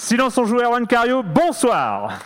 Silence 0.00 0.38
on 0.38 0.46
joue 0.46 0.60
Erwan 0.60 0.86
Cario, 0.86 1.24
bonsoir 1.24 2.20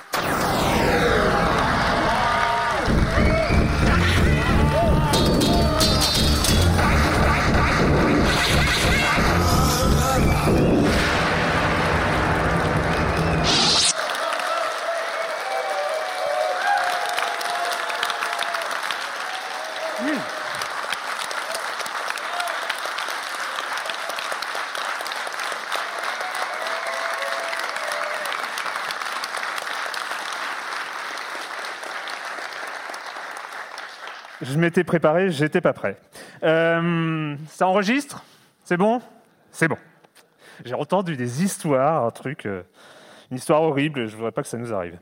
Je 34.42 34.58
m'étais 34.58 34.82
préparé, 34.82 35.30
j'étais 35.30 35.60
pas 35.60 35.72
prêt. 35.72 35.96
Euh, 36.42 37.36
ça 37.46 37.68
enregistre? 37.68 38.24
C'est 38.64 38.76
bon? 38.76 39.00
C'est 39.52 39.68
bon. 39.68 39.76
J'ai 40.64 40.74
entendu 40.74 41.16
des 41.16 41.44
histoires, 41.44 42.04
un 42.04 42.10
truc, 42.10 42.46
euh, 42.46 42.64
une 43.30 43.36
histoire 43.36 43.62
horrible, 43.62 44.08
je 44.08 44.16
voudrais 44.16 44.32
pas 44.32 44.42
que 44.42 44.48
ça 44.48 44.58
nous 44.58 44.74
arrive. 44.74 44.98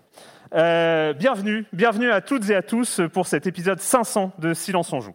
Euh, 0.55 1.15
bienvenue, 1.15 1.65
bienvenue 1.73 2.11
à 2.11 2.21
toutes 2.21 2.51
et 2.51 2.55
à 2.55 2.61
tous 2.61 3.01
pour 3.15 3.27
cet 3.27 3.47
épisode 3.47 3.81
500 3.81 4.33
de 4.39 4.53
Silence 4.53 4.93
on 4.93 5.01
joue. 5.01 5.15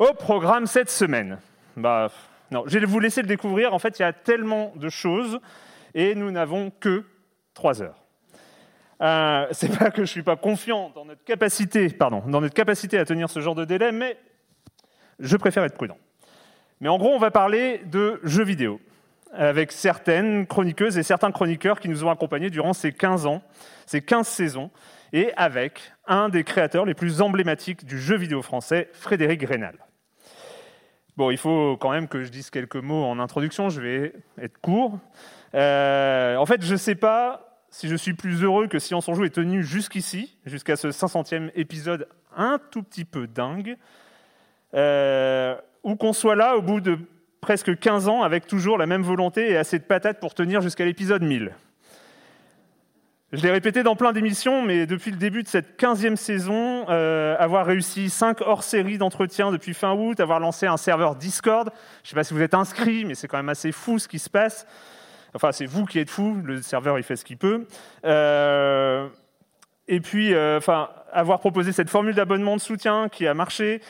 Au 0.00 0.14
programme 0.14 0.66
cette 0.66 0.90
semaine, 0.90 1.38
bah, 1.76 2.08
non, 2.50 2.64
je 2.66 2.76
vais 2.76 2.86
vous 2.86 2.98
laisser 2.98 3.22
le 3.22 3.28
découvrir. 3.28 3.72
En 3.72 3.78
fait, 3.78 4.00
il 4.00 4.02
y 4.02 4.04
a 4.04 4.12
tellement 4.12 4.72
de 4.74 4.88
choses 4.88 5.38
et 5.94 6.16
nous 6.16 6.32
n'avons 6.32 6.70
que 6.70 7.04
trois 7.54 7.82
heures. 7.82 8.07
Euh, 9.00 9.46
c'est 9.52 9.76
pas 9.76 9.90
que 9.90 10.04
je 10.04 10.10
suis 10.10 10.22
pas 10.22 10.36
confiant 10.36 10.90
dans 10.94 11.04
notre 11.04 11.22
capacité, 11.24 11.88
pardon, 11.90 12.22
dans 12.26 12.40
notre 12.40 12.54
capacité 12.54 12.98
à 12.98 13.04
tenir 13.04 13.30
ce 13.30 13.40
genre 13.40 13.54
de 13.54 13.64
délai, 13.64 13.92
mais 13.92 14.18
je 15.20 15.36
préfère 15.36 15.64
être 15.64 15.76
prudent. 15.76 15.98
Mais 16.80 16.88
en 16.88 16.98
gros, 16.98 17.10
on 17.10 17.18
va 17.18 17.30
parler 17.30 17.80
de 17.86 18.20
jeux 18.24 18.44
vidéo 18.44 18.80
avec 19.32 19.72
certaines 19.72 20.46
chroniqueuses 20.46 20.96
et 20.96 21.02
certains 21.02 21.30
chroniqueurs 21.32 21.80
qui 21.80 21.88
nous 21.88 22.04
ont 22.04 22.10
accompagnés 22.10 22.50
durant 22.50 22.72
ces 22.72 22.92
15 22.92 23.26
ans, 23.26 23.42
ces 23.86 24.00
15 24.00 24.26
saisons, 24.26 24.70
et 25.12 25.32
avec 25.36 25.92
un 26.06 26.28
des 26.28 26.44
créateurs 26.44 26.84
les 26.84 26.94
plus 26.94 27.20
emblématiques 27.20 27.84
du 27.84 27.98
jeu 27.98 28.16
vidéo 28.16 28.42
français, 28.42 28.88
Frédéric 28.92 29.42
Rénal. 29.42 29.76
Bon, 31.16 31.30
il 31.30 31.36
faut 31.36 31.76
quand 31.76 31.90
même 31.90 32.08
que 32.08 32.22
je 32.22 32.30
dise 32.30 32.48
quelques 32.50 32.76
mots 32.76 33.04
en 33.04 33.18
introduction, 33.18 33.70
je 33.70 33.80
vais 33.80 34.12
être 34.40 34.58
court. 34.60 34.98
Euh, 35.54 36.36
en 36.36 36.46
fait, 36.46 36.62
je 36.62 36.72
ne 36.72 36.78
sais 36.78 36.94
pas 36.94 37.47
si 37.70 37.88
je 37.88 37.96
suis 37.96 38.14
plus 38.14 38.42
heureux 38.42 38.66
que 38.66 38.78
si 38.78 38.94
on 38.94 39.00
s'en 39.00 39.14
joue 39.14 39.24
est 39.24 39.34
tenu 39.34 39.62
jusqu'ici, 39.62 40.36
jusqu'à 40.46 40.76
ce 40.76 40.88
500e 40.88 41.50
épisode 41.54 42.08
un 42.36 42.58
tout 42.70 42.82
petit 42.82 43.04
peu 43.04 43.26
dingue, 43.26 43.76
euh, 44.74 45.56
ou 45.82 45.96
qu'on 45.96 46.12
soit 46.12 46.36
là 46.36 46.56
au 46.56 46.62
bout 46.62 46.80
de 46.80 46.98
presque 47.40 47.78
15 47.78 48.08
ans 48.08 48.22
avec 48.22 48.46
toujours 48.46 48.78
la 48.78 48.86
même 48.86 49.02
volonté 49.02 49.50
et 49.50 49.56
assez 49.56 49.78
de 49.78 49.84
patates 49.84 50.20
pour 50.20 50.34
tenir 50.34 50.60
jusqu'à 50.60 50.84
l'épisode 50.84 51.22
1000. 51.22 51.52
Je 53.30 53.42
l'ai 53.42 53.50
répété 53.50 53.82
dans 53.82 53.94
plein 53.94 54.12
d'émissions, 54.12 54.62
mais 54.62 54.86
depuis 54.86 55.10
le 55.10 55.18
début 55.18 55.42
de 55.42 55.48
cette 55.48 55.78
15e 55.78 56.16
saison, 56.16 56.86
euh, 56.88 57.36
avoir 57.38 57.66
réussi 57.66 58.08
5 58.08 58.40
hors-séries 58.40 58.96
d'entretien 58.96 59.52
depuis 59.52 59.74
fin 59.74 59.92
août, 59.92 60.18
avoir 60.18 60.40
lancé 60.40 60.66
un 60.66 60.78
serveur 60.78 61.14
Discord, 61.14 61.70
je 62.02 62.06
ne 62.06 62.08
sais 62.08 62.14
pas 62.14 62.24
si 62.24 62.32
vous 62.32 62.40
êtes 62.40 62.54
inscrit, 62.54 63.04
mais 63.04 63.14
c'est 63.14 63.28
quand 63.28 63.36
même 63.36 63.50
assez 63.50 63.70
fou 63.70 63.98
ce 63.98 64.08
qui 64.08 64.18
se 64.18 64.30
passe. 64.30 64.66
Enfin, 65.34 65.52
c'est 65.52 65.66
vous 65.66 65.84
qui 65.84 65.98
êtes 65.98 66.10
fou, 66.10 66.40
le 66.44 66.62
serveur 66.62 66.98
il 66.98 67.02
fait 67.02 67.16
ce 67.16 67.24
qu'il 67.24 67.36
peut. 67.36 67.66
Euh, 68.04 69.08
et 69.86 70.00
puis, 70.00 70.34
euh, 70.34 70.60
avoir 71.12 71.40
proposé 71.40 71.72
cette 71.72 71.90
formule 71.90 72.14
d'abonnement 72.14 72.56
de 72.56 72.60
soutien 72.60 73.08
qui 73.08 73.26
a 73.26 73.34
marché. 73.34 73.80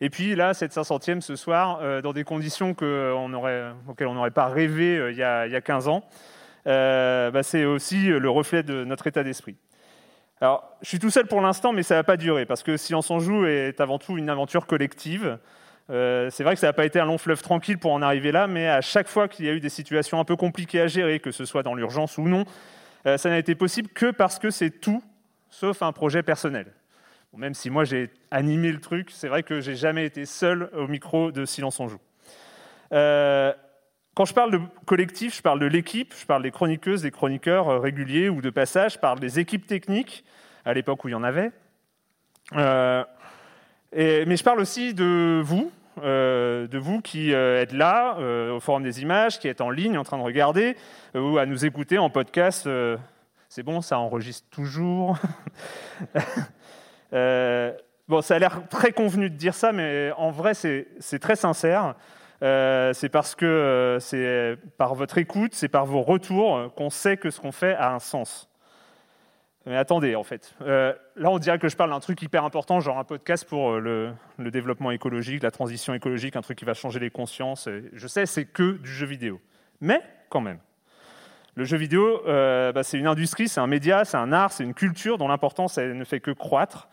Et 0.00 0.10
puis 0.10 0.34
là, 0.34 0.54
cette 0.54 0.72
500e 0.72 1.20
ce 1.20 1.36
soir, 1.36 1.78
euh, 1.82 2.00
dans 2.00 2.12
des 2.12 2.24
conditions 2.24 2.70
auxquelles 2.70 3.12
on 3.14 3.28
n'aurait 3.28 4.30
pas 4.30 4.48
rêvé 4.48 5.10
il 5.10 5.16
y, 5.16 5.22
a, 5.22 5.46
il, 5.46 5.52
y 5.52 5.56
a, 5.56 5.60
15 5.60 5.88
ans, 5.88 6.02
bah, 6.64 7.42
c'est 7.42 7.64
aussi 7.64 8.06
le 8.06 8.30
reflet 8.30 8.62
de 8.62 8.84
notre 8.84 9.06
état 9.06 9.22
d'esprit. 9.22 9.56
Alors, 10.40 10.76
je 10.82 10.88
suis 10.88 10.98
tout 10.98 11.10
seul 11.10 11.28
pour 11.28 11.40
l'instant, 11.40 11.72
mais 11.72 11.84
ça 11.84 11.94
ne 11.94 12.00
va 12.00 12.04
pas 12.04 12.16
durer, 12.16 12.46
parce 12.46 12.64
que 12.64 12.76
Si 12.76 12.94
on 12.96 13.02
s'en 13.02 13.20
joue 13.20 13.46
est 13.46 13.80
avant 13.80 13.98
tout 13.98 14.18
une 14.18 14.28
aventure 14.28 14.66
collective. 14.66 15.38
Euh, 15.90 16.30
c'est 16.30 16.44
vrai 16.44 16.54
que 16.54 16.60
ça 16.60 16.68
n'a 16.68 16.72
pas 16.72 16.84
été 16.84 17.00
un 17.00 17.04
long 17.04 17.18
fleuve 17.18 17.42
tranquille 17.42 17.78
pour 17.78 17.92
en 17.92 18.02
arriver 18.02 18.32
là, 18.32 18.46
mais 18.46 18.68
à 18.68 18.80
chaque 18.80 19.08
fois 19.08 19.28
qu'il 19.28 19.46
y 19.46 19.48
a 19.48 19.52
eu 19.52 19.60
des 19.60 19.68
situations 19.68 20.20
un 20.20 20.24
peu 20.24 20.36
compliquées 20.36 20.80
à 20.80 20.86
gérer, 20.86 21.20
que 21.20 21.30
ce 21.30 21.44
soit 21.44 21.62
dans 21.62 21.74
l'urgence 21.74 22.18
ou 22.18 22.22
non, 22.22 22.44
euh, 23.06 23.16
ça 23.16 23.30
n'a 23.30 23.38
été 23.38 23.54
possible 23.54 23.88
que 23.88 24.10
parce 24.10 24.38
que 24.38 24.50
c'est 24.50 24.70
tout 24.70 25.02
sauf 25.50 25.82
un 25.82 25.92
projet 25.92 26.22
personnel. 26.22 26.66
même 27.36 27.54
si 27.54 27.70
moi 27.70 27.84
j'ai 27.84 28.10
animé 28.30 28.72
le 28.72 28.80
truc, 28.80 29.10
c'est 29.10 29.28
vrai 29.28 29.42
que 29.42 29.60
j'ai 29.60 29.74
jamais 29.74 30.06
été 30.06 30.24
seul 30.24 30.70
au 30.74 30.86
micro 30.86 31.32
de 31.32 31.44
Silence 31.44 31.80
on 31.80 31.88
joue. 31.88 32.00
Euh, 32.92 33.52
quand 34.14 34.24
je 34.24 34.34
parle 34.34 34.52
de 34.52 34.60
collectif, 34.86 35.36
je 35.36 35.42
parle 35.42 35.58
de 35.58 35.66
l'équipe, 35.66 36.14
je 36.18 36.26
parle 36.26 36.42
des 36.42 36.50
chroniqueuses, 36.50 37.02
des 37.02 37.10
chroniqueurs 37.10 37.80
réguliers 37.80 38.28
ou 38.28 38.40
de 38.42 38.50
passage, 38.50 38.94
je 38.94 38.98
parle 38.98 39.18
des 39.18 39.38
équipes 39.38 39.66
techniques, 39.66 40.24
à 40.64 40.74
l'époque 40.74 41.04
où 41.04 41.08
il 41.08 41.12
y 41.12 41.14
en 41.14 41.24
avait. 41.24 41.50
Mais 43.94 44.36
je 44.36 44.44
parle 44.44 44.60
aussi 44.60 44.94
de 44.94 45.40
vous, 45.44 45.70
euh, 46.02 46.66
de 46.68 46.78
vous 46.78 47.02
qui 47.02 47.34
euh, 47.34 47.60
êtes 47.60 47.72
là, 47.72 48.16
euh, 48.18 48.56
au 48.56 48.60
Forum 48.60 48.82
des 48.82 49.02
images, 49.02 49.38
qui 49.38 49.46
êtes 49.46 49.60
en 49.60 49.68
ligne 49.68 49.98
en 49.98 50.04
train 50.04 50.16
de 50.16 50.22
regarder, 50.22 50.76
ou 51.14 51.36
à 51.36 51.44
nous 51.44 51.66
écouter 51.66 51.98
en 51.98 52.08
podcast. 52.08 52.68
c'est 53.48 53.62
bon, 53.62 53.82
ça 53.82 53.98
enregistre 53.98 54.48
toujours. 54.50 55.18
bon, 57.12 58.22
ça 58.22 58.36
a 58.36 58.38
l'air 58.38 58.62
très 58.70 58.92
convenu 58.92 59.28
de 59.28 59.36
dire 59.36 59.54
ça, 59.54 59.72
mais 59.72 60.10
en 60.16 60.30
vrai, 60.30 60.54
c'est 60.54 61.18
très 61.20 61.36
sincère. 61.36 61.94
c'est 62.40 63.10
parce 63.10 63.34
que 63.34 63.98
c'est 64.00 64.56
par 64.78 64.94
votre 64.94 65.18
écoute, 65.18 65.54
c'est 65.54 65.68
par 65.68 65.84
vos 65.84 66.00
retours 66.00 66.72
qu'on 66.74 66.90
sait 66.90 67.18
que 67.18 67.28
ce 67.30 67.40
qu'on 67.40 67.52
fait 67.52 67.74
a 67.74 67.92
un 67.92 67.98
sens. 67.98 68.48
Mais 69.66 69.76
attendez, 69.76 70.16
en 70.16 70.24
fait. 70.24 70.54
Euh, 70.62 70.92
là, 71.14 71.30
on 71.30 71.38
dirait 71.38 71.58
que 71.58 71.68
je 71.68 71.76
parle 71.76 71.90
d'un 71.90 72.00
truc 72.00 72.20
hyper 72.22 72.44
important, 72.44 72.80
genre 72.80 72.98
un 72.98 73.04
podcast 73.04 73.44
pour 73.48 73.72
euh, 73.72 74.12
le, 74.38 74.50
développement 74.50 74.90
écologique, 74.90 75.42
la 75.42 75.52
transition 75.52 75.94
écologique, 75.94 76.34
un 76.34 76.42
truc 76.42 76.58
qui 76.58 76.64
va 76.64 76.74
changer 76.74 76.98
les 76.98 77.10
consciences. 77.10 77.68
je 77.92 78.06
sais, 78.06 78.26
c'est 78.26 78.44
que 78.44 78.72
du 78.78 78.90
jeu 78.90 79.06
vidéo. 79.06 79.40
Mais, 79.80 80.00
quand 80.30 80.40
même. 80.40 80.58
Le 81.54 81.64
jeu 81.64 81.76
vidéo, 81.76 82.22
euh, 82.26 82.72
bah, 82.72 82.82
c'est 82.82 82.98
une 82.98 83.06
industrie, 83.06 83.46
c'est 83.46 83.60
un 83.60 83.66
média, 83.66 84.04
c'est 84.04 84.16
un 84.16 84.32
art, 84.32 84.52
c'est 84.52 84.64
une 84.64 84.74
culture 84.74 85.18
dont 85.18 85.28
l'importance 85.28 85.78
ne 85.78 86.04
fait 86.04 86.20
que 86.20 86.30
croître. 86.30 86.88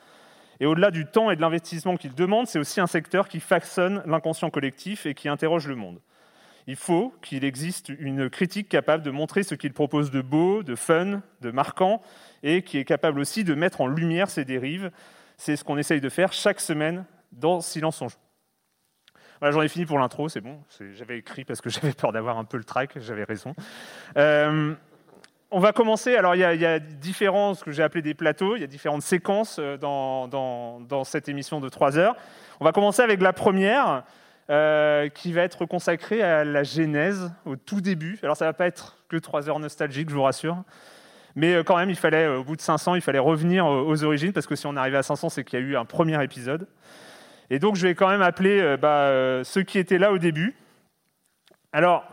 Et 0.59 0.66
au-delà 0.66 0.91
du 0.91 1.06
temps 1.06 1.31
et 1.31 1.38
de 1.38 1.41
l'investissement 1.41 1.96
qu'il 1.96 2.13
demande, 2.13 2.47
c'est 2.47 2.59
aussi 2.59 2.81
un 2.81 2.88
secteur 2.88 3.30
qui 3.30 3.40
façonne 3.40 4.03
l'inconscient 4.06 4.50
collectif 4.50 5.06
et 5.06 5.13
qui 5.13 5.30
interroge 5.30 5.68
le 5.68 5.75
monde. 5.75 6.01
Il 6.68 6.75
faut 6.75 7.13
qu'il 7.22 7.46
existe 7.46 7.90
une 7.90 8.30
critique 8.30 8.68
capable 8.68 9.01
de 9.01 9.12
montrer 9.12 9.44
ce 9.44 9.56
qu'il 9.56 9.72
propose 9.72 10.12
de 10.12 10.22
beau, 10.22 10.62
de 10.62 10.75
fun, 10.75 11.22
de 11.42 11.51
marquant, 11.51 12.01
et 12.44 12.62
qui 12.62 12.77
est 12.77 12.86
capable 12.86 13.19
aussi 13.19 13.44
de 13.44 13.53
mettre 13.53 13.81
en 13.81 13.88
lumière 13.88 14.30
ces 14.30 14.45
dérives. 14.45 14.91
C'est 15.38 15.56
ce 15.56 15.63
qu'on 15.63 15.77
essaye 15.77 16.01
de 16.01 16.09
faire 16.09 16.33
chaque 16.33 16.59
semaine 16.59 17.06
dans 17.31 17.62
Silence 17.62 18.01
en 18.01 18.09
joue. 18.09 18.18
Voilà, 19.39 19.53
j'en 19.53 19.62
ai 19.62 19.69
fini 19.69 19.86
pour 19.86 20.00
l'intro, 20.00 20.27
c'est 20.27 20.41
bon. 20.41 20.59
J'avais 20.95 21.18
écrit 21.18 21.45
parce 21.45 21.62
que 21.62 21.69
j'avais 21.69 21.94
peur 21.94 22.12
d'avoir 22.12 22.38
un 22.38 22.44
peu 22.44 22.57
le 22.57 22.63
track, 22.63 23.00
j'avais 23.00 23.24
raison. 23.24 23.56
Euh, 24.18 24.74
on 25.51 25.59
va 25.59 25.71
commencer. 25.71 26.15
Alors, 26.15 26.36
il 26.36 26.39
y, 26.39 26.65
a, 26.65 26.80
différents, 26.80 27.56
ce 27.56 27.63
que 27.63 27.71
j'ai 27.71 27.81
appelé 27.81 28.01
des 28.01 28.13
plateaux, 28.13 28.56
il 28.56 28.62
y 28.62 28.63
a 28.63 28.68
différentes 28.68 29.01
séquences 29.01 29.57
euh, 29.59 29.77
dans, 29.77 30.27
dans, 30.27 31.03
cette 31.03 31.30
émission 31.30 31.59
de 31.59 31.69
3 31.69 31.97
heures. 31.97 32.15
On 32.59 32.65
va 32.65 32.71
commencer 32.71 33.01
avec 33.01 33.21
la 33.21 33.33
première, 33.33 34.03
euh, 34.50 35.09
qui 35.09 35.31
va 35.31 35.41
être 35.41 35.65
consacrée 35.65 36.21
à 36.21 36.44
la 36.44 36.63
genèse, 36.63 37.31
au 37.45 37.56
tout 37.56 37.81
début. 37.81 38.19
Alors, 38.21 38.36
ça 38.36 38.45
ne 38.45 38.50
va 38.50 38.53
pas 38.53 38.68
être 38.68 38.97
que 39.07 39.18
3 39.18 39.50
heures 39.50 39.59
nostalgiques, 39.59 40.09
je 40.09 40.15
vous 40.15 40.24
rassure. 40.24 40.63
Mais 41.39 41.53
euh, 41.53 41.63
quand 41.63 41.77
même, 41.77 41.89
il 41.89 41.95
fallait, 41.95 42.25
euh, 42.25 42.39
au 42.39 42.44
bout 42.44 42.57
de 42.57 42.62
500, 42.62 42.95
il 42.95 43.01
fallait 43.01 43.18
revenir 43.18 43.65
euh, 43.65 43.83
aux 43.83 44.03
origines, 44.03 44.33
parce 44.33 44.45
que 44.45 44.57
si 44.57 44.68
on 44.68 44.75
arrivait 44.75 44.97
à 44.97 45.03
500, 45.03 45.30
c'est 45.30 45.45
qu'il 45.45 45.57
y 45.57 45.62
a 45.62 45.65
eu 45.65 45.77
un 45.77 45.86
premier 45.86 46.21
épisode. 46.21 46.68
Et 47.50 47.59
donc, 47.59 47.77
je 47.77 47.88
vais 47.88 47.95
quand 47.95 48.09
même 48.09 48.21
appeler 48.21 48.75
bah, 48.77 49.41
ceux 49.44 49.63
qui 49.63 49.80
étaient 49.80 49.97
là 49.97 50.12
au 50.12 50.19
début. 50.19 50.53
Alors, 51.71 52.06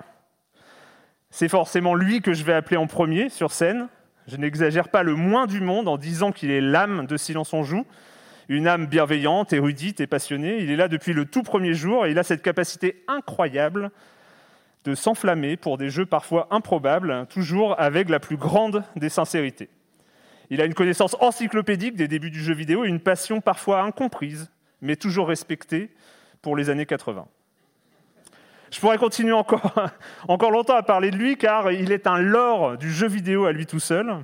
C'est 1.29 1.49
forcément 1.49 1.95
lui 1.95 2.23
que 2.23 2.33
je 2.33 2.45
vais 2.45 2.55
appeler 2.55 2.79
en 2.79 2.87
premier 2.87 3.29
sur 3.29 3.51
scène. 3.51 3.89
Je 4.29 4.37
n'exagère 4.37 4.89
pas 4.89 5.03
le 5.03 5.15
moins 5.15 5.47
du 5.47 5.61
monde 5.61 5.89
en 5.89 5.99
disant 5.99 6.33
qu'il 6.33 6.51
est 6.51 6.63
l'âme 6.63 7.07
de 7.07 7.17
Silence 7.19 7.53
on 7.53 7.65
joue, 7.65 7.85
une 8.49 8.67
âme 8.67 8.87
bienveillante, 8.87 9.53
érudite 9.53 10.01
et 10.01 10.07
passionnée. 10.07 10.63
Il 10.63 10.71
est 10.71 10.77
là 10.77 10.89
depuis 10.89 11.13
le 11.13 11.27
tout 11.27 11.43
premier 11.43 11.75
jour 11.75 12.07
et 12.07 12.13
il 12.13 12.19
a 12.19 12.23
cette 12.23 12.41
capacité 12.43 13.05
incroyable 13.07 13.91
de 14.87 14.95
s'enflammer 14.95 15.57
pour 15.57 15.79
des 15.79 15.91
jeux 15.91 16.07
parfois 16.07 16.47
improbables, 16.51 17.27
toujours 17.29 17.79
avec 17.81 18.09
la 18.09 18.21
plus 18.21 18.37
grande 18.37 18.85
des 18.95 19.09
sincérités. 19.09 19.69
Il 20.49 20.61
a 20.61 20.65
une 20.65 20.75
connaissance 20.75 21.17
encyclopédique 21.21 21.97
des 21.97 22.07
débuts 22.07 22.31
du 22.31 22.41
jeu 22.41 22.55
vidéo 22.55 22.85
et 22.85 22.89
une 22.89 23.01
passion 23.01 23.41
parfois 23.41 23.83
incomprise, 23.83 24.51
mais 24.81 24.95
toujours 24.95 25.27
respectée 25.27 25.91
pour 26.41 26.57
les 26.57 26.71
années 26.71 26.87
80. 26.87 27.27
Je 28.71 28.79
pourrais 28.79 28.99
continuer 28.99 29.33
encore, 29.33 29.75
encore 30.29 30.53
longtemps 30.53 30.77
à 30.77 30.85
parler 30.85 31.11
de 31.11 31.17
lui 31.17 31.37
car 31.37 31.73
il 31.73 31.91
est 31.91 32.07
un 32.07 32.19
lore 32.19 32.79
du 32.79 32.93
jeu 32.93 33.09
vidéo 33.09 33.47
à 33.47 33.53
lui 33.53 33.67
tout 33.67 33.81
seul. 33.81 34.23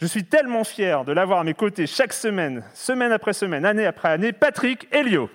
Je 0.00 0.06
suis 0.06 0.24
tellement 0.24 0.64
fier 0.64 1.04
de 1.04 1.12
l'avoir 1.12 1.40
à 1.40 1.44
mes 1.44 1.54
côtés 1.54 1.86
chaque 1.86 2.14
semaine, 2.14 2.64
semaine 2.72 3.12
après 3.12 3.34
semaine, 3.34 3.66
année 3.66 3.86
après 3.86 4.08
année, 4.08 4.32
Patrick 4.32 4.88
Helio. 4.90 5.28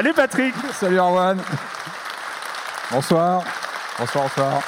Salut 0.00 0.14
Patrick 0.14 0.54
Salut 0.72 0.98
Arwan 0.98 1.38
Bonsoir 2.90 3.44
Bonsoir, 3.98 4.24
bonsoir 4.24 4.62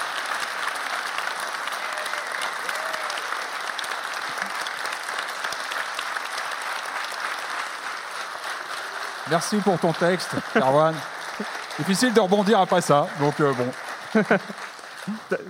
Merci 9.30 9.56
pour 9.56 9.78
ton 9.78 9.94
texte, 9.94 10.34
Erwan. 10.54 10.94
Difficile 11.78 12.12
de 12.12 12.20
rebondir 12.20 12.60
après 12.60 12.82
ça, 12.82 13.06
donc 13.18 13.40
euh, 13.40 13.54
bon. 13.54 14.24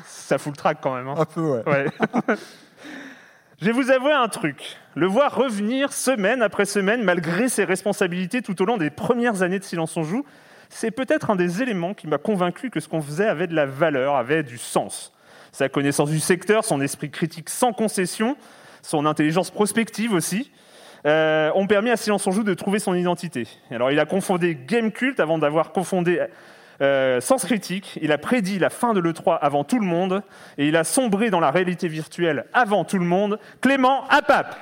Ça 0.07 0.39
fout 0.39 0.53
le 0.53 0.57
trac 0.57 0.79
quand 0.81 0.95
même. 0.95 1.09
Hein. 1.09 1.15
Un 1.19 1.25
peu, 1.25 1.41
ouais. 1.41 1.65
ouais. 1.67 1.87
Je 3.61 3.67
vais 3.67 3.73
vous 3.73 3.91
avouer 3.91 4.13
un 4.13 4.29
truc. 4.29 4.79
Le 4.95 5.07
voir 5.07 5.35
revenir 5.35 5.91
semaine 5.93 6.43
après 6.43 6.67
semaine, 6.67 7.03
malgré 7.03 7.49
ses 7.49 7.65
responsabilités 7.65 8.43
tout 8.43 8.61
au 8.61 8.67
long 8.67 8.77
des 8.77 8.91
premières 8.91 9.41
années 9.41 9.59
de 9.59 9.65
Silence 9.65 9.97
on 9.97 10.03
Joue, 10.03 10.27
c'est 10.69 10.91
peut-être 10.91 11.31
un 11.31 11.37
des 11.37 11.63
éléments 11.63 11.95
qui 11.95 12.07
m'a 12.07 12.19
convaincu 12.19 12.69
que 12.69 12.79
ce 12.79 12.89
qu'on 12.89 13.01
faisait 13.01 13.27
avait 13.27 13.47
de 13.47 13.55
la 13.55 13.65
valeur, 13.65 14.17
avait 14.17 14.43
du 14.43 14.59
sens. 14.59 15.15
Sa 15.51 15.71
connaissance 15.71 16.11
du 16.11 16.21
secteur, 16.21 16.65
son 16.65 16.83
esprit 16.83 17.11
critique 17.11 17.49
sans 17.49 17.73
concession, 17.73 18.37
son 18.83 19.07
intelligence 19.07 19.51
prospective 19.51 20.13
aussi, 20.13 20.51
euh, 21.07 21.51
ont 21.55 21.67
permis 21.67 21.91
à 21.91 21.97
Silence 21.97 22.27
on 22.27 22.31
Joue 22.31 22.45
de 22.45 22.55
trouver 22.55 22.79
son 22.79 22.95
identité. 22.95 23.49
Alors 23.71 23.91
il 23.91 23.99
a 23.99 24.05
confondé 24.05 24.55
Game 24.55 24.93
Cult 24.93 25.21
avant 25.21 25.39
d'avoir 25.39 25.73
confondé 25.73 26.21
euh, 26.83 27.21
Sens 27.21 27.45
Critique, 27.45 27.99
il 28.03 28.13
a 28.13 28.19
prédit 28.19 28.59
la 28.59 28.71
fin 28.71 28.93
de 28.93 29.01
l'E3 29.01 29.39
avant 29.41 29.65
tout 29.65 29.79
le 29.79 29.87
monde, 29.87 30.23
et 30.59 30.67
il 30.67 30.77
a 30.77 30.85
sombré 30.85 31.31
dans 31.31 31.41
la 31.41 31.51
réalité 31.51 31.89
virtuelle 31.89 32.47
avant 32.53 32.85
tout 32.85 32.99
le 32.99 33.05
monde, 33.05 33.39
Clément 33.61 34.07
Apap. 34.09 34.57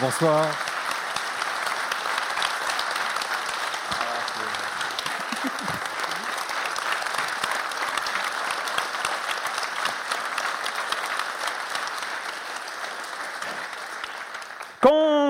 Bonsoir. 0.00 0.71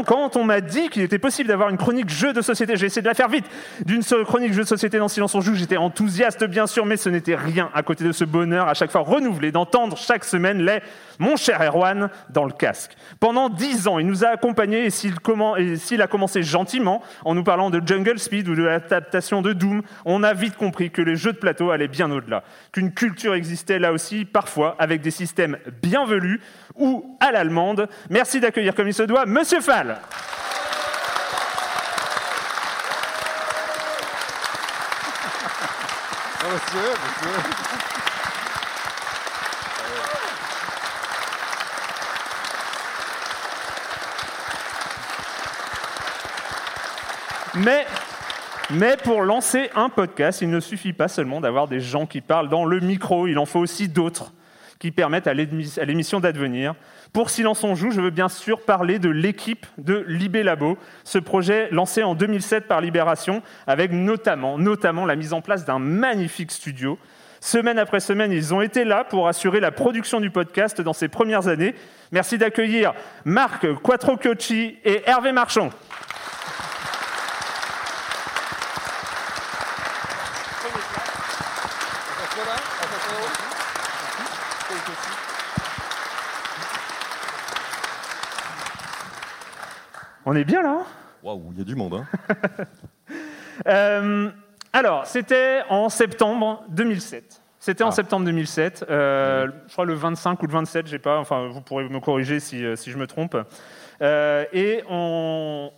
Quand 0.05 0.37
on 0.37 0.45
m'a 0.45 0.61
dit 0.61 0.89
qu'il 0.89 1.03
était 1.03 1.19
possible 1.19 1.49
d'avoir 1.49 1.69
une 1.69 1.77
chronique 1.77 2.11
jeu 2.11 2.33
de 2.33 2.41
société, 2.41 2.77
j'ai 2.77 2.87
essayé 2.87 3.03
de 3.03 3.07
la 3.07 3.15
faire 3.15 3.29
vite, 3.29 3.47
d'une 3.85 4.03
seule 4.03 4.25
chronique 4.25 4.53
jeu 4.53 4.63
de 4.63 4.69
société 4.69 4.99
dans 4.99 5.09
Silence 5.09 5.35
on 5.35 5.41
joue, 5.41 5.55
j'étais 5.55 5.77
enthousiaste 5.77 6.45
bien 6.45 6.67
sûr, 6.67 6.87
mais 6.87 6.97
ce 6.97 7.09
n'était 7.09 7.35
rien 7.35 7.71
à 7.75 7.83
côté 7.83 8.05
de 8.05 8.13
ce 8.13 8.25
bonheur 8.25 8.69
à 8.69 8.75
chaque 8.75 8.91
fois 8.91 9.03
renouvelé 9.03 9.53
d'entendre 9.53 9.97
chaque 9.97 10.25
semaine 10.25 10.65
les 10.65 10.81
«Mon 11.19 11.37
cher 11.37 11.63
Erwan» 11.63 12.11
dans 12.31 12.45
le 12.45 12.53
casque. 12.53 12.93
Pendant 13.21 13.49
dix 13.49 13.87
ans, 13.87 13.99
il 13.99 14.07
nous 14.07 14.25
a 14.25 14.29
accompagnés 14.29 14.87
et 14.87 14.91
s'il 14.91 16.03
a 16.03 16.07
commencé 16.07 16.43
gentiment 16.43 17.03
en 17.25 17.35
nous 17.35 17.45
parlant 17.45 17.71
de 17.71 17.81
Jungle 17.85 18.19
Speed 18.19 18.49
ou 18.49 18.55
de 18.55 18.63
l'adaptation 18.63 19.43
de 19.43 19.53
Doom, 19.53 19.83
on 20.05 20.23
a 20.23 20.35
vite 20.35 20.57
compris 20.57 20.91
que 20.91 21.03
les 21.03 21.17
jeux 21.17 21.33
de 21.33 21.39
plateau 21.39 21.71
allaient 21.71 21.89
bien 21.89 22.11
au-delà, 22.11 22.43
qu'une 22.73 22.93
culture 22.93 23.35
existait 23.35 23.79
là 23.79 23.93
aussi, 23.93 24.25
parfois 24.25 24.77
avec 24.79 25.01
des 25.01 25.11
systèmes 25.11 25.59
bienvenus 25.83 26.41
ou 26.75 27.17
à 27.21 27.33
l'allemande. 27.33 27.89
Merci 28.11 28.41
d'accueillir 28.41 28.75
comme 28.75 28.89
il 28.89 28.95
se 28.95 29.03
doit 29.03 29.27
Monsieur 29.27 29.61
Fall. 29.61 29.92
Mais, 47.55 47.87
mais 48.71 48.97
pour 48.97 49.23
lancer 49.23 49.71
un 49.75 49.91
podcast, 49.91 50.41
il 50.41 50.49
ne 50.49 50.59
suffit 50.59 50.95
pas 50.95 51.09
seulement 51.09 51.41
d'avoir 51.41 51.69
des 51.69 51.81
gens 51.81 52.07
qui 52.07 52.21
parlent 52.21 52.49
dans 52.49 52.65
le 52.65 52.81
micro, 52.81 53.27
il 53.27 53.39
en 53.39 53.45
faut 53.45 53.61
aussi 53.61 53.89
d'autres 53.89 54.33
qui 54.79 54.91
permettent 54.91 55.29
à 55.29 55.35
l'émission 55.35 56.19
d'advenir. 56.19 56.75
Pour 57.13 57.29
Silence 57.29 57.63
on 57.63 57.75
joue, 57.75 57.91
je 57.91 58.01
veux 58.01 58.11
bien 58.11 58.31
sûr 58.31 58.63
parler 58.63 58.99
de 58.99 59.11
l'équipe 59.11 59.67
de 59.77 60.03
Libé 60.09 60.43
Labo, 60.43 60.79
ce 61.05 61.19
projet 61.19 61.69
lancé 61.71 62.03
en 62.03 62.15
2007 62.15 62.67
par 62.67 62.81
Libération, 62.81 63.43
avec 63.67 63.93
notamment, 63.93 64.57
la 65.05 65.15
mise 65.15 65.35
en 65.35 65.43
place 65.43 65.67
d'un 65.67 65.79
magnifique 65.79 66.51
studio. 66.51 66.99
Semaine 67.43 67.79
après 67.79 68.01
semaine, 68.01 68.33
ils 68.33 68.55
ont 68.55 68.63
été 68.63 68.85
là 68.85 69.05
pour 69.05 69.29
assurer 69.29 69.61
la 69.61 69.73
production 69.73 70.21
du 70.21 70.31
podcast 70.31 70.81
dans 70.81 70.95
ces 70.95 71.09
premières 71.09 71.49
années. 71.49 71.75
Merci 72.13 72.39
d'accueillir 72.39 72.95
Marc 73.27 73.71
Quattrococci 73.83 74.79
et 74.83 75.03
Hervé 75.05 75.33
Marchand. 75.33 75.69
On 90.25 90.37
est 90.37 90.45
bien 90.45 90.63
là 90.63 90.79
hein 90.81 90.87
Waouh, 91.23 91.51
il 91.53 91.59
y 91.59 91.61
a 91.61 91.65
du 91.65 91.75
monde. 91.77 91.95
Hein 91.95 92.07
euh, 93.67 94.31
alors, 94.73 95.07
c'était 95.07 95.63
en 95.69 95.89
septembre 95.89 96.65
2007. 96.69 97.43
C'était 97.59 97.85
en 97.85 97.89
ah. 97.89 97.93
septembre 97.93 98.27
2007, 98.27 98.87
euh, 98.91 99.49
je 99.69 99.73
crois 99.73 99.85
le 99.85 99.95
25 99.95 100.43
ou 100.43 100.47
le 100.47 100.53
27, 100.53 100.89
j'ai 100.89 100.99
pas, 100.99 101.19
enfin 101.19 101.47
vous 101.47 101.61
pourrez 101.61 101.89
me 101.89 102.01
corriger 102.01 102.41
si, 102.41 102.65
euh, 102.65 102.75
si 102.75 102.91
je 102.91 102.99
me 102.99 103.07
trompe. 103.07 103.37
et 104.01 104.83
on, 104.91 105.71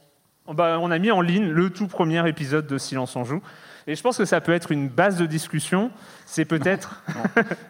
bah, 0.49 0.79
on 0.81 0.91
a 0.91 0.99
mis 0.99 1.11
en 1.11 1.21
ligne 1.21 1.51
le 1.51 1.69
tout 1.69 1.87
premier 1.87 2.27
épisode 2.27 2.67
de 2.67 2.79
Silence 2.79 3.17
en 3.17 3.25
joue. 3.25 3.43
Et 3.87 3.95
je 3.95 4.03
pense 4.03 4.17
que 4.17 4.25
ça 4.25 4.41
peut 4.41 4.53
être 4.53 4.73
une 4.73 4.89
base 4.89 5.19
de 5.19 5.27
discussion. 5.27 5.91
C'est 6.25 6.47
peut-être. 6.47 7.03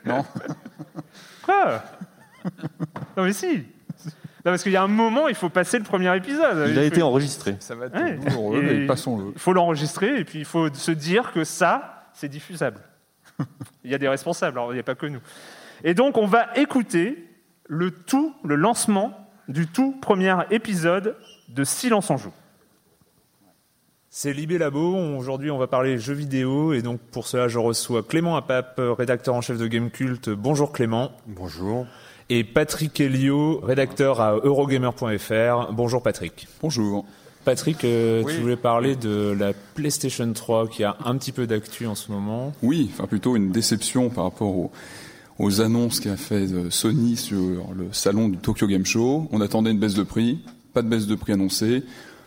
Non. 0.07 0.15
non. 0.17 0.25
Quoi? 1.45 1.83
Non 3.17 3.25
mais 3.25 3.33
si 3.33 3.67
parce 4.51 4.63
qu'il 4.63 4.73
y 4.73 4.77
a 4.77 4.83
un 4.83 4.89
moment, 4.89 5.29
il 5.29 5.35
faut 5.35 5.49
passer 5.49 5.79
le 5.79 5.85
premier 5.85 6.15
épisode. 6.17 6.69
Il, 6.71 6.79
a 6.79 6.85
été 6.85 7.03
enregistré. 7.03 7.57
Ça 7.61 7.75
va 7.75 7.87
être 7.87 7.97
mais 7.97 8.87
passons-le. 8.87 9.33
Il 9.35 9.39
faut 9.39 9.55
l'enregistrer 9.55 10.19
et 10.19 10.25
puis 10.25 10.41
il 10.41 10.45
faut 10.45 10.73
se 10.73 10.91
dire 10.91 11.33
que 11.33 11.45
ça, 11.45 12.11
c'est 12.13 12.29
diffusable. 12.29 12.81
il 13.85 13.91
y 13.91 13.95
a 13.95 13.99
des 13.99 14.09
responsables, 14.09 14.59
alors 14.59 14.73
il 14.73 14.75
n'y 14.75 14.81
a 14.81 14.85
pas 14.85 14.95
que 14.95 15.07
nous. 15.07 15.21
Et 15.83 15.95
donc, 15.95 16.19
on 16.19 16.27
va 16.27 16.49
écouter 16.57 17.27
le 17.67 17.91
tout, 17.91 18.35
le 18.45 18.55
lancement 18.55 19.29
du 19.49 19.67
tout 19.67 19.93
premier 20.01 20.37
épisode 20.51 21.17
de 21.49 21.65
Silence 21.65 22.11
en 22.11 22.19
joue. 22.19 22.33
C'est 24.11 24.33
Libé 24.33 24.59
Labo. 24.59 24.95
Aujourd'hui, 25.17 25.51
on 25.51 25.59
va 25.59 25.67
parler 25.67 25.99
jeux 25.99 26.15
vidéo. 26.15 26.73
Et 26.73 26.83
donc, 26.83 27.01
pour 27.01 27.27
cela, 27.27 27.49
je 27.49 27.59
reçois 27.59 28.03
Clément 28.03 28.37
Apap, 28.37 28.79
rédacteur 28.79 29.35
en 29.35 29.41
chef 29.41 29.59
de 29.59 29.67
Gamecult. 29.67 30.29
Bonjour 30.29 30.71
Clément. 30.71 31.13
Bonjour 31.27 31.87
et 32.31 32.45
Patrick 32.45 33.01
Elio, 33.01 33.61
rédacteur 33.61 34.21
à 34.21 34.37
Eurogamer.fr. 34.43 35.73
Bonjour 35.73 36.03
Patrick. 36.03 36.49
Bonjour. 36.61 37.05
Patrick, 37.45 37.85
euh, 37.85 38.25
tu 38.25 38.41
voulais 38.41 38.57
parler 38.57 38.97
de 38.97 39.37
la 39.39 39.53
PlayStation 39.75 40.33
3 40.33 40.69
qui 40.69 40.83
a 40.83 40.97
un 41.05 41.17
petit 41.17 41.33
peu 41.33 41.47
d'actu 41.47 41.87
en 41.87 41.95
ce 41.95 42.11
moment. 42.11 42.53
Oui, 42.63 42.91
enfin 42.93 43.07
plutôt 43.07 43.37
une 43.37 43.53
déception 43.53 44.09
par 44.09 44.25
rapport 44.25 44.71
aux, 45.39 45.61
annonces 45.61 46.01
qu'a 46.01 46.17
fait 46.17 46.51
euh, 46.51 46.71
Sony 46.71 47.17
sur 47.17 47.67
le 47.77 47.89
salon 47.93 48.31
du 48.31 48.39
Tokyo 48.39 48.67
Game 48.67 48.87
Show. 48.87 49.29
On 49.31 49.43
attendait 49.43 49.73
une 49.73 49.79
baisse 49.79 49.95
de 49.95 50.05
prix, 50.05 50.39
pas 50.73 50.81
de 50.81 50.89
baisse 50.89 51.07
de 51.07 51.15
prix 51.15 51.35
annoncée. 51.35 51.83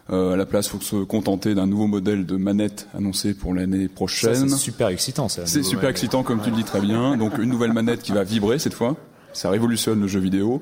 Euh, 0.10 0.34
à 0.34 0.38
la 0.38 0.46
place, 0.46 0.68
il 0.68 0.70
faut 0.70 0.82
se 0.82 1.04
contenter 1.04 1.56
d'un 1.56 1.68
nouveau 1.68 1.88
modèle 1.88 2.25
de 2.25 2.38
manette 2.38 2.88
annoncé 2.96 3.34
pour 3.34 3.54
l'année 3.54 3.88
prochaine. 3.88 4.48
C'est 4.48 4.56
super 4.56 4.88
excitant, 4.89 5.27
ça. 5.27 5.46
C'est 5.48 5.63
super 5.63 5.89
excitant, 5.89 6.24
comme 6.24 6.42
tu 6.42 6.51
le 6.51 6.56
dis 6.56 6.63
très 6.63 6.80
bien. 6.80 7.18
Donc 7.18 7.39
une 7.39 7.50
nouvelle 7.50 7.74
manette 7.74 8.04
qui 8.04 8.12
va 8.12 8.24
vibrer 8.24 8.60
cette 8.60 8.75
fois 8.75 8.96
ça 9.34 9.50
révolutionne 9.50 10.01
le 10.01 10.07
jeu 10.07 10.19
vidéo. 10.19 10.62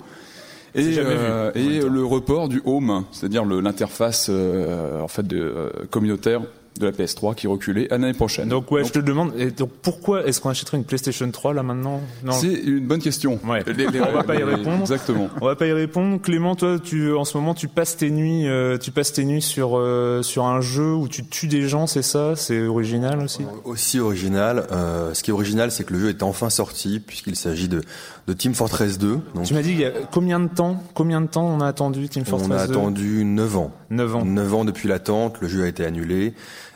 Et, 0.77 0.95
euh, 0.97 1.51
et 1.55 1.79
le 1.79 2.03
report 2.03 2.49
du 2.49 2.61
home, 2.65 3.05
c'est-à-dire 3.13 3.45
l'interface 3.45 4.27
euh, 4.29 4.99
en 5.01 5.07
fait 5.07 5.25
de, 5.25 5.37
euh, 5.39 5.69
communautaire 5.89 6.41
de 6.77 6.87
la 6.87 6.91
PS3 6.91 7.33
qui 7.35 7.47
reculait 7.47 7.87
à 7.93 7.97
l'année 7.97 8.11
prochaine. 8.11 8.49
Donc 8.49 8.69
ouais, 8.69 8.83
je 8.83 8.91
te 8.91 8.99
demande, 8.99 9.31
et 9.37 9.49
donc 9.51 9.69
pourquoi 9.81 10.27
est-ce 10.27 10.41
qu'on 10.41 10.49
achèterait 10.49 10.75
une 10.75 10.83
PlayStation 10.83 11.31
3 11.31 11.53
là 11.53 11.63
maintenant? 11.63 12.01
C'est 12.31 12.51
une 12.51 12.85
bonne 12.85 12.99
question. 12.99 13.39
Ouais. 13.47 13.63
Les- 13.65 13.87
les- 13.87 14.01
On 14.01 14.11
va 14.11 14.23
pas 14.23 14.35
y 14.35 14.39
les- 14.39 14.43
répondre. 14.43 14.81
Exactement. 14.81 15.29
On 15.39 15.45
va 15.45 15.55
pas 15.55 15.67
y 15.67 15.71
répondre. 15.71 16.21
Clément, 16.21 16.57
toi, 16.57 16.77
tu 16.77 17.13
en 17.13 17.23
ce 17.23 17.37
moment, 17.37 17.53
tu 17.53 17.69
passes 17.69 17.95
tes 17.95 18.11
nuits, 18.11 18.45
euh, 18.45 18.77
tu 18.77 18.91
passes 18.91 19.13
tes 19.13 19.23
nuits 19.23 19.41
sur 19.41 19.77
euh, 19.77 20.21
sur 20.23 20.43
un 20.43 20.59
jeu 20.59 20.93
où 20.93 21.07
tu 21.07 21.23
tues 21.25 21.47
des 21.47 21.69
gens, 21.69 21.87
c'est 21.87 22.01
ça? 22.01 22.35
C'est 22.35 22.67
original 22.67 23.21
aussi? 23.23 23.43
Aussi 23.63 24.01
original. 24.01 24.67
euh, 24.73 25.13
ce 25.13 25.23
qui 25.23 25.31
est 25.31 25.33
original, 25.33 25.71
c'est 25.71 25.85
que 25.85 25.93
le 25.93 25.99
jeu 25.99 26.09
est 26.09 26.23
enfin 26.23 26.49
sorti, 26.49 26.99
puisqu'il 26.99 27.37
s'agit 27.37 27.69
de, 27.69 27.83
de 28.27 28.33
Team 28.33 28.53
Fortress 28.53 28.97
2. 28.97 29.19
Donc, 29.35 29.45
Tu 29.45 29.53
m'as 29.53 29.61
dit 29.61 29.71
il 29.71 29.79
y 29.79 29.85
a 29.85 29.91
combien 30.11 30.39
de 30.39 30.47
temps 30.47 30.81
Combien 30.93 31.21
de 31.21 31.27
temps 31.27 31.45
on 31.45 31.59
a 31.61 31.67
attendu 31.67 32.09
Team 32.09 32.25
Fortress 32.25 32.49
on 32.49 32.53
a 32.53 32.65
2 32.67 32.73
attendu 32.73 33.23
9 33.25 33.57
ans. 33.57 33.71
9 33.91 34.15
ans. 34.15 34.25
9 34.25 34.53
ans 34.53 34.65
depuis 34.65 34.87
l'attente, 34.87 35.37
le 35.41 35.47
jeu 35.47 35.63
a 35.63 35.67
été 35.67 35.85
annulé. 35.85 36.33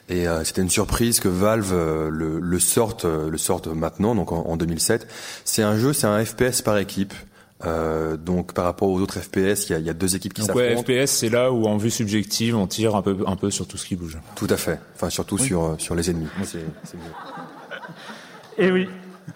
Et 0.09 0.27
euh, 0.27 0.43
c'était 0.43 0.61
une 0.63 0.69
surprise 0.69 1.19
que 1.19 1.27
Valve 1.27 1.71
euh, 1.71 2.09
le, 2.11 2.39
le 2.39 2.59
sorte, 2.59 3.05
euh, 3.05 3.29
le 3.29 3.37
sorte 3.37 3.67
maintenant, 3.67 4.15
donc 4.15 4.31
en, 4.31 4.41
en 4.47 4.57
2007. 4.57 5.07
C'est 5.45 5.61
un 5.63 5.77
jeu, 5.77 5.93
c'est 5.93 6.07
un 6.07 6.23
FPS 6.23 6.61
par 6.63 6.77
équipe. 6.77 7.13
Euh, 7.65 8.15
donc 8.15 8.53
par 8.53 8.63
rapport 8.63 8.87
aux 8.89 9.01
autres 9.01 9.19
FPS, 9.19 9.67
il 9.67 9.71
y 9.71 9.75
a, 9.75 9.79
il 9.79 9.85
y 9.85 9.89
a 9.89 9.93
deux 9.93 10.15
équipes 10.15 10.33
qui 10.33 10.41
Donc 10.47 10.55
ouais, 10.55 10.69
s'affrontent. 10.77 10.93
FPS, 10.93 11.11
c'est 11.11 11.27
là 11.29 11.51
où 11.51 11.65
en 11.65 11.75
vue 11.77 11.91
subjective, 11.91 12.55
on 12.55 12.67
tire 12.67 12.95
un 12.95 13.01
peu 13.01 13.17
un 13.27 13.35
peu 13.35 13.51
sur 13.51 13.67
tout 13.67 13.75
ce 13.75 13.85
qui 13.85 13.97
bouge. 13.97 14.17
Tout 14.35 14.47
à 14.49 14.55
fait. 14.55 14.79
Enfin 14.95 15.09
surtout 15.09 15.37
sur 15.37 15.75
sur 15.77 15.93
les 15.93 16.09
ennemis. 16.09 16.27
C'est 16.43 16.63
c'est 16.85 16.95
mieux. 16.97 17.03
Et 18.57 18.67
Eh 18.67 18.71
oui, 18.71 18.87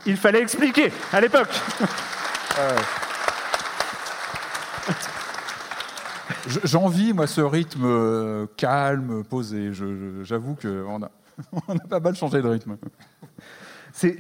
il 0.06 0.18
fallait 0.18 0.42
expliquer 0.42 0.92
à 1.12 1.22
l'époque. 1.22 1.50
Je- 6.48 6.60
J'envie, 6.64 7.14
moi, 7.14 7.28
ce 7.28 7.42
rythme 7.42 7.86
euh, 7.86 8.46
calme, 8.58 9.24
posé. 9.24 9.72
J'avoue 10.24 10.56
qu'on 10.56 11.04
a, 11.04 11.12
on 11.68 11.76
a 11.76 11.88
pas 11.88 12.00
mal 12.00 12.16
changé 12.16 12.42
de 12.42 12.48
rythme. 12.48 12.78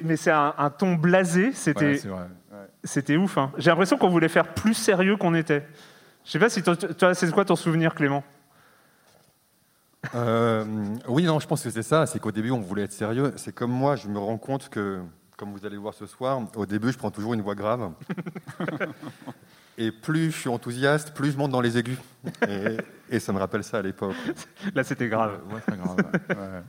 Mais 0.03 0.15
c'est 0.17 0.31
un, 0.31 0.53
un 0.57 0.69
ton 0.69 0.93
blasé, 0.95 1.51
c'était 1.53 1.99
Ouais. 2.05 2.11
Ouais. 2.11 3.17
ouf. 3.17 3.37
hein. 3.37 3.51
J'ai 3.57 3.69
l'impression 3.71 3.97
qu'on 3.97 4.09
voulait 4.09 4.29
faire 4.29 4.53
plus 4.53 4.73
sérieux 4.75 5.17
qu'on 5.17 5.33
était. 5.33 5.67
Je 6.25 6.31
sais 6.31 6.39
pas 6.39 6.49
si 6.49 6.61
toi, 6.63 6.75
c'est 7.13 7.31
quoi 7.31 7.43
ton 7.43 7.55
souvenir, 7.55 7.95
Clément? 7.95 8.23
Euh, 10.15 10.63
oui, 11.07 11.23
non, 11.23 11.39
je 11.39 11.47
pense 11.47 11.63
que 11.63 11.69
c'est 11.69 11.83
ça. 11.83 12.05
C'est 12.05 12.19
qu'au 12.19 12.31
début, 12.31 12.51
on 12.51 12.59
voulait 12.61 12.83
être 12.83 12.93
sérieux. 12.93 13.33
C'est 13.35 13.53
comme 13.53 13.71
moi, 13.71 13.95
je 13.95 14.07
me 14.07 14.19
rends 14.19 14.37
compte 14.37 14.69
que, 14.69 15.01
comme 15.43 15.51
vous 15.51 15.65
allez 15.65 15.75
le 15.75 15.81
voir 15.81 15.93
ce 15.93 16.05
soir, 16.05 16.41
au 16.55 16.65
début, 16.65 16.93
je 16.93 16.97
prends 16.97 17.11
toujours 17.11 17.33
une 17.33 17.41
voix 17.41 17.53
grave. 17.53 17.91
Et 19.77 19.91
plus 19.91 20.31
je 20.31 20.37
suis 20.37 20.47
enthousiaste, 20.49 21.13
plus 21.13 21.33
je 21.33 21.37
monte 21.37 21.51
dans 21.51 21.59
les 21.59 21.77
aigus. 21.77 21.97
Et, 22.47 22.77
et 23.09 23.19
ça 23.19 23.33
me 23.33 23.39
rappelle 23.39 23.65
ça 23.65 23.79
à 23.79 23.81
l'époque. 23.81 24.15
Là, 24.73 24.85
c'était 24.85 25.09
grave. 25.09 25.41
Ouais, 25.51 25.59
très 25.59 25.75
grave. 25.75 25.97
ouais. 25.97 26.35
Ouais. 26.35 26.61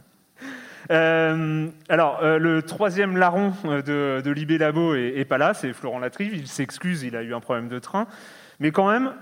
Euh, 0.90 1.68
alors, 1.88 2.18
euh, 2.24 2.38
le 2.38 2.62
troisième 2.62 3.16
larron 3.16 3.52
euh, 3.64 3.80
de, 3.80 4.22
de 4.22 4.30
Libé 4.32 4.58
Labo 4.58 4.96
est, 4.96 5.18
est 5.18 5.24
pas 5.24 5.38
là, 5.38 5.54
c'est 5.54 5.72
Florent 5.72 6.00
Latrive. 6.00 6.34
Il 6.34 6.48
s'excuse, 6.48 7.04
il 7.04 7.14
a 7.14 7.22
eu 7.22 7.32
un 7.32 7.40
problème 7.40 7.68
de 7.68 7.78
train. 7.78 8.08
Mais 8.58 8.72
quand 8.72 8.90
même, 8.90 9.12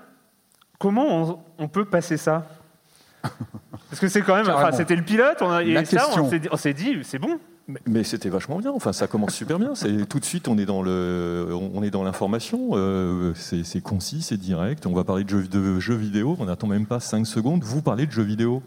comment 0.79 1.07
on, 1.09 1.45
on 1.59 1.69
peut 1.69 1.85
passer 1.85 2.17
ça? 2.17 2.47
Parce 3.21 4.01
que 4.01 4.09
c'est 4.09 4.23
quand 4.23 4.35
même. 4.35 4.49
Enfin, 4.49 4.73
c'était 4.73 4.97
le 4.97 5.05
pilote, 5.05 5.43
on 5.43 5.51
a, 5.51 5.63
et 5.63 5.85
ça, 5.85 6.09
on 6.51 6.57
s'est 6.57 6.73
dit, 6.73 7.01
c'est 7.03 7.19
bon. 7.19 7.39
Mais, 7.87 8.03
c'était 8.05 8.29
vachement 8.29 8.59
bien. 8.59 8.73
Enfin, 8.73 8.93
ça 8.93 9.07
commence 9.07 9.35
super 9.35 9.59
bien. 9.59 9.75
C'est 9.75 10.07
tout 10.07 10.19
de 10.19 10.25
suite, 10.25 10.49
on 10.49 10.59
est 10.59 10.67
dans 10.67 10.83
le, 10.83 11.49
on 11.75 11.83
est 11.83 11.91
dans 11.91 12.03
l'information. 12.03 12.71
Euh, 12.73 13.33
c'est 13.35 13.81
concis, 13.81 14.23
c'est 14.23 14.37
direct. 14.37 14.87
On 14.87 14.93
va 14.93 15.05
parler 15.05 15.25
de 15.25 15.29
jeux, 15.29 15.45
de 15.45 15.79
jeux 15.79 15.95
vidéo. 15.95 16.37
On 16.41 16.47
n'attend 16.47 16.67
même 16.67 16.87
pas 16.87 17.01
5 17.01 17.27
secondes. 17.27 17.63
Vous 17.63 17.83
parlez 17.83 18.07
de 18.07 18.13
jeux 18.13 18.23
vidéo. 18.23 18.63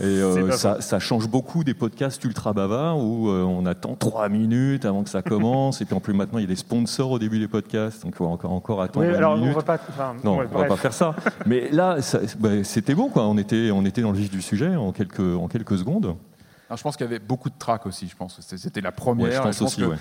Et 0.00 0.04
euh, 0.04 0.50
ça, 0.50 0.80
ça 0.80 0.98
change 0.98 1.28
beaucoup 1.28 1.62
des 1.62 1.74
podcasts 1.74 2.24
ultra 2.24 2.52
bavards 2.52 2.98
où 2.98 3.28
euh, 3.28 3.44
on 3.44 3.64
attend 3.64 3.94
3 3.94 4.28
minutes 4.28 4.84
avant 4.84 5.04
que 5.04 5.10
ça 5.10 5.22
commence. 5.22 5.80
et 5.80 5.84
puis 5.84 5.94
en 5.94 6.00
plus 6.00 6.14
maintenant, 6.14 6.38
il 6.38 6.42
y 6.42 6.46
a 6.46 6.48
des 6.48 6.56
sponsors 6.56 7.12
au 7.12 7.18
début 7.18 7.38
des 7.38 7.46
podcasts. 7.46 8.02
Donc 8.02 8.16
on 8.18 8.24
va 8.24 8.30
encore, 8.30 8.52
encore 8.52 8.82
attendre 8.82 9.06
Oui, 9.06 9.14
alors, 9.14 9.38
on 9.40 9.52
va 9.52 9.62
pas. 9.62 9.78
enfin, 9.88 10.14
Non, 10.24 10.38
ouais, 10.38 10.48
on 10.52 10.58
va 10.58 10.64
pas 10.64 10.76
faire 10.76 10.92
ça. 10.92 11.14
Mais 11.46 11.70
là, 11.70 11.98
bah, 12.40 12.64
c'était 12.64 12.94
bon, 12.94 13.08
quoi. 13.08 13.24
On 13.26 13.38
était, 13.38 13.70
on 13.70 13.84
était 13.84 14.02
dans 14.02 14.10
le 14.10 14.18
vif 14.18 14.30
du 14.30 14.42
sujet 14.42 14.74
en 14.74 14.90
quelques, 14.92 15.20
en 15.20 15.46
quelques 15.46 15.78
secondes. 15.78 16.16
Alors, 16.68 16.78
je 16.78 16.82
pense 16.82 16.96
qu'il 16.96 17.04
y 17.04 17.08
avait 17.08 17.18
beaucoup 17.18 17.50
de 17.50 17.58
tracks 17.58 17.86
aussi. 17.86 18.08
Je 18.08 18.16
pense 18.16 18.40
C'était- 18.40 18.80
la 18.80 18.92
première. 18.92 19.44
Ouais, 19.44 19.52
je 19.52 19.58
pense 19.58 19.62
aussi, 19.62 19.80
que, 19.82 19.86
ouais. 19.86 19.96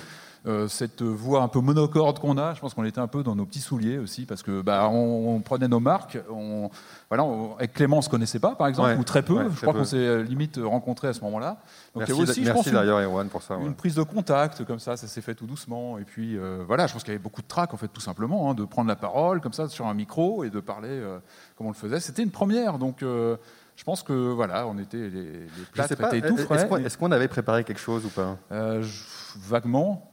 euh, 0.46 0.68
cette 0.68 1.02
voix 1.02 1.42
un 1.42 1.48
peu 1.48 1.60
monocorde 1.62 2.20
qu'on 2.20 2.38
a, 2.38 2.54
je 2.54 2.60
pense 2.62 2.74
qu'on 2.74 2.84
était 2.86 3.00
un 3.00 3.08
peu 3.08 3.24
dans 3.24 3.36
nos 3.36 3.46
petits 3.46 3.60
souliers 3.62 3.98
aussi, 3.98 4.26
parce 4.26 4.44
que 4.44 4.62
bah, 4.62 4.90
on, 4.90 5.36
on 5.36 5.40
prenait 5.42 5.68
nos 5.70 5.80
marques. 5.80 6.18
On, 6.30 6.70
voilà, 7.10 7.24
on- 7.24 7.56
avec 7.56 7.74
Clément, 7.74 7.98
on 7.98 8.02
se 8.02 8.10
connaissait 8.10 8.40
pas, 8.40 8.56
par 8.56 8.68
exemple, 8.68 8.90
Ouais, 8.90 8.98
ou 8.98 9.04
très 9.04 9.22
peu. 9.24 9.50
je 9.52 9.62
crois 9.62 9.74
qu'on 9.74 9.84
s'est 9.86 9.98
euh, 9.98 10.24
limite 10.24 10.60
rencontrés 10.62 11.10
à 11.10 11.14
ce 11.14 11.22
moment-là. 11.22 11.58
Donc 11.96 12.08
Merci, 12.08 12.14
aussi, 12.14 12.42
merci 12.42 12.72
d'ailleurs, 12.72 13.00
Erwan, 13.00 13.28
pour 13.30 13.42
ça. 13.42 13.56
une 13.62 13.76
prise 13.76 13.96
de 13.96 14.04
contact 14.04 14.66
comme 14.66 14.80
ça, 14.80 14.98
ça 14.98 15.08
s'est 15.08 15.22
fait 15.22 15.36
tout 15.36 15.46
doucement. 15.46 15.98
Et 15.98 16.04
puis 16.04 16.38
euh, 16.38 16.64
voilà, 16.68 16.88
je 16.88 16.94
pense 16.94 17.04
qu'il 17.04 17.12
y 17.12 17.16
avait 17.16 17.24
beaucoup 17.24 17.42
de 17.42 17.48
trac 17.48 17.74
en 17.74 17.78
fait, 17.78 17.88
tout 17.90 18.02
simplement, 18.02 18.50
hein, 18.52 18.54
de 18.54 18.66
prendre 18.66 18.88
la 18.90 18.96
parole 18.96 19.40
comme 19.42 19.54
ça 19.54 19.68
sur 19.70 19.86
un 19.88 19.94
micro 19.94 20.44
et 20.44 20.50
de 20.50 20.60
parler 20.60 20.90
euh, 20.90 21.20
comme 21.58 21.68
on 21.68 21.72
le 21.72 21.76
faisait. 21.76 22.00
C'était 22.00 22.24
une 22.24 22.32
première, 22.32 22.80
donc 22.80 23.04
euh, 23.04 23.38
je 23.76 23.84
pense 23.84 24.04
que 24.04 24.14
voilà, 24.14 24.68
on 24.68 24.78
était 24.78 24.98
les, 24.98 25.10
les 25.10 25.50
sais 25.88 25.96
pas, 25.96 26.16
étaient 26.16 26.28
tout 26.28 26.38
est-ce 26.86 26.98
qu'on 26.98 27.12
avait 27.12 27.28
préparé 27.28 27.64
quelque 27.64 27.80
chose 27.80 28.06
ou 28.06 28.10
pas? 28.10 28.38
Euh, 28.52 28.82
je- 28.82 29.04
vaguement, 29.40 30.12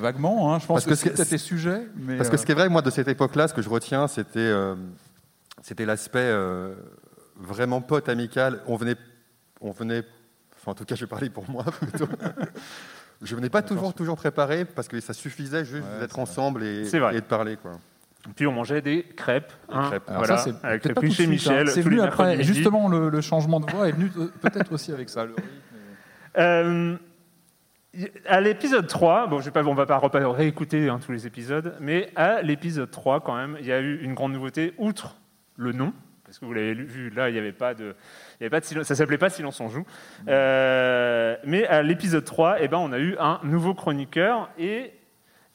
vaguement, 0.00 0.52
hein, 0.54 0.58
je 0.58 0.66
pense 0.66 0.84
Parce 0.84 1.02
que, 1.02 1.08
sujets, 1.38 1.86
mais 1.96 2.16
Parce 2.18 2.28
que 2.28 2.34
euh, 2.34 2.38
ce 2.38 2.44
qui 2.46 2.52
est 2.52 2.54
vrai, 2.54 2.68
moi, 2.68 2.82
de 2.82 2.90
cette 2.90 3.08
époque-là, 3.08 3.48
ce 3.48 3.54
que 3.54 3.62
je 3.62 3.68
retiens, 3.68 4.08
c'était 4.08 4.38
euh, 4.40 4.74
c'était 5.62 5.86
l'aspect 5.86 6.18
euh, 6.20 6.74
vraiment 7.36 7.80
pote 7.80 8.08
amical. 8.08 8.60
On 8.66 8.76
venait, 8.76 8.96
on 9.60 9.70
venait, 9.70 10.02
enfin, 10.56 10.72
en 10.72 10.74
tout 10.74 10.84
cas, 10.84 10.94
je 10.96 11.00
vais 11.04 11.06
parler 11.08 11.30
pour 11.30 11.48
moi 11.50 11.64
plutôt. 11.80 12.06
je 13.22 13.34
venais 13.34 13.48
pas 13.50 13.62
toujours, 13.62 13.94
toujours 13.94 14.16
préparé 14.16 14.64
parce 14.66 14.88
que 14.88 15.00
ça 15.00 15.14
suffisait 15.14 15.64
juste 15.64 15.86
Ouais, 15.94 16.00
d'être 16.00 16.18
ensemble 16.18 16.62
et 16.62 16.84
de 17.20 17.20
parler, 17.26 17.56
quoi. 17.56 17.72
Puis 18.34 18.46
on 18.46 18.52
mangeait 18.52 18.80
des 18.82 19.02
crêpes. 19.04 19.52
hein, 19.68 19.88
crêpes. 19.88 20.02
voilà, 20.08 20.36
ça, 20.38 20.44
c'est 20.60 20.66
avec 20.66 20.82
pas 20.94 21.00
chez 21.08 21.24
hein. 21.24 21.28
Michel. 21.28 21.68
C'est 21.68 21.80
venu 21.82 22.00
après. 22.00 22.42
Justement, 22.42 22.88
le, 22.88 23.08
le 23.08 23.20
changement 23.20 23.60
de 23.60 23.70
voix 23.70 23.88
est 23.88 23.92
venu 23.92 24.10
euh, 24.18 24.32
peut-être 24.40 24.72
aussi 24.72 24.92
avec 24.92 25.08
ça. 25.08 25.24
le 25.24 25.34
rythme 25.34 25.48
et- 26.36 26.40
Euh, 26.40 26.96
à 28.26 28.40
l'épisode 28.42 28.86
3, 28.86 29.26
bon, 29.26 29.40
je 29.40 29.46
vais 29.46 29.50
pas, 29.52 29.64
on 29.64 29.72
va 29.74 29.86
pas 29.86 29.98
réécouter 29.98 30.88
hein, 30.88 30.98
tous 31.04 31.12
les 31.12 31.26
épisodes, 31.26 31.74
mais 31.80 32.10
à 32.14 32.42
l'épisode 32.42 32.90
3, 32.90 33.20
quand 33.20 33.34
même, 33.36 33.56
il 33.60 33.66
y 33.66 33.72
a 33.72 33.80
eu 33.80 34.02
une 34.02 34.12
grande 34.12 34.32
nouveauté, 34.32 34.74
outre 34.76 35.16
le 35.56 35.72
nom, 35.72 35.94
parce 36.24 36.38
que 36.38 36.44
vous 36.44 36.52
l'avez 36.52 36.74
vu, 36.74 37.08
là, 37.08 37.30
il 37.30 37.32
n'y 37.32 37.38
avait 37.38 37.52
pas 37.52 37.72
de, 37.72 37.94
il 38.38 38.42
y 38.42 38.44
avait 38.44 38.50
pas 38.50 38.60
de 38.60 38.66
silence, 38.66 38.86
ça 38.86 38.94
s'appelait 38.94 39.16
pas 39.16 39.30
Silence 39.30 39.60
on 39.62 39.68
joue. 39.70 39.86
Euh, 40.28 41.36
mais 41.44 41.66
à 41.68 41.82
l'épisode 41.82 42.24
3, 42.24 42.56
eh 42.60 42.68
ben, 42.68 42.76
on 42.78 42.92
a 42.92 42.98
eu 42.98 43.16
un 43.18 43.40
nouveau 43.44 43.72
chroniqueur, 43.72 44.50
et 44.58 44.92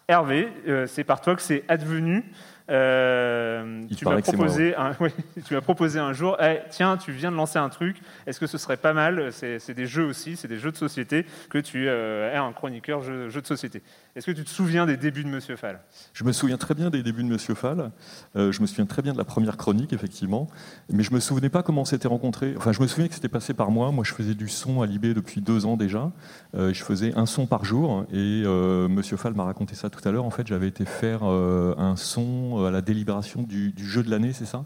Hervé, 0.08 0.48
euh, 0.68 0.88
c'est 0.88 1.04
par 1.04 1.22
toi 1.22 1.36
que 1.36 1.42
c'est 1.44 1.64
advenu. 1.68 2.24
Euh, 2.72 3.84
tu 3.98 4.06
m'as 4.06 4.22
proposé, 4.22 4.76
un, 4.76 4.96
oui, 5.02 5.10
tu 5.46 5.54
m'as 5.54 5.62
proposé 5.62 6.00
un 6.00 6.14
jour, 6.14 6.38
Eh, 6.42 6.60
tiens, 6.70 6.96
tu 6.96 7.12
viens 7.12 7.30
de 7.30 7.36
lancer 7.36 7.60
un 7.60 7.68
truc, 7.68 7.98
est-ce 8.26 8.40
que 8.40 8.48
ce 8.48 8.58
serait 8.58 8.78
pas 8.78 8.94
mal 8.94 9.32
C'est 9.34 9.74
des 9.74 9.88
jeux 9.88 10.06
aussi, 10.06 10.38
c'est 10.38 10.48
des 10.48 10.58
jeux 10.58 10.72
de 10.72 10.78
société 10.78 11.26
que 11.50 11.58
tu 11.58 11.90
euh, 11.90 12.34
es 12.34 12.38
un 12.38 12.54
chroniqueur 12.54 13.02
jeu, 13.02 13.30
jeu 13.30 13.42
de 13.42 13.48
société. 13.48 13.84
Est-ce 14.16 14.26
que 14.26 14.32
tu 14.32 14.44
te 14.44 14.50
souviens 14.50 14.86
des 14.86 14.96
débuts 14.96 15.24
de 15.24 15.30
Monsieur 15.30 15.58
Fall? 15.58 15.82
Je 16.14 16.24
me 16.24 16.32
souviens 16.32 16.58
très 16.58 16.74
bien 16.74 16.90
des 16.90 17.04
débuts 17.04 17.24
de 17.24 17.30
Monsieur 17.30 17.56
Fall. 17.56 17.92
Euh, 18.36 18.52
je 18.52 18.62
me 18.62 18.68
souviens 18.68 18.86
très 18.86 19.02
bien 19.02 19.14
de 19.14 19.18
la 19.18 19.26
première 19.26 19.58
chronique, 19.58 19.92
effectivement. 19.92 20.48
Mais 20.90 21.04
je 21.04 21.14
me 21.14 21.20
souvenais 21.20 21.50
pas 21.50 21.64
comment 21.64 21.82
on 21.82 21.86
s'était 21.86 22.08
rencontrés. 22.08 22.54
Enfin, 22.58 22.72
je 22.72 22.82
me 22.82 22.88
souviens 22.88 23.10
que 23.10 23.16
c'était 23.16 23.30
passé 23.30 23.54
par 23.54 23.72
moi. 23.72 23.92
Moi, 23.92 24.06
je 24.06 24.14
faisais 24.14 24.34
du 24.34 24.48
son 24.48 24.82
à 24.82 24.86
Libé 24.86 25.14
depuis 25.14 25.42
deux 25.42 25.66
ans 25.66 25.78
déjà. 25.78 26.12
Je 26.54 26.84
faisais 26.84 27.14
un 27.16 27.26
son 27.26 27.48
par 27.48 27.66
jour. 27.66 28.06
Et 28.14 28.44
Monsieur 28.90 29.18
Fall 29.18 29.34
m'a 29.34 29.46
raconté 29.46 29.76
ça 29.76 29.90
tout 29.90 30.06
à 30.08 30.12
l'heure. 30.12 30.26
En 30.26 30.30
fait, 30.30 30.48
j'avais 30.48 30.68
été 30.68 30.86
faire 30.86 31.24
un 31.24 31.96
son 31.96 32.61
à 32.66 32.72
la 32.72 32.82
délibération 32.82 33.44
du, 33.44 33.72
du 33.72 33.86
jeu 33.88 34.04
de 34.04 34.10
l'année, 34.10 34.34
c'est 34.34 34.46
ça? 34.46 34.66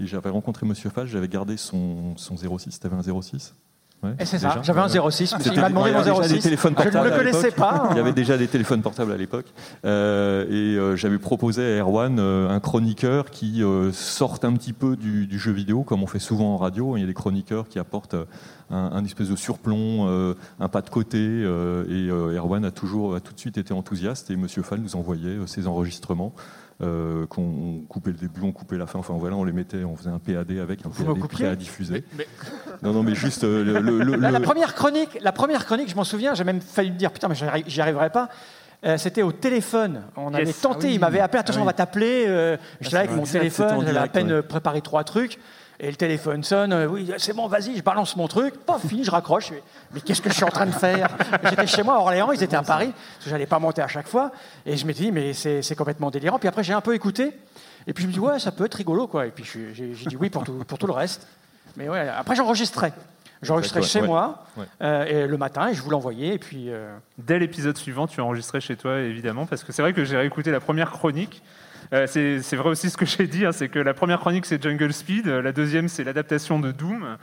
Et 0.00 0.06
j'avais 0.06 0.30
rencontré 0.30 0.66
Monsieur 0.66 0.90
Fall. 0.90 1.06
J'avais 1.06 1.28
gardé 1.28 1.56
son, 1.56 2.16
son 2.16 2.36
06. 2.36 2.80
T'avais 2.80 2.96
un 2.96 3.02
06 3.22 3.54
Ouais, 4.02 4.10
Et 4.18 4.26
c'est 4.26 4.38
ça, 4.38 4.60
j'avais 4.62 4.80
un 4.82 4.88
06. 4.88 5.30
parce 5.30 5.42
qu'il 5.42 5.52
C'était- 5.52 5.62
m'a 5.62 5.70
demandé 5.70 5.88
il 5.90 5.96
mon 5.96 6.00
déjà 6.02 6.20
des 6.28 6.34
06. 6.34 6.40
téléphones 6.42 6.74
Je 6.76 6.78
ne 6.80 6.90
portables 6.90 7.08
le 7.08 7.16
connaissais 7.16 7.50
pas. 7.52 7.88
Il 7.92 7.96
y 7.96 8.00
avait 8.00 8.12
déjà 8.12 8.36
des 8.36 8.48
téléphones 8.48 8.82
portables 8.82 9.12
à 9.12 9.16
l'époque. 9.16 9.46
Euh, 9.86 10.44
et 10.50 10.76
euh, 10.78 10.94
j'avais 10.94 11.18
proposé 11.18 11.62
à 11.62 11.78
Erwan 11.80 12.18
euh, 12.18 12.50
un 12.50 12.60
chroniqueur 12.60 13.30
qui 13.30 13.62
euh, 13.62 13.92
sorte 13.92 14.44
un 14.44 14.52
petit 14.54 14.74
peu 14.74 14.96
du, 14.96 15.26
du 15.26 15.38
jeu 15.38 15.52
vidéo, 15.52 15.84
comme 15.84 16.02
on 16.02 16.06
fait 16.06 16.18
souvent 16.18 16.52
en 16.52 16.58
radio. 16.58 16.98
Il 16.98 17.00
y 17.00 17.04
a 17.04 17.06
des 17.06 17.14
chroniqueurs 17.14 17.66
qui 17.66 17.78
apportent 17.78 18.12
euh, 18.12 18.26
un, 18.70 18.90
un 18.92 19.04
espèce 19.06 19.30
de 19.30 19.36
surplomb, 19.36 20.06
euh, 20.06 20.34
un 20.60 20.68
pas 20.68 20.82
de 20.82 20.90
côté. 20.90 21.18
euh, 21.20 21.84
et 21.88 22.10
euh, 22.10 22.36
Erwan 22.36 22.62
a 22.66 22.70
toujours, 22.72 23.14
a 23.14 23.20
tout 23.20 23.32
de 23.32 23.40
suite 23.40 23.56
été 23.56 23.72
enthousiaste. 23.72 24.30
Et 24.30 24.36
Monsieur 24.36 24.62
Fall 24.62 24.80
nous 24.80 24.96
envoyait 24.96 25.28
euh, 25.38 25.46
ses 25.46 25.66
enregistrements. 25.66 26.34
Euh, 26.82 27.24
qu'on 27.26 27.84
coupait 27.88 28.10
le 28.10 28.16
début, 28.16 28.40
on 28.42 28.50
coupait 28.50 28.76
la 28.76 28.86
fin, 28.88 28.98
enfin 28.98 29.14
voilà, 29.16 29.36
on 29.36 29.44
les 29.44 29.52
mettait, 29.52 29.84
on 29.84 29.94
faisait 29.94 30.10
un 30.10 30.18
PAD 30.18 30.58
avec 30.58 30.84
un 30.84 30.88
Vous 30.88 31.14
PAD 31.14 31.28
prêt 31.28 31.46
à 31.46 31.54
diffuser. 31.54 32.02
Non, 32.82 32.92
non, 32.92 33.04
mais 33.04 33.14
juste 33.14 33.44
euh, 33.44 33.62
le, 33.62 33.78
le- 33.78 34.02
le- 34.02 34.16
La, 34.16 34.40
première 34.40 34.74
chronique, 34.74 35.16
la 35.22 35.30
première 35.30 35.64
chronique, 35.66 35.88
je 35.88 35.94
m'en 35.94 36.02
souviens, 36.02 36.34
j'ai 36.34 36.42
même 36.42 36.60
failli 36.60 36.90
me 36.90 36.96
dire 36.96 37.12
putain, 37.12 37.28
mais 37.28 37.36
j'y 37.36 37.44
arri- 37.44 37.62
j'y 37.68 37.80
arriverai 37.80 38.10
pas. 38.10 38.28
Euh, 38.84 38.98
C'était 38.98 39.22
au 39.22 39.30
téléphone. 39.30 40.02
On 40.16 40.32
Yes. 40.32 40.40
avait 40.40 40.52
tenté, 40.52 40.78
Ah 40.86 40.88
oui. 40.88 40.94
il 40.94 41.00
m'avait 41.00 41.20
appelé, 41.20 41.38
attention, 41.40 41.60
Ah 41.60 41.62
on 41.62 41.66
va 41.66 41.72
t'appeler. 41.74 42.24
Euh, 42.26 42.56
J'étais 42.80 42.94
là 42.96 43.00
avec 43.02 43.14
mon 43.14 43.22
téléphone, 43.22 43.84
j'avais 43.86 43.96
à 43.98 44.08
peine 44.08 44.32
ouais. 44.32 44.42
préparé 44.42 44.80
trois 44.82 45.04
trucs. 45.04 45.38
Et 45.80 45.90
le 45.90 45.96
téléphone 45.96 46.44
sonne, 46.44 46.72
euh, 46.72 46.86
oui, 46.86 47.10
c'est 47.18 47.32
bon, 47.34 47.48
vas-y, 47.48 47.76
je 47.76 47.82
balance 47.82 48.14
mon 48.16 48.28
truc. 48.28 48.54
Pas 48.64 48.78
fini, 48.78 49.02
je 49.02 49.10
raccroche. 49.10 49.50
Mais 49.92 50.00
qu'est-ce 50.00 50.22
que 50.22 50.30
je 50.30 50.34
suis 50.34 50.44
en 50.44 50.48
train 50.48 50.66
de 50.66 50.70
faire? 50.70 51.08
J'étais 51.50 51.66
chez 51.66 51.82
moi 51.82 51.94
à 51.94 51.98
Orléans, 51.98 52.30
ils 52.30 52.42
étaient 52.42 52.54
à 52.56 52.62
Paris, 52.62 52.92
parce 52.94 53.24
que 53.24 53.30
j'allais 53.30 53.46
pas 53.46 53.58
monter 53.58 53.82
à 53.82 53.88
chaque 53.88 54.06
fois. 54.06 54.30
Et 54.66 54.76
je 54.76 54.86
m'étais 54.86 55.02
dit, 55.04 55.12
mais 55.12 55.32
c'est 55.32 55.62
c'est 55.62 55.74
complètement 55.74 56.10
délirant. 56.10 56.38
Puis 56.38 56.48
après, 56.48 56.62
j'ai 56.62 56.72
un 56.74 56.80
peu 56.80 56.94
écouté. 56.94 57.32
Et 57.86 57.92
puis 57.92 58.02
je 58.04 58.08
me 58.08 58.12
dis, 58.12 58.20
ouais, 58.20 58.38
ça 58.38 58.52
peut 58.52 58.64
être 58.66 58.74
rigolo, 58.74 59.08
quoi. 59.08 59.26
Et 59.26 59.30
puis 59.30 59.44
j'ai 59.44 59.74
j'ai 59.74 60.06
dit 60.06 60.16
oui 60.16 60.30
pour 60.30 60.44
tout, 60.44 60.52
pour 60.64 60.78
tout 60.78 60.86
le 60.86 60.92
reste. 60.92 61.26
Mais 61.76 61.88
ouais, 61.88 62.08
après, 62.08 62.36
j'enregistrais. 62.36 62.92
J'enregistrais 63.42 63.82
chez 63.82 64.00
ouais. 64.00 64.06
moi 64.06 64.44
Ouais. 64.56 64.64
euh, 64.80 65.04
et 65.24 65.26
le 65.26 65.36
matin 65.36 65.68
et 65.68 65.74
je 65.74 65.82
vous 65.82 65.90
l'envoyais. 65.90 66.34
Et 66.34 66.38
puis. 66.38 66.70
euh, 66.70 66.96
Dès 67.18 67.38
l'épisode 67.40 67.76
suivant, 67.76 68.06
tu 68.06 68.20
as 68.20 68.24
enregistré 68.24 68.60
chez 68.60 68.76
toi, 68.76 69.00
évidemment, 69.00 69.44
parce 69.44 69.64
que 69.64 69.72
c'est 69.72 69.82
vrai 69.82 69.92
que 69.92 70.04
j'ai 70.04 70.16
réécouté 70.16 70.50
la 70.52 70.60
première 70.60 70.92
chronique. 70.92 71.42
Euh, 71.92 72.06
c'est 72.06 72.56
vrai 72.56 72.70
aussi 72.70 72.90
ce 72.90 72.96
que 72.96 73.04
j'ai 73.06 73.26
dit, 73.26 73.44
hein, 73.44 73.52
c'est 73.52 73.68
que 73.68 73.78
la 73.78 73.94
première 73.94 74.20
chronique 74.20 74.46
c'est 74.46 74.62
Jungle 74.62 74.92
Speed, 74.92 75.28
euh, 75.28 75.42
la 75.42 75.52
deuxième 75.52 75.88
c'est 75.88 76.04
l'adaptation 76.04 76.58
de 76.58 76.72
Doom. 76.72 77.16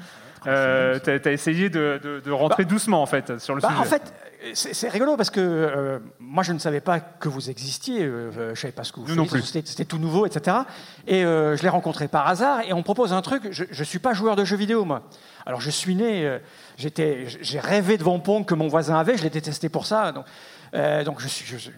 Euh, 0.48 0.98
T'as 1.04 1.20
as 1.24 1.32
essayé 1.32 1.70
de, 1.70 2.00
de- 2.04 2.20
de 2.20 2.32
rentrer 2.32 2.66
doucement 2.66 3.04
en 3.04 3.06
fait 3.06 3.38
sur 3.40 3.54
le 3.54 3.62
Bah, 3.62 3.68
sujet. 3.70 3.80
en 3.80 3.84
fait, 3.84 4.12
c'est 4.56 4.90
rigolo 4.90 5.16
parce 5.16 5.30
que 5.30 5.40
euh, 5.40 6.00
moi, 6.20 6.42
je 6.42 6.52
ne 6.52 6.58
savais 6.58 6.82
pas 6.82 7.00
que 7.00 7.30
vous 7.30 7.52
existiez. 7.52 8.04
euh, 8.04 8.32
je 8.32 8.42
ne 8.50 8.56
savais 8.56 8.72
pas 8.72 8.84
ce 8.84 8.92
que 8.92 9.02
vous 9.02 9.14
Nous 9.14 9.26
faisiez. 9.28 9.62
C'était 9.64 9.86
tout 9.86 10.00
nouveau, 10.00 10.26
etc. 10.26 10.58
Et 11.06 11.24
euh, 11.24 11.56
je 11.58 11.62
l'ai 11.62 11.70
rencontré 11.70 12.08
par 12.08 12.28
hasard 12.28 12.62
et 12.62 12.74
on 12.74 12.78
me 12.80 12.84
propose 12.84 13.14
un 13.14 13.22
truc. 13.22 13.50
Je 13.52 13.66
ne 13.66 13.84
suis 13.84 14.00
pas 14.00 14.14
joueur 14.16 14.36
de 14.36 14.44
jeux 14.44 14.58
vidéo, 14.58 14.84
moi. 14.84 15.04
Alors, 15.46 15.62
je 15.62 15.70
suis 15.70 15.94
né, 15.94 16.26
euh, 16.26 16.40
j'étais- 16.76 17.28
j'ai 17.28 17.60
rêvé 17.60 18.00
de 18.00 18.04
Pong 18.04 18.44
que 18.44 18.56
mon 18.56 18.68
voisin 18.68 18.96
avait. 18.96 19.18
Je 19.18 19.24
l'ai 19.24 19.30
détesté 19.30 19.70
pour 19.70 19.86
ça. 19.86 20.12
Donc, 20.12 20.26
euh, 20.74 21.04
donc 21.04 21.22
je, 21.22 21.28
suis, 21.28 21.46
je, 21.46 21.70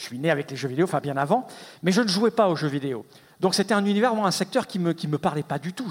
je 0.00 0.06
suis 0.06 0.18
né 0.18 0.30
avec 0.30 0.50
les 0.50 0.56
jeux 0.56 0.68
vidéo, 0.68 0.84
enfin 0.84 1.00
bien 1.00 1.16
avant. 1.16 1.46
Mais 1.82 1.92
je 1.92 2.00
ne 2.00 2.08
jouais 2.08 2.30
pas 2.30 2.48
aux 2.48 2.56
jeux 2.56 2.68
vidéo. 2.68 3.04
Donc, 3.38 3.54
c'était 3.54 3.74
un 3.74 3.84
univers, 3.84 4.14
moi, 4.14 4.26
un 4.26 4.32
secteur 4.32 4.66
qui 4.66 4.78
ne 4.78 4.84
me, 4.84 4.92
qui 4.92 5.08
me 5.08 5.18
parlait 5.18 5.42
pas 5.42 5.58
du 5.58 5.72
tout. 5.72 5.86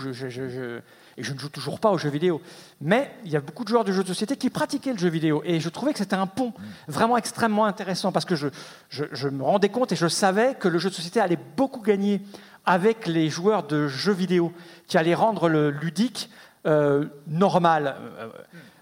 Et 1.18 1.24
je 1.24 1.34
ne 1.34 1.38
joue 1.40 1.50
toujours 1.50 1.80
pas 1.80 1.92
aux 1.92 1.98
jeux 1.98 2.10
vidéo. 2.10 2.42
Mais 2.82 3.12
il 3.24 3.32
y 3.32 3.36
a 3.36 3.42
beaucoup 3.42 3.64
de 3.64 3.70
joueurs 3.70 3.84
de 3.84 3.92
jeux 3.92 4.04
de 4.04 4.08
société 4.08 4.36
qui 4.36 4.50
pratiquaient 4.50 4.94
le 4.94 4.98
jeu 4.98 5.10
vidéo. 5.10 5.42
Et 5.46 5.60
je 5.60 5.70
trouvais 5.70 5.94
que 5.94 6.00
c'était 6.00 6.16
un 6.16 6.28
pont 6.28 6.54
vraiment 6.88 7.18
extrêmement 7.18 7.66
intéressant 7.66 8.12
parce 8.12 8.26
que 8.26 8.36
je, 8.36 9.28
me 9.30 9.44
rendais 9.44 9.70
compte 9.70 9.92
et 9.92 9.96
je 9.96 10.08
savais 10.08 10.56
que 10.56 10.68
le 10.68 10.80
jeu 10.80 10.90
de 10.90 10.96
société 10.96 11.20
allait 11.20 11.40
beaucoup 11.56 11.82
gagner 11.82 12.22
avec 12.66 13.06
les 13.06 13.30
joueurs 13.30 13.64
de 13.64 13.88
jeux 13.88 14.14
vidéo 14.14 14.52
qui 14.88 14.98
allaient 14.98 15.16
rendre 15.16 15.50
le 15.50 15.70
ludique 15.70 16.30
euh, 16.66 17.06
normal. 17.28 17.96
Euh, 18.20 18.30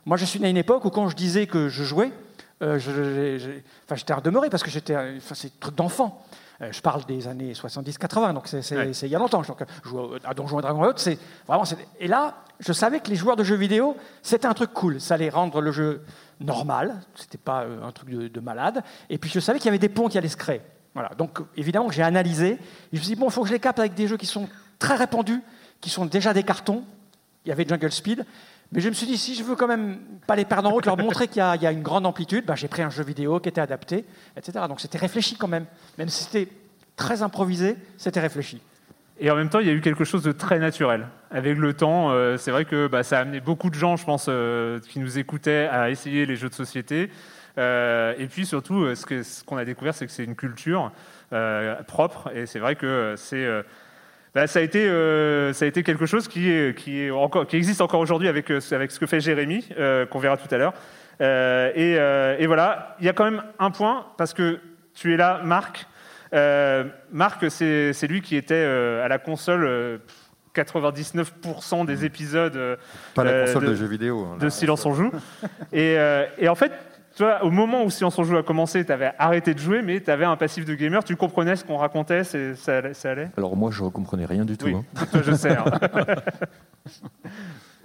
moi, 0.05 0.15
je 0.17 0.25
suis 0.25 0.39
né 0.39 0.47
à 0.47 0.49
une 0.49 0.57
époque 0.57 0.85
où 0.85 0.89
quand 0.89 1.09
je 1.09 1.15
disais 1.15 1.47
que 1.47 1.69
je 1.69 1.83
jouais, 1.83 2.11
euh, 2.61 2.77
enfin, 3.85 3.95
j'étais 3.95 4.13
en 4.13 4.21
demeuré 4.21 4.49
parce 4.49 4.63
que 4.63 4.69
j'étais, 4.69 4.95
euh, 4.95 5.17
enfin, 5.17 5.35
c'est 5.35 5.47
un 5.47 5.59
truc 5.59 5.75
d'enfant. 5.75 6.23
Euh, 6.61 6.69
je 6.71 6.81
parle 6.81 7.05
des 7.05 7.27
années 7.27 7.53
70-80, 7.53 8.33
donc 8.33 8.47
c'est 8.47 8.75
Ouais. 8.75 8.89
il 8.91 9.07
y 9.09 9.15
a 9.15 9.19
longtemps. 9.19 9.43
Donc, 9.43 9.63
jouais 9.83 9.99
au- 10.01 10.15
à 10.23 10.33
Donjons 10.33 10.57
et 10.59 10.61
Dragons 10.63 10.83
et 10.85 10.87
autres, 10.87 10.99
c'est 10.99 11.19
vraiment. 11.47 11.65
Et 11.99 12.07
là, 12.07 12.35
je 12.59 12.73
savais 12.73 12.99
que 12.99 13.09
les 13.09 13.15
joueurs 13.15 13.35
de 13.35 13.43
jeux 13.43 13.55
vidéo, 13.57 13.95
c'était 14.23 14.47
un 14.47 14.55
truc 14.55 14.73
cool. 14.73 14.99
Ça 14.99 15.13
allait 15.13 15.29
rendre 15.29 15.61
le 15.61 15.71
jeu 15.71 16.01
normal. 16.39 16.99
C'était 17.13 17.37
pas 17.37 17.61
euh, 17.63 17.83
un 17.83 17.91
truc 17.91 18.09
de, 18.09 18.27
de 18.27 18.39
malade. 18.39 18.81
Et 19.11 19.19
puis 19.19 19.29
je 19.29 19.39
savais 19.39 19.59
qu'il 19.59 19.67
y 19.67 19.69
avait 19.69 19.77
des 19.77 19.89
ponts 19.89 20.07
qui 20.09 20.17
allaient 20.17 20.27
se 20.27 20.37
créer. 20.37 20.61
Voilà. 20.95 21.09
Donc 21.15 21.39
évidemment, 21.55 21.91
j'ai 21.91 22.01
analysé. 22.01 22.53
Et 22.53 22.59
je 22.93 22.97
me 22.97 23.03
suis 23.03 23.13
dit 23.13 23.19
bon, 23.19 23.27
il 23.27 23.31
faut 23.31 23.41
que 23.43 23.47
je 23.49 23.53
les 23.53 23.59
capte 23.59 23.77
avec 23.77 23.93
des 23.93 24.07
jeux 24.07 24.17
qui 24.17 24.25
sont 24.25 24.49
très 24.79 24.95
répandus, 24.95 25.43
qui 25.79 25.91
sont 25.91 26.07
déjà 26.07 26.33
des 26.33 26.41
cartons. 26.43 26.83
Il 27.45 27.49
y 27.49 27.51
avait 27.51 27.67
Jungle 27.67 27.91
Speed. 27.91 28.25
Mais 28.71 28.81
je 28.81 28.89
me 28.89 28.93
suis 28.93 29.07
dit, 29.07 29.17
si 29.17 29.33
je 29.35 29.43
veux 29.43 29.55
quand 29.55 29.67
même 29.67 29.97
pas 30.27 30.35
les 30.35 30.43
perdre 30.45 30.67
en 30.69 30.73
route, 30.73 30.85
leur 30.85 30.97
montrer 30.97 31.27
qu'il 31.27 31.37
y, 31.37 31.41
a- 31.41 31.71
une 31.71 31.83
grande 31.83 32.05
amplitude, 32.05 32.45
ben, 32.45 32.55
j'ai 32.55 32.67
pris 32.67 32.81
un 32.81 32.89
jeu 32.89 33.03
vidéo 33.03 33.39
qui 33.39 33.47
était 33.49 33.61
adapté, 33.61 34.03
etc. 34.35 34.65
Donc 34.67 34.81
c'était 34.81 34.97
réfléchi 34.97 35.37
quand 35.37 35.47
même. 35.47 35.65
Même 35.97 36.09
si 36.09 36.25
c'était 36.25 36.49
très 36.97 37.21
improvisé, 37.21 37.77
c'était 37.97 38.19
réfléchi. 38.19 38.61
Et 39.19 39.31
en 39.31 39.35
même 39.35 39.49
temps, 39.49 39.59
il 39.59 39.67
y 39.67 39.69
a 39.69 39.73
eu 39.73 39.81
quelque 39.81 40.03
chose 40.03 40.21
de 40.21 40.31
très 40.31 40.59
naturel. 40.59 41.07
Avec 41.31 41.57
le 41.57 41.73
temps, 41.73 42.11
euh, 42.11 42.37
c'est 42.37 42.51
vrai 42.51 42.65
que 42.65 42.87
bah, 42.87 43.03
ça 43.03 43.17
a 43.17 43.21
amené 43.21 43.39
beaucoup 43.39 43.69
de 43.69 43.75
gens, 43.75 43.95
je 43.95 44.05
pense, 44.05 44.27
euh, 44.29 44.79
qui 44.79 44.99
nous 44.99 45.17
écoutaient 45.17 45.67
à 45.71 45.89
essayer 45.89 46.25
les 46.25 46.35
jeux 46.35 46.49
de 46.49 46.53
société. 46.53 47.09
Euh, 47.57 48.13
et 48.19 48.27
puis 48.27 48.45
surtout, 48.45 48.93
ce 48.93 49.43
qu'on 49.43 49.57
a 49.57 49.65
découvert, 49.65 49.95
c'est 49.95 50.05
que 50.05 50.11
c'est 50.11 50.25
une 50.25 50.35
culture 50.35 50.91
propre. 51.87 52.29
Et 52.35 52.45
c'est 52.45 52.59
vrai 52.59 52.75
que 52.75 53.15
c'est, 53.17 53.47
bah, 54.37 54.45
ça, 54.45 54.59
a 54.59 54.61
été, 54.61 54.87
euh, 54.87 55.51
ça 55.51 55.65
a 55.65 55.67
été 55.67 55.81
quelque 55.81 56.05
chose 56.05 56.27
qui, 56.27 56.51
est, 56.51 56.77
qui, 56.77 57.01
est 57.01 57.09
encore, 57.09 57.47
qui 57.47 57.55
existe 57.55 57.81
encore 57.81 57.99
aujourd'hui 57.99 58.27
avec, 58.27 58.51
euh, 58.51 58.59
avec 58.71 58.91
ce 58.91 58.99
que 58.99 59.07
fait 59.07 59.19
Jérémy, 59.19 59.67
euh, 59.79 60.05
qu'on 60.05 60.19
verra 60.19 60.37
tout 60.37 60.53
à 60.53 60.57
l'heure. 60.59 60.73
Et, 61.19 61.93
et 61.93 62.45
voilà, 62.45 62.95
il 62.99 63.05
y 63.07 63.09
a 63.09 63.13
quand 63.13 63.23
même 63.23 63.41
un 63.57 63.71
point, 63.71 64.05
parce 64.15 64.35
que 64.35 64.59
tu 64.93 65.11
es 65.11 65.17
là, 65.17 65.41
Marc. 65.43 65.87
Marc, 67.11 67.49
c'est 67.49 68.07
lui 68.07 68.21
qui 68.21 68.35
était 68.35 68.63
à 69.03 69.07
la 69.07 69.17
console 69.17 69.65
euh, 69.65 69.97
99% 70.53 71.85
des 71.85 72.05
épisodes 72.05 72.77
Pas 73.15 73.23
la 73.23 73.31
euh, 73.31 73.45
console 73.45 73.63
de, 73.63 73.69
de- 73.69 73.75
jeux 73.75 73.87
vidéo. 73.87 74.25
hein, 74.25 74.37
de. 74.39 74.49
Silence 74.49 74.85
on 74.85 74.93
joue. 74.93 75.11
Et, 75.73 75.97
euh, 75.97 76.25
et 76.37 76.49
en 76.49 76.55
fait, 76.55 76.71
toi, 77.17 77.43
au 77.43 77.49
moment 77.51 77.83
où 77.83 77.89
Silence 77.89 78.17
on 78.19 78.23
joue 78.23 78.37
a 78.37 78.43
commencé, 78.43 78.85
tu 78.85 78.91
avais 78.91 79.11
arrêté 79.17 79.53
de 79.53 79.59
jouer, 79.59 79.81
mais 79.81 79.99
tu 80.01 80.09
avais 80.11 80.25
un 80.25 80.35
passif 80.37 80.65
de 80.65 80.75
gamer, 80.75 81.03
tu 81.03 81.15
comprenais 81.15 81.55
ce 81.55 81.63
qu'on 81.65 81.77
racontait, 81.77 82.23
c'est- 82.23 82.53
ça, 82.55 82.77
allait- 82.77 82.93
ça 82.93 83.11
allait? 83.11 83.29
Alors 83.37 83.55
moi, 83.57 83.71
je 83.71 83.83
ne 83.83 83.89
comprenais 83.89 84.25
rien 84.25 84.45
du 84.45 84.55
tout. 84.57 84.67
Oui, 84.67 84.75
hein. 84.75 84.83
toi 85.11 85.21
je 85.23 85.31
sais. 85.33 85.49
hein. 85.57 85.65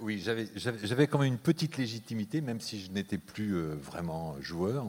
Oui, 0.01 0.21
j'avais- 0.23 0.47
j'avais 0.55 0.85
j'avais 0.85 1.07
quand 1.07 1.19
même 1.19 1.29
une 1.33 1.37
petite 1.37 1.77
légitimité, 1.77 2.41
même 2.41 2.59
si 2.59 2.79
je 2.79 2.91
n'étais 2.91 3.17
plus 3.17 3.55
euh, 3.55 3.75
vraiment 3.81 4.35
joueur. 4.41 4.85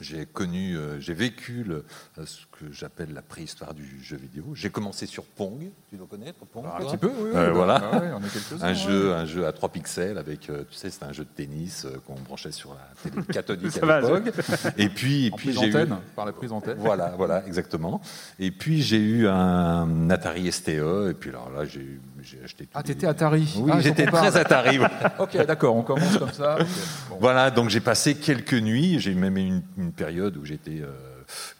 J'ai 0.00 0.26
connu, 0.26 0.76
euh, 0.76 0.98
j'ai 0.98 1.14
vécu 1.14 1.62
le- 1.62 1.84
euh, 2.18 2.26
ce 2.26 2.40
que 2.58 2.72
j'appelle 2.72 3.12
la 3.14 3.22
préhistoire 3.22 3.74
du 3.74 4.02
jeu 4.02 4.16
vidéo. 4.16 4.44
J'ai 4.54 4.68
commencé 4.68 5.06
sur 5.06 5.24
Pong, 5.24 5.70
tu 5.88 5.96
dois 5.96 6.08
connaître 6.08 6.44
Pong 6.46 6.64
Un 6.66 6.80
toi 6.80 6.90
petit 6.90 6.96
peu, 6.96 7.06
oui. 7.08 7.14
oui, 7.26 7.30
Euh, 7.36 7.46
bah, 7.46 7.52
voilà. 7.52 7.90
ouais, 8.00 8.10
on 8.12 8.18
est 8.18 8.32
quelques-uns, 8.32 8.64
Un 8.64 8.68
ouais. 8.70 8.74
jeu, 8.74 9.12
un 9.14 9.24
jeu 9.24 9.46
à 9.46 9.52
3 9.52 9.68
pixels 9.68 10.18
avec, 10.18 10.40
tu 10.40 10.52
sais, 10.72 10.90
c'était 10.90 11.04
un 11.04 11.12
jeu 11.12 11.22
de 11.24 11.28
tennis 11.28 11.86
qu'on 12.06 12.14
branchait 12.14 12.50
sur 12.50 12.74
la 12.74 13.10
télé 13.10 13.22
cathodique 13.32 13.70
Ça 13.70 13.82
à 13.82 13.86
va, 13.86 14.00
l'époque. 14.18 14.34
Et 14.78 14.88
puis, 14.88 15.26
et 15.26 15.32
En 15.32 15.36
puis 15.36 15.52
j'ai 15.52 15.68
eu, 15.68 15.86
par 16.16 16.26
la 16.26 16.32
prise 16.32 16.50
antenne. 16.50 16.76
voilà, 16.78 17.14
voilà, 17.16 17.46
exactement. 17.46 18.00
Et 18.40 18.50
puis 18.50 18.82
j'ai 18.82 18.98
eu 18.98 19.28
un 19.28 20.10
Atari 20.10 20.50
STE, 20.50 21.10
et 21.10 21.14
puis 21.14 21.30
alors 21.30 21.50
là 21.50 21.64
j'ai 21.66 21.80
eu- 21.80 22.00
j'ai 22.24 22.42
acheté. 22.42 22.64
tous 22.64 22.70
Ah, 22.74 22.80
les- 22.80 22.94
t'étais 22.94 23.06
Atari. 23.06 23.52
Oui, 23.56 23.70
Ah, 23.72 23.76
faut 23.76 23.82
j'étais 23.82 24.06
très 24.06 24.36
Atari. 24.36 24.78
Ok, 25.18 25.36
d'accord, 25.46 25.76
on 25.76 25.82
commence 25.82 26.16
comme 26.16 26.32
ça. 26.32 26.56
ok. 26.60 26.66
Bon. 27.10 27.16
Voilà, 27.20 27.50
donc 27.50 27.70
j'ai 27.70 27.80
passé 27.80 28.14
quelques 28.14 28.54
nuits. 28.54 28.98
J'ai 29.00 29.12
eu 29.12 29.16
même 29.16 29.36
une, 29.36 29.62
une 29.78 29.92
période 29.92 30.36
où 30.36 30.44
j'étais 30.44 30.80
euh, 30.82 30.90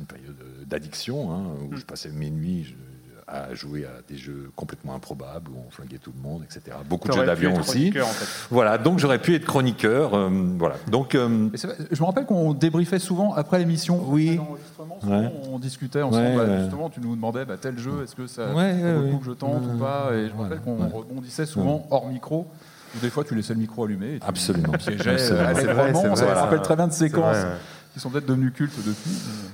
une 0.01 0.07
période 0.07 0.37
euh, 0.41 0.65
d'addiction, 0.67 1.33
hein, 1.33 1.45
où 1.71 1.77
je 1.77 1.83
passais 1.85 2.11
mes 2.11 2.31
nuits 2.31 2.65
je- 2.65 2.75
à 3.27 3.55
jouer 3.55 3.85
à 3.87 4.03
des 4.07 4.17
jeux 4.17 4.51
complètement 4.55 4.95
improbables 4.95 5.51
où 5.51 5.55
on 5.67 5.71
flinguait 5.71 5.99
tout 5.99 6.13
le 6.15 6.23
monde, 6.23 6.43
etc. 6.45 6.77
Beaucoup 6.89 7.09
de 7.09 7.15
jeux 7.15 7.25
d'avion 7.25 7.57
aussi. 7.59 7.89
en 8.01 8.05
fait. 8.07 8.49
Voilà, 8.51 8.77
donc 8.79 8.99
j'aurais 8.99 9.19
pu 9.19 9.35
être 9.35 9.45
chroniqueur. 9.47 10.15
euh, 10.15 10.29
voilà, 10.59 10.77
donc 10.91 11.15
euh, 11.15 11.49
je 11.91 12.01
me 12.01 12.07
rappelle 12.07 12.27
qu'on 12.27 12.53
débriefait 12.53 12.99
souvent 12.99 13.35
après 13.35 13.59
l'émission. 13.59 14.03
Oui. 14.07 14.39
Ouais. 15.05 15.31
On 15.51 15.59
discutait 15.59 16.03
ensemble. 16.03 16.25
Ouais, 16.27 16.37
bah, 16.37 16.45
ouais. 16.45 16.59
Justement, 16.61 16.91
tu 16.91 17.01
nous 17.01 17.15
demandais 17.15 17.45
bah, 17.45 17.57
tel 17.61 17.79
jeu, 17.79 18.03
est-ce 18.05 18.15
que 18.15 18.27
ça, 18.27 18.53
Ouais, 18.53 18.73
vaut 18.75 18.85
le 19.01 19.05
ouais. 19.07 19.11
coup 19.13 19.19
que 19.19 19.27
je 19.27 19.31
tente 19.33 19.63
ou 19.75 19.79
pas 19.79 20.11
Et 20.15 20.29
je 20.29 20.35
me 20.35 20.43
rappelle 20.43 20.61
qu'on 20.61 20.77
ouais. 20.83 20.91
rebondissait 20.93 21.47
souvent 21.47 21.87
hors 21.91 22.07
micro. 22.09 22.47
Des 23.03 23.11
fois, 23.11 23.25
tu 23.25 23.35
laissais 23.35 23.55
le 23.55 23.59
micro 23.61 23.85
allumé. 23.85 24.15
Et 24.15 24.21
tu 24.21 24.27
Absolument. 24.27 24.73
piégeais 24.75 25.11
Absolument. 25.13 25.47
allègrement. 25.49 26.03
C'est 26.03 26.09
vrai, 26.09 26.25
vrai, 26.27 26.35
me 26.35 26.39
rappelle 26.41 26.63
très 26.63 26.77
bien 26.77 26.87
de 26.87 26.93
séquences 26.93 27.35
C'est 27.37 27.43
vrai, 27.43 27.51
ouais. 27.53 27.59
Qui 27.95 28.01
sont 28.01 28.11
peut-être 28.11 28.27
devenues 28.27 28.51
cultes 28.51 28.77
depuis. 28.85 29.11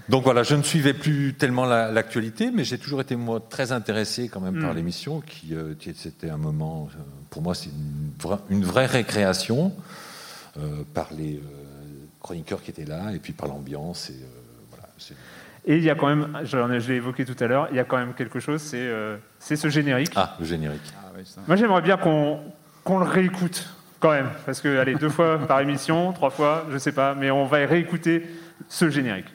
Donc 0.09 0.25
voilà, 0.25 0.43
je 0.43 0.55
ne 0.57 0.63
suivais 0.63 0.95
plus 0.95 1.35
tellement 1.35 1.67
la- 1.67 1.93
l'actualité, 1.93 2.51
mais 2.51 2.65
j'ai 2.65 2.79
toujours 2.79 3.03
été 3.03 3.15
moi 3.15 3.39
très 3.49 3.71
intéressé 3.71 4.29
quand 4.31 4.41
même 4.41 4.57
Mm. 4.57 4.63
par 4.63 4.73
l'émission, 4.75 5.21
qui, 5.21 5.55
euh, 5.55 5.75
qui- 5.79 5.95
c'était 5.95 6.31
un 6.31 6.39
moment, 6.39 6.89
euh, 6.95 6.99
pour 7.29 7.43
moi, 7.43 7.55
c'est 7.55 7.69
une, 7.69 8.13
vra- 8.19 8.41
une 8.49 8.65
vraie 8.65 8.87
récréation 8.87 9.73
euh, 10.59 10.83
par 10.95 11.09
les 11.17 11.37
euh, 11.37 11.41
chroniqueurs 12.21 12.63
qui 12.63 12.71
étaient 12.71 12.85
là 12.87 13.13
et 13.15 13.19
puis 13.19 13.33
par 13.35 13.47
l'ambiance. 13.47 14.09
Et 14.11 14.15
euh, 14.15 14.27
voilà, 14.71 14.89
Et 15.67 15.77
il 15.77 15.85
y 15.85 15.91
a 15.91 15.95
quand 15.95 16.09
même, 16.09 16.41
je 16.45 16.57
l'ai 16.89 16.97
évoqué 16.97 17.25
tout 17.27 17.37
à 17.45 17.47
l'heure, 17.47 17.69
il 17.71 17.77
y 17.77 17.79
a 17.79 17.85
quand 17.85 17.99
même 17.99 18.15
quelque 18.15 18.41
chose, 18.41 18.61
c'est 18.63 18.79
euh, 18.81 19.17
c'est 19.39 19.57
ce 19.57 19.69
générique. 19.69 20.13
Ah, 20.17 20.35
le 20.41 20.47
générique. 20.47 20.81
Ah, 20.97 21.13
ouais, 21.17 21.25
ça. 21.27 21.43
Moi 21.47 21.57
j'aimerais 21.57 21.83
bien 21.83 21.99
qu'on 21.99 22.41
qu'on 22.85 22.99
le 22.99 23.05
réécoute 23.05 23.69
quand 24.01 24.11
même, 24.11 24.31
parce 24.47 24.61
que 24.61 24.79
allez, 24.79 24.95
deux 24.95 25.11
fois 25.11 25.39
par 25.39 25.61
émission, 25.61 26.13
trois 26.13 26.31
fois, 26.31 26.67
je 26.73 26.79
sais 26.79 26.93
pas, 26.93 27.15
mais 27.15 27.31
on 27.31 27.45
va 27.45 27.59
réécouter 27.59 28.27
ce 28.69 28.89
générique. 28.89 29.27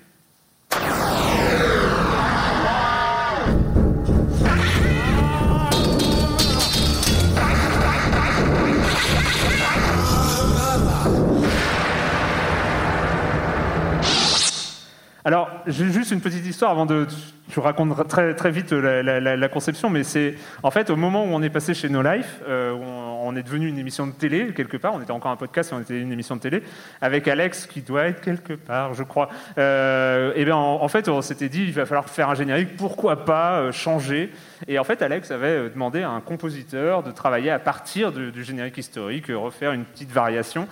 Alors, 15.28 15.50
j'ai 15.66 15.90
juste 15.90 16.12
une 16.12 16.22
petite 16.22 16.46
histoire 16.46 16.70
avant 16.70 16.86
de. 16.86 17.08
Je 17.50 17.60
raconte 17.60 18.08
très, 18.08 18.36
très 18.36 18.52
vite 18.52 18.72
la, 18.72 19.50
conception, 19.50 19.90
mais 19.90 20.04
c'est 20.04 20.36
en 20.62 20.70
fait 20.70 20.92
au 20.92 20.96
moment 20.96 21.24
où 21.24 21.30
on 21.30 21.42
est 21.42 21.50
passé 21.50 21.74
chez 21.74 21.90
No 21.90 22.04
Life, 22.04 22.42
euh, 22.48 22.74
on, 22.74 23.05
on 23.26 23.36
est 23.36 23.44
devenu 23.44 23.68
une 23.68 23.78
émission 23.78 24.08
de 24.08 24.12
télé 24.12 24.54
quelque 24.56 24.78
part. 24.78 24.94
On 24.94 25.02
était 25.02 25.12
encore 25.12 25.32
un 25.32 25.36
podcast, 25.36 25.72
mais 25.72 25.80
on 25.80 25.82
était 25.82 26.00
une 26.00 26.12
émission 26.12 26.36
de 26.36 26.42
télé 26.42 26.64
avec 27.02 27.28
Alex 27.28 27.66
qui 27.66 27.82
doit 27.82 28.06
être 28.06 28.22
quelque 28.22 28.54
part, 28.54 28.94
je 28.94 29.04
crois. 29.04 29.30
Euh, 29.58 30.34
et 30.36 30.46
bien 30.46 30.56
en, 30.56 30.82
en 30.82 30.88
fait, 30.88 31.10
on 31.10 31.22
s'était 31.22 31.50
dit 31.50 31.64
il 31.64 31.74
va 31.74 31.86
falloir 31.86 32.10
faire 32.10 32.30
un 32.30 32.36
générique. 32.36 32.78
Pourquoi 32.78 33.26
pas 33.26 33.60
euh, 33.60 33.72
changer? 33.72 34.32
Et 34.68 34.80
en 34.80 34.84
fait, 34.84 35.02
Alex 35.02 35.32
avait 35.32 35.48
euh, 35.48 35.70
demandé 35.70 36.02
à 36.02 36.10
un 36.10 36.22
compositeur 36.22 37.04
de 37.04 37.12
travailler 37.12 37.52
à 37.52 37.60
partir 37.60 38.12
du 38.12 38.44
générique 38.44 38.78
historique, 38.78 39.30
euh, 39.30 39.38
refaire 39.38 39.74
une 39.74 39.86
petite 39.86 40.12
variation. 40.12 40.68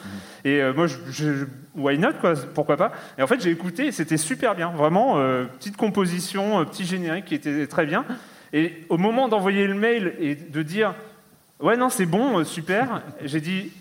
Et 0.45 0.61
euh, 0.61 0.73
moi, 0.73 0.87
je, 0.87 0.95
je- 1.09 1.45
why 1.75 1.97
not 1.97 2.13
quoi? 2.21 2.33
Pourquoi 2.53 2.77
pas? 2.77 2.91
Et 3.17 3.23
en 3.23 3.27
fait, 3.27 3.41
j'ai 3.41 3.51
écouté, 3.51 3.87
et 3.87 3.91
c'était 3.91 4.17
super 4.17 4.55
bien, 4.55 4.69
vraiment 4.71 5.17
euh, 5.17 5.45
petite 5.59 5.77
composition, 5.77 6.63
petit 6.65 6.85
générique 6.85 7.25
qui 7.25 7.35
était 7.35 7.67
très 7.67 7.85
bien. 7.85 8.05
Et 8.53 8.83
au 8.89 8.97
moment 8.97 9.27
d'envoyer 9.29 9.65
le 9.65 9.73
mail 9.73 10.13
et 10.19 10.35
de 10.35 10.61
dire 10.61 10.93
ouais 11.63 11.77
non 11.77 11.89
c'est 11.89 12.05
bon 12.05 12.39
euh, 12.39 12.43
super, 12.43 13.01
j'ai 13.23 13.41
dit 13.41 13.71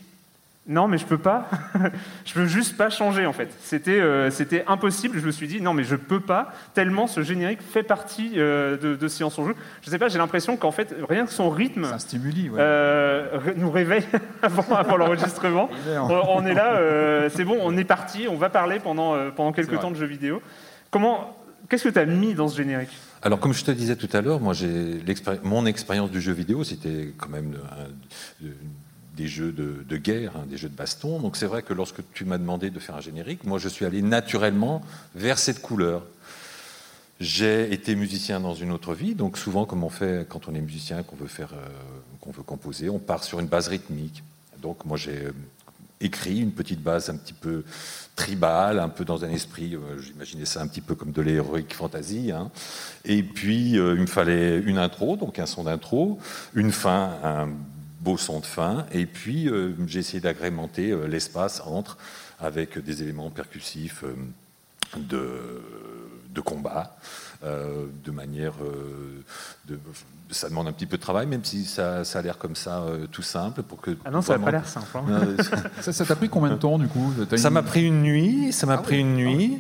non 0.68 0.87
mais 0.87 0.97
je 0.97 1.05
peux 1.07 1.18
pas, 1.18 1.49
je 2.25 2.33
peux 2.35 2.47
juste 2.47 2.77
pas 2.77 2.88
changer 2.88 3.27
en 3.27 3.33
fait. 3.33 3.51
C'était 3.62 4.01
euh, 4.01 4.31
c'était 4.31 4.64
impossible. 4.68 5.18
Je 5.18 5.27
me 5.27 5.33
suis 5.33 5.49
dit 5.49 5.61
non 5.61 5.75
mais 5.75 5.83
je 5.83 5.97
peux 5.97 6.21
pas 6.21 6.53
tellement 6.73 7.09
ce 7.09 7.23
générique 7.23 7.61
fait 7.61 7.83
partie 7.83 8.35
euh, 8.37 8.77
de, 8.77 8.95
de 8.95 9.09
Science 9.09 9.37
on 9.38 9.47
joue. 9.47 9.55
Je 9.83 9.90
sais 9.90 9.99
pas, 9.99 10.07
j'ai 10.09 10.18
l'impression 10.18 10.57
qu'en 10.57 10.71
fait 10.71 10.95
rien 11.09 11.27
que 11.27 11.33
son 11.33 11.51
rythme 11.51 11.99
stimuli, 11.99 12.49
ouais. 12.49 12.61
euh, 12.61 13.27
ré- 13.33 13.55
nous 13.57 13.73
réveille 13.73 14.07
avant, 14.42 14.73
avant 14.77 14.97
l'enregistrement. 14.97 15.68
On, 16.09 16.47
est 16.47 16.55
là, 16.55 17.29
c'est 17.29 17.45
bon, 17.45 17.59
on 17.61 17.77
est 17.77 17.85
parti, 17.85 18.29
on 18.31 18.37
va 18.37 18.49
parler 18.49 18.79
pendant, 18.79 19.16
pendant 19.33 19.53
quelques 19.53 19.81
temps 19.81 19.90
de 19.90 19.97
jeux 19.97 20.07
vidéo. 20.07 20.40
Comment, 20.92 21.37
qu'est-ce 21.68 21.85
que 21.85 21.88
tu 21.88 21.99
as 21.99 22.07
mis 22.07 22.35
dans 22.35 22.47
ce 22.47 22.57
générique? 22.57 22.97
Alors, 23.25 23.39
comme 23.39 23.53
je 23.53 23.65
te 23.65 23.71
disais 23.71 23.95
tout 23.95 24.09
à 24.13 24.21
l'heure, 24.21 24.41
moi, 24.41 24.53
j'ai 24.53 25.01
mon 25.45 25.65
expérience 25.65 26.11
du 26.11 26.21
jeu 26.21 26.33
vidéo, 26.33 26.65
c'était 26.65 27.15
quand 27.17 27.29
même 27.29 27.57
des 29.17 29.29
jeux 29.29 29.53
de, 29.53 29.85
de 29.89 29.97
guerre, 29.97 30.33
hein, 30.37 30.45
des 30.49 30.57
jeux 30.57 30.69
de 30.69 30.75
baston. 30.75 31.21
Donc, 31.21 31.37
c'est 31.37 31.47
vrai 31.47 31.63
que 31.63 31.73
lorsque 31.73 32.03
tu 32.15 32.25
m'as 32.25 32.39
demandé 32.39 32.71
de 32.71 32.81
faire 32.81 32.97
un 32.97 33.01
générique, 33.01 33.45
moi, 33.45 33.59
je 33.59 33.69
suis 33.69 33.85
allé 33.85 34.03
naturellement 34.03 34.83
vers 35.15 35.39
cette 35.39 35.63
couleur. 35.63 36.03
J'ai 37.21 37.73
été 37.73 37.95
musicien 37.95 38.41
dans 38.41 38.55
une 38.55 38.73
autre 38.73 38.95
vie, 38.95 39.15
donc 39.15 39.39
souvent, 39.39 39.67
comme 39.67 39.85
on 39.85 39.89
fait 39.89 40.27
quand 40.29 40.49
on 40.49 40.55
est 40.57 40.61
musicien, 40.61 41.05
qu'on 41.05 41.15
veut 41.15 41.29
faire, 41.29 41.53
euh, 41.53 41.69
qu'on 42.21 42.33
veut 42.33 42.43
composer, 42.43 42.89
on 42.91 42.99
part 42.99 43.23
sur 43.23 43.39
une 43.39 43.47
base 43.47 43.69
rythmique. 43.69 44.25
Donc, 44.61 44.85
moi, 44.85 44.97
j'ai 44.97 45.27
euh, 45.27 45.33
écrit 46.03 46.38
une 46.41 46.53
petite 46.53 46.83
base 46.83 47.09
un 47.09 47.17
petit 47.17 47.33
peu 47.33 47.65
tribale, 48.15 48.79
un 48.79 48.88
peu 48.91 49.05
dans 49.05 49.25
un 49.25 49.31
esprit, 49.31 49.75
euh, 49.75 49.99
j'imaginais 49.99 50.45
ça 50.45 50.61
un 50.61 50.67
petit 50.67 50.83
peu 50.83 50.95
comme 50.95 51.12
de 51.12 51.23
l'heroic 51.23 51.73
fantasy. 51.73 52.31
hein. 52.31 52.51
Et 53.05 53.23
puis, 53.23 53.79
euh, 53.79 53.95
il 53.95 54.03
me 54.03 54.07
fallait 54.07 54.59
une 54.59 54.79
intro, 54.79 55.17
donc 55.17 55.38
un 55.38 55.47
son 55.47 55.65
d'intro, 55.65 56.19
une 56.55 56.73
fin, 56.73 57.19
un 57.25 57.49
beau 58.01 58.19
son 58.19 58.41
de 58.41 58.47
fin, 58.47 58.85
et 58.93 59.07
puis 59.07 59.49
euh, 59.49 59.75
j'ai 59.87 60.01
essayé 60.01 60.21
d'agrémenter 60.21 60.91
euh, 60.91 61.07
l'espace 61.07 61.62
entre 61.65 61.97
avec 62.41 62.79
des 62.79 63.03
éléments 63.03 63.31
percussifs 63.31 64.05
de, 64.97 65.62
de 66.35 66.41
combat, 66.41 66.97
de 67.43 68.11
manière... 68.11 68.55
de, 69.69 69.79
ça 70.33 70.49
demande 70.49 70.66
un 70.68 70.73
petit 70.73 70.87
peu 70.87 70.97
de 70.97 71.03
travail, 71.03 71.27
même 71.27 71.45
si 71.45 71.64
ça, 71.64 72.05
ça 72.05 72.18
a 72.18 72.23
l'air 72.23 72.38
comme 72.38 72.57
ça 72.57 72.81
euh, 72.81 73.07
tout 73.11 73.23
simple. 73.23 73.62
Pour 73.62 73.81
que 73.81 73.97
Ah 74.05 74.11
non, 74.11 74.21
ça 74.23 74.37
n'a 74.38 74.45
pas 74.45 74.51
l'air 74.51 74.66
simple. 74.66 74.87
hein. 74.97 75.37
Ça 75.81 75.92
ça 75.92 76.05
t'a 76.05 76.16
pris 76.16 76.29
combien 76.29 76.51
de 76.51 76.57
temps, 76.57 76.79
du 76.79 76.88
coup 76.88 77.12
ça 77.37 77.51
m'a 77.51 77.62
pris 77.62 77.87
une 77.87 78.03
nuit, 78.03 78.53
ça 78.53 78.66
m'a 78.66 78.75
Ah 78.75 78.79
pris 78.79 78.97
oui, 78.97 79.01
une 79.03 79.12
ah 79.12 79.14
nuit. 79.37 79.59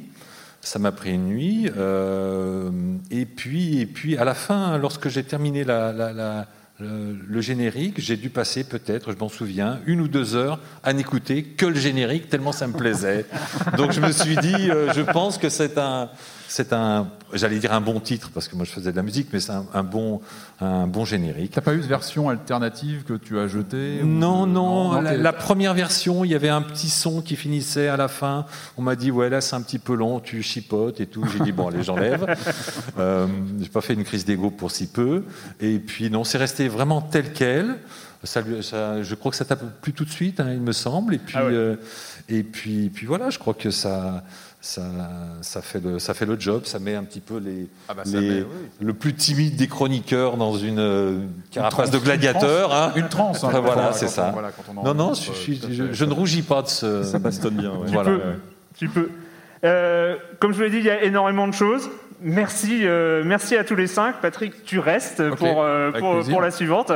Ça 0.64 0.78
m'a 0.78 0.92
pris 0.92 1.12
une 1.14 1.26
nuit. 1.26 1.68
euh, 1.76 2.70
et, 3.10 3.26
puis, 3.26 3.80
et 3.80 3.86
puis, 3.86 4.16
à 4.16 4.24
la 4.24 4.34
fin, 4.34 4.78
lorsque 4.78 5.08
j'ai 5.08 5.24
terminé 5.24 5.64
la- 5.64 5.92
la- 5.92 6.12
la- 6.12 6.46
le, 6.80 7.16
le 7.28 7.40
générique, 7.40 8.00
j'ai 8.00 8.16
dû 8.16 8.28
passer 8.30 8.64
peut-être, 8.64 9.12
je 9.12 9.18
m'en 9.18 9.28
souviens, 9.28 9.78
une 9.86 10.00
ou 10.00 10.08
deux 10.08 10.34
heures 10.34 10.58
à 10.82 10.92
n'écouter 10.92 11.44
que 11.44 11.66
le 11.66 11.74
générique, 11.78 12.28
tellement 12.28 12.50
ça 12.52 12.66
me 12.66 12.72
plaisait. 12.72 13.26
Donc 13.76 13.92
je 13.92 14.00
me 14.00 14.10
suis 14.10 14.36
dit, 14.36 14.70
euh, 14.70 14.92
je 14.92 15.02
pense 15.02 15.38
que 15.38 15.48
c'est 15.48 15.78
un, 15.78 16.08
c'est 16.52 16.74
un, 16.74 17.08
j'allais 17.32 17.58
dire 17.58 17.72
un 17.72 17.80
bon 17.80 17.98
titre, 17.98 18.30
parce 18.34 18.46
que 18.46 18.56
moi 18.56 18.66
je 18.66 18.70
faisais 18.70 18.90
de 18.92 18.96
la 18.96 19.02
musique, 19.02 19.28
mais 19.32 19.40
c'est 19.40 19.52
un, 19.52 19.64
un 19.72 19.82
bon, 19.82 20.20
un 20.60 20.86
bon 20.86 21.06
générique. 21.06 21.52
T'as 21.52 21.62
pas 21.62 21.72
eu 21.72 21.78
de 21.80 21.86
version 21.86 22.28
alternative 22.28 23.04
que 23.04 23.14
tu 23.14 23.38
as 23.38 23.48
jetée 23.48 24.00
ou- 24.02 24.06
Non, 24.06 24.46
non, 24.46 25.00
la, 25.00 25.32
première 25.32 25.72
version, 25.72 26.24
il 26.26 26.30
y 26.30 26.34
avait 26.34 26.50
un 26.50 26.60
petit 26.60 26.90
son 26.90 27.22
qui 27.22 27.36
finissait 27.36 27.88
à 27.88 27.96
la 27.96 28.08
fin. 28.08 28.44
On 28.76 28.82
m'a 28.82 28.96
dit, 28.96 29.10
ouais, 29.10 29.30
là, 29.30 29.40
c'est 29.40 29.56
un 29.56 29.62
petit 29.62 29.78
peu 29.78 29.94
long, 29.94 30.20
tu 30.20 30.42
chipotes 30.42 31.00
et 31.00 31.06
tout. 31.06 31.24
J'ai 31.26 31.42
dit, 31.42 31.52
bon, 31.52 31.68
allez, 31.68 31.82
j'enlève. 31.82 32.36
euh, 32.98 33.26
J'ai 33.60 33.70
pas 33.70 33.80
fait 33.80 33.94
une 33.94 34.04
crise 34.04 34.26
d'ego 34.26 34.50
pour 34.50 34.70
si 34.70 34.88
peu. 34.88 35.24
Et 35.58 35.78
puis, 35.78 36.10
non, 36.10 36.22
c'est 36.22 36.38
resté 36.38 36.68
vraiment 36.68 37.00
tel 37.00 37.32
quel. 37.32 37.76
Ça, 38.24 38.42
je 39.02 39.14
crois 39.14 39.30
que 39.30 39.36
ça 39.36 39.44
tape 39.46 39.64
plus 39.80 39.92
tout 39.94 40.04
de 40.04 40.10
suite, 40.10 40.38
hein, 40.38 40.50
il 40.52 40.60
me 40.60 40.72
semble. 40.72 41.14
Et 41.14 41.18
puis, 41.18 41.34
Ah 41.36 41.46
ouais. 41.46 41.52
euh, 41.52 41.76
et 42.28 42.42
puis, 42.44 42.88
puis 42.90 43.06
voilà, 43.06 43.30
je 43.30 43.38
crois 43.38 43.54
que 43.54 43.70
ça. 43.70 44.22
Ça, 44.64 44.82
ça, 45.40 45.60
fait 45.60 45.80
le, 45.80 45.98
ça 45.98 46.14
fait 46.14 46.24
le 46.24 46.38
job, 46.38 46.62
ça 46.66 46.78
met 46.78 46.94
un 46.94 47.02
petit 47.02 47.18
peu 47.18 47.38
les, 47.38 47.66
Ah 47.88 47.94
bah, 47.94 48.02
les- 48.06 48.12
met, 48.20 48.40
oui. 48.42 48.46
le 48.80 48.94
plus 48.94 49.12
timide 49.12 49.56
des 49.56 49.66
chroniqueurs 49.66 50.36
dans 50.36 50.56
une 50.56 50.78
euh, 50.78 51.18
carapace 51.50 51.72
transe, 51.76 51.90
de 51.90 51.98
gladiateur. 51.98 52.70
une 52.70 52.70
transe, 52.70 52.84
hein. 52.84 52.92
une 52.94 53.08
transe, 53.08 53.44
hein, 53.44 53.60
voilà, 53.60 53.92
c'est 53.92 54.06
ça. 54.06 54.28
on- 54.28 54.32
voilà, 54.34 54.50
non, 54.84 54.94
non, 54.94 55.04
enregistre, 55.06 55.66
je, 55.68 56.04
ne 56.04 56.12
rougis 56.12 56.42
pas 56.42 56.62
de 56.62 56.68
ce. 56.68 57.02
Ça 57.02 57.18
bastonne 57.18 57.56
bien. 57.56 57.70
ouais. 57.72 57.88
Voilà. 57.88 58.10
peux. 58.12 58.20
Tu 58.78 58.88
peux. 58.88 59.10
Euh, 59.64 60.14
comme 60.38 60.52
je 60.52 60.58
vous 60.58 60.62
l'ai 60.62 60.70
dit, 60.70 60.78
il 60.78 60.84
y 60.84 60.90
a 60.90 61.02
énormément 61.02 61.48
de 61.48 61.54
choses. 61.54 61.90
Merci, 62.20 62.82
euh, 62.86 63.24
merci 63.26 63.56
à 63.56 63.64
tous 63.64 63.74
les 63.74 63.88
cinq. 63.88 64.20
Patrick, 64.22 64.64
tu 64.64 64.78
restes 64.78 65.28
pour, 65.30 65.60
euh, 65.60 65.90
pour, 65.90 66.22
pour 66.24 66.40
la 66.40 66.52
suivante. 66.52 66.92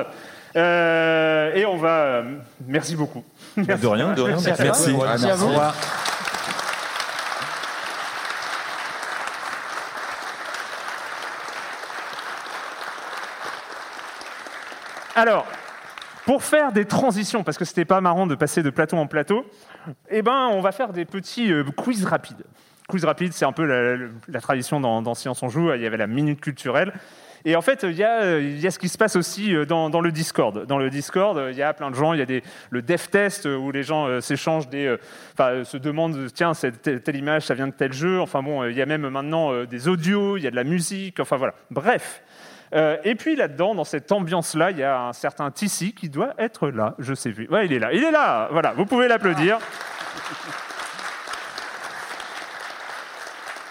Euh, 0.55 1.53
et 1.53 1.67
on 1.67 1.77
va. 1.77 1.89
euh, 1.89 2.23
merci 2.69 2.95
beaucoup. 2.95 3.25
De 3.57 3.87
rien, 3.89 4.15
de 4.15 4.23
rien. 4.23 4.37
Merci 4.37 4.53
toi. 4.55 4.65
Merci. 4.65 4.95
Merci 4.95 5.27
à 5.27 5.35
vous. 5.35 5.51
Alors, 15.17 15.47
pour 16.27 16.45
faire 16.45 16.73
des 16.73 16.85
transitions, 16.85 17.43
parce 17.43 17.57
que 17.57 17.65
c'était 17.65 17.87
pas 17.87 18.03
marrant 18.03 18.27
de 18.27 18.35
passer 18.35 18.63
de 18.63 18.69
plateau 18.69 18.99
en 18.99 19.07
plateau, 19.07 19.47
eh 20.11 20.21
ben, 20.21 20.49
on 20.53 20.61
va 20.61 20.73
faire 20.73 20.93
des 20.93 21.07
petits 21.07 21.51
euh, 21.51 21.65
quiz 21.75 22.05
rapides. 22.05 22.45
Quiz 22.87 23.03
rapide, 23.03 23.33
c'est 23.33 23.47
un 23.47 23.53
peu 23.53 23.65
la, 23.65 24.41
tradition 24.43 24.79
dans, 24.79 25.01
dans 25.01 25.15
Science 25.15 25.43
on 25.43 25.49
joue. 25.49 25.73
Il 25.73 25.81
y 25.81 25.87
avait 25.87 25.97
la 25.97 26.07
minute 26.07 26.43
culturelle. 26.43 26.93
Et 27.47 27.57
en 27.57 27.63
fait, 27.63 27.85
il 27.85 27.97
y, 27.97 28.05
a, 28.05 28.71
ce 28.71 28.79
qui 28.79 28.91
se 28.91 28.99
passe 28.99 29.17
aussi 29.17 29.55
euh, 29.55 29.65
dans, 29.65 29.89
le 29.89 30.13
Discord. 30.13 30.67
Dans 30.67 30.79
le 30.79 30.91
Discord, 30.91 31.39
euh, 31.39 31.51
il 31.51 31.57
y 31.57 31.63
a 31.63 31.73
plein 31.73 31.91
de 31.91 31.97
gens. 31.97 32.13
Il 32.13 32.21
y 32.21 32.23
a 32.23 32.41
le 32.69 32.83
dev 32.83 33.09
test 33.11 33.47
où 33.47 33.73
les 33.73 33.85
gens 33.85 34.21
s'échangent 34.21 34.69
des, 34.69 34.95
enfin, 35.33 35.65
se 35.65 35.79
demandent, 35.79 36.31
tiens, 36.35 36.53
cette, 36.53 36.83
telle, 37.03 37.17
image, 37.17 37.45
ça 37.47 37.55
vient 37.55 37.69
de 37.69 37.73
tel 37.73 37.95
jeu. 37.95 38.21
Enfin 38.21 38.43
bon, 38.43 38.67
il 38.67 38.77
y 38.77 38.83
a 38.83 38.87
même 38.87 39.09
maintenant 39.09 39.65
des 39.65 39.89
audios, 39.89 40.37
il 40.37 40.43
y 40.43 40.47
a 40.47 40.51
de 40.51 40.57
la 40.57 40.65
musique. 40.65 41.21
Enfin 41.21 41.39
voilà. 41.39 41.55
Bref. 41.71 42.23
Euh, 42.75 42.97
et 43.05 43.15
puis 43.15 43.37
là-dedans, 43.37 43.75
dans 43.75 43.85
cette 43.85 44.11
ambiance-là, 44.11 44.71
il 44.71 44.79
y 44.79 44.83
a 44.83 45.09
un 45.09 45.13
certain 45.13 45.51
Tissi 45.51 45.95
qui 45.95 46.09
doit 46.09 46.35
être 46.39 46.69
là. 46.69 46.95
Je 46.99 47.15
sais 47.15 47.31
plus. 47.31 47.49
Ouais, 47.49 47.67
il 47.67 47.73
est 47.73 47.79
là. 47.79 47.93
Il 47.93 48.03
est 48.03 48.11
là. 48.11 48.49
Voilà. 48.51 48.73
Vous 48.73 48.87
pouvez 48.87 49.09
l'applaudir. 49.09 49.59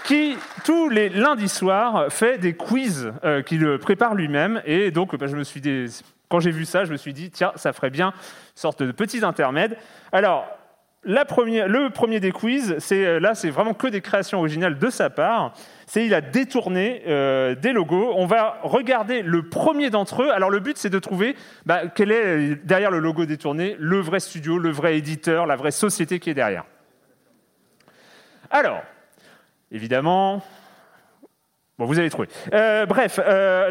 qui, 0.06 0.38
tous 0.64 0.88
les 0.90 1.10
lundis 1.10 1.50
soirs, 1.50 2.12
fait 2.12 2.38
des 2.38 2.54
quiz 2.54 3.12
euh, 3.24 3.42
qu'il 3.42 3.78
prépare 3.80 4.14
lui-même. 4.14 4.62
Et 4.66 4.92
donc, 4.92 5.16
bah, 5.16 5.28
je 5.28 5.36
me 5.36 5.44
suis 5.44 5.62
dit, 5.62 5.88
quand 6.30 6.40
j'ai 6.40 6.52
vu 6.52 6.66
ça, 6.66 6.86
je 6.86 6.92
me 6.92 6.98
suis 6.98 7.14
dit, 7.14 7.32
tiens, 7.32 7.52
ça 7.56 7.74
ferait 7.74 7.90
bien 7.90 8.10
une 8.10 8.14
sorte 8.54 8.84
de 8.84 8.92
petits 8.92 9.24
intermèdes. 9.24 9.78
Alors, 10.12 10.48
la 11.04 11.26
première, 11.26 11.68
le 11.68 11.90
premier 11.90 12.20
des 12.20 12.32
quiz, 12.32 12.76
c'est 12.80 13.06
euh, 13.06 13.20
là, 13.20 13.36
c'est 13.36 13.50
vraiment 13.50 13.74
que 13.74 13.88
des 13.88 14.02
créations 14.02 14.40
originales 14.40 14.78
de 14.78 14.90
sa 14.90 15.10
part. 15.10 15.54
C'est 15.88 16.06
il 16.06 16.14
a 16.14 16.22
détourné 16.22 17.04
euh, 17.08 17.56
des 17.56 17.72
logos. 17.72 18.14
On 18.16 18.26
va 18.26 18.60
regarder 18.64 19.22
le 19.22 19.44
premier 19.44 19.90
d'entre 19.90 20.24
eux. 20.24 20.32
Alors 20.32 20.50
le 20.50 20.60
but, 20.60 20.78
c'est 20.78 20.90
de 20.90 21.00
trouver 21.00 21.36
bah, 21.66 21.88
quel 21.88 22.12
est 22.12 22.26
euh, 22.26 22.56
derrière 22.64 22.92
le 22.92 23.00
logo 23.00 23.26
détourné 23.26 23.76
le 23.80 24.00
vrai 24.00 24.20
studio, 24.20 24.58
le 24.58 24.72
vrai 24.72 24.98
éditeur, 24.98 25.46
la 25.46 25.56
vraie 25.56 25.72
société 25.72 26.20
qui 26.20 26.30
est 26.30 26.36
derrière. 26.36 26.66
Alors, 28.50 28.82
évidemment. 29.72 30.44
Vous 31.78 32.00
avez 32.00 32.10
trouvé. 32.10 32.30
Euh, 32.54 32.86
bref, 32.86 33.20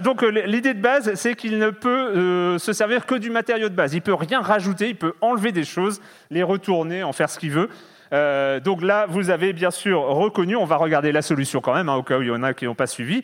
donc 0.03 0.20
l'idée 0.20 0.74
de 0.74 0.81
base, 0.83 1.14
c'est 1.14 1.35
qu'il 1.35 1.57
ne 1.57 1.70
peut 1.70 2.59
se 2.59 2.74
servir 2.74 3.07
que 3.07 3.14
du 3.14 3.31
matériau 3.31 3.70
de 3.70 3.74
base. 3.74 3.94
Il 3.94 4.03
peut 4.03 4.12
rien 4.12 4.42
rajouter, 4.42 4.90
il 4.90 4.96
peut 4.96 5.14
enlever 5.22 5.53
des 5.53 5.64
choses, 5.64 6.03
les 6.29 6.42
retourner, 6.42 7.03
en 7.03 7.14
faire 7.14 7.31
ce 7.31 7.38
qu'il 7.38 7.50
veut. 7.50 7.70
Euh, 8.12 8.61
donc 8.61 8.83
là, 8.83 9.07
vous 9.09 9.31
avez 9.31 9.53
bien 9.53 9.71
sûr 9.71 10.01
reconnu. 10.03 10.57
On 10.57 10.64
va 10.64 10.77
regarder 10.77 11.12
la 11.12 11.23
solution 11.23 11.61
quand 11.61 11.75
même, 11.75 11.88
hein, 11.88 11.97
au 11.97 12.03
cas 12.03 12.19
où 12.19 12.23
il 12.23 12.29
y 12.29 12.31
en 12.31 12.43
a 12.43 12.55
qui 12.55 12.67
n'ont 12.67 12.75
pas 12.75 12.87
suivi. 12.87 13.23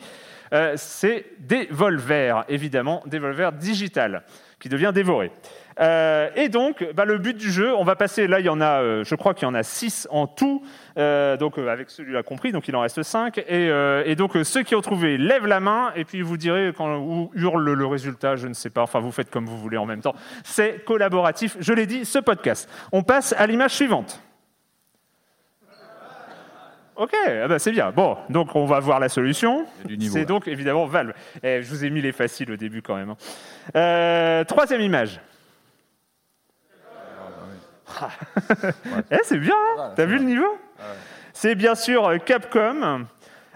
Euh, 0.53 0.73
c'est 0.75 1.25
Devolver, 1.39 2.43
évidemment, 2.49 3.03
Devolver 3.05 3.51
Digital, 3.53 4.23
qui 4.59 4.67
devient 4.67 4.91
dévoré. 4.93 5.31
Euh, 5.79 6.29
et 6.35 6.49
donc, 6.49 6.85
bah, 6.93 7.05
le 7.05 7.17
but 7.17 7.37
du 7.37 7.49
jeu, 7.49 7.73
on 7.73 7.85
va 7.85 7.95
passer, 7.95 8.27
là, 8.27 8.41
il 8.41 8.45
y 8.45 8.49
en 8.49 8.59
a, 8.59 8.81
euh, 8.81 9.03
je 9.05 9.15
crois 9.15 9.33
qu'il 9.33 9.47
y 9.47 9.49
en 9.49 9.53
a 9.53 9.63
6 9.63 10.09
en 10.11 10.27
tout, 10.27 10.61
donc 10.97 11.57
avec 11.57 11.89
celui-là 11.89 12.21
compris, 12.23 12.51
donc 12.51 12.67
il 12.67 12.75
en 12.75 12.81
reste 12.81 13.01
5. 13.01 13.37
Et, 13.47 14.15
donc, 14.15 14.33
ceux 14.43 14.63
qui 14.63 14.75
ont 14.75 14.81
trouvé, 14.81 15.17
lèvent 15.17 15.47
la 15.47 15.61
main, 15.61 15.93
et 15.95 16.03
puis 16.03 16.21
vous 16.21 16.35
direz 16.35 16.73
quand 16.75 16.97
ou 16.97 17.31
hurle 17.33 17.63
le, 17.63 17.73
le 17.73 17.85
résultat, 17.85 18.35
je 18.35 18.47
ne 18.47 18.53
sais 18.53 18.69
pas, 18.69 18.81
enfin, 18.81 18.99
vous 18.99 19.11
faites 19.11 19.29
comme 19.29 19.45
vous 19.45 19.57
voulez 19.57 19.77
en 19.77 19.85
même 19.85 20.01
temps. 20.01 20.15
C'est 20.43 20.83
collaboratif, 20.83 21.55
je 21.61 21.71
l'ai 21.71 21.85
dit, 21.85 22.03
ce 22.03 22.19
podcast. 22.19 22.69
On 22.91 23.03
passe 23.03 23.33
à 23.37 23.47
l'image 23.47 23.71
suivante. 23.71 24.21
Ok, 27.01 27.15
ah 27.25 27.47
bah 27.47 27.57
c'est 27.57 27.71
bien. 27.71 27.89
Bon, 27.89 28.15
donc 28.29 28.55
on 28.55 28.65
va 28.65 28.79
voir 28.79 28.99
la 28.99 29.09
solution. 29.09 29.65
C'est 30.11 30.25
donc 30.25 30.47
évidemment 30.47 30.85
Valve. 30.85 31.13
Eh, 31.41 31.63
je 31.63 31.67
vous 31.67 31.83
ai 31.83 31.89
mis 31.89 31.99
les 31.99 32.11
faciles 32.11 32.51
au 32.51 32.57
début 32.57 32.83
quand 32.83 32.95
même. 32.95 33.09
hein. 33.09 33.17
Euh, 33.75 34.43
troisième 34.43 34.81
image. 34.81 35.19
Eh, 39.11 39.17
c'est 39.23 39.39
bien, 39.39 39.55
hein 39.79 39.93
t'as 39.95 40.05
vu 40.05 40.17
le 40.19 40.23
niveau 40.23 40.45
C'est 41.33 41.55
bien 41.55 41.73
sûr 41.73 42.07
euh, 42.07 42.17
Capcom. 42.19 43.05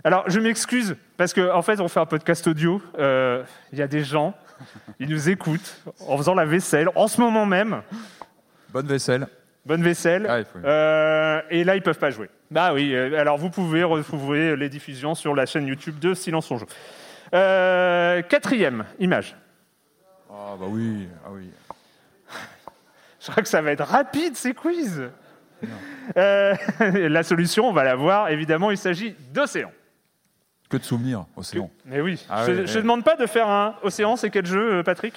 Alors, 0.04 0.24
je 0.28 0.40
m'excuse, 0.40 0.96
parce 1.16 1.32
qu'en 1.34 1.56
en 1.56 1.62
fait, 1.62 1.80
on 1.80 1.88
fait 1.88 2.00
un 2.00 2.06
podcast 2.08 2.46
audio. 2.48 2.82
Euh, 2.98 3.44
Il 3.72 3.78
y 3.80 3.82
a 3.84 3.88
des 3.88 4.04
gens, 4.04 4.34
ils 5.00 5.08
nous 5.10 5.30
écoutent 5.30 5.82
en 6.08 6.18
faisant 6.18 6.34
la 6.34 6.46
vaisselle, 6.46 6.90
en 6.96 7.08
ce 7.08 7.22
moment 7.22 7.46
même. 7.46 7.82
Bonne 8.70 8.88
vaisselle. 8.88 9.28
Bonne 9.65 9.82
vaisselle. 9.82 10.28
Ah, 10.30 10.43
faut- 10.43 10.60
Euh, 10.63 11.41
et 11.49 11.63
là, 11.63 11.75
ils 11.75 11.82
peuvent 11.82 11.97
pas 11.99 12.12
jouer. 12.12 12.30
Bah 12.51 12.73
oui, 12.73 12.93
euh, 12.93 13.19
alors 13.19 13.38
vous 13.38 13.49
pouvez 13.49 13.84
retrouver 13.84 14.56
les 14.56 14.69
diffusions 14.69 15.15
sur 15.15 15.34
la 15.34 15.45
chaîne 15.45 15.65
YouTube 15.67 15.97
de 15.99 16.13
Silence 16.13 16.51
on 16.51 16.58
joue. 16.58 16.65
Euh, 17.34 18.21
quatrième 18.21 18.86
image. 18.99 19.36
Ah 20.30 20.54
bah 20.60 20.67
oui, 20.69 21.08
ah 21.25 21.30
oui. 21.32 21.49
Je 23.19 23.32
crois 23.32 23.41
que 23.41 23.49
ça 23.49 23.62
va 23.62 23.71
être 23.71 23.84
rapide 23.84 24.36
ces 24.36 24.54
quiz. 24.54 25.10
Euh, 26.17 26.54
la 26.80 27.23
solution, 27.23 27.67
on 27.67 27.73
va 27.73 27.84
la 27.84 27.95
voir. 27.95 28.30
Évidemment, 28.30 28.69
il 28.69 28.78
s'agit 28.78 29.15
d'Océan. 29.34 29.71
Que 30.69 30.78
de 30.78 30.84
souvenirs, 30.84 31.25
Océan. 31.36 31.71
Mais 31.86 32.01
oui, 32.01 32.23
Ah 32.30 32.45
je 32.45 32.51
ne 32.51 32.82
demande 32.82 33.04
pas 33.04 33.15
de 33.15 33.25
faire 33.25 33.47
un 33.49 33.75
Océan, 33.84 34.15
c'est 34.15 34.30
quel 34.30 34.45
jeu, 34.45 34.75
euh, 34.78 34.84
Patrick? 34.84 35.15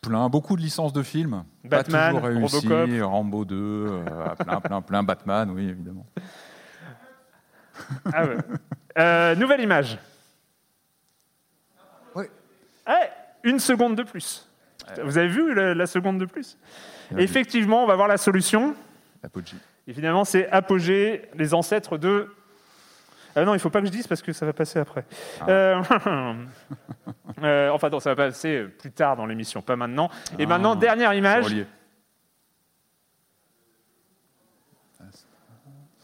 Plein, 0.00 0.28
beaucoup 0.28 0.56
de 0.56 0.62
licences 0.62 0.92
de 0.92 1.02
films. 1.02 1.44
Batman, 1.64 2.14
pas 2.14 2.20
toujours 2.20 2.40
réussi, 2.40 2.68
Robocop. 2.68 3.10
Rambo 3.10 3.44
2, 3.44 3.56
euh, 3.56 4.04
plein, 4.38 4.60
plein, 4.60 4.82
plein. 4.82 5.02
Batman, 5.02 5.50
oui, 5.50 5.68
évidemment. 5.68 6.06
Ah 8.12 8.24
ouais. 8.26 8.36
Euh, 8.98 9.34
Nouvelle 9.36 9.60
image. 9.60 9.98
Oui. 12.14 12.24
Eh, 12.88 13.48
une 13.48 13.58
seconde 13.58 13.96
de 13.96 14.02
plus. 14.02 14.48
Vous 15.02 15.16
avez 15.16 15.28
vu 15.28 15.54
la, 15.54 15.74
la 15.74 15.86
seconde 15.86 16.18
de 16.18 16.26
plus 16.26 16.58
Effectivement, 17.16 17.84
on 17.84 17.86
va 17.86 17.94
voir 17.94 18.08
la 18.08 18.16
solution. 18.18 18.74
Apogee. 19.22 19.56
Évidemment, 19.86 20.24
c'est 20.24 20.48
Apogée, 20.50 21.28
les 21.34 21.54
ancêtres 21.54 21.98
de. 21.98 22.28
Ah 23.34 23.44
non, 23.44 23.54
il 23.54 23.60
faut 23.60 23.70
pas 23.70 23.80
que 23.80 23.86
je 23.86 23.92
dise 23.92 24.06
parce 24.06 24.20
que 24.22 24.32
ça 24.32 24.44
va 24.44 24.52
passer 24.52 24.78
après. 24.78 25.04
Euh, 25.48 25.82
euh, 27.42 27.70
enfin, 27.70 27.88
non, 27.88 28.00
ça 28.00 28.14
va 28.14 28.26
passer 28.26 28.64
plus 28.64 28.90
tard 28.92 29.16
dans 29.16 29.26
l'émission, 29.26 29.62
pas 29.62 29.76
maintenant. 29.76 30.10
Et 30.38 30.44
Ah, 30.44 30.46
maintenant, 30.46 30.74
dernière 30.76 31.10
C'est 31.12 31.18
image. 31.18 31.66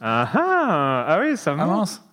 Ah 0.01 0.29
ah, 0.33 1.05
ah 1.09 1.19
oui, 1.21 1.37
ça 1.37 1.57
Ah 1.59 1.67
mince 1.67 2.05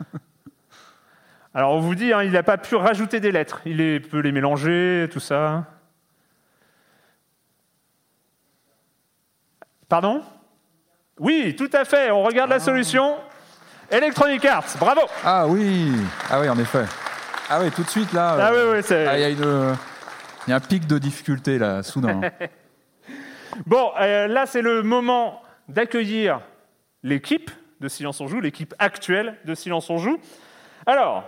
Alors 1.54 1.72
on 1.72 1.80
vous 1.80 1.94
dit, 1.94 2.12
hein, 2.12 2.22
il 2.22 2.32
n'a 2.32 2.42
pas 2.42 2.58
pu 2.58 2.76
rajouter 2.76 3.18
des 3.18 3.32
lettres. 3.32 3.62
Il 3.64 3.80
est- 3.80 4.00
peut 4.00 4.20
les 4.20 4.30
mélanger, 4.30 5.08
tout 5.10 5.18
ça. 5.20 5.64
Pardon? 9.88 10.22
Oui, 11.18 11.56
tout 11.56 11.70
à 11.72 11.84
fait. 11.84 12.10
On 12.10 12.22
regarde 12.22 12.50
la 12.50 12.60
solution. 12.60 13.16
Electronic 13.90 14.44
Arts, 14.44 14.76
bravo 14.78 15.00
Ah 15.24 15.46
oui 15.46 15.92
Ah 16.30 16.40
oui, 16.40 16.48
en 16.48 16.58
effet. 16.58 16.84
Ah 17.48 17.60
oui, 17.62 17.70
tout 17.70 17.82
de 17.82 17.88
suite, 17.88 18.12
là... 18.12 18.36
Ah 18.38 18.50
euh, 18.52 18.72
oui, 18.72 18.76
oui, 18.78 18.82
c'est... 18.86 19.06
ah, 19.06 19.16
Il 19.18 19.20
y, 19.22 19.24
a 19.24 19.28
une- 19.30 19.76
il 20.46 20.50
y 20.50 20.52
a 20.52 20.56
un 20.56 20.60
pic 20.60 20.86
de 20.86 20.98
difficulté, 20.98 21.58
là, 21.58 21.82
soudain. 21.82 22.20
Bon, 23.66 23.90
euh, 24.00 24.28
là, 24.28 24.46
c'est 24.46 24.62
le 24.62 24.82
moment 24.82 25.42
d'accueillir 25.68 26.40
l'équipe 27.02 27.50
de 27.80 27.88
Silence 27.88 28.20
on 28.20 28.28
Joue, 28.28 28.40
l'équipe 28.40 28.72
actuelle 28.78 29.34
de 29.46 29.54
Silence 29.54 29.90
on 29.90 29.98
Joue. 29.98 30.18
Alors, 30.86 31.24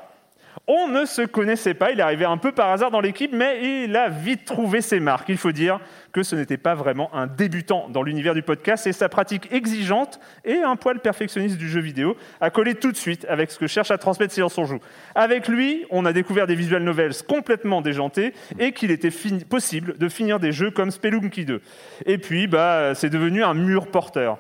on 0.67 0.89
ne 0.89 1.05
se 1.05 1.23
connaissait 1.23 1.75
pas, 1.75 1.91
il 1.91 1.99
est 1.99 2.03
arrivé 2.03 2.25
un 2.25 2.37
peu 2.37 2.53
par 2.53 2.71
hasard 2.71 2.91
dans 2.91 3.01
l'équipe, 3.01 3.33
mais 3.33 3.85
il 3.85 3.97
a 3.97 4.09
vite 4.09 4.45
trouvé 4.45 4.81
ses 4.81 5.01
marques. 5.01 5.29
Il 5.29 5.37
faut 5.37 5.53
dire 5.53 5.81
que 6.13 6.23
ce 6.23 6.37
n'était 6.37 6.57
pas 6.57 6.75
vraiment 6.75 7.13
un 7.15 7.27
débutant 7.27 7.89
dans 7.89 8.03
l'univers 8.03 8.35
du 8.35 8.43
podcast 8.43 8.87
et 8.87 8.93
sa 8.93 9.09
pratique 9.09 9.53
exigeante 9.53 10.21
et 10.45 10.59
un 10.59 10.77
poil 10.77 11.01
perfectionniste 11.01 11.57
du 11.57 11.69
jeu 11.69 11.81
vidéo 11.81 12.17
a 12.41 12.51
collé 12.51 12.75
tout 12.75 12.93
de 12.93 12.97
suite 12.97 13.27
avec 13.29 13.51
ce 13.51 13.59
que 13.59 13.67
cherche 13.67 13.91
à 13.91 13.99
transmettre 13.99 14.33
Silence 14.33 14.59
on 14.59 14.65
Joue. 14.65 14.81
Avec 15.15 15.49
lui, 15.49 15.87
on 15.91 16.05
a 16.05 16.13
découvert 16.13 16.47
des 16.47 16.55
visual 16.55 16.83
novels 16.83 17.13
complètement 17.29 17.81
déjantés 17.81 18.33
et 18.59 18.73
qu'il 18.73 18.91
était 18.91 19.11
possible 19.49 19.99
de 19.99 20.09
finir 20.09 20.39
des 20.39 20.53
jeux 20.53 20.71
comme 20.71 20.91
Spelunky 20.91 21.45
2. 21.45 21.61
Et 22.07 22.19
puis, 22.19 22.47
bah, 22.47 22.95
c'est 22.95 23.11
devenu 23.11 23.43
un 23.43 23.55
mur 23.55 23.89
porteur. 23.89 24.39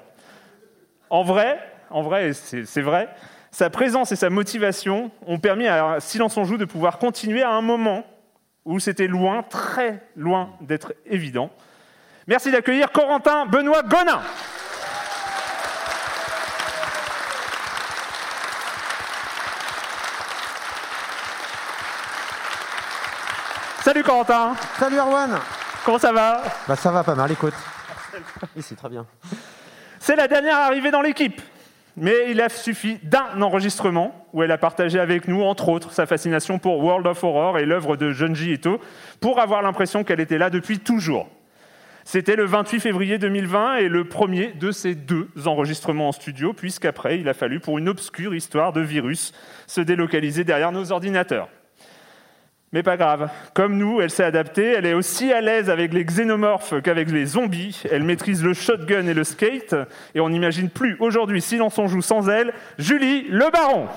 En 1.08 1.24
vrai, 1.24 1.58
en 1.90 2.02
vrai, 2.02 2.32
c'est 2.32 2.82
vrai, 2.82 3.08
sa 3.50 3.70
présence 3.70 4.12
et 4.12 4.16
sa 4.16 4.30
motivation 4.30 5.10
ont 5.26 5.38
permis 5.38 5.66
à 5.66 5.98
Silence 6.00 6.36
on 6.36 6.44
Joue 6.44 6.56
de 6.56 6.64
pouvoir 6.64 6.98
continuer 6.98 7.42
à 7.42 7.50
un 7.50 7.60
moment 7.62 8.04
où 8.64 8.78
c'était 8.78 9.06
loin, 9.06 9.42
très 9.42 10.06
loin 10.16 10.50
d'être 10.60 10.94
évident. 11.06 11.50
Merci 12.26 12.50
d'accueillir 12.52 12.92
Corentin 12.92 13.46
Benoît 13.46 13.82
Gonin. 13.82 14.20
Salut 23.82 24.02
Corentin, 24.02 24.54
Salut 24.78 24.98
Erwan 24.98 25.40
comment 25.84 25.98
ça 25.98 26.12
va? 26.12 26.42
Bah 26.68 26.76
ça 26.76 26.90
va 26.90 27.02
pas 27.02 27.14
mal, 27.16 27.32
écoute. 27.32 27.54
Oui, 28.54 28.62
c'est 28.62 28.76
très 28.76 28.88
bien. 28.88 29.06
C'est 29.98 30.14
la 30.14 30.28
dernière 30.28 30.56
arrivée 30.56 30.90
dans 30.90 31.02
l'équipe. 31.02 31.40
Mais 31.96 32.30
il 32.30 32.40
a 32.40 32.48
suffi 32.48 32.98
d'un 33.02 33.42
enregistrement 33.42 34.26
où 34.32 34.42
elle 34.42 34.52
a 34.52 34.58
partagé 34.58 34.98
avec 34.98 35.28
nous, 35.28 35.42
entre 35.42 35.68
autres, 35.68 35.92
sa 35.92 36.06
fascination 36.06 36.58
pour 36.58 36.78
World 36.82 37.06
of 37.06 37.22
Horror 37.22 37.58
et 37.58 37.66
l'œuvre 37.66 37.96
de 37.96 38.10
Junji 38.10 38.52
Ito 38.52 38.80
pour 39.20 39.40
avoir 39.40 39.62
l'impression 39.62 40.04
qu'elle 40.04 40.20
était 40.20 40.38
là 40.38 40.50
depuis 40.50 40.78
toujours. 40.78 41.28
C'était 42.04 42.36
le 42.36 42.44
28 42.44 42.80
février 42.80 43.18
2020 43.18 43.76
et 43.76 43.88
le 43.88 44.04
premier 44.04 44.48
de 44.52 44.72
ces 44.72 44.94
deux 44.94 45.28
enregistrements 45.44 46.08
en 46.08 46.12
studio, 46.12 46.52
puisqu'après, 46.52 47.20
il 47.20 47.28
a 47.28 47.34
fallu, 47.34 47.60
pour 47.60 47.78
une 47.78 47.88
obscure 47.88 48.34
histoire 48.34 48.72
de 48.72 48.80
virus, 48.80 49.32
se 49.66 49.80
délocaliser 49.80 50.44
derrière 50.44 50.72
nos 50.72 50.92
ordinateurs. 50.92 51.48
Mais 52.72 52.84
pas 52.84 52.96
grave. 52.96 53.28
Comme 53.52 53.78
nous, 53.78 54.00
elle 54.00 54.10
s'est 54.10 54.22
adaptée. 54.22 54.74
Elle 54.76 54.86
est 54.86 54.94
aussi 54.94 55.32
à 55.32 55.40
l'aise 55.40 55.68
avec 55.70 55.92
les 55.92 56.04
xénomorphes 56.04 56.80
qu'avec 56.82 57.10
les 57.10 57.26
zombies. 57.26 57.82
Elle 57.90 58.04
maîtrise 58.04 58.44
le 58.44 58.54
shotgun 58.54 59.08
et 59.08 59.14
le 59.14 59.24
skate. 59.24 59.74
Et 60.14 60.20
on 60.20 60.28
n'imagine 60.28 60.70
plus 60.70 60.96
aujourd'hui, 61.00 61.42
silence 61.42 61.78
on 61.78 61.88
joue 61.88 62.02
sans 62.02 62.28
elle, 62.28 62.52
Julie 62.78 63.26
Le 63.28 63.50
Baron. 63.50 63.88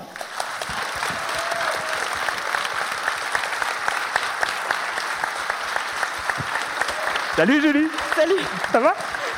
Salut 7.36 7.60
Julie, 7.60 7.88
Salut, 8.16 8.42
ça 8.72 8.80
va? 8.80 8.94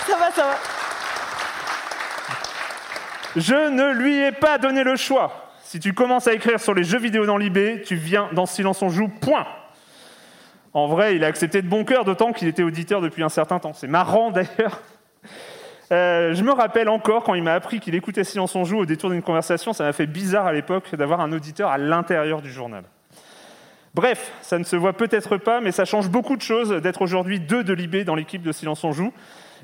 Ça 0.06 0.16
va, 0.18 0.30
ça 0.30 0.42
va. 0.44 0.58
Je 3.36 3.68
ne 3.70 3.92
lui 3.92 4.18
ai 4.18 4.32
pas 4.32 4.56
donné 4.56 4.82
le 4.82 4.96
choix. 4.96 5.45
Si 5.66 5.80
tu 5.80 5.94
commences 5.94 6.28
à 6.28 6.32
écrire 6.32 6.60
sur 6.60 6.74
les 6.74 6.84
jeux 6.84 7.00
vidéo 7.00 7.26
dans 7.26 7.36
l'IB, 7.36 7.82
tu 7.84 7.96
viens 7.96 8.28
dans 8.32 8.46
Silence 8.46 8.82
on 8.82 8.88
joue, 8.88 9.08
point. 9.08 9.44
En 10.72 10.86
vrai, 10.86 11.16
il 11.16 11.24
a 11.24 11.26
accepté 11.26 11.60
de 11.60 11.66
bon 11.66 11.84
cœur, 11.84 12.04
d'autant 12.04 12.32
qu'il 12.32 12.46
était 12.46 12.62
auditeur 12.62 13.00
depuis 13.00 13.24
un 13.24 13.28
certain 13.28 13.58
temps. 13.58 13.72
C'est 13.72 13.88
marrant 13.88 14.30
d'ailleurs. 14.30 14.80
Euh, 15.90 16.34
je 16.34 16.44
me 16.44 16.52
rappelle 16.52 16.88
encore 16.88 17.24
quand 17.24 17.34
il 17.34 17.42
m'a 17.42 17.54
appris 17.54 17.80
qu'il 17.80 17.96
écoutait 17.96 18.22
Silence 18.22 18.54
on 18.54 18.62
joue 18.62 18.78
au 18.78 18.86
détour 18.86 19.10
d'une 19.10 19.22
conversation, 19.22 19.72
ça 19.72 19.82
m'a 19.82 19.92
fait 19.92 20.06
bizarre 20.06 20.46
à 20.46 20.52
l'époque 20.52 20.94
d'avoir 20.94 21.20
un 21.20 21.32
auditeur 21.32 21.68
à 21.68 21.78
l'intérieur 21.78 22.42
du 22.42 22.50
journal. 22.50 22.84
Bref, 23.92 24.32
ça 24.42 24.58
ne 24.58 24.64
se 24.64 24.76
voit 24.76 24.92
peut-être 24.92 25.36
pas, 25.36 25.60
mais 25.60 25.72
ça 25.72 25.84
change 25.84 26.08
beaucoup 26.08 26.36
de 26.36 26.42
choses 26.42 26.70
d'être 26.70 27.02
aujourd'hui 27.02 27.40
deux 27.40 27.64
de 27.64 27.72
l'IB 27.72 28.04
dans 28.04 28.14
l'équipe 28.14 28.42
de 28.42 28.52
Silence 28.52 28.84
on 28.84 28.92
joue. 28.92 29.12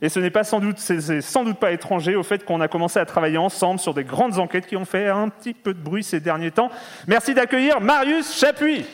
Et 0.05 0.09
ce 0.09 0.19
n'est 0.19 0.31
pas 0.31 0.43
sans 0.43 0.59
doute, 0.59 0.79
c'est- 0.79 1.21
sans 1.21 1.45
doute 1.45 1.59
pas 1.59 1.71
étranger 1.71 2.17
au 2.17 2.25
fait 2.25 2.45
qu'on 2.45 2.61
a 2.61 2.67
commencé 2.67 2.99
à 2.99 3.07
travailler 3.07 3.39
ensemble 3.39 3.79
sur 3.79 3.95
des 3.95 4.03
grandes 4.03 4.39
enquêtes 4.41 4.67
qui 4.67 4.77
ont 4.77 4.85
fait 4.85 5.09
un 5.09 5.29
petit 5.29 5.55
peu 5.55 5.73
de 5.73 5.79
bruit 5.81 6.03
ces 6.03 6.19
derniers 6.19 6.51
temps. 6.51 6.71
Merci 7.07 7.35
d'accueillir 7.35 7.81
Marius 7.81 8.37
Chapuis. 8.37 8.85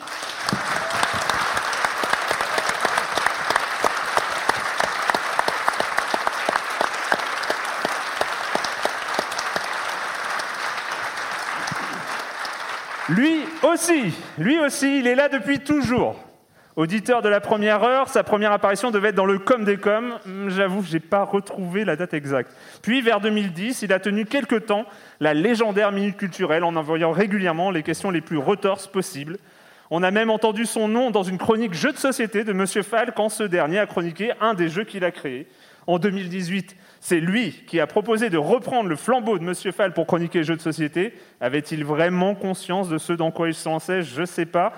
Lui 13.09 13.39
aussi, 13.63 14.13
lui 14.37 14.59
aussi, 14.59 14.99
il 14.99 15.07
est 15.07 15.15
là 15.15 15.29
depuis 15.29 15.59
toujours. 15.59 16.15
Auditeur 16.79 17.21
de 17.21 17.27
la 17.27 17.41
première 17.41 17.83
heure, 17.83 18.07
sa 18.07 18.23
première 18.23 18.53
apparition 18.53 18.89
devait 18.89 19.09
être 19.09 19.15
dans 19.15 19.25
le 19.25 19.37
Com 19.37 19.65
des 19.65 19.75
Com. 19.75 20.17
Hum, 20.25 20.49
J'avoue, 20.49 20.81
je 20.81 20.93
n'ai 20.93 21.01
pas 21.01 21.25
retrouvé 21.25 21.83
la 21.83 21.97
date 21.97 22.13
exacte. 22.13 22.55
Puis, 22.81 23.01
vers 23.01 23.19
2010, 23.19 23.81
il 23.81 23.91
a 23.91 23.99
tenu 23.99 24.23
quelque 24.23 24.55
temps 24.55 24.85
la 25.19 25.33
légendaire 25.33 25.91
minute 25.91 26.15
culturelle 26.15 26.63
en 26.63 26.77
envoyant 26.77 27.11
régulièrement 27.11 27.69
les 27.69 27.83
questions 27.83 28.11
les 28.11 28.21
plus 28.21 28.37
retorses 28.37 28.87
possibles. 28.87 29.39
On 29.91 30.03
a 30.03 30.11
même 30.11 30.29
entendu 30.29 30.65
son 30.65 30.87
nom 30.87 31.11
dans 31.11 31.23
une 31.23 31.37
chronique 31.37 31.73
jeu 31.73 31.91
de 31.91 31.97
société 31.97 32.45
de 32.45 32.53
Monsieur 32.53 32.83
Fall 32.83 33.11
quand 33.13 33.27
ce 33.27 33.43
dernier 33.43 33.79
a 33.79 33.85
chroniqué 33.85 34.31
un 34.39 34.53
des 34.53 34.69
jeux 34.69 34.85
qu'il 34.85 35.03
a 35.03 35.11
créés. 35.11 35.47
En 35.85 35.99
2018, 35.99 36.77
c'est 37.01 37.19
lui 37.19 37.61
qui 37.67 37.81
a 37.81 37.87
proposé 37.87 38.29
de 38.29 38.37
reprendre 38.37 38.87
le 38.87 38.95
flambeau 38.95 39.37
de 39.37 39.43
Monsieur 39.43 39.73
Fall 39.73 39.91
pour 39.91 40.07
chroniquer 40.07 40.45
jeux 40.45 40.55
de 40.55 40.61
société. 40.61 41.13
Avait-il 41.41 41.83
vraiment 41.83 42.35
conscience 42.35 42.87
de 42.87 42.97
ce 42.97 43.11
dans 43.11 43.31
quoi 43.31 43.49
il 43.49 43.53
se 43.53 43.67
lançait? 43.67 44.01
Je 44.01 44.21
ne 44.21 44.25
sais 44.25 44.45
pas. 44.45 44.71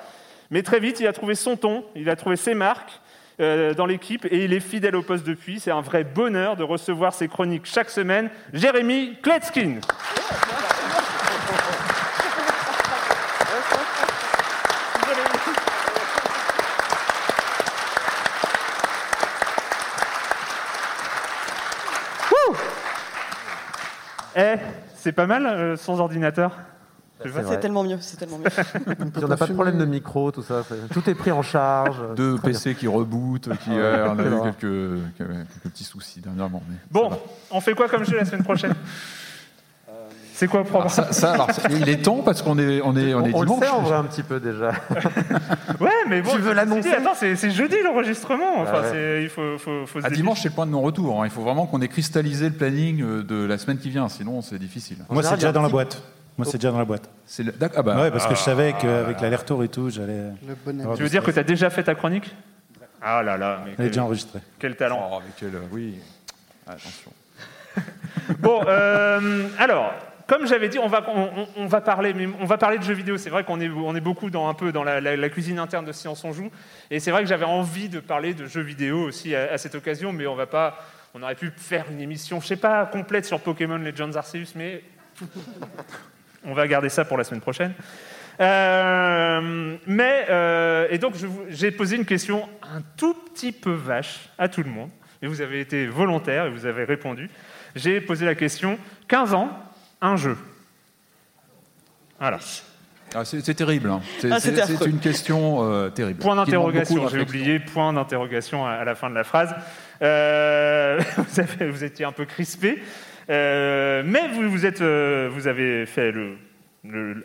Mais 0.52 0.64
très 0.64 0.82
vite, 0.82 1.00
il 1.00 1.08
a 1.08 1.14
trouvé 1.14 1.34
son 1.36 1.56
ton, 1.56 1.86
il 1.96 2.10
a 2.10 2.16
trouvé 2.18 2.36
ses 2.36 2.54
marques 2.54 3.00
euh, 3.40 3.74
dans 3.74 3.86
l'équipe 3.86 4.26
et 4.30 4.44
il 4.44 4.54
est 4.54 4.60
fidèle 4.60 4.98
au 4.98 5.02
poste 5.02 5.26
depuis. 5.26 5.62
C'est 5.62 5.72
un 5.72 5.80
vrai 5.80 6.04
bonheur 6.04 6.58
de 6.58 6.64
recevoir 6.64 7.14
ses 7.14 7.30
chroniques 7.30 7.66
chaque 7.66 7.90
semaine. 7.90 8.30
Jérémy 8.54 9.16
Kletskin. 9.22 9.80
Eh, 24.34 24.56
c'est 24.96 25.12
pas 25.12 25.26
mal 25.28 25.46
euh, 25.46 25.76
sans 25.76 26.00
ordinateur. 26.00 26.58
C'est 27.48 27.60
tellement 27.60 27.84
mieux, 27.84 27.98
c'est 28.02 28.18
tellement 28.18 28.38
mieux. 28.38 28.46
Puis 29.14 29.24
on 29.24 29.28
n'a 29.28 29.38
pas 29.38 29.48
de 29.48 29.54
problème 29.54 29.78
de 29.78 29.86
micro, 29.86 30.32
tout 30.32 30.44
ça. 30.44 30.64
c'est- 30.68 30.94
Tout 30.94 31.10
est 31.10 31.16
pris 31.16 31.32
en 31.32 31.42
charge. 31.42 31.98
Deux 32.16 32.34
bien. 32.34 32.42
PC 32.42 32.76
qui 32.76 32.88
rebootent, 32.88 33.50
qui, 33.64 33.70
Ouais, 33.72 33.76
ouais, 33.78 34.04
on 34.10 34.20
a 34.20 34.24
eu 34.50 34.52
quelques, 34.60 35.00
petits 35.64 35.84
soucis 35.84 36.20
dernièrement. 36.22 36.62
mais 36.70 36.76
Bon, 36.92 37.10
on 37.52 37.62
fait 37.62 37.74
quoi 37.74 37.88
comme 37.88 38.04
jeu 38.06 38.18
la 38.18 38.26
semaine 38.26 38.44
prochaine? 38.44 38.74
C'est 40.34 40.48
quoi 40.48 40.62
le 40.62 40.66
programme 40.66 40.92
Alors 40.98 41.14
ça, 41.14 41.14
ça, 41.14 41.34
alors, 41.34 41.52
ça- 41.52 41.70
il 41.70 41.88
est 41.88 42.02
temps 42.02 42.24
parce 42.24 42.42
qu'on 42.42 42.58
est, 42.58 42.82
on 42.84 42.98
est, 42.98 43.14
on 43.14 43.24
est 43.24 43.32
On, 43.32 43.38
on 43.38 43.42
le 43.42 43.48
dimanche. 43.48 43.64
sait 43.64 43.70
en 43.70 43.82
vrai 43.82 43.96
un 43.96 44.04
petit 44.06 44.24
peu 44.24 44.40
déjà. 44.40 44.72
Ouais, 45.80 45.90
mais 46.10 46.22
bon, 46.24 46.32
Tu 46.32 46.40
veux 46.40 46.54
l'annoncer? 46.54 46.92
Attends, 46.94 47.14
c'est 47.16 47.36
c'est 47.36 47.52
jeudi 47.52 47.76
l'enregistrement. 47.84 48.58
Enfin, 48.62 48.72
Ah 48.76 48.82
ouais. 48.82 48.88
c'est- 48.92 49.24
il 49.24 49.30
faut, 49.30 49.58
faut, 49.60 49.86
faut 49.86 50.02
se 50.02 50.06
À 50.06 50.10
dimanche, 50.10 50.42
c'est 50.42 50.50
le 50.50 50.56
point 50.56 50.66
de 50.66 50.72
non-retour. 50.72 51.22
hein. 51.22 51.26
Il 51.26 51.32
faut 51.32 51.42
vraiment 51.42 51.66
qu'on 51.68 51.80
ait 51.82 51.88
cristallisé 51.88 52.50
le 52.50 52.56
planning 52.56 53.02
euh, 53.04 53.24
de 53.24 53.46
la 53.46 53.58
semaine 53.60 53.78
qui 53.78 53.90
vient, 53.92 54.10
sinon 54.10 54.42
c'est 54.42 54.58
difficile. 54.58 54.98
Moi, 55.10 55.22
c'est 55.22 55.36
déjà 55.36 55.52
dans 55.52 55.62
la 55.62 55.70
boîte. 55.70 56.02
Moi, 56.44 56.52
c'est 56.52 56.58
déjà 56.58 56.72
dans 56.72 56.80
la 56.80 56.86
boîte. 56.86 57.10
C'est 57.26 57.44
le- 57.44 57.54
ah 57.76 57.82
bah, 57.84 58.02
ouais, 58.02 58.12
parce 58.12 58.26
que 58.28 58.36
je 58.36 58.40
savais 58.40 58.74
ah, 58.76 58.80
qu'avec 58.82 59.22
l'aller-retour 59.22 59.64
et 59.64 59.68
tout, 59.70 59.90
j'allais. 59.90 60.32
Tu 60.96 61.04
veux 61.04 61.10
dire 61.10 61.24
que 61.24 61.32
tu 61.32 61.40
as 61.40 61.44
déjà 61.44 61.70
fait 61.70 61.84
ta 61.84 61.96
chronique 61.96 62.34
Ah 63.02 63.22
là 63.24 63.38
là, 63.38 63.62
mais 63.64 63.72
Elle 63.72 63.74
est 63.74 63.78
quel, 63.78 63.88
déjà 63.88 64.04
enregistrée. 64.04 64.40
quel 64.60 64.76
talent. 64.76 65.10
oh, 65.12 65.16
avec 65.18 65.36
quel- 65.38 65.52
oui. 65.72 66.00
Attention. 66.68 67.12
Bon, 68.40 68.62
euh, 68.68 69.48
alors, 69.58 69.94
comme 70.28 70.46
j'avais 70.48 70.70
dit, 70.70 70.80
on 70.80 70.88
va, 70.88 71.04
on, 71.14 71.22
on- 71.42 71.48
on 71.58 71.66
va 71.68 71.82
parler, 71.82 72.14
mais 72.14 72.28
on 72.40 72.46
va 72.46 72.58
parler 72.58 72.78
de 72.78 72.84
jeux 72.84 72.94
vidéo. 72.94 73.18
C'est 73.18 73.30
vrai 73.30 73.44
qu'on 73.44 73.60
est, 73.60 73.70
on 73.70 73.96
est 73.96 74.02
beaucoup 74.02 74.30
dans 74.30 74.48
un 74.48 74.54
peu 74.54 74.72
dans 74.72 74.84
la, 74.84 75.02
la- 75.02 75.16
la 75.18 75.30
cuisine 75.30 75.60
interne 75.60 75.86
de 75.86 75.92
Science 75.92 76.24
on 76.24 76.32
joue, 76.34 76.50
et 76.90 77.00
c'est 77.00 77.12
vrai 77.12 77.24
que 77.24 77.30
j'avais 77.30 77.46
envie 77.46 77.90
de 77.90 78.00
parler 78.00 78.34
de 78.34 78.46
jeux 78.46 78.62
vidéo 78.62 79.00
aussi 79.04 79.36
à, 79.36 79.52
à 79.54 79.58
cette 79.58 79.76
occasion, 79.76 80.12
mais 80.14 80.28
on 80.28 80.36
va 80.36 80.46
pas, 80.48 80.78
on 81.14 81.24
aurait 81.24 81.36
pu 81.36 81.52
faire 81.58 81.86
une 81.92 82.00
émission, 82.02 82.40
je 82.40 82.48
sais 82.48 82.56
pas, 82.56 82.86
complète 82.86 83.26
sur 83.26 83.40
Pokémon 83.42 83.78
Legends 83.78 84.14
Arceus, 84.16 84.54
mais 84.56 84.84
on 86.46 86.54
va 86.54 86.68
garder 86.68 86.90
ça 86.90 87.06
pour 87.06 87.18
la 87.18 87.24
semaine 87.24 87.42
prochaine. 87.42 87.74
Euh, 88.40 89.76
mais 89.86 90.26
euh, 90.30 90.88
et 90.90 90.98
donc 90.98 91.14
j'ai 91.50 91.72
posé 91.72 91.96
une 91.96 92.06
question 92.06 92.48
un 92.64 92.82
tout 92.98 93.14
petit 93.14 93.52
peu 93.52 93.72
vache 93.74 94.30
à 94.38 94.48
tout 94.50 94.64
le 94.64 94.70
monde, 94.70 94.90
et 95.22 95.28
vous 95.28 95.42
avez 95.42 95.60
été 95.60 95.86
volontaire 95.88 96.46
et 96.46 96.50
vous 96.50 96.66
avez 96.66 96.84
répondu. 96.86 97.30
J'ai 97.76 98.02
posé 98.02 98.26
la 98.26 98.36
question 98.36 98.78
15 99.08 99.34
ans, 99.34 99.50
un 100.02 100.16
jeu. 100.18 100.38
Voilà. 102.20 102.40
Ah, 103.14 103.26
c'est 103.26 103.54
terrible. 103.54 103.90
hein. 103.90 104.02
C'est 104.20 104.32
Ah, 104.32 104.86
une 104.86 105.00
question 105.00 105.70
euh, 105.70 105.90
terrible. 105.90 106.20
Point 106.20 106.36
d'interrogation, 106.38 107.10
j'ai 107.10 107.20
oublié, 107.22 107.60
point 107.60 107.92
d'interrogation 107.92 108.66
à, 108.66 108.72
à 108.72 108.84
la 108.86 108.96
fin 108.96 109.10
de 109.10 109.16
la 109.16 109.24
phrase. 109.26 109.54
Euh, 110.02 111.00
vous, 111.18 111.40
avez- 111.40 111.70
vous 111.70 111.84
étiez 111.84 112.06
un 112.06 112.14
peu 112.14 112.24
crispé, 112.26 112.82
Euh, 113.32 114.04
mais 114.06 114.28
vous, 114.28 114.50
vous, 114.50 114.66
euh, 114.66 115.46
avez 115.46 115.86
fait 115.86 116.14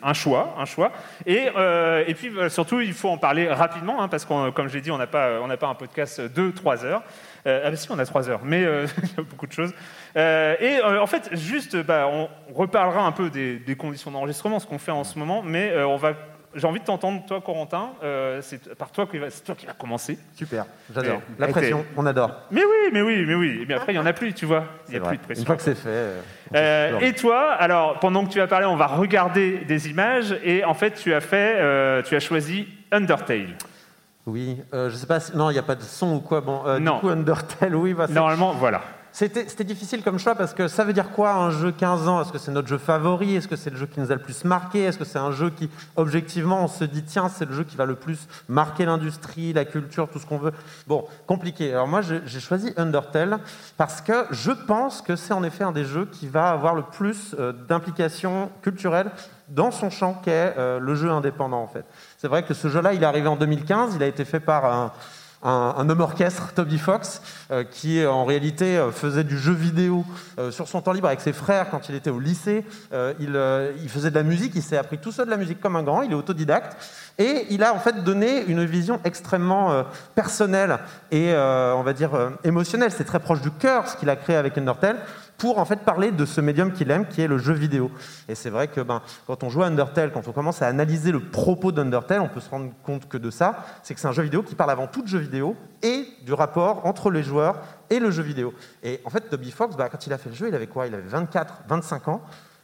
un 0.01 0.13
choix, 0.13 0.55
un 0.57 0.65
choix. 0.65 0.91
Et, 1.25 1.49
euh, 1.55 2.05
puis 2.15 2.31
surtout, 2.49 2.79
il 2.79 2.93
faut 2.93 3.09
en 3.09 3.17
parler 3.17 3.49
rapidement, 3.49 4.01
hein, 4.01 4.07
parce 4.07 4.23
que 4.23 4.49
comme 4.51 4.69
j'ai 4.69 4.81
dit, 4.81 4.91
on 4.91 4.97
n'a 4.97 5.07
pas, 5.07 5.39
un 5.39 5.75
podcast 5.75 6.21
de 6.21 6.51
3 6.51 6.85
heures. 6.85 7.03
Ah 7.45 7.69
bah 7.69 7.75
si, 7.75 7.91
on 7.91 7.99
a 7.99 8.05
3 8.05 8.29
heures, 8.29 8.41
mais 8.43 8.61
il 9.03 9.09
y 9.09 9.19
a 9.19 9.23
beaucoup 9.23 9.47
de 9.47 9.53
choses. 9.53 9.73
Et 10.15 10.79
en 10.83 11.07
fait, 11.07 11.29
juste, 11.33 11.75
bah, 11.77 12.07
on 12.09 12.29
reparlera 12.53 13.05
un 13.05 13.11
peu 13.11 13.29
des, 13.29 13.57
des 13.57 13.75
conditions 13.75 14.11
d'enregistrement, 14.11 14.59
ce 14.59 14.67
qu'on 14.67 14.79
fait 14.79 14.91
en 14.91 15.03
ce 15.03 15.19
moment, 15.19 15.43
mais 15.43 15.75
on 15.83 15.97
va. 15.97 16.13
J'ai 16.57 16.67
envie 16.67 16.79
de 16.79 16.85
t'entendre, 16.85 17.23
toi, 17.25 17.39
Corentin. 17.39 17.91
euh, 18.03 18.39
c'est 18.41 18.75
par 18.75 18.91
toi 18.91 19.05
qui 19.05 19.17
va, 19.19 19.29
c'est 19.29 19.43
toi 19.43 19.55
qui 19.55 19.65
va 19.65 19.73
commencer. 19.73 20.17
Super, 20.35 20.65
j'adore. 20.93 21.21
La 21.39 21.47
pression, 21.47 21.85
on 21.95 22.05
adore. 22.05 22.31
Mais 22.51 22.61
oui, 22.65 22.89
mais 22.91 23.01
oui, 23.01 23.23
mais 23.27 23.35
oui. 23.35 23.65
Mais 23.67 23.75
après, 23.75 23.93
il 23.93 23.95
y 23.95 23.99
en 23.99 24.05
a 24.05 24.13
plus, 24.13 24.33
tu 24.33 24.45
vois. 24.45 24.65
Il 24.87 24.91
n'y 24.91 24.97
a 24.97 24.99
vrai. 25.01 25.09
plus 25.09 25.17
de 25.17 25.23
pression. 25.23 25.41
Une 25.43 25.45
fois 25.45 25.55
que 25.55 25.61
c'est 25.61 25.75
fait. 25.75 25.87
euh, 25.89 26.21
Euh, 26.55 26.99
et 27.01 27.13
toi, 27.13 27.51
alors 27.53 27.99
pendant 27.99 28.25
que 28.25 28.31
tu 28.31 28.41
as 28.41 28.47
parlé, 28.47 28.65
on 28.65 28.75
va 28.75 28.87
regarder 28.87 29.59
des 29.59 29.89
images 29.89 30.35
et 30.43 30.63
en 30.65 30.73
fait, 30.73 30.91
tu 30.91 31.13
as 31.13 31.21
fait, 31.21 31.55
euh, 31.57 32.01
tu 32.01 32.15
as 32.15 32.19
choisi 32.19 32.67
Undertale. 32.91 33.55
Oui, 34.25 34.57
je 34.73 34.89
sais 34.89 35.07
pas. 35.07 35.19
si- 35.19 35.35
Non, 35.37 35.49
il 35.49 35.53
n'y 35.53 35.59
a 35.59 35.63
pas 35.63 35.75
de 35.75 35.83
son 35.83 36.15
ou 36.15 36.19
quoi. 36.21 36.41
Bon, 36.41 36.63
Non. 36.79 36.95
du 36.95 36.99
coup, 37.01 37.09
Undertale, 37.09 37.75
oui, 37.75 37.93
bah, 37.93 38.07
Normalement, 38.09 38.51
voilà. 38.53 38.81
C'était 39.19 39.63
difficile 39.63 40.03
comme 40.03 40.19
choix 40.19 40.35
parce 40.35 40.53
que 40.53 40.67
ça 40.67 40.83
veut 40.83 40.93
dire 40.93 41.09
quoi 41.09 41.33
un 41.33 41.49
jeu 41.49 41.71
15 41.71 42.07
ans? 42.07 42.21
Est-ce 42.21 42.31
que 42.31 42.37
c'est 42.37 42.51
notre 42.51 42.67
jeu 42.67 42.77
favori? 42.77 43.35
Est-ce 43.35 43.47
que 43.47 43.55
c'est 43.55 43.71
le 43.71 43.75
jeu 43.75 43.87
qui 43.87 43.99
nous 43.99 44.11
a 44.11 44.13
le 44.13 44.21
plus 44.21 44.43
marqué? 44.43 44.83
Est-ce 44.83 44.99
que 44.99 45.05
c'est 45.05 45.17
un 45.17 45.31
jeu 45.31 45.49
qui, 45.49 45.71
objectivement, 45.95 46.63
on 46.63 46.67
se 46.67 46.83
dit 46.83 47.01
tiens, 47.01 47.27
c'est 47.27 47.45
le 47.45 47.55
jeu 47.55 47.63
qui 47.63 47.75
va 47.75 47.85
le 47.85 47.95
plus 47.95 48.27
marquer 48.47 48.85
l'industrie, 48.85 49.53
la 49.53 49.65
culture, 49.65 50.07
tout 50.07 50.19
ce 50.19 50.27
qu'on 50.27 50.37
veut? 50.37 50.51
Bon, 50.85 51.03
compliqué. 51.25 51.73
Alors 51.73 51.87
moi, 51.87 52.01
j'ai 52.03 52.39
choisi 52.39 52.73
Undertale 52.77 53.39
parce 53.75 54.01
que 54.01 54.27
je 54.29 54.51
pense 54.51 55.01
que 55.01 55.15
c'est 55.15 55.33
en 55.33 55.41
effet 55.41 55.63
un 55.63 55.71
des 55.71 55.85
jeux 55.85 56.05
qui 56.05 56.27
va 56.27 56.51
avoir 56.51 56.75
le 56.75 56.83
plus 56.83 57.35
euh, 57.39 57.53
d'implication 57.67 58.51
culturelle 58.61 59.09
dans 59.49 59.71
son 59.71 59.89
champ 59.89 60.13
qu'est 60.13 60.53
euh, 60.59 60.77
le 60.77 60.93
jeu 60.93 61.09
indépendant 61.09 61.63
en 61.63 61.67
fait. 61.67 61.85
C'est 62.19 62.27
vrai 62.27 62.43
que 62.43 62.53
ce 62.53 62.67
jeu-là, 62.67 62.93
il 62.93 63.01
est 63.01 63.05
arrivé 63.07 63.27
en 63.27 63.35
2015, 63.35 63.95
il 63.95 64.03
a 64.03 64.07
été 64.07 64.25
fait 64.25 64.39
par 64.39 64.65
un, 64.65 64.91
un, 65.43 65.89
homme 65.89 66.01
orchestre, 66.01 66.53
Toby 66.53 66.77
Fox, 66.77 67.21
euh, 67.51 67.63
qui 67.63 68.05
en 68.05 68.25
réalité 68.25 68.77
euh, 68.77 68.91
faisait 68.91 69.23
du 69.23 69.37
jeu 69.37 69.53
vidéo 69.53 70.03
euh, 70.39 70.51
sur 70.51 70.67
son 70.67 70.81
temps 70.81 70.93
libre 70.93 71.07
avec 71.07 71.21
ses 71.21 71.33
frères 71.33 71.69
quand 71.69 71.89
il 71.89 71.95
était 71.95 72.09
au 72.09 72.19
lycée. 72.19 72.65
Euh, 72.93 73.13
il, 73.19 73.35
euh, 73.35 73.71
il 73.81 73.89
faisait 73.89 74.09
de 74.09 74.15
la 74.15 74.23
musique, 74.23 74.53
il 74.55 74.63
s'est 74.63 74.77
appris 74.77 74.97
tout 74.97 75.11
seul 75.11 75.25
de 75.25 75.31
la 75.31 75.37
musique 75.37 75.59
comme 75.59 75.75
un 75.75 75.83
grand, 75.83 76.01
il 76.01 76.11
est 76.11 76.15
autodidacte. 76.15 76.77
Et 77.19 77.47
il 77.49 77.63
a 77.63 77.73
en 77.73 77.79
fait 77.79 78.03
donné 78.03 78.43
une 78.45 78.63
vision 78.63 78.99
extrêmement 79.03 79.71
euh, 79.71 79.83
personnelle 80.13 80.77
et 81.09 81.33
euh, 81.33 81.73
on 81.73 81.81
va 81.81 81.93
dire 81.93 82.13
euh, 82.13 82.29
émotionnelle. 82.43 82.91
C'est 82.91 83.05
très 83.05 83.19
proche 83.19 83.41
du 83.41 83.49
cœur 83.49 83.87
ce 83.87 83.97
qu'il 83.97 84.09
a 84.09 84.15
créé 84.15 84.35
avec 84.35 84.57
Undertale 84.57 84.97
pour 85.37 85.59
en 85.59 85.65
fait 85.65 85.81
parler 85.81 86.11
de 86.11 86.25
ce 86.25 86.41
médium 86.41 86.73
qu'il 86.73 86.89
aime 86.91 87.07
qui 87.07 87.21
est 87.21 87.27
le 87.27 87.37
jeu 87.37 87.53
vidéo. 87.53 87.91
Et 88.27 88.35
c'est 88.35 88.49
vrai 88.49 88.67
que 88.67 88.81
ben, 88.81 89.01
quand 89.27 89.43
on 89.43 89.49
joue 89.49 89.63
à 89.63 89.67
Undertale, 89.67 90.11
quand 90.11 90.27
on 90.27 90.31
commence 90.31 90.61
à 90.61 90.67
analyser 90.67 91.11
le 91.11 91.19
propos 91.19 91.71
d'Undertale, 91.71 92.21
on 92.21 92.27
peut 92.27 92.39
se 92.39 92.49
rendre 92.49 92.71
compte 92.83 93.07
que 93.07 93.17
de 93.17 93.29
ça, 93.29 93.65
c'est 93.83 93.93
que 93.93 93.99
c'est 93.99 94.07
un 94.07 94.13
jeu 94.13 94.23
vidéo 94.23 94.43
qui 94.43 94.55
parle 94.55 94.71
avant 94.71 94.87
tout 94.87 95.01
de 95.01 95.07
jeu 95.07 95.19
vidéo 95.19 95.55
et 95.83 96.07
du 96.25 96.33
rapport 96.33 96.85
entre 96.85 97.11
les 97.11 97.23
joueurs 97.23 97.61
et 97.89 97.99
le 97.99 98.11
jeu 98.11 98.23
vidéo. 98.23 98.53
Et 98.83 98.99
en 99.05 99.09
fait, 99.09 99.29
Toby 99.29 99.51
Fox, 99.51 99.75
bah, 99.75 99.89
quand 99.89 100.07
il 100.07 100.13
a 100.13 100.17
fait 100.17 100.29
le 100.29 100.35
jeu, 100.35 100.47
il 100.47 100.55
avait 100.55 100.67
quoi? 100.67 100.87
Il 100.87 100.93
avait 100.93 101.07
24, 101.07 101.63
25 101.67 102.07
ans. 102.07 102.21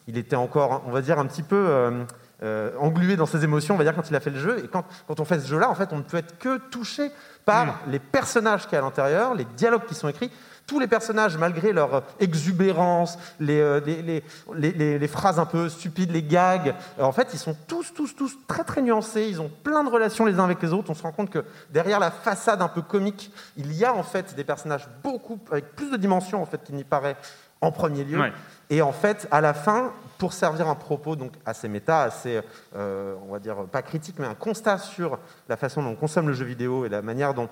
Il 0.07 0.17
était 0.17 0.35
encore, 0.35 0.83
on 0.85 0.91
va 0.91 1.01
dire, 1.01 1.17
un 1.17 1.25
petit 1.25 1.43
peu 1.43 1.55
euh, 1.55 2.03
euh, 2.43 2.71
englué 2.77 3.15
dans 3.15 3.25
ses 3.25 3.43
émotions, 3.43 3.75
on 3.75 3.77
va 3.77 3.85
dire, 3.85 3.95
quand 3.95 4.09
il 4.09 4.15
a 4.15 4.19
fait 4.19 4.31
le 4.31 4.39
jeu. 4.39 4.65
Et 4.65 4.67
quand, 4.67 4.83
quand 5.07 5.19
on 5.19 5.25
fait 5.25 5.39
ce 5.39 5.47
jeu-là, 5.47 5.69
en 5.69 5.75
fait, 5.75 5.89
on 5.93 5.97
ne 5.97 6.01
peut 6.01 6.17
être 6.17 6.37
que 6.39 6.57
touché 6.57 7.09
par 7.45 7.79
les 7.87 7.99
personnages 7.99 8.63
qu'il 8.63 8.73
y 8.73 8.75
a 8.75 8.79
à 8.79 8.81
l'intérieur, 8.81 9.33
les 9.33 9.45
dialogues 9.45 9.85
qui 9.85 9.95
sont 9.95 10.09
écrits. 10.09 10.31
Tous 10.65 10.79
les 10.79 10.87
personnages, 10.87 11.37
malgré 11.37 11.73
leur 11.73 11.93
euh, 11.95 12.01
exubérance, 12.19 13.17
les, 13.39 13.59
euh, 13.59 13.79
les, 13.85 14.23
les- 14.55 14.97
les- 14.99 15.07
phrases 15.07 15.39
un 15.39 15.45
peu 15.45 15.69
stupides, 15.69 16.11
les 16.11 16.23
gags, 16.23 16.73
euh, 16.99 17.03
en 17.03 17.11
fait, 17.11 17.29
ils 17.33 17.39
sont 17.39 17.55
tous, 17.67 17.93
tous, 17.93 18.15
tous 18.15 18.37
très, 18.47 18.63
très 18.63 18.81
nuancés. 18.81 19.27
Ils 19.29 19.41
ont 19.41 19.51
plein 19.63 19.83
de 19.83 19.89
relations 19.89 20.25
les 20.25 20.39
uns 20.39 20.43
avec 20.45 20.61
les 20.61 20.73
autres. 20.73 20.89
On 20.89 20.93
se 20.93 21.03
rend 21.03 21.11
compte 21.11 21.29
que 21.29 21.43
derrière 21.69 21.99
la 21.99 22.11
façade 22.11 22.61
un 22.61 22.67
peu 22.67 22.81
comique, 22.81 23.31
il 23.57 23.73
y 23.73 23.83
a 23.85 23.93
en 23.93 24.03
fait 24.03 24.35
des 24.35 24.43
personnages 24.43 24.87
beaucoup 25.03 25.37
avec 25.51 25.75
plus 25.75 25.91
de 25.91 25.97
dimensions 25.97 26.41
en 26.41 26.45
fait 26.45 26.63
qu'il 26.63 26.75
n'y 26.75 26.83
paraît 26.83 27.17
en 27.61 27.71
premier 27.71 28.03
lieu. 28.03 28.19
Ouais. 28.19 28.33
Et 28.69 28.81
en 28.81 28.91
fait, 28.91 29.27
à 29.31 29.39
la 29.41 29.53
fin, 29.53 29.91
pour 30.17 30.33
servir 30.33 30.67
un 30.67 30.75
propos 30.75 31.15
donc 31.15 31.33
assez 31.45 31.67
méta, 31.67 32.01
assez, 32.03 32.41
euh, 32.75 33.15
on 33.27 33.31
va 33.33 33.39
dire 33.39 33.55
pas 33.71 33.81
critique, 33.81 34.15
mais 34.19 34.25
un 34.25 34.33
constat 34.35 34.77
sur 34.77 35.19
la 35.49 35.57
façon 35.57 35.83
dont 35.83 35.89
on 35.89 35.95
consomme 35.95 36.27
le 36.27 36.33
jeu 36.33 36.45
vidéo 36.45 36.85
et 36.85 36.89
la 36.89 37.01
manière 37.01 37.33
dont 37.33 37.49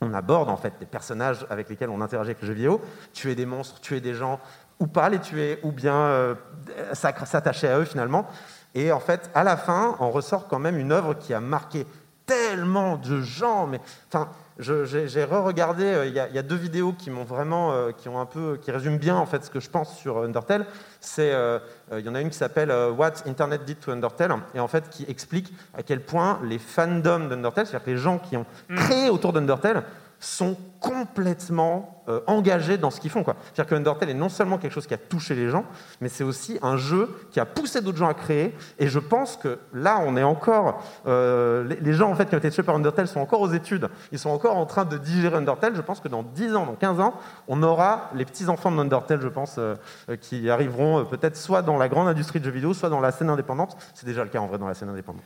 on 0.00 0.14
aborde 0.14 0.48
en 0.48 0.56
fait 0.56 0.72
des 0.80 0.86
personnages 0.86 1.46
avec 1.50 1.68
lesquels 1.68 1.90
on 1.90 2.00
interagit 2.00 2.30
avec 2.30 2.40
le 2.42 2.48
jeu 2.48 2.54
vidéo, 2.54 2.80
tuer 3.12 3.34
des 3.34 3.46
monstres, 3.46 3.80
tuer 3.80 4.00
des 4.00 4.14
gens, 4.14 4.40
ou 4.78 4.86
pas 4.86 5.08
les 5.08 5.18
tuer, 5.18 5.58
ou 5.62 5.72
bien 5.72 5.94
euh, 5.94 6.34
s'attacher 6.92 7.68
à 7.68 7.78
eux 7.78 7.84
finalement. 7.84 8.26
Et 8.74 8.92
en 8.92 9.00
fait, 9.00 9.30
à 9.34 9.44
la 9.44 9.56
fin, 9.56 9.96
on 10.00 10.10
ressort 10.10 10.48
quand 10.48 10.58
même 10.58 10.78
une 10.78 10.92
œuvre 10.92 11.14
qui 11.14 11.34
a 11.34 11.40
marqué 11.40 11.86
tellement 12.30 12.96
de 12.96 13.20
gens. 13.20 13.66
Mais 13.66 13.80
enfin, 14.08 14.28
j'ai 14.58 15.24
re-regardé. 15.24 15.84
euh, 15.84 16.06
Il 16.06 16.12
y, 16.14 16.20
a- 16.20 16.28
il 16.28 16.34
y 16.34 16.38
a 16.38 16.42
deux 16.42 16.54
vidéos 16.56 16.92
qui 16.92 17.10
m'ont 17.10 17.24
vraiment, 17.24 17.72
euh, 17.72 17.90
qui 17.92 18.08
ont 18.08 18.20
un 18.20 18.26
peu, 18.26 18.58
qui 18.62 18.70
résument 18.70 18.98
bien 18.98 19.16
en 19.16 19.26
fait 19.26 19.44
ce 19.44 19.50
que 19.50 19.58
je 19.60 19.68
pense 19.70 19.96
sur 19.96 20.18
Undertale. 20.22 20.66
C'est, 21.00 21.32
euh, 21.32 21.58
euh, 21.92 22.00
il 22.00 22.06
y 22.06 22.08
en 22.08 22.14
a 22.14 22.20
une 22.20 22.30
qui 22.30 22.36
s'appelle 22.36 22.70
euh, 22.70 22.90
What 22.90 23.26
Internet 23.26 23.64
Did 23.64 23.80
to 23.80 23.90
Undertale, 23.90 24.34
et 24.54 24.60
en 24.60 24.68
fait 24.68 24.88
qui 24.90 25.04
explique 25.08 25.52
à 25.76 25.82
quel 25.82 26.00
point 26.02 26.38
les 26.44 26.58
fandoms 26.58 27.28
d'Undertale, 27.28 27.66
c'est-à-dire 27.66 27.88
les 27.88 27.96
gens 27.96 28.18
qui 28.18 28.36
ont 28.36 28.46
créé 28.76 29.08
autour 29.10 29.32
d'Undertale, 29.32 29.82
sont 30.20 30.56
complètement 30.80 32.02
euh, 32.08 32.20
engagés 32.26 32.76
dans 32.76 32.90
ce 32.90 33.00
qu'ils 33.00 33.10
font. 33.10 33.24
C'est-à-dire 33.24 33.66
que 33.66 33.74
Undertale 33.74 34.10
est 34.10 34.14
non 34.14 34.28
seulement 34.28 34.58
quelque 34.58 34.72
chose 34.72 34.86
qui 34.86 34.92
a 34.92 34.98
touché 34.98 35.34
les 35.34 35.48
gens, 35.48 35.64
mais 36.00 36.10
c'est 36.10 36.24
aussi 36.24 36.58
un 36.62 36.76
jeu 36.76 37.08
qui 37.30 37.40
a 37.40 37.46
poussé 37.46 37.80
d'autres 37.80 37.98
gens 37.98 38.08
à 38.08 38.14
créer. 38.14 38.54
Et 38.78 38.88
je 38.88 38.98
pense 38.98 39.36
que 39.36 39.58
là, 39.72 40.02
on 40.04 40.16
est 40.16 40.22
encore... 40.22 40.82
euh, 41.06 41.64
les, 41.80 41.92
gens 41.94 42.10
en 42.10 42.14
fait, 42.14 42.28
qui 42.28 42.34
ont 42.34 42.38
été 42.38 42.50
touchés 42.50 42.62
par 42.62 42.74
Undertale 42.74 43.08
sont 43.08 43.20
encore 43.20 43.40
aux 43.40 43.50
études. 43.52 43.88
Ils 44.12 44.18
sont 44.18 44.30
encore 44.30 44.56
en 44.56 44.66
train 44.66 44.84
de 44.84 44.98
digérer 44.98 45.36
Undertale. 45.36 45.74
Je 45.74 45.82
pense 45.82 46.00
que 46.00 46.08
dans 46.08 46.22
10 46.22 46.54
ans, 46.54 46.66
dans 46.66 46.74
15 46.74 47.00
ans, 47.00 47.14
on 47.48 47.62
aura 47.62 48.10
les 48.14 48.26
petits-enfants 48.26 48.70
d'Undertale, 48.70 49.20
je 49.22 49.28
pense, 49.28 49.56
euh, 49.58 49.76
qui 50.20 50.50
arriveront 50.50 51.06
peut-être 51.06 51.36
soit 51.36 51.62
dans 51.62 51.78
la 51.78 51.88
grande 51.88 52.08
industrie 52.08 52.40
de 52.40 52.44
jeux 52.44 52.50
vidéo, 52.50 52.74
soit 52.74 52.90
dans 52.90 53.00
la 53.00 53.10
scène 53.10 53.30
indépendante. 53.30 53.76
C'est 53.94 54.06
déjà 54.06 54.22
le 54.22 54.30
cas 54.30 54.40
en 54.40 54.46
vrai 54.46 54.58
dans 54.58 54.68
la 54.68 54.74
scène 54.74 54.90
indépendante. 54.90 55.24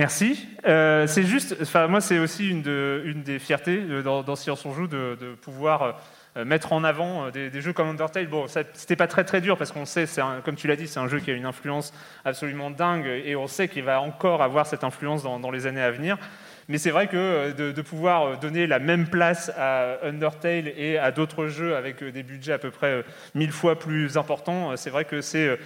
Merci. 0.00 0.48
Euh, 0.66 1.06
c'est 1.06 1.24
juste, 1.24 1.54
enfin 1.60 1.86
moi 1.86 2.00
c'est 2.00 2.18
aussi 2.18 2.48
une, 2.48 2.62
de- 2.62 3.02
une 3.04 3.22
des 3.22 3.38
fiertés 3.38 3.82
euh, 3.86 4.02
dans, 4.02 4.22
dans 4.22 4.34
Silence 4.34 4.64
on 4.64 4.72
joue 4.72 4.86
de, 4.86 5.14
pouvoir 5.42 6.00
euh, 6.38 6.44
mettre 6.46 6.72
en 6.72 6.84
avant 6.84 7.28
des, 7.28 7.60
jeux 7.60 7.74
comme 7.74 7.88
Undertale. 7.88 8.26
Bon, 8.26 8.46
c'était 8.72 8.96
pas 8.96 9.06
très 9.08 9.24
très 9.24 9.42
dur 9.42 9.58
parce 9.58 9.72
qu'on 9.72 9.84
sait, 9.84 10.06
un- 10.18 10.40
comme 10.40 10.54
tu 10.54 10.68
l'as 10.68 10.76
dit, 10.76 10.88
c'est 10.88 11.00
un 11.00 11.06
jeu 11.06 11.20
qui 11.20 11.30
a 11.30 11.34
une 11.34 11.44
influence 11.44 11.92
absolument 12.24 12.70
dingue 12.70 13.04
et 13.04 13.36
on 13.36 13.46
sait 13.46 13.68
qu'il 13.68 13.82
va 13.84 14.00
encore 14.00 14.40
avoir 14.40 14.66
cette 14.66 14.84
influence 14.84 15.22
dans, 15.22 15.50
les 15.50 15.66
années 15.66 15.82
à 15.82 15.90
venir. 15.90 16.16
Mais 16.68 16.78
c'est 16.78 16.92
vrai 16.92 17.06
que 17.06 17.52
de, 17.52 17.70
de 17.70 17.82
pouvoir 17.82 18.38
donner 18.38 18.66
la 18.66 18.78
même 18.78 19.06
place 19.06 19.52
à 19.58 19.98
Undertale 20.02 20.68
et 20.78 20.96
à 20.96 21.10
d'autres 21.10 21.48
jeux 21.48 21.76
avec 21.76 22.02
des 22.02 22.22
budgets 22.22 22.54
à 22.54 22.58
peu 22.58 22.70
près 22.70 23.04
mille 23.34 23.52
fois 23.52 23.78
plus 23.78 24.16
importants, 24.16 24.74
c'est 24.78 24.88
vrai 24.88 25.04
que 25.04 25.20
c'est 25.20 25.58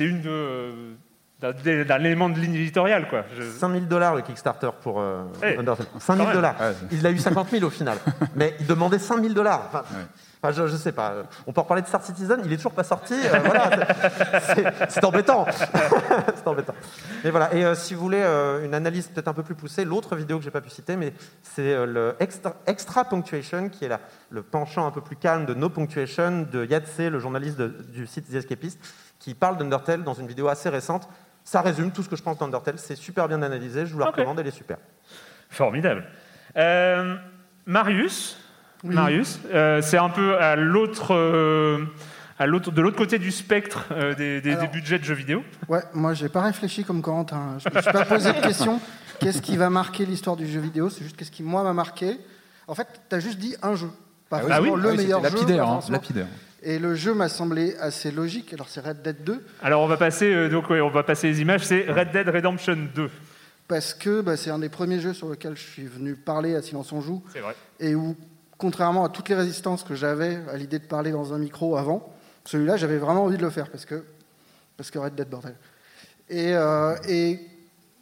une 0.00 0.20
de 0.20 0.96
euh, 1.44 1.52
d'un 1.52 1.84
d'un 1.84 2.04
élément 2.04 2.28
de 2.28 2.38
ligne 2.38 2.54
éditoriale 2.54 3.08
quoi. 3.08 3.24
Je- 3.36 3.42
5000 3.42 3.88
dollars 3.88 4.14
le 4.14 4.22
Kickstarter 4.22 4.70
pour 4.82 5.00
euh, 5.00 5.22
Undertale. 5.58 5.86
quand 5.92 6.00
5000 6.00 6.24
même. 6.26 6.34
dollars. 6.34 6.54
Ouais. 6.60 6.74
Il 6.92 7.06
a 7.06 7.10
eu 7.10 7.18
50 7.18 7.48
000 7.50 7.64
au 7.64 7.70
final. 7.70 7.98
Mais 8.36 8.54
il 8.60 8.66
demandait 8.66 8.98
5000 8.98 9.34
dollars. 9.34 9.62
Enfin, 9.68 9.82
enfin, 10.42 10.52
je, 10.52 10.66
je 10.66 10.76
sais 10.76 10.92
pas. 10.92 11.14
On 11.46 11.52
peut 11.52 11.60
reparler 11.60 11.82
de 11.82 11.86
Star 11.88 12.02
Citizen, 12.02 12.40
il 12.44 12.52
est 12.52 12.56
toujours 12.56 12.72
pas 12.72 12.84
sorti. 12.84 13.14
euh, 13.14 13.38
voilà. 13.44 13.70
C'est- 14.88 15.04
embêtant. 15.04 15.46
C'est 16.34 16.46
embêtant. 16.46 16.74
Mais 17.24 17.30
voilà. 17.30 17.54
Et 17.54 17.64
euh, 17.64 17.74
si 17.74 17.94
vous 17.94 18.00
voulez 18.00 18.22
euh, 18.22 18.64
une 18.64 18.74
analyse 18.74 19.08
peut-être 19.08 19.28
un 19.28 19.32
peu 19.34 19.42
plus 19.42 19.54
poussée, 19.54 19.84
l'autre 19.84 20.16
vidéo 20.16 20.38
que 20.38 20.44
j'ai 20.44 20.50
pas 20.50 20.60
pu 20.60 20.70
citer, 20.70 20.96
mais 20.96 21.12
c'est 21.42 21.72
euh, 21.74 21.86
le 21.86 22.14
extra, 22.20 22.54
extra 22.66 23.04
Punctuation, 23.04 23.68
qui 23.68 23.84
est 23.84 23.88
la- 23.88 24.00
le 24.30 24.42
penchant 24.42 24.86
un 24.86 24.90
peu 24.90 25.00
plus 25.00 25.16
calme 25.16 25.46
de 25.46 25.54
No 25.54 25.68
Punctuation 25.68 26.46
de 26.50 26.64
Yatse, 26.64 26.98
le 26.98 27.18
journaliste 27.18 27.58
de- 27.58 27.68
du 27.68 28.06
site 28.06 28.30
The 28.30 28.34
Escapist, 28.36 28.78
qui 29.18 29.34
parle 29.34 29.56
d'Undertale 29.56 30.02
dans 30.02 30.14
une 30.14 30.26
vidéo 30.26 30.48
assez 30.48 30.68
récente. 30.68 31.08
Ça 31.44 31.60
résume 31.60 31.90
tout 31.90 32.02
ce 32.02 32.08
que 32.08 32.16
je 32.16 32.22
pense 32.22 32.38
d'Undertale. 32.38 32.74
C'est 32.78 32.96
super 32.96 33.28
bien 33.28 33.42
analysé. 33.42 33.84
Je 33.86 33.92
vous 33.92 33.98
la 33.98 34.06
recommande. 34.06 34.38
Elle 34.40 34.46
est 34.46 34.50
super. 34.50 34.76
Formidable. 35.50 36.04
Euh, 36.56 37.16
Marius, 37.66 38.38
Oui. 38.84 38.94
Marius, 38.94 39.38
euh, 39.52 39.80
c'est 39.82 39.98
un 39.98 40.08
peu 40.08 40.36
à 40.38 40.56
l'autre, 40.56 41.14
euh, 41.14 41.84
à 42.38 42.46
l'autre, 42.46 42.70
de 42.70 42.80
l'autre 42.82 42.96
côté 42.96 43.18
du 43.18 43.30
spectre 43.30 43.86
euh, 43.92 44.14
des, 44.14 44.40
des- 44.40 44.50
des 44.50 44.56
Alors- 44.56 44.70
budgets 44.70 44.98
de 44.98 45.04
jeux 45.04 45.14
vidéo. 45.14 45.44
Ouais, 45.68 45.82
moi 45.94 46.14
j'ai 46.14 46.28
pas 46.28 46.42
réfléchi 46.42 46.84
comme 46.84 47.00
Corentin. 47.02 47.58
Je 47.58 47.68
me 47.74 47.82
suis 47.82 47.92
pas 47.92 48.04
posé 48.04 48.32
de 48.32 48.40
question. 48.40 48.80
Qu'est-ce 49.20 49.40
qui 49.42 49.56
va 49.56 49.70
marquer 49.70 50.04
l'histoire 50.04 50.36
du 50.36 50.46
jeu 50.50 50.58
vidéo? 50.60 50.90
C'est 50.90 51.04
juste 51.04 51.16
qu'est-ce 51.16 51.30
qui 51.30 51.42
moi 51.44 51.62
m'a 51.62 51.72
marqué. 51.72 52.18
En 52.66 52.74
fait, 52.74 52.88
tu 53.08 53.14
as 53.16 53.20
juste 53.20 53.38
dit 53.38 53.54
un 53.62 53.74
jeu, 53.76 53.88
pas 54.28 54.38
Ah 54.50 54.60
oui, 54.60 54.70
ah 54.74 54.76
le 54.76 54.90
oui, 54.90 54.96
meilleur 54.96 55.22
jeu. 55.22 55.30
lapidaire, 55.30 55.68
hein, 55.68 55.80
lapidaire. 55.88 56.26
Et 56.64 56.78
le 56.78 56.94
jeu 56.94 57.12
m'a 57.14 57.28
semblé 57.28 57.74
assez 57.80 58.10
logique. 58.10 58.52
Alors 58.52 58.68
c'est 58.68 58.80
Red 58.80 59.02
Dead 59.02 59.24
2 59.24 59.44
Alors 59.62 59.82
on 59.82 59.88
va 59.88 59.96
passer, 59.96 60.32
euh, 60.32 60.48
donc 60.48 60.70
ouais, 60.70 60.80
on 60.80 60.90
va 60.90 61.02
passer 61.02 61.26
les 61.28 61.40
images. 61.40 61.64
C'est 61.64 61.90
Red 61.90 62.12
Dead 62.12 62.28
Redemption 62.28 62.76
2. 62.94 63.10
parce 63.68 63.94
que 63.94 64.20
bah, 64.20 64.36
c'est 64.36 64.50
un 64.50 64.58
des 64.58 64.68
premiers 64.68 65.00
jeux 65.00 65.12
sur 65.14 65.28
lequel 65.28 65.56
je 65.56 65.62
suis 65.62 65.86
venu 65.86 66.14
parler 66.14 66.54
à 66.54 66.62
Silence 66.62 66.92
on 66.92 67.00
joue 67.00 67.22
C'est 67.32 67.40
vrai. 67.40 67.54
et 67.80 67.94
où, 67.94 68.16
contrairement 68.58 69.04
à 69.04 69.08
toutes 69.08 69.28
les 69.28 69.34
résistances 69.34 69.82
que 69.82 69.94
j'avais 69.94 70.38
à 70.52 70.56
l'idée 70.56 70.78
de 70.78 70.84
parler 70.86 71.10
dans 71.10 71.32
un 71.32 71.38
micro 71.38 71.76
avant, 71.76 72.12
celui-là 72.44 72.76
j'avais 72.76 72.98
vraiment 72.98 73.24
envie 73.24 73.36
de 73.38 73.42
le 73.42 73.50
faire 73.50 73.68
parce 73.70 73.84
que 73.84 74.04
parce 74.76 74.90
que 74.90 74.98
Red 74.98 75.14
Dead 75.14 75.28
bordel. 75.28 75.54
Et, 76.28 76.54
euh, 76.54 76.94
et 77.08 77.40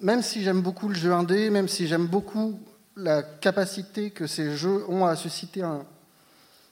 même 0.01 0.23
si 0.23 0.43
j'aime 0.43 0.61
beaucoup 0.61 0.89
le 0.89 0.95
jeu 0.95 1.13
indé, 1.13 1.51
même 1.51 1.67
si 1.69 1.87
j'aime 1.87 2.07
beaucoup 2.07 2.61
la 2.97 3.23
capacité 3.23 4.11
que 4.11 4.27
ces 4.27 4.57
jeux 4.57 4.85
ont 4.89 5.07
à 5.07 5.17
susciter 5.17 5.63
un- 5.63 5.85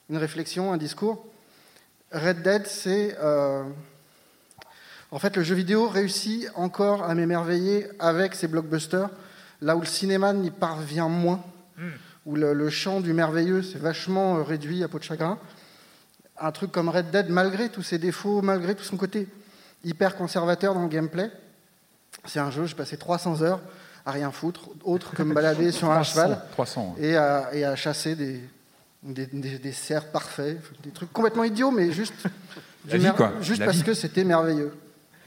une 0.09 0.17
réflexion, 0.17 0.71
un 0.73 0.77
discours, 0.77 1.25
Red 2.11 2.41
Dead, 2.41 2.65
c'est... 2.67 3.15
euh, 3.19 3.63
en 5.11 5.17
fait, 5.19 5.35
le 5.37 5.43
jeu 5.43 5.55
vidéo 5.55 5.87
réussit 5.87 6.47
encore 6.55 7.03
à 7.03 7.15
m'émerveiller 7.15 7.87
avec 7.99 8.35
ses 8.35 8.47
blockbusters, 8.47 9.09
là 9.61 9.75
où 9.75 9.79
le 9.79 9.85
cinéma 9.87 10.33
n'y 10.33 10.51
parvient 10.51 11.09
moins, 11.09 11.43
où 12.25 12.35
le, 12.35 12.53
le 12.53 12.69
champ 12.69 12.99
du 12.99 13.13
merveilleux 13.13 13.61
s'est 13.63 13.79
vachement 13.79 14.37
euh, 14.37 14.43
réduit 14.43 14.83
à 14.83 14.87
peau 14.87 14.99
de 14.99 15.03
chagrin. 15.03 15.39
Un 16.39 16.51
truc 16.51 16.71
comme 16.71 16.89
Red 16.89 17.09
Dead, 17.11 17.29
malgré 17.29 17.69
tous 17.69 17.81
ses 17.83 17.97
défauts, 17.97 18.41
malgré 18.41 18.75
tout 18.75 18.83
son 18.83 18.97
côté 18.97 19.27
hyper 19.83 20.15
conservateur 20.15 20.73
dans 20.73 20.83
le 20.83 20.89
gameplay, 20.89 21.31
c'est 22.25 22.39
un 22.39 22.51
jeu, 22.51 22.65
j'ai 22.65 22.75
passé 22.75 22.97
300 22.97 23.41
heures 23.41 23.61
à 24.05 24.11
rien 24.11 24.31
foutre, 24.31 24.69
autre 24.83 25.13
que 25.15 25.23
me 25.23 25.33
balader 25.35 25.71
sur 25.71 25.89
un 25.91 25.95
300, 26.01 26.11
cheval 26.11 26.41
300. 26.51 26.95
et 26.99 27.15
à, 27.15 27.49
et 27.53 27.65
à 27.65 27.75
chasser 27.75 28.15
des, 28.15 28.41
des, 29.03 29.25
des- 29.27 29.59
des 29.59 29.71
cerfs 29.71 30.11
parfaits, 30.11 30.57
des 30.83 30.91
trucs 30.91 31.11
complètement 31.13 31.43
idiots, 31.43 31.71
mais 31.71 31.91
juste, 31.91 32.13
La 32.85 32.91
du 32.93 32.97
vie, 32.97 33.03
mer- 33.03 33.15
quoi. 33.15 33.33
juste 33.41 33.59
La 33.59 33.65
parce 33.65 33.77
vie. 33.77 33.83
que 33.83 33.93
c'était 33.93 34.23
merveilleux. 34.23 34.73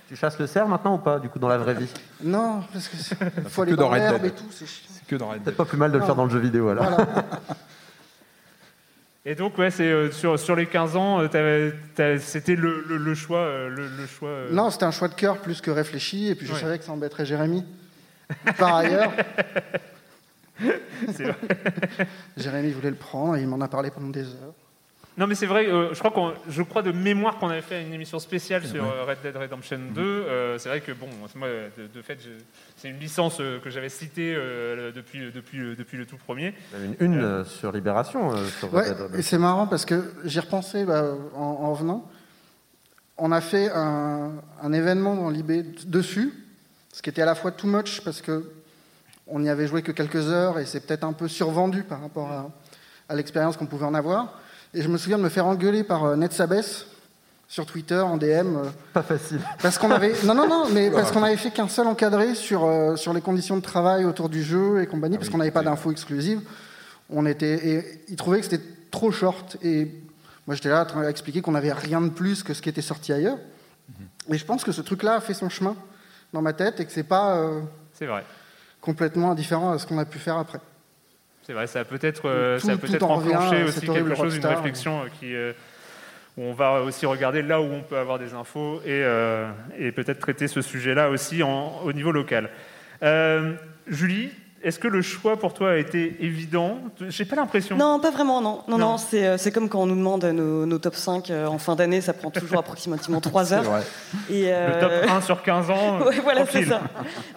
Tu 0.09 0.17
chasses 0.17 0.39
le 0.39 0.47
cerf 0.47 0.69
maintenant 0.69 0.95
ou 0.97 0.99
pas, 0.99 1.19
du 1.19 1.29
coup, 1.31 1.39
dans 1.39 1.49
la 1.49 1.57
vraie 1.59 1.75
vie? 1.75 1.89
Non, 2.23 2.63
parce 2.73 2.89
que 2.89 2.97
c'est- 2.97 3.17
faut 3.49 3.63
aller 3.63 3.73
que 3.73 3.77
dans 3.77 3.89
dans 3.89 3.95
l'herbe 3.95 4.25
et 4.27 4.31
tout, 4.31 4.45
c'est 4.51 4.67
que 5.07 5.17
dans 5.17 5.29
Red 5.29 5.37
Dead. 5.39 5.45
Peut-être 5.45 5.57
pas 5.57 5.65
plus 5.65 5.79
mal 5.79 5.91
de 5.93 5.99
le 5.99 6.05
faire 6.05 6.15
dans 6.15 6.25
le 6.25 6.31
jeu 6.31 6.39
vidéo 6.39 6.69
alors. 6.69 6.85
Voilà. 6.85 7.07
Et 9.25 9.37
donc 9.37 9.57
ouais, 9.57 9.71
c'est 9.71 9.85
euh, 9.85 10.11
sur, 10.11 10.37
sur 10.37 10.57
les 10.57 10.67
15 10.67 10.97
ans, 10.97 11.21
euh, 11.21 11.71
c'était 12.19 12.57
le, 12.57 12.85
le- 12.89 12.97
le 12.97 13.15
choix, 13.15 13.39
euh, 13.39 13.69
le, 13.69 13.87
le 13.87 14.07
choix. 14.09 14.29
euh, 14.31 14.49
Non, 14.51 14.69
c'était 14.71 14.85
un 14.85 14.91
choix 14.91 15.07
de 15.07 15.15
cœur 15.15 15.39
plus 15.39 15.61
que 15.61 15.71
réfléchi, 15.71 16.27
et 16.27 16.35
puis 16.35 16.45
je 16.45 16.53
Ouais. 16.53 16.59
savais 16.61 16.77
que 16.79 16.85
ça 16.85 16.91
embêterait 16.91 17.25
Jérémy. 17.25 17.65
Par 18.59 18.75
ailleurs. 18.75 19.13
Jérémy 22.37 22.73
voulait 22.73 22.91
le 22.91 22.97
prendre, 22.97 23.37
et 23.37 23.43
il 23.43 23.49
m'en 23.49 23.61
a 23.61 23.69
parlé 23.69 23.91
pendant 23.91 24.09
des 24.09 24.25
heures. 24.27 24.55
Non 25.19 25.27
mais 25.27 25.35
c'est 25.35 25.45
vrai, 25.45 25.67
euh, 25.67 25.93
je 25.93 25.99
crois 25.99 26.11
qu'on, 26.11 26.33
je 26.49 26.63
crois 26.63 26.81
de 26.81 26.91
mémoire 26.91 27.37
qu'on 27.37 27.49
avait 27.51 27.61
fait 27.61 27.83
une 27.83 27.93
émission 27.93 28.19
spéciale 28.19 28.65
sur 28.65 28.83
euh, 28.83 29.05
Red 29.05 29.19
Dead 29.23 29.37
Redemption 29.37 29.79
2. 29.95 30.01
Euh, 30.01 30.57
c'est 30.57 30.71
vrai 30.71 30.81
que 30.81 30.91
bon, 30.93 31.07
moi 31.37 31.49
de, 31.77 31.87
de 31.87 32.01
fait, 32.03 32.19
je- 32.19 32.31
c'est 32.79 32.89
une 32.89 32.99
licence 32.99 33.37
que 33.37 33.69
j'avais 33.69 33.91
citée 33.91 34.33
euh, 34.35 34.91
depuis, 34.91 35.31
depuis, 35.31 35.59
le- 35.59 35.77
depuis 35.77 35.99
le 35.99 36.07
tout 36.07 36.17
premier. 36.17 36.55
Une, 36.99 37.13
une, 37.13 37.21
euh, 37.23 37.45
sur 37.45 37.73
Libération. 37.73 38.33
euh, 38.35 38.47
sur 38.47 38.71
Red 38.71 38.75
Ouais, 38.75 38.85
Dead 38.85 38.93
Redemption. 38.97 39.19
et 39.19 39.23
c'est 39.23 39.37
marrant 39.39 39.67
parce 39.67 39.85
que 39.85 40.03
j'y 40.25 40.41
repensais 40.41 40.87
bah, 40.87 41.15
en, 41.35 41.41
en 41.43 41.73
venant. 41.75 42.09
On 43.19 43.33
a 43.33 43.43
fait 43.43 43.71
un, 43.71 44.33
un 44.63 44.73
événement 44.73 45.15
dans 45.15 45.29
l'IB 45.29 45.75
dessus, 45.85 46.33
ce 46.91 47.03
qui 47.03 47.11
était 47.11 47.21
à 47.21 47.27
la 47.27 47.35
fois 47.35 47.53
too 47.53 47.67
much 47.67 48.01
parce 48.03 48.23
que 48.23 48.51
on 49.35 49.41
n'y 49.41 49.49
avait 49.49 49.67
joué 49.67 49.81
que 49.83 49.93
quelques 49.93 50.29
heures 50.29 50.59
et 50.59 50.67
c'est 50.67 50.81
peut-être 50.81 51.05
un 51.05 51.13
peu 51.15 51.27
survendu 51.27 51.83
par 51.85 52.01
rapport 52.03 52.31
à, 52.31 52.51
à 53.09 53.15
l'expérience 53.15 53.57
qu'on 53.57 53.67
pouvait 53.67 53.87
en 53.87 53.95
avoir. 53.95 54.39
Et 54.75 54.83
je 54.83 54.89
me 54.89 54.99
souviens 54.99 55.17
de 55.19 55.23
me 55.23 55.29
faire 55.31 55.47
engueuler 55.47 55.85
par 55.85 56.05
euh, 56.05 56.17
Ned 56.17 56.33
Sabes 56.33 56.63
sur 57.49 57.65
Twitter 57.67 57.99
en 57.99 58.17
DM. 58.19 58.25
euh, 58.57 58.65
Pas 58.93 59.03
facile. 59.03 59.41
parce 59.63 59.79
qu'on 59.79 59.91
avait 59.91 60.13
non 60.25 60.35
non 60.35 60.47
non 60.49 60.65
mais 60.73 60.91
parce 60.91 61.11
qu'on 61.13 61.23
avait 61.23 61.37
fait 61.37 61.51
qu'un 61.51 61.69
seul 61.69 61.87
encadré 61.87 62.35
sur 62.35 62.65
euh, 62.65 62.97
sur 62.97 63.13
les 63.15 63.21
conditions 63.23 63.57
de 63.57 63.63
travail 63.63 64.05
autour 64.05 64.29
du 64.29 64.43
jeu 64.43 64.81
et 64.83 64.87
compagnie 64.87 65.17
parce 65.19 65.29
qu'on 65.31 65.39
n'avait 65.39 65.51
pas 65.51 65.63
d'infos 65.63 65.91
exclusives. 65.93 66.41
On 67.11 67.25
était 67.27 67.69
et 67.69 68.05
ils 68.09 68.17
trouvaient 68.17 68.39
que 68.41 68.47
c'était 68.47 68.65
trop 68.91 69.11
short 69.13 69.57
et 69.63 69.91
moi 70.47 70.55
j'étais 70.57 70.69
là 70.71 70.83
en 70.83 70.87
train 70.87 71.03
d'expliquer 71.03 71.41
qu'on 71.43 71.53
n'avait 71.53 71.73
rien 71.73 72.01
de 72.01 72.09
plus 72.11 72.43
que 72.43 72.53
ce 72.55 72.61
qui 72.63 72.69
était 72.69 72.83
sorti 72.83 73.13
ailleurs. 73.13 73.39
Et 74.31 74.39
je 74.39 74.45
pense 74.45 74.63
que 74.65 74.73
ce 74.73 74.81
truc-là 74.81 75.17
a 75.17 75.21
fait 75.21 75.35
son 75.35 75.49
chemin 75.51 75.75
dans 76.33 76.41
ma 76.43 76.53
tête 76.55 76.81
et 76.81 76.87
que 76.87 76.93
c'est 76.93 77.03
pas 77.03 77.37
euh, 77.37 77.61
C'est 77.93 78.07
vrai. 78.07 78.25
Complètement 78.83 79.31
indifférent 79.31 79.73
à 79.73 79.79
ce 79.79 79.87
qu'on 79.87 79.97
a 79.99 80.05
pu 80.05 80.19
faire 80.19 80.37
après. 80.37 80.59
C'est 81.47 81.55
vrai, 81.55 81.67
ça 81.67 81.81
a 81.81 81.85
peut-être 81.85 82.27
euh, 82.29 82.59
en 83.01 83.17
revient 83.17 83.35
enclenché 83.35 83.63
aussi 83.65 83.81
quelque 83.87 84.15
chose, 84.15 84.37
une 84.37 84.47
réflexion 84.47 85.03
euh, 85.03 85.07
qui, 85.19 85.35
euh, 85.35 85.53
où 86.37 86.43
on 86.43 86.53
va 86.53 86.83
aussi 86.83 87.07
regarder 87.07 87.43
là 87.43 87.61
où 87.61 87.65
on 87.65 87.81
peut 87.83 87.97
avoir 87.97 88.19
des 88.19 88.35
infos 88.35 88.81
et, 88.85 89.03
euh, 89.03 89.51
et 89.79 89.91
peut-être 89.93 90.19
traiter 90.21 90.47
ce 90.49 90.61
sujet-là 90.63 91.09
aussi 91.11 91.43
en- 91.43 91.81
au 91.85 91.93
niveau 91.93 92.13
local. 92.13 92.51
Julie, 93.89 94.31
est-ce 94.65 94.79
que 94.79 94.89
le 94.89 95.03
choix 95.03 95.37
pour 95.39 95.55
toi 95.55 95.71
a 95.73 95.77
été 95.77 96.17
évident? 96.21 96.79
J'ai 97.09 97.25
pas 97.25 97.37
l'impression. 97.37 97.77
Non, 97.77 97.99
pas 98.01 98.11
vraiment, 98.11 98.41
non. 98.41 98.61
Non, 98.69 98.79
non, 98.79 98.99
c'est, 98.99 99.27
euh, 99.27 99.37
c'est 99.39 99.51
comme 99.53 99.69
quand 99.69 99.81
on 99.81 99.87
nous 99.87 99.97
demande 99.97 100.25
nos, 100.25 100.67
nos 100.67 100.79
top 100.79 100.95
5 100.95 101.31
euh, 101.31 101.47
en 101.47 101.59
fin 101.59 101.75
d'année, 101.77 102.01
ça 102.01 102.13
prend 102.13 102.31
toujours 102.31 102.59
approximativement 102.61 103.21
3 103.23 103.53
heures. 103.53 103.63
vrai. 103.65 103.83
Et, 104.31 104.47
Le 104.51 104.81
top 104.81 104.93
1 105.11 105.21
sur 105.23 105.43
15 105.43 105.71
ans. 105.71 106.01
euh, 106.01 106.05
Ouais, 106.09 106.21
voilà, 106.23 106.47
c'est 106.47 106.65
ça. 106.65 106.81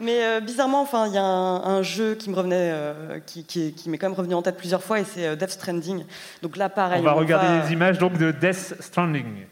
Mais 0.01 0.23
euh, 0.23 0.39
bizarrement, 0.39 0.82
enfin, 0.82 1.07
il 1.07 1.13
y 1.13 1.17
a 1.17 1.23
un, 1.23 1.63
un 1.63 1.82
jeu 1.82 2.15
qui 2.15 2.30
me 2.30 2.36
revenait, 2.36 2.55
euh, 2.73 3.19
qui, 3.26 3.43
qui, 3.43 3.67
est- 3.67 3.71
qui 3.71 3.89
m'est 3.89 3.97
quand 3.97 4.07
même 4.09 4.17
revenu 4.17 4.34
en 4.36 4.41
tête 4.41 4.57
plusieurs 4.57 4.84
fois, 4.84 4.99
et 4.99 5.03
c'est 5.03 5.26
euh, 5.28 5.36
Death 5.36 5.51
Stranding. 5.51 6.05
Donc 6.41 6.57
là, 6.57 6.69
pareil. 6.69 6.99
On 7.01 7.05
va 7.05 7.13
regarder 7.13 7.65
les 7.67 7.73
images 7.73 7.97
donc 7.97 8.17
de 8.17 8.32
Death 8.32 8.76
Stranding. 8.80 9.45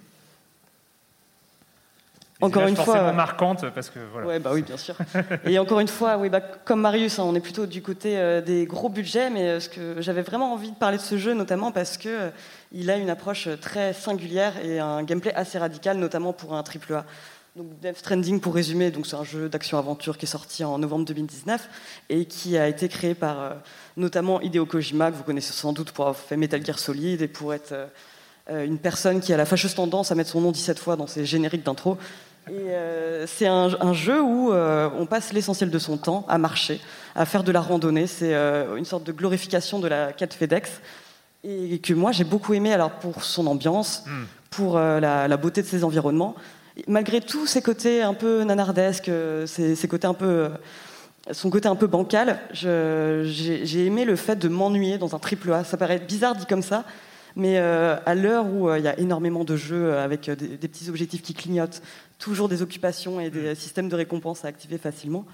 Encore 2.43 2.67
une 2.67 2.75
fois, 2.75 2.85
forcément 2.85 3.07
ouais. 3.07 3.13
marquantes 3.13 3.69
parce 3.73 3.89
que 3.89 3.99
voilà. 4.11 4.27
Ouais, 4.27 4.39
bah 4.39 4.51
oui, 4.53 4.61
bien 4.61 4.77
sûr. 4.77 4.95
Et 5.45 5.57
encore 5.59 5.79
une 5.79 5.87
fois, 5.87 6.17
oui, 6.17 6.29
bah, 6.29 6.41
comme 6.41 6.81
Marius, 6.81 7.19
hein, 7.19 7.23
on 7.25 7.35
est 7.35 7.39
plutôt 7.39 7.65
du 7.65 7.81
côté 7.81 8.17
euh, 8.17 8.41
des 8.41 8.65
gros 8.65 8.89
budgets, 8.89 9.29
mais 9.29 9.49
euh, 9.49 9.59
ce 9.59 9.69
que 9.69 10.01
j'avais 10.01 10.21
vraiment 10.21 10.53
envie 10.53 10.71
de 10.71 10.75
parler 10.75 10.97
de 10.97 11.01
ce 11.03 11.17
jeu, 11.17 11.33
notamment 11.33 11.71
parce 11.71 11.97
que 11.97 12.09
euh, 12.09 12.29
il 12.71 12.89
a 12.89 12.97
une 12.97 13.09
approche 13.09 13.47
euh, 13.47 13.55
très 13.55 13.93
singulière 13.93 14.53
et 14.63 14.79
un 14.79 15.03
gameplay 15.03 15.33
assez 15.33 15.57
radical, 15.57 15.97
notamment 15.97 16.33
pour 16.33 16.53
un 16.53 16.63
triple 16.63 16.93
A. 16.93 17.05
Donc 17.55 17.67
Death 17.81 17.97
Stranding, 17.99 18.39
pour 18.39 18.55
résumer, 18.55 18.89
donc 18.89 19.05
c'est 19.05 19.15
un 19.15 19.23
jeu 19.23 19.47
d'action-aventure 19.47 20.17
qui 20.17 20.25
est 20.25 20.27
sorti 20.27 20.63
en 20.63 20.79
novembre 20.79 21.05
2019 21.05 21.69
et 22.09 22.25
qui 22.25 22.57
a 22.57 22.67
été 22.67 22.89
créé 22.89 23.13
par 23.13 23.39
euh, 23.39 23.51
notamment 23.95 24.41
Hideo 24.41 24.65
Kojima, 24.65 25.11
que 25.11 25.17
vous 25.17 25.23
connaissez 25.23 25.53
sans 25.53 25.71
doute 25.71 25.91
pour 25.91 26.07
avoir 26.07 26.19
fait 26.19 26.35
Metal 26.35 26.65
Gear 26.65 26.79
Solid 26.79 27.21
et 27.21 27.27
pour 27.27 27.53
être 27.53 27.71
euh, 27.73 27.85
euh, 28.49 28.65
une 28.65 28.79
personne 28.79 29.21
qui 29.21 29.33
a 29.33 29.37
la 29.37 29.45
fâcheuse 29.45 29.75
tendance 29.75 30.11
à 30.11 30.15
mettre 30.15 30.31
son 30.31 30.41
nom 30.41 30.51
17 30.51 30.79
fois 30.79 30.95
dans 30.95 31.05
ses 31.05 31.25
génériques 31.25 31.63
d'intro. 31.63 31.99
Et 32.49 32.51
euh, 32.51 33.25
c'est 33.25 33.47
un, 33.47 33.69
un 33.79 33.93
jeu 33.93 34.21
où 34.21 34.51
euh, 34.51 34.89
on 34.99 35.05
passe 35.05 35.31
l'essentiel 35.31 35.69
de 35.69 35.79
son 35.79 35.97
temps 35.97 36.25
à 36.27 36.37
marcher, 36.37 36.81
à 37.15 37.25
faire 37.25 37.43
de 37.43 37.51
la 37.53 37.61
randonnée. 37.61 38.05
C'est 38.05 38.33
euh, 38.33 38.75
une 38.75 38.83
sorte 38.83 39.05
de 39.05 39.13
glorification 39.13 39.79
de 39.79 39.87
la 39.87 40.11
quête 40.11 40.33
FedEx 40.33 40.81
et 41.45 41.79
que 41.79 41.93
moi 41.93 42.11
j'ai 42.11 42.25
beaucoup 42.25 42.53
aimé 42.53 42.73
alors 42.73 42.91
pour 42.91 43.23
son 43.23 43.47
ambiance, 43.47 44.03
pour 44.49 44.77
euh, 44.77 44.99
la, 44.99 45.27
la 45.27 45.37
beauté 45.37 45.61
de 45.61 45.67
ses 45.67 45.83
environnements. 45.83 46.35
Et 46.75 46.83
malgré 46.87 47.21
tous 47.21 47.47
ses 47.47 47.61
côtés 47.61 48.01
un 48.01 48.13
peu 48.13 48.43
nanardesques, 48.43 49.11
ses, 49.45 49.75
ses 49.75 49.87
côtés 49.87 50.07
un 50.07 50.13
peu, 50.13 50.49
son 51.31 51.49
côté 51.49 51.67
un 51.69 51.75
peu 51.75 51.87
bancal, 51.87 52.39
j'ai 52.51 53.85
aimé 53.85 54.05
le 54.05 54.15
fait 54.15 54.35
de 54.35 54.49
m'ennuyer 54.49 54.97
dans 54.97 55.15
un 55.15 55.19
triple 55.19 55.53
A. 55.53 55.63
Ça 55.63 55.77
paraît 55.77 55.99
bizarre 55.99 56.35
dit 56.35 56.45
comme 56.45 56.63
ça, 56.63 56.83
mais 57.35 57.57
euh, 57.57 57.95
à 58.05 58.15
l'heure 58.15 58.45
où 58.45 58.69
euh, 58.69 58.79
il 58.79 58.85
y 58.85 58.87
a 58.87 58.97
énormément 58.99 59.43
de 59.43 59.55
jeux 59.55 59.97
avec 59.97 60.29
euh, 60.29 60.35
des, 60.35 60.57
des 60.57 60.67
petits 60.67 60.89
objectifs 60.89 61.21
qui 61.21 61.33
clignotent, 61.33 61.81
toujours 62.19 62.49
des 62.49 62.61
occupations 62.61 63.19
et 63.19 63.29
des 63.29 63.55
systèmes 63.55 63.89
de 63.89 63.95
récompense 63.95 64.45
à 64.45 64.47
activer 64.47 64.77
facilement, 64.77 65.25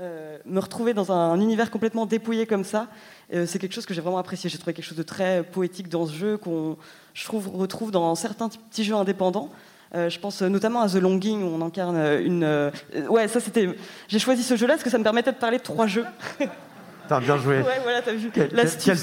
euh, 0.00 0.38
me 0.46 0.60
retrouver 0.60 0.94
dans 0.94 1.12
un, 1.12 1.32
un 1.32 1.40
univers 1.40 1.70
complètement 1.70 2.06
dépouillé 2.06 2.46
comme 2.46 2.64
ça, 2.64 2.86
euh, 3.34 3.44
c'est 3.46 3.58
quelque 3.58 3.74
chose 3.74 3.84
que 3.84 3.92
j'ai 3.92 4.00
vraiment 4.00 4.16
apprécié. 4.16 4.48
J'ai 4.48 4.56
trouvé 4.56 4.72
quelque 4.72 4.84
chose 4.84 4.96
de 4.96 5.02
très 5.02 5.42
poétique 5.42 5.90
dans 5.90 6.06
ce 6.06 6.14
jeu 6.14 6.38
qu'on 6.38 6.78
je 7.12 7.24
trouve 7.24 7.48
retrouve 7.48 7.90
dans 7.90 8.14
certains 8.14 8.48
petits 8.48 8.84
jeux 8.84 8.94
indépendants. 8.94 9.50
Euh, 9.94 10.08
je 10.08 10.18
pense 10.18 10.40
notamment 10.40 10.80
à 10.80 10.88
The 10.88 10.94
Longing 10.94 11.42
où 11.42 11.46
on 11.46 11.60
incarne 11.60 11.96
une. 12.24 12.70
ouais, 13.10 13.28
ça 13.28 13.40
c'était. 13.40 13.68
J'ai 14.08 14.18
choisi 14.18 14.42
ce 14.42 14.56
jeu-là 14.56 14.74
parce 14.74 14.84
que 14.84 14.90
ça 14.90 14.98
me 14.98 15.04
permettait 15.04 15.32
de 15.32 15.36
parler 15.36 15.58
de 15.58 15.62
trois 15.62 15.86
jeux. 15.86 16.06
T'as 17.10 17.18
bien 17.18 17.38
joué. 17.38 17.56
Ouais, 17.56 17.80
voilà, 17.82 18.02
t'as 18.02 18.12
vu. 18.12 18.30
Quel, 18.32 18.50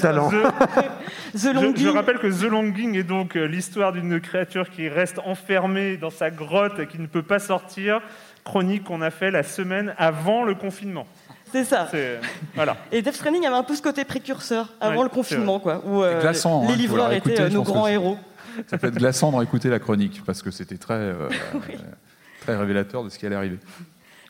talent. 0.00 0.30
The 1.34 1.38
Je, 1.38 1.48
Longing. 1.50 1.76
je 1.76 1.88
rappelle 1.88 2.18
que 2.18 2.26
The 2.26 2.50
Longing 2.50 2.96
est 2.96 3.02
donc 3.02 3.36
euh, 3.36 3.44
l'histoire 3.44 3.92
d'une 3.92 4.18
créature 4.18 4.70
qui 4.70 4.88
reste 4.88 5.18
enfermée 5.26 5.98
dans 5.98 6.08
sa 6.08 6.30
grotte 6.30 6.78
et 6.78 6.86
qui 6.86 6.98
ne 6.98 7.06
peut 7.06 7.22
pas 7.22 7.38
sortir. 7.38 8.00
Chronique 8.44 8.84
qu'on 8.84 9.02
a 9.02 9.10
fait 9.10 9.30
la 9.30 9.42
semaine 9.42 9.94
avant 9.98 10.42
le 10.42 10.54
confinement. 10.54 11.06
C'est 11.52 11.64
ça. 11.64 11.86
Voilà. 12.54 12.78
Et 12.92 13.02
Death 13.02 13.16
Stranding 13.16 13.44
avait 13.44 13.56
un 13.56 13.62
peu 13.62 13.74
ce 13.74 13.82
côté 13.82 14.06
précurseur 14.06 14.72
avant 14.80 14.96
Ouais, 14.96 15.02
le 15.02 15.10
confinement, 15.10 15.60
quoi, 15.60 15.82
où 15.84 16.02
euh, 16.02 16.18
glaçant, 16.18 16.62
hein, 16.62 16.66
les 16.68 16.72
faut 16.72 16.78
livreurs 16.78 17.12
étaient 17.12 17.38
euh, 17.42 17.50
je 17.50 17.54
nos 17.54 17.62
grands 17.62 17.88
héros. 17.88 18.16
Ça 18.68 18.78
peut 18.78 18.86
être 18.86 18.96
glaçant 18.96 19.32
de 19.32 19.36
réécouter 19.40 19.68
la 19.68 19.80
chronique 19.80 20.22
parce 20.24 20.40
que 20.40 20.50
c'était 20.50 20.78
très, 20.78 20.94
euh, 20.94 21.28
très 22.40 22.56
révélateur 22.56 23.04
de 23.04 23.10
ce 23.10 23.18
qui 23.18 23.26
allait 23.26 23.36
arriver. 23.36 23.58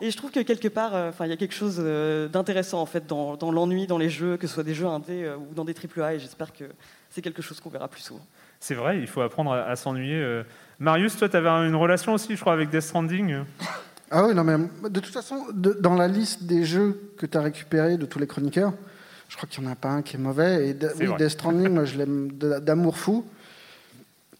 Et 0.01 0.11
je 0.11 0.17
trouve 0.17 0.31
que 0.31 0.41
quelque 0.41 0.69
part, 0.69 0.95
euh, 0.95 1.09
enfin, 1.09 1.27
il 1.27 1.31
y 1.31 1.33
a 1.33 1.37
quelque 1.37 1.55
chose 1.55 1.77
euh, 1.81 2.29
d'intéressant 2.29 2.81
en 2.81 2.87
fait 2.87 3.07
dans, 3.07 3.37
dans 3.37 3.51
l'ennui 3.51 3.87
dans 3.87 3.99
les 3.99 4.09
jeux, 4.11 4.37
que 4.37 4.47
ce 4.47 4.55
soit 4.55 4.63
des 4.63 4.75
jeux 4.75 4.87
indés 4.87 5.25
euh, 5.25 5.37
ou 5.37 5.55
dans 5.55 5.65
des 5.65 5.75
triple 5.75 6.01
A, 6.03 6.15
et 6.15 6.19
j'espère 6.21 6.53
que 6.53 6.65
c'est 7.11 7.21
quelque 7.23 7.43
chose 7.43 7.59
qu'on 7.61 7.71
verra 7.71 7.89
plus 7.89 8.03
souvent. 8.03 8.25
C'est 8.61 8.75
vrai, 8.75 8.99
il 9.01 9.07
faut 9.07 9.21
apprendre 9.23 9.53
à, 9.53 9.63
à 9.65 9.77
s'ennuyer. 9.77 10.17
euh. 10.17 10.43
Marius, 10.79 11.17
toi, 11.17 11.29
tu 11.29 11.37
avais 11.37 11.49
une 11.49 11.75
relation 11.75 12.15
aussi, 12.15 12.37
je 12.37 12.41
crois, 12.41 12.53
avec 12.53 12.71
Death 12.71 12.83
Stranding. 12.83 13.39
Ah 14.11 14.25
oui, 14.27 14.35
non, 14.35 14.45
mais 14.45 14.57
de 14.89 15.01
toute 15.01 15.13
façon, 15.13 15.47
de- 15.53 15.73
dans 15.75 15.95
la 15.95 16.07
liste 16.09 16.45
des 16.45 16.65
jeux 16.65 17.13
que 17.19 17.27
tu 17.27 17.37
as 17.37 17.43
récupérés 17.43 17.97
de 17.99 18.07
tous 18.07 18.19
les 18.19 18.27
chroniqueurs, 18.27 18.73
je 19.29 19.37
crois 19.37 19.49
qu'il 19.49 19.63
n'y 19.63 19.69
en 19.69 19.73
a 19.73 19.77
pas 19.77 19.89
un 19.91 20.03
qui 20.03 20.17
est 20.17 20.19
mauvais. 20.21 20.69
Et 20.69 20.75
de- 20.75 20.91
oui. 21.01 21.09
Death 21.19 21.29
Stranding, 21.31 21.69
moi, 21.75 21.85
je 21.85 21.99
l'aime 21.99 22.31
d'amour 22.33 22.97
fou, 22.97 23.25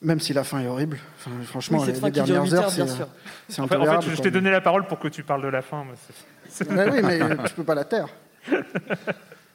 même 0.01 0.21
si 0.21 0.33
la 0.33 0.45
fin 0.45 0.61
est 0.61 0.67
horrible. 0.67 0.99
Enfin, 1.19 1.31
franchement, 1.45 1.79
Oui, 1.81 1.87
les, 1.93 2.01
les 2.01 2.11
dernières 2.11 2.55
heures, 2.55 2.65
heures, 2.65 2.71
c'est 2.71 2.83
En 2.83 2.87
fait, 2.87 3.03
en 3.03 3.67
fait, 3.67 3.75
intolérable, 3.75 4.05
je, 4.15 4.23
t'ai 4.23 4.31
donné 4.31 4.51
la 4.51 4.61
parole 4.61 4.87
pour 4.87 4.99
que 4.99 5.09
tu 5.09 5.23
parles 5.23 5.43
de 5.43 5.49
la 5.49 5.63
fin. 5.63 5.85
c'est- 6.49 6.71
Ouais, 6.71 6.89
oui, 6.91 7.01
mais 7.03 7.19
tu 7.49 7.55
peux 7.55 7.65
pas 7.65 7.75
la 7.75 7.85
taire. 7.85 8.09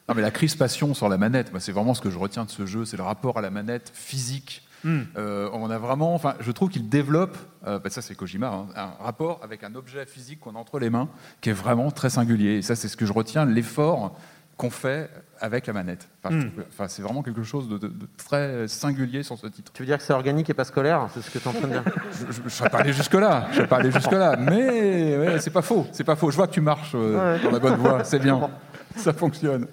Non, 0.09 0.15
mais 0.15 0.21
la 0.21 0.31
crispation 0.31 0.93
sur 0.93 1.07
la 1.07 1.17
manette, 1.17 1.51
moi, 1.51 1.61
c'est 1.61 1.71
vraiment 1.71 1.93
ce 1.93 2.01
que 2.01 2.09
je 2.09 2.17
retiens 2.17 2.43
de 2.43 2.49
ce 2.49 2.65
jeu, 2.65 2.83
c'est 2.83 2.97
le 2.97 3.03
rapport 3.03 3.37
à 3.37 3.41
la 3.41 3.49
manette 3.49 3.89
physique. 3.93 4.67
Hmm. 4.83 5.03
Euh, 5.17 5.49
on 5.53 5.69
a 5.69 5.77
vraiment, 5.77 6.13
enfin, 6.13 6.35
je 6.41 6.51
trouve 6.51 6.67
qu'il 6.67 6.89
développe, 6.89 7.37
euh, 7.65 7.79
bah, 7.79 7.89
ça 7.89 8.01
c'est 8.01 8.13
Kojima, 8.13 8.49
hein, 8.49 8.67
un 8.75 9.01
rapport 9.01 9.39
avec 9.43 9.63
un 9.63 9.75
objet 9.75 10.05
physique 10.05 10.41
qu'on 10.41 10.55
a 10.55 10.59
entre 10.59 10.77
les 10.77 10.89
mains 10.89 11.07
qui 11.39 11.51
est 11.51 11.53
vraiment 11.53 11.89
très 11.89 12.09
singulier. 12.09 12.55
Et 12.57 12.61
ça, 12.61 12.75
c'est 12.75 12.89
ce 12.89 12.97
que 12.97 13.05
je 13.05 13.13
retiens, 13.13 13.45
l'effort 13.45 14.17
qu'on 14.57 14.69
fait 14.69 15.09
avec 15.43 15.67
la 15.67 15.73
manette. 15.73 16.07
Enfin, 16.23 16.39
je 16.39 16.45
Hmm. 16.47 16.51
enfin, 16.69 16.87
c'est 16.87 17.01
vraiment 17.01 17.21
quelque 17.21 17.43
chose 17.43 17.67
de, 17.67 17.77
de- 17.77 17.87
de 17.89 18.07
très 18.17 18.67
singulier 18.67 19.23
sur 19.23 19.37
ce 19.37 19.45
titre. 19.47 19.71
Tu 19.73 19.83
veux 19.83 19.85
dire 19.87 19.97
que 19.97 20.03
c'est 20.03 20.13
organique 20.13 20.49
et 20.49 20.53
pas 20.53 20.63
scolaire 20.63 21.07
C'est 21.13 21.21
ce 21.21 21.29
que 21.29 21.37
tu 21.37 21.43
es 21.43 21.47
en 21.47 21.53
train 21.53 21.67
de 21.67 21.73
dire? 21.73 21.83
Je 22.31 22.41
ne 22.41 22.49
serais 22.49 22.69
pas 22.69 22.77
allé 22.79 22.93
jusque-là, 22.93 23.47
je 23.51 23.57
serais 23.57 23.67
pas 23.67 23.77
allé 23.77 23.91
jusque-là, 23.91 24.37
mais 24.37 25.17
ouais, 25.17 25.39
c'est 25.39 25.51
pas 25.51 25.61
faux, 25.61 25.85
c'est 25.91 26.05
pas 26.05 26.15
faux. 26.15 26.31
Je 26.31 26.37
vois 26.37 26.47
que 26.47 26.53
tu 26.53 26.61
marches 26.61 26.93
euh, 26.95 27.35
Ouais. 27.35 27.43
dans 27.43 27.51
la 27.51 27.59
bonne 27.59 27.75
voie, 27.75 28.03
c'est 28.05 28.19
bien, 28.19 28.49
ça 28.95 29.11
fonctionne. 29.13 29.67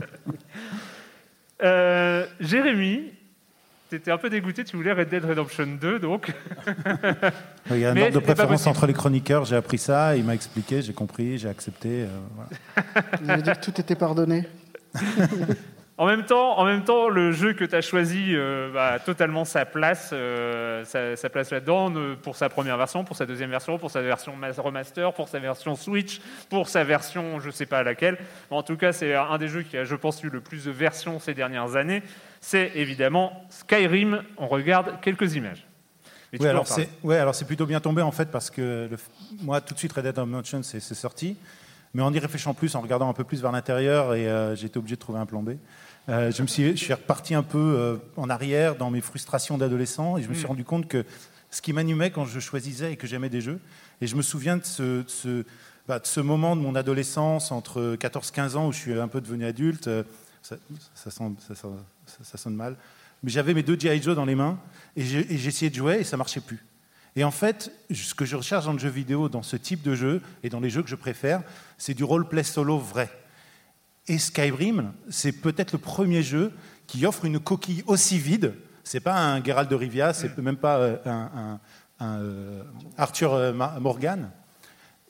Euh, 1.63 2.27
Jérémy, 2.41 3.13
tu 3.91 3.97
étais 3.97 4.11
un 4.11 4.19
peu 4.19 4.31
dégoûté, 4.31 4.65
tu 4.65 4.77
voulais 4.77 4.93
Red 4.93 5.09
Dead 5.09 5.25
Redemption 5.25 5.67
2, 5.81 5.99
donc. 5.99 6.33
Il 7.71 7.79
y 7.79 7.85
a 7.85 7.91
un 7.93 7.97
ordre 7.97 8.15
de 8.15 8.19
préférence 8.21 8.67
entre 8.67 8.87
les 8.87 8.93
chroniqueurs, 8.95 9.45
j'ai 9.45 9.57
appris 9.57 9.79
ça, 9.79 10.17
il 10.17 10.25
m'a 10.25 10.35
expliqué, 10.35 10.81
j'ai 10.83 10.93
compris, 10.95 11.39
j'ai 11.39 11.49
accepté. 11.49 12.05
euh, 12.05 12.07
voilà. 12.35 13.37
Dit 13.43 13.51
que 13.53 13.61
tout 13.65 13.81
était 13.81 13.95
pardonné. 13.97 14.49
En 16.01 16.07
même 16.07 16.25
temps, 16.25 16.59
en 16.59 16.65
même 16.65 16.83
temps, 16.83 17.11
le 17.11 17.31
jeu 17.31 17.53
que 17.53 17.63
tu 17.63 17.75
as 17.75 17.83
choisi 17.83 18.29
euh, 18.31 18.71
bah, 18.73 18.93
a 18.93 18.99
totalement 18.99 19.45
sa 19.45 19.67
place, 19.67 20.13
euh, 20.15 20.83
sa, 20.87 21.15
sa 21.15 21.29
place 21.29 21.51
là-dedans, 21.51 21.93
pour 22.23 22.37
sa 22.37 22.49
première 22.49 22.79
version, 22.79 23.05
pour 23.05 23.19
sa 23.19 23.27
deuxième 23.27 23.51
version, 23.51 23.77
pour 23.77 23.91
sa 23.91 24.01
version 24.01 24.35
mas- 24.35 24.59
remaster, 24.59 25.13
pour 25.13 25.29
sa 25.29 25.39
version 25.41 25.77
Switch, 25.77 26.23
pour 26.49 26.71
sa 26.71 26.85
version, 26.85 27.39
je 27.39 27.51
sais 27.51 27.67
pas 27.67 27.83
laquelle. 27.83 28.17
Mais 28.51 28.57
en 28.57 28.63
tout 28.63 28.79
cas, 28.79 28.93
c'est 28.93 29.15
un 29.15 29.37
des 29.37 29.49
jeux 29.49 29.61
qui 29.61 29.77
a, 29.77 29.85
je 29.85 29.95
pense, 29.95 30.23
eu 30.23 30.31
le 30.31 30.41
plus 30.41 30.65
de 30.65 30.71
versions 30.71 31.21
ces 31.21 31.35
dernières 31.35 31.77
années. 31.77 32.03
C'est 32.41 32.73
évidemment 32.77 33.45
Skyrim. 33.51 34.23
On 34.39 34.49
regarde 34.49 35.03
quelques 35.03 35.35
images. 35.35 35.67
Oui, 36.33 36.47
alors 36.47 36.67
c'est 36.67 36.89
ouais, 37.03 37.19
alors 37.19 37.35
c'est 37.35 37.45
plutôt 37.45 37.67
bien 37.67 37.81
tombé 37.81 38.01
en 38.01 38.13
fait 38.13 38.31
parce 38.31 38.51
que 38.51 38.89
le 38.91 38.97
moi 39.43 39.61
tout 39.61 39.75
de 39.75 39.79
suite 39.79 39.93
Red 39.93 40.05
Dead 40.05 40.17
Redemption 40.17 40.63
c'est 40.63 40.81
sorti, 40.81 41.37
mais 41.95 42.03
en 42.03 42.13
y 42.13 42.19
réfléchissant 42.19 42.55
plus, 42.55 42.75
en 42.75 42.81
regardant 42.81 43.09
un 43.09 43.13
peu 43.13 43.25
plus 43.25 43.43
vers 43.43 43.53
l'intérieur 43.53 44.15
et 44.15 44.29
euh, 44.29 44.55
j'ai 44.57 44.67
été 44.67 44.79
obligé 44.79 44.97
de 44.97 45.01
trouver 45.01 45.19
un 45.19 45.27
plan 45.27 45.43
B. 45.43 45.51
Euh, 46.09 46.31
je 46.33 46.43
me 46.43 46.47
suis, 46.47 46.71
je 46.71 46.77
suis 46.83 46.93
reparti 46.95 47.35
un 47.35 47.43
peu 47.43 47.59
euh, 47.59 47.97
en 48.17 48.31
arrière 48.31 48.77
dans 48.77 48.91
mes 48.91 49.01
frustrations 49.01 49.59
d'adolescent 49.59 50.17
et 50.17 50.23
je 50.23 50.29
me 50.29 50.35
suis 50.35 50.45
Mm. 50.45 50.49
rendu 50.49 50.65
compte 50.65 50.89
que 50.89 51.05
ce 51.51 51.61
qui 51.63 51.73
m'animait 51.73 52.11
quand 52.11 52.25
je 52.25 52.39
choisissais 52.41 52.93
et 52.93 52.97
que 52.97 53.07
j'aimais 53.07 53.29
des 53.29 53.41
jeux, 53.41 53.61
et 54.01 54.07
je 54.07 54.15
me 54.17 54.23
souviens 54.23 54.57
de 54.57 54.65
ce, 54.65 55.03
de 55.03 55.09
ce, 55.09 55.45
bah, 55.89 55.99
de 55.99 56.07
ce 56.07 56.21
moment 56.21 56.55
de 56.57 56.61
mon 56.61 56.75
adolescence 56.77 57.51
entre 57.53 57.97
14-15 57.97 58.57
ans 58.57 58.69
où 58.69 58.73
je 58.73 58.79
suis 58.79 58.99
un 58.99 59.09
peu 59.09 59.21
devenu 59.21 59.45
adulte, 59.45 59.89
euh, 59.89 60.05
ça, 60.43 60.57
ça, 60.95 61.11
sonne, 61.11 61.35
ça, 61.47 61.55
sonne- 61.55 61.83
ça- 62.07 62.19
ça 62.23 62.39
sonne 62.39 62.55
mal, 62.55 62.77
mais 63.23 63.31
j'avais 63.31 63.53
mes 63.53 63.63
deux 63.65 63.79
G.I. 63.79 64.01
Joe 64.01 64.15
dans 64.17 64.25
les 64.25 64.37
mains 64.37 64.59
et 64.97 65.05
j'essayais 65.05 65.71
de 65.71 65.75
jouer 65.75 65.99
et 66.01 66.05
ça 66.05 66.17
marchait 66.17 66.41
plus. 66.41 66.65
Et 67.17 67.25
en 67.25 67.31
fait, 67.31 67.73
ce 67.93 68.15
que 68.15 68.25
je 68.25 68.37
recherche 68.37 68.65
dans 68.67 68.73
le 68.73 68.79
jeu 68.79 68.89
vidéo, 68.89 69.29
dans 69.29 69.43
ce 69.43 69.57
type 69.57 69.83
de 69.83 69.95
jeu 69.95 70.23
et 70.43 70.49
dans 70.49 70.61
les 70.61 70.71
jeux 70.71 70.83
que 70.83 70.89
je 70.89 70.95
préfère, 70.97 71.43
c'est 71.77 71.95
du 71.95 72.05
roleplay 72.05 72.43
solo 72.45 72.79
vrai. 72.79 73.11
Et 74.07 74.19
Skyrim, 74.19 74.93
c'est 75.09 75.33
peut-être 75.33 75.73
le 75.73 75.79
premier 75.79 76.23
jeu 76.23 76.53
qui 76.87 77.05
offre 77.07 77.25
une 77.25 77.39
coquille 77.41 77.83
aussi 77.87 78.19
vide. 78.19 78.55
C'est 78.85 79.01
pas 79.01 79.17
un 79.17 79.43
Geralt 79.43 79.69
de 79.71 79.75
Rivia, 79.75 80.13
c'est 80.13 80.37
même 80.39 80.57
pas 80.57 80.79
euh, 80.79 80.97
un, 81.05 81.11
un- 81.35 81.61
un, 82.01 82.19
euh, 82.23 82.63
Arthur 82.97 83.35
euh, 83.35 83.53
Morgan. 83.53 84.31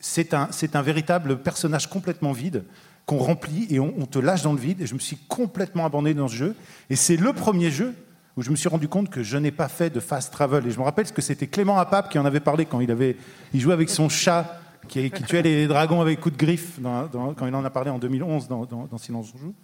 C'est 0.00 0.34
un, 0.34 0.48
c'est 0.50 0.76
un 0.76 0.82
véritable 0.82 1.38
personnage 1.38 1.86
complètement 1.88 2.32
vide 2.32 2.64
qu'on 3.06 3.18
remplit 3.18 3.66
et 3.70 3.78
on, 3.80 3.94
on 3.98 4.06
te 4.06 4.18
lâche 4.18 4.42
dans 4.42 4.52
le 4.52 4.58
vide. 4.60 4.80
Et 4.80 4.86
je 4.86 4.94
me 4.94 4.98
suis 4.98 5.16
complètement 5.28 5.84
abandonné 5.86 6.14
dans 6.14 6.28
ce 6.28 6.34
jeu. 6.34 6.56
Et 6.90 6.96
c'est 6.96 7.16
le 7.16 7.32
premier 7.32 7.70
jeu 7.70 7.94
où 8.36 8.42
je 8.42 8.50
me 8.50 8.56
suis 8.56 8.68
rendu 8.68 8.88
compte 8.88 9.10
que 9.10 9.22
je 9.22 9.36
n'ai 9.36 9.50
pas 9.50 9.68
fait 9.68 9.90
de 9.90 10.00
fast 10.00 10.32
travel. 10.32 10.66
Et 10.66 10.70
je 10.70 10.78
me 10.78 10.84
rappelle 10.84 11.06
ce 11.06 11.12
que 11.12 11.22
c'était 11.22 11.46
Clément 11.46 11.78
Apap 11.78 12.10
qui 12.10 12.18
en 12.18 12.24
avait 12.24 12.40
parlé 12.40 12.64
quand 12.66 12.80
il, 12.80 12.88
jouait 13.60 13.72
avec 13.72 13.90
son 13.90 14.08
chat 14.08 14.60
qui, 14.88 15.10
tuait 15.10 15.42
les 15.42 15.66
dragons 15.66 16.00
avec 16.00 16.20
coup 16.20 16.30
de 16.30 16.36
griffe 16.36 16.78
quand 16.82 17.46
il 17.46 17.54
en 17.54 17.64
a 17.64 17.70
parlé 17.70 17.90
en 17.90 17.98
2011 17.98 18.48
dans, 18.48 18.64
dans- 18.64 18.98
Silence 18.98 19.32
on 19.34 19.38
joue. 19.38 19.54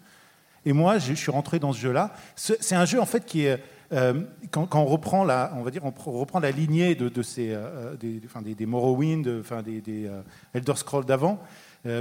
Et 0.65 0.73
moi, 0.73 0.99
je, 0.99 1.15
suis 1.15 1.31
rentré 1.31 1.59
dans 1.59 1.73
ce 1.73 1.79
jeu-là. 1.79 2.13
Ce- 2.35 2.55
C'est 2.61 2.75
un 2.75 2.85
jeu 2.85 3.01
en 3.01 3.07
fait 3.07 3.25
qui 3.25 3.45
est 3.45 3.61
euh, 3.93 4.23
quand, 4.51 4.75
on 4.75 4.85
reprend 4.85 5.25
la, 5.25 5.53
on 5.57 5.63
va 5.63 5.71
dire, 5.71 5.85
on 5.85 5.91
pr- 5.91 6.19
reprend 6.19 6.41
la 6.41 6.51
lignée 6.51 6.95
de, 6.95 7.23
ces, 7.23 7.51
euh, 7.53 7.95
des, 7.97 8.67
Morrowind, 8.67 9.23
des, 9.65 10.07
euh, 10.07 10.23
Elder 10.55 10.75
Scrolls 10.77 11.05
d'avant. 11.05 11.41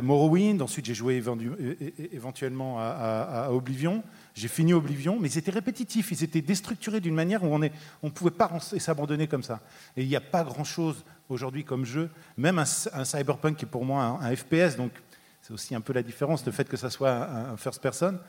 Morrowind. 0.02 0.64
Ensuite, 0.64 0.86
j'ai 0.86 0.96
joué 0.96 1.22
éventuellement 2.12 2.78
à 2.80 3.50
Oblivion. 3.52 4.02
J'ai 4.36 4.50
fini 4.50 4.74
Oblivion, 4.74 5.18
mais 5.18 5.30
ils 5.30 5.38
étaient 5.38 5.50
répétitifs, 5.52 6.12
ils 6.12 6.22
étaient 6.22 6.42
déstructurés 6.42 7.00
d'une 7.00 7.16
manière 7.16 7.42
où 7.42 7.48
on 7.48 7.60
ne 7.60 8.10
pouvait 8.10 8.32
pas 8.32 8.52
s'abandonner 8.60 9.28
comme 9.28 9.44
ça. 9.44 9.62
Et 9.96 10.04
il 10.04 10.10
n'y 10.10 10.16
a 10.18 10.22
pas 10.22 10.44
grand-chose 10.44 11.06
aujourd'hui 11.30 11.64
comme 11.64 11.86
jeu, 11.86 12.10
même 12.38 12.60
un, 12.60 12.66
un 12.94 13.06
Cyberpunk 13.06 13.56
qui 13.56 13.64
est 13.64 13.70
pour 13.70 13.86
moi 13.86 14.20
un, 14.22 14.36
FPS, 14.36 14.76
donc 14.76 14.92
c'est 15.42 15.54
aussi 15.54 15.74
un 15.74 15.80
peu 15.80 15.94
la 15.94 16.04
différence, 16.04 16.46
le 16.46 16.52
fait 16.52 16.68
que 16.68 16.76
ça 16.76 16.90
soit 16.90 17.14
un, 17.14 17.56
first 17.56 17.82
person. 17.82 18.20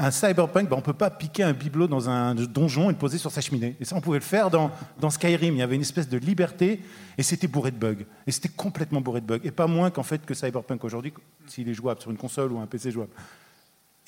Un 0.00 0.12
cyberpunk, 0.12 0.68
ben, 0.68 0.76
on 0.76 0.78
ne 0.78 0.84
peut 0.84 0.92
pas 0.92 1.10
piquer 1.10 1.42
un 1.42 1.52
bibelot 1.52 1.88
dans 1.88 2.08
un 2.08 2.32
donjon 2.36 2.88
et 2.88 2.92
le 2.92 2.98
poser 2.98 3.18
sur 3.18 3.32
sa 3.32 3.40
cheminée. 3.40 3.74
Et 3.80 3.84
ça, 3.84 3.96
on 3.96 4.00
pouvait 4.00 4.20
le 4.20 4.24
faire 4.24 4.48
dans 4.48 5.10
Skyrim. 5.10 5.54
Il 5.54 5.58
y 5.58 5.62
avait 5.62 5.74
une 5.74 5.80
espèce 5.80 6.08
de 6.08 6.16
liberté 6.18 6.80
et 7.18 7.24
c'était 7.24 7.48
bourré 7.48 7.72
de 7.72 7.76
bugs. 7.76 8.04
Et 8.24 8.30
c'était 8.30 8.48
complètement 8.48 9.00
bourré 9.00 9.20
de 9.20 9.26
bugs. 9.26 9.40
Et 9.42 9.50
pas 9.50 9.66
moins 9.66 9.90
qu'en 9.90 10.04
fait 10.04 10.24
que 10.24 10.34
Cyberpunk 10.34 10.84
aujourd'hui, 10.84 11.12
s'il 11.48 11.68
est 11.68 11.74
jouable 11.74 12.00
sur 12.00 12.12
une 12.12 12.16
console 12.16 12.52
ou 12.52 12.60
un 12.60 12.66
PC 12.66 12.92
jouable. 12.92 13.10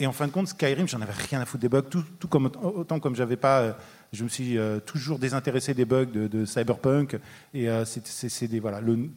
Et 0.01 0.07
en 0.07 0.12
fin 0.12 0.26
de 0.26 0.32
compte, 0.32 0.48
Skyrim, 0.48 0.88
j'en 0.88 1.01
avais 1.03 1.12
rien 1.12 1.40
à 1.40 1.44
foutre 1.44 1.61
des 1.61 1.68
bugs. 1.68 1.82
Tout, 1.82 2.05
tout 2.18 2.26
comme, 2.28 2.51
autant 2.62 2.98
comme 3.01 3.14
j'avais 3.14 3.36
pas, 3.36 3.61
euh, 3.61 3.72
je 4.12 4.24
me 4.24 4.28
suis 4.28 4.57
euh, 4.59 4.80
toujours 4.80 5.18
désintéressé 5.18 5.74
des 5.74 5.84
bugs 5.84 6.07
de, 6.07 6.26
de 6.26 6.44
Cyberpunk. 6.46 7.18
Et 7.55 7.68
euh, 7.68 7.84
c'est- 7.84 8.07
c'est 8.07 8.28
c'est 8.30 8.48
des 8.48 8.61
voilà. 8.61 8.80
Le, 8.80 9.11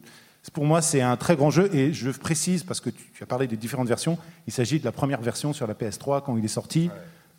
pour 0.52 0.66
moi, 0.66 0.82
c'est 0.82 1.00
un 1.00 1.16
très 1.16 1.36
grand 1.36 1.50
jeu 1.50 1.74
et 1.74 1.92
je 1.94 2.10
précise 2.10 2.62
parce 2.64 2.80
que 2.80 2.90
tu, 2.90 3.02
tu 3.14 3.22
as 3.22 3.26
parlé 3.26 3.46
des 3.46 3.56
différentes 3.56 3.88
versions. 3.88 4.18
Il 4.46 4.52
s'agit 4.52 4.78
de 4.78 4.84
la 4.84 4.92
première 4.92 5.22
version 5.22 5.52
sur 5.54 5.66
la 5.66 5.74
PS3 5.74 6.22
quand 6.22 6.36
il 6.36 6.44
est 6.44 6.48
sorti. 6.48 6.90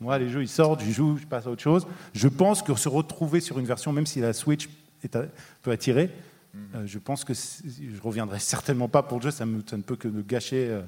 Moi, 0.02 0.18
les 0.18 0.28
jeux, 0.28 0.42
ils 0.42 0.48
sortent, 0.50 0.82
je 0.84 0.92
joue, 0.92 1.18
je 1.18 1.26
passe 1.26 1.46
à 1.48 1.52
autre 1.52 1.62
chose. 1.62 1.86
Je 2.14 2.28
pense 2.28 2.62
que 2.64 2.74
se 2.76 2.90
retrouver 2.90 3.40
sur 3.40 3.60
une 3.60 3.66
version, 3.66 3.94
même 3.94 4.06
si 4.08 4.20
la 4.22 4.34
Switch 4.34 4.68
est 5.04 5.16
à- 5.16 5.26
peut 5.62 5.72
attirer, 5.72 6.10
euh, 6.74 6.82
je 6.86 6.98
pense 7.00 7.24
que 7.24 7.34
je 7.34 8.02
reviendrai 8.02 8.40
certainement 8.40 8.90
pas 8.90 9.04
pour 9.04 9.20
le 9.20 9.24
jeu. 9.26 9.32
Ça, 9.32 9.46
me- 9.46 9.62
ça 9.70 9.78
ne 9.78 9.84
peut 9.84 9.96
que 9.96 10.08
me 10.08 10.22
gâcher 10.24 10.68
euh, 10.70 10.82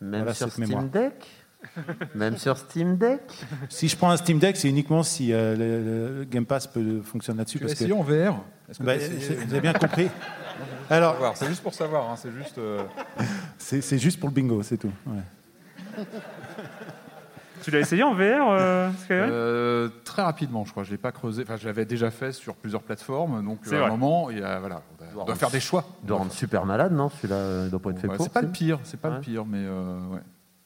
Même 0.00 0.20
voilà, 0.20 0.34
sur 0.34 0.48
cette 0.50 0.58
mémoire. 0.58 0.84
Steam 0.88 1.02
Deck? 1.02 1.26
Même 2.14 2.36
sur 2.36 2.56
Steam 2.56 2.96
Deck 2.96 3.20
Si 3.68 3.88
je 3.88 3.96
prends 3.96 4.10
un 4.10 4.16
Steam 4.16 4.38
Deck, 4.38 4.56
c'est 4.56 4.68
uniquement 4.68 5.02
si 5.02 5.32
euh, 5.32 5.56
le, 5.56 6.18
le 6.18 6.24
Game 6.24 6.46
Pass 6.46 6.66
peut 6.66 7.00
fonctionner 7.02 7.38
là-dessus. 7.38 7.58
Tu 7.58 7.64
parce 7.64 7.74
que- 7.74 7.84
essayé 7.84 7.92
en 7.92 8.02
VR 8.02 8.36
que 8.78 8.82
Bah, 8.82 8.94
vous 8.96 9.52
avez 9.52 9.60
bien 9.60 9.72
compris. 9.72 10.08
Alors, 10.90 11.16
c'est 11.36 11.46
juste 11.48 11.62
pour 11.62 11.74
savoir, 11.74 12.10
hein, 12.10 12.14
c'est 12.16 12.32
juste. 12.32 12.58
euh, 12.58 12.82
c'est 13.58 13.98
juste 13.98 14.20
pour 14.20 14.28
le 14.28 14.34
bingo, 14.34 14.62
c'est 14.62 14.76
tout. 14.78 14.92
ouais. 15.06 16.04
Tu 17.62 17.70
l'as 17.70 17.78
essayé 17.80 18.02
en 18.02 18.12
VR, 18.14 18.50
euh, 18.50 18.90
Euh, 19.10 19.88
très 20.04 20.20
rapidement, 20.20 20.66
je 20.66 20.70
crois. 20.72 20.84
Je 20.84 20.90
l'ai 20.90 20.98
pas 20.98 21.12
creusé. 21.12 21.44
Enfin, 21.44 21.56
je 21.56 21.64
l'avais 21.66 21.86
déjà 21.86 22.10
fait 22.10 22.32
sur 22.32 22.54
plusieurs 22.56 22.82
plateformes. 22.82 23.42
Donc, 23.42 23.60
à 23.72 23.86
un 23.86 23.88
moment, 23.88 24.28
il 24.30 24.38
y 24.38 24.42
a, 24.42 24.58
voilà, 24.60 24.82
on 24.92 25.14
doit, 25.14 25.22
on 25.22 25.26
doit 25.26 25.34
faire 25.34 25.50
des 25.50 25.60
choix. 25.60 25.84
Il 26.02 26.06
doit 26.08 26.18
rendre 26.18 26.32
super 26.32 26.66
malade, 26.66 26.92
non 26.92 27.08
Celui-là, 27.08 27.64
il 27.64 27.70
doit 27.70 27.80
pas 27.80 27.90
être 27.90 28.00
fait 28.00 28.08
Ouais, 28.08 28.16
pour. 28.16 28.26
c'est 28.26 28.32
pas 28.32 28.42
le 28.42 28.48
pire. 28.52 28.78
C'est 28.84 29.00
pas 29.00 29.08
Ouais. 29.08 29.14
le 29.14 29.20
pire, 29.22 29.46
mais 29.46 29.58
euh, 29.62 29.98
ouais. 30.08 30.20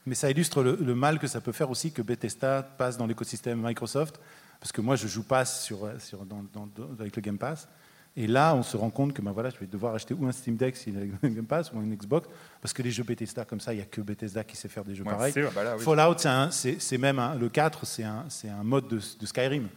Mais 0.08 0.14
ça 0.14 0.30
illustre 0.30 0.62
le, 0.62 0.76
le 0.80 0.94
mal 0.94 1.18
que 1.18 1.26
ça 1.26 1.40
peut 1.40 1.52
faire 1.52 1.70
aussi 1.70 1.92
que 1.92 2.02
Bethesda 2.02 2.62
passe 2.62 2.96
dans 2.96 3.06
l'écosystème 3.06 3.60
Microsoft. 3.64 4.18
Parce 4.60 4.72
que 4.72 4.80
moi, 4.80 4.96
je 4.96 5.06
joue 5.06 5.22
pas 5.22 5.44
sur, 5.44 5.88
sur, 6.00 6.24
dans- 6.24 6.44
dans- 6.52 6.66
dans- 6.74 6.90
avec 6.98 7.14
le 7.14 7.22
Game 7.22 7.38
Pass. 7.38 7.68
Et 8.16 8.26
là, 8.26 8.54
on 8.56 8.64
se 8.64 8.76
rend 8.76 8.90
compte 8.90 9.12
que 9.12 9.22
ben 9.22 9.30
voilà, 9.30 9.50
je 9.50 9.58
vais 9.58 9.66
devoir 9.66 9.94
acheter 9.94 10.12
ou 10.14 10.26
un 10.26 10.32
Steam 10.32 10.56
Deck 10.56 10.76
s'il 10.76 10.96
a 10.96 11.00
le 11.02 11.12
Game 11.28 11.44
Pass 11.46 11.70
ou 11.72 11.80
une 11.80 11.94
Xbox. 11.94 12.28
Parce 12.60 12.72
que 12.72 12.82
les 12.82 12.90
jeux 12.90 13.04
Bethesda, 13.04 13.44
comme 13.44 13.60
ça, 13.60 13.72
il 13.72 13.76
n'y 13.76 13.82
a 13.82 13.86
que 13.86 14.00
Bethesda 14.00 14.42
qui 14.42 14.56
sait 14.56 14.68
faire 14.68 14.82
des 14.82 14.94
jeux 14.96 15.04
Ouais, 15.04 15.10
pareils. 15.10 15.32
Bah 15.54 15.62
là, 15.62 15.76
oui. 15.78 15.84
Fallout, 15.84 16.16
c'est 16.50 16.98
même 16.98 17.18
un- 17.20 17.36
le 17.36 17.48
4, 17.48 17.86
c'est 17.86 18.02
un, 18.02 18.24
mode 18.64 18.88
de, 18.88 18.96
de 18.96 19.26
Skyrim. 19.26 19.68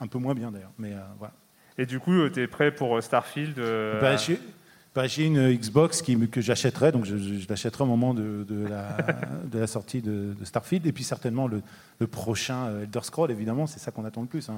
Un 0.00 0.06
peu 0.06 0.18
moins 0.18 0.34
bien 0.34 0.50
d'ailleurs. 0.50 0.72
Mais 0.78 0.92
euh, 0.92 0.98
voilà. 1.18 1.32
Et 1.78 1.86
du 1.86 1.98
coup, 2.00 2.28
tu 2.28 2.42
es 2.42 2.46
prêt 2.46 2.70
pour 2.74 2.96
euh, 2.96 3.00
Starfield 3.00 3.58
euh, 3.58 3.98
j'ai 4.18 4.38
bah, 4.94 5.06
j'ai 5.06 5.26
une 5.26 5.52
Xbox 5.54 6.02
qui, 6.02 6.16
que 6.28 6.40
j'achèterai, 6.40 6.92
donc 6.92 7.04
je, 7.04 7.16
je- 7.16 7.34
je 7.40 7.48
l'achèterai 7.48 7.84
au 7.84 7.86
moment 7.88 8.14
de, 8.14 8.44
de 8.48 8.66
la, 8.66 8.96
de 9.52 9.58
la 9.58 9.66
sortie 9.66 10.00
de, 10.02 10.34
de 10.38 10.44
Starfield, 10.44 10.86
et 10.86 10.92
puis 10.92 11.04
certainement 11.04 11.48
le, 11.48 11.62
le 11.98 12.06
prochain 12.06 12.66
euh, 12.66 12.82
Elder 12.84 13.00
Scroll, 13.02 13.30
évidemment, 13.30 13.66
c'est 13.66 13.80
ça 13.80 13.90
qu'on 13.90 14.04
attend 14.04 14.20
le 14.22 14.26
plus, 14.28 14.48
hein, 14.48 14.54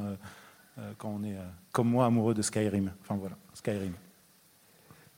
euh, 0.78 0.90
quand 0.98 1.08
on 1.18 1.24
est, 1.24 1.32
euh, 1.34 1.40
comme 1.72 1.88
moi, 1.88 2.06
amoureux 2.06 2.34
de 2.34 2.42
Skyrim. 2.42 2.90
Enfin 3.02 3.16
voilà, 3.18 3.36
Skyrim. 3.54 3.92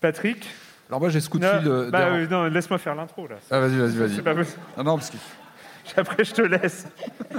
Patrick 0.00 0.46
Alors 0.88 1.00
moi, 1.00 1.08
j'ai 1.08 1.20
ce 1.20 1.28
coup 1.28 1.38
de 1.38 1.44
Non, 1.46 1.58
fil. 1.58 1.68
euh, 1.68 1.90
bah, 1.90 2.06
euh, 2.12 2.26
non, 2.28 2.44
laisse-moi 2.44 2.78
faire 2.78 2.94
l'intro 2.94 3.26
là. 3.26 3.36
Ah, 3.50 3.60
vas-y, 3.60 3.76
vas-y, 3.76 3.96
vas-y. 3.96 4.22
Pas. 4.22 4.34
Ah 4.76 4.82
non, 4.82 4.96
parce 4.96 5.10
que. 5.10 5.16
Après, 5.96 6.22
je 6.22 6.34
te 6.34 6.42
laisse. 6.42 6.86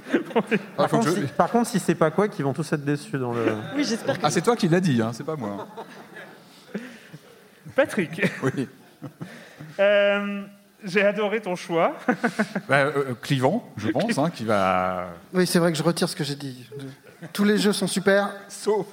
Par, 0.75 0.89
faut 0.89 0.97
contre, 0.97 1.13
que 1.13 1.21
je- 1.21 1.27
si, 1.27 1.33
par 1.33 1.51
contre, 1.51 1.69
si 1.69 1.79
c'est 1.79 1.93
pas 1.95 2.09
quoi, 2.11 2.27
qu'ils 2.27 2.43
vont 2.43 2.53
tous 2.53 2.73
être 2.73 2.83
déçus 2.83 3.17
dans 3.19 3.31
le. 3.31 3.45
Oui, 3.75 3.83
j'espère 3.83 4.19
que. 4.19 4.25
Ah, 4.25 4.31
c'est 4.31 4.41
toi 4.41 4.55
qui 4.55 4.67
l'as 4.67 4.79
dit, 4.79 5.01
hein, 5.01 5.11
c'est 5.13 5.23
pas 5.23 5.35
moi. 5.35 5.67
Patrick, 7.75 8.21
Oui. 8.43 8.67
euh, 9.79 10.41
j'ai 10.83 11.03
adoré 11.03 11.41
ton 11.41 11.55
choix. 11.55 11.95
Bah, 12.67 12.77
euh, 12.85 13.13
clivant, 13.21 13.67
je 13.77 13.89
pense, 13.89 14.17
hein, 14.17 14.29
qui 14.29 14.45
va. 14.45 15.09
Oui, 15.33 15.45
c'est 15.47 15.59
vrai 15.59 15.71
que 15.71 15.77
je 15.77 15.83
retire 15.83 16.07
ce 16.09 16.15
que 16.15 16.23
j'ai 16.23 16.35
dit. 16.35 16.65
Tous 17.33 17.43
les 17.43 17.57
jeux 17.57 17.73
sont 17.73 17.87
super, 17.87 18.29
Sauf. 18.47 18.85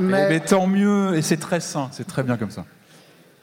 mais, 0.00 0.28
Mais 0.28 0.40
tant 0.40 0.66
mieux, 0.66 1.16
et 1.16 1.22
c'est 1.22 1.36
très 1.38 1.60
sain, 1.60 1.88
c'est 1.92 2.06
très 2.06 2.22
bien 2.22 2.36
comme 2.36 2.50
ça. 2.50 2.64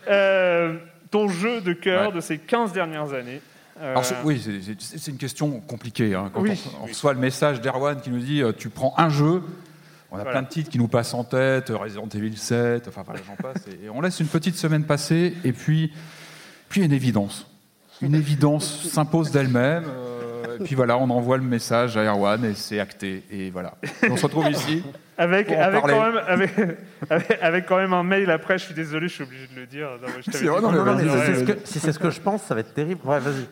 Euh, 0.10 0.78
ton 1.12 1.28
jeu 1.28 1.62
de 1.62 1.74
cœur 1.74 2.10
Ouais. 2.10 2.16
de 2.16 2.22
ces 2.22 2.38
15 2.38 2.72
dernières 2.72 3.14
années. 3.14 3.42
Euh, 3.82 3.92
Alors, 3.92 4.04
oui, 4.26 4.42
c'est- 4.80 5.08
une 5.08 5.18
question 5.18 5.60
compliquée. 5.62 6.14
hein. 6.16 6.30
Quand 6.34 6.42
Oui. 6.42 6.62
on, 6.80 6.84
on 6.84 6.88
reçoit 6.88 7.14
le 7.14 7.20
message 7.20 7.62
d'Erwan 7.62 8.00
qui 8.02 8.10
nous 8.10 8.20
dit 8.20 8.42
euh, 8.42 8.52
tu 8.52 8.70
prends 8.70 8.94
un 8.98 9.10
jeu, 9.10 9.42
on 10.12 10.16
a 10.18 10.24
Voilà. 10.24 10.32
plein 10.32 10.42
de 10.44 10.48
titres 10.50 10.70
qui 10.70 10.78
nous 10.78 10.88
passent 10.88 11.14
en 11.14 11.24
tête, 11.24 11.70
Resident 11.70 12.08
Evil 12.14 12.36
7, 12.38 12.88
enfin 12.88 13.04
voilà, 13.06 13.22
j'en 13.28 13.36
passe. 13.36 13.64
Et, 13.68 13.86
et 13.86 13.90
on 13.90 14.02
laisse 14.02 14.20
une 14.20 14.28
petite 14.28 14.56
semaine 14.56 14.84
passer, 14.86 15.36
et 15.44 15.54
puis, 15.54 15.92
puis 16.70 16.84
une 16.84 16.92
évidence. 16.94 17.46
Une 18.02 18.16
évidence 18.16 18.88
s'impose 18.90 19.32
d'elle-même. 19.32 19.84
euh, 19.88 20.19
et 20.60 20.64
puis 20.64 20.76
voilà, 20.76 20.98
on 20.98 21.10
envoie 21.10 21.38
le 21.38 21.44
message 21.44 21.96
à 21.98 22.04
Erwan 22.04 22.44
et 22.46 22.54
c'est 22.54 22.80
acté. 22.80 23.24
Et 23.32 23.50
voilà. 23.50 23.74
Et 24.04 24.10
on 24.10 24.18
se 24.18 24.24
retrouve 24.26 24.50
ici. 24.50 24.84
Avec, 25.18 25.52
avec, 25.52 25.82
quand 25.82 26.02
même, 26.02 26.22
avec, 26.28 26.52
avec, 27.10 27.40
avec 27.42 27.66
quand 27.66 27.76
même 27.76 27.92
un 27.92 28.04
mail 28.04 28.32
après, 28.32 28.58
je 28.58 28.64
suis 28.66 28.74
désolé, 28.74 29.10
je 29.10 29.16
suis 29.16 29.24
obligé 29.24 29.48
de 29.54 29.60
le 29.60 29.66
dire. 29.66 29.90
Non, 30.02 30.08
mais 30.16 30.22
je 30.22 30.32
t'avais 30.32 30.38
C'est 30.38 30.50
vrai, 30.50 30.60
dit- 30.62 30.66
non, 30.66 30.72
mais 30.72 30.78
Non, 30.78 30.86
non, 30.86 30.96
mais 30.96 31.04
vas-y, 31.04 31.20
si 31.20 31.26
c'est 31.26 31.36
ce 31.36 31.44
que- 31.44 31.60
si 31.68 31.80
c'est 31.80 31.92
ce 31.92 32.00
que 32.00 32.10
je 32.10 32.22
pense, 32.22 32.44
ça 32.44 32.54
va 32.56 32.62
être 32.62 32.74
terrible. 32.74 33.02
Ouais, 33.04 33.20
vas-y. 33.20 33.46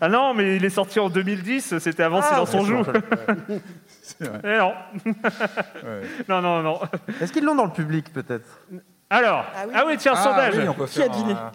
Ah 0.00 0.08
non, 0.10 0.34
mais 0.34 0.56
il 0.56 0.64
est 0.64 0.68
sorti 0.70 1.00
en 1.00 1.08
2010, 1.08 1.78
c'était 1.78 2.02
avant 2.02 2.20
Ah, 2.22 2.28
Silence 2.28 2.54
on 2.54 2.64
joue. 2.66 2.82
C'est 4.02 4.24
vrai. 4.28 4.40
Eh 4.44 4.58
non. 4.58 4.72
Ouais. 5.06 6.00
non, 6.28 6.42
non, 6.42 6.62
non. 6.62 6.80
Est-ce 7.20 7.32
qu'ils 7.32 7.44
l'ont 7.44 7.54
dans 7.54 7.64
le 7.66 7.70
public, 7.72 8.12
peut-être? 8.12 8.60
Alors, 9.08 9.44
Ah 9.54 9.62
oui. 9.66 9.72
ah 9.74 9.84
oui, 9.86 9.94
tiens, 9.98 10.12
Ah, 10.16 10.22
sondage. 10.22 10.54
oui, 10.56 10.68
on 10.68 10.74
peut 10.74 10.86
Qui 10.86 11.02
a 11.02 11.08
deviné 11.08 11.32
un- 11.32 11.52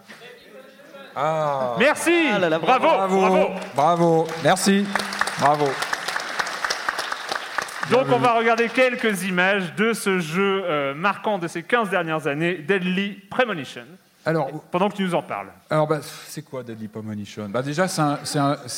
Ah. 1.20 1.76
Merci. 1.80 2.30
Ah 2.32 2.38
là 2.38 2.48
là, 2.48 2.60
bravo, 2.60 2.88
bravo. 2.88 3.18
bravo. 3.18 3.50
Bravo, 3.74 4.28
merci, 4.44 4.86
bravo. 5.40 5.66
Donc 7.90 8.06
on 8.12 8.20
va 8.20 8.34
regarder 8.34 8.70
quelques 8.70 9.24
images 9.24 9.74
de 9.76 9.94
ce 9.94 10.20
jeu 10.20 10.64
euh, 10.66 10.94
marquant 10.94 11.40
de 11.40 11.48
ces 11.48 11.64
15 11.64 11.90
dernières 11.90 12.28
années, 12.28 12.56
Deadly 12.58 13.14
Premonition, 13.32 13.86
Alors, 14.28 14.50
pendant 14.72 14.90
que 14.90 14.96
tu 14.96 15.04
nous 15.04 15.16
en 15.16 15.22
parles. 15.24 15.48
alors 15.70 15.88
bah, 15.88 16.00
c'est 16.28 16.42
quoi 16.42 16.62
Deadly 16.62 16.90
Premonition? 16.90 17.48
Bah, 17.48 17.62
Déjà, 17.62 17.88
c'est 17.88 18.02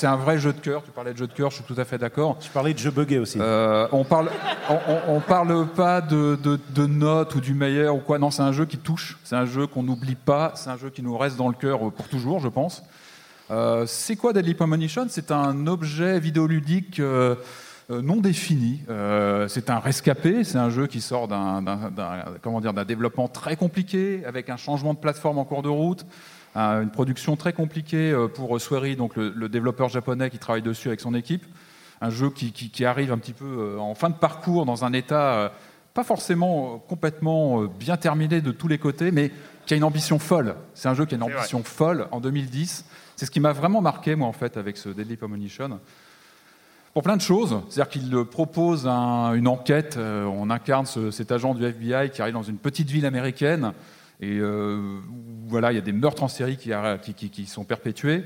un, 0.06 0.16
vrai 0.16 0.38
jeu 0.38 0.54
de 0.54 0.60
cœur. 0.60 0.84
Tu 0.84 0.92
parlais 0.92 1.12
de 1.12 1.18
jeu 1.18 1.26
de 1.26 1.34
cœur, 1.34 1.50
je 1.50 1.56
suis 1.56 1.64
tout 1.64 1.76
à 1.80 1.86
fait 1.86 1.98
d'accord. 1.98 2.38
Je 2.40 2.50
parlais 2.50 2.74
de 2.74 2.78
jeux 2.78 2.92
buggés 2.92 3.18
aussi. 3.18 3.40
Euh, 3.42 3.88
on 3.92 4.04
parle, 4.04 4.30
on, 4.70 4.74
on- 4.76 5.16
on 5.16 5.20
parle 5.20 5.66
pas 5.68 6.02
de, 6.02 6.38
de, 6.42 6.60
de 6.70 6.86
notes 6.86 7.34
ou 7.34 7.42
du 7.42 7.56
meilleur 7.56 7.96
ou 7.96 8.00
quoi. 8.00 8.20
Non, 8.20 8.30
c'est 8.30 8.44
un 8.44 8.52
jeu 8.52 8.66
qui 8.66 8.78
touche. 8.78 9.18
C'est 9.24 9.36
un 9.36 9.46
jeu 9.48 9.66
qu'on 9.66 9.82
n'oublie 9.82 10.16
pas. 10.16 10.52
C'est 10.56 10.70
un 10.70 10.78
jeu 10.78 10.92
qui 10.92 11.02
nous 11.02 11.18
reste 11.18 11.36
dans 11.36 11.48
le 11.48 11.56
cœur 11.56 11.80
pour 11.80 12.08
toujours, 12.10 12.40
je 12.40 12.48
pense. 12.48 12.84
Euh, 13.50 13.86
c'est 13.88 14.16
quoi 14.16 14.34
Deadly 14.34 14.54
Premonition? 14.54 15.08
C'est 15.10 15.32
un 15.32 15.66
objet 15.66 16.20
vidéoludique 16.20 17.00
euh, 17.00 17.34
non 17.90 18.18
défini. 18.18 18.82
Euh, 18.90 19.48
c'est 19.48 19.70
un 19.70 19.80
rescapé. 19.80 20.44
C'est 20.44 20.58
un 20.58 20.70
jeu 20.70 20.88
qui 20.88 21.02
sort 21.02 21.28
d'un, 21.28 21.62
d'un- 21.62 21.90
d'un- 21.90 22.24
comment 22.42 22.62
dire, 22.62 22.74
d'un 22.74 22.86
développement 22.86 23.28
très 23.28 23.56
compliqué, 23.56 24.24
avec 24.26 24.50
un 24.50 24.58
changement 24.58 24.94
de 24.94 25.00
plateforme 25.00 25.38
en 25.40 25.46
cours 25.46 25.62
de 25.64 25.70
route, 25.70 26.06
un- 26.56 26.82
une 26.84 26.92
production 26.92 27.36
très 27.36 27.54
compliquée 27.54 28.12
euh, 28.12 28.28
pour 28.28 28.60
Swery, 28.62 28.96
donc 28.96 29.16
le, 29.16 29.30
le 29.36 29.50
développeur 29.50 29.90
japonais 29.90 30.30
qui 30.30 30.38
travaille 30.40 30.62
dessus 30.62 30.88
avec 30.90 31.00
son 31.02 31.14
équipe. 31.16 31.46
Un 32.02 32.10
jeu 32.12 32.30
qui, 32.30 32.52
qui- 32.52 32.70
qui 32.70 32.86
arrive 32.86 33.12
un 33.12 33.18
petit 33.18 33.34
peu 33.34 33.46
euh, 33.46 33.78
en 33.80 33.96
fin 33.96 34.10
de 34.10 34.16
parcours, 34.16 34.66
dans 34.66 34.86
un 34.86 34.94
état 34.94 35.34
euh, 35.34 35.50
pas 35.94 36.04
forcément 36.04 36.76
euh, 36.76 36.78
complètement 36.88 37.64
euh, 37.64 37.68
bien 37.68 37.98
terminé 37.98 38.40
de 38.42 38.52
tous 38.52 38.68
les 38.68 38.78
côtés, 38.78 39.12
mais 39.12 39.32
qui 39.66 39.74
a 39.74 39.78
une 39.78 39.84
ambition 39.84 40.18
folle. 40.20 40.56
C'est 40.76 40.88
un 40.88 40.94
jeu 40.94 41.06
qui 41.06 41.16
a 41.16 41.18
une 41.18 41.24
ambition 41.24 41.64
folle 41.64 42.08
en 42.12 42.20
2010. 42.22 42.86
C'est 43.16 43.26
ce 43.26 43.32
qui 43.32 43.40
m'a 43.42 43.52
vraiment 43.52 43.82
marqué, 43.82 44.16
moi, 44.16 44.28
en 44.28 44.32
fait, 44.34 44.56
avec 44.56 44.78
ce 44.78 44.90
Deadly 44.90 45.18
Premonition. 45.18 45.80
Pour 46.94 47.04
plein 47.04 47.18
de 47.18 47.22
choses. 47.22 47.62
C'est-à-dire 47.70 47.90
qu'il 47.90 48.26
propose 48.26 48.88
un- 48.88 49.34
une 49.34 49.48
enquête. 49.48 49.96
euh, 49.98 50.26
on 50.26 50.50
incarne 50.50 50.86
ce- 50.86 51.12
cet 51.12 51.32
agent 51.32 51.54
du 51.54 51.64
FBI 51.64 52.10
qui 52.12 52.22
arrive 52.22 52.34
dans 52.34 52.44
une 52.44 52.58
petite 52.58 52.90
ville 52.90 53.06
américaine 53.06 53.74
et 54.22 54.38
euh, 54.40 55.00
voilà, 55.48 55.72
il 55.72 55.76
y 55.76 55.78
a 55.78 55.82
des 55.82 55.94
meurtres 55.94 56.24
en 56.24 56.28
série 56.28 56.58
qui, 56.58 57.46
sont 57.46 57.64
perpétués. 57.64 58.26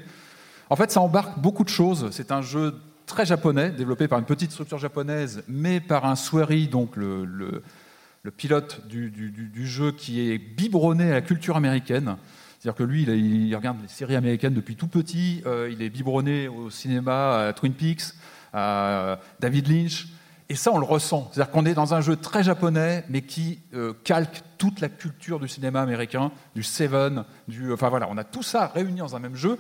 En 0.70 0.76
fait, 0.76 0.92
ça 0.92 1.02
embarque 1.02 1.40
beaucoup 1.40 1.64
de 1.64 1.70
choses. 1.70 2.10
C'est 2.12 2.32
un 2.32 2.42
jeu 2.42 2.74
très 3.06 3.26
japonais, 3.26 3.70
développé 3.70 4.08
par 4.08 4.18
une 4.18 4.26
petite 4.26 4.52
structure 4.52 4.80
japonaise, 4.80 5.44
mais 5.48 5.80
par 5.80 6.06
un 6.06 6.16
Sueri, 6.16 6.68
donc 6.68 6.96
le, 6.96 7.62
pilote 8.38 8.88
du, 8.88 9.68
jeu, 9.68 9.92
qui 9.92 10.32
est 10.32 10.38
biberonné 10.40 11.12
à 11.12 11.14
la 11.16 11.22
culture 11.22 11.58
américaine. 11.58 12.16
C'est-à-dire 12.60 12.78
que 12.78 12.84
lui, 12.84 13.04
il, 13.04 13.56
regarde 13.56 13.78
les 13.82 13.90
séries 13.90 14.16
américaines 14.16 14.54
depuis 14.54 14.76
tout 14.76 14.88
petit, 14.88 15.44
euh, 15.46 15.70
il 15.72 15.82
est 15.82 15.90
biberonné 15.90 16.48
au 16.48 16.70
cinéma, 16.70 17.48
à 17.48 17.54
Twin 17.54 17.74
Peaks, 17.74 18.14
David 18.54 19.68
Lynch. 19.68 20.08
Et 20.50 20.56
ça, 20.56 20.72
on 20.72 20.78
le 20.78 20.86
ressent. 20.86 21.30
C'est-à-dire 21.32 21.52
qu'on 21.52 21.66
est 21.66 21.74
dans 21.74 21.94
un 21.94 22.02
jeu 22.02 22.16
très 22.16 22.44
japonais, 22.44 23.04
mais 23.10 23.22
qui 23.22 23.60
euh, 23.74 23.94
calque 24.04 24.44
toute 24.58 24.82
la 24.82 24.90
culture 24.90 25.40
du 25.40 25.48
cinéma 25.48 25.82
américain, 25.82 26.32
du 26.56 26.64
Seven, 26.64 27.24
du. 27.48 27.72
Enfin 27.72 27.90
voilà, 27.90 28.08
on 28.10 28.18
a 28.18 28.24
tout 28.24 28.44
ça 28.44 28.68
réuni 28.68 29.00
dans 29.00 29.16
un 29.16 29.20
même 29.20 29.36
jeu. 29.36 29.58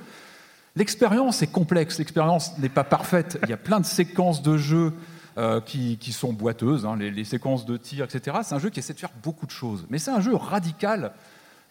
L'expérience 0.75 1.41
est 1.41 1.51
complexe, 1.51 1.99
l'expérience 1.99 2.57
n'est 2.57 2.69
pas 2.69 2.83
parfaite. 2.83 3.39
Il 3.43 3.49
y 3.49 3.53
a 3.53 3.57
plein 3.57 3.79
de 3.79 3.85
séquences 3.85 4.41
de 4.41 4.57
jeu 4.57 4.93
euh, 5.37 5.61
qui, 5.61 5.97
sont 6.11 6.33
boiteuses, 6.33 6.85
hein, 6.85 6.95
les, 6.95 7.23
séquences 7.23 7.65
de 7.65 7.77
tir, 7.77 8.05
etc. 8.05 8.37
C'est 8.43 8.55
un 8.55 8.59
jeu 8.59 8.69
qui 8.69 8.79
essaie 8.79 8.93
de 8.93 8.99
faire 8.99 9.13
beaucoup 9.23 9.45
de 9.45 9.51
choses. 9.51 9.85
Mais 9.89 9.99
c'est 9.99 10.11
un 10.11 10.21
jeu 10.21 10.35
radical 10.35 11.11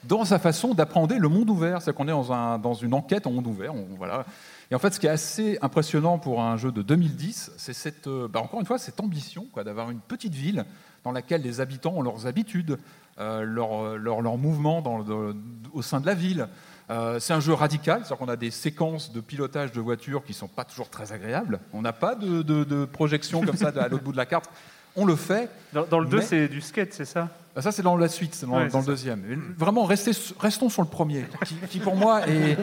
dans 0.04 0.24
sa 0.24 0.38
façon 0.38 0.74
d'appréhender 0.74 1.18
le 1.18 1.28
monde 1.28 1.50
ouvert. 1.50 1.82
C'est 1.82 1.94
qu'on 1.94 2.08
est 2.08 2.12
dans, 2.12 2.58
dans 2.58 2.74
une 2.74 2.94
enquête 2.94 3.26
en 3.26 3.30
monde 3.30 3.46
ouvert. 3.46 3.74
on- 3.74 3.86
voilà. 3.96 4.24
Et 4.72 4.74
en 4.74 4.78
fait, 4.78 4.94
ce 4.94 4.98
qui 4.98 5.06
est 5.06 5.10
assez 5.10 5.58
impressionnant 5.60 6.18
pour 6.18 6.40
un 6.42 6.56
jeu 6.56 6.72
de 6.72 6.80
2010, 6.80 7.52
c'est 7.58 7.74
cette, 7.74 8.06
euh, 8.06 8.26
bah, 8.26 8.40
encore 8.40 8.58
une 8.58 8.64
fois 8.64 8.78
cette 8.78 9.00
ambition 9.00 9.46
quoi, 9.52 9.64
d'avoir 9.64 9.90
une 9.90 10.00
petite 10.00 10.32
ville 10.34 10.64
dans 11.04 11.12
laquelle 11.12 11.42
les 11.42 11.60
habitants 11.60 11.92
ont 11.94 12.00
leurs 12.00 12.26
habitudes, 12.26 12.78
euh, 13.20 13.42
leurs 13.42 13.98
leur, 13.98 14.22
leur 14.22 14.38
mouvements 14.38 14.82
au 15.74 15.82
sein 15.82 16.00
de 16.00 16.06
la 16.06 16.14
ville. 16.14 16.48
Euh, 16.88 17.20
c'est 17.20 17.34
un 17.34 17.40
jeu 17.40 17.52
radical, 17.52 17.98
c'est-à-dire 17.98 18.16
qu'on 18.16 18.32
a 18.32 18.36
des 18.36 18.50
séquences 18.50 19.12
de 19.12 19.20
pilotage 19.20 19.72
de 19.72 19.80
voitures 19.82 20.24
qui 20.24 20.32
ne 20.32 20.36
sont 20.36 20.48
pas 20.48 20.64
toujours 20.64 20.88
très 20.88 21.12
agréables. 21.12 21.60
On 21.74 21.82
n'a 21.82 21.92
pas 21.92 22.14
de- 22.14 22.40
de 22.40 22.84
projection 22.86 23.42
comme 23.42 23.58
ça 23.58 23.72
à 23.78 23.88
l'autre 23.88 24.04
bout 24.04 24.12
de 24.12 24.16
la 24.16 24.24
carte. 24.24 24.48
On 24.96 25.04
le 25.04 25.16
fait. 25.16 25.48
Dans, 25.72 25.84
dans 25.86 26.00
le 26.00 26.06
2, 26.06 26.18
mais- 26.18 26.22
c'est 26.24 26.48
du 26.48 26.60
skate, 26.60 26.92
c'est 26.92 27.04
ça? 27.06 27.28
Ah, 27.54 27.60
Ça, 27.62 27.70
c'est 27.72 27.82
dans 27.82 27.96
la 27.96 28.08
suite, 28.08 28.34
c'est 28.34 28.46
dans, 28.46 28.56
Ouais, 28.58 28.68
dans 28.68 28.78
le 28.78 28.84
ça. 28.84 28.90
deuxième. 28.90 29.54
Vraiment, 29.58 29.84
restez 29.84 30.12
restons 30.38 30.68
sur 30.70 30.82
le 30.82 30.88
premier, 30.88 31.24
qui, 31.46 31.54
qui, 31.68 31.78
pour 31.80 31.96
moi 31.96 32.26
est, 32.26 32.56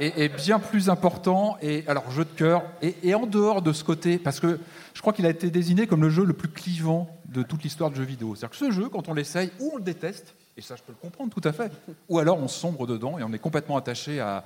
est- 0.00 0.20
est 0.24 0.28
bien 0.28 0.58
plus 0.58 0.90
important. 0.90 1.56
Et 1.62 1.84
alors, 1.86 2.10
jeu 2.10 2.24
de 2.24 2.30
cœur. 2.36 2.62
Et, 2.82 2.94
et 3.04 3.14
en 3.14 3.26
dehors 3.26 3.62
de 3.62 3.72
ce 3.72 3.84
côté, 3.84 4.18
parce 4.18 4.40
que 4.40 4.58
je 4.94 5.00
crois 5.00 5.12
qu'il 5.12 5.26
a 5.26 5.30
été 5.30 5.50
désigné 5.50 5.86
comme 5.86 6.02
le 6.02 6.10
jeu 6.10 6.24
le 6.24 6.32
plus 6.32 6.48
clivant 6.48 7.08
de 7.26 7.42
toute 7.42 7.62
l'histoire 7.62 7.90
du 7.90 7.96
jeu 7.96 8.02
vidéo. 8.04 8.34
C'est-à-dire 8.34 8.58
que 8.58 8.64
ce 8.66 8.70
jeu, 8.72 8.88
quand 8.88 9.08
on 9.08 9.14
l'essaye, 9.14 9.50
ou 9.60 9.70
on 9.74 9.76
le 9.76 9.82
déteste, 9.82 10.34
et 10.56 10.62
ça, 10.62 10.74
je 10.76 10.82
peux 10.82 10.92
le 10.92 10.98
comprendre 11.00 11.32
tout 11.32 11.46
à 11.46 11.52
fait, 11.52 11.70
ou 12.08 12.18
alors 12.18 12.38
on 12.38 12.48
sombre 12.48 12.86
dedans 12.86 13.18
et 13.18 13.22
on 13.22 13.32
est 13.32 13.38
complètement 13.38 13.76
attaché 13.76 14.18
à. 14.20 14.42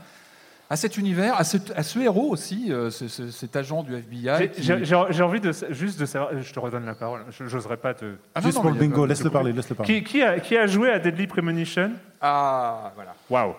À 0.73 0.77
cet 0.77 0.97
univers, 0.97 1.35
à 1.35 1.43
ce, 1.43 1.57
à 1.75 1.83
ce 1.83 1.99
héros 1.99 2.31
aussi, 2.31 2.73
euh, 2.73 2.91
ce- 2.91 3.09
ce- 3.09 3.33
cet 3.33 3.57
agent 3.57 3.83
du 3.83 3.93
FBI. 3.97 4.31
J'ai- 4.39 4.51
qui- 4.51 4.63
J'ai 4.63 4.85
j'ai- 4.85 5.03
j'ai 5.11 5.23
envie 5.25 5.41
de, 5.41 5.51
juste 5.71 5.99
de 5.99 6.07
savoir, 6.07 6.31
je 6.41 6.53
te 6.53 6.61
redonne 6.61 6.87
la 6.87 6.95
parole, 6.95 7.23
je 7.29 7.43
n'oserais 7.43 7.77
pas 7.77 7.93
te... 7.93 8.05
Ah 8.37 8.41
non, 8.41 8.47
Juste 8.47 8.55
non, 8.59 8.63
pour 8.63 8.71
le 8.71 8.77
mais 8.77 8.79
il 8.79 8.83
y 8.83 8.87
a 8.87 8.89
bingo, 8.91 9.03
pas- 9.03 9.09
laisse-le 9.09 9.31
parler, 9.31 9.53
laisse-le 9.53 9.75
parler. 9.75 9.93
Qui, 9.93 10.05
qui 10.05 10.23
a, 10.23 10.39
qui 10.39 10.57
a 10.57 10.69
joué 10.69 10.93
à 10.93 11.01
Deadly 11.01 11.27
Premonition? 11.27 11.91
Ah, 12.21 12.93
voilà. 12.95 13.15
Waouh 13.29 13.55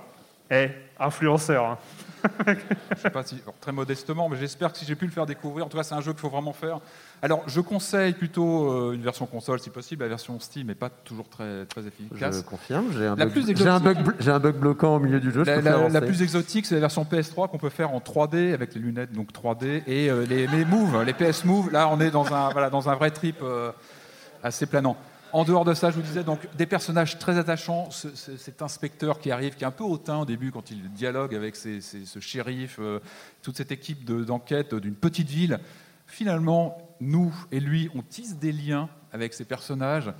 Eh, 0.49 0.69
influenceur. 0.97 1.65
hein. 1.65 1.77
je 2.95 3.01
sais 3.01 3.09
pas 3.09 3.23
si, 3.23 3.41
très 3.59 3.71
modestement, 3.73 4.29
mais 4.29 4.37
j'espère 4.37 4.71
que 4.71 4.77
si 4.77 4.85
j'ai 4.85 4.95
pu 4.95 5.05
le 5.05 5.11
faire 5.11 5.25
découvrir, 5.25 5.65
en 5.65 5.69
tout 5.69 5.75
cas, 5.77 5.83
c'est 5.83 5.95
un 5.95 6.01
jeu 6.01 6.13
qu'il 6.13 6.21
faut 6.21 6.29
vraiment 6.29 6.53
faire. 6.53 6.79
Alors, 7.23 7.43
je 7.47 7.61
conseille 7.61 8.13
plutôt 8.13 8.71
euh, 8.71 8.93
une 8.93 9.01
version 9.03 9.27
console 9.27 9.59
si 9.59 9.69
possible. 9.69 10.01
La 10.03 10.09
version 10.09 10.39
Steam 10.39 10.67
n'est 10.67 10.75
pas 10.75 10.89
toujours 10.89 11.29
très, 11.29 11.65
très 11.67 11.81
efficace. 11.85 12.37
Je 12.37 12.41
confirme, 12.43 12.85
j'ai 12.97 13.05
un, 13.05 13.15
bug, 13.15 13.27
un, 14.27 14.31
un 14.33 14.39
bloquant 14.57 14.95
au 14.95 14.99
milieu 14.99 15.19
du 15.19 15.31
jeu. 15.31 15.43
je 15.45 15.51
La, 15.89 16.01
plus 16.01 16.21
exotique, 16.23 16.65
c'est 16.65 16.73
la 16.75 16.81
version 16.81 17.03
PS3 17.03 17.49
qu'on 17.49 17.59
peut 17.59 17.69
faire 17.69 17.91
en 17.93 17.99
3D 17.99 18.53
avec 18.53 18.73
les 18.73 18.81
lunettes 18.81 19.11
donc 19.13 19.31
3D 19.33 19.83
et 19.85 20.09
euh, 20.09 20.25
les, 20.25 20.47
les 20.47 20.65
Move, 20.65 21.03
les 21.03 21.13
PS 21.13 21.45
Move. 21.45 21.71
Là, 21.71 21.89
on 21.89 21.99
est 21.99 22.09
dans 22.09 22.33
un, 22.33 22.49
voilà, 22.49 22.69
dans 22.71 22.89
un 22.89 22.95
vrai 22.95 23.11
trip 23.11 23.37
euh, 23.43 23.71
assez 24.43 24.65
planant. 24.65 24.97
En 25.33 25.45
dehors 25.45 25.63
de 25.63 25.73
ça, 25.75 25.91
je 25.91 25.95
vous 25.95 26.01
disais 26.01 26.23
donc 26.23 26.39
des 26.57 26.65
personnages 26.65 27.19
très 27.19 27.37
attachants. 27.37 27.89
Ce- 27.91 28.13
ce- 28.15 28.35
cet 28.35 28.61
inspecteur 28.63 29.19
qui 29.19 29.31
arrive, 29.31 29.53
qui 29.55 29.63
est 29.63 29.67
un 29.67 29.71
peu 29.71 29.83
hautain 29.85 30.17
au 30.17 30.25
début 30.25 30.51
quand 30.51 30.71
il 30.71 30.91
dialogue 30.91 31.35
avec 31.35 31.55
ses- 31.55 31.81
ses- 31.81 32.05
ce 32.05 32.19
shérif, 32.19 32.77
euh, 32.79 32.99
toute 33.43 33.55
cette 33.57 33.71
équipe 33.71 34.03
de- 34.05 34.23
d'enquête 34.23 34.73
d'une 34.75 34.95
petite 34.95 35.29
ville. 35.29 35.59
Finalement, 36.11 36.77
nous 36.99 37.33
et 37.53 37.61
lui, 37.61 37.89
on 37.95 38.01
tisse 38.01 38.35
des 38.35 38.51
liens 38.51 38.89
avec 39.13 39.33
ces 39.33 39.45
personnages. 39.45 40.11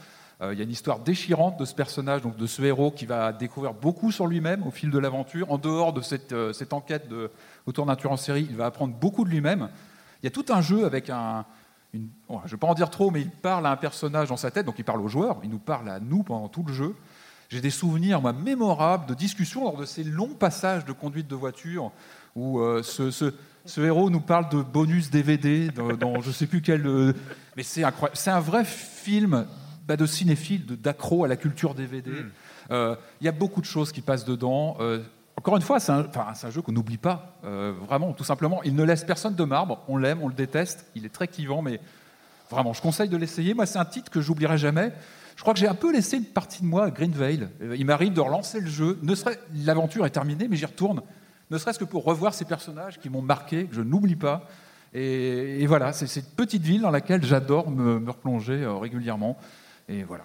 Euh, 0.42 0.54
Il 0.54 0.58
y 0.58 0.62
a 0.62 0.64
une 0.64 0.72
histoire 0.72 1.00
déchirante 1.00 1.60
de 1.60 1.66
ce 1.66 1.76
personnage, 1.76 2.22
donc 2.22 2.38
de 2.38 2.48
ce 2.48 2.62
héros 2.62 2.92
qui 2.92 3.06
va 3.06 3.34
découvrir 3.34 3.74
beaucoup 3.74 4.10
sur 4.10 4.26
lui-même 4.26 4.66
au 4.66 4.72
fil 4.72 4.90
de 4.90 4.98
l'aventure. 4.98 5.52
En 5.52 5.58
dehors 5.58 5.92
de 5.92 6.00
cette, 6.00 6.32
euh, 6.32 6.54
enquête 6.72 7.10
autour 7.66 7.86
d'un 7.86 7.98
tueur 7.98 8.14
en 8.14 8.18
série, 8.18 8.48
il 8.50 8.56
va 8.56 8.68
apprendre 8.68 8.94
beaucoup 8.94 9.26
de 9.26 9.30
lui-même. 9.30 9.68
Il 10.24 10.26
y 10.26 10.28
a 10.28 10.32
tout 10.32 10.46
un 10.48 10.62
jeu 10.62 10.86
avec 10.86 11.10
un. 11.10 11.46
je 11.94 12.00
ne 12.00 12.48
vais 12.48 12.58
pas 12.58 12.68
en 12.68 12.74
dire 12.74 12.90
trop, 12.90 13.12
mais 13.12 13.20
il 13.20 13.30
parle 13.30 13.68
à 13.68 13.72
un 13.72 13.78
personnage 13.78 14.30
dans 14.30 14.38
sa 14.38 14.50
tête, 14.50 14.66
donc 14.66 14.80
il 14.80 14.86
parle 14.86 15.02
aux 15.02 15.10
joueurs, 15.10 15.42
il 15.44 15.50
nous 15.50 15.60
parle 15.60 15.90
à 15.90 16.00
nous 16.00 16.24
pendant 16.24 16.48
tout 16.48 16.64
le 16.64 16.72
jeu. 16.72 16.96
J'ai 17.50 17.60
des 17.60 17.70
souvenirs 17.70 18.22
mémorables 18.22 19.08
de 19.08 19.14
discussions 19.14 19.66
lors 19.66 19.76
de 19.76 19.84
ces 19.84 20.06
longs 20.06 20.36
passages 20.36 20.86
de 20.86 20.94
conduite 20.94 21.28
de 21.28 21.36
voiture 21.36 21.92
où 22.36 22.60
euh, 22.60 22.84
ce, 22.84 23.12
ce- 23.12 23.34
ce 23.66 23.82
héros 23.82 24.10
nous 24.10 24.22
parle 24.22 24.50
de 24.50 24.62
bonus 24.62 25.10
DVD 25.12 25.70
dans, 25.70 25.94
dans 25.94 26.22
je 26.22 26.30
ne 26.30 26.34
sais 26.34 26.48
plus 26.48 26.62
quel. 26.62 26.86
euh, 26.88 27.14
mais 27.56 27.64
c'est 27.64 27.84
incroyable. 27.84 28.18
C'est 28.18 28.32
un 28.32 28.40
vrai 28.40 28.64
film 28.66 29.46
bah, 29.88 29.98
de 29.98 30.06
cinéphile, 30.06 30.66
d'accro 30.66 31.26
à 31.26 31.28
la 31.28 31.36
culture 31.36 31.74
DVD. 31.76 32.12
Euh, 32.72 32.96
Il 33.20 33.26
y 33.26 33.28
a 33.28 33.32
beaucoup 33.34 33.62
de 33.62 33.66
choses 33.66 33.92
qui 33.92 34.02
passent 34.02 34.26
dedans. 34.26 34.78
Encore 35.38 35.56
une 35.56 35.62
fois, 35.62 35.80
c'est 35.80 35.92
un, 35.92 36.06
jeu 36.50 36.62
qu'on 36.62 36.72
n'oublie 36.72 36.98
pas, 36.98 37.40
vraiment, 37.88 38.14
tout 38.14 38.24
simplement. 38.24 38.62
Il 38.64 38.76
ne 38.76 38.84
laisse 38.84 39.04
personne 39.04 39.36
de 39.36 39.44
marbre. 39.44 39.84
On 39.88 39.98
l'aime, 39.98 40.20
on 40.22 40.28
le 40.28 40.34
déteste. 40.34 40.86
Il 40.96 41.06
est 41.06 41.10
très 41.10 41.28
clivant, 41.28 41.62
mais 41.62 41.80
vraiment, 42.50 42.74
je 42.74 42.82
conseille 42.82 43.10
de 43.10 43.18
l'essayer. 43.18 43.54
Moi, 43.54 43.66
c'est 43.66 43.80
un 43.80 43.86
titre 43.86 44.12
que 44.12 44.22
j'oublierai 44.22 44.58
jamais. 44.58 44.92
Je 45.36 45.42
crois 45.42 45.54
que 45.54 45.60
j'ai 45.60 45.68
un 45.68 45.74
peu 45.76 45.92
laissé 45.92 46.18
une 46.18 46.26
partie 46.26 46.62
de 46.62 46.68
moi 46.68 46.86
à 46.86 46.92
Greenvale. 46.92 47.50
Il 47.76 47.86
m'arrive 47.86 48.14
de 48.14 48.22
relancer 48.22 48.60
le 48.60 48.70
jeu. 48.70 49.00
Ne 49.02 49.16
serait, 49.16 49.40
l'aventure 49.66 50.06
est 50.06 50.12
terminée, 50.12 50.48
mais 50.48 50.58
j'y 50.58 50.66
retourne. 50.66 51.02
Ne 51.52 51.58
serait-ce 51.58 51.78
que 51.78 51.84
pour 51.86 52.04
revoir 52.06 52.34
ces 52.34 52.46
personnages 52.46 52.98
qui 53.00 53.10
m'ont 53.10 53.22
marqué, 53.22 53.66
que 53.66 53.76
je 53.76 53.82
n'oublie 53.82 54.16
pas. 54.16 54.48
Et, 54.94 55.62
et 55.62 55.68
voilà, 55.68 55.94
c'est 55.94 56.08
cette 56.08 56.36
petite 56.36 56.64
ville 56.64 56.82
dans 56.82 56.92
laquelle 56.92 57.24
j'adore 57.24 57.70
me, 57.70 58.00
me 58.00 58.10
replonger 58.10 58.64
euh, 58.64 58.74
régulièrement. 58.76 59.38
Et 59.90 60.04
voilà. 60.04 60.24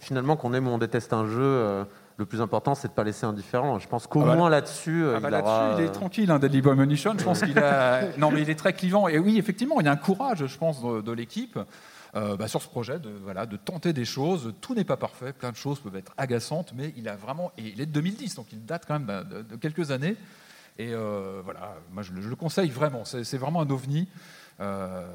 Finalement, 0.00 0.36
qu'on 0.36 0.52
aime 0.54 0.66
ou 0.66 0.70
on 0.70 0.78
déteste 0.78 1.12
un 1.12 1.26
jeu, 1.26 1.40
euh, 1.42 1.84
le 2.16 2.26
plus 2.26 2.40
important, 2.40 2.74
c'est 2.74 2.88
de 2.88 2.92
ne 2.92 2.96
pas 2.96 3.04
laisser 3.04 3.24
indifférent. 3.26 3.78
Je 3.78 3.88
pense 3.88 4.06
qu'au 4.06 4.22
Ah 4.22 4.26
bah 4.26 4.36
moins 4.36 4.50
là- 4.50 4.56
là-dessus, 4.56 5.04
euh, 5.04 5.14
Ah 5.16 5.20
bah 5.20 5.28
il 5.28 5.32
là-dessus, 5.32 5.48
aura... 5.50 5.74
il 5.78 5.84
est 5.84 5.92
tranquille, 5.92 6.30
hein, 6.30 6.38
Deadly 6.38 6.62
Premonition. 6.62 7.14
Je 7.18 7.24
pense 7.24 7.40
qu'il 7.42 7.58
a. 7.58 8.02
Non, 8.18 8.30
mais 8.30 8.42
il 8.42 8.50
est 8.50 8.54
très 8.58 8.72
clivant. 8.72 9.08
Et 9.08 9.18
oui, 9.18 9.38
effectivement, 9.38 9.80
il 9.80 9.86
y 9.86 9.88
a 9.88 9.92
un 9.92 9.96
courage, 9.96 10.46
je 10.46 10.58
pense, 10.58 10.82
de, 10.82 11.00
de 11.00 11.12
l'équipe 11.12 11.58
euh, 12.14 12.36
bah, 12.36 12.46
sur 12.48 12.60
ce 12.62 12.68
projet 12.68 12.98
de, 12.98 13.10
voilà, 13.24 13.46
de 13.46 13.56
tenter 13.56 13.92
des 13.92 14.04
choses. 14.04 14.52
Tout 14.60 14.74
n'est 14.74 14.84
pas 14.84 14.96
parfait, 14.96 15.32
plein 15.32 15.50
de 15.50 15.56
choses 15.56 15.80
peuvent 15.80 15.96
être 15.96 16.12
agaçantes, 16.16 16.72
mais 16.76 16.92
il 16.96 17.08
a 17.08 17.16
vraiment. 17.16 17.52
Et 17.58 17.62
il 17.74 17.80
est 17.80 17.86
de 17.86 17.92
2010, 17.92 18.34
donc 18.36 18.46
il 18.52 18.64
date 18.64 18.84
quand 18.86 18.98
même 19.00 19.24
de, 19.30 19.42
de 19.42 19.56
quelques 19.56 19.90
années. 19.90 20.16
Et 20.80 20.94
euh, 20.94 21.42
voilà, 21.44 21.74
moi 21.92 22.02
je 22.02 22.10
le, 22.12 22.22
je 22.22 22.28
le 22.30 22.36
conseille 22.36 22.70
vraiment. 22.70 23.04
C'est 23.04 23.36
vraiment 23.36 23.60
un 23.60 23.68
ovni. 23.68 24.08
Euh, 24.60 25.06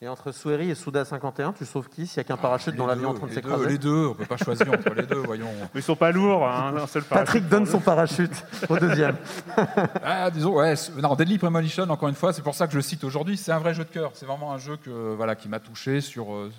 Et 0.00 0.06
entre 0.08 0.30
Sueri 0.30 0.70
et 0.70 0.76
Souda 0.76 1.04
51, 1.04 1.52
tu 1.52 1.66
sauves 1.66 1.88
qui 1.88 2.06
s'il 2.06 2.18
n'y 2.20 2.20
a 2.20 2.24
qu'un 2.24 2.36
parachute 2.36 2.76
dans 2.76 2.86
l'avion 2.86 3.10
en 3.10 3.14
train 3.14 3.26
de 3.26 3.30
les 3.30 3.34
s'écraser 3.34 3.64
deux, 3.64 3.70
Les 3.70 3.78
deux, 3.78 4.06
on 4.06 4.14
peut 4.14 4.24
pas 4.24 4.36
choisir 4.36 4.72
entre 4.72 4.94
les 4.94 5.04
deux, 5.06 5.16
voyons. 5.18 5.50
Mais 5.74 5.80
ils 5.80 5.82
sont 5.82 5.96
pas 5.96 6.12
lourds, 6.12 6.46
hein, 6.46 6.72
un 6.76 6.86
seul 6.86 7.02
parachute 7.02 7.26
Patrick 7.26 7.48
donne 7.48 7.66
son 7.66 7.80
parachute 7.80 8.44
au 8.68 8.78
deuxième. 8.78 9.16
Ah, 10.04 10.30
disons, 10.30 10.54
ouais, 10.54 10.74
non, 11.02 11.14
Deadly 11.16 11.38
Premonition, 11.38 11.82
encore 11.90 12.08
une 12.08 12.14
fois, 12.14 12.32
c'est 12.32 12.42
pour 12.42 12.54
ça 12.54 12.66
que 12.66 12.72
je 12.72 12.78
le 12.78 12.82
cite 12.82 13.02
aujourd'hui. 13.02 13.36
C'est 13.36 13.52
un 13.52 13.58
vrai 13.58 13.74
jeu 13.74 13.84
de 13.84 13.90
cœur. 13.90 14.12
C'est 14.14 14.26
vraiment 14.26 14.52
un 14.52 14.58
jeu 14.58 14.76
que, 14.76 15.14
voilà, 15.14 15.34
qui 15.34 15.48
m'a 15.48 15.58
touché 15.60 16.00
sur. 16.00 16.32
euh, 16.32 16.52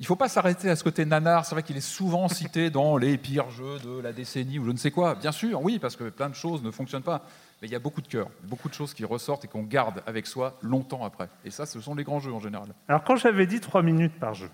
il 0.00 0.04
ne 0.04 0.06
faut 0.06 0.16
pas 0.16 0.28
s'arrêter 0.28 0.68
à 0.70 0.76
ce 0.76 0.82
côté 0.82 1.04
nanar. 1.04 1.44
C'est 1.44 1.54
vrai 1.54 1.62
qu'il 1.62 1.76
est 1.76 1.80
souvent 1.82 2.26
cité 2.40 2.70
dans 2.70 2.96
les 2.96 3.16
pires 3.18 3.50
jeux 3.50 3.78
de 3.78 4.00
la 4.00 4.12
décennie 4.12 4.58
ou 4.58 4.64
je 4.64 4.70
ne 4.72 4.76
sais 4.78 4.90
quoi. 4.90 5.14
Bien 5.14 5.30
sûr, 5.30 5.62
oui, 5.62 5.78
parce 5.78 5.94
que 5.94 6.08
plein 6.08 6.28
de 6.30 6.34
choses 6.34 6.62
ne 6.62 6.70
fonctionnent 6.70 7.02
pas. 7.02 7.22
Mais 7.60 7.68
il 7.68 7.70
y 7.70 7.76
a 7.76 7.78
beaucoup 7.78 8.00
de 8.00 8.08
cœur, 8.08 8.28
beaucoup 8.44 8.70
de 8.70 8.74
choses 8.74 8.94
qui 8.94 9.04
ressortent 9.04 9.44
et 9.44 9.48
qu'on 9.48 9.62
garde 9.62 10.02
avec 10.06 10.26
soi 10.26 10.56
longtemps 10.62 11.04
après. 11.04 11.28
Et 11.44 11.50
ça, 11.50 11.66
ce 11.66 11.78
sont 11.80 11.94
les 11.94 12.04
grands 12.04 12.18
jeux 12.18 12.32
en 12.32 12.40
général. 12.40 12.68
Alors 12.88 13.04
quand 13.04 13.16
j'avais 13.16 13.46
dit 13.46 13.60
3 13.60 13.82
minutes 13.82 14.18
par 14.18 14.32
jeu, 14.34 14.48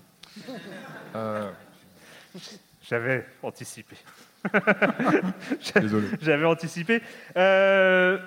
Euh, 1.15 1.51
j'avais 2.83 3.25
anticipé. 3.43 3.97
Désolé. 5.77 6.09
J'avais 6.21 6.45
anticipé. 6.45 7.03
Euh, 7.37 8.19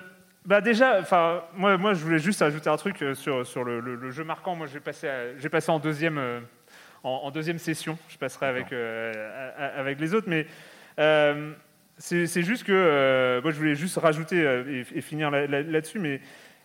bah 0.46 0.60
déjà, 0.60 0.98
enfin, 1.00 1.42
moi, 1.54 1.76
moi, 1.76 1.94
je 1.94 2.02
voulais 2.02 2.18
juste 2.18 2.40
ajouter 2.42 2.70
un 2.70 2.76
truc 2.76 3.02
euh, 3.02 3.14
sur, 3.14 3.46
sur 3.46 3.62
le, 3.64 3.80
le- 3.80 3.94
le 3.94 4.10
jeu 4.10 4.24
marquant. 4.24 4.54
Moi, 4.56 4.66
j'ai 4.66 4.80
passé, 4.80 5.08
à- 5.08 5.48
passé 5.50 5.70
en 5.70 5.78
deuxième, 5.78 6.18
euh, 6.18 6.40
en, 7.02 7.10
en 7.24 7.30
deuxième 7.30 7.58
session. 7.58 7.98
Je 8.08 8.16
passerai 8.18 8.46
avec, 8.46 8.72
euh, 8.72 9.12
avec 9.76 10.00
les 10.00 10.14
autres, 10.14 10.28
mais 10.28 10.46
euh, 10.98 11.52
c'est 11.98 12.42
juste 12.42 12.64
que 12.64 12.72
euh, 12.72 13.42
moi, 13.42 13.50
je 13.50 13.56
voulais 13.58 13.74
juste 13.74 13.96
rajouter 13.98 14.38
et, 14.68 14.98
et 14.98 15.00
finir 15.00 15.30
là- 15.30 15.46
là- 15.46 15.62
là-dessus, 15.62 15.98
mais 15.98 16.20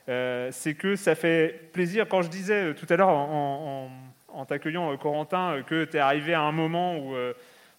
euh, 0.08 0.50
c'est 0.52 0.76
que 0.76 0.96
ça 0.96 1.16
fait 1.16 1.70
plaisir. 1.74 2.08
Quand 2.08 2.22
je 2.22 2.30
disais 2.30 2.74
tout 2.74 2.86
à 2.90 2.96
l'heure 2.96 3.10
en, 3.10 3.90
en- 4.34 4.40
en- 4.40 4.46
t'accueillant, 4.46 4.96
Corentin, 4.98 5.62
que 5.66 5.86
tu 5.86 5.98
es 5.98 6.00
arrivé 6.00 6.34
à 6.34 6.42
un 6.42 6.52
moment 6.52 6.98
où, 6.98 7.16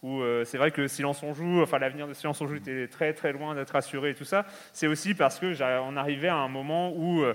où 0.03 0.23
c'est 0.45 0.57
vrai 0.59 0.71
que 0.71 0.87
Silence 0.89 1.23
on 1.23 1.35
joue, 1.35 1.61
enfin 1.63 1.79
l'avenir 1.79 2.09
de 2.09 2.15
Silence 2.15 2.41
on 2.41 2.47
joue 2.47 2.57
était 2.57 2.89
très 2.89 3.13
très 3.13 3.33
loin 3.33 3.55
d'être 3.55 3.77
assuré 3.77 4.11
et 4.11 4.15
tout 4.15 4.25
ça, 4.25 4.47
c'est 4.73 4.87
aussi 4.87 5.15
parce 5.15 5.39
que 5.39 5.53
on 5.83 5.97
arrivait 5.97 6.29
à 6.29 6.37
un 6.37 6.49
moment 6.49 6.93
où 6.95 7.23
euh, 7.23 7.35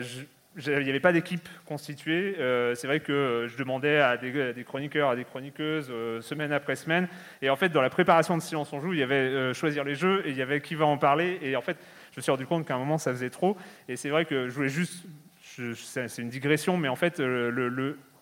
je- 0.00 0.22
il 0.56 0.84
n'y 0.84 0.90
avait 0.90 1.00
pas 1.00 1.12
d'équipe 1.12 1.48
constituée. 1.64 2.36
Euh, 2.38 2.74
c'est 2.74 2.86
vrai 2.86 3.00
que 3.00 3.46
je 3.48 3.56
demandais 3.56 3.98
à 3.98 4.16
des, 4.16 4.64
chroniqueurs, 4.64 5.10
à 5.10 5.16
des 5.16 5.24
chroniqueuses, 5.24 5.88
euh, 5.90 6.20
semaine 6.20 6.52
après 6.52 6.76
semaine. 6.76 7.08
Et 7.40 7.48
en 7.48 7.56
fait, 7.56 7.70
dans 7.70 7.80
la 7.80 7.90
préparation 7.90 8.36
de 8.36 8.42
Silence 8.42 8.72
on 8.72 8.80
joue, 8.80 8.92
il 8.92 8.98
y 8.98 9.02
avait 9.02 9.14
euh, 9.14 9.54
choisir 9.54 9.84
les 9.84 9.94
jeux 9.94 10.22
et 10.26 10.30
il 10.30 10.36
y 10.36 10.42
avait 10.42 10.60
qui 10.60 10.74
va 10.74 10.84
en 10.84 10.98
parler. 10.98 11.38
Et 11.42 11.56
en 11.56 11.62
fait, 11.62 11.78
je 12.12 12.18
me 12.18 12.22
suis 12.22 12.30
rendu 12.30 12.46
compte 12.46 12.66
qu'à 12.66 12.74
un 12.74 12.78
moment, 12.78 12.98
ça 12.98 13.12
faisait 13.12 13.30
trop. 13.30 13.56
Et 13.88 13.96
c'est 13.96 14.10
vrai 14.10 14.24
que 14.26 14.48
je 14.48 14.54
voulais 14.54 14.68
juste. 14.68 15.04
c'est 15.40 16.18
une 16.18 16.28
digression, 16.28 16.76
mais 16.76 16.88
en 16.88 16.96
fait, 16.96 17.22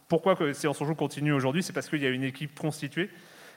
pourquoi 0.08 0.36
que 0.36 0.52
Silence 0.52 0.80
on 0.80 0.84
joue 0.84 0.94
continue 0.94 1.32
aujourd'hui, 1.32 1.62
c'est 1.62 1.72
parce 1.72 1.88
qu'il 1.88 2.02
y 2.02 2.06
a 2.06 2.10
une 2.10 2.24
équipe 2.24 2.58
constituée. 2.58 3.10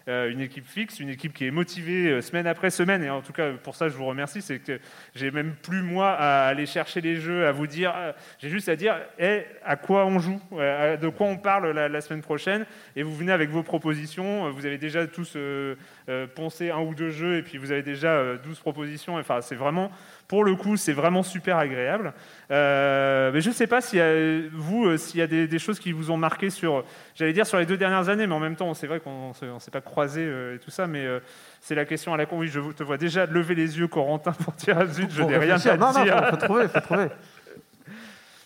Euh, 0.10 0.30
une 0.30 0.42
équipe 0.42 0.68
fixe, 0.68 1.00
une 1.00 1.08
équipe 1.08 1.34
qui 1.34 1.46
est 1.46 1.52
motivée 1.52 2.10
euh, 2.10 2.22
semaine 2.22 2.46
après 2.46 2.70
semaine. 2.70 3.04
Et 3.04 3.10
en 3.10 3.22
tout 3.22 3.32
cas, 3.32 3.52
pour 3.52 3.76
ça, 3.76 3.88
je 3.88 3.94
vous 3.94 4.06
remercie. 4.06 4.42
C'est 4.42 4.60
que 4.60 4.80
j'ai 5.16 5.32
même 5.32 5.54
plus, 5.62 5.82
moi, 5.82 6.12
à 6.12 6.48
aller 6.48 6.66
chercher 6.66 7.00
les 7.00 7.16
jeux, 7.16 7.48
à 7.48 7.54
vous 7.54 7.68
dire. 7.68 7.94
euh, 7.96 8.12
j'ai 8.40 8.50
juste 8.50 8.68
à 8.68 8.76
dire 8.76 8.98
eh, 9.18 9.44
à 9.64 9.78
quoi 9.78 10.06
on 10.06 10.20
joue, 10.20 10.42
de 10.52 11.08
quoi 11.08 11.28
on 11.28 11.38
parle 11.38 11.72
la, 11.72 12.02
semaine 12.02 12.22
prochaine. 12.22 12.66
Et 12.98 13.04
vous 13.04 13.16
venez 13.16 13.32
avec 13.32 13.50
vos 13.50 13.64
propositions. 13.64 14.52
Vous 14.52 14.66
avez 14.66 14.78
déjà 14.78 15.08
tous 15.08 15.38
euh, 16.10 16.24
euh, 16.24 16.28
poncé 16.28 16.70
un 16.70 16.80
ou 16.80 16.94
deux 16.94 17.10
jeux, 17.12 17.38
et 17.38 17.44
puis 17.44 17.58
vous 17.58 17.72
avez 17.72 17.82
déjà 17.82 18.10
euh, 18.10 18.38
12 18.44 18.60
propositions. 18.60 19.16
Enfin, 19.18 19.42
c'est 19.42 19.56
vraiment, 19.56 19.90
pour 20.28 20.44
le 20.44 20.56
coup, 20.56 20.76
c'est 20.78 20.94
vraiment 20.94 21.24
super 21.24 21.58
agréable. 21.58 22.14
Euh, 22.52 23.32
mais 23.34 23.42
je 23.42 23.50
ne 23.50 23.54
sais 23.54 23.68
pas 23.68 23.82
si 23.82 23.98
vous, 24.54 24.86
euh, 24.86 24.98
s'il 24.98 25.20
y 25.20 25.24
a 25.24 25.28
des, 25.28 25.48
des 25.48 25.60
choses 25.60 25.80
qui 25.80 25.92
vous 25.92 26.12
ont 26.12 26.18
marqué 26.18 26.50
sur, 26.50 26.84
j'allais 27.16 27.34
dire 27.34 27.48
sur 27.48 27.58
les 27.58 27.66
deux 27.66 27.78
dernières 27.78 28.10
années, 28.10 28.28
mais 28.28 28.36
en 28.36 28.40
même 28.40 28.56
temps, 28.56 28.74
c'est 28.74 28.88
vrai 28.88 29.00
qu'on 29.00 29.30
ne 29.30 29.60
s'est 29.60 29.72
pas 29.72 29.82
croisés 29.82 30.26
euh, 30.26 30.56
et 30.56 30.60
tout 30.60 30.72
ça, 30.72 30.88
mais 30.88 31.06
euh, 31.06 31.20
c'est 31.62 31.76
la 31.76 31.86
question 31.86 32.14
à 32.14 32.18
la 32.18 32.26
con. 32.26 32.38
Oui, 32.40 32.48
je 32.48 32.60
te 32.60 32.84
vois 32.84 32.98
déjà 32.98 33.26
lever 33.26 33.56
les 33.56 33.80
yeux, 33.80 33.88
Corentin, 33.88 34.32
pour 34.44 34.54
dire 34.54 34.78
ah, 34.80 34.86
zut, 34.86 35.10
je 35.12 35.24
n'ai 35.24 35.38
rien 35.38 35.52
à 35.52 35.56
réfléchir. 35.56 35.78
Non, 35.78 35.94
non, 35.94 36.04
dire. 36.04 36.18
faut- 36.26 36.30
faut 36.32 36.46
trouver, 36.46 36.68
faut 36.68 36.80
trouver. 36.82 37.08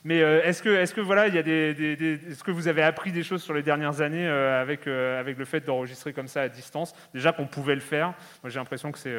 Mais 0.07 0.21
euh, 0.21 0.41
est-ce 0.41 0.63
que, 0.63 0.69
est-ce 0.69 0.93
que 0.93 1.01
voilà, 1.01 1.29
des, 1.29 2.17
que 2.45 2.51
vous 2.51 2.69
avez 2.69 2.81
appris 2.81 3.11
des 3.11 3.23
choses 3.23 3.43
sur 3.43 3.53
les 3.53 3.61
dernières 3.61 3.99
années 3.99 4.25
euh, 4.25 4.61
avec 4.61 4.87
euh, 4.87 5.19
avec 5.19 5.37
le 5.37 5.43
fait 5.43 5.59
d'enregistrer 5.59 6.13
comme 6.13 6.29
ça 6.29 6.43
à 6.43 6.47
distance? 6.47 6.93
Déjà 7.13 7.33
qu'on 7.33 7.45
pouvait 7.45 7.75
le 7.75 7.81
faire. 7.81 8.13
Moi, 8.41 8.49
j'ai 8.49 8.57
l'impression 8.57 8.93
que 8.93 8.99
c'est 8.99 9.17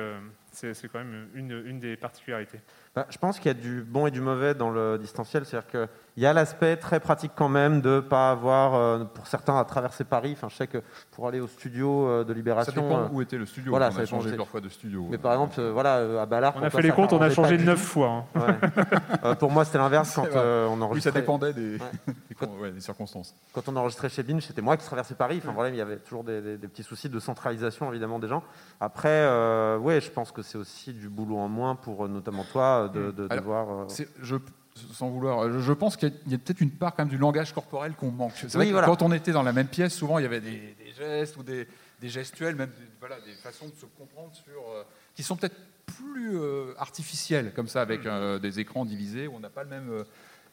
c'est 0.51 0.89
quand 0.91 1.01
même 1.01 1.28
une, 1.34 1.62
une 1.66 1.78
des 1.78 1.95
particularités. 1.99 2.59
Bah, 2.95 3.07
je 3.11 3.18
pense 3.18 3.39
qu'il 3.39 3.49
y 3.49 3.55
a 3.55 3.61
du 3.61 3.82
bon 3.82 4.07
et 4.07 4.11
du 4.11 4.22
mauvais 4.22 4.55
dans 4.55 4.70
le 4.70 4.97
distanciel. 4.97 5.45
C'est-à-dire 5.45 5.89
qu'il 6.19 6.25
y 6.25 6.27
a 6.27 6.33
l'aspect 6.33 6.77
très 6.77 6.99
pratique 6.99 7.31
quand 7.37 7.49
même 7.49 7.81
de 7.81 7.91
ne 7.97 8.01
pas 8.01 8.33
avoir, 8.33 8.75
euh, 8.75 9.05
pour 9.05 9.29
certains, 9.29 9.57
à 9.57 9.64
traverser 9.64 10.03
Paris. 10.03 10.33
Enfin, 10.33 10.49
je 10.51 10.57
sais 10.57 10.66
que 10.66 10.79
pour 11.12 11.29
aller 11.29 11.39
au 11.39 11.47
studio 11.47 12.09
euh, 12.09 12.25
de 12.25 12.33
Libération. 12.33 12.73
Ça 12.75 12.81
dépend 12.81 13.03
euh, 13.05 13.09
où 13.12 13.23
était 13.23 13.39
le 13.39 13.47
studio. 13.47 13.71
Voilà, 13.71 13.89
On 13.89 13.93
ça 13.93 14.01
a 14.01 14.05
changé 14.05 14.31
plusieurs 14.31 14.49
fois 14.49 14.61
de 14.61 14.69
studio. 14.69 15.07
Mais 15.09 15.19
par 15.19 15.31
exemple, 15.33 15.55
euh, 15.61 15.71
voilà, 15.73 16.21
à 16.23 16.27
Ballard. 16.27 16.55
On 16.57 16.62
a 16.64 16.71
fait 16.71 16.83
les 16.83 16.91
comptes, 16.91 17.12
on 17.12 17.23
a 17.23 17.31
changé 17.31 17.57
neuf 17.57 17.79
fois, 17.79 18.09
hein. 18.09 18.25
Ouais. 18.35 18.59
Euh, 19.25 19.35
pour 19.35 19.51
moi, 19.51 19.64
c'était 19.64 19.79
l'inverse 19.79 20.12
quand 20.14 20.27
euh, 20.35 20.66
on 20.66 20.73
Oui, 20.75 20.79
ça 20.79 20.85
enregistrait. 20.87 21.12
dépendait 21.21 21.53
des, 21.53 21.75
Ouais. 21.77 21.79
des 22.29 22.35
con- 22.35 22.51
ouais, 22.61 22.71
des 22.71 22.81
circonstances. 22.81 23.35
Quand 23.53 23.69
on 23.69 23.75
enregistrait 23.77 24.09
chez 24.09 24.23
Binge, 24.23 24.43
c'était 24.45 24.62
moi 24.62 24.77
qui 24.77 24.85
traversais 24.87 25.14
Paris. 25.14 25.41
Enfin, 25.43 25.53
voilà, 25.53 25.71
il 25.71 25.77
y 25.77 25.81
avait 25.81 25.97
toujours 25.99 26.23
des, 26.25 26.41
des- 26.41 26.57
des 26.57 26.69
petits 26.69 26.83
soucis 26.85 27.09
de 27.09 27.19
centralisation, 27.19 27.91
évidemment, 27.91 28.19
des 28.19 28.29
gens. 28.29 28.43
Après, 28.81 29.09
euh, 29.09 29.77
ouais, 29.79 30.01
je 30.01 30.11
pense 30.11 30.31
que 30.33 30.43
c'est 30.43 30.59
aussi 30.59 30.93
du 30.93 31.09
boulot 31.09 31.39
en 31.39 31.49
moins 31.49 31.75
pour 31.75 32.09
notamment 32.09 32.45
toi 32.53 32.89
de, 32.93 33.11
de 33.12 33.27
Alors, 33.31 33.43
devoir. 33.43 33.66
euh, 33.71 34.05
je, 34.23 34.37
sans 34.93 35.09
vouloir, 35.09 35.51
je, 35.53 35.59
je 35.61 35.72
pense 35.72 35.97
qu'il 35.97 36.12
y 36.29 36.35
a, 36.35 36.39
peut-être 36.39 36.61
une 36.61 36.70
part 36.70 36.95
quand 36.95 37.03
même 37.05 37.09
du 37.11 37.18
langage 37.18 37.53
corporel 37.53 37.93
qu'on 37.95 38.11
manque. 38.11 38.33
C'est 38.37 38.47
vrai 38.53 38.59
Oui, 38.61 38.66
que 38.66 38.72
voilà. 38.72 38.87
quand 38.87 39.03
on 39.03 39.12
était 39.12 39.33
dans 39.33 39.43
la 39.43 39.53
même 39.53 39.68
pièce, 39.68 39.95
souvent 39.95 40.18
il 40.18 40.22
y 40.22 40.26
avait 40.26 40.41
des, 40.41 40.74
des 40.79 40.93
gestes 40.97 41.37
ou 41.37 41.43
des, 41.43 41.66
des 42.01 42.09
gestuels, 42.09 42.55
même 42.57 42.70
des, 42.70 42.85
voilà, 43.01 43.16
des 43.20 43.33
façons 43.33 43.66
de 43.66 43.74
se 43.81 43.87
comprendre 43.99 44.31
sur, 44.35 44.61
euh, 44.70 44.83
qui 45.14 45.22
sont 45.22 45.37
peut-être 45.37 45.57
plus 45.87 46.39
euh, 46.39 46.74
artificielles, 46.79 47.53
comme 47.55 47.68
ça, 47.68 47.81
avec 47.83 48.05
euh, 48.07 48.39
des 48.39 48.61
écrans 48.61 48.85
divisés 48.85 49.26
où 49.26 49.35
on 49.37 49.41
n'a 49.41 49.51
pas 49.51 49.62
le 49.64 49.70
même. 49.70 49.91
euh, 49.91 50.05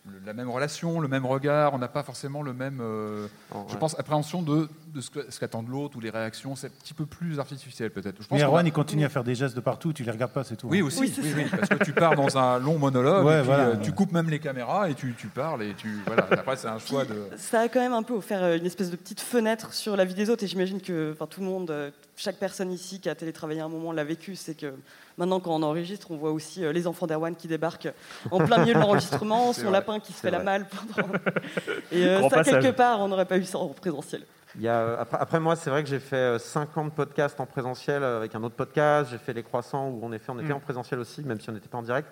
le- 0.07 0.19
la 0.23 0.33
même 0.33 0.51
relation, 0.51 0.99
le 0.99 1.07
même 1.07 1.25
regard, 1.25 1.73
on 1.73 1.79
n'a 1.79 1.87
pas 1.87 2.03
forcément 2.03 2.43
le 2.43 2.53
même, 2.53 2.77
euh, 2.79 3.27
je 3.69 3.75
pense, 3.75 3.97
appréhension 3.97 4.43
de, 4.43 4.69
de 4.95 5.01
ce 5.01 5.09
que- 5.09 5.29
ce 5.29 5.39
qu'attend 5.39 5.61
de 5.61 5.69
l'autre 5.69 5.97
ou 5.97 5.99
les 5.99 6.09
réactions. 6.09 6.55
C'est 6.55 6.67
un 6.67 6.69
petit 6.81 6.93
peu 6.93 7.05
plus 7.05 7.39
artificiel 7.39 7.91
peut-être. 7.91 8.21
Je 8.21 8.27
pense 8.27 8.39
Mais 8.39 8.43
Erwan, 8.45 8.65
a- 8.65 8.69
il 8.69 8.71
continue 8.71 9.03
à 9.05 9.09
faire 9.09 9.23
des 9.25 9.35
gestes 9.35 9.55
de 9.55 9.59
partout, 9.61 9.91
tu 9.93 10.03
les 10.03 10.11
regardes 10.11 10.31
pas, 10.31 10.43
c'est 10.43 10.55
tout. 10.55 10.67
oui, 10.69 10.79
hein. 10.79 10.85
aussi, 10.85 10.99
oui, 11.01 11.13
oui, 11.35 11.45
parce 11.51 11.67
que 11.69 11.83
tu 11.83 11.91
pars 11.91 12.15
dans 12.15 12.37
un 12.37 12.59
long 12.59 12.79
monologue, 12.79 13.25
Ouais, 13.25 13.35
et 13.35 13.37
puis, 13.39 13.45
voilà, 13.47 13.63
euh, 13.67 13.75
ouais. 13.75 13.81
tu 13.83 13.91
coupes 13.91 14.13
même 14.13 14.29
les 14.29 14.39
caméras 14.39 14.89
et 14.89 14.93
tu, 14.95 15.13
tu 15.17 15.27
parles 15.27 15.63
et 15.63 15.73
tu 15.75 15.99
voilà. 16.07 16.27
Après, 16.31 16.55
c'est 16.55 16.67
un 16.69 16.79
choix 16.79 17.03
de. 17.05 17.27
Ça 17.37 17.61
a 17.61 17.67
quand 17.67 17.81
même 17.81 17.93
un 17.93 18.03
peu 18.03 18.13
offert 18.13 18.41
euh, 18.41 18.57
une 18.57 18.65
espèce 18.65 18.89
de 18.89 18.95
petite 18.95 19.19
fenêtre 19.21 19.73
sur 19.73 19.95
la 19.97 20.05
vie 20.05 20.13
des 20.15 20.29
autres 20.29 20.43
et 20.43 20.47
j'imagine 20.47 20.79
que 20.81 21.11
enfin, 21.13 21.27
tout 21.27 21.41
le 21.41 21.45
monde, 21.47 21.69
euh, 21.71 21.91
chaque 22.15 22.37
personne 22.37 22.71
ici 22.71 22.99
qui 23.01 23.09
a 23.09 23.15
télétravaillé 23.15 23.59
un 23.61 23.67
moment 23.69 23.91
l'a 23.91 24.05
vécu, 24.05 24.35
c'est 24.37 24.55
que 24.55 24.73
maintenant 25.17 25.41
quand 25.41 25.53
on 25.53 25.61
enregistre, 25.63 26.11
on 26.11 26.15
voit 26.17 26.31
aussi 26.31 26.63
euh, 26.63 26.71
les 26.71 26.87
enfants 26.87 27.07
d'Erwan 27.07 27.35
qui 27.35 27.49
débarquent 27.49 27.89
en 28.31 28.37
plein 28.45 28.59
milieu 28.59 28.73
de 28.75 28.79
l'enregistrement, 28.79 29.51
son 29.53 29.63
vrai, 29.63 29.71
lapin 29.71 29.99
qui 29.99 30.13
se 30.13 30.19
fait 30.19 30.31
la 30.31 30.41
malle 30.41 30.65
pendant... 30.95 31.09
Et 31.91 32.05
euh, 32.05 32.21
ça, 32.29 32.37
passage. 32.37 32.61
quelque 32.61 32.75
part, 32.75 33.01
on 33.01 33.09
n'aurait 33.09 33.25
pas 33.25 33.37
eu 33.37 33.43
ça 33.43 33.57
en 33.57 33.67
présentiel. 33.67 34.23
Il 34.57 34.63
y 34.63 34.67
a, 34.67 34.79
euh, 34.79 34.95
après, 34.99 35.17
après, 35.19 35.39
moi, 35.39 35.55
c'est 35.55 35.69
vrai 35.69 35.83
que 35.83 35.89
j'ai 35.89 35.99
fait 35.99 36.15
euh, 36.15 36.39
50 36.39 36.93
podcasts 36.93 37.39
en 37.41 37.45
présentiel 37.45 38.03
euh, 38.03 38.17
avec 38.17 38.35
un 38.35 38.43
autre 38.43 38.55
podcast. 38.55 39.09
J'ai 39.11 39.17
fait 39.17 39.33
les 39.33 39.43
croissants 39.43 39.89
où 39.89 40.05
en 40.05 40.11
effet 40.11 40.31
on 40.31 40.39
était 40.39 40.53
Mm. 40.53 40.57
en 40.57 40.59
présentiel 40.61 40.99
aussi, 40.99 41.23
même 41.23 41.39
si 41.41 41.49
on 41.49 41.53
n'était 41.53 41.67
pas 41.67 41.77
en 41.77 41.81
direct. 41.83 42.07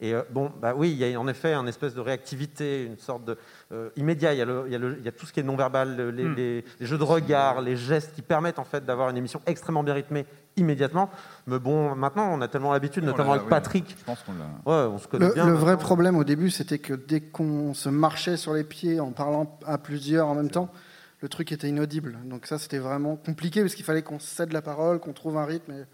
Et 0.00 0.14
euh, 0.14 0.22
bon, 0.30 0.50
bah 0.60 0.72
oui, 0.74 0.90
il 0.90 0.96
y 0.96 1.14
a 1.14 1.20
en 1.20 1.28
effet 1.28 1.54
une 1.54 1.68
espèce 1.68 1.94
de 1.94 2.00
réactivité, 2.00 2.84
une 2.86 2.98
sorte 2.98 3.24
de 3.24 3.36
euh, 3.72 3.90
immédiat. 3.96 4.32
Il 4.32 4.38
y, 4.38 4.42
a 4.42 4.44
le- 4.44 4.64
il, 4.66 4.72
y 4.72 4.74
a 4.74 4.78
le- 4.78 4.96
il 4.98 5.04
y 5.04 5.08
a 5.08 5.12
tout 5.12 5.26
ce 5.26 5.32
qui 5.32 5.38
est 5.40 5.44
non-verbal, 5.44 5.94
le- 5.96 6.10
les, 6.10 6.24
Mm. 6.24 6.34
les- 6.34 6.64
les 6.80 6.86
jeux 6.86 6.98
de 6.98 7.04
regard, 7.04 7.60
les 7.60 7.76
gestes 7.76 8.14
qui 8.14 8.22
permettent 8.22 8.58
en 8.58 8.64
fait 8.64 8.84
d'avoir 8.84 9.10
une 9.10 9.16
émission 9.16 9.40
extrêmement 9.46 9.84
bien 9.84 9.94
rythmée 9.94 10.26
immédiatement. 10.56 11.08
Mais 11.46 11.58
bon, 11.60 11.94
maintenant, 11.94 12.28
on 12.32 12.40
a 12.40 12.48
tellement 12.48 12.72
l'habitude, 12.72 13.04
on 13.04 13.08
notamment 13.08 13.32
avec 13.32 13.44
oui, 13.44 13.50
Patrick. 13.50 13.94
Je 13.98 14.04
pense 14.04 14.22
qu'on 14.22 14.32
l'a. 14.32 14.46
Ouais, 14.86 14.88
on 14.92 14.98
se 14.98 15.06
connaît 15.06 15.28
Le, 15.28 15.34
bien. 15.34 15.46
le 15.46 15.52
vrai 15.52 15.76
problème 15.76 16.16
au 16.16 16.24
début, 16.24 16.50
c'était 16.50 16.78
que 16.78 16.94
dès 16.94 17.20
qu'on 17.20 17.72
se 17.74 17.88
marchait 17.88 18.36
sur 18.38 18.54
les 18.54 18.64
pieds 18.64 18.98
en 18.98 19.12
parlant 19.12 19.58
à 19.66 19.78
plusieurs 19.78 20.26
en 20.26 20.34
même 20.34 20.50
temps, 20.50 20.68
le 21.22 21.28
truc 21.28 21.52
était 21.52 21.68
inaudible. 21.68 22.18
Donc 22.24 22.46
ça, 22.46 22.58
c'était 22.58 22.78
vraiment 22.78 23.16
compliqué 23.16 23.60
parce 23.62 23.74
qu'il 23.74 23.84
fallait 23.84 24.02
qu'on 24.02 24.18
cède 24.18 24.52
la 24.52 24.60
parole, 24.60 24.98
qu'on 24.98 25.12
trouve 25.12 25.36
un 25.38 25.44
rythme. 25.44 25.70
Et 25.72 25.84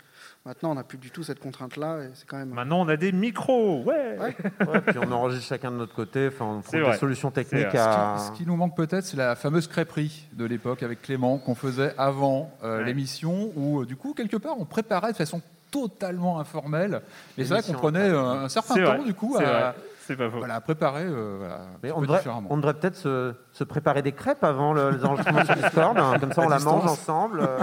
maintenant, 0.47 0.70
on 0.70 0.74
n'a 0.74 0.85
plus 0.85 0.97
du 0.97 1.11
tout 1.11 1.22
cette 1.22 1.39
contrainte-là. 1.39 2.05
Et 2.05 2.11
c'est 2.14 2.26
quand 2.26 2.39
même. 2.39 2.49
Maintenant, 2.49 2.81
on 2.81 2.89
a 2.89 2.97
des 2.97 3.12
micros, 3.12 3.83
ouais. 3.85 4.16
Ouais, 4.18 4.81
puis 4.87 4.99
on 4.99 5.12
enregistre 5.12 5.47
chacun 5.47 5.70
de 5.70 5.76
notre 5.76 5.95
côté. 5.95 6.29
Enfin, 6.29 6.47
on 6.47 6.61
trouve 6.62 6.91
des 6.91 6.97
solutions 6.97 7.31
techniques 7.31 7.74
à. 7.74 8.16
Ce 8.18 8.33
qui 8.33 8.47
nous 8.47 8.57
manque 8.57 8.74
peut-être, 8.74 9.05
c'est 9.05 9.18
la 9.18 9.37
fameuse 9.37 9.68
crêperie 9.68 10.26
de 10.33 10.47
l'époque 10.47 10.83
avec 10.83 11.03
Clément 11.03 11.39
qu'on 11.39 11.55
faisait 11.55 11.93
avant 11.99 12.51
euh, 12.64 12.79
Ouais. 12.79 12.85
l'émission, 12.85 13.53
où 13.57 13.81
euh, 13.81 13.87
du 13.87 13.97
coup 13.97 14.14
quelque 14.14 14.37
part 14.37 14.55
on 14.59 14.64
préparait 14.64 15.12
de 15.12 15.16
façon 15.16 15.43
totalement 15.70 16.41
informelle. 16.41 17.03
Mais 17.37 17.45
c'est 17.45 17.55
vrai 17.55 17.62
qu'on 17.62 17.72
prenait 17.74 18.09
euh, 18.09 18.45
un 18.45 18.49
certain 18.49 18.74
temps 18.74 18.97
vrai, 18.97 19.05
du 19.05 19.14
coup 19.14 19.37
à, 19.39 19.43
vrai, 19.43 19.74
c'est 20.09 20.17
pas 20.17 20.29
faux. 20.31 20.39
voilà, 20.39 20.61
préparer 20.61 21.05
euh, 21.05 21.37
voilà, 21.39 21.61
Mais 21.83 21.93
on 21.93 22.01
peu 22.01 22.07
devrait, 22.07 22.19
différemment. 22.19 22.49
on 22.51 22.57
devrait 22.57 22.75
peut-être 22.75 22.97
se, 22.97 23.35
se 23.53 23.63
préparer 23.65 24.03
des 24.03 24.13
crêpes 24.13 24.43
avant 24.43 24.73
le- 24.73 24.91
les 24.91 25.05
enregistrements 25.05 25.45
sur 25.45 25.55
Discord. 25.55 25.97
hein, 25.99 26.17
comme 26.19 26.33
ça, 26.33 26.43
on 26.43 26.49
la 26.49 26.59
mange 26.59 26.85
ensemble. 26.87 27.41
euh, 27.41 27.59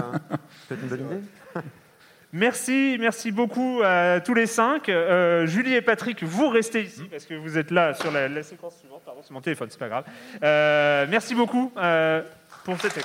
c'est 0.69 0.77
peut-être 0.77 0.83
une 0.83 0.89
bonne 0.89 1.17
idée. 1.17 1.21
Merci, 2.33 2.97
merci 2.99 3.31
beaucoup 3.31 3.79
à 3.81 4.19
tous 4.19 4.33
les 4.33 4.45
cinq. 4.45 4.89
Euh, 4.89 5.45
Julie 5.45 5.73
et 5.73 5.81
Patrick, 5.81 6.21
vous 6.21 6.49
restez 6.49 6.81
ici 6.81 7.03
parce 7.09 7.23
que 7.25 7.33
vous 7.33 7.57
êtes 7.57 7.71
là 7.71 7.93
sur 7.93 8.11
la, 8.11 8.27
la 8.27 8.43
séquence 8.43 8.75
suivante. 8.77 9.03
Pardon, 9.05 9.21
c'est 9.23 9.31
mon 9.33 9.39
téléphone, 9.39 9.69
c'est 9.71 9.79
pas 9.79 9.87
grave. 9.87 10.03
Euh, 10.43 11.05
merci 11.09 11.33
beaucoup 11.33 11.71
euh, 11.77 12.21
pour 12.65 12.75
cette. 12.81 12.97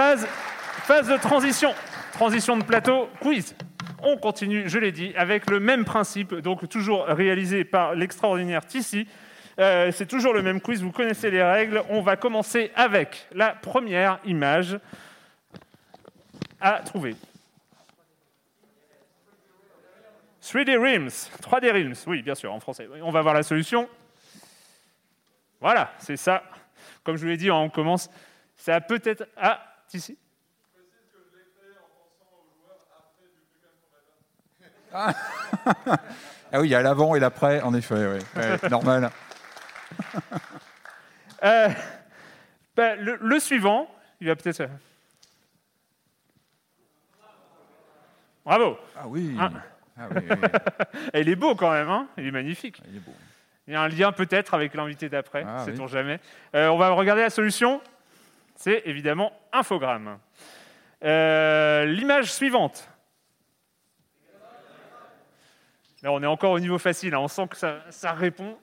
Phase, 0.00 1.08
de 1.08 1.20
transition. 1.20 1.74
Transition 2.14 2.56
de 2.56 2.64
plateau, 2.64 3.10
quiz. 3.20 3.54
On 4.02 4.16
continue, 4.16 4.66
je 4.66 4.78
l'ai 4.78 4.92
dit, 4.92 5.12
avec 5.14 5.50
le 5.50 5.60
même 5.60 5.84
principe, 5.84 6.34
donc 6.36 6.66
toujours 6.70 7.04
réalisé 7.04 7.64
par 7.64 7.94
l'extraordinaire 7.94 8.64
Tissi. 8.64 9.06
Euh, 9.58 9.92
c'est 9.92 10.06
toujours 10.06 10.32
le 10.32 10.40
même 10.40 10.62
quiz, 10.62 10.82
vous 10.82 10.90
connaissez 10.90 11.30
les 11.30 11.42
règles. 11.42 11.82
On 11.90 12.00
va 12.00 12.16
commencer 12.16 12.72
avec 12.76 13.26
la 13.32 13.50
première 13.50 14.20
image 14.24 14.78
à 16.62 16.80
trouver. 16.80 17.14
3D 20.42 20.78
Realms, 20.78 21.28
3D 21.42 21.72
Realms, 21.72 21.96
oui, 22.06 22.22
bien 22.22 22.34
sûr, 22.34 22.54
en 22.54 22.60
français. 22.60 22.88
On 23.02 23.10
va 23.10 23.20
voir 23.20 23.34
la 23.34 23.42
solution. 23.42 23.86
Voilà, 25.60 25.92
c'est 25.98 26.16
ça. 26.16 26.42
Comme 27.04 27.18
je 27.18 27.22
vous 27.22 27.28
l'ai 27.28 27.36
dit, 27.36 27.50
on 27.50 27.68
commence. 27.68 28.08
Ça 28.56 28.76
a 28.76 28.80
peut-être. 28.80 29.28
Ah, 29.36 29.66
ici. 29.94 30.18
Ah. 34.92 35.12
Ah 36.52 36.60
oui, 36.60 36.66
il 36.66 36.70
y 36.70 36.74
a 36.74 36.82
l'avant 36.82 37.14
et 37.14 37.20
l'après, 37.20 37.60
en 37.60 37.72
effet, 37.74 37.94
ouais. 37.94 38.18
Ouais, 38.34 38.58
normal. 38.70 39.10
Euh, 41.44 41.68
ben, 42.76 42.98
le, 43.00 43.16
le 43.20 43.38
suivant, 43.38 43.88
il 44.20 44.26
va 44.26 44.34
peut-être. 44.36 44.68
Bravo. 48.44 48.78
Ah 48.96 49.06
oui. 49.06 49.36
Un. 49.38 49.52
Ah 49.96 50.08
oui, 50.14 50.22
oui. 50.28 50.36
Il 51.20 51.28
est 51.28 51.36
beau 51.36 51.54
quand 51.54 51.70
même, 51.70 51.88
hein 51.88 52.08
il 52.16 52.26
est 52.26 52.30
magnifique. 52.30 52.80
Il 52.88 52.96
est 52.96 53.00
beau. 53.00 53.12
Il 53.68 53.74
y 53.74 53.76
a 53.76 53.82
un 53.82 53.88
lien 53.88 54.10
peut-être 54.12 54.54
avec 54.54 54.74
l'invité 54.74 55.08
d'après, 55.08 55.44
Ah, 55.46 55.64
sait-on 55.64 55.84
oui. 55.84 55.88
jamais. 55.90 56.18
Euh, 56.54 56.68
on 56.68 56.78
va 56.78 56.90
regarder 56.90 57.22
la 57.22 57.30
solution. 57.30 57.80
C'est 58.62 58.82
évidemment 58.84 59.32
infogramme. 59.54 60.18
Euh, 61.02 61.86
L'image 61.86 62.30
suivante. 62.30 62.86
Là, 66.02 66.12
on 66.12 66.22
est 66.22 66.26
encore 66.26 66.52
au 66.52 66.60
niveau 66.60 66.76
facile. 66.78 67.14
hein. 67.14 67.20
On 67.20 67.28
sent 67.28 67.48
que 67.48 67.56
ça, 67.56 67.78
ça 67.88 68.12
répond. 68.12 68.58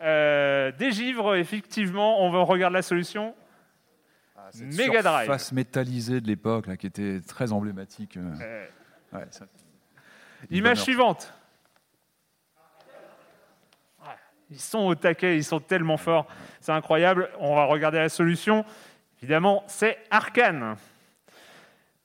Euh, 0.00 0.72
des 0.72 0.92
givres, 0.92 1.34
effectivement. 1.34 2.22
On 2.24 2.30
va 2.30 2.40
regarder 2.40 2.76
la 2.76 2.82
solution. 2.82 3.34
Mega 4.62 5.02
Drive. 5.02 5.26
Face 5.26 5.52
métallisée 5.52 6.22
de 6.22 6.26
l'époque, 6.26 6.74
qui 6.78 6.86
était 6.86 7.20
très 7.20 7.52
emblématique. 7.52 8.16
euh. 8.16 8.66
Ouais, 9.12 9.26
ça- 9.30 9.44
Une 10.48 10.56
Image 10.56 10.78
suivante. 10.80 11.34
Ouais, 14.02 14.08
Ils 14.50 14.58
sont 14.60 14.86
au 14.86 14.94
taquet, 14.94 15.36
ils 15.36 15.44
sont 15.44 15.60
tellement 15.60 15.98
forts. 15.98 16.26
C'est 16.62 16.72
incroyable. 16.72 17.28
On 17.40 17.54
va 17.54 17.66
regarder 17.66 17.98
la 17.98 18.08
solution. 18.08 18.64
Évidemment, 19.24 19.64
c'est 19.68 19.96
Arcane. 20.10 20.76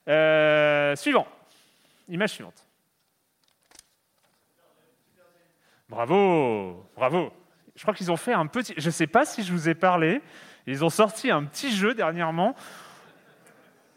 Euh, 0.08 0.96
suivant. 0.96 1.28
Image 2.08 2.30
suivante. 2.30 2.66
Bravo, 5.90 6.90
bravo. 6.96 7.34
Je 7.76 7.82
crois 7.82 7.94
qu'ils 7.94 8.10
ont 8.10 8.16
fait 8.16 8.32
un 8.32 8.48
petit. 8.48 8.74
Je 8.78 8.86
ne 8.86 8.92
sais 8.92 9.06
pas 9.06 9.26
si 9.26 9.44
je 9.44 9.52
vous 9.52 9.68
ai 9.68 9.76
parlé. 9.76 10.22
Ils 10.66 10.86
ont 10.86 10.90
sorti 10.90 11.30
un 11.30 11.44
petit 11.44 11.76
jeu 11.76 11.94
dernièrement. 11.94 12.56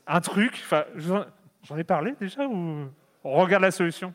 Un 0.09 0.21
truc. 0.21 0.61
J'en 0.97 1.77
ai 1.77 1.85
parlé 1.85 2.17
déjà 2.19 2.45
ou 2.45 2.91
on 3.23 3.35
regarde 3.37 3.63
la 3.63 3.71
solution? 3.71 4.13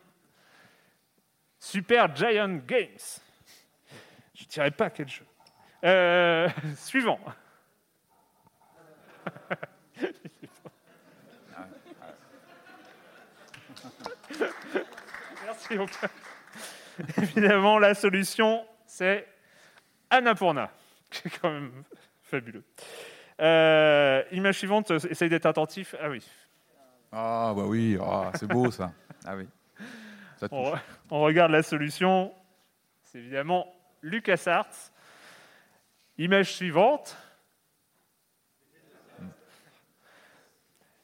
Super 1.62 2.14
Giant 2.14 2.60
Games. 2.68 3.22
Je 4.36 4.43
ne 4.43 4.49
dirais 4.49 4.72
pas 4.72 4.89
quel 4.89 5.08
jeu. 5.08 5.26
Euh, 5.86 6.49
suivant. 6.76 7.22
Merci. 15.45 15.78
Évidemment, 17.21 17.80
la 17.80 17.93
solution, 17.93 18.65
c'est 18.86 19.28
Annapurna, 20.09 20.71
qui 21.11 21.28
est 21.28 21.39
quand 21.39 21.51
même 21.51 21.71
fabuleux. 22.23 22.63
Euh, 23.39 24.23
image 24.32 24.57
suivante, 24.57 24.91
essaye 24.91 25.30
d'être 25.30 25.45
attentif. 25.45 25.95
Ah 26.01 26.09
oui. 26.09 26.25
Ah, 27.11 27.53
bah 27.55 27.63
oui, 27.65 27.97
ah, 28.01 28.32
c'est 28.36 28.47
beau 28.47 28.71
ça. 28.71 28.91
Ah 29.25 29.36
oui. 29.36 29.47
Ça. 30.38 30.47
On, 30.51 30.71
re- 30.71 30.80
on 31.11 31.21
regarde 31.21 31.51
la 31.51 31.63
solution. 31.63 32.34
C'est 33.03 33.19
évidemment 33.19 33.73
LucasArts. 34.01 34.91
Image 36.17 36.53
suivante. 36.53 37.15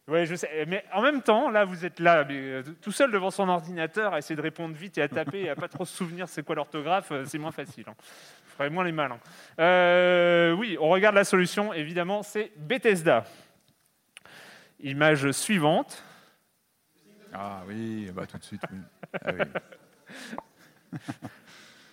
Oui, 0.10 0.26
je 0.26 0.36
sais. 0.36 0.66
Mais 0.68 0.84
en 0.94 1.02
même 1.02 1.22
temps, 1.22 1.50
là, 1.50 1.64
vous 1.64 1.86
êtes 1.86 2.00
là, 2.00 2.26
euh, 2.30 2.62
tout 2.82 2.92
seul 2.92 3.10
devant 3.12 3.32
son 3.32 3.48
ordinateur, 3.48 4.14
à 4.14 4.18
essayer 4.20 4.36
de 4.36 4.42
répondre 4.42 4.76
vite 4.76 4.98
et 4.98 5.02
à 5.02 5.08
taper, 5.08 5.44
et 5.44 5.50
à 5.50 5.56
pas 5.56 5.70
trop 5.70 5.86
se 5.86 5.96
souvenir 5.96 6.28
c'est 6.28 6.44
quoi 6.44 6.56
l'orthographe, 6.56 7.12
euh, 7.14 7.24
c'est 7.26 7.38
moins 7.38 7.52
facile. 7.54 7.86
hein. 7.88 7.96
Je 8.50 8.52
ferai 8.56 8.70
moins 8.70 8.84
les 8.84 8.92
malins. 8.92 9.20
Euh, 9.60 10.52
oui, 10.52 10.78
on 10.80 10.90
regarde 10.90 11.16
la 11.16 11.24
solution. 11.24 11.74
Évidemment, 11.74 12.22
c'est 12.22 12.52
Bethesda. 12.58 13.24
Image 14.82 15.32
suivante. 15.32 16.04
Ah 17.34 17.64
oui, 17.68 18.12
bah 18.14 18.28
tout 18.28 18.38
de 18.38 18.44
suite, 18.44 18.62
oui. 18.72 18.78
Ah 19.26 19.32
oui. 19.34 21.00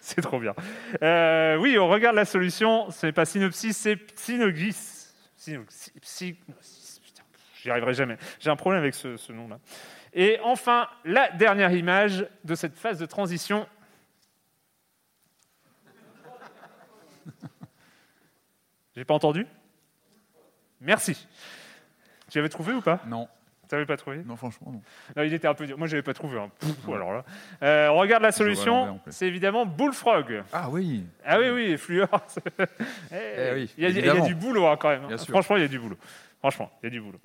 C'est 0.02 0.20
trop 0.22 0.40
bien. 0.40 0.54
Euh, 1.02 1.56
oui, 1.56 1.78
on 1.78 1.88
regarde 1.88 2.16
la 2.16 2.24
solution. 2.24 2.90
C'est 2.90 3.12
pas 3.12 3.24
Synopsis, 3.24 3.76
c'est 3.76 3.96
Synogis. 4.18 5.06
Syno- 5.38 5.64
Sy- 5.68 5.92
Sy- 6.02 6.32
putain, 6.34 6.52
J'y 7.62 7.70
arriverai 7.70 7.94
jamais. 7.94 8.16
J'ai 8.38 8.50
un 8.50 8.56
problème 8.56 8.80
avec 8.82 8.94
ce, 8.94 9.16
ce 9.16 9.32
nom-là. 9.32 9.58
Et 10.12 10.38
enfin, 10.42 10.88
la 11.04 11.30
dernière 11.30 11.72
image 11.72 12.26
de 12.44 12.54
cette 12.54 12.76
phase 12.76 12.98
de 12.98 13.06
transition. 13.06 13.66
J'ai 18.96 19.04
pas 19.04 19.14
entendu? 19.14 19.46
Merci. 20.80 21.26
Tu 22.30 22.38
avais 22.38 22.48
trouvé 22.48 22.72
ou 22.72 22.80
pas? 22.80 23.00
Non. 23.06 23.28
Tu 23.68 23.74
n'avais 23.76 23.86
pas 23.86 23.96
trouvé? 23.96 24.22
Non, 24.24 24.34
franchement, 24.36 24.72
non. 24.72 24.82
non, 25.16 25.22
il 25.22 25.32
était 25.32 25.46
un 25.46 25.54
peu 25.54 25.64
dur. 25.64 25.78
Moi, 25.78 25.86
je 25.86 25.92
n'avais 25.94 26.02
pas 26.02 26.12
trouvé. 26.14 26.38
hein. 26.40 26.50
Pouf, 26.58 26.88
alors 26.92 27.12
là. 27.12 27.24
Euh, 27.62 27.88
on 27.90 27.98
regarde 27.98 28.22
la 28.24 28.32
solution. 28.32 29.00
C'est 29.08 29.28
évidemment 29.28 29.64
Bullfrog. 29.64 30.42
Ah 30.52 30.68
oui. 30.70 31.04
Ah 31.24 31.38
oui, 31.38 31.50
oui, 31.50 31.76
Fluor. 31.78 32.08
Eh, 33.12 33.34
Eh 33.36 33.52
oui, 33.54 33.74
il, 33.78 33.82
y 33.84 33.86
a, 33.86 33.90
il 33.90 33.94
y 33.94 33.98
a 33.98 33.98
évidemment. 34.00 34.26
du 34.26 34.34
boulot 34.34 34.66
hein, 34.66 34.76
quand 34.76 34.88
même. 34.88 35.06
Bien 35.06 35.18
sûr. 35.18 35.28
Franchement, 35.32 35.56
il 35.56 35.62
y 35.62 35.64
a 35.64 35.68
du 35.68 35.78
boulot. 35.78 35.96
Franchement, 36.40 36.70
il 36.82 36.86
y 36.86 36.88
a 36.88 36.90
du 36.90 37.00
boulot. 37.00 37.20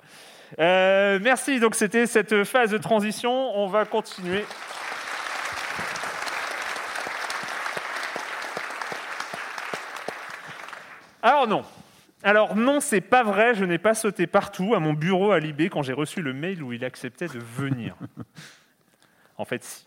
Euh, 0.58 1.18
merci. 1.22 1.58
Donc, 1.58 1.74
c'était 1.74 2.06
cette 2.06 2.44
phase 2.44 2.70
de 2.70 2.78
transition. 2.78 3.32
On 3.32 3.66
va 3.66 3.84
continuer. 3.84 4.44
Alors 11.22 11.48
non. 11.48 11.64
Alors 12.22 12.54
non, 12.54 12.78
c'est 12.78 13.00
pas 13.00 13.24
vrai, 13.24 13.54
je 13.54 13.64
n'ai 13.64 13.78
pas 13.78 13.94
sauté 13.94 14.28
partout 14.28 14.74
à 14.76 14.78
mon 14.78 14.92
bureau 14.92 15.32
à 15.32 15.40
Libé 15.40 15.68
quand 15.68 15.82
j'ai 15.82 15.92
reçu 15.92 16.22
le 16.22 16.32
mail 16.32 16.62
où 16.62 16.72
il 16.72 16.84
acceptait 16.84 17.26
de 17.26 17.40
venir. 17.40 17.96
en 19.36 19.44
fait, 19.44 19.64
si. 19.64 19.86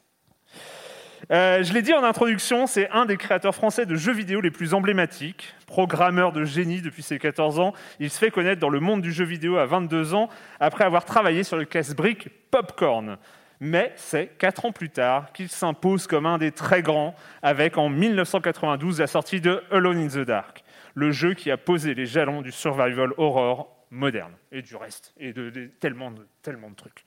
Euh, 1.32 1.61
je 1.61 1.73
l'ai 1.73 1.84
dit 1.84 1.93
en 1.93 2.03
introduction, 2.03 2.65
c'est 2.65 2.89
un 2.89 3.05
des 3.05 3.15
créateurs 3.15 3.53
français 3.53 3.86
de 3.86 3.95
jeux 3.95 4.13
vidéo 4.13 4.41
les 4.41 4.49
plus 4.49 4.73
emblématiques. 4.73 5.53
Programmeur 5.67 6.32
de 6.32 6.43
génie 6.43 6.82
depuis 6.82 7.03
ses 7.03 7.19
14 7.19 7.59
ans, 7.59 7.73
il 7.99 8.09
se 8.09 8.17
fait 8.17 8.32
connaître 8.32 8.59
dans 8.59 8.69
le 8.69 8.80
monde 8.80 9.01
du 9.01 9.11
jeu 9.11 9.25
vidéo 9.25 9.57
à 9.57 9.65
22 9.67 10.15
ans 10.15 10.30
après 10.59 10.86
avoir 10.86 11.05
travaillé 11.05 11.43
sur 11.43 11.55
le 11.55 11.65
casse-brique 11.65 12.30
Popcorn. 12.49 13.17
Mais 13.59 13.93
c'est 13.95 14.38
quatre 14.39 14.65
ans 14.65 14.71
plus 14.71 14.89
tard 14.89 15.32
qu'il 15.32 15.49
s'impose 15.49 16.07
comme 16.07 16.25
un 16.25 16.39
des 16.39 16.51
très 16.51 16.82
grands 16.82 17.13
avec 17.43 17.77
en 17.77 17.89
1992 17.89 18.99
la 18.99 19.07
sortie 19.07 19.41
de 19.41 19.61
Alone 19.69 19.99
in 19.99 20.07
the 20.07 20.25
Dark, 20.25 20.63
le 20.95 21.11
jeu 21.11 21.36
qui 21.36 21.51
a 21.51 21.57
posé 21.57 21.93
les 21.93 22.07
jalons 22.07 22.41
du 22.41 22.51
survival 22.51 23.11
horror 23.17 23.86
moderne 23.91 24.34
et 24.51 24.61
du 24.61 24.75
reste 24.75 25.13
et 25.19 25.34
de, 25.34 25.69
tellement 25.80 26.09
de 26.11 26.75
trucs. 26.75 27.05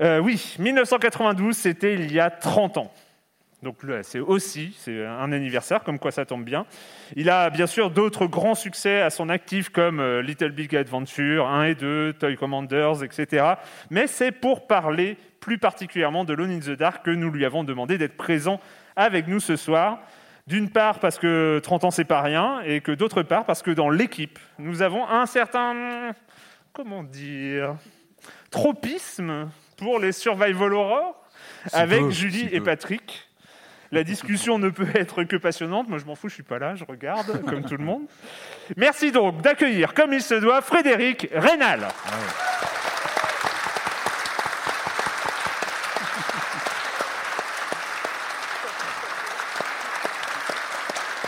Euh, 0.00 0.18
oui, 0.18 0.56
1992, 0.58 1.56
c'était 1.56 1.94
il 1.94 2.12
y 2.12 2.20
a 2.20 2.30
30 2.30 2.78
ans. 2.78 2.92
Donc 3.62 3.78
c'est 4.02 4.20
aussi 4.20 4.76
un 4.88 5.32
anniversaire, 5.32 5.82
comme 5.82 5.98
quoi 5.98 6.10
ça 6.10 6.26
tombe 6.26 6.44
bien. 6.44 6.66
Il 7.16 7.30
a 7.30 7.48
bien 7.48 7.66
sûr 7.66 7.90
d'autres 7.90 8.26
grands 8.26 8.54
succès 8.54 9.00
à 9.00 9.08
son 9.08 9.30
actif, 9.30 9.70
comme 9.70 9.98
euh, 9.98 10.20
Little 10.20 10.52
Big 10.52 10.76
Adventure 10.76 11.48
1 11.48 11.64
et 11.64 11.74
2, 11.74 12.12
Toy 12.12 12.36
Commanders, 12.36 13.02
etc. 13.02 13.54
Mais 13.90 14.06
c'est 14.06 14.30
pour 14.30 14.66
parler 14.66 15.16
plus 15.40 15.58
particulièrement 15.58 16.24
de 16.24 16.34
Lone 16.34 16.50
in 16.50 16.60
the 16.60 16.76
Dark 16.76 17.04
que 17.04 17.10
nous 17.10 17.30
lui 17.30 17.46
avons 17.46 17.64
demandé 17.64 17.96
d'être 17.96 18.16
présent 18.16 18.60
avec 18.94 19.26
nous 19.26 19.40
ce 19.40 19.56
soir. 19.56 20.00
D'une 20.46 20.70
part 20.70 21.00
parce 21.00 21.18
que 21.18 21.58
30 21.62 21.84
ans 21.84 21.90
c'est 21.90 22.04
pas 22.04 22.20
rien, 22.20 22.60
et 22.60 22.82
que 22.82 22.92
d'autre 22.92 23.22
part 23.22 23.46
parce 23.46 23.62
que 23.62 23.70
dans 23.70 23.90
l'équipe, 23.90 24.38
nous 24.58 24.82
avons 24.82 25.08
un 25.08 25.26
certain... 25.26 26.12
comment 26.72 27.02
dire 27.02 27.74
tropisme 28.50 29.48
pour 29.76 29.98
les 29.98 30.12
survival 30.12 30.72
horror 30.72 31.22
avec 31.72 32.00
peu, 32.00 32.10
Julie 32.10 32.48
et 32.52 32.58
peu. 32.58 32.64
Patrick. 32.64 33.28
La 33.92 34.02
discussion 34.02 34.58
ne 34.58 34.68
peut 34.68 34.88
être 34.94 35.24
que 35.24 35.36
passionnante. 35.36 35.88
Moi, 35.88 35.98
je 35.98 36.04
m'en 36.04 36.16
fous, 36.16 36.28
je 36.28 36.34
suis 36.34 36.42
pas 36.42 36.58
là, 36.58 36.74
je 36.74 36.84
regarde, 36.84 37.44
comme 37.48 37.64
tout 37.64 37.76
le 37.76 37.84
monde. 37.84 38.06
Merci 38.76 39.12
donc 39.12 39.40
d'accueillir, 39.42 39.94
comme 39.94 40.12
il 40.12 40.22
se 40.22 40.34
doit, 40.34 40.60
Frédéric 40.60 41.28
Rénal. 41.32 41.88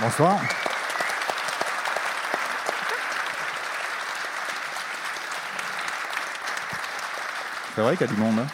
Bonsoir. 0.00 0.40
C'est 7.78 7.84
vrai 7.84 7.96
qu'il 7.96 8.08
y 8.08 8.10
a 8.10 8.12
du 8.12 8.20
monde. 8.20 8.40
hein. 8.40 8.46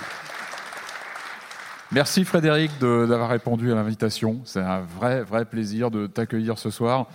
Merci 1.93 2.27
Frédéric 2.27 2.79
d'avoir 2.79 3.31
répondu 3.31 3.72
à 3.72 3.75
l'invitation. 3.75 4.43
C'est 4.45 4.61
un 4.61 4.81
vrai, 4.81 5.22
vrai 5.22 5.47
plaisir 5.47 5.91
de 5.91 6.07
t'accueillir 6.07 6.59
ce 6.59 6.68
soir. 6.68 7.07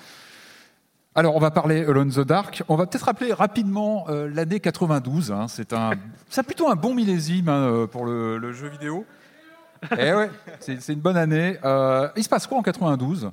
Alors, 1.13 1.35
on 1.35 1.39
va 1.39 1.51
parler 1.51 1.85
Alone 1.85 2.09
the 2.11 2.21
Dark. 2.21 2.63
On 2.67 2.77
va 2.77 2.87
peut-être 2.87 3.03
rappeler 3.03 3.31
rapidement 3.31 4.07
euh, 4.09 4.27
l'année 4.27 4.59
92. 4.59 5.31
hein. 5.31 5.45
C'est 5.49 5.71
un, 5.71 5.91
plutôt 6.43 6.67
un 6.71 6.75
bon 6.75 6.95
millésime 6.95 7.47
hein, 7.47 7.69
euh, 7.71 7.85
pour 7.85 8.07
le, 8.07 8.53
jeu 8.53 8.69
vidéo. 8.69 9.05
Eh 9.95 10.11
ouais, 10.11 10.31
c'est 10.61 10.81
c'est 10.81 10.93
une 10.93 11.01
bonne 11.01 11.15
année. 11.15 11.59
Euh, 11.63 12.09
il 12.17 12.23
se 12.23 12.29
passe 12.29 12.47
quoi 12.47 12.57
en 12.57 12.63
92 12.63 13.29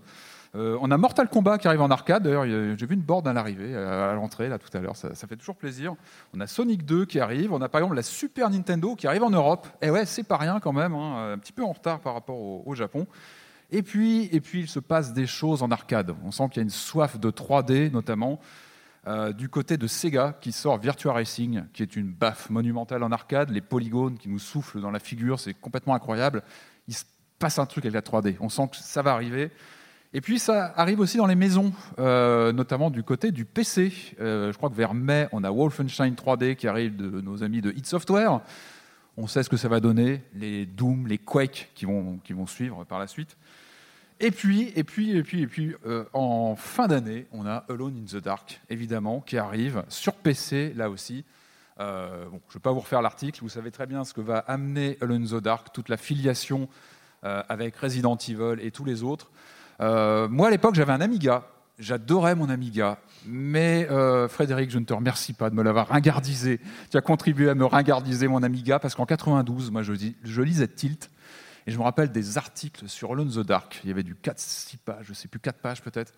Euh, 0.57 0.79
on 0.81 0.91
a 0.91 0.97
Mortal 0.97 1.29
Kombat 1.29 1.59
qui 1.59 1.69
arrive 1.69 1.83
en 1.83 1.91
arcade. 1.91 2.23
D'ailleurs, 2.23 2.47
j'ai 2.47 2.87
vu 2.87 2.95
une 2.95 3.03
board 3.03 3.29
à 3.29 3.33
l'arrivée, 3.33 3.77
à 3.77 4.11
à 4.11 4.15
l'entrée, 4.15 4.49
là, 4.49 4.59
tout 4.59 4.75
à 4.77 4.81
l'heure. 4.81 4.97
Ça, 4.97 5.15
fait 5.15 5.37
toujours 5.37 5.57
plaisir. 5.57 5.95
On 6.35 6.41
a 6.41 6.47
Sonic 6.47 6.85
2 6.85 7.05
qui 7.05 7.21
arrive. 7.21 7.53
On 7.53 7.61
a 7.61 7.69
par 7.69 7.81
exemple 7.81 7.97
la 7.97 8.03
Super 8.03 8.49
Nintendo 8.51 8.95
qui 8.95 9.07
arrive 9.07 9.23
en 9.23 9.31
Europe. 9.31 9.69
Et 9.83 9.91
ouais, 9.91 10.07
c'est 10.07 10.23
pas 10.23 10.39
rien 10.39 10.59
quand 10.61 10.73
même. 10.73 10.95
hein, 10.95 11.33
un 11.35 11.39
petit 11.39 11.53
peu 11.53 11.63
en 11.65 11.73
retard 11.73 12.01
par 12.01 12.15
rapport 12.15 12.39
au, 12.39 12.63
au 12.65 12.75
Japon. 12.75 13.07
Et 13.71 13.83
puis, 13.83 14.29
et 14.33 14.41
puis, 14.41 14.61
il 14.61 14.69
se 14.69 14.79
passe 14.79 15.13
des 15.13 15.27
choses 15.27 15.63
en 15.63 15.71
arcade. 15.71 16.15
On 16.25 16.31
sent 16.31 16.49
qu'il 16.49 16.57
y 16.59 16.61
a 16.61 16.63
une 16.63 16.71
soif 16.71 17.19
de 17.19 17.31
3D, 17.31 17.91
notamment. 17.91 18.41
Euh, 19.07 19.33
du 19.33 19.49
côté 19.49 19.77
de 19.77 19.87
Sega, 19.87 20.37
qui 20.41 20.51
sort 20.51 20.79
Virtua 20.79 21.13
Racing, 21.13 21.65
qui 21.73 21.83
est 21.85 21.95
une 21.95 22.09
baffe 22.09 22.51
monumentale 22.51 23.05
en 23.05 23.13
arcade, 23.13 23.51
les 23.51 23.61
polygones 23.61 24.19
qui 24.19 24.29
nous 24.29 24.41
soufflent 24.41 24.81
dans 24.81 24.91
la 24.91 24.99
figure, 24.99 25.39
c'est 25.39 25.55
complètement 25.55 25.95
incroyable. 25.95 26.43
Il 26.89 26.95
se 26.95 27.05
passe 27.39 27.61
un 27.61 27.67
truc 27.67 27.85
avec 27.85 27.95
la 27.95 28.01
3D. 28.01 28.37
On 28.41 28.49
sent 28.49 28.69
que 28.69 28.77
ça 28.77 29.03
va 29.03 29.13
arriver. 29.13 29.53
Et 30.13 30.21
puis 30.21 30.39
ça 30.39 30.73
arrive 30.77 31.01
aussi 31.01 31.17
dans 31.17 31.27
les 31.27 31.35
maisons, 31.35 31.73
euh, 31.99 32.53
notamment 32.53 32.91
du 32.91 33.03
côté 33.03 33.33
du 33.33 33.45
PC. 33.45 33.93
Euh, 34.21 34.53
je 34.53 34.57
crois 34.57 34.71
que 34.71 34.75
vers 34.75 34.95
mai, 34.95 35.29
on 35.33 35.43
a 35.45 35.51
Wolfenstein 35.51 36.15
3D 36.15 36.57
qui 36.57 36.69
arrive 36.69 36.97
de 36.97 37.21
nos 37.21 37.43
amis 37.43 37.61
de 37.61 37.73
Hit 37.73 37.87
Software. 37.87 38.41
On 39.17 39.27
sait 39.27 39.43
ce 39.43 39.49
que 39.49 39.57
ça 39.57 39.69
va 39.69 39.81
donner, 39.81 40.23
les 40.35 40.67
Doom, 40.67 41.07
les 41.07 41.19
Quake 41.19 41.71
qui 41.75 41.87
vont, 41.87 42.21
suivre 42.47 42.85
par 42.85 42.99
la 42.99 43.07
suite. 43.07 43.37
Et 44.21 44.31
puis, 44.31 44.73
et 44.77 44.85
puis, 44.85 45.17
et 45.17 45.23
puis, 45.23 45.43
et 45.43 45.47
puis, 45.47 45.75
euh, 45.87 46.05
en 46.13 46.55
fin 46.57 46.87
d'année, 46.87 47.27
on 47.33 47.47
a 47.47 47.65
Alone 47.69 48.03
in 48.03 48.19
the 48.19 48.23
Dark, 48.23 48.61
évidemment, 48.71 49.21
qui 49.21 49.37
arrive 49.37 49.85
sur 49.89 50.15
PC, 50.15 50.73
là 50.75 50.89
aussi. 50.89 51.25
Bon, 51.79 51.85
je 51.85 52.55
ne 52.55 52.55
vais 52.55 52.61
pas 52.63 52.73
vous 52.73 52.81
refaire 52.81 53.03
l'article, 53.03 53.41
vous 53.43 53.51
savez 53.51 53.71
très 53.71 53.87
bien 53.87 54.05
ce 54.05 54.15
que 54.15 54.23
va 54.23 54.39
amener 54.39 54.97
Alone 55.03 55.25
in 55.25 55.39
the 55.39 55.43
Dark, 55.43 55.75
toute 55.75 55.91
la 55.91 55.99
filiation 55.99 56.71
avec 57.23 57.77
Resident 57.77 58.17
Evil 58.17 58.57
et 58.63 58.71
tous 58.71 58.87
les 58.87 59.03
autres. 59.03 59.31
Euh, 59.81 60.29
moi, 60.29 60.49
à 60.49 60.51
l'époque, 60.51 60.75
j'avais 60.75 60.93
un 60.93 61.01
Amiga. 61.01 61.45
J'adorais 61.79 62.35
mon 62.35 62.49
Amiga. 62.49 62.99
Mais 63.27 63.87
euh, 63.91 64.29
Frédéric, 64.29 64.71
je 64.71 64.79
ne 64.79 64.85
te 64.85 64.95
remercie 64.95 65.33
pas 65.33 65.51
de 65.51 65.55
me 65.55 65.63
l'avoir 65.63 65.89
ringardisé. 65.89 66.61
Tu 66.91 66.97
as 66.97 67.01
contribué 67.01 67.51
à 67.51 67.55
me 67.55 67.65
ringardiser 67.65 68.29
mon 68.29 68.43
Amiga 68.43 68.79
parce 68.79 68.95
qu'en 68.95 69.07
92, 69.07 69.71
moi, 69.71 69.83
je, 69.83 70.43
lisais 70.43 70.69
Tilt. 70.69 71.11
Et 71.67 71.73
je 71.73 71.79
me 71.79 71.83
rappelle 71.83 72.13
des 72.13 72.39
articles 72.39 72.89
sur 72.89 73.13
Alone 73.13 73.31
the 73.31 73.41
Dark. 73.41 73.81
Il 73.83 73.89
y 73.89 73.91
avait 73.91 74.05
du 74.05 74.15
4-6 74.15 74.77
pages, 74.85 75.05
je 75.07 75.11
ne 75.11 75.15
sais 75.15 75.29
plus, 75.29 75.41
4 75.41 75.59
pages 75.59 75.83
peut-être. 75.83 76.13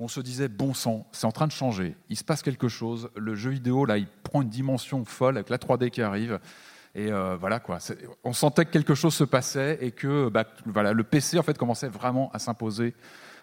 On 0.00 0.08
se 0.08 0.20
disait, 0.20 0.48
bon 0.48 0.74
sang, 0.74 1.06
c'est 1.12 1.26
en 1.26 1.32
train 1.32 1.46
de 1.46 1.52
changer. 1.52 1.94
Il 2.08 2.16
se 2.16 2.24
passe 2.24 2.42
quelque 2.42 2.68
chose. 2.68 3.10
Le 3.16 3.34
jeu 3.34 3.50
vidéo, 3.50 3.84
là, 3.84 3.98
il 3.98 4.06
prend 4.06 4.42
une 4.42 4.48
dimension 4.48 5.04
folle 5.04 5.36
avec 5.36 5.50
la 5.50 5.58
3D 5.58 5.90
qui 5.90 6.02
arrive. 6.02 6.38
Et 6.96 7.12
euh, 7.12 7.36
voilà 7.36 7.60
quoi. 7.60 7.78
On 8.24 8.32
sentait 8.32 8.64
que 8.64 8.70
quelque 8.70 8.94
chose 8.94 9.14
se 9.14 9.22
passait 9.22 9.78
et 9.80 9.92
que 9.92 10.28
bah, 10.28 10.44
voilà, 10.64 10.92
le 10.92 11.04
PC 11.04 11.38
en 11.38 11.44
fait 11.44 11.56
commençait 11.56 11.88
vraiment 11.88 12.30
à 12.32 12.40
s'imposer 12.40 12.94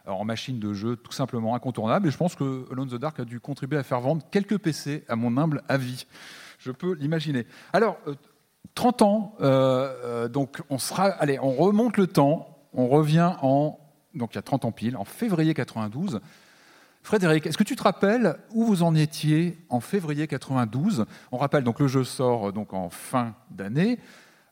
euh, 0.07 0.11
en 0.11 0.25
machine 0.25 0.59
de 0.59 0.73
jeu, 0.73 0.97
tout 0.97 1.13
simplement 1.13 1.55
incontournable. 1.55 2.07
Et 2.07 2.11
je 2.11 2.17
pense 2.17 2.35
que 2.35 2.65
Alone 2.71 2.89
the 2.89 2.95
Dark 2.95 3.19
a 3.21 3.25
dû 3.25 3.39
contribuer 3.39 3.77
à 3.77 3.83
faire 3.83 4.01
vendre 4.01 4.21
quelques 4.31 4.57
PC, 4.57 5.05
à 5.07 5.15
mon 5.15 5.37
humble 5.37 5.61
avis. 5.69 6.07
Je 6.59 6.71
peux 6.71 6.93
l'imaginer. 6.93 7.45
Alors, 7.73 7.97
euh, 8.07 8.15
30 8.75 9.01
ans, 9.01 9.35
euh, 9.41 9.93
euh, 10.03 10.27
donc 10.27 10.61
on 10.69 10.77
sera. 10.77 11.05
Allez, 11.05 11.39
on 11.39 11.51
remonte 11.51 11.97
le 11.97 12.07
temps. 12.07 12.57
On 12.73 12.87
revient 12.87 13.33
en. 13.41 13.79
Donc 14.15 14.33
il 14.33 14.35
y 14.35 14.39
a 14.39 14.43
30 14.43 14.65
ans 14.65 14.71
pile, 14.71 14.97
en 14.97 15.05
février 15.05 15.53
92. 15.53 16.21
Frédéric, 17.03 17.45
est-ce 17.45 17.57
que 17.57 17.63
tu 17.63 17.75
te 17.75 17.83
rappelles 17.83 18.37
où 18.51 18.63
vous 18.63 18.81
en 18.81 18.95
étiez 18.95 19.57
en 19.69 19.81
février 19.81 20.25
92 20.25 21.05
On 21.33 21.37
rappelle 21.37 21.65
donc 21.65 21.81
le 21.81 21.87
jeu 21.87 22.05
sort 22.05 22.49
euh, 22.49 22.51
donc 22.53 22.73
en 22.73 22.89
fin 22.89 23.35
d'année. 23.51 23.99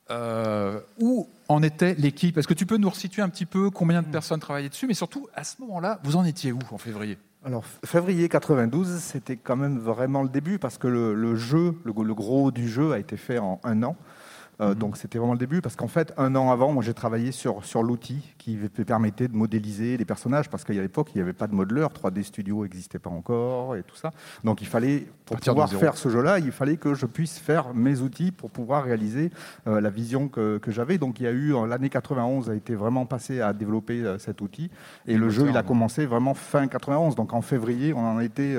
Euh, 0.10 0.82
où 0.99 1.30
en 1.47 1.64
était 1.64 1.95
l'équipe? 1.95 2.38
Est-ce 2.38 2.47
que 2.47 2.54
tu 2.54 2.66
peux 2.66 2.76
nous 2.76 2.89
resituer 2.89 3.22
un 3.22 3.30
petit 3.30 3.45
peu 3.45 3.70
combien 3.70 4.02
de 4.02 4.08
personnes 4.08 4.41
travaillaient 4.41 4.68
dessus? 4.68 4.86
Mais 4.86 4.93
surtout, 4.93 5.30
à 5.34 5.45
ce 5.45 5.62
moment-là, 5.62 6.02
vous 6.04 6.18
en 6.18 6.26
étiez 6.26 6.52
où 6.52 6.60
en 6.72 6.78
février? 6.78 7.18
Alors, 7.45 7.64
février 7.86 8.28
92, 8.28 8.99
c'était 8.99 9.38
quand 9.38 9.56
même 9.56 9.80
vraiment 9.80 10.22
le 10.22 10.28
début 10.28 10.60
parce 10.60 10.78
que 10.78 10.88
le, 10.88 11.14
le 11.14 11.38
jeu, 11.38 11.76
le, 11.86 11.93
le 12.04 12.14
gros 12.14 12.52
du 12.52 12.68
jeu 12.68 12.91
a 12.91 12.99
été 12.99 13.16
fait 13.16 13.38
en 13.38 13.62
un 13.64 13.82
an. 13.84 13.95
Euh, 14.62 14.76
Donc 14.76 14.97
c'était 14.97 15.18
vraiment 15.18 15.34
le 15.34 15.39
début 15.39 15.62
parce 15.62 15.76
qu'en 15.76 15.88
fait 15.88 16.14
un 16.18 16.36
an 16.36 16.51
avant 16.51 16.72
moi 16.72 16.84
j'ai 16.84 16.93
travaillé 16.93 17.32
sur, 17.32 17.66
sur 17.66 17.82
l'outil 17.82 18.36
qui 18.38 18.57
permettait 18.86 19.28
de 19.28 19.36
modéliser 19.36 19.97
les 19.97 20.05
personnages 20.05 20.49
parce 20.49 20.64
qu'à 20.64 20.74
l'époque 20.74 21.09
il 21.14 21.18
n'y 21.18 21.22
avait 21.22 21.34
pas 21.34 21.47
de 21.47 21.55
modeleur, 21.55 21.89
3D 21.89 22.24
Studio 22.24 22.64
n'existait 22.64 22.99
pas 22.99 23.09
encore 23.09 23.76
et 23.76 23.84
tout 23.84 23.95
ça. 23.95 24.12
Donc 24.43 24.62
il 24.62 24.68
fallait 24.68 25.07
pour 25.26 25.38
pouvoir 25.38 25.70
faire 25.70 25.97
ce 25.97 26.09
jeu-là 26.09 26.39
il 26.39 26.51
fallait 26.51 26.78
que 26.78 26.93
je 26.93 27.05
puisse 27.05 27.39
faire 27.39 27.74
mes 27.74 28.01
outils 28.01 28.32
pour 28.32 28.51
pouvoir 28.51 28.84
réaliser 28.84 29.32
euh, 29.68 29.82
la 29.82 29.89
vision 29.89 30.28
que, 30.28 30.59
que 30.59 30.72
j'avais. 30.72 30.97
Donc 30.97 31.20
il 31.20 31.24
y 31.24 31.28
a 31.28 31.32
eu 31.32 31.53
l'année 31.68 31.89
91 31.89 32.49
a 32.49 32.55
été 32.55 32.76
vraiment 32.76 33.05
passé 33.05 33.41
à 33.41 33.53
développer 33.53 34.01
euh, 34.01 34.20
cet 34.20 34.41
outil. 34.41 34.70
Et 35.07 35.14
Et 35.14 35.18
le 35.18 35.30
jeu 35.30 35.47
il 35.49 35.57
a 35.57 35.64
commencé 35.64 36.05
vraiment 36.05 36.34
fin 36.34 36.68
91 36.68 37.16
donc 37.16 37.34
en 37.34 37.41
février 37.41 37.93
on 37.93 38.05
en 38.05 38.20
était 38.20 38.55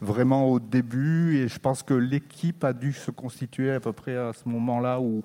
vraiment 0.00 0.50
au 0.50 0.58
début. 0.58 1.36
Et 1.36 1.48
je 1.48 1.58
pense 1.60 1.82
que 1.82 1.94
l'équipe 1.94 2.64
a 2.64 2.72
dû 2.72 2.92
se 2.92 3.10
constituer 3.10 3.72
à 3.72 3.80
peu 3.80 3.92
près 3.92 4.16
à 4.16 4.32
ce 4.32 4.48
moment-là 4.48 5.00
ou 5.00 5.22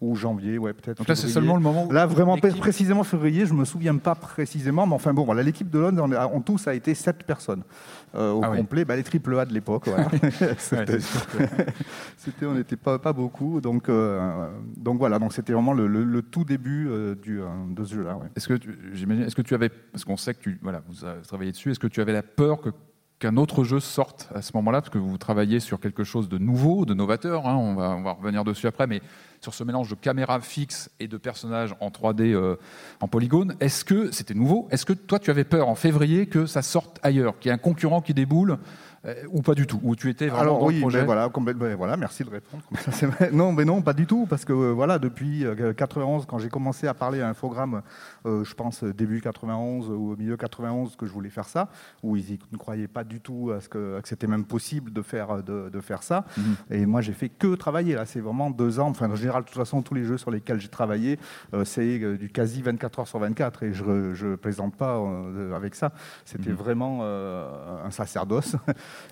ou 0.00 0.14
janvier, 0.16 0.56
ouais, 0.58 0.72
peut-être. 0.72 0.98
Donc 0.98 1.08
là, 1.08 1.14
c'est 1.14 1.28
seulement 1.28 1.56
le 1.56 1.60
moment 1.62 1.86
où 1.86 1.92
Là, 1.92 2.06
vraiment 2.06 2.36
précisément 2.38 3.04
février, 3.04 3.44
je 3.44 3.52
me 3.52 3.64
souviens 3.64 3.96
pas 3.98 4.14
précisément, 4.14 4.86
mais 4.86 4.94
enfin 4.94 5.12
bon, 5.12 5.24
voilà, 5.24 5.42
l'équipe 5.42 5.68
de 5.68 5.78
Londres, 5.78 6.02
en, 6.04 6.36
en 6.36 6.40
tout, 6.40 6.56
ça 6.58 6.70
a 6.70 6.74
été 6.74 6.94
sept 6.94 7.22
personnes 7.24 7.62
euh, 8.14 8.32
au 8.32 8.40
Ah 8.42 8.50
oui. 8.50 8.58
complet. 8.58 8.84
Bah, 8.84 8.96
les 8.96 9.02
triple 9.02 9.38
A 9.38 9.44
de 9.44 9.52
l'époque, 9.52 9.88
voilà. 9.88 10.08
C'était- 12.16 12.46
on 12.46 12.54
n'était 12.54 12.76
pas, 12.76 12.98
pas 12.98 13.12
beaucoup, 13.12 13.60
donc 13.60 13.88
euh, 13.88 14.48
donc 14.76 14.98
voilà, 14.98 15.18
donc 15.18 15.32
c'était 15.32 15.52
vraiment 15.52 15.72
le, 15.72 15.86
le- 15.86 16.04
le 16.04 16.22
tout 16.22 16.44
début 16.44 16.88
euh, 16.88 17.14
du, 17.14 17.40
de 17.70 17.84
ce 17.84 17.94
jeu-là. 17.94 18.16
ouais. 18.16 18.26
Est-ce 18.36 18.48
que 18.48 18.54
tu, 18.54 18.78
j'imagine, 18.92 19.24
est-ce 19.24 19.36
que 19.36 19.42
tu 19.42 19.54
avais, 19.54 19.68
parce 19.68 20.04
qu'on 20.04 20.16
sait 20.16 20.34
que 20.34 20.40
tu, 20.40 20.58
voilà, 20.62 20.82
vous 20.88 21.04
avez 21.04 21.22
travaillé 21.22 21.52
dessus, 21.52 21.70
est-ce 21.70 21.78
que 21.80 21.86
tu 21.86 22.00
avais 22.00 22.12
la 22.12 22.22
peur 22.22 22.60
que 22.60 22.70
qu'un 23.20 23.36
autre 23.36 23.64
jeu 23.64 23.80
sorte 23.80 24.28
à 24.34 24.42
ce 24.42 24.50
moment-là, 24.54 24.80
parce 24.80 24.90
que 24.90 24.98
vous 24.98 25.18
travaillez 25.18 25.60
sur 25.60 25.78
quelque 25.78 26.04
chose 26.04 26.28
de 26.28 26.38
nouveau, 26.38 26.86
de 26.86 26.94
novateur, 26.94 27.46
hein, 27.46 27.54
on, 27.54 27.74
va, 27.74 27.90
on 27.90 28.02
va 28.02 28.12
revenir 28.12 28.44
dessus 28.44 28.66
après, 28.66 28.86
mais 28.86 29.02
sur 29.40 29.54
ce 29.54 29.62
mélange 29.62 29.90
de 29.90 29.94
caméra 29.94 30.40
fixe 30.40 30.90
et 31.00 31.06
de 31.06 31.16
personnages 31.18 31.74
en 31.80 31.90
3D 31.90 32.32
euh, 32.32 32.56
en 33.00 33.08
polygone, 33.08 33.56
est-ce 33.60 33.84
que 33.84 34.10
c'était 34.10 34.34
nouveau? 34.34 34.68
Est-ce 34.70 34.86
que 34.86 34.94
toi 34.94 35.18
tu 35.18 35.30
avais 35.30 35.44
peur 35.44 35.68
en 35.68 35.74
février 35.74 36.26
que 36.26 36.46
ça 36.46 36.62
sorte 36.62 36.98
ailleurs, 37.02 37.38
qu'il 37.38 37.50
y 37.50 37.52
ait 37.52 37.54
un 37.54 37.58
concurrent 37.58 38.00
qui 38.00 38.14
déboule 38.14 38.58
euh, 39.06 39.14
ou 39.30 39.40
pas 39.42 39.54
du 39.54 39.66
tout 39.66 39.80
Ou 39.82 39.96
tu 39.96 40.10
étais 40.10 40.26
vraiment 40.28 40.42
Alors 40.42 40.58
dans 40.60 40.66
oui, 40.66 40.74
le 40.74 40.80
projet 40.82 40.98
ben 41.00 41.06
voilà, 41.06 41.28
ben 41.94 41.96
merci 42.00 42.24
de 42.24 42.30
répondre. 42.30 42.62
Non, 43.32 43.52
mais 43.52 43.64
non, 43.64 43.80
pas 43.82 43.92
du 43.94 44.06
tout, 44.06 44.26
parce 44.28 44.44
que 44.44 44.52
euh, 44.52 44.72
voilà, 44.72 44.98
depuis 44.98 45.44
euh, 45.46 45.72
91, 45.72 46.26
quand 46.26 46.38
j'ai 46.38 46.48
commencé 46.48 46.86
à 46.86 46.94
parler 46.94 47.20
à 47.22 47.28
Infogrames, 47.28 47.82
euh, 48.26 48.44
je 48.44 48.54
pense 48.54 48.84
euh, 48.84 48.92
début 48.92 49.20
91 49.20 49.88
ou 49.88 50.12
au 50.12 50.16
milieu 50.16 50.36
91 50.36 50.96
que 50.96 51.06
je 51.06 51.12
voulais 51.12 51.30
faire 51.30 51.46
ça, 51.48 51.68
où 52.02 52.16
ils 52.16 52.38
ne 52.52 52.58
croyaient 52.58 52.88
pas 52.88 53.04
du 53.04 53.20
tout 53.20 53.52
à 53.56 53.60
ce 53.60 53.68
que, 53.68 54.00
c'était 54.04 54.26
même 54.26 54.44
possible 54.44 54.92
de 54.92 55.02
faire 55.02 55.30
euh, 55.30 55.42
de, 55.42 55.70
de 55.70 55.80
faire 55.80 56.02
ça. 56.02 56.24
Mhm. 56.36 56.56
Et 56.70 56.86
moi, 56.86 57.00
j'ai 57.00 57.12
fait 57.12 57.28
que 57.28 57.54
travailler 57.54 57.94
là. 57.94 58.04
C'est 58.06 58.20
vraiment 58.20 58.50
deux 58.50 58.80
ans. 58.80 58.88
Enfin, 58.88 59.10
en 59.10 59.16
général, 59.16 59.42
de 59.44 59.48
toute 59.48 59.56
façon, 59.56 59.82
tous 59.82 59.94
les 59.94 60.04
jeux 60.04 60.18
sur 60.18 60.30
lesquels 60.30 60.60
j'ai 60.60 60.68
travaillé, 60.68 61.18
euh, 61.54 61.64
c'est 61.64 62.00
euh, 62.02 62.16
du 62.18 62.28
quasi 62.28 62.60
24 62.62 62.98
heures 63.00 63.08
sur 63.08 63.18
24, 63.18 63.62
et 63.62 63.72
je, 63.72 64.12
je 64.14 64.34
plaisante 64.34 64.76
pas 64.76 64.98
euh, 64.98 65.54
avec 65.56 65.74
ça. 65.74 65.92
C'était 66.24 66.50
Mhm. 66.50 66.56
vraiment 66.56 66.98
euh, 67.02 67.84
un 67.86 67.90
sacerdoce. 67.90 68.56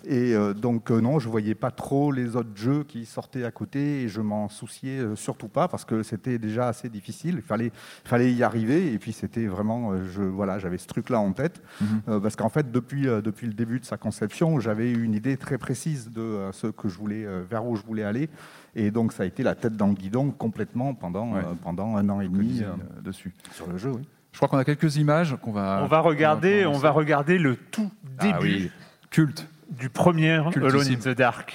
Et 0.05 0.35
euh, 0.35 0.55
donc, 0.55 0.91
euh, 0.91 1.01
non, 1.01 1.19
je 1.19 1.29
voyais 1.29 1.55
pas 1.55 1.71
trop 1.71 2.13
les 2.13 2.37
autres 2.37 2.49
jeux 2.57 2.85
qui 2.85 3.05
sortaient 3.07 3.45
à 3.45 3.51
côté 3.51 4.03
et 4.03 4.09
je 4.09 4.21
m'en 4.21 4.49
souciais 4.49 4.99
euh, 5.01 5.17
surtout 5.17 5.49
pas 5.49 5.69
parce 5.69 5.85
que 5.85 6.03
c'était 6.03 6.39
déjà 6.39 6.69
assez 6.69 6.89
difficile. 6.89 7.35
Il 7.37 7.43
fallait, 7.43 7.67
il 8.05 8.09
fallait 8.09 8.33
y 8.33 8.43
arriver 8.43 8.93
et 8.93 8.99
puis 8.99 9.13
c'était 9.13 9.47
vraiment, 9.47 9.93
euh, 9.93 10.05
je, 10.13 10.23
voilà, 10.23 10.59
j'avais 10.59 10.79
ce 10.79 10.87
truc-là 10.87 11.21
en 11.21 11.33
tête 11.33 11.61
Mhm. 11.81 12.03
Euh, 12.09 12.21
parce 12.21 12.37
qu'en 12.37 12.49
fait, 12.49 12.71
depuis, 12.73 13.09
euh, 13.09 13.21
depuis 13.21 13.47
le 13.47 13.53
début 13.53 13.81
de 13.81 13.85
sa 13.85 13.97
conception, 13.97 14.61
j'avais 14.61 14.91
eu 14.91 15.03
une 15.03 15.15
idée 15.15 15.37
très 15.37 15.59
précise 15.59 16.11
de 16.11 16.21
euh, 16.21 16.53
ce 16.53 16.67
que 16.69 16.89
je 16.89 16.97
voulais, 16.99 17.25
euh, 17.25 17.43
vers 17.49 17.67
où 17.67 17.77
je 17.77 17.83
voulais 17.83 18.05
aller. 18.05 18.29
Et 18.75 18.91
donc, 18.91 19.13
ça 19.13 19.23
a 19.25 19.27
été 19.27 19.43
la 19.43 19.55
tête 19.55 19.77
dans 19.77 19.89
le 19.89 19.95
guidon 19.95 20.31
complètement 20.31 20.95
pendant, 20.95 21.33
Ouais. 21.33 21.41
euh, 21.41 21.55
pendant 21.63 21.97
un 21.97 22.09
an 22.09 22.21
et 22.21 22.29
demi 22.29 22.63
euh, 22.63 22.69
euh, 22.69 23.01
dessus. 23.03 23.35
sur 23.53 23.67
le 23.69 23.77
jeu. 23.79 23.91
Oui. 23.91 24.03
Je 24.33 24.39
crois 24.39 24.49
qu'on 24.49 24.59
a 24.59 24.65
quelques 24.65 24.97
images 24.97 25.37
qu'on 25.43 25.53
va. 25.53 25.81
On 25.83 25.87
va 25.87 26.01
regarder, 26.01 26.65
on 26.67 26.79
va 26.79 26.91
regarder 26.91 27.39
le 27.39 27.57
tout 27.57 27.91
Ah 28.19 28.25
début 28.25 28.39
oui, 28.43 28.71
culte. 29.11 29.49
Du 29.69 29.91
premier 29.91 30.35
Alone 30.35 30.53
Cultissime. 30.53 30.95
in 30.95 31.01
the 31.01 31.17
Dark. 31.17 31.53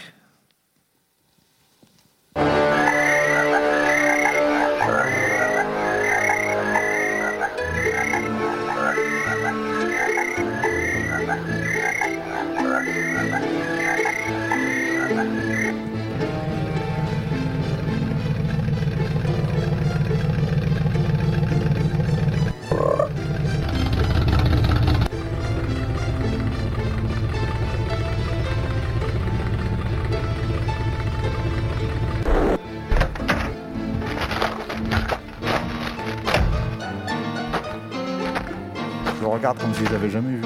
Regarde 39.43 39.59
comme 39.59 39.73
les 39.77 39.93
avais 39.93 40.09
jamais 40.09 40.37
vus. 40.37 40.41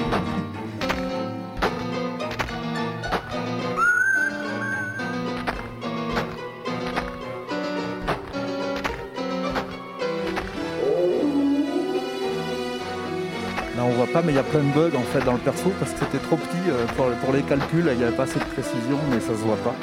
Là, 13.76 13.84
on 13.84 13.90
voit 13.90 14.06
pas, 14.08 14.22
mais 14.22 14.32
il 14.32 14.34
y 14.34 14.38
a 14.38 14.42
plein 14.42 14.58
de 14.58 14.72
bugs 14.72 14.96
en 14.96 15.02
fait 15.02 15.24
dans 15.24 15.34
le 15.34 15.38
perso 15.38 15.70
parce 15.78 15.92
que 15.92 16.00
c'était 16.00 16.18
trop 16.18 16.36
petit 16.36 16.56
euh, 16.68 16.84
pour, 16.96 17.06
pour 17.24 17.32
les 17.32 17.42
calculs. 17.42 17.88
Il 17.92 17.98
n'y 17.98 18.02
avait 18.02 18.16
pas 18.16 18.24
assez 18.24 18.40
de 18.40 18.44
précision, 18.46 18.98
mais 19.12 19.20
ça 19.20 19.28
se 19.28 19.44
voit 19.44 19.56
pas. 19.58 19.76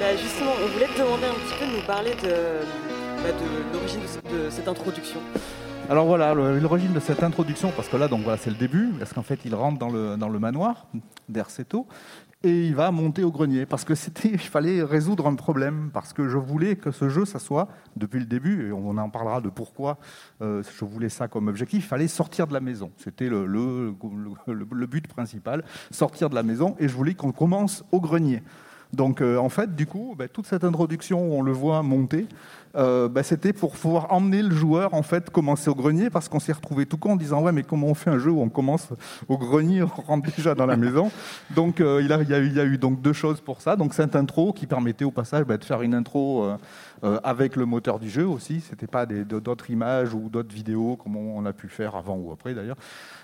Bah, 0.00 0.16
justement, 0.16 0.52
on 0.64 0.68
voulait 0.68 0.86
te 0.86 0.98
demander 0.98 1.26
un 1.26 1.34
petit 1.34 1.58
peu 1.60 1.66
de 1.66 1.76
nous 1.76 1.86
parler 1.86 2.12
de, 2.22 2.64
bah, 3.22 3.28
l'origine 3.74 4.00
de 4.00 4.48
cette 4.48 4.68
introduction. 4.68 5.20
Alors 5.88 6.06
voilà, 6.06 6.34
l'origine 6.34 6.92
de 6.92 6.98
cette 6.98 7.22
introduction, 7.22 7.70
parce 7.70 7.88
que 7.88 7.96
là, 7.96 8.08
donc 8.08 8.22
voilà, 8.22 8.38
c'est 8.38 8.50
le 8.50 8.56
début, 8.56 8.88
parce 8.98 9.12
qu'en 9.12 9.22
fait, 9.22 9.38
il 9.44 9.54
rentre 9.54 9.78
dans 9.78 9.88
le, 9.88 10.16
dans 10.16 10.28
le 10.28 10.40
manoir 10.40 10.88
d'Erceto 11.28 11.86
et 12.42 12.66
il 12.66 12.74
va 12.74 12.90
monter 12.90 13.22
au 13.22 13.30
grenier, 13.30 13.66
parce 13.66 13.84
que 13.84 13.94
c'était, 13.94 14.30
il 14.30 14.38
fallait 14.38 14.82
résoudre 14.82 15.28
un 15.28 15.36
problème, 15.36 15.90
parce 15.92 16.12
que 16.12 16.28
je 16.28 16.38
voulais 16.38 16.74
que 16.74 16.90
ce 16.90 17.08
jeu, 17.08 17.24
ça 17.24 17.38
soit, 17.38 17.68
depuis 17.94 18.18
le 18.18 18.26
début, 18.26 18.68
et 18.68 18.72
on 18.72 18.96
en 18.98 19.10
parlera 19.10 19.40
de 19.40 19.48
pourquoi 19.48 19.98
euh, 20.42 20.62
je 20.76 20.84
voulais 20.84 21.08
ça 21.08 21.28
comme 21.28 21.46
objectif, 21.46 21.84
il 21.84 21.88
fallait 21.88 22.08
sortir 22.08 22.48
de 22.48 22.52
la 22.52 22.60
maison. 22.60 22.90
C'était 22.96 23.28
le 23.28 24.86
but 24.86 25.06
principal, 25.06 25.64
sortir 25.92 26.30
de 26.30 26.34
la 26.34 26.42
maison, 26.42 26.74
et 26.80 26.88
je 26.88 26.96
voulais 26.96 27.14
qu'on 27.14 27.32
commence 27.32 27.84
au 27.92 28.00
grenier. 28.00 28.42
Donc 28.92 29.20
euh, 29.20 29.36
en 29.36 29.48
fait, 29.48 29.74
du 29.74 29.86
coup, 29.86 30.14
bah, 30.16 30.28
toute 30.28 30.46
cette 30.46 30.64
introduction 30.64 31.28
où 31.28 31.34
on 31.34 31.42
le 31.42 31.52
voit 31.52 31.82
monter, 31.82 32.26
euh, 32.76 33.08
bah, 33.08 33.22
c'était 33.22 33.52
pour 33.52 33.72
pouvoir 33.72 34.12
emmener 34.12 34.42
le 34.42 34.54
joueur 34.54 34.92
en 34.94 35.02
fait 35.02 35.30
commencer 35.30 35.70
au 35.70 35.74
grenier 35.74 36.10
parce 36.10 36.28
qu'on 36.28 36.40
s'est 36.40 36.52
retrouvé 36.52 36.84
tout 36.84 36.98
con 36.98 37.12
en 37.12 37.16
disant 37.16 37.40
ouais 37.42 37.52
mais 37.52 37.62
comment 37.62 37.86
on 37.86 37.94
fait 37.94 38.10
un 38.10 38.18
jeu 38.18 38.30
où 38.30 38.42
on 38.42 38.50
commence 38.50 38.88
au 39.28 39.38
grenier 39.38 39.82
on 39.82 39.86
rentre 39.86 40.30
déjà 40.36 40.54
dans 40.54 40.66
la 40.66 40.76
maison? 40.76 41.10
Donc 41.54 41.80
euh, 41.80 42.02
il, 42.02 42.08
y 42.08 42.60
a 42.60 42.64
eu, 42.64 42.78
donc 42.78 43.00
deux 43.00 43.12
choses 43.12 43.40
pour 43.40 43.60
ça. 43.60 43.76
Donc 43.76 43.94
cette 43.94 44.14
intro 44.14 44.52
qui 44.52 44.66
permettait 44.66 45.04
au 45.04 45.10
passage 45.10 45.44
bah, 45.44 45.56
de 45.56 45.64
faire 45.64 45.82
une 45.82 45.94
intro 45.94 46.48
avec 47.22 47.56
le 47.56 47.66
moteur 47.66 47.98
du 47.98 48.10
jeu 48.10 48.26
aussi. 48.26 48.60
C'était 48.60 48.86
pas 48.86 49.06
d'autres 49.06 49.70
images 49.70 50.14
ou 50.14 50.28
d'autres 50.28 50.54
vidéos 50.54 50.96
comme 50.96 51.16
on, 51.16 51.44
a 51.46 51.52
pu 51.52 51.68
faire 51.68 51.96
avant 51.96 52.16
ou 52.16 52.32
après 52.32 52.54
d'ailleurs. 52.54 52.76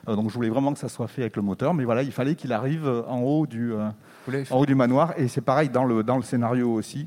Donc 0.06 0.28
je 0.28 0.34
voulais 0.34 0.50
vraiment 0.50 0.72
que 0.72 0.78
ça 0.78 0.88
soit 0.88 1.08
fait 1.08 1.22
avec 1.22 1.36
le 1.36 1.42
moteur 1.42 1.74
mais 1.74 1.84
voilà 1.84 2.02
il 2.02 2.12
fallait 2.12 2.34
qu'il 2.34 2.52
arrive 2.52 2.88
en 3.08 3.20
haut 3.20 3.46
du 3.46 3.72
en 4.50 4.58
haut 4.58 4.66
du 4.66 4.74
manoir 4.74 5.14
et 5.16 5.28
c'est 5.28 5.40
pareil 5.40 5.68
dans 5.68 5.84
le, 5.84 6.02
dans 6.02 6.16
le 6.16 6.22
scénario 6.22 6.72
aussi 6.72 7.06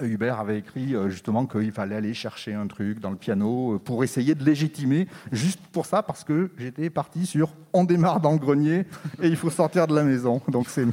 Hubert 0.00 0.40
avait 0.40 0.58
écrit 0.58 0.94
euh, 0.94 1.10
justement 1.10 1.46
qu'il 1.46 1.70
fallait 1.70 1.96
aller 1.96 2.14
chercher 2.14 2.54
un 2.54 2.66
truc 2.66 2.98
dans 2.98 3.10
le 3.10 3.16
piano 3.16 3.74
euh, 3.74 3.78
pour 3.78 4.04
essayer 4.04 4.34
de 4.34 4.42
légitimer, 4.42 5.06
juste 5.32 5.60
pour 5.70 5.84
ça, 5.84 6.02
parce 6.02 6.24
que 6.24 6.50
j'étais 6.56 6.88
parti 6.88 7.26
sur 7.26 7.50
on 7.74 7.84
démarre 7.84 8.20
dans 8.20 8.32
le 8.32 8.38
grenier 8.38 8.86
et 9.22 9.28
il 9.28 9.36
faut 9.36 9.50
sortir 9.50 9.86
de 9.86 9.94
la 9.94 10.02
maison. 10.02 10.40
Donc 10.48 10.68
c'est 10.68 10.86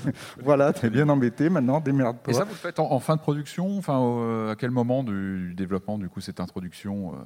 voilà, 0.44 0.74
t'es 0.74 0.90
bien 0.90 1.08
embêté 1.08 1.50
maintenant, 1.50 1.80
démerde-toi. 1.80 2.34
Et 2.34 2.36
ça, 2.36 2.44
vous 2.44 2.52
le 2.52 2.56
faites 2.58 2.80
en, 2.80 2.92
en 2.92 3.00
fin 3.00 3.16
de 3.16 3.22
production 3.22 3.78
Enfin, 3.78 4.02
euh, 4.02 4.52
à 4.52 4.56
quel 4.56 4.72
moment 4.72 5.04
du, 5.04 5.48
du 5.50 5.56
développement, 5.56 5.98
du 5.98 6.10
coup, 6.10 6.20
cette 6.20 6.42
introduction 6.42 7.14
euh? 7.14 7.18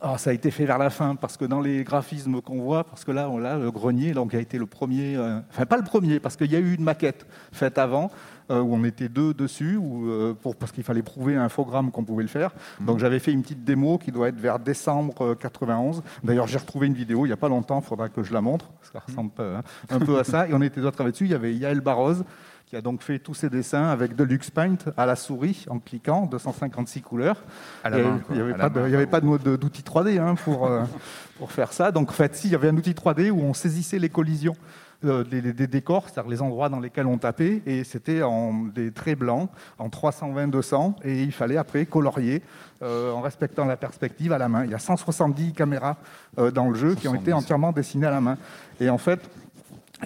Ah, 0.00 0.18
ça 0.18 0.28
a 0.30 0.32
été 0.34 0.50
fait 0.50 0.66
vers 0.66 0.76
la 0.76 0.90
fin, 0.90 1.16
parce 1.16 1.38
que 1.38 1.46
dans 1.46 1.60
les 1.60 1.82
graphismes 1.82 2.42
qu'on 2.42 2.60
voit, 2.60 2.84
parce 2.84 3.04
que 3.04 3.12
là, 3.12 3.30
on 3.30 3.42
a 3.42 3.56
le 3.56 3.70
grenier, 3.70 4.12
donc 4.12 4.34
a 4.34 4.38
été 4.38 4.58
le 4.58 4.66
premier, 4.66 5.16
euh, 5.16 5.40
enfin 5.50 5.64
pas 5.64 5.78
le 5.78 5.84
premier, 5.84 6.20
parce 6.20 6.36
qu'il 6.36 6.52
y 6.52 6.56
a 6.56 6.58
eu 6.58 6.74
une 6.74 6.84
maquette 6.84 7.26
faite 7.50 7.78
avant, 7.78 8.10
euh, 8.50 8.60
où 8.60 8.74
on 8.74 8.84
était 8.84 9.08
deux 9.08 9.34
dessus, 9.34 9.76
où, 9.76 10.08
euh, 10.08 10.34
pour, 10.34 10.54
parce 10.54 10.70
qu'il 10.70 10.84
fallait 10.84 11.02
prouver 11.02 11.34
un 11.34 11.44
infogramme 11.44 11.90
qu'on 11.90 12.04
pouvait 12.04 12.22
le 12.22 12.28
faire. 12.28 12.52
Donc 12.80 13.00
j'avais 13.00 13.18
fait 13.18 13.32
une 13.32 13.42
petite 13.42 13.64
démo 13.64 13.98
qui 13.98 14.12
doit 14.12 14.28
être 14.28 14.38
vers 14.38 14.60
décembre 14.60 15.14
euh, 15.22 15.34
91. 15.34 16.02
D'ailleurs, 16.22 16.46
j'ai 16.46 16.58
retrouvé 16.58 16.86
une 16.86 16.94
vidéo 16.94 17.24
il 17.24 17.30
n'y 17.30 17.32
a 17.32 17.36
pas 17.38 17.48
longtemps, 17.48 17.80
il 17.80 17.86
faudra 17.86 18.08
que 18.08 18.22
je 18.22 18.32
la 18.32 18.40
montre, 18.40 18.66
parce 18.66 18.90
que 18.90 18.98
ça 18.98 19.04
ressemble 19.04 19.30
pas, 19.30 19.56
hein, 19.56 19.62
un 19.90 19.98
peu 19.98 20.18
à 20.18 20.24
ça. 20.24 20.46
Et 20.46 20.54
on 20.54 20.62
était 20.62 20.80
deux 20.80 20.86
à 20.86 20.92
travailler 20.92 21.12
dessus, 21.12 21.24
il 21.24 21.32
y 21.32 21.34
avait 21.34 21.54
Yael 21.54 21.80
Barroz, 21.80 22.22
qui 22.66 22.74
a 22.74 22.80
donc 22.80 23.02
fait 23.02 23.20
tous 23.20 23.34
ses 23.34 23.48
dessins 23.48 23.86
avec 23.88 24.16
Deluxe 24.16 24.50
Paint 24.50 24.76
à 24.96 25.06
la 25.06 25.14
souris 25.14 25.66
en 25.70 25.78
cliquant, 25.78 26.26
256 26.26 27.00
couleurs. 27.00 27.44
À 27.84 27.90
la 27.90 27.98
Et 27.98 28.02
main, 28.02 28.18
quoi, 28.18 28.34
Il 28.34 28.42
n'y 28.42 28.42
avait, 28.42 28.54
pas 28.58 28.68
de- 28.68 28.80
main, 28.80 28.86
il 28.88 28.92
y 28.92 28.96
avait 28.96 29.06
pas 29.06 29.20
de 29.20 29.26
mode 29.26 29.42
de- 29.44 29.54
d'outil 29.56 29.82
3D 29.82 30.18
hein, 30.18 30.34
pour, 30.34 30.66
euh, 30.66 30.82
pour 31.38 31.52
faire 31.52 31.72
ça. 31.72 31.92
Donc 31.92 32.10
en 32.10 32.12
fait, 32.12 32.34
si, 32.34 32.48
il 32.48 32.50
y 32.50 32.54
avait 32.56 32.68
un 32.68 32.76
outil 32.76 32.92
3D 32.92 33.30
où 33.30 33.40
on 33.40 33.54
saisissait 33.54 34.00
les 34.00 34.08
collisions 34.08 34.56
euh, 35.04 35.22
des, 35.22 35.66
décors, 35.68 36.08
c'est-à-dire 36.08 36.30
les 36.30 36.42
endroits 36.42 36.68
dans 36.68 36.80
lesquels 36.80 37.06
on 37.06 37.18
tapait, 37.18 37.62
et 37.66 37.84
c'était 37.84 38.22
en 38.22 38.64
des 38.64 38.90
traits 38.90 39.18
blancs, 39.18 39.48
en 39.78 39.88
320-200, 39.88 40.94
et 41.04 41.22
il 41.22 41.32
fallait 41.32 41.58
après 41.58 41.86
colorier 41.86 42.42
euh, 42.82 43.12
en 43.12 43.20
respectant 43.20 43.66
la 43.66 43.76
perspective 43.76 44.32
à 44.32 44.38
la 44.38 44.48
main. 44.48 44.64
Il 44.64 44.70
y 44.70 44.74
a 44.74 44.78
170 44.78 45.52
caméras 45.52 45.98
euh, 46.38 46.50
dans 46.50 46.68
le 46.68 46.74
jeu 46.74 46.94
qui 46.94 47.06
ont 47.08 47.14
été 47.14 47.30
170. 47.30 47.32
entièrement 47.34 47.72
dessinées 47.72 48.06
à 48.06 48.10
la 48.10 48.20
main. 48.20 48.38
Et 48.80 48.88
en 48.90 48.98
fait, 48.98 49.20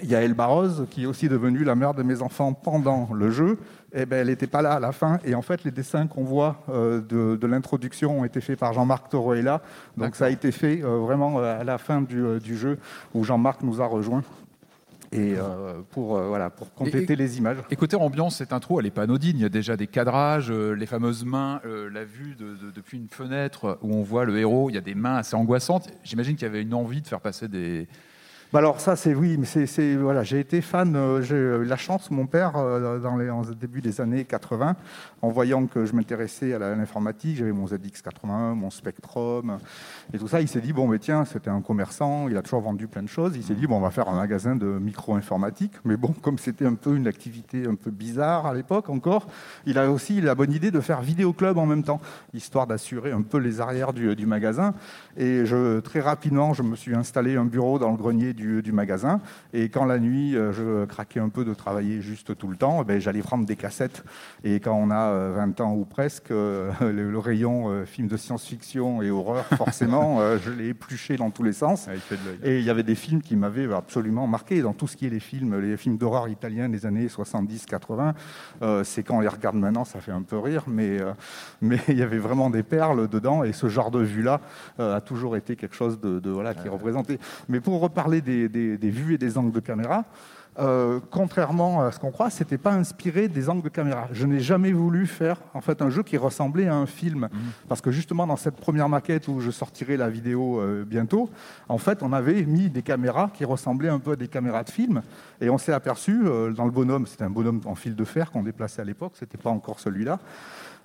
il 0.01 0.09
y 0.09 0.15
a 0.15 0.21
El 0.21 0.33
Barroz, 0.33 0.85
qui 0.89 1.03
est 1.03 1.05
aussi 1.05 1.27
devenue 1.27 1.63
la 1.65 1.75
mère 1.75 1.93
de 1.93 2.01
mes 2.03 2.21
enfants 2.21 2.53
pendant 2.53 3.09
le 3.13 3.29
jeu. 3.29 3.57
Eh 3.93 4.05
ben, 4.05 4.19
elle 4.21 4.27
n'était 4.27 4.47
pas 4.47 4.61
là 4.61 4.71
à 4.73 4.79
la 4.79 4.93
fin. 4.93 5.19
Et 5.25 5.35
en 5.35 5.41
fait, 5.41 5.65
les 5.65 5.71
dessins 5.71 6.07
qu'on 6.07 6.23
voit 6.23 6.63
euh, 6.69 7.01
de, 7.01 7.35
de 7.35 7.47
l'introduction 7.47 8.19
ont 8.21 8.23
été 8.23 8.39
faits 8.39 8.57
par 8.57 8.71
Jean-Marc 8.71 9.09
Toroella. 9.09 9.61
Donc 9.97 10.15
ça 10.15 10.25
a 10.25 10.29
été 10.29 10.53
fait 10.53 10.81
euh, 10.81 10.99
vraiment 10.99 11.39
euh, 11.39 11.59
à 11.59 11.65
la 11.65 11.77
fin 11.77 12.01
du, 12.01 12.23
du 12.39 12.55
jeu 12.57 12.77
où 13.13 13.25
Jean-Marc 13.25 13.63
nous 13.63 13.81
a 13.81 13.85
rejoints. 13.85 14.23
Et 15.11 15.33
euh, 15.35 15.81
pour, 15.91 16.15
euh, 16.15 16.29
voilà, 16.29 16.49
pour 16.49 16.73
compléter 16.73 17.11
Et- 17.11 17.15
les 17.17 17.37
images. 17.37 17.57
Et 17.69 17.75
côté 17.75 17.97
ambiance, 17.97 18.37
cette 18.37 18.53
intro, 18.53 18.79
elle 18.79 18.85
n'est 18.85 18.91
pas 18.91 19.01
anodine. 19.01 19.35
Il 19.35 19.41
y 19.41 19.45
a 19.45 19.49
déjà 19.49 19.75
des 19.75 19.87
cadrages, 19.87 20.49
euh, 20.51 20.71
les 20.71 20.85
fameuses 20.85 21.25
mains, 21.25 21.59
la 21.65 22.05
vue 22.05 22.35
de- 22.35 22.55
de- 22.55 22.71
depuis 22.73 22.97
une 22.97 23.09
fenêtre 23.09 23.77
où 23.81 23.93
on 23.93 24.03
voit 24.03 24.23
le 24.23 24.37
héros. 24.39 24.69
Il 24.69 24.75
y 24.75 24.77
a 24.77 24.81
des 24.81 24.95
mains 24.95 25.15
assez 25.17 25.35
angoissantes. 25.35 25.89
J'imagine 26.05 26.37
qu'il 26.37 26.47
y 26.47 26.49
avait 26.49 26.61
une 26.61 26.73
envie 26.73 27.01
de 27.01 27.07
faire 27.09 27.19
passer 27.19 27.49
des. 27.49 27.89
Bah 28.53 28.59
alors 28.59 28.81
ça 28.81 28.97
c'est 28.97 29.15
oui, 29.15 29.37
mais 29.37 29.45
c'est 29.45 29.95
voilà, 29.95 30.23
j'ai 30.23 30.41
été 30.41 30.59
fan, 30.59 30.93
euh, 30.97 31.21
j'ai 31.21 31.37
eu 31.37 31.63
la 31.63 31.77
chance, 31.77 32.11
mon 32.11 32.25
père 32.25 32.57
euh, 32.57 32.99
dans 32.99 33.15
les 33.15 33.29
en 33.29 33.43
début 33.43 33.79
des 33.79 34.01
années 34.01 34.25
80, 34.25 34.75
en 35.21 35.29
voyant 35.29 35.67
que 35.67 35.85
je 35.85 35.93
m'intéressais 35.93 36.53
à 36.53 36.59
l'informatique, 36.59 37.37
j'avais 37.37 37.53
mon 37.53 37.65
ZX81, 37.65 38.55
mon 38.55 38.69
Spectrum 38.69 39.57
et 40.13 40.17
tout 40.17 40.27
ça, 40.27 40.41
il 40.41 40.49
s'est 40.49 40.59
dit 40.59 40.73
bon 40.73 40.89
mais 40.89 40.99
tiens, 40.99 41.23
c'était 41.23 41.49
un 41.49 41.61
commerçant, 41.61 42.27
il 42.27 42.35
a 42.35 42.41
toujours 42.41 42.59
vendu 42.59 42.89
plein 42.89 43.03
de 43.03 43.07
choses, 43.07 43.37
il 43.37 43.43
s'est 43.43 43.53
dit 43.53 43.67
bon 43.67 43.77
on 43.77 43.79
va 43.79 43.89
faire 43.89 44.09
un 44.09 44.17
magasin 44.17 44.57
de 44.57 44.65
micro-informatique, 44.65 45.75
mais 45.85 45.95
bon 45.95 46.13
comme 46.21 46.37
c'était 46.37 46.65
un 46.65 46.75
peu 46.75 46.97
une 46.97 47.07
activité 47.07 47.65
un 47.65 47.75
peu 47.75 47.89
bizarre 47.89 48.45
à 48.47 48.53
l'époque 48.53 48.89
encore, 48.89 49.27
il 49.65 49.77
a 49.77 49.89
aussi 49.89 50.19
la 50.19 50.35
bonne 50.35 50.51
idée 50.51 50.71
de 50.71 50.81
faire 50.81 51.01
vidéo 51.01 51.31
club 51.31 51.57
en 51.57 51.65
même 51.65 51.83
temps, 51.83 52.01
histoire 52.33 52.67
d'assurer 52.67 53.13
un 53.13 53.21
peu 53.21 53.37
les 53.37 53.61
arrières 53.61 53.93
du, 53.93 54.13
du 54.13 54.25
magasin 54.25 54.73
et 55.15 55.45
je 55.45 55.79
très 55.79 56.01
rapidement 56.01 56.53
je 56.53 56.63
me 56.63 56.75
suis 56.75 56.93
installé 56.93 57.37
un 57.37 57.45
bureau 57.45 57.79
dans 57.79 57.91
le 57.91 57.97
grenier 57.97 58.33
du, 58.33 58.40
du 58.41 58.71
magasin. 58.71 59.21
Et 59.53 59.69
quand 59.69 59.85
la 59.85 59.99
nuit, 59.99 60.35
euh, 60.35 60.51
je 60.51 60.85
craquais 60.85 61.19
un 61.19 61.29
peu 61.29 61.45
de 61.45 61.53
travailler 61.53 62.01
juste 62.01 62.37
tout 62.37 62.47
le 62.47 62.57
temps, 62.57 62.79
eh 62.81 62.85
ben, 62.85 62.99
j'allais 62.99 63.21
prendre 63.21 63.45
des 63.45 63.55
cassettes. 63.55 64.03
Et 64.43 64.59
quand 64.59 64.75
on 64.75 64.91
a 64.91 65.11
euh, 65.11 65.33
20 65.35 65.61
ans 65.61 65.73
ou 65.73 65.85
presque, 65.85 66.31
euh, 66.31 66.71
le, 66.81 67.11
le 67.11 67.19
rayon 67.19 67.69
euh, 67.69 67.85
film 67.85 68.07
de 68.07 68.17
science-fiction 68.17 69.01
et 69.01 69.09
horreur, 69.09 69.45
forcément, 69.57 70.21
euh, 70.21 70.37
je 70.43 70.51
l'ai 70.51 70.69
épluché 70.69 71.17
dans 71.17 71.29
tous 71.29 71.43
les 71.43 71.53
sens. 71.53 71.87
Et 72.43 72.59
il 72.59 72.65
y 72.65 72.69
avait 72.69 72.83
des 72.83 72.95
films 72.95 73.21
qui 73.21 73.35
m'avaient 73.35 73.71
absolument 73.73 74.27
marqué. 74.27 74.61
Dans 74.61 74.73
tout 74.73 74.87
ce 74.87 74.97
qui 74.97 75.05
est 75.05 75.09
les 75.09 75.19
films, 75.19 75.59
les 75.59 75.77
films 75.77 75.97
d'horreur 75.97 76.29
italiens 76.29 76.69
des 76.69 76.85
années 76.85 77.07
70-80, 77.07 78.13
euh, 78.61 78.83
c'est 78.83 79.03
quand 79.03 79.17
on 79.17 79.19
les 79.19 79.27
regarde 79.27 79.55
maintenant, 79.55 79.85
ça 79.85 79.99
fait 79.99 80.11
un 80.11 80.21
peu 80.21 80.37
rire, 80.37 80.63
mais 80.67 80.99
euh, 80.99 81.13
mais 81.61 81.79
il 81.87 81.97
y 81.97 82.03
avait 82.03 82.17
vraiment 82.17 82.49
des 82.49 82.63
perles 82.63 83.07
dedans. 83.07 83.43
Et 83.43 83.53
ce 83.53 83.67
genre 83.67 83.91
de 83.91 83.99
vue-là 83.99 84.41
euh, 84.79 84.95
a 84.95 85.01
toujours 85.01 85.35
été 85.35 85.55
quelque 85.55 85.75
chose 85.75 85.99
de, 85.99 86.19
de, 86.19 86.29
voilà 86.29 86.53
qui 86.53 86.67
est 86.67 86.69
représenté. 86.69 87.19
Mais 87.49 87.59
pour 87.59 87.79
reparler 87.79 88.21
des, 88.21 88.30
des- 88.49 88.77
des 88.77 88.89
vues 88.89 89.13
et 89.15 89.17
des 89.17 89.37
angles 89.37 89.51
de 89.53 89.59
caméra. 89.61 90.03
euh, 90.59 90.99
contrairement 91.11 91.81
à 91.81 91.93
ce 91.93 91.97
qu'on 91.99 92.11
croit, 92.11 92.29
c'était 92.29 92.57
pas 92.57 92.73
inspiré 92.73 93.29
des 93.29 93.49
angles 93.49 93.63
de 93.63 93.69
caméra. 93.69 94.09
Je 94.11 94.25
n'ai 94.27 94.41
jamais 94.41 94.73
voulu 94.73 95.07
faire 95.07 95.37
en 95.53 95.61
fait 95.61 95.81
un 95.81 95.89
jeu 95.89 96.03
qui 96.03 96.17
ressemblait 96.17 96.67
à 96.67 96.75
un 96.75 96.85
film, 96.85 97.29
parce 97.69 97.79
que 97.79 97.89
justement 97.89 98.27
dans 98.27 98.35
cette 98.35 98.57
première 98.57 98.89
maquette 98.89 99.29
où 99.29 99.39
je 99.39 99.49
sortirai 99.49 99.95
la 99.95 100.09
vidéo 100.09 100.59
euh, 100.59 100.83
bientôt, 100.85 101.29
en 101.69 101.77
fait 101.77 102.03
on 102.03 102.11
avait 102.11 102.43
mis 102.43 102.67
des 102.69 102.81
caméras 102.81 103.29
qui 103.33 103.45
ressemblaient 103.45 103.87
un 103.97 103.99
peu 103.99 104.11
à 104.11 104.15
des 104.17 104.27
caméras 104.27 104.65
de 104.65 104.69
film, 104.71 105.01
et 105.39 105.49
on 105.49 105.57
s'est 105.57 105.71
aperçu 105.73 106.19
euh, 106.25 106.51
dans 106.51 106.65
le 106.65 106.71
bonhomme, 106.71 107.07
c'était 107.07 107.23
un 107.23 107.29
bonhomme 107.29 107.61
en 107.65 107.75
fil 107.75 107.95
de 107.95 108.03
fer 108.03 108.29
qu'on 108.29 108.43
déplaçait 108.43 108.81
à 108.81 108.85
l'époque, 108.85 109.13
c'était 109.15 109.37
pas 109.37 109.51
encore 109.51 109.79
celui-là 109.79 110.19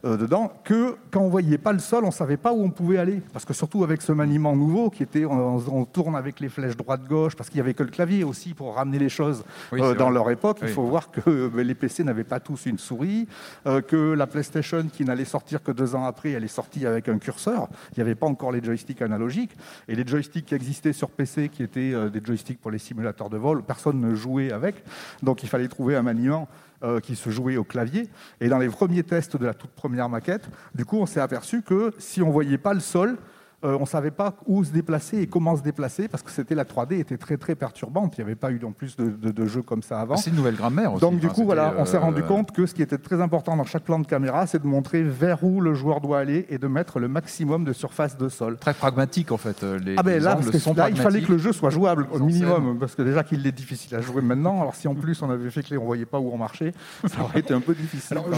euh, 0.05 0.17
dedans, 0.17 0.53
que 0.65 0.97
quand 1.11 1.21
on 1.21 1.29
voyait 1.29 1.59
pas 1.59 1.73
le 1.73 1.79
sol, 1.79 2.05
on 2.05 2.11
savait 2.11 2.37
pas 2.37 2.53
où 2.53 2.63
on 2.63 2.71
pouvait 2.71 2.99
aller. 2.99 3.23
Parce 3.33 3.45
que 3.45 3.55
surtout 3.55 3.83
avec 3.85 4.03
ce 4.03 4.13
maniement 4.13 4.55
nouveau 4.55 4.91
qui 4.91 5.03
était, 5.03 5.25
on, 5.25 5.57
on 5.57 5.85
tourne 5.85 6.17
avec 6.17 6.41
les 6.41 6.49
flèches 6.49 6.77
droite-gauche, 6.77 7.35
parce 7.37 7.49
qu'il 7.49 7.59
y 7.59 7.61
avait 7.61 7.75
que 7.75 7.83
le 7.83 7.91
clavier 7.91 8.25
aussi 8.25 8.55
pour 8.55 8.75
ramener 8.75 8.99
les 8.99 9.09
choses 9.09 9.45
Oui, 9.73 9.81
euh, 9.81 9.95
dans 9.95 10.07
vrai. 10.07 10.15
leur 10.15 10.31
époque. 10.31 10.59
Il 10.63 10.69
faut 10.69 10.85
voir 10.85 11.11
que 11.11 11.21
euh, 11.29 11.63
les 11.63 11.75
PC 11.75 12.05
n'avaient 12.05 12.25
pas 12.25 12.41
tous 12.41 12.67
une 12.67 12.79
souris, 12.79 13.27
euh, 13.67 13.81
que 13.81 14.13
la 14.13 14.27
PlayStation 14.27 14.85
qui 14.93 15.05
n'allait 15.05 15.25
sortir 15.25 15.63
que 15.63 15.73
deux 15.73 15.95
ans 15.95 16.05
après, 16.05 16.31
elle 16.31 16.45
est 16.45 16.49
sortie 16.49 16.87
avec 16.87 17.09
un 17.09 17.19
curseur. 17.19 17.69
Il 17.93 17.99
n'y 17.99 18.03
avait 18.03 18.15
pas 18.15 18.27
encore 18.27 18.53
les 18.53 18.63
joysticks 18.63 19.03
analogiques. 19.03 19.57
Et 19.89 19.95
les 19.95 20.07
joysticks 20.07 20.47
qui 20.47 20.55
existaient 20.55 20.93
sur 20.93 21.11
PC, 21.11 21.49
qui 21.49 21.63
étaient 21.63 22.11
des 22.11 22.21
joysticks 22.25 22.61
pour 22.61 22.71
les 22.71 22.79
simulateurs 22.79 23.31
de 23.31 23.37
vol, 23.37 23.63
personne 23.63 24.01
ne 24.01 24.15
jouait 24.15 24.53
avec. 24.53 24.77
Donc 25.23 25.43
il 25.43 25.49
fallait 25.49 25.69
trouver 25.69 25.97
un 25.97 26.03
maniement 26.03 26.49
euh, 26.83 27.01
qui 27.01 27.17
se 27.17 27.31
jouait 27.31 27.57
au 27.57 27.65
clavier. 27.65 28.09
Et 28.41 28.49
dans 28.49 28.59
les 28.59 28.69
premiers 28.69 29.03
tests 29.03 29.37
de 29.37 29.47
la 29.47 29.55
toute 29.55 29.71
première 29.71 30.09
maquette, 30.09 30.49
du 30.75 30.85
coup, 30.85 30.99
on 30.99 31.07
s'est 31.07 31.21
aperçu 31.21 31.63
que 31.63 31.95
si 31.99 32.23
on 32.23 32.31
voyait 32.31 32.59
pas 32.59 32.75
le 32.75 32.81
sol, 32.81 33.19
on 33.63 33.81
ne 33.81 33.87
savait 33.87 34.11
pas 34.11 34.35
où 34.47 34.63
se 34.65 34.71
déplacer 34.71 35.19
et 35.19 35.27
comment 35.27 35.57
se 35.57 35.63
déplacer 35.63 36.09
parce 36.09 36.23
que 36.23 36.31
c'était 36.31 36.55
la 36.55 36.65
3D 36.65 36.99
était 37.01 37.17
très 37.17 37.37
très 37.37 37.55
perturbante. 37.55 38.15
Il 38.17 38.21
n'y 38.21 38.25
avait 38.27 38.35
pas 38.37 38.51
eu 38.51 38.61
en 38.65 38.73
plus 38.73 38.97
de, 38.97 39.07
de- 39.11 39.31
de 39.31 39.47
jeux 39.47 39.63
comme 39.63 39.83
ça 39.83 40.01
avant. 40.01 40.15
Ah, 40.15 40.19
c'est 40.19 40.31
une 40.31 40.37
nouvelle 40.37 40.57
grammaire 40.57 40.93
aussi. 40.93 41.01
Donc 41.01 41.19
du 41.19 41.29
coup, 41.29 41.45
voilà, 41.45 41.75
on 41.79 41.85
s'est 41.85 41.97
euh, 41.97 42.01
rendu 42.01 42.23
compte 42.23 42.53
que 42.53 42.67
ce 42.67 42.75
qui 42.75 42.83
était 42.83 42.99
très 42.99 43.21
important 43.21 43.57
dans 43.57 43.65
chaque 43.65 43.83
plan 43.85 43.99
de 43.99 44.07
caméra, 44.07 44.47
c'est 44.47 44.63
de 44.63 44.67
montrer 44.67 45.03
vers 45.03 45.43
où 45.43 45.61
le 45.61 45.75
joueur 45.75 46.01
doit 46.01 46.19
aller 46.19 46.47
et 46.51 46.59
de 46.59 46.67
mettre 46.69 46.99
le 47.01 47.09
maximum 47.09 47.65
de 47.65 47.73
surface 47.73 48.17
de 48.19 48.29
sol. 48.29 48.57
Très 48.59 48.75
pragmatique 48.75 49.33
en 49.33 49.37
fait. 49.37 49.63
euh, 49.65 49.79
Les, 49.79 49.95
Ah 49.97 50.03
ben 50.03 50.23
là, 50.23 50.33
angles 50.35 50.41
parce 50.43 50.51
que 50.53 50.59
sont 50.59 50.75
là, 50.75 50.91
il 50.91 50.97
fallait 50.97 51.23
que 51.23 51.33
le 51.33 51.39
jeu 51.39 51.53
soit 51.53 51.71
jouable 51.71 52.07
au 52.13 52.19
minimum, 52.19 52.79
parce 52.79 52.95
que 52.95 53.03
déjà 53.03 53.25
qu'il 53.25 53.47
est 53.47 53.53
difficile 53.53 53.95
à 53.97 54.01
jouer 54.01 54.23
maintenant. 54.23 54.61
Alors 54.61 54.75
si 54.75 54.87
en 54.87 54.95
plus 54.95 55.21
on 55.23 55.31
avait 55.31 55.51
fait 55.51 55.63
que 55.63 55.71
les- 55.71 55.79
on 55.79 55.85
voyait 55.87 56.07
pas 56.07 56.21
où 56.21 56.31
on 56.33 56.39
marchait, 56.39 56.73
ça 57.07 57.23
aurait 57.23 57.41
été 57.41 57.55
un 57.55 57.61
peu 57.61 57.75
difficile. 57.75 58.19
Alors, 58.19 58.29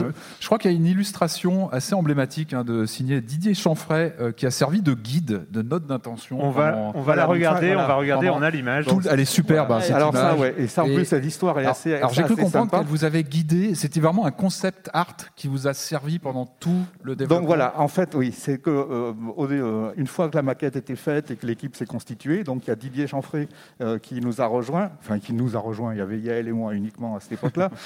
je, 0.40 0.47
crois 0.47 0.59
qu'il 0.59 0.70
y 0.70 0.74
a 0.74 0.77
une 0.77 0.86
illustration 0.86 1.70
assez 1.70 1.95
emblématique 1.95 2.53
hein, 2.55 2.65
de 2.65 2.86
signé 2.86 3.20
Didier 3.20 3.55
Chanfray 3.55 4.12
euh, 4.20 4.32
qui 4.32 4.47
a 4.47 4.51
servi 4.51 4.81
de 4.82 4.95
guide, 4.95 5.07
de 5.20 5.62
note 5.62 5.86
d'intention. 5.86 6.39
On 6.40 6.51
va- 6.51 6.72
pendant- 6.72 6.93
on 6.94 7.02
va 7.02 7.16
la 7.16 7.26
regarder, 7.26 7.68
voilà, 7.68 7.85
on 7.85 7.89
va 7.89 7.94
regarder, 7.94 8.28
on 8.30 8.43
a 8.43 8.51
l'image. 8.51 8.86
elle 9.10 9.20
est 9.20 9.24
superbe. 9.24 9.68
Voilà. 9.68 9.82
hein, 9.82 9.86
cette 9.86 9.97
Alors 9.97 10.12
ça, 10.14 10.36
ouais, 10.36 10.55
et 10.59 10.66
ça, 10.68 10.85
en 10.85 10.86
plus, 10.86 11.05
cette 11.05 11.24
histoire 11.24 11.56
est 11.59 11.62
alors- 11.62 11.72
assez- 11.72 11.94
Alors 11.94 12.12
j'ai 12.12 12.22
cru 12.22 12.36
comprendre 12.36 12.70
qu'elle 12.70 12.86
vous 12.86 13.05
avait 13.05 13.22
guidé. 13.24 13.74
C'était 13.74 14.01
vraiment 14.01 14.26
un 14.26 14.30
concept 14.30 14.90
art 14.93 15.16
qui 15.36 15.48
vous 15.48 15.66
a 15.66 15.74
servi 15.74 16.18
pendant 16.18 16.47
tout 16.47 16.82
le 17.02 17.16
développement. 17.16 17.39
Donc 17.40 17.47
voilà, 17.47 17.74
en 17.80 17.89
fait, 17.89 18.14
oui, 18.14 18.32
c'est 18.36 18.59
que 18.59 18.70
euh, 18.70 19.12
euh, 19.39 19.93
une 19.97 20.06
fois 20.06 20.28
que 20.28 20.36
la 20.36 20.43
maquette 20.43 20.76
était 20.76 20.97
faite 20.97 21.30
et 21.30 21.36
que 21.36 21.47
l'équipe 21.47 21.74
s'est 21.76 21.86
constituée, 21.86 22.44
donc 22.44 22.66
il 22.66 22.68
y 22.68 22.72
a 22.72 22.76
Didier 22.76 23.06
Chanfray 23.06 23.48
euh, 23.80 23.98
qui 23.98 24.20
nous 24.20 24.40
a 24.40 24.47
rejoint, 24.47 24.90
enfin 25.01 25.18
qui 25.18 25.32
nous 25.32 25.56
a 25.56 25.59
rejoint. 25.60 25.94
Il 25.94 25.98
y 25.98 26.02
avait 26.02 26.18
Yael 26.18 26.48
et 26.48 26.52
moi 26.52 26.74
uniquement 26.74 27.16
à 27.16 27.20
cette 27.20 27.32
époque-là. 27.32 27.70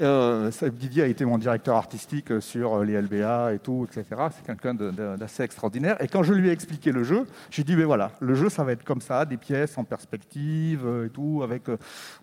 Euh, 0.00 0.52
Didier 0.74 1.02
a 1.02 1.06
été 1.06 1.24
mon 1.24 1.38
directeur 1.38 1.74
artistique 1.76 2.40
sur 2.40 2.84
les 2.84 2.92
LBA 3.00 3.54
et 3.54 3.58
tout, 3.58 3.84
etc. 3.90 4.04
C'est 4.30 4.46
quelqu'un 4.46 4.72
d'assez 5.18 5.42
extraordinaire. 5.42 5.96
Et 6.00 6.06
quand 6.06 6.22
je 6.22 6.32
lui 6.34 6.48
ai 6.48 6.52
expliqué 6.52 6.67
le 6.86 7.04
jeu, 7.04 7.26
j'ai 7.50 7.64
dit, 7.64 7.76
mais 7.76 7.84
voilà, 7.84 8.12
le 8.20 8.34
jeu, 8.34 8.48
ça 8.48 8.64
va 8.64 8.72
être 8.72 8.84
comme 8.84 9.00
ça, 9.00 9.24
des 9.24 9.36
pièces 9.36 9.76
en 9.78 9.84
perspective 9.84 10.86
euh, 10.86 11.06
et 11.06 11.10
tout, 11.10 11.40
avec 11.42 11.68
euh, 11.68 11.76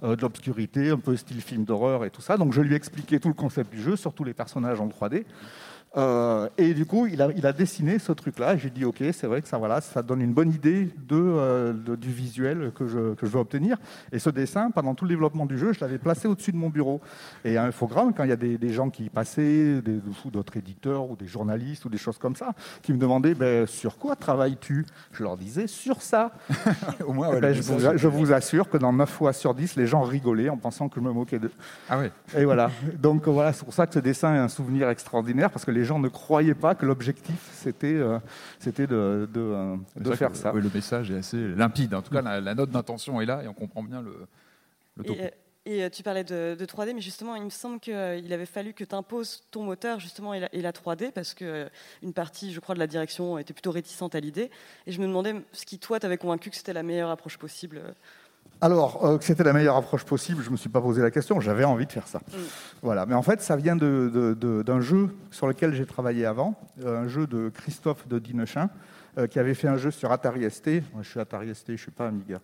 euh, 0.04 0.16
de 0.16 0.22
l'obscurité, 0.22 0.90
un 0.90 0.98
peu 0.98 1.16
style 1.16 1.42
film 1.42 1.64
d'horreur 1.64 2.06
et 2.06 2.10
tout 2.10 2.22
ça. 2.22 2.38
Donc 2.38 2.54
je 2.54 2.62
lui 2.62 2.74
ai 2.74 2.76
expliqué 2.76 3.20
tout 3.20 3.28
le 3.28 3.34
concept 3.34 3.72
du 3.72 3.82
jeu, 3.82 3.96
surtout 3.96 4.24
les 4.24 4.34
personnages 4.34 4.80
en 4.80 4.88
3D. 4.88 5.26
Euh, 5.98 6.50
et 6.58 6.74
du 6.74 6.86
coup, 6.86 7.08
il 7.08 7.22
a, 7.22 7.30
il 7.36 7.46
a 7.46 7.54
dessiné 7.54 8.00
ce 8.00 8.12
truc-là. 8.12 8.58
J'ai 8.58 8.70
dit, 8.70 8.84
OK, 8.86 9.02
c'est 9.14 9.28
vrai 9.28 9.42
que 9.42 9.48
ça, 9.48 9.58
voilà, 9.58 9.80
ça 9.82 10.02
donne 10.02 10.22
une 10.22 10.34
bonne 10.34 10.52
idée 10.52 10.86
de, 11.08 11.16
euh, 11.16 11.74
de- 11.74 11.96
du 11.96 12.12
visuel 12.12 12.72
que 12.76 12.88
je, 12.88 13.14
que 13.14 13.26
je 13.26 13.32
veux 13.32 13.40
obtenir. 13.40 13.78
Et 14.12 14.20
ce 14.20 14.30
dessin, 14.30 14.72
pendant 14.72 14.94
tout 14.96 15.06
le 15.06 15.10
développement 15.10 15.46
du 15.46 15.58
jeu, 15.58 15.72
je 15.74 15.80
l'avais 15.80 15.98
placé 15.98 16.28
au-dessus 16.28 16.52
de 16.52 16.58
mon 16.58 16.70
bureau. 16.70 17.00
Et 17.46 17.58
à 17.58 17.64
Infogrames, 17.64 18.14
quand 18.14 18.24
il 18.24 18.30
y 18.30 18.34
a 18.34 18.38
des, 18.38 18.58
des 18.58 18.74
gens 18.74 18.90
qui 18.90 19.10
passaient, 19.10 19.82
des, 19.82 20.00
ou 20.26 20.32
d'autres 20.32 20.58
éditeurs 20.58 21.10
ou 21.10 21.16
des 21.16 21.28
journalistes 21.28 21.86
ou 21.86 21.90
des 21.90 21.98
choses 21.98 22.18
comme 22.18 22.36
ça, 22.36 22.52
qui 22.82 22.92
me 22.92 22.98
demandaient, 22.98 23.34
ben, 23.36 23.66
sur 23.66 23.98
quoi 23.98 24.16
travailles-tu? 24.16 24.86
Je 25.14 25.24
leur 25.24 25.38
disais, 25.38 25.68
sur 25.68 26.02
ça. 26.02 26.32
Au 27.08 27.14
moins, 27.14 27.30
ouais, 27.30 27.40
ben, 27.40 27.54
je, 27.54 27.62
vous, 27.62 27.86
est 27.86 27.98
je 27.98 28.08
vous 28.08 28.34
assure 28.34 28.70
que 28.70 28.78
dans 28.78 28.92
9 28.92 29.10
fois 29.10 29.32
sur 29.34 29.54
10, 29.54 29.76
les 29.78 29.88
gens 29.88 30.02
rigolaient 30.02 30.50
en 30.50 30.58
pensant 30.58 30.90
que 30.90 31.00
je 31.00 31.06
me 31.06 31.12
moquais 31.14 31.40
d'eux. 31.40 31.52
Ah 31.90 32.00
ouais. 32.00 32.12
Et 32.38 32.44
voilà. 32.44 32.70
Donc 33.02 33.28
voilà, 33.28 33.54
c'est 33.54 33.64
pour 33.64 33.74
ça 33.74 33.88
que 33.88 33.94
ce 33.94 34.00
dessin 34.00 34.36
est 34.36 34.40
un 34.40 34.50
souvenir 34.50 34.90
extraordinaire 34.90 35.50
parce 35.52 35.64
que 35.64 35.72
les 35.72 35.85
gens 35.86 36.00
ne 36.00 36.08
croyaient 36.08 36.56
pas 36.56 36.76
que 36.76 36.86
l'objectif 36.86 37.50
c'était 37.54 37.88
euh, 37.88 38.20
c'était 38.60 38.88
de, 38.88 39.30
de, 39.34 39.40
euh, 39.40 40.16
faire 40.16 40.32
que, 40.32 40.38
ça. 40.38 40.54
oui, 40.54 40.62
le 40.62 40.70
message 40.74 41.12
est 41.12 41.18
assez 41.18 41.48
limpide. 41.56 41.94
En 41.94 42.02
tout 42.02 42.14
cas, 42.14 42.22
la, 42.22 42.42
la 42.42 42.56
note 42.56 42.70
d'intention 42.72 43.22
est 43.22 43.26
là 43.26 43.44
et 43.44 43.48
on 43.48 43.54
comprend 43.54 43.84
bien 43.84 44.02
le, 44.02 44.28
le 44.98 45.04
topo. 45.04 45.20
Et, 45.20 45.26
euh, 45.26 45.30
et, 45.66 45.84
euh, 45.84 45.90
tu 45.90 46.04
parlais 46.04 46.24
de, 46.24 46.56
de 46.58 46.66
3D, 46.66 46.94
mais 46.94 47.02
justement, 47.02 47.36
il 47.36 47.44
me 47.44 47.50
semble 47.50 47.80
qu'il 47.80 47.94
avait 47.94 48.46
fallu 48.46 48.74
que 48.74 48.84
tu 48.84 48.94
imposes 48.94 49.44
ton 49.50 49.64
moteur 49.64 50.00
justement 50.00 50.34
et 50.34 50.40
la, 50.40 50.54
et 50.54 50.62
la 50.62 50.72
3D 50.72 51.12
parce 51.12 51.34
que 51.34 51.46
euh, 51.46 51.70
une 52.04 52.14
partie, 52.14 52.54
je 52.54 52.60
crois, 52.60 52.76
de 52.76 52.80
la 52.80 52.88
direction 52.88 53.38
était 53.38 53.54
plutôt 53.54 53.72
réticente 53.72 54.14
à 54.14 54.20
l'idée. 54.20 54.52
Et 54.86 54.92
je 54.92 55.02
me 55.02 55.08
demandais 55.08 55.36
ce 55.54 55.66
qui, 55.66 55.80
toi, 55.80 56.00
t'avais 56.00 56.18
convaincu 56.18 56.52
que 56.52 56.56
c'était 56.56 56.74
la 56.74 56.84
meilleure 56.84 57.10
approche 57.10 57.38
possible. 57.38 57.82
Alors, 58.62 59.06
euh, 59.06 59.18
que 59.18 59.24
c'était 59.26 59.44
la 59.44 59.54
meilleure 59.54 59.76
approche 59.76 60.04
possible, 60.06 60.42
je 60.42 60.48
ne 60.48 60.54
me 60.54 60.58
suis 60.58 60.70
pas 60.70 60.82
posé 60.82 61.02
la 61.02 61.12
question, 61.12 61.40
j'avais 61.40 61.66
envie 61.66 61.86
de 61.86 61.92
faire 61.92 62.08
ça. 62.08 62.22
Voilà. 62.82 63.06
Mais 63.06 63.14
en 63.16 63.22
fait, 63.22 63.42
ça 63.42 63.56
vient 63.56 63.76
de- 63.76 64.10
de- 64.14 64.34
de- 64.34 64.64
d'un 64.64 64.80
jeu 64.82 65.10
sur 65.32 65.48
lequel 65.48 65.74
j'ai 65.74 65.86
travaillé 65.86 66.26
avant, 66.26 66.56
euh, 66.84 67.04
un 67.04 67.08
jeu 67.08 67.28
de 67.28 67.50
Christophe 67.50 68.08
de 68.08 68.18
Dinechin, 68.18 68.70
euh, 69.18 69.28
qui 69.28 69.40
avait 69.40 69.54
fait 69.54 69.68
un 69.68 69.78
jeu 69.78 69.92
sur 69.92 70.12
Atari 70.12 70.44
ST. 70.50 70.82
Moi, 70.94 71.02
je 71.04 71.10
suis 71.10 71.20
Atari 71.20 71.50
ST, 71.54 71.68
je 71.68 71.72
ne 71.74 71.78
suis 71.78 71.92
pas 71.92 72.08
Amiga. 72.08 72.40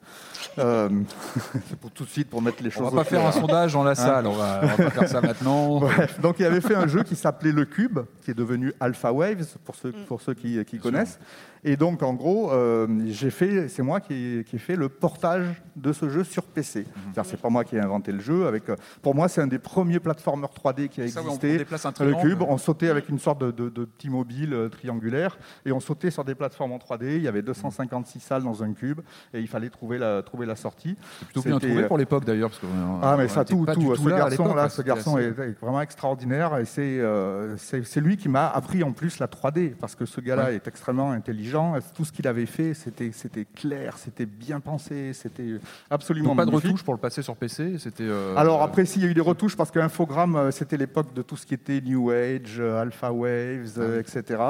Euh, 0.60 0.90
c'est 1.70 1.78
pour 1.80 1.92
tout 1.92 2.04
de 2.06 2.10
suite, 2.10 2.30
pour 2.30 2.42
mettre 2.42 2.62
les 2.62 2.70
On 2.70 2.72
choses 2.84 2.94
va 2.94 3.04
pas 3.04 3.10
faire 3.10 3.26
un 3.26 3.32
sondage 3.32 3.74
dans 3.74 3.84
la 3.84 3.92
Hein 3.92 3.96
salle, 3.96 4.28
on 4.28 4.34
va, 4.34 4.60
on 4.64 4.68
va 4.68 4.76
pas 4.78 4.90
faire 4.92 5.08
ça 5.10 5.22
maintenant. 5.22 5.80
Bref, 5.80 6.20
donc 6.22 6.40
il 6.40 6.46
avait 6.46 6.62
fait 6.62 6.76
un 6.76 6.88
jeu 6.88 7.04
qui 7.04 7.16
s'appelait 7.16 7.52
Le 7.52 7.66
Cube, 7.66 8.00
qui 8.22 8.32
est 8.32 8.36
devenu 8.36 8.74
Alpha 8.80 9.12
Waves, 9.12 9.58
pour 9.66 9.76
ceux, 9.76 9.90
Mm. 9.92 10.06
pour 10.08 10.22
ceux 10.22 10.34
qui, 10.34 10.64
qui 10.66 10.78
connaissent. 10.78 11.20
Et 11.64 11.78
donc, 11.78 12.02
en 12.02 12.14
gros, 12.16 12.52
euh, 12.52 12.88
j'ai 13.08 13.30
fait, 13.30 13.68
c'est 13.68 13.84
moi 13.84 14.00
qui 14.00 14.40
ai, 14.40 14.44
qui 14.44 14.56
ai 14.56 14.60
fait 14.60 14.76
le 14.76 14.90
portage 14.90 15.62
de 15.76 15.94
ce 15.94 16.10
jeu 16.10 16.24
sur 16.24 16.44
PC. 16.44 16.86
C'est-à-dire, 17.14 17.26
C'est 17.30 17.40
pas 17.40 17.50
moi 17.50 17.64
qui 17.64 17.76
ai 17.76 17.80
inventé 17.80 18.12
le 18.12 18.20
jeu. 18.20 18.48
Avec, 18.48 18.68
euh, 18.70 18.76
pour 19.04 19.14
moi, 19.14 19.28
c'est 19.28 19.42
un 19.42 19.48
des 19.48 19.60
premiers 19.60 20.00
platformers 20.00 20.50
3D 20.50 20.88
qui 20.90 21.02
a 21.02 21.08
Ça, 21.08 21.22
existé. 21.22 21.54
on 21.54 21.58
déplace 21.60 21.86
un 21.86 21.90
le 21.90 21.94
triangle. 21.94 22.22
Cube, 22.30 22.42
on 22.42 22.58
sautait 22.58 22.90
avec 22.90 23.10
une 23.10 23.20
sorte 23.20 23.42
de, 23.42 23.52
de- 23.52 23.70
de 23.70 23.86
petit 23.86 24.10
mobile 24.10 24.54
euh, 24.56 24.70
triangulaire 24.70 25.38
et 25.64 25.72
on 25.72 25.80
sautait 25.80 26.10
sur 26.10 26.24
des 26.26 26.34
plateformes 26.34 26.72
en 26.72 26.80
3D. 26.80 27.18
Il 27.18 27.22
y 27.22 27.28
avait 27.28 27.44
256 27.44 28.20
salles 28.22 28.44
dans 28.44 28.64
un 28.64 28.74
cube 28.74 29.02
et 29.34 29.40
il 29.40 29.48
fallait 29.48 29.70
trouver 29.70 30.00
la, 30.00 30.24
trouver 30.24 30.48
la 30.48 30.56
sortie. 30.56 30.98
Plutôt 31.26 31.42
bien 31.44 31.60
trouvé 31.60 31.84
euh, 31.84 31.88
pour 31.88 32.00
l'époque 32.00 32.26
d'ailleurs. 32.26 32.50
euh, 32.64 32.68
ah 33.04 33.16
mais 33.20 33.28
ça 33.28 33.46
tout, 33.46 33.68
tout. 33.72 33.96
Ce 33.96 34.10
là 34.10 34.16
à 34.16 34.20
garçon 34.30 34.44
l'époque, 34.44 34.56
là, 34.58 34.64
hein, 34.64 34.70
ce 34.70 34.82
garçon 34.82 35.18
est, 35.20 35.28
est 35.28 35.60
vraiment 35.62 35.82
extraordinaire 35.82 36.58
et 36.58 36.66
c'est 36.66 36.98
euh, 37.00 37.56
lui 37.98 38.18
qui 38.18 38.30
m'a 38.30 38.48
appris 38.50 38.84
en 38.84 38.94
plus 38.94 39.20
la 39.20 39.28
3D 39.28 39.76
parce 39.76 39.94
que 39.94 40.06
ce 40.08 40.20
gars-là 40.22 40.46
Ouais. 40.46 40.56
est 40.56 40.68
extrêmement 40.68 41.12
intelligent. 41.12 41.51
Tout 41.94 42.06
ce 42.06 42.12
qu'il 42.12 42.28
avait 42.28 42.46
fait, 42.46 42.74
c'était 42.74 43.12
c'était 43.12 43.46
clair, 43.46 43.98
c'était 43.98 44.26
bien 44.26 44.60
pensé, 44.60 45.14
c'était 45.14 45.56
absolument 45.90 46.30
Donc 46.30 46.38
pas 46.38 46.46
de 46.46 46.52
magnifique. 46.52 46.70
retouche 46.72 46.84
pour 46.84 46.94
le 46.94 47.00
passer 47.00 47.22
sur 47.22 47.36
PC. 47.36 47.78
C'était. 47.80 48.04
euh, 48.04 48.36
Alors 48.36 48.62
après, 48.62 48.86
s'il 48.86 49.02
y 49.02 49.06
a 49.06 49.10
eu 49.10 49.14
des 49.14 49.22
retouches, 49.22 49.56
parce 49.58 49.72
qu'Infogrames, 49.72 50.36
euh, 50.36 50.52
c'était 50.52 50.78
l'époque 50.78 51.14
de 51.14 51.22
tout 51.22 51.36
ce 51.38 51.46
qui 51.46 51.54
était 51.54 51.82
New 51.82 52.10
Age, 52.12 52.58
euh, 52.60 52.82
Alpha 52.82 53.12
Waves, 53.12 53.80
Ah 53.80 54.00
etc. 54.00 54.42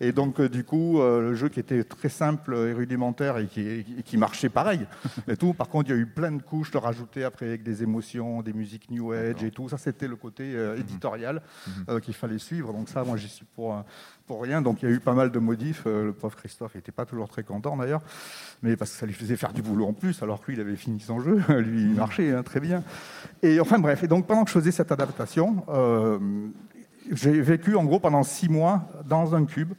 Et 0.00 0.12
donc, 0.12 0.40
du 0.40 0.64
coup, 0.64 1.00
le 1.00 1.34
jeu 1.34 1.48
qui 1.48 1.60
était 1.60 1.84
très 1.84 2.08
simple 2.08 2.54
et 2.54 2.72
rudimentaire 2.72 3.38
et 3.38 3.46
qui, 3.46 3.60
et 3.60 3.84
qui 4.04 4.16
marchait 4.16 4.48
pareil. 4.48 4.80
et 5.28 5.36
tout. 5.36 5.52
Par 5.54 5.68
contre, 5.68 5.90
il 5.90 5.94
y 5.94 5.98
a 5.98 6.00
eu 6.00 6.06
plein 6.06 6.32
de 6.32 6.42
couches 6.42 6.70
de 6.70 6.78
rajouter 6.78 7.24
après 7.24 7.46
avec 7.46 7.62
des 7.62 7.82
émotions, 7.82 8.42
des 8.42 8.52
musiques 8.52 8.90
New 8.90 9.12
Age 9.12 9.42
et 9.44 9.50
tout. 9.50 9.68
Ça, 9.68 9.78
c'était 9.78 10.08
le 10.08 10.16
côté 10.16 10.44
Mhm. 10.44 10.80
éditorial 10.80 11.42
euh, 11.88 12.00
qu'il 12.00 12.14
fallait 12.14 12.38
suivre. 12.38 12.72
Donc 12.72 12.88
ça, 12.88 13.04
moi, 13.04 13.16
j'y 13.16 13.28
suis 13.28 13.44
pour, 13.44 13.84
pour 14.28 14.42
rien. 14.42 14.62
Donc 14.62 14.82
il 14.82 14.88
y 14.88 14.92
a 14.92 14.94
eu 14.94 15.00
pas 15.00 15.14
mal 15.14 15.32
de 15.32 15.38
modifs. 15.40 15.82
Euh, 15.86 16.04
le 16.04 16.12
pauvre 16.12 16.36
Christophe 16.36 16.76
n'était 16.76 16.92
pas 16.92 17.04
toujours 17.04 17.28
très 17.28 17.42
content 17.42 17.76
d'ailleurs, 17.76 18.02
mais 18.62 18.76
parce 18.76 18.92
que 18.92 18.98
ça 18.98 19.06
lui 19.06 19.14
faisait 19.14 19.36
faire 19.36 19.52
du 19.52 19.62
boulot 19.62 19.86
en 19.86 19.92
plus, 19.92 20.22
alors 20.22 20.40
que 20.40 20.46
lui, 20.52 20.58
il 20.58 20.60
avait 20.60 20.76
fini 20.76 21.00
son 21.00 21.18
jeu. 21.20 21.42
lui, 21.58 21.82
il 21.82 21.94
marchait 21.94 22.32
hein, 22.32 22.44
très 22.44 22.60
bien. 22.60 22.84
Et 23.42 23.58
enfin 23.58 23.80
bref, 23.80 24.04
et 24.04 24.06
donc 24.06 24.26
pendant 24.28 24.44
que 24.44 24.50
je 24.50 24.54
faisais 24.54 24.70
cette 24.70 24.92
adaptation, 24.92 25.64
euh, 25.68 26.18
j'ai 27.10 27.40
vécu 27.40 27.74
en 27.74 27.84
gros 27.84 27.98
pendant 27.98 28.22
six 28.22 28.48
mois 28.48 28.88
dans 29.08 29.34
un 29.34 29.44
cube, 29.46 29.72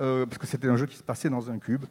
euh, 0.00 0.26
parce 0.26 0.38
que 0.38 0.46
c'était 0.46 0.68
un 0.68 0.76
jeu 0.76 0.86
qui 0.86 0.96
se 0.96 1.02
passait 1.02 1.30
dans 1.30 1.50
un 1.50 1.58
cube. 1.58 1.84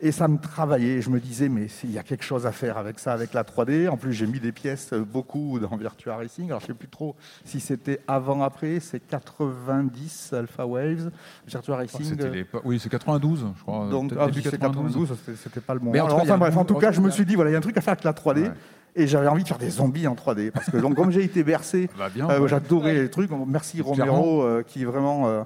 Et 0.00 0.12
ça 0.12 0.26
me 0.28 0.38
travaillait. 0.38 1.00
Je 1.00 1.08
me 1.08 1.20
disais, 1.20 1.48
mais 1.48 1.66
il 1.84 1.92
y 1.92 1.98
a 1.98 2.02
quelque 2.02 2.24
chose 2.24 2.46
à 2.46 2.52
faire 2.52 2.76
avec 2.78 2.98
ça, 2.98 3.12
avec 3.12 3.32
la 3.32 3.42
3D. 3.44 3.88
En 3.88 3.96
plus, 3.96 4.12
j'ai 4.12 4.26
mis 4.26 4.40
des 4.40 4.52
pièces 4.52 4.92
euh, 4.92 5.00
beaucoup 5.04 5.58
dans 5.60 5.74
Virtua 5.76 6.16
Racing. 6.16 6.46
Alors, 6.46 6.60
je 6.60 6.64
ne 6.66 6.68
sais 6.72 6.74
plus 6.78 6.88
trop 6.88 7.14
si 7.44 7.60
c'était 7.60 8.00
avant, 8.08 8.42
après. 8.42 8.80
C'est 8.80 9.00
90 9.00 10.32
Alpha 10.32 10.66
Waves, 10.66 11.10
Virtua 11.46 11.76
Racing. 11.76 12.04
C'était 12.04 12.24
euh, 12.24 12.30
l'époque- 12.30 12.62
Oui, 12.64 12.78
c'est 12.80 12.88
92, 12.88 13.46
je 13.56 13.62
crois. 13.62 13.88
donc, 13.88 14.12
ah, 14.18 14.26
si 14.32 14.42
c'est 14.42 14.58
92, 14.58 15.14
c'était- 15.42 15.60
pas 15.60 15.74
le 15.74 15.80
moment. 15.80 15.92
Mais 15.92 16.00
Alors, 16.00 16.20
enfin 16.20 16.38
bref, 16.38 16.56
en 16.56 16.64
tout 16.64 16.74
cas, 16.74 16.92
je 16.92 17.00
me 17.00 17.10
suis 17.10 17.24
dit, 17.24 17.34
voilà, 17.36 17.50
il 17.50 17.52
y 17.52 17.56
a 17.56 17.58
un 17.58 17.62
truc 17.62 17.76
à 17.76 17.80
faire 17.80 17.92
avec 17.92 18.04
la 18.04 18.12
3D. 18.12 18.50
Et 18.96 19.08
j'avais 19.08 19.26
envie 19.26 19.42
de 19.42 19.48
faire 19.48 19.58
des 19.58 19.70
zombies 19.70 20.06
en 20.06 20.14
3D. 20.14 20.52
Parce 20.52 20.70
que 20.70 20.76
donc, 20.76 20.94
comme 20.94 21.10
j'ai 21.10 21.24
été 21.24 21.42
bercé, 21.42 21.90
Bah, 21.98 22.06
euh, 22.30 22.38
ouais. 22.40 22.48
j'adorais 22.48 22.94
les 22.94 23.10
trucs. 23.10 23.28
Merci. 23.48 23.80
Romero, 23.82 24.42
euh, 24.42 24.62
qui 24.62 24.84
vraiment 24.84 25.26
euh, 25.26 25.42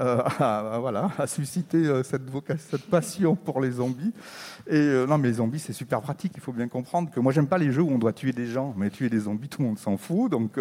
euh, 0.00 0.22
a, 0.40 0.78
voilà, 0.80 1.10
a 1.18 1.26
suscité 1.26 1.76
euh, 1.78 2.02
cette, 2.02 2.22
passion 2.88 3.36
pour 3.36 3.60
les 3.60 3.72
zombies. 3.72 4.12
Et 4.66 4.76
euh, 4.76 5.06
non, 5.06 5.18
mais 5.18 5.28
les 5.28 5.34
zombies, 5.34 5.58
c'est 5.58 5.72
super 5.72 6.00
pratique. 6.00 6.32
Il 6.36 6.40
faut 6.40 6.52
bien 6.52 6.68
comprendre 6.68 7.10
que 7.10 7.20
moi, 7.20 7.32
j'aime 7.32 7.46
pas 7.46 7.58
les 7.58 7.70
jeux 7.70 7.82
où 7.82 7.90
on 7.90 7.98
doit 7.98 8.12
tuer 8.12 8.32
des 8.32 8.46
gens. 8.46 8.74
Mais 8.76 8.90
tuer 8.90 9.10
des 9.10 9.20
zombies, 9.20 9.48
tout 9.48 9.60
le 9.60 9.68
monde 9.68 9.78
s'en 9.78 9.96
fout. 9.96 10.30
Donc, 10.30 10.58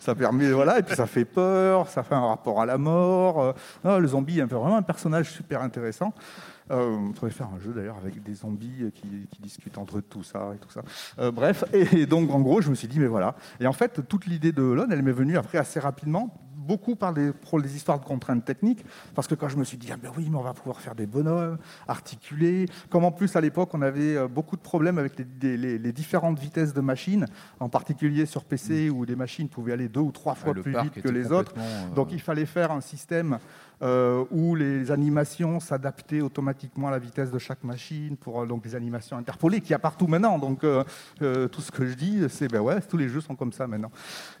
ça 0.00 0.14
permet, 0.14 0.50
voilà. 0.52 0.78
Et 0.78 0.82
puis, 0.82 0.94
ça 0.94 1.06
fait 1.06 1.24
peur, 1.24 1.88
ça 1.88 2.02
fait 2.02 2.14
un 2.14 2.26
rapport 2.26 2.60
à 2.60 2.66
la 2.66 2.78
mort. 2.78 3.54
Non, 3.84 3.98
le 3.98 4.08
zombie 4.08 4.40
est 4.40 4.44
vraiment 4.44 4.76
un 4.76 4.82
personnage 4.82 5.30
super 5.30 5.62
intéressant. 5.62 6.12
On 6.70 7.12
pourrait 7.12 7.30
faire 7.30 7.48
un 7.54 7.60
jeu 7.60 7.72
d'ailleurs 7.74 7.98
avec 7.98 8.22
des 8.22 8.34
zombies 8.34 8.90
qui, 8.94 9.28
discutent 9.40 9.76
entre 9.76 9.98
eux 9.98 10.00
de 10.00 10.06
tout 10.06 10.22
ça 10.22 10.52
et 10.54 10.58
tout 10.58 10.70
ça. 10.70 11.30
Bref, 11.30 11.64
et, 11.72 12.06
donc 12.06 12.30
en 12.30 12.40
gros, 12.40 12.60
je 12.60 12.70
me 12.70 12.74
suis 12.74 12.88
dit, 12.88 12.98
mais 12.98 13.06
voilà. 13.06 13.34
Et 13.60 13.66
en 13.66 13.72
fait, 13.72 14.06
toute 14.08 14.26
l'idée 14.26 14.52
de 14.52 14.62
Lon, 14.62 14.86
elle 14.90 15.02
m'est 15.02 15.12
venue 15.12 15.36
après 15.36 15.58
assez 15.58 15.80
rapidement, 15.80 16.43
beaucoup 16.66 16.96
par 16.96 17.12
des, 17.12 17.32
pour 17.32 17.58
les 17.58 17.76
histoires 17.76 18.00
de 18.00 18.04
contraintes 18.04 18.44
techniques, 18.44 18.84
parce 19.14 19.28
que 19.28 19.34
quand 19.34 19.48
je 19.48 19.56
me 19.56 19.64
suis 19.64 19.76
dit, 19.76 19.88
ah 19.92 19.96
ben 20.02 20.10
oui, 20.16 20.28
mais 20.30 20.36
on 20.36 20.42
va 20.42 20.54
pouvoir 20.54 20.80
faire 20.80 20.94
des 20.94 21.06
bonhommes, 21.06 21.58
articuler, 21.86 22.66
comme 22.90 23.04
en 23.04 23.12
plus 23.12 23.34
à 23.36 23.40
l'époque 23.40 23.70
on 23.74 23.82
avait 23.82 24.16
euh, 24.16 24.28
beaucoup 24.28 24.56
de 24.56 24.60
problèmes 24.62 24.98
avec 24.98 25.12
les, 25.18 25.56
les- 25.56 25.78
les 25.78 25.92
différentes 25.92 26.38
vitesses 26.38 26.72
de 26.74 26.80
machines, 26.80 27.26
en 27.60 27.68
particulier 27.68 28.26
sur 28.26 28.44
PC 28.44 28.90
où 28.90 29.04
les 29.04 29.16
machines 29.16 29.48
pouvaient 29.48 29.72
aller 29.72 29.88
deux 29.88 30.00
ou 30.00 30.12
trois 30.12 30.34
fois 30.34 30.52
le 30.54 30.62
plus 30.62 30.72
vite 30.84 31.02
que 31.02 31.08
les 31.08 31.32
autres. 31.32 31.52
euh, 31.56 31.94
Donc 31.94 32.12
il 32.12 32.20
fallait 32.20 32.46
faire 32.46 32.72
un 32.72 32.80
système 32.80 33.38
euh, 33.82 34.24
où 34.30 34.54
les 34.54 34.90
animations 34.90 35.58
s'adaptaient 35.60 36.20
automatiquement 36.20 36.88
à 36.88 36.90
la 36.92 36.98
vitesse 36.98 37.30
de 37.30 37.38
chaque 37.38 37.64
machine 37.64 38.16
pour 38.16 38.42
euh, 38.42 38.46
donc 38.46 38.64
les 38.64 38.74
animations 38.74 39.16
interpolées 39.16 39.60
qu'il 39.60 39.70
y 39.70 39.74
a 39.74 39.78
partout 39.78 40.06
maintenant. 40.06 40.38
Donc 40.38 40.64
euh, 40.64 40.84
tout 41.48 41.60
ce 41.60 41.72
que 41.72 41.86
je 41.86 41.94
dis, 41.94 42.22
c'est 42.28 42.48
ben 42.48 42.60
ouais, 42.60 42.80
tous 42.80 42.96
les 42.96 43.08
jeux 43.08 43.20
sont 43.20 43.34
comme 43.34 43.52
ça 43.52 43.66
maintenant. 43.66 43.90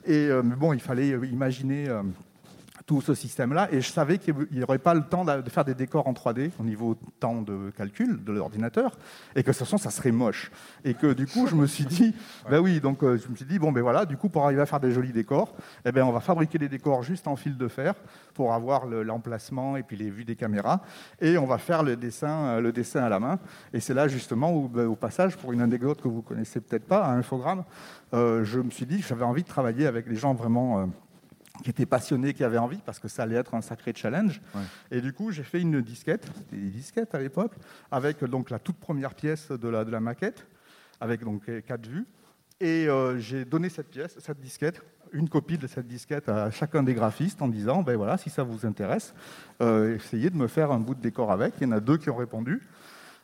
Et 0.06 0.28
mais 0.44 0.56
bon, 0.56 0.72
il 0.72 0.80
fallait 0.80 1.08
imaginer. 1.08 1.88
Tout 2.86 3.00
ce 3.00 3.14
système-là, 3.14 3.68
et 3.72 3.80
je 3.80 3.88
savais 3.90 4.18
qu'il 4.18 4.34
n'y 4.52 4.62
aurait 4.62 4.78
pas 4.78 4.92
le 4.92 5.02
temps 5.02 5.24
de 5.24 5.48
faire 5.48 5.64
des 5.64 5.74
décors 5.74 6.06
en 6.06 6.12
3D 6.12 6.50
au 6.60 6.64
niveau 6.64 6.96
temps 7.18 7.40
de 7.40 7.70
calcul 7.74 8.22
de 8.22 8.30
l'ordinateur, 8.32 8.98
et 9.34 9.42
que 9.42 9.48
de 9.50 9.52
toute 9.52 9.60
façon, 9.60 9.78
ça 9.78 9.88
serait 9.88 10.12
moche. 10.12 10.50
Et 10.84 10.92
que 10.92 11.14
du 11.14 11.26
coup, 11.26 11.46
je 11.46 11.54
me 11.54 11.66
suis 11.66 11.86
dit, 11.86 12.14
ben 12.50 12.60
oui, 12.60 12.80
donc 12.80 13.02
euh, 13.02 13.16
je 13.16 13.28
me 13.30 13.36
suis 13.36 13.46
dit, 13.46 13.58
bon 13.58 13.72
ben 13.72 13.80
voilà, 13.80 14.04
du 14.04 14.18
coup, 14.18 14.28
pour 14.28 14.44
arriver 14.44 14.60
à 14.60 14.66
faire 14.66 14.80
des 14.80 14.90
jolis 14.92 15.12
décors, 15.12 15.54
eh 15.86 15.92
ben, 15.92 16.02
on 16.04 16.12
va 16.12 16.20
fabriquer 16.20 16.58
des 16.58 16.68
décors 16.68 17.02
juste 17.02 17.26
en 17.26 17.36
fil 17.36 17.56
de 17.56 17.68
fer 17.68 17.94
pour 18.34 18.52
avoir 18.52 18.84
le- 18.86 19.02
l'emplacement 19.02 19.78
et 19.78 19.82
puis 19.82 19.96
les 19.96 20.10
vues 20.10 20.26
des 20.26 20.36
caméras, 20.36 20.80
et 21.22 21.38
on 21.38 21.46
va 21.46 21.56
faire 21.56 21.82
le 21.84 21.96
dessin, 21.96 22.28
euh, 22.46 22.60
le 22.60 22.70
dessin 22.70 23.02
à 23.02 23.08
la 23.08 23.18
main. 23.18 23.38
Et 23.72 23.80
c'est 23.80 23.94
là 23.94 24.08
justement 24.08 24.52
où, 24.52 24.68
ben, 24.68 24.86
au 24.86 24.94
passage, 24.96 25.38
pour 25.38 25.52
une 25.54 25.62
anecdote 25.62 26.02
que 26.02 26.08
vous 26.08 26.20
connaissez 26.20 26.60
peut-être 26.60 26.84
pas, 26.86 27.06
un 27.06 27.18
infogramme, 27.18 27.64
euh, 28.12 28.44
je 28.44 28.60
me 28.60 28.70
suis 28.70 28.84
dit 28.84 29.00
que 29.00 29.06
j'avais 29.06 29.24
envie 29.24 29.42
de 29.42 29.48
travailler 29.48 29.86
avec 29.86 30.06
des 30.06 30.16
gens 30.16 30.34
vraiment 30.34 30.80
euh, 30.80 30.86
qui 31.62 31.70
étaient 31.70 31.86
passionnés, 31.86 32.34
qui 32.34 32.42
avaient 32.42 32.58
envie, 32.58 32.80
parce 32.84 32.98
que 32.98 33.08
ça 33.08 33.22
allait 33.22 33.36
être 33.36 33.54
un 33.54 33.60
sacré 33.60 33.92
challenge. 33.94 34.40
Et 34.90 35.00
du 35.00 35.12
coup, 35.12 35.30
j'ai 35.30 35.44
fait 35.44 35.60
une 35.60 35.80
disquette, 35.80 36.26
c'était 36.36 36.56
des 36.56 36.70
disquettes 36.70 37.14
à 37.14 37.20
l'époque, 37.20 37.52
avec 37.90 38.24
donc 38.24 38.50
la 38.50 38.58
toute 38.58 38.76
première 38.76 39.14
pièce 39.14 39.50
de 39.50 39.68
la, 39.68 39.84
de 39.84 39.90
la 39.90 40.00
maquette, 40.00 40.46
avec 41.00 41.22
donc 41.22 41.48
euh, 41.48 41.60
quatre 41.60 41.86
vues. 41.86 42.06
Et 42.60 42.88
euh, 42.88 43.18
j'ai 43.18 43.44
donné 43.44 43.68
cette 43.68 43.88
pièce, 43.88 44.16
cette 44.18 44.40
disquette, 44.40 44.80
une 45.12 45.28
copie 45.28 45.58
de 45.58 45.66
cette 45.66 45.86
disquette 45.86 46.28
à 46.28 46.50
chacun 46.50 46.82
des 46.82 46.94
graphistes 46.94 47.40
en 47.40 47.48
disant, 47.48 47.82
ben 47.82 47.96
voilà, 47.96 48.18
si 48.18 48.30
ça 48.30 48.42
vous 48.42 48.66
intéresse, 48.66 49.14
euh, 49.60 49.96
essayez 49.96 50.30
de 50.30 50.36
me 50.36 50.48
faire 50.48 50.72
un 50.72 50.80
bout 50.80 50.94
de 50.94 51.00
décor 51.00 51.30
avec. 51.30 51.54
Il 51.60 51.64
y 51.64 51.66
en 51.66 51.72
a 51.72 51.80
deux 51.80 51.98
qui 51.98 52.10
ont 52.10 52.16
répondu. 52.16 52.62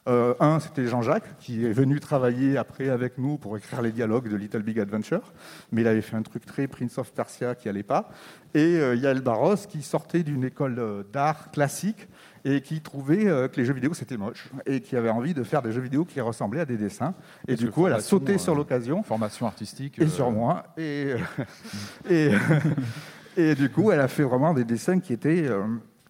Euh, 0.09 0.35
un, 0.41 0.61
c'était 0.61 0.87
Jean-Jacques, 0.87 1.37
qui 1.39 1.67
est 1.67 1.73
venu 1.73 2.01
travailler 2.01 2.57
après 2.57 2.89
avec 2.89 3.19
nous 3.19 3.37
pour 3.37 3.57
écrire 3.57 3.83
les 3.83 3.93
dialogues 3.93 4.29
de 4.29 4.37
Little 4.37 4.63
Big 4.63 4.81
Adventure, 4.81 5.33
mais 5.73 5.83
il 5.83 5.87
avait 5.87 6.01
fait 6.01 6.17
un 6.17 6.23
truc 6.23 6.47
très 6.47 6.67
Prince 6.67 6.97
of 6.99 7.13
Persia 7.13 7.55
qui 7.55 7.69
allait 7.69 7.83
pas. 7.83 8.09
Et 8.55 8.79
euh, 8.81 8.97
Yael 8.97 9.21
Barros, 9.21 9.57
qui 9.69 9.83
sortait 9.83 10.23
d'une 10.23 10.45
école 10.45 10.79
euh, 10.79 11.03
d'art 11.13 11.51
classique 11.53 12.09
et 12.45 12.63
qui 12.63 12.81
trouvait 12.81 13.29
euh, 13.29 13.47
que 13.47 13.57
les 13.61 13.65
jeux 13.65 13.75
vidéo 13.75 13.95
c'était 13.95 14.17
moche 14.17 14.49
et 14.67 14.81
qui 14.81 14.97
avait 14.97 15.11
envie 15.11 15.35
de 15.35 15.45
faire 15.45 15.63
des 15.63 15.71
jeux 15.71 15.83
vidéo 15.83 16.05
qui 16.05 16.21
ressemblaient 16.21 16.61
à 16.61 16.65
des 16.65 16.77
dessins. 16.77 17.15
Et 17.47 17.55
du 17.55 17.71
coup, 17.71 17.87
elle 17.87 17.93
a 17.93 18.01
sauté 18.01 18.39
sur 18.39 18.55
l'occasion. 18.55 19.03
Formation 19.03 19.47
artistique. 19.47 20.01
Et 20.01 20.09
sur 20.09 20.31
moi. 20.31 20.65
Et, 20.77 21.15
et, 22.11 22.31
et 23.37 23.55
du 23.55 23.71
coup, 23.71 23.93
elle 23.93 24.01
a 24.01 24.09
fait 24.09 24.25
vraiment 24.25 24.53
des 24.53 24.65
dessins 24.65 24.99
qui 24.99 25.13
étaient, 25.13 25.49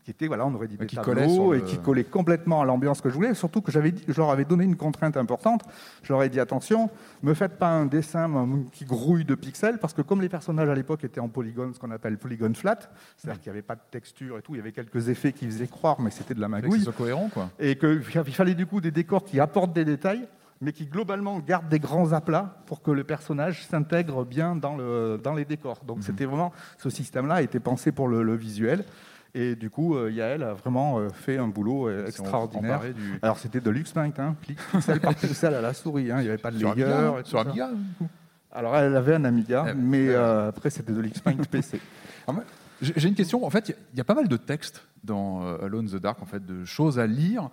qui 0.05 0.11
étaient 0.11 0.27
voilà, 0.27 0.47
on 0.47 0.55
aurait 0.55 0.67
dit 0.67 0.77
des 0.77 0.87
qui 0.87 0.97
tableaux 0.97 1.53
et 1.55 1.59
le- 1.59 1.65
qui 1.65 1.79
collaient 1.79 2.05
complètement 2.05 2.63
à 2.63 2.65
l'ambiance 2.65 3.01
que 3.01 3.09
je 3.11 3.15
voulais. 3.15 3.35
Surtout 3.35 3.61
que 3.61 3.71
j'avais 3.71 3.95
je 4.09 4.17
leur 4.17 4.31
avais 4.31 4.45
donné 4.45 4.65
une 4.65 4.77
contrainte 4.77 5.17
importante. 5.17 5.63
Je 6.03 6.13
leur 6.13 6.23
ai 6.23 6.29
dit 6.29 6.41
attention, 6.41 6.91
me 7.23 7.35
faites 7.35 7.59
pas 7.59 7.69
un 7.69 7.87
dessin 7.87 8.31
qui 8.73 8.85
grouille 8.85 9.25
de 9.25 9.35
pixels, 9.35 9.79
parce 9.79 9.93
que 9.95 10.03
comme 10.03 10.21
les 10.23 10.29
personnages 10.29 10.69
à 10.69 10.75
l'époque 10.75 11.05
étaient 11.05 11.21
en 11.21 11.29
polygone, 11.29 11.75
ce 11.75 11.79
qu'on 11.79 11.91
appelle 11.91 12.17
polygone 12.19 12.55
flat, 12.55 12.79
c'est-à-dire 13.17 13.41
qu'il 13.41 13.53
n'y 13.53 13.59
avait 13.59 13.63
pas 13.67 13.75
de 13.77 13.81
texture 13.91 14.39
et 14.39 14.43
tout, 14.43 14.55
il 14.55 14.59
y 14.59 14.61
avait 14.61 14.73
quelques 14.73 15.09
effets 15.09 15.33
qui 15.33 15.47
faisaient 15.47 15.67
croire, 15.67 16.01
mais 16.01 16.11
c'était 16.11 16.35
de 16.35 16.41
la 16.41 16.47
que 16.47 16.51
magouille. 16.53 16.85
cohérent, 16.97 17.29
quoi. 17.33 17.51
Et 17.59 17.77
qu'il 17.77 18.03
fallait 18.03 18.55
du 18.55 18.67
coup 18.67 18.81
des 18.81 18.91
décors 18.91 19.25
qui 19.25 19.39
apportent 19.41 19.73
des 19.73 19.85
détails, 19.85 20.27
mais 20.63 20.73
qui 20.73 20.85
globalement 20.87 21.39
gardent 21.39 21.69
des 21.69 21.79
grands 21.79 22.13
aplats 22.13 22.57
pour 22.67 22.83
que 22.83 22.91
le 22.91 23.03
personnage 23.05 23.67
s'intègre 23.67 24.25
bien 24.27 24.57
dans, 24.57 24.77
le, 24.77 25.19
dans 25.23 25.33
les 25.35 25.47
décors. 25.47 25.81
Donc 25.87 26.03
c'était 26.03 26.27
vraiment, 26.27 26.53
ce 26.77 26.91
système-là 26.91 27.37
a 27.37 27.43
été 27.43 27.61
pensé 27.61 27.93
pour 27.93 28.09
le, 28.09 28.23
le 28.23 28.35
visuel. 28.37 28.85
Et 29.35 29.55
du 29.55 29.71
coup, 29.71 29.97
euh, 29.97 30.11
Yael 30.11 30.43
a 30.43 30.55
vraiment 30.55 30.99
euh, 30.99 31.09
fait 31.11 31.39
un 31.39 31.47
boulot 31.49 31.89
euh, 31.89 32.07
extraordinaire. 32.07 32.81
du- 32.81 33.19
Alors 33.23 33.39
c'était 33.39 33.61
de 33.61 33.71
Luxpaint, 33.71 34.11
hein, 34.19 34.35
clic, 34.43 34.59
pixel 34.73 35.01
par 35.01 35.15
pixel 35.15 35.55
à 35.55 35.61
la 35.61 35.73
souris, 35.73 36.11
hein, 36.11 36.17
il 36.19 36.23
n'y 36.25 36.29
avait 36.29 36.39
pas 36.39 36.51
de 36.51 36.59
Sur 36.59 36.75
layer. 36.75 36.85
Amiga, 36.85 37.19
et 37.19 37.23
tout 37.23 37.29
sur 37.29 37.39
ça. 37.43 37.49
Amiga, 37.49 37.71
du 37.73 37.95
coup. 37.99 38.09
Alors 38.53 38.77
elle 38.77 38.97
avait 38.97 39.15
un 39.15 39.25
Amiga, 39.25 39.67
Eh, 39.71 39.75
mais 39.75 40.09
euh, 40.09 40.49
après 40.49 40.71
c'était 40.71 40.93
de 40.93 41.01
Luxpaint 41.01 41.37
PC. 41.51 41.81
Moi, 42.29 42.43
J'ai 42.83 43.09
une 43.09 43.15
question. 43.15 43.45
En 43.45 43.51
fait, 43.51 43.69
il 43.93 43.99
y 43.99 44.01
a- 44.01 44.05
pas 44.05 44.15
mal 44.15 44.27
de 44.29 44.37
textes 44.37 44.85
dans 45.05 45.47
Alone 45.63 45.87
in 45.87 45.99
the 45.99 46.01
Dark, 46.03 46.21
en 46.23 46.27
fait, 46.27 46.45
de 46.45 46.65
choses 46.65 46.99
à 46.99 47.07
lire. 47.07 47.51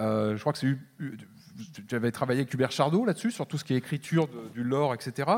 Euh, 0.00 0.34
je 0.36 0.40
crois 0.40 0.52
que 0.52 0.58
c'est 0.58 0.66
eu- 0.68 0.80
tu 1.88 1.94
avais 1.94 2.10
travaillé 2.12 2.40
avec 2.40 2.54
Hubert 2.54 2.70
Chardot 2.70 3.04
là-dessus, 3.04 3.30
sur 3.32 3.46
tout 3.46 3.58
ce 3.58 3.64
qui 3.64 3.74
est 3.74 3.76
écriture 3.76 4.28
de- 4.28 4.48
du 4.54 4.62
lore, 4.62 4.94
etc. 4.94 5.28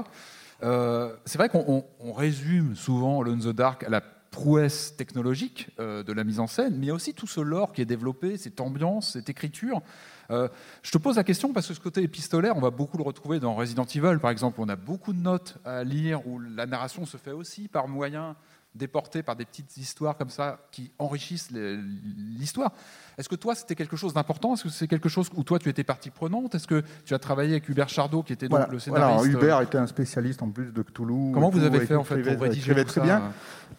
Euh, 0.63 1.15
c'est 1.25 1.39
vrai 1.39 1.49
qu'on 1.49 1.65
on- 1.67 1.85
on 2.01 2.13
résume 2.13 2.77
souvent 2.77 3.23
Alone 3.23 3.41
in 3.43 3.51
the 3.53 3.55
Dark 3.55 3.83
à 3.85 3.89
la 3.89 4.03
prouesse 4.31 4.95
technologique 4.97 5.69
euh, 5.81 6.03
de 6.03 6.13
la 6.13 6.25
mise 6.25 6.41
en 6.41 6.47
scène, 6.47 6.77
mais 6.77 6.87
il 6.87 6.89
y 6.89 6.93
a 6.93 6.95
aussi 6.95 7.15
tout 7.15 7.27
ce 7.27 7.41
lore 7.41 7.73
qui 7.73 7.83
est 7.83 7.87
développé, 7.87 8.37
cette 8.37 8.61
ambiance, 8.61 9.13
cette 9.15 9.29
écriture. 9.29 9.83
Euh, 10.31 10.49
je 10.83 10.93
te 10.93 10.99
pose 10.99 11.17
la 11.17 11.25
question 11.25 11.53
parce 11.53 11.67
que 11.67 11.75
ce 11.75 11.81
côté 11.81 12.03
épistolaire, 12.03 12.57
on 12.57 12.61
va 12.61 12.71
beaucoup 12.71 12.97
le 12.97 13.03
retrouver 13.03 13.41
dans 13.41 13.55
Resident 13.55 13.85
Evil, 13.85 14.19
par 14.21 14.31
exemple. 14.31 14.61
On 14.61 14.69
a 14.69 14.77
beaucoup 14.77 15.13
de 15.13 15.19
notes 15.19 15.59
à 15.65 15.83
lire 15.83 16.27
où 16.27 16.39
la 16.39 16.67
narration 16.67 17.05
se 17.07 17.17
fait 17.17 17.33
aussi 17.33 17.67
par 17.67 17.89
moyen 17.89 18.37
déporté 18.75 19.23
par 19.23 19.35
des 19.37 19.45
petites 19.45 19.77
histoires 19.77 20.17
comme 20.17 20.31
ça 20.31 20.61
qui 20.71 20.93
enrichissent 20.99 21.51
l'histoire. 21.51 22.73
Est-ce 23.19 23.29
que 23.29 23.35
toi, 23.35 23.55
c'était 23.55 23.75
quelque 23.75 23.97
chose 23.97 24.15
d'important? 24.15 24.55
Est-ce 24.55 24.65
que 24.65 24.69
c'est 24.69 24.87
quelque 24.87 25.09
chose 25.09 25.29
où 25.35 25.43
toi, 25.43 25.59
tu 25.59 25.69
étais 25.69 25.85
partie 25.85 26.11
prenante? 26.11 26.55
Est-ce 26.55 26.67
que 26.67 26.83
tu 27.05 27.13
as 27.15 27.19
travaillé 27.19 27.53
avec 27.53 27.69
Hubert 27.69 27.89
Chardot, 27.89 28.23
qui 28.23 28.33
était 28.33 28.49
donc 28.49 28.59
Voilà. 28.61 28.73
le 28.73 28.79
Voilà, 28.79 29.07
scénariste 29.09 29.35
euh, 29.35 29.39
Hubert 29.39 29.61
était 29.63 29.79
un 29.79 29.87
spécialiste 29.87 30.43
en 30.43 30.51
plus 30.51 30.73
de 30.73 30.83
Cthulhu. 30.83 31.33
Comment 31.33 31.51
vous 31.51 31.65
avez 31.65 31.81
fait, 31.81 31.97
en 31.97 32.05
fait, 32.05 32.17
pour 32.23 32.33
écrivait- 32.33 32.43
rédiger 32.49 32.75
tout 32.75 32.85
très 32.85 33.01
ça, 33.01 33.05
bien. 33.07 33.33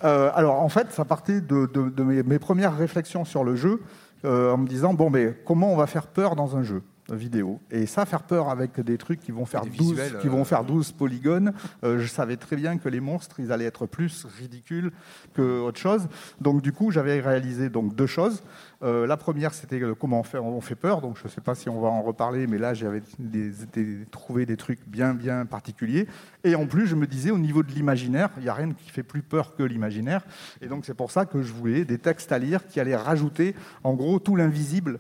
Euh, 0.04 0.30
alors 0.34 0.62
en 0.62 0.70
fait, 0.70 0.92
ça 0.92 1.06
partait 1.06 1.42
de, 1.42 1.70
de- 1.74 1.90
de 1.90 2.04
mes, 2.04 2.24
mes 2.24 2.40
premières 2.40 2.76
réflexions 2.76 3.24
sur 3.26 3.44
le 3.44 3.56
jeu, 3.56 3.82
euh, 4.26 4.52
en 4.52 4.58
me 4.58 4.68
disant 4.68 4.94
bon, 4.94 5.10
mais 5.10 5.38
comment 5.46 5.72
on 5.72 5.76
va 5.78 5.88
faire 5.88 6.08
peur 6.08 6.36
dans 6.36 6.56
un 6.58 6.64
jeu? 6.64 6.84
Vidéo. 7.16 7.60
Et 7.72 7.86
ça 7.86 8.06
faire 8.06 8.24
peur 8.24 8.50
avec 8.50 8.80
des 8.80 8.98
trucs 8.98 9.20
qui 9.20 9.32
vont 9.32 9.46
faire 9.46 9.62
Des 9.64 9.70
12 9.70 9.90
visuels, 9.92 10.18
qui 10.20 10.28
vont 10.28 10.42
euh, 10.42 10.46
faire 10.46 10.64
12 10.64 10.92
polygones 10.94 11.54
euh, 11.84 12.00
je 12.00 12.08
savais 12.08 12.38
très 12.38 12.56
bien 12.56 12.78
que 12.78 12.90
les 12.90 13.00
monstres 13.00 13.40
ils 13.40 13.52
allaient 13.52 13.66
être 13.66 13.86
plus 13.86 14.26
ridicules 14.40 14.92
que 15.34 15.60
autre 15.62 15.80
chose. 15.80 16.08
Donc 16.40 16.62
du 16.62 16.72
coup 16.72 16.92
j'avais 16.92 17.20
réalisé 17.20 17.70
donc 17.70 17.96
deux 17.96 18.08
choses. 18.08 18.44
Euh, 18.84 19.06
la 19.06 19.18
première 19.18 19.54
c'était 19.54 19.80
comment 20.00 20.20
on 20.22 20.24
fait 20.24 20.38
on 20.40 20.62
fait 20.62 20.76
peur. 20.76 21.02
Donc 21.02 21.18
je 21.22 21.28
sais 21.28 21.42
pas 21.42 21.56
si 21.56 21.70
on 21.70 21.80
va 21.80 21.88
en 21.90 22.02
reparler 22.02 22.48
mais 22.48 22.58
là 22.58 22.74
j'avais 22.74 23.02
des- 23.20 23.52
des- 23.74 24.06
trouvé 24.10 24.46
des 24.46 24.58
trucs 24.58 24.80
bien 24.88 25.14
bien 25.14 25.46
particuliers. 25.46 26.08
Et 26.44 26.56
en 26.56 26.66
plus 26.66 26.88
je 26.88 26.96
me 26.96 27.08
disais 27.08 27.32
au 27.32 27.38
niveau 27.38 27.64
de 27.64 27.72
l'imaginaire 27.72 28.30
il 28.38 28.44
y 28.44 28.50
a 28.50 28.54
rien 28.54 28.72
qui 28.72 28.90
fait 28.90 29.04
plus 29.04 29.22
peur 29.22 29.56
que 29.56 29.64
l'imaginaire. 29.64 30.22
Et 30.62 30.68
donc 30.68 30.86
c'est 30.86 30.94
pour 30.96 31.12
ça 31.12 31.26
que 31.26 31.42
je 31.42 31.52
voulais 31.54 31.86
des 31.86 31.98
textes 31.98 32.32
à 32.32 32.40
lire 32.40 32.66
qui 32.68 32.80
allaient 32.80 32.96
rajouter 32.96 33.56
en 33.84 33.94
gros 33.94 34.20
tout 34.20 34.36
l'invisible 34.36 35.00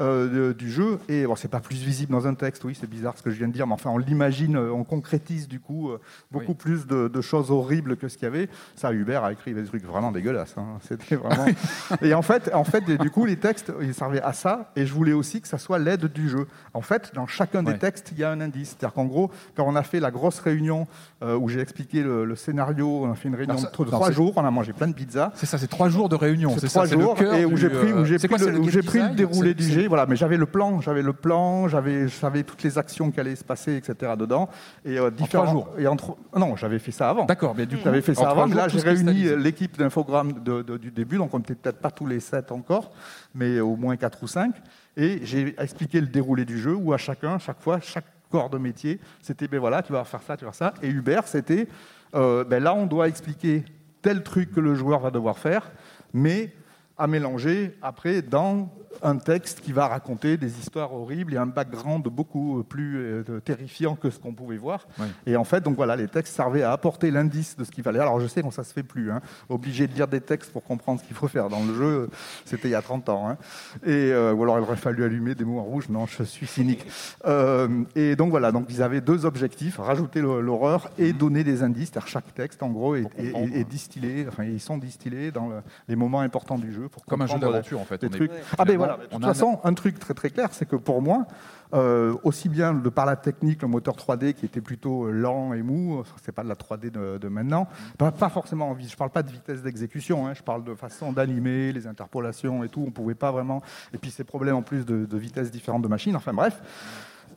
euh, 0.00 0.52
du 0.54 0.70
jeu. 0.70 0.98
Et 1.08 1.26
bon, 1.26 1.36
c'est 1.36 1.48
pas 1.48 1.60
plus 1.60 1.76
visible 1.76 2.12
dans 2.12 2.26
un 2.26 2.34
texte, 2.34 2.64
oui, 2.64 2.76
c'est 2.78 2.88
bizarre 2.88 3.16
ce 3.16 3.22
que 3.22 3.30
je 3.30 3.36
viens 3.36 3.48
de 3.48 3.52
dire, 3.52 3.66
mais 3.66 3.74
enfin, 3.74 3.90
on 3.90 3.98
l'imagine, 3.98 4.56
euh, 4.56 4.72
on 4.72 4.84
concrétise 4.84 5.46
du 5.48 5.60
coup 5.60 5.90
euh, 5.90 6.00
beaucoup 6.30 6.54
plus 6.54 6.86
de, 6.86 7.08
de 7.08 7.20
choses 7.20 7.50
horribles 7.50 7.96
que 7.96 8.08
ce 8.08 8.16
qu'il 8.16 8.24
y 8.24 8.26
avait. 8.28 8.48
Ça, 8.76 8.92
Hubert 8.92 9.24
a 9.24 9.32
écrit 9.32 9.52
des 9.54 9.64
trucs 9.64 9.84
vraiment 9.84 10.10
dégueulasses. 10.12 10.54
hein. 10.56 10.64
C'était 10.88 11.16
vraiment. 11.16 11.46
et 12.02 12.14
en 12.14 12.22
fait, 12.22 12.50
en 12.54 12.64
fait, 12.64 12.84
du 12.84 13.10
coup, 13.10 13.24
les 13.26 13.36
textes, 13.36 13.72
ils 13.82 13.94
servaient 13.94 14.22
à 14.22 14.32
ça. 14.32 14.70
Et 14.76 14.86
je 14.86 14.92
voulais 14.94 15.12
aussi 15.12 15.40
que 15.40 15.48
ça 15.48 15.58
soit 15.58 15.78
l'aide 15.78 16.06
du 16.06 16.28
jeu. 16.28 16.46
En 16.74 16.80
fait, 16.82 17.12
dans 17.14 17.26
chacun 17.26 17.62
des 17.62 17.72
Ouais. 17.72 17.78
textes, 17.78 18.08
il 18.12 18.18
y 18.18 18.24
a 18.24 18.30
un 18.30 18.40
indice. 18.40 18.70
C'est-à-dire 18.70 18.94
qu'en 18.94 19.04
gros, 19.04 19.30
quand 19.56 19.64
on 19.66 19.76
a 19.76 19.82
fait 19.82 20.00
la 20.00 20.10
grosse 20.10 20.40
réunion 20.40 20.86
euh, 21.22 21.36
où 21.36 21.48
j'ai 21.48 21.60
expliqué 21.60 22.02
le, 22.02 22.24
le 22.24 22.34
scénario, 22.36 23.04
on 23.04 23.12
a 23.12 23.14
fait 23.14 23.28
une 23.28 23.34
réunion 23.36 23.58
ça- 23.58 23.68
de 23.70 23.84
trois 23.84 24.10
jours, 24.10 24.32
on 24.36 24.44
a 24.44 24.50
mangé 24.50 24.72
plein 24.72 24.88
de 24.88 24.94
pizzas. 24.94 25.30
C'est 25.34 25.46
ça, 25.46 25.58
c'est 25.58 25.68
trois 25.68 25.88
jours 25.88 26.08
de 26.08 26.16
réunion. 26.16 26.56
C'est 26.58 26.66
trois 26.68 26.86
ça, 26.86 26.94
le 26.96 27.00
jours 27.02 27.14
cœur 27.14 27.34
et 27.34 27.44
où 27.44 27.56
j'ai 27.56 27.68
pris, 27.68 27.92
où 27.92 28.04
j'ai 28.04 28.16
pris, 28.18 28.28
le, 28.38 28.82
pris 28.82 28.98
le 29.00 29.14
déroulé 29.14 29.54
du 29.54 29.64
jet. 29.64 29.86
Voilà, 29.90 30.06
mais 30.06 30.16
j'avais 30.16 30.36
le 30.38 30.46
plan, 30.46 30.80
j'avais 30.80 31.02
le 31.02 31.12
plan, 31.12 31.66
j'avais, 31.68 32.04
je 32.08 32.14
savais 32.14 32.44
toutes 32.44 32.62
les 32.62 32.78
actions 32.78 33.10
qui 33.10 33.18
allaient 33.20 33.36
se 33.36 33.44
passer, 33.44 33.74
etc. 33.76 34.12
dedans. 34.16 34.48
Et 34.84 34.98
euh, 34.98 35.10
différents 35.10 35.42
trois 35.42 35.52
jours. 35.52 35.68
Et 35.78 35.86
en 35.86 35.96
tro- 35.96 36.16
non, 36.34 36.56
j'avais 36.56 36.78
fait 36.78 36.92
ça 36.92 37.10
avant. 37.10 37.24
D'accord, 37.26 37.54
mais 37.56 37.66
du 37.66 37.76
coup, 37.76 37.82
j'avais 37.84 38.00
fait 38.00 38.16
en 38.18 38.22
ça 38.22 38.30
avant. 38.30 38.46
jours, 38.46 38.56
Là, 38.56 38.68
j'ai 38.68 38.78
réuni 38.80 39.02
cristallise. 39.04 39.32
l'équipe 39.44 39.76
d'infogramme 39.76 40.32
de- 40.44 40.62
de- 40.62 40.76
du 40.78 40.90
début, 40.90 41.16
donc 41.18 41.34
on 41.34 41.38
n'était 41.38 41.56
peut-être 41.56 41.80
pas 41.80 41.90
tous 41.90 42.06
les 42.06 42.20
sept 42.20 42.52
encore, 42.52 42.92
mais 43.34 43.60
au 43.60 43.76
moins 43.76 43.96
quatre 43.96 44.22
ou 44.22 44.26
cinq. 44.28 44.54
Et 44.96 45.20
j'ai 45.24 45.54
expliqué 45.60 46.00
le 46.00 46.06
déroulé 46.06 46.44
du 46.44 46.58
jeu 46.58 46.74
où 46.74 46.92
à 46.92 46.96
chacun, 46.96 47.38
chaque 47.38 47.60
fois, 47.60 47.80
chaque 47.80 48.06
corps 48.30 48.48
de 48.48 48.58
métier, 48.58 49.00
c'était 49.20 49.48
ben 49.48 49.58
voilà, 49.58 49.82
tu 49.82 49.92
vas 49.92 50.04
faire 50.04 50.22
ça, 50.22 50.36
tu 50.36 50.44
vas 50.44 50.52
faire 50.52 50.72
ça. 50.72 50.74
Et 50.82 50.88
Hubert, 50.88 51.26
c'était 51.26 51.66
euh, 52.14 52.44
ben 52.44 52.62
là, 52.62 52.74
on 52.74 52.86
doit 52.86 53.08
expliquer 53.08 53.64
tel 54.02 54.22
truc 54.22 54.52
que 54.52 54.60
le 54.60 54.76
joueur 54.76 55.00
va 55.00 55.10
devoir 55.10 55.36
faire, 55.36 55.70
mais 56.14 56.52
à 57.00 57.06
mélanger 57.06 57.76
après 57.82 58.22
dans 58.22 58.68
un 59.02 59.16
texte 59.16 59.60
qui 59.60 59.72
va 59.72 59.86
raconter 59.88 60.36
des 60.36 60.58
histoires 60.58 60.92
horribles 60.92 61.32
et 61.32 61.36
un 61.38 61.46
background 61.46 62.02
beaucoup 62.08 62.62
plus 62.64 62.98
euh, 62.98 63.40
terrifiant 63.42 63.94
que 63.96 64.10
ce 64.10 64.18
qu'on 64.18 64.34
pouvait 64.34 64.58
voir. 64.58 64.86
Oui. 64.98 65.06
Et 65.26 65.36
en 65.36 65.44
fait, 65.44 65.62
donc 65.62 65.76
voilà, 65.76 65.96
les 65.96 66.08
textes 66.08 66.34
servaient 66.36 66.64
à 66.64 66.72
apporter 66.72 67.10
l'indice 67.10 67.56
de 67.56 67.64
ce 67.64 67.70
qu'il 67.70 67.82
fallait. 67.82 68.00
Alors 68.00 68.20
je 68.20 68.26
sais 68.26 68.42
que 68.42 68.50
ça 68.50 68.62
se 68.64 68.74
fait 68.74 68.82
plus, 68.82 69.10
hein. 69.10 69.20
obligé 69.48 69.86
de 69.86 69.94
lire 69.94 70.06
des 70.08 70.20
textes 70.20 70.52
pour 70.52 70.62
comprendre 70.64 71.00
ce 71.00 71.06
qu'il 71.06 71.16
faut 71.16 71.28
faire 71.28 71.48
dans 71.48 71.64
le 71.64 71.72
jeu, 71.74 72.10
c'était 72.44 72.68
il 72.68 72.72
y 72.72 72.74
a 72.74 72.82
30 72.82 73.08
ans. 73.08 73.28
hein. 73.30 73.38
Et 73.86 74.10
euh, 74.12 74.34
ou 74.34 74.42
alors 74.42 74.58
il 74.58 74.62
aurait 74.62 74.76
fallu 74.76 75.02
allumer 75.04 75.34
des 75.34 75.44
mots 75.44 75.60
en 75.60 75.64
rouge. 75.64 75.88
Non, 75.88 76.04
je 76.06 76.22
suis 76.24 76.46
cynique. 76.48 76.84
Euh, 77.26 77.84
et 77.94 78.16
donc 78.16 78.30
voilà, 78.30 78.52
donc 78.52 78.66
ils 78.68 78.82
avaient 78.82 79.00
deux 79.00 79.24
objectifs 79.24 79.78
rajouter 79.78 80.20
l'horreur 80.20 80.90
et 80.98 81.12
donner 81.14 81.42
des 81.44 81.62
indices. 81.62 81.92
Chaque 82.06 82.34
texte, 82.34 82.62
en 82.62 82.68
gros, 82.70 82.96
est, 82.96 83.00
est- 83.16 83.30
comprendre. 83.30 83.54
est 83.56 83.64
distillé. 83.64 84.26
Enfin, 84.28 84.44
ils 84.44 84.60
sont 84.60 84.76
distillés 84.76 85.30
dans 85.30 85.48
le- 85.48 85.62
les 85.88 85.96
moments 85.96 86.20
importants 86.20 86.58
du 86.58 86.72
jeu 86.72 86.88
pour 86.90 87.04
Comme 87.04 87.22
un 87.22 87.26
jeu 87.26 87.38
d'aventure, 87.38 87.80
en 87.80 87.84
fait. 87.84 88.00
des 88.00 88.06
On 88.08 88.10
est- 88.10 88.16
trucs. 88.16 88.30
Ouais. 88.32 88.40
Ah 88.58 88.64
ben 88.64 88.76
voilà. 88.76 88.96
De 88.96 89.04
toute 89.04 89.24
un- 89.24 89.26
façon, 89.28 89.60
un 89.64 89.74
truc 89.74 89.98
très 89.98 90.14
très 90.14 90.30
clair, 90.30 90.48
c'est 90.52 90.66
que 90.68 90.76
pour 90.76 91.00
moi, 91.02 91.26
euh, 91.72 92.14
aussi 92.24 92.48
bien 92.48 92.74
de 92.74 92.88
par 92.88 93.06
la 93.06 93.14
technique, 93.16 93.62
le 93.62 93.68
moteur 93.68 93.94
3D 93.96 94.34
qui 94.34 94.44
était 94.46 94.60
plutôt 94.60 95.04
euh, 95.06 95.12
lent 95.12 95.52
et 95.54 95.62
mou, 95.62 96.02
c'est 96.22 96.32
pas 96.32 96.42
de 96.42 96.48
la 96.48 96.56
3D 96.56 96.90
de, 96.90 97.18
de 97.18 97.28
maintenant, 97.28 97.68
pas, 97.96 98.10
pas 98.10 98.28
forcément 98.28 98.76
je 98.78 98.96
parle 98.96 99.10
pas 99.10 99.22
de 99.22 99.30
vitesse 99.30 99.62
d'exécution, 99.62 100.26
hein, 100.26 100.34
je 100.34 100.42
parle 100.42 100.64
de 100.64 100.74
façon 100.74 101.12
d'animer, 101.12 101.72
les 101.72 101.86
interpolations 101.86 102.64
et 102.64 102.68
tout, 102.68 102.82
on 102.86 102.90
pouvait 102.90 103.14
pas 103.14 103.30
vraiment, 103.30 103.62
et 103.94 103.98
puis 103.98 104.10
ces 104.10 104.24
problèmes 104.24 104.56
en 104.56 104.62
plus 104.62 104.84
de, 104.84 105.06
de 105.06 105.16
vitesse 105.18 105.50
différente 105.52 105.82
de 105.82 105.88
machine, 105.88 106.16
enfin 106.16 106.32
bref, 106.32 106.60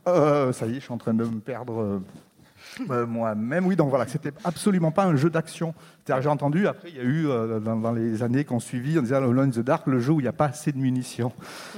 Euh, 0.08 0.52
ça 0.52 0.66
y 0.66 0.72
est, 0.72 0.76
je 0.76 0.80
suis 0.82 0.92
en 0.94 0.98
train 0.98 1.14
de 1.14 1.24
me 1.24 1.40
perdre. 1.40 2.02
Euh, 2.82 2.94
euh, 2.94 3.06
moi-même, 3.06 3.66
oui, 3.66 3.76
donc 3.76 3.90
voilà, 3.90 4.08
c'était 4.08 4.32
absolument 4.44 4.92
pas 4.92 5.06
un 5.06 5.16
jeu 5.16 5.30
d'action. 5.30 5.74
J'ai 6.08 6.28
entendu, 6.28 6.68
après, 6.68 6.90
il 6.90 6.98
y 6.98 7.00
a 7.00 7.04
eu, 7.04 7.28
euh, 7.30 7.60
dans, 7.62 7.78
dans 7.78 7.94
les 7.94 8.24
années 8.24 8.44
qu'on 8.44 8.60
suivit, 8.60 9.00
on 9.00 9.02
disait 9.04 9.16
Alone 9.16 9.40
in 9.40 9.50
the 9.50 9.60
Dark, 9.60 9.88
le 9.88 10.00
jeu 10.02 10.12
où 10.12 10.20
il 10.20 10.24
n'y 10.24 10.30
a 10.30 10.34
pas 10.34 10.48
assez 10.48 10.74
de 10.74 10.78
munitions. 10.78 11.32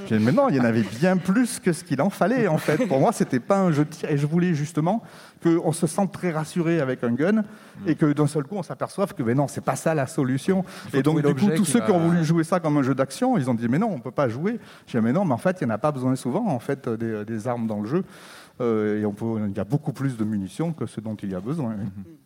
J'ai 0.07 0.17
dit, 0.17 0.23
mais 0.25 0.31
non, 0.31 0.49
il 0.49 0.55
y 0.55 0.59
en 0.59 0.63
avait 0.65 0.81
bien 0.81 1.17
plus 1.17 1.59
que 1.59 1.71
ce 1.73 1.83
qu'il 1.83 2.01
en 2.01 2.09
fallait, 2.09 2.47
en 2.47 2.57
fait. 2.57 2.87
Pour 2.87 2.99
moi, 2.99 3.11
c'était 3.11 3.39
pas 3.39 3.59
un 3.59 3.71
jeu 3.71 3.85
de 3.85 3.89
tir, 3.91 4.09
et 4.09 4.17
je 4.17 4.25
voulais 4.25 4.55
justement 4.55 5.03
qu'on 5.43 5.71
se 5.71 5.85
sente 5.85 6.11
très 6.11 6.31
rassuré 6.31 6.79
avec 6.81 7.03
un 7.03 7.11
gun, 7.11 7.43
et 7.85 7.93
que 7.93 8.11
d'un 8.13 8.25
seul 8.25 8.45
coup, 8.45 8.55
on 8.55 8.63
s'aperçoive 8.63 9.13
que, 9.13 9.21
mais 9.21 9.35
non, 9.35 9.47
c'est 9.47 9.63
pas 9.63 9.75
ça 9.75 9.93
la 9.93 10.07
solution. 10.07 10.65
Et 10.91 11.03
donc, 11.03 11.17
du 11.21 11.35
coup, 11.35 11.51
tous 11.51 11.63
qui 11.63 11.71
ceux 11.71 11.79
va- 11.79 11.85
qui 11.85 11.91
ont 11.91 11.99
voulu 11.99 12.23
jouer 12.25 12.43
ça 12.43 12.59
comme 12.59 12.77
un 12.77 12.83
jeu 12.83 12.95
d'action, 12.95 13.37
ils 13.37 13.47
ont 13.47 13.53
dit, 13.53 13.67
mais 13.69 13.77
non, 13.77 13.91
on 13.93 13.99
peut 13.99 14.09
pas 14.11 14.27
jouer. 14.27 14.59
J'ai 14.87 14.97
dit, 14.99 15.05
mais 15.05 15.13
non, 15.13 15.23
mais 15.23 15.33
en 15.33 15.37
fait, 15.37 15.57
il 15.61 15.65
n'y 15.67 15.71
en 15.71 15.75
a 15.75 15.77
pas 15.77 15.91
besoin 15.91 16.15
souvent, 16.15 16.47
en 16.47 16.59
fait, 16.59 16.89
des, 16.89 17.25
des 17.25 17.47
armes 17.47 17.67
dans 17.67 17.79
le 17.81 17.87
jeu. 17.87 18.03
Euh, 18.61 19.01
et 19.01 19.05
on 19.05 19.13
peut, 19.13 19.39
il 19.47 19.55
y 19.55 19.59
a 19.59 19.65
beaucoup 19.65 19.93
plus 19.93 20.17
de 20.17 20.23
munitions 20.23 20.73
que 20.73 20.85
ce 20.85 21.01
dont 21.01 21.15
il 21.15 21.31
y 21.31 21.35
a 21.35 21.41
besoin. 21.41 21.75
oui. 21.75 22.17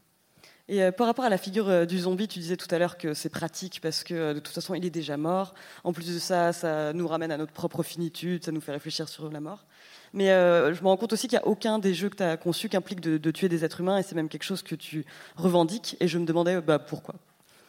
Et 0.69 0.83
euh, 0.83 0.91
par 0.91 1.07
rapport 1.07 1.25
à 1.25 1.29
la 1.29 1.39
figure 1.39 1.67
euh, 1.67 1.85
du 1.85 1.97
zombie, 1.97 2.27
tu 2.27 2.37
disais 2.37 2.55
tout 2.55 2.67
à 2.69 2.77
l'heure 2.77 2.99
que 2.99 3.15
c'est 3.15 3.29
pratique 3.29 3.79
parce 3.81 4.03
que 4.03 4.33
de 4.33 4.39
toute 4.39 4.53
façon 4.53 4.75
il 4.75 4.85
est 4.85 4.91
déjà 4.91 5.17
mort. 5.17 5.55
En 5.83 5.93
plus 5.93 6.13
de 6.13 6.19
ça, 6.19 6.53
ça 6.53 6.93
nous 6.93 7.07
ramène 7.07 7.31
à 7.31 7.37
notre 7.37 7.51
propre 7.51 7.81
finitude, 7.81 8.45
ça 8.45 8.51
nous 8.51 8.61
fait 8.61 8.71
réfléchir 8.71 9.09
sur 9.09 9.31
la 9.31 9.39
mort. 9.41 9.65
Mais 10.13 10.29
euh, 10.29 10.73
je 10.75 10.83
me 10.83 10.87
rends 10.87 10.97
compte 10.97 11.11
aussi 11.11 11.27
qu'il 11.27 11.39
n'y 11.39 11.43
a 11.43 11.47
aucun 11.47 11.79
des 11.79 11.95
jeux 11.95 12.09
que 12.09 12.17
tu 12.17 12.23
as 12.23 12.37
conçus 12.37 12.69
qui 12.69 12.77
implique 12.77 13.01
de, 13.01 13.17
de 13.17 13.31
tuer 13.31 13.49
des 13.49 13.65
êtres 13.65 13.81
humains 13.81 13.97
et 13.97 14.03
c'est 14.03 14.15
même 14.15 14.29
quelque 14.29 14.43
chose 14.43 14.61
que 14.61 14.75
tu 14.75 15.05
revendiques. 15.35 15.97
Et 15.99 16.07
je 16.07 16.19
me 16.19 16.25
demandais 16.25 16.61
bah, 16.61 16.77
pourquoi? 16.77 17.15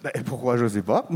Ben, 0.03 0.13
pourquoi 0.25 0.57
je 0.57 0.67
sais 0.67 0.83
pas. 0.83 1.07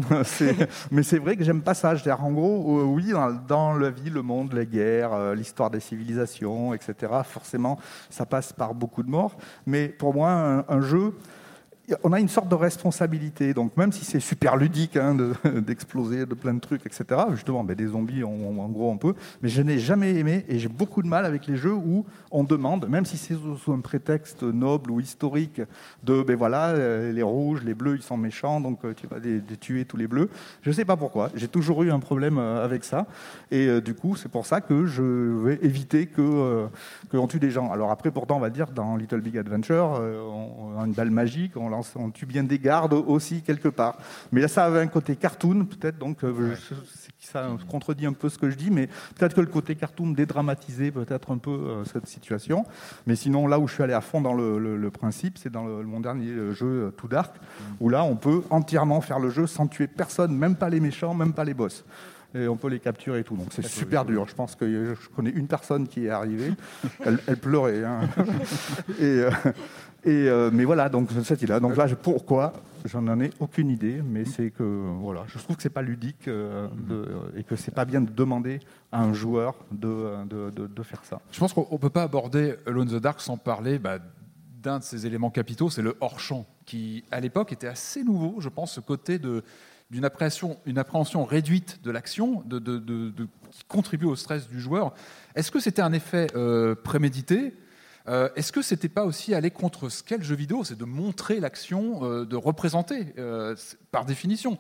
Mais 0.90 1.02
c'est 1.02 1.18
vrai 1.18 1.36
que 1.36 1.44
j'aime 1.44 1.62
pas 1.62 1.72
ça. 1.72 1.96
C'est-à-dire, 1.96 2.22
en 2.22 2.32
gros, 2.32 2.80
euh, 2.80 2.84
oui, 2.84 3.12
dans, 3.48 3.74
la 3.74 3.90
vie, 3.90 4.10
le 4.10 4.20
monde, 4.20 4.52
les 4.52 4.66
guerres, 4.66 5.14
euh, 5.14 5.34
l'histoire 5.34 5.70
des 5.70 5.80
civilisations, 5.80 6.74
etc. 6.74 7.12
Forcément, 7.24 7.78
ça 8.10 8.26
passe 8.26 8.52
par 8.52 8.74
beaucoup 8.74 9.02
de 9.02 9.08
morts. 9.08 9.36
Mais 9.66 9.88
pour 9.88 10.12
moi, 10.12 10.64
un 10.68 10.80
jeu, 10.82 11.14
on 12.02 12.12
a 12.12 12.20
une 12.20 12.28
sorte 12.28 12.48
de 12.48 12.54
responsabilité. 12.54 13.54
Donc 13.54 13.76
même 13.76 13.92
si 13.92 14.04
c'est 14.04 14.20
super 14.20 14.56
ludique 14.56 14.96
hein, 14.96 15.14
de- 15.14 15.34
d'exploser 15.60 16.26
de, 16.26 16.34
plein 16.34 16.54
de 16.54 16.60
trucs, 16.60 16.86
etc. 16.86 17.04
Justement, 17.32 17.64
ben, 17.64 17.76
des 17.76 17.86
zombies, 17.86 18.24
en 18.24 18.68
gros, 18.68 18.90
on 18.90 18.96
peut. 18.96 19.14
Mais 19.42 19.48
je 19.48 19.62
n'ai 19.62 19.78
jamais 19.78 20.14
aimé 20.14 20.44
et 20.48 20.58
j'ai 20.58 20.68
beaucoup 20.68 21.02
de 21.02 21.08
mal 21.08 21.24
avec 21.24 21.46
les 21.46 21.56
jeux 21.56 21.74
où 21.74 22.04
on 22.30 22.44
demande, 22.44 22.88
même 22.88 23.04
si 23.04 23.16
c'est 23.16 23.34
sous, 23.34 23.72
un 23.72 23.80
prétexte 23.80 24.42
noble 24.42 24.90
ou 24.90 25.00
historique, 25.00 25.60
de 26.02 26.22
ben 26.22 26.36
voilà, 26.36 26.68
euh, 26.68 27.12
les 27.12 27.22
rouges, 27.22 27.62
les 27.64 27.74
bleus, 27.74 27.96
ils 27.96 28.02
sont 28.02 28.16
méchants, 28.16 28.60
donc 28.60 28.84
euh, 28.84 28.94
tu 28.94 29.06
vas 29.06 29.18
les, 29.18 29.40
tuer 29.56 29.84
tous 29.84 29.96
les 29.96 30.06
bleus. 30.06 30.30
Je 30.62 30.70
ne 30.70 30.74
sais 30.74 30.84
pas 30.84 30.96
pourquoi. 30.96 31.30
J'ai 31.34 31.48
toujours 31.48 31.82
eu 31.82 31.90
un 31.90 32.00
problème 32.00 32.38
euh, 32.38 32.64
avec 32.64 32.84
ça. 32.84 33.06
Et 33.50 33.80
du 33.80 33.94
coup, 33.94 34.16
c'est 34.16 34.28
pour 34.28 34.46
ça 34.46 34.60
que 34.60 34.86
je 34.86 35.02
vais 35.02 35.58
éviter 35.62 36.06
que 36.06 36.66
qu'on 37.10 37.26
tue 37.26 37.38
des 37.38 37.50
gens. 37.50 37.70
Alors 37.70 37.90
après, 37.90 38.10
pourtant, 38.10 38.36
on 38.36 38.40
va 38.40 38.50
dire 38.50 38.68
dans 38.68 38.96
Little 38.96 39.20
Big 39.20 39.36
Adventure, 39.38 40.00
on, 40.00 40.74
on 40.76 40.80
a 40.80 40.86
une 40.86 40.92
balle 40.92 41.10
magique, 41.10 41.56
on 41.56 41.73
on 41.96 42.10
tue 42.10 42.26
bien 42.26 42.44
des 42.44 42.58
gardes 42.58 42.92
aussi 42.92 43.42
quelque 43.42 43.68
part. 43.68 43.96
Mais 44.32 44.40
là, 44.40 44.48
ça 44.48 44.64
avait 44.64 44.80
un 44.80 44.86
côté 44.86 45.16
cartoon, 45.16 45.64
peut-être. 45.64 45.98
Donc, 45.98 46.24
euh, 46.24 46.54
je- 46.54 46.74
ça 47.20 47.48
contredit 47.70 48.04
un 48.06 48.12
peu 48.12 48.28
ce 48.28 48.36
que 48.38 48.50
je 48.50 48.54
dis, 48.56 48.70
mais 48.70 48.86
peut-être 49.18 49.34
que 49.34 49.40
le 49.40 49.46
côté 49.46 49.74
cartoon 49.76 50.10
dédramatisait 50.10 50.90
peut-être 50.90 51.32
un 51.32 51.38
peu 51.38 51.50
euh, 51.50 51.84
cette 51.84 52.06
situation. 52.06 52.64
Mais 53.06 53.16
sinon, 53.16 53.46
là 53.46 53.58
où 53.58 53.66
je 53.66 53.74
suis 53.74 53.82
allé 53.82 53.94
à 53.94 54.02
fond 54.02 54.20
dans 54.20 54.34
le, 54.34 54.58
le- 54.58 54.76
le 54.76 54.90
principe, 54.90 55.38
c'est 55.38 55.50
dans 55.50 55.64
le- 55.64 55.82
mon 55.84 56.00
dernier 56.00 56.28
euh, 56.28 56.52
jeu 56.52 56.92
Too 56.98 57.08
Dark, 57.08 57.34
où 57.80 57.88
là, 57.88 58.04
on 58.04 58.16
peut 58.16 58.42
entièrement 58.50 59.00
faire 59.00 59.18
le 59.18 59.30
jeu 59.30 59.46
sans 59.46 59.66
tuer 59.66 59.86
personne, 59.86 60.36
même 60.36 60.54
pas 60.54 60.68
les 60.68 60.80
méchants, 60.80 61.14
même 61.14 61.32
pas 61.32 61.44
les 61.44 61.54
boss. 61.54 61.84
Et 62.36 62.48
on 62.48 62.56
peut 62.56 62.66
les 62.68 62.80
capturer 62.80 63.20
et 63.20 63.24
tout. 63.24 63.36
Donc 63.36 63.46
c'est 63.52 63.64
super 63.64 64.04
dur. 64.04 64.26
Je 64.28 64.34
pense 64.34 64.56
que 64.56 64.66
je 65.00 65.08
connais 65.14 65.30
une 65.30 65.46
personne 65.46 65.86
qui 65.86 66.06
est 66.06 66.10
arrivée. 66.10 66.52
Elle, 67.04 67.20
elle 67.28 67.36
pleurait. 67.36 67.84
hein. 67.84 68.00
et, 68.98 69.02
euh, 69.04 69.30
et, 70.04 70.28
euh, 70.28 70.50
mais 70.52 70.64
voilà, 70.64 70.88
donc 70.88 71.08
cette 71.24 71.42
idée-là. 71.42 71.60
Donc 71.60 71.76
là, 71.76 71.86
je- 71.86 71.94
pourquoi? 71.94 72.52
J'en 72.84 73.06
en 73.08 73.18
ai 73.20 73.30
aucune 73.40 73.70
idée, 73.70 74.02
mais 74.04 74.24
c'est 74.26 74.50
que 74.50 74.62
voilà, 75.00 75.24
je 75.26 75.38
trouve 75.38 75.56
que 75.56 75.62
c'est 75.62 75.70
pas 75.70 75.80
ludique 75.82 76.28
euh, 76.28 76.68
de- 76.88 77.08
et 77.36 77.42
que 77.42 77.56
c'est 77.56 77.70
pas 77.74 77.86
bien 77.86 78.02
de 78.02 78.10
demander 78.10 78.60
à 78.92 79.02
un 79.02 79.14
joueur 79.14 79.54
de, 79.72 80.24
de, 80.26 80.50
de- 80.50 80.66
de 80.66 80.82
faire 80.82 81.02
ça. 81.04 81.20
Je 81.32 81.38
pense 81.40 81.54
qu'on 81.54 81.66
ne 81.72 81.78
peut 81.78 81.88
pas 81.90 82.02
aborder 82.02 82.56
Alone 82.66 82.88
in 82.88 82.98
the 82.98 83.02
Dark 83.02 83.20
sans 83.20 83.38
parler 83.38 83.78
bah, 83.78 83.98
d'un 84.62 84.80
de 84.80 84.84
ses 84.84 85.06
éléments 85.06 85.30
capitaux, 85.30 85.70
c'est 85.70 85.80
le 85.82 85.96
hors-champ, 86.00 86.44
qui 86.66 87.04
à 87.10 87.20
l'époque 87.20 87.52
était 87.52 87.66
assez 87.68 88.02
nouveau, 88.04 88.36
je 88.40 88.48
pense, 88.50 88.72
ce 88.72 88.80
côté 88.80 89.18
de 89.18 89.42
d'une 89.90 90.04
appréhension, 90.06 90.56
une 90.64 90.78
appréhension 90.78 91.24
réduite 91.24 91.80
de 91.84 91.90
l'action, 91.90 92.42
de, 92.46 92.58
de- 92.58 92.78
de- 92.78 93.10
de- 93.10 93.28
qui 93.50 93.64
contribue 93.68 94.06
au 94.06 94.16
stress 94.16 94.48
du 94.48 94.58
joueur. 94.58 94.92
Est-ce 95.36 95.50
que 95.50 95.60
c'était 95.60 95.82
un 95.82 95.92
effet 95.92 96.26
euh, 96.34 96.74
prémédité? 96.74 97.54
Euh, 98.08 98.28
Est-ce 98.36 98.52
que 98.52 98.60
c'était 98.62 98.88
pas 98.88 99.04
aussi 99.04 99.34
aller 99.34 99.50
contre 99.50 99.88
ce 99.88 100.02
qu'est 100.02 100.18
le 100.18 100.24
jeu 100.24 100.34
vidéo, 100.34 100.62
c'est 100.64 100.76
de 100.78 100.84
montrer 100.84 101.40
l'action, 101.40 102.04
euh, 102.04 102.24
de 102.26 102.36
représenter 102.36 103.14
euh, 103.18 103.56
par 103.90 104.04
définition 104.04 104.58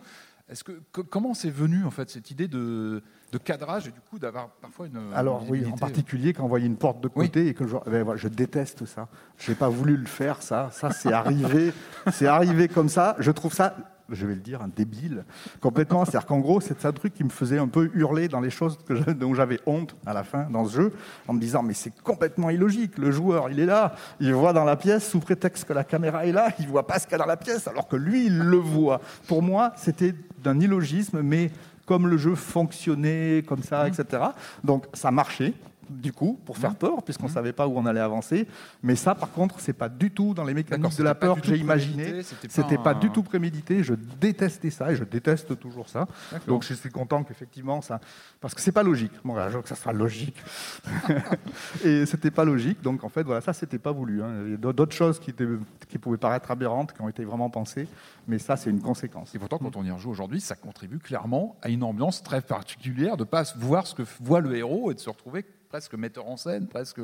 Est-ce 0.48 0.64
que 0.64 0.80
co- 0.92 1.04
comment 1.04 1.34
c'est 1.34 1.50
venu 1.50 1.84
en 1.84 1.90
fait 1.90 2.08
cette 2.08 2.30
idée 2.30 2.48
de, 2.48 3.02
de 3.32 3.38
cadrage 3.38 3.86
et 3.88 3.90
du 3.90 4.00
coup 4.00 4.18
d'avoir 4.18 4.48
parfois 4.62 4.86
une 4.86 5.12
Alors 5.14 5.42
une 5.44 5.50
oui, 5.50 5.66
en 5.66 5.76
particulier 5.76 6.32
quand 6.32 6.44
on 6.44 6.48
voyait 6.48 6.66
une 6.66 6.76
porte 6.78 7.02
de 7.02 7.08
côté 7.08 7.48
et 7.48 7.54
que 7.54 7.66
je, 7.66 7.76
ben 7.86 8.16
je 8.16 8.28
déteste 8.28 8.86
ça. 8.86 9.08
Je 9.36 9.50
n'ai 9.50 9.56
pas 9.56 9.68
voulu 9.68 9.96
le 9.98 10.06
faire, 10.06 10.42
ça. 10.42 10.70
Ça, 10.72 10.90
c'est 10.90 11.12
arrivé, 11.12 11.72
c'est 12.12 12.26
arrivé 12.26 12.68
comme 12.68 12.88
ça. 12.88 13.14
Je 13.18 13.30
trouve 13.30 13.52
ça, 13.52 13.76
je 14.10 14.26
vais 14.26 14.34
le 14.34 14.40
dire, 14.40 14.62
un 14.62 14.68
débile 14.68 15.24
complètement. 15.60 16.04
C'est-à-dire 16.04 16.26
qu'en 16.26 16.38
gros, 16.38 16.60
c'est 16.60 16.84
un 16.84 16.92
truc 16.92 17.14
qui 17.14 17.24
me 17.24 17.30
faisait 17.30 17.58
un 17.58 17.68
peu 17.68 17.90
hurler 17.94 18.28
dans 18.28 18.40
les 18.40 18.50
choses 18.50 18.78
dont 19.18 19.34
j'avais 19.34 19.60
honte 19.66 19.96
à 20.06 20.12
la 20.12 20.24
fin 20.24 20.44
dans 20.50 20.66
ce 20.66 20.76
jeu, 20.76 20.92
en 21.28 21.32
me 21.32 21.40
disant 21.40 21.62
mais 21.62 21.74
c'est 21.74 21.94
complètement 22.02 22.50
illogique. 22.50 22.98
Le 22.98 23.10
joueur, 23.10 23.50
il 23.50 23.60
est 23.60 23.66
là, 23.66 23.94
il 24.20 24.32
voit 24.34 24.52
dans 24.52 24.64
la 24.64 24.76
pièce 24.76 25.08
sous 25.08 25.20
prétexte 25.20 25.64
que 25.64 25.72
la 25.72 25.84
caméra 25.84 26.26
est 26.26 26.32
là, 26.32 26.50
il 26.58 26.66
voit 26.66 26.86
pas 26.86 26.98
ce 26.98 27.06
qu'il 27.06 27.12
y 27.12 27.14
a 27.16 27.18
dans 27.18 27.26
la 27.26 27.36
pièce, 27.36 27.66
alors 27.68 27.88
que 27.88 27.96
lui, 27.96 28.26
il 28.26 28.38
le 28.38 28.56
voit. 28.56 29.00
Pour 29.26 29.42
moi, 29.42 29.72
c'était 29.76 30.14
d'un 30.42 30.60
illogisme, 30.60 31.22
mais 31.22 31.50
comme 31.86 32.08
le 32.08 32.16
jeu 32.16 32.34
fonctionnait 32.34 33.42
comme 33.46 33.62
ça, 33.62 33.88
etc. 33.88 34.22
Donc 34.62 34.86
ça 34.94 35.10
marchait. 35.10 35.54
Du 35.90 36.12
coup, 36.12 36.38
pour 36.44 36.58
faire 36.58 36.74
peur, 36.74 37.02
puisqu'on 37.02 37.26
ne 37.26 37.32
savait 37.32 37.52
pas 37.52 37.66
où 37.66 37.76
on 37.76 37.86
allait 37.86 38.00
avancer. 38.00 38.46
Mais 38.82 38.96
ça, 38.96 39.14
par 39.14 39.30
contre, 39.30 39.60
c'est 39.60 39.72
pas 39.72 39.88
du 39.88 40.10
tout 40.10 40.34
dans 40.34 40.44
les 40.44 40.54
mécaniques 40.54 40.82
D'accord, 40.82 40.98
de 40.98 41.02
la 41.02 41.14
peur 41.14 41.40
que 41.40 41.46
j'ai 41.46 41.56
imaginé. 41.56 42.22
c'était 42.48 42.76
pas 42.76 42.84
pas, 42.84 42.94
du 42.94 43.10
tout 43.10 43.22
prémédité. 43.22 43.82
Je 43.82 43.94
détestais 43.94 44.70
ça 44.70 44.92
et 44.92 44.96
je 44.96 45.04
déteste 45.04 45.58
toujours 45.58 45.88
ça. 45.88 46.06
Donc 46.46 46.64
je 46.64 46.74
suis 46.74 46.90
content 46.90 47.24
qu'effectivement 47.24 47.80
ça, 47.80 48.00
parce 48.40 48.54
que 48.54 48.60
c'est 48.60 48.72
pas 48.72 48.82
logique. 48.82 49.12
Bon, 49.24 49.34
là, 49.34 49.48
je 49.48 49.56
veux 49.56 49.62
que 49.62 49.68
ça 49.68 49.74
soit 49.74 49.92
logique. 49.92 50.36
et 51.84 52.06
c'était 52.06 52.30
pas 52.30 52.44
logique. 52.44 52.82
Donc 52.82 53.04
en 53.04 53.08
fait, 53.08 53.22
voilà, 53.22 53.40
ça 53.40 53.52
c'était 53.52 53.78
pas 53.78 53.92
voulu. 53.92 54.22
hein. 54.22 54.44
Il 54.46 54.50
y 54.52 54.54
a 54.54 54.72
d'autres 54.72 54.94
choses 54.94 55.18
qui, 55.18 55.30
étaient, 55.30 55.48
qui 55.88 55.98
pouvaient 55.98 56.18
paraître 56.18 56.50
aberrantes, 56.50 56.92
qui 56.92 57.00
ont 57.02 57.08
été 57.08 57.24
vraiment 57.24 57.50
pensées, 57.50 57.88
mais 58.26 58.38
ça 58.38 58.56
c'est 58.56 58.70
une 58.70 58.80
conséquence. 58.80 59.34
Et 59.34 59.38
pourtant, 59.38 59.58
quand 59.58 59.76
on 59.76 59.84
y 59.84 59.90
rejoue 59.90 60.10
aujourd'hui, 60.10 60.40
ça 60.40 60.54
contribue 60.54 60.98
clairement 60.98 61.56
à 61.62 61.68
une 61.68 61.82
ambiance 61.82 62.22
très 62.22 62.40
particulière, 62.40 63.16
de 63.16 63.24
pas 63.24 63.44
voir 63.56 63.86
ce 63.86 63.94
que 63.94 64.02
voit 64.20 64.40
le 64.40 64.56
héros 64.56 64.90
et 64.90 64.94
de 64.94 65.00
se 65.00 65.10
retrouver 65.10 65.44
presque 65.74 65.94
metteur 65.94 66.28
en 66.28 66.36
scène, 66.36 66.68
presque. 66.68 67.00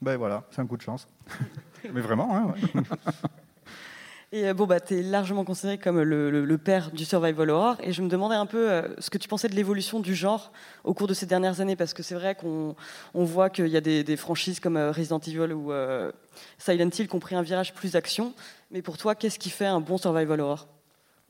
Ben 0.00 0.16
voilà, 0.16 0.44
c'est 0.50 0.62
un 0.62 0.66
coup 0.66 0.78
de 0.78 0.82
chance. 0.82 1.06
mais 1.92 2.00
vraiment, 2.00 2.34
hein, 2.34 2.54
ouais. 2.54 2.82
Et 4.32 4.48
euh, 4.48 4.54
bon, 4.54 4.66
bah, 4.66 4.80
tu 4.80 4.94
es 4.98 5.02
largement 5.02 5.44
considéré 5.44 5.76
comme 5.76 6.00
le, 6.00 6.30
le- 6.30 6.46
le 6.46 6.58
père 6.58 6.90
du 6.92 7.04
survival 7.04 7.50
horror. 7.50 7.76
Et 7.82 7.92
je 7.92 8.00
me 8.00 8.08
demandais 8.08 8.36
un 8.36 8.46
peu 8.46 8.70
euh, 8.70 8.88
ce 8.98 9.10
que 9.10 9.18
tu 9.18 9.28
pensais 9.28 9.48
de 9.50 9.54
l'évolution 9.54 10.00
du 10.00 10.14
genre 10.14 10.50
au 10.82 10.94
cours 10.94 11.08
de 11.08 11.12
ces 11.12 11.26
dernières 11.26 11.60
années. 11.60 11.76
Parce 11.76 11.92
que 11.92 12.02
c'est 12.02 12.14
vrai 12.14 12.34
qu'on 12.34 12.74
on 13.12 13.24
voit 13.24 13.50
qu'il 13.50 13.68
y 13.68 13.76
a 13.76 13.82
des, 13.82 14.02
des 14.02 14.16
franchises 14.16 14.60
comme 14.60 14.78
euh, 14.78 14.90
Resident 14.90 15.18
Evil 15.18 15.52
ou 15.52 15.70
euh, 15.70 16.10
Silent 16.56 16.88
Hill 16.98 17.06
qui 17.08 17.14
ont 17.16 17.20
pris 17.20 17.34
un 17.36 17.42
virage 17.42 17.74
plus 17.74 17.96
action. 17.96 18.32
Mais 18.70 18.80
pour 18.80 18.96
toi, 18.96 19.14
qu'est-ce 19.14 19.38
qui 19.38 19.50
fait 19.50 19.66
un 19.66 19.80
bon 19.80 19.98
survival 19.98 20.40
horror? 20.40 20.68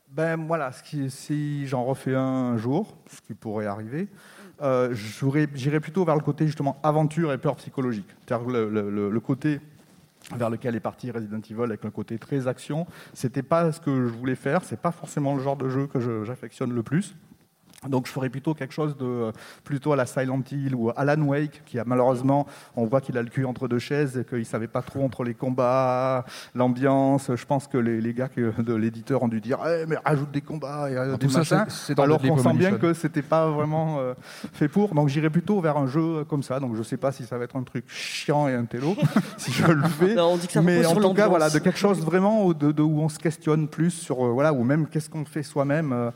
Ben 0.08 0.36
voilà, 0.46 0.70
ce 0.70 0.82
qui- 0.84 1.10
si 1.10 1.66
j'en 1.66 1.84
refais 1.84 2.14
un, 2.14 2.20
un 2.20 2.56
jour, 2.58 2.96
ce 3.10 3.20
qui 3.20 3.34
pourrait 3.34 3.66
arriver, 3.66 4.06
euh, 4.62 4.94
j'irais 4.94 5.80
plutôt 5.80 6.04
vers 6.04 6.14
le 6.16 6.20
côté 6.22 6.46
justement 6.46 6.78
aventure 6.82 7.32
et 7.32 7.38
peur 7.38 7.56
psychologique. 7.56 8.08
C'est-à-dire 8.26 8.48
le, 8.48 8.68
le- 8.70 8.90
le- 8.90 9.10
le 9.10 9.20
côté 9.20 9.60
vers 10.34 10.50
lequel 10.50 10.74
est 10.76 10.80
parti 10.80 11.10
Resident 11.10 11.38
Evil 11.48 11.62
avec 11.62 11.84
un 11.84 11.90
côté 11.90 12.18
très 12.18 12.48
action, 12.48 12.86
c'était 13.14 13.42
pas 13.42 13.70
ce 13.72 13.80
que 13.80 14.06
je 14.08 14.12
voulais 14.12 14.34
faire, 14.34 14.62
c'est 14.64 14.80
pas 14.80 14.90
forcément 14.92 15.34
le 15.34 15.42
genre 15.42 15.56
de 15.56 15.68
jeu 15.68 15.86
que 15.86 16.24
j'affectionne 16.24 16.72
le 16.74 16.82
plus. 16.82 17.14
Donc 17.88 18.08
je 18.08 18.12
ferais 18.12 18.28
plutôt 18.28 18.54
quelque 18.54 18.74
chose 18.74 18.96
de 18.96 19.04
euh, 19.06 19.32
plutôt 19.62 19.92
à 19.92 19.96
la 19.96 20.04
Silent 20.04 20.42
Hill 20.50 20.74
ou 20.74 20.90
Alan 20.96 21.22
Wake, 21.22 21.62
qui 21.64 21.78
a 21.78 21.84
malheureusement, 21.84 22.44
on 22.74 22.86
voit 22.86 23.00
qu'il 23.00 23.16
a 23.16 23.22
le 23.22 23.28
cul 23.28 23.44
entre 23.44 23.68
deux 23.68 23.78
chaises 23.78 24.18
et 24.18 24.24
qu'il 24.24 24.44
savait 24.44 24.66
pas 24.66 24.82
trop 24.82 25.04
entre 25.04 25.22
les 25.22 25.34
combats, 25.34 26.24
l'ambiance. 26.56 27.30
Je 27.34 27.44
pense 27.46 27.68
que 27.68 27.78
les, 27.78 28.00
les 28.00 28.14
gars 28.14 28.28
de 28.36 28.74
l'éditeur 28.74 29.22
ont 29.22 29.28
dû 29.28 29.40
dire 29.40 29.58
Eh, 29.64 29.86
mais 29.86 29.96
rajoute 30.04 30.32
des 30.32 30.40
combats 30.40 30.90
et 30.90 30.96
euh, 30.96 31.12
Ah, 31.14 31.16
des 31.18 31.28
machins. 31.28 31.64
alors 32.02 32.18
qu'on 32.20 32.36
sent 32.38 32.52
bien 32.58 32.72
que 32.78 32.94
c'était 32.94 33.22
pas 33.22 33.48
vraiment 33.48 33.98
euh, 34.00 34.14
fait 34.52 34.68
pour. 34.68 34.92
Donc 34.94 35.08
j'irais 35.08 35.30
plutôt 35.30 35.60
vers 35.60 35.76
un 35.76 35.86
jeu 35.86 36.24
comme 36.24 36.42
ça. 36.42 36.58
Donc 36.58 36.74
je 36.74 36.82
sais 36.82 36.96
pas 36.96 37.12
si 37.12 37.24
ça 37.24 37.38
va 37.38 37.44
être 37.44 37.54
un 37.56 37.62
truc 37.62 37.84
chiant 37.88 38.48
et 38.48 38.54
un 38.54 38.64
télo 38.64 38.96
si 39.36 39.52
je 39.52 39.70
le 39.70 39.82
fais. 39.88 40.14
Non, 40.16 40.32
on 40.32 40.36
dit 40.36 40.48
que 40.48 40.52
ça 40.54 40.62
mais 40.62 40.84
en 40.84 40.96
tout 40.96 41.14
cas 41.14 41.28
voilà 41.28 41.48
de 41.48 41.58
quelque 41.60 41.78
chose 41.78 42.00
vraiment 42.04 42.44
où, 42.44 42.54
de, 42.54 42.72
de- 42.72 42.82
où 42.82 43.00
on 43.00 43.08
se 43.08 43.20
questionne 43.20 43.68
plus 43.68 43.90
sur 43.92 44.24
euh, 44.26 44.30
voilà 44.32 44.52
ou 44.52 44.64
même 44.64 44.88
qu'est-ce 44.88 45.08
qu'on 45.08 45.24
fait 45.24 45.44
soi-même. 45.44 45.92
euh, 45.92 46.10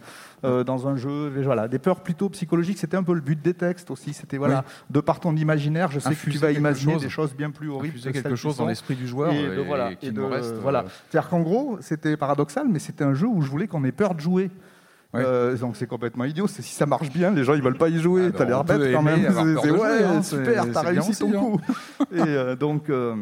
euh, 0.44 0.64
dans 0.64 0.88
un 0.88 0.96
jeu, 0.96 1.30
voilà, 1.42 1.68
des 1.68 1.78
peurs 1.78 2.00
plutôt 2.00 2.28
psychologiques. 2.30 2.78
C'était 2.78 2.96
un 2.96 3.02
peu 3.02 3.14
le 3.14 3.20
but 3.20 3.40
des 3.40 3.54
textes 3.54 3.90
aussi. 3.90 4.12
C'était 4.12 4.38
voilà, 4.38 4.64
de 4.90 5.00
par 5.00 5.20
ton 5.20 5.36
imaginaire, 5.36 5.90
je 5.90 6.00
sais 6.00 6.14
que 6.14 6.30
tu 6.30 6.38
vas 6.38 6.50
imaginer 6.52 6.94
chose. 6.94 7.02
des 7.02 7.08
choses 7.10 7.34
bien 7.34 7.50
plus 7.50 7.70
horribles. 7.70 7.98
Que 8.00 8.08
quelque 8.10 8.36
chose 8.36 8.56
dans 8.56 8.66
l'esprit 8.66 8.94
du 8.96 9.06
joueur 9.06 9.32
Et, 9.32 9.56
de, 9.56 9.60
voilà, 9.62 9.92
et 9.92 9.96
qu'il 9.96 10.08
et 10.08 10.12
nous 10.12 10.26
de- 10.28 10.32
reste, 10.32 10.52
euh, 10.54 10.58
voilà. 10.60 10.84
C'est-à-dire 11.10 11.28
qu'en 11.30 11.40
gros, 11.40 11.78
c'était 11.80 12.16
paradoxal, 12.16 12.66
mais 12.70 12.78
c'était 12.78 13.04
un 13.04 13.14
jeu 13.14 13.26
où 13.26 13.40
je 13.42 13.48
voulais 13.50 13.66
qu'on 13.68 13.84
ait 13.84 13.92
peur 13.92 14.14
de 14.14 14.20
jouer. 14.20 14.50
Euh, 15.14 15.56
donc 15.58 15.76
c'est 15.76 15.86
complètement 15.86 16.24
idiot. 16.24 16.46
Si 16.46 16.62
ça 16.62 16.86
marche 16.86 17.10
bien, 17.12 17.32
les 17.32 17.44
gens 17.44 17.52
ils 17.52 17.62
veulent 17.62 17.76
pas 17.76 17.90
y 17.90 17.98
jouer. 18.00 18.28
Ah, 18.28 18.32
T'as 18.32 18.44
bah, 18.44 18.50
l'air 18.50 18.64
bête 18.64 18.92
quand 18.94 19.02
même. 19.02 19.30
C'est- 19.62 19.70
ouais, 19.70 20.04
hein, 20.04 20.22
super, 20.22 20.64
t'as 20.72 20.80
réussi 20.80 21.14
ton 21.18 21.28
hein. 21.28 21.38
coup. 21.38 21.60
Et 22.12 22.20
euh, 22.20 22.56
donc. 22.56 22.88
euh, 22.88 23.14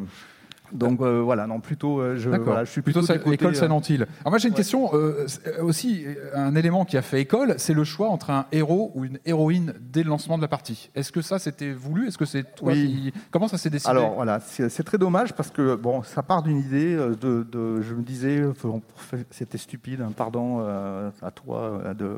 donc 0.73 1.01
euh, 1.01 1.21
voilà, 1.21 1.47
non, 1.47 1.61
plutôt, 1.61 2.01
euh, 2.01 2.17
je, 2.17 2.31
D'accord. 2.31 2.47
voilà, 2.47 2.65
je 2.65 2.71
suis 2.71 2.83
plutôt, 2.83 3.01
plutôt, 3.01 3.19
côté, 3.19 3.35
école 3.35 3.55
euh, 3.55 3.55
Silent 3.55 3.81
Hill. 3.89 4.07
Alors 4.21 4.31
moi 4.31 4.39
j'ai 4.39 4.49
une 4.49 4.55
question 4.55 4.91
euh, 4.95 5.27
aussi 5.63 6.05
un 6.35 6.55
élément 6.55 6.85
qui 6.85 6.97
a 6.97 7.03
fait 7.03 7.21
école, 7.21 7.55
c'est 7.59 7.75
le 7.75 7.85
choix 7.85 8.09
entre 8.09 8.31
un 8.31 8.47
héros 8.53 8.93
ou 8.95 9.05
une 9.05 9.19
héroïne 9.25 9.75
dès 9.81 10.03
le 10.03 10.09
lancement 10.11 10.37
de 10.37 10.43
la 10.43 10.49
partie. 10.49 10.91
Est-ce 10.95 11.13
que 11.13 11.23
ça 11.23 11.39
c'était 11.39 11.73
voulu? 11.73 12.07
Est-ce 12.09 12.19
que 12.19 12.25
c'est 12.25 12.55
toi 12.55 12.73
Oui. 12.73 13.11
qui... 13.13 13.21
Comment 13.31 13.49
ça 13.49 13.59
s'est 13.59 13.71
décidé? 13.71 13.91
Alors 13.91 14.15
voilà, 14.15 14.41
c'est 14.41 14.85
très 14.85 14.99
dommage 14.99 15.33
parce 15.35 15.51
que 15.51 15.75
bon, 15.75 16.03
ça 16.03 16.23
part 16.23 16.43
d'une 16.43 16.59
idée 16.59 16.95
de, 16.97 17.43
de- 17.43 17.81
je 17.83 17.95
me 17.95 18.03
disais, 18.03 18.43
c'était 19.31 19.59
stupide, 19.59 20.01
hein, 20.03 20.13
pardon 20.17 20.61
à 20.61 21.31
toi, 21.31 21.83
de 21.99 22.17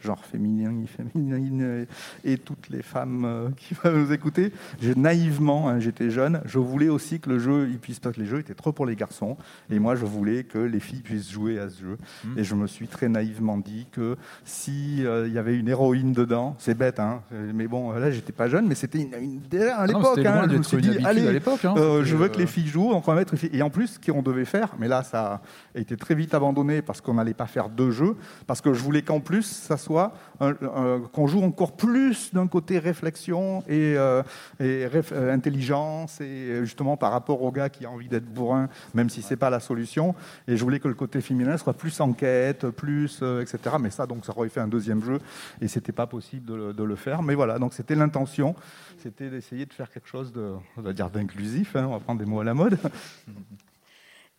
genre 0.00 0.24
féminin, 0.24 0.72
féminine 0.86 1.86
et 2.24 2.38
toutes 2.38 2.68
les 2.70 2.82
femmes 2.82 3.52
qui 3.56 3.74
vont 3.74 3.90
nous 3.92 4.12
écouter. 4.12 4.52
Naïvement, 4.96 5.68
hein, 5.68 5.80
j'étais 5.80 6.10
jeune, 6.10 6.40
je 6.44 6.58
voulais 6.58 6.88
aussi 6.88 7.20
que 7.20 7.30
le 7.30 7.38
jeu, 7.38 7.68
il 7.70 7.78
puisse 7.78 7.89
pas 7.98 8.12
que 8.12 8.20
les 8.20 8.26
jeux 8.26 8.38
étaient 8.38 8.54
trop 8.54 8.72
pour 8.72 8.86
les 8.86 8.94
garçons 8.94 9.36
et 9.70 9.78
moi 9.80 9.96
je 9.96 10.04
voulais 10.04 10.44
que 10.44 10.58
les 10.58 10.78
filles 10.80 11.00
puissent 11.00 11.30
jouer 11.30 11.58
à 11.58 11.68
ce 11.70 11.80
jeu. 11.80 11.98
Mhm. 12.24 12.38
Et 12.38 12.44
je 12.44 12.54
me 12.54 12.66
suis 12.68 12.86
très 12.86 13.08
naïvement 13.08 13.56
dit 13.58 13.86
que 13.90 14.16
si 14.44 15.04
euh, 15.04 15.26
il 15.26 15.32
y 15.34 15.38
avait 15.38 15.56
une 15.56 15.68
héroïne 15.68 16.12
dedans, 16.12 16.54
c'est 16.58 16.74
bête, 16.76 17.00
hein, 17.00 17.22
mais 17.54 17.66
bon, 17.66 17.90
là 17.92 18.10
j'étais 18.10 18.32
pas 18.32 18.48
jeune, 18.48 18.66
mais 18.68 18.74
c'était 18.74 18.98
une, 19.00 19.14
une- 19.20 19.40
déjà 19.40 19.76
à 19.78 19.82
Ah 19.82 19.86
l'époque. 19.86 20.18
hein, 20.24 20.46
je 20.50 20.56
me 20.56 20.62
suis 20.62 20.76
dit, 20.82 20.98
allez, 21.04 21.26
à 21.26 21.32
l'époque, 21.32 21.64
hein, 21.64 21.74
euh, 21.76 22.04
je 22.04 22.14
veux 22.16 22.28
que 22.28 22.36
euh, 22.36 22.40
les 22.40 22.46
filles 22.46 22.66
jouent, 22.68 22.90
donc 22.92 23.08
on 23.08 23.12
va 23.12 23.18
mettre. 23.18 23.34
Et 23.52 23.62
en 23.62 23.70
plus, 23.70 23.98
ce 24.00 24.10
qu'on 24.12 24.22
devait 24.22 24.44
faire, 24.44 24.74
mais 24.78 24.86
là 24.88 25.02
ça 25.02 25.40
a 25.74 25.78
été 25.78 25.96
très 25.96 26.14
vite 26.14 26.34
abandonné 26.34 26.82
parce 26.82 27.00
qu'on 27.00 27.14
n'allait 27.14 27.34
pas 27.34 27.46
faire 27.46 27.68
deux 27.70 27.90
jeux, 27.90 28.16
parce 28.46 28.60
que 28.60 28.74
je 28.74 28.82
voulais 28.82 29.02
qu'en 29.02 29.20
plus 29.20 29.42
ça 29.42 29.76
soit 29.76 30.12
qu'on 31.12 31.26
joue 31.26 31.42
encore 31.42 31.72
plus 31.76 32.32
d'un 32.34 32.46
côté 32.46 32.78
réflexion 32.78 33.60
et, 33.68 33.94
euh, 33.96 34.22
et 34.58 34.86
réf- 34.86 35.12
euh, 35.12 35.32
intelligence 35.32 36.20
et 36.20 36.24
euh, 36.24 36.64
justement 36.64 36.96
par 36.96 37.12
rapport 37.12 37.42
au 37.42 37.50
gars 37.52 37.68
qui 37.68 37.79
a 37.86 37.90
envie 37.90 38.08
d'être 38.08 38.26
bourrin, 38.32 38.68
même 38.94 39.08
si 39.10 39.22
c'est 39.22 39.36
pas 39.36 39.50
la 39.50 39.60
solution. 39.60 40.14
Et 40.48 40.56
je 40.56 40.62
voulais 40.62 40.80
que 40.80 40.88
le 40.88 40.94
côté 40.94 41.20
féminin 41.20 41.56
soit 41.56 41.74
plus 41.74 42.00
enquête, 42.00 42.68
plus 42.70 43.20
euh, 43.22 43.40
etc. 43.42 43.76
Mais 43.80 43.90
ça, 43.90 44.06
donc 44.06 44.24
ça 44.24 44.32
aurait 44.36 44.48
fait 44.48 44.60
un 44.60 44.68
deuxième 44.68 45.02
jeu 45.02 45.18
et 45.60 45.68
c'était 45.68 45.92
pas 45.92 46.06
possible 46.06 46.46
de, 46.46 46.54
le- 46.54 46.72
de 46.72 46.82
le 46.84 46.96
faire. 46.96 47.22
Mais 47.22 47.34
voilà, 47.34 47.58
donc 47.58 47.74
c'était 47.74 47.94
l'intention, 47.94 48.54
c'était 48.98 49.30
d'essayer 49.30 49.66
de 49.66 49.72
faire 49.72 49.90
quelque 49.90 50.08
chose 50.08 50.32
de, 50.32 50.52
on 50.76 50.82
va 50.82 50.92
dire 50.92 51.10
d'inclusif. 51.10 51.76
hein, 51.76 51.86
on 51.86 51.92
va 51.92 52.00
prendre 52.00 52.20
des 52.20 52.26
mots 52.26 52.40
à 52.40 52.44
la 52.44 52.54
mode. 52.54 52.78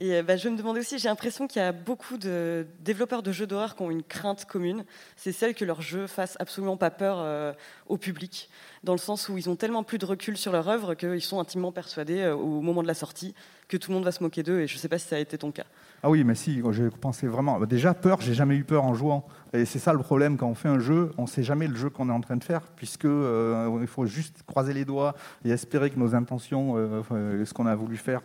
Et 0.01 0.15
euh, 0.15 0.23
bah, 0.23 0.35
je 0.35 0.49
me 0.49 0.57
demandais 0.57 0.79
aussi, 0.79 0.97
j'ai 0.97 1.09
l'impression 1.09 1.45
qu'il 1.47 1.61
y 1.61 1.65
a 1.65 1.71
beaucoup 1.71 2.17
de 2.17 2.65
développeurs 2.79 3.21
de 3.21 3.31
jeux 3.31 3.45
d'horreur 3.45 3.75
qui 3.75 3.83
ont 3.83 3.91
une 3.91 4.01
crainte 4.01 4.45
commune. 4.45 4.83
C'est 5.15 5.31
celle 5.31 5.53
que 5.53 5.63
leur 5.63 5.83
jeu 5.83 6.07
fasse 6.07 6.37
absolument 6.39 6.75
pas 6.75 6.89
peur 6.89 7.17
euh, 7.19 7.53
au 7.85 7.97
public, 7.97 8.49
dans 8.83 8.93
le 8.93 8.97
sens 8.97 9.29
où 9.29 9.37
ils 9.37 9.47
ont 9.47 9.55
tellement 9.55 9.83
plus 9.83 9.99
de 9.99 10.05
recul 10.07 10.37
sur 10.37 10.51
leur 10.53 10.67
œuvre 10.69 10.95
qu'ils 10.95 11.21
sont 11.21 11.39
intimement 11.39 11.71
persuadés 11.71 12.21
euh, 12.21 12.33
au 12.33 12.61
moment 12.61 12.81
de 12.81 12.87
la 12.87 12.95
sortie 12.95 13.35
que 13.71 13.77
tout 13.77 13.89
le 13.89 13.95
monde 13.95 14.03
va 14.03 14.11
se 14.11 14.21
moquer 14.21 14.43
d'eux. 14.43 14.59
Et 14.59 14.67
je 14.67 14.75
ne 14.75 14.79
sais 14.79 14.89
pas 14.89 14.99
si 14.99 15.07
ça 15.07 15.15
a 15.15 15.19
été 15.19 15.37
ton 15.37 15.51
cas. 15.51 15.63
Ah 16.03 16.09
oui, 16.09 16.23
mais 16.23 16.35
si, 16.35 16.61
je 16.71 16.83
pensais 16.89 17.27
vraiment. 17.27 17.57
bah, 17.57 17.65
Déjà, 17.65 17.93
peur, 17.93 18.19
j'ai 18.21 18.33
jamais 18.33 18.55
eu 18.55 18.63
peur 18.63 18.83
en 18.83 18.93
jouant. 18.93 19.25
Et 19.53 19.65
c'est 19.65 19.79
ça 19.79 19.93
le 19.93 19.99
problème 19.99 20.37
quand 20.37 20.47
on 20.47 20.55
fait 20.55 20.67
un 20.67 20.79
jeu, 20.79 21.11
on 21.17 21.25
sait 21.25 21.43
jamais 21.43 21.67
le 21.67 21.75
jeu 21.75 21.89
qu'on 21.89 22.09
est 22.09 22.13
en 22.13 22.21
train 22.21 22.37
de 22.37 22.43
faire, 22.43 22.61
puisque 22.75 23.05
euh, 23.05 23.77
il 23.81 23.87
faut 23.87 24.05
juste 24.05 24.43
croiser 24.45 24.73
les 24.73 24.85
doigts 24.85 25.15
et 25.45 25.49
espérer 25.49 25.89
que 25.89 25.99
nos 25.99 26.15
intentions, 26.15 26.73
euh, 26.75 27.45
ce 27.45 27.53
qu'on 27.53 27.65
a 27.65 27.75
voulu 27.75 27.97
faire, 27.97 28.21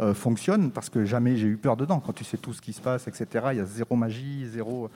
euh, 0.00 0.14
fonctionne, 0.14 0.70
parce 0.70 0.90
que 0.90 1.04
jamais 1.04 1.36
j'ai 1.36 1.46
eu 1.46 1.56
peur 1.56 1.76
dedans. 1.76 2.00
Quand 2.00 2.12
tu 2.12 2.24
sais 2.24 2.36
tout 2.36 2.52
ce 2.52 2.60
qui 2.60 2.72
se 2.72 2.80
passe, 2.80 3.06
etc., 3.06 3.26
il 3.52 3.58
y 3.58 3.60
a 3.60 3.64
zéro 3.64 3.94
magie, 3.96 4.46
zéro 4.46 4.90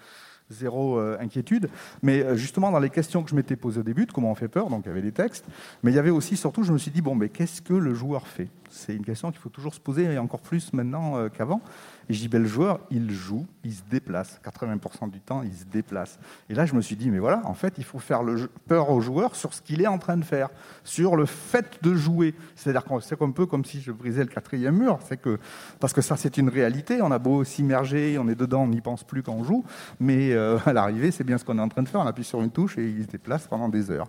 zéro 0.50 0.98
euh, 0.98 1.16
inquiétude. 1.18 1.70
Mais 2.02 2.36
justement, 2.36 2.70
dans 2.70 2.78
les 2.80 2.90
questions 2.90 3.22
que 3.22 3.30
je 3.30 3.34
m'étais 3.34 3.56
posées 3.56 3.80
au 3.80 3.84
début, 3.84 4.06
comment 4.06 4.30
on 4.30 4.34
fait 4.34 4.48
peur, 4.48 4.68
donc 4.68 4.82
il 4.84 4.88
y 4.88 4.90
avait 4.92 5.00
des 5.00 5.12
textes, 5.12 5.46
mais 5.82 5.92
il 5.92 5.94
y 5.94 5.98
avait 5.98 6.10
aussi, 6.10 6.36
surtout, 6.36 6.62
je 6.62 6.72
me 6.72 6.78
suis 6.78 6.90
dit, 6.90 7.00
bon, 7.00 7.14
mais 7.14 7.28
qu'est-ce 7.28 7.62
que 7.62 7.74
le 7.74 7.94
joueur 7.94 8.26
fait? 8.26 8.48
C'est 8.72 8.96
une 8.96 9.04
question 9.04 9.30
qu'il 9.30 9.40
faut 9.40 9.50
toujours 9.50 9.74
se 9.74 9.80
poser, 9.80 10.04
et 10.04 10.18
encore 10.18 10.40
plus 10.40 10.72
maintenant 10.72 11.18
euh, 11.18 11.28
qu'avant. 11.28 11.60
Et 12.08 12.14
je 12.14 12.26
dis, 12.26 12.36
le 12.36 12.46
joueur, 12.46 12.80
il 12.90 13.10
joue, 13.10 13.46
il 13.64 13.72
se 13.72 13.82
déplace. 13.90 14.40
80% 14.44 15.10
du 15.10 15.20
temps, 15.20 15.42
il 15.42 15.54
se 15.54 15.64
déplace. 15.64 16.18
Et 16.48 16.54
là, 16.54 16.64
je 16.64 16.74
me 16.74 16.80
suis 16.80 16.96
dit, 16.96 17.10
mais 17.10 17.18
voilà, 17.18 17.42
en 17.44 17.54
fait, 17.54 17.74
il 17.76 17.84
faut 17.84 17.98
faire 17.98 18.22
peur 18.66 18.90
au 18.90 19.00
joueur 19.00 19.36
sur 19.36 19.52
ce 19.52 19.60
qu'il 19.60 19.82
est 19.82 19.86
en 19.86 19.98
train 19.98 20.16
de 20.16 20.24
faire, 20.24 20.48
sur 20.84 21.16
le 21.16 21.26
fait 21.26 21.78
de 21.82 21.94
jouer. 21.94 22.34
C'est-à-dire 22.56 22.84
que 22.84 23.00
c'est 23.00 23.20
un 23.20 23.30
peu 23.30 23.46
comme 23.46 23.64
si 23.64 23.80
je 23.80 23.92
brisais 23.92 24.22
le 24.22 24.30
quatrième 24.30 24.76
mur. 24.76 24.98
C'est 25.06 25.20
que, 25.20 25.38
parce 25.78 25.92
que 25.92 26.00
ça, 26.00 26.16
c'est 26.16 26.38
une 26.38 26.48
réalité. 26.48 27.02
On 27.02 27.10
a 27.12 27.18
beau 27.18 27.44
s'immerger, 27.44 28.18
on 28.18 28.28
est 28.28 28.34
dedans, 28.34 28.62
on 28.62 28.68
n'y 28.68 28.80
pense 28.80 29.04
plus 29.04 29.22
quand 29.22 29.34
on 29.34 29.44
joue. 29.44 29.64
Mais 30.00 30.32
euh, 30.32 30.58
à 30.66 30.72
l'arrivée, 30.72 31.10
c'est 31.10 31.24
bien 31.24 31.38
ce 31.38 31.44
qu'on 31.44 31.58
est 31.58 31.62
en 31.62 31.68
train 31.68 31.82
de 31.82 31.88
faire. 31.88 32.00
On 32.00 32.06
appuie 32.06 32.24
sur 32.24 32.40
une 32.40 32.50
touche 32.50 32.78
et 32.78 32.88
il 32.88 33.02
se 33.02 33.08
déplace 33.08 33.46
pendant 33.46 33.68
des 33.68 33.90
heures. 33.90 34.08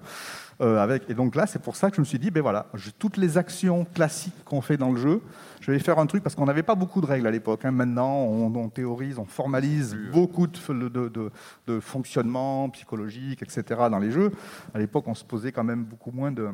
Euh, 0.62 0.78
avec, 0.82 1.10
et 1.10 1.14
donc 1.14 1.36
là, 1.36 1.48
c'est 1.48 1.62
pour 1.62 1.76
ça 1.76 1.90
que 1.90 1.96
je 1.96 2.02
me 2.02 2.06
suis 2.06 2.20
dit, 2.20 2.30
ben 2.32 2.42
voilà, 2.42 2.68
toutes 3.00 3.18
les 3.18 3.38
actions 3.38 3.86
classiques 3.94 4.44
qu'on 4.46 4.62
fait 4.62 4.78
dans 4.78 4.92
le 4.92 4.98
jeu, 5.00 5.22
je 5.62 5.72
vais 5.72 5.80
faire 5.80 5.98
un 6.00 6.06
truc 6.06 6.22
parce 6.24 6.36
qu'on 6.36 6.46
n'avait 6.46 6.64
pas 6.64 6.76
beaucoup 6.76 7.02
de 7.02 7.06
règles 7.08 7.26
à 7.28 7.32
l'époque. 7.32 7.66
hein. 7.66 7.72
Maintenant, 7.72 8.18
on, 8.18 8.54
on 8.56 8.70
théorise, 8.70 9.18
on 9.18 9.26
formalise 9.26 9.98
beaucoup 10.12 10.46
de, 10.48 10.60
de, 10.90 11.10
de- 11.10 11.32
de 11.68 11.80
fonctionnement 11.80 12.70
psychologique, 12.70 13.42
etc. 13.42 13.64
dans 13.90 14.00
les 14.00 14.12
jeux. 14.12 14.32
À 14.74 14.80
l'époque, 14.80 15.06
on 15.08 15.16
se 15.16 15.24
posait 15.26 15.52
quand 15.52 15.64
même 15.64 15.84
beaucoup 15.84 16.12
moins 16.12 16.32
de 16.32 16.50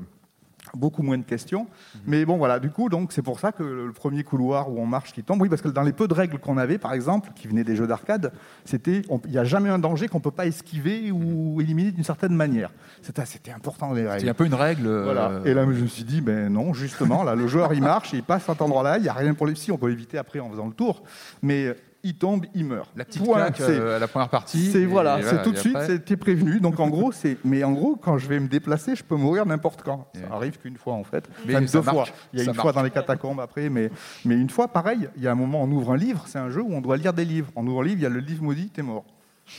beaucoup 0.76 1.04
moins 1.04 1.18
de 1.18 1.24
questions. 1.24 1.68
Mais 2.06 2.26
bon, 2.26 2.38
voilà, 2.38 2.60
du 2.60 2.70
coup, 2.70 2.90
donc 2.90 3.12
c'est 3.12 3.22
pour 3.22 3.40
ça 3.40 3.52
que 3.52 3.64
le 3.64 3.91
premier 3.91 4.24
couloir 4.24 4.70
où 4.72 4.80
on 4.80 4.86
marche 4.86 5.14
qui 5.14 5.24
tombe, 5.24 5.41
oui, 5.41 5.50
parce 5.50 5.62
que 5.62 5.68
dans 5.68 5.84
les 5.84 5.94
peu 5.94 6.08
de 6.08 6.14
règles 6.14 6.38
qu'on 6.40 6.58
avait, 6.58 6.78
par 6.78 6.94
exemple, 6.94 7.30
qui 7.36 7.48
venaient 7.48 7.64
des 7.64 7.76
jeux 7.76 7.88
d'arcade, 7.88 8.32
c'était, 8.66 9.02
il 9.26 9.32
n'y 9.32 9.38
a 9.38 9.44
jamais 9.44 9.70
un 9.70 9.80
danger 9.80 10.08
qu'on 10.08 10.20
peut 10.20 10.32
pas 10.32 10.46
esquiver 10.46 11.12
ou 11.12 11.60
éliminer 11.62 11.91
d'une 11.91 12.04
certaine 12.04 12.34
manière. 12.36 12.72
C'était, 13.02 13.26
c'était 13.26 13.52
important 13.52 13.94
les 13.94 14.08
règles. 14.08 14.22
C'est 14.24 14.30
un 14.30 14.34
peu 14.34 14.46
une 14.46 14.54
règle. 14.54 14.88
euh, 14.88 15.04
Voilà. 15.04 15.41
Et 15.46 15.54
là, 15.54 15.64
je 15.66 15.82
me 15.82 15.88
suis 15.88 16.04
dit, 16.04 16.22
ben 16.22 16.50
non, 16.52 16.74
justement, 16.74 17.24
là, 17.24 17.36
le 17.36 17.48
joueur, 17.48 17.74
il 17.74 17.82
marche, 17.82 18.14
il 18.14 18.24
passe 18.24 18.44
à 18.50 18.54
cet 18.54 18.62
endroit-là, 18.62 18.98
il 18.98 19.04
n'y 19.04 19.10
a 19.10 19.14
rien 19.14 19.34
pour 19.34 19.48
les 19.48 19.54
psy, 19.54 19.72
on 19.72 19.78
peut 19.78 19.91
éviter 19.91 20.18
après 20.18 20.40
en 20.40 20.50
faisant 20.50 20.68
le 20.68 20.74
tour, 20.74 21.04
mais 21.41 21.76
il 22.04 22.16
tombe, 22.16 22.46
il 22.54 22.66
meurt. 22.66 22.90
La 22.96 23.06
petite 23.06 23.24
Point. 23.24 23.52
claque 23.52 23.62
euh, 23.62 23.98
à 23.98 24.00
la 24.00 24.08
première 24.08 24.30
partie. 24.30 24.72
c'est 24.72 24.82
et 24.82 24.86
voilà, 24.86 25.20
c'est 25.22 25.42
tout 25.44 25.52
de 25.52 25.58
suite, 25.58 25.78
c'était 25.86 26.18
prévenu. 26.18 26.60
Donc 26.60 26.80
en 26.80 26.90
gros, 26.90 27.12
c'est, 27.12 27.38
mais 27.44 27.64
en 27.64 27.72
gros, 27.72 27.96
quand 27.96 28.18
je 28.18 28.28
vais 28.28 28.40
me 28.40 28.48
déplacer, 28.48 28.96
je 28.96 29.04
peux 29.04 29.16
mourir 29.16 29.46
n'importe 29.46 29.82
quand. 29.84 30.08
Ça 30.16 30.34
arrive 30.34 30.58
qu'une 30.58 30.78
fois 30.78 30.94
en 30.94 31.04
fait, 31.04 31.30
Mais 31.46 31.54
Même 31.54 31.66
deux 31.66 31.82
fois. 31.82 32.06
Il 32.34 32.40
y 32.40 32.42
a 32.42 32.46
une 32.46 32.56
fois 32.56 32.72
dans 32.72 32.84
les 32.84 32.92
catacombes 32.92 33.40
après, 33.40 33.70
mais 33.70 33.90
mais 34.26 34.36
une 34.36 34.50
fois, 34.50 34.68
pareil. 34.68 35.10
Il 35.18 35.24
y 35.24 35.28
a 35.28 35.32
un 35.32 35.36
moment, 35.36 35.64
on 35.64 35.72
ouvre 35.72 35.92
un 35.92 35.98
livre. 35.98 36.24
C'est 36.28 36.40
un 36.40 36.50
jeu 36.50 36.62
où 36.62 36.74
on 36.74 36.82
doit 36.82 36.98
lire 36.98 37.14
des 37.14 37.26
livres. 37.26 37.52
On 37.56 37.66
ouvre 37.68 37.82
un 37.82 37.86
livre, 37.86 38.00
il 38.00 38.04
y 38.04 38.06
a 38.06 38.10
le 38.10 38.20
livre 38.20 38.44
maudit, 38.44 38.70
t'es 38.70 38.82
mort. 38.82 39.06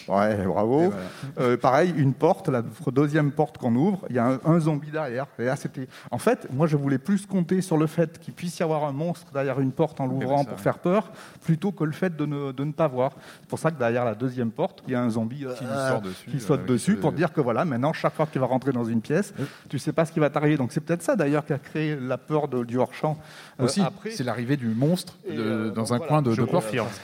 Ouais, 0.09 0.37
bravo. 0.47 0.93
Euh, 1.39 1.57
pareil, 1.57 1.93
une 1.97 2.15
porte, 2.15 2.49
la 2.49 2.63
deuxième 2.93 3.31
porte 3.33 3.59
qu'on 3.59 3.75
ouvre, 3.75 4.07
il 4.11 4.17
y 4.17 4.19
a 4.19 4.27
un, 4.27 4.41
un 4.45 4.61
zombie 4.61 4.91
derrière. 4.91 5.27
Et 5.39 5.45
là, 5.45 5.57
c'était. 5.57 5.89
En 6.11 6.19
fait, 6.19 6.49
moi, 6.53 6.67
je 6.67 6.77
voulais 6.77 6.99
plus 6.99 7.27
compter 7.27 7.61
sur 7.61 7.77
le 7.77 7.87
fait 7.87 8.19
qu'il 8.19 8.35
puisse 8.35 8.59
y 8.59 8.63
avoir 8.63 8.85
un 8.85 8.93
monstre 8.93 9.33
derrière 9.33 9.61
une 9.61 9.73
porte 9.73 10.01
en 10.01 10.07
l'ouvrant 10.07 10.45
pour 10.45 10.57
ouais. 10.57 10.63
faire 10.63 10.79
peur, 10.79 11.11
plutôt 11.43 11.73
que 11.73 11.85
le 11.85 11.93
fait 11.93 12.17
de 12.17 12.27
ne, 12.27 12.53
de 12.53 12.65
ne 12.65 12.73
pas 12.73 12.89
voir. 12.89 13.13
C'est 13.41 13.49
pour 13.49 13.59
ça 13.59 13.71
que 13.71 13.79
derrière 13.79 14.05
la 14.05 14.15
deuxième 14.15 14.51
porte, 14.51 14.83
il 14.87 14.93
y 14.93 14.95
a 14.95 15.03
un 15.03 15.11
zombie 15.11 15.47
Qui 15.59 15.65
euh, 15.65 15.89
sort 15.91 16.01
dessus, 16.01 16.31
qui 16.31 16.41
saute 16.41 16.61
euh, 16.61 16.67
dessus 16.67 16.95
qui 16.95 17.01
pour 17.01 17.13
dire 17.13 17.33
que 17.33 17.41
voilà, 17.41 17.65
maintenant, 17.65 17.93
chaque 17.93 18.15
fois 18.15 18.27
que 18.27 18.33
tu 18.33 18.39
vas 18.39 18.47
rentrer 18.47 18.73
dans 18.73 18.85
une 18.85 19.01
pièce, 19.01 19.33
tu 19.69 19.79
sais 19.79 19.93
pas 19.93 20.05
ce 20.05 20.13
qui 20.13 20.21
va 20.21 20.31
t'arriver. 20.31 20.57
Donc 20.57 20.73
c'est 20.73 20.81
peut-être 20.81 21.03
ça 21.03 21.17
d'ailleurs 21.17 21.45
qui 21.45 21.53
a 21.53 21.59
créé 21.59 21.97
la 21.97 22.19
peur 22.19 22.49
de- 22.49 22.65
du 22.65 22.79
hors-champ. 22.79 23.19
Euh, 23.59 23.65
Aussi, 23.65 23.83
c'est 24.11 24.25
l'arrivée 24.25 24.57
du 24.57 24.69
monstre 24.69 25.17
de- 25.29 25.35
euh, 25.39 25.71
dans 25.71 25.93
un 25.93 25.97
voilà, 25.99 26.09
coin 26.09 26.23
de, 26.23 26.31
de 26.35 26.47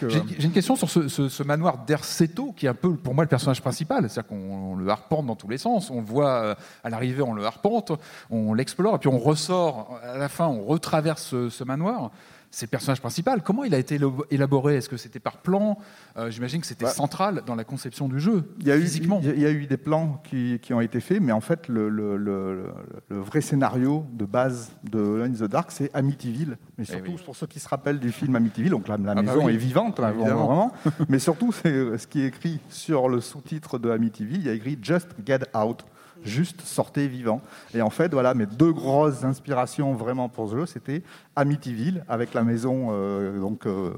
J'ai 0.09 0.45
une 0.45 0.53
question 0.53 0.77
sur 0.77 0.91
ce, 0.91 1.09
ce- 1.09 1.29
ce 1.29 1.43
manoir 1.43 1.79
d'Erceto, 1.87 2.53
qui 2.57 2.67
un 2.69 2.75
peu 2.77 2.95
pour 2.95 3.15
moi 3.15 3.25
le 3.25 3.29
personnage 3.29 3.61
principal. 3.61 4.09
C'est-à-dire 4.09 4.29
qu'on 4.29 4.73
on 4.73 4.75
le 4.75 4.89
arpente 4.89 5.27
dans 5.27 5.37
tous 5.37 5.49
les 5.49 5.59
sens. 5.59 5.91
On 5.91 6.01
le 6.01 6.07
voit 6.07 6.31
euh, 6.31 6.55
à 6.85 6.91
l'arrivée, 6.91 7.23
on 7.23 7.35
le 7.35 7.45
arpente, 7.45 7.93
on 8.31 8.55
l'explore, 8.55 8.97
et 8.97 8.99
puis 8.99 9.09
on 9.09 9.19
ressort 9.19 9.99
à 10.03 10.19
la 10.19 10.29
fin, 10.29 10.47
on 10.47 10.65
retraverse 10.65 11.49
ce 11.49 11.65
manoir. 11.65 12.11
C'est 12.59 12.65
le 12.65 12.71
personnage 12.71 13.01
principal. 13.03 13.43
Comment 13.43 13.65
il 13.65 13.75
a 13.75 13.79
été 13.79 14.01
élaboré? 14.31 14.77
Est-ce 14.77 14.89
que 14.89 14.97
c'était 14.97 15.21
par 15.21 15.37
plan? 15.37 15.77
Euh, 16.17 16.31
J'imagine 16.31 16.63
que 16.63 16.67
c'était 16.67 16.87
Ouais. 16.87 16.91
central 16.91 17.43
dans 17.47 17.55
la 17.55 17.65
conception 17.65 18.09
du 18.09 18.19
jeu, 18.19 18.45
Il 18.61 18.67
y, 18.67 18.73
a 18.73 18.79
eu, 18.79 18.81
physiquement. 18.81 19.21
il 19.23 19.29
y 19.29 19.31
a- 19.31 19.35
il 19.35 19.41
y 19.43 19.45
a 19.45 19.51
eu 19.51 19.67
des 19.67 19.77
plans 19.77 20.23
qui, 20.25 20.59
qui 20.63 20.73
ont 20.73 20.81
été 20.81 21.01
faits, 21.01 21.21
mais 21.21 21.33
en 21.33 21.43
fait, 21.43 21.69
le, 21.69 21.91
le- 21.91 22.17
le- 22.17 22.55
le- 22.55 22.73
le 23.11 23.19
vrai 23.21 23.43
scénario 23.43 24.07
de 24.15 24.25
base 24.25 24.71
de 24.85 24.99
Alone 24.99 25.33
in 25.35 25.47
the 25.47 25.51
Dark, 25.51 25.71
c'est 25.71 25.91
Amityville. 25.95 26.57
Mais 26.79 26.87
surtout, 26.87 27.03
Eh 27.09 27.11
oui. 27.11 27.23
pour 27.27 27.37
ceux 27.37 27.47
qui 27.47 27.61
se 27.61 27.69
rappellent 27.69 28.01
du 28.01 28.11
film 28.11 28.35
Amityville, 28.35 28.71
donc 28.71 28.89
la, 28.89 28.97
la 28.97 29.11
Ah 29.11 29.15
bah 29.17 29.23
maison 29.23 29.45
oui, 29.45 29.53
est 29.53 29.59
vivante, 29.59 29.99
là, 30.01 30.13
évidemment. 30.15 30.47
vraiment. 30.47 30.73
mais 31.11 31.19
surtout, 31.19 31.53
c'est 31.53 31.69
euh, 31.71 31.99
ce 31.99 32.07
qui 32.07 32.23
est 32.23 32.29
écrit 32.29 32.59
sur 32.71 33.11
le 33.11 33.21
sous-titre 33.21 33.79
de 33.79 33.91
Amityville, 33.91 34.41
il 34.41 34.47
y 34.47 34.49
a 34.49 34.55
écrit 34.55 34.79
Just 34.81 35.09
Get 35.27 35.41
Out. 35.55 35.85
Juste 36.27 36.61
sortez 36.63 37.09
vivant. 37.09 37.41
Et 37.75 37.83
en 37.83 37.91
fait, 37.91 38.13
voilà, 38.13 38.35
mes 38.35 38.47
deux 38.47 38.73
grosses 38.73 39.25
inspirations 39.25 39.95
vraiment 39.95 40.29
pour 40.29 40.49
ce 40.51 40.57
jeu, 40.57 40.67
c'était 40.67 41.03
Amityville, 41.37 42.05
avec 42.09 42.35
la 42.35 42.43
maison 42.43 42.89
euh, 42.91 43.41
donc 43.41 43.67
euh, 43.67 43.93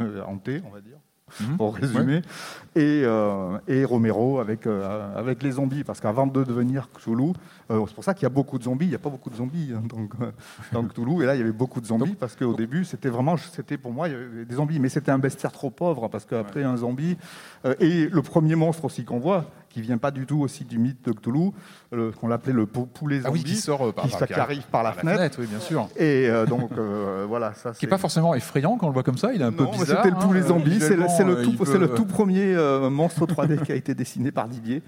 euh, 0.00 0.22
hantée, 0.26 0.62
on 0.66 0.70
va 0.70 0.80
dire 0.80 0.98
Mhm. 1.42 1.56
pour 1.58 1.76
résumer, 1.76 2.22
et, 2.74 3.02
euh, 3.04 3.58
et 3.68 3.84
Romero 3.84 4.38
avec, 4.38 4.66
euh, 4.66 5.14
avec 5.14 5.42
les 5.42 5.50
zombies, 5.52 5.84
parce 5.84 6.00
qu'avant 6.00 6.26
de 6.26 6.42
devenir 6.42 6.88
Cthulhu, 6.90 7.34
euh, 7.70 7.84
c'est 7.86 7.94
pour 7.94 8.02
ça 8.02 8.14
qu'il 8.14 8.22
y 8.22 8.26
a 8.26 8.30
beaucoup 8.30 8.58
de 8.58 8.62
zombies, 8.64 8.86
il 8.86 8.88
n'y 8.88 8.94
a 8.94 8.98
pas 8.98 9.10
beaucoup 9.10 9.28
de 9.28 9.34
zombies 9.34 9.72
hein, 9.76 9.82
donc, 9.86 10.12
dans 10.72 10.82
Cthulhu, 10.84 11.22
et 11.22 11.26
là 11.26 11.34
il 11.34 11.38
y 11.40 11.42
avait 11.42 11.52
beaucoup 11.52 11.82
de 11.82 11.86
zombies, 11.86 12.14
parce 12.14 12.34
qu'au 12.34 12.54
début 12.54 12.86
c'était 12.86 13.10
vraiment, 13.10 13.36
c'était 13.36 13.76
pour 13.76 13.92
moi 13.92 14.08
il 14.08 14.12
y 14.12 14.14
avait 14.14 14.44
des 14.46 14.54
zombies, 14.54 14.80
mais 14.80 14.88
c'était 14.88 15.10
un 15.10 15.18
bestiaire 15.18 15.52
trop 15.52 15.68
pauvre, 15.68 16.08
parce 16.08 16.24
qu'après 16.24 16.64
un 16.64 16.78
zombie, 16.78 17.18
et 17.78 18.08
le 18.08 18.22
premier 18.22 18.54
monstre 18.54 18.86
aussi 18.86 19.04
qu'on 19.04 19.18
voit, 19.18 19.44
qui 19.78 19.82
vient 19.86 19.98
pas 19.98 20.10
du 20.10 20.26
tout 20.26 20.40
aussi 20.40 20.64
du 20.64 20.78
mythe 20.78 21.04
de 21.04 21.12
Cthulhu, 21.12 21.50
le- 21.92 22.10
qu'on 22.10 22.26
l'appelait 22.26 22.52
le 22.52 22.66
pou- 22.66 22.86
poulet 22.86 23.20
Ah 23.22 23.28
zombie, 23.28 23.42
oui, 23.44 23.44
qui 23.44 23.56
sort 23.56 23.86
euh, 23.88 23.92
par, 23.92 24.06
qui, 24.06 24.10
par- 24.16 24.26
qui 24.26 24.34
arrive 24.34 24.62
par 24.72 24.82
la, 24.82 24.92
fenêtre, 24.92 25.38
oui, 25.40 25.46
bien 25.46 25.60
sûr. 25.60 25.88
et 25.96 26.28
euh, 26.28 26.46
donc 26.46 26.70
euh, 26.76 27.24
voilà, 27.28 27.54
ça 27.54 27.70
Qui 27.72 27.84
n'est 27.86 27.90
pas 27.90 27.98
forcément 27.98 28.34
effrayant 28.34 28.76
quand 28.76 28.86
on 28.86 28.88
le 28.90 28.94
voit 28.94 29.02
comme 29.04 29.18
ça. 29.18 29.32
Il 29.32 29.40
est 29.40 29.44
un 29.44 29.52
peu 29.52 29.64
non, 29.64 29.70
bizarre. 29.70 30.02
C'était 30.02 30.10
le 30.10 30.20
poulet 30.20 30.40
hein, 30.40 30.46
zombie, 30.48 30.80
c'est 30.80 30.96
le, 30.96 31.42
tout, 31.42 31.78
le 31.78 32.06
premier 32.06 32.54
euh, 32.56 32.90
monstre 32.90 33.26
3D 33.26 33.62
qui 33.62 33.72
a 33.72 33.76
été 33.76 33.94
dessiné 33.94 34.32
par 34.32 34.48
Didier. 34.48 34.82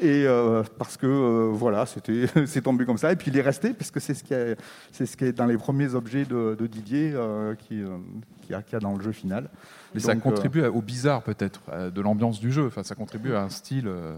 Et 0.00 0.24
euh, 0.26 0.62
parce 0.78 0.96
que 0.96 1.06
euh, 1.06 1.50
voilà, 1.52 1.86
c'était, 1.86 2.26
c'est 2.46 2.62
tombé 2.62 2.84
comme 2.84 2.98
ça. 2.98 3.10
Et 3.12 3.16
puis 3.16 3.30
il 3.30 3.36
est 3.36 3.42
resté, 3.42 3.72
puisque 3.72 4.00
c'est 4.00 4.14
ce 4.14 4.22
qui 4.22 4.34
est, 4.34 4.56
c'est 4.92 5.06
ce 5.06 5.16
qui 5.16 5.24
est 5.24 5.32
dans 5.32 5.46
les 5.46 5.56
premiers 5.58 5.94
objets 5.94 6.24
de, 6.24 6.56
de 6.58 6.66
Didier 6.66 7.12
euh, 7.14 7.54
qui, 7.54 7.80
euh, 7.82 7.96
qui, 8.42 8.54
a, 8.54 8.62
qui 8.62 8.76
a 8.76 8.78
dans 8.78 8.94
le 8.94 9.02
jeu 9.02 9.12
final. 9.12 9.48
Mais 9.96 10.00
ça 10.02 10.12
euh, 10.12 10.16
contribue 10.16 10.62
au 10.64 10.82
bizarre 10.82 11.22
peut-être, 11.22 11.60
euh, 11.70 11.90
de 11.90 12.00
l'ambiance 12.00 12.38
du 12.38 12.52
jeu. 12.52 12.66
Enfin, 12.66 12.82
ça 12.82 12.94
contribue 12.94 13.34
à 13.34 13.42
un 13.42 13.48
style 13.48 13.88
euh, 13.88 14.16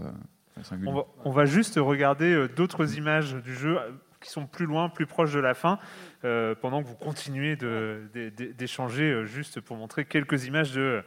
singulier. 0.63 0.91
On 0.91 0.95
va, 0.95 1.05
on 1.25 1.31
va 1.31 1.45
juste 1.45 1.75
regarder 1.77 2.47
d'autres 2.55 2.97
images 2.97 3.33
du 3.35 3.55
jeu 3.55 3.77
qui 4.21 4.29
sont 4.29 4.45
plus 4.45 4.65
loin, 4.65 4.89
plus 4.89 5.05
proches 5.05 5.33
de 5.33 5.39
la 5.39 5.53
fin, 5.53 5.79
euh, 6.25 6.53
pendant 6.59 6.83
que 6.83 6.87
vous 6.87 6.95
continuez 6.95 7.55
d'échanger, 8.57 9.23
juste 9.25 9.61
pour 9.61 9.77
montrer 9.77 10.05
quelques 10.05 10.45
images 10.45 10.73
de, 10.73 11.03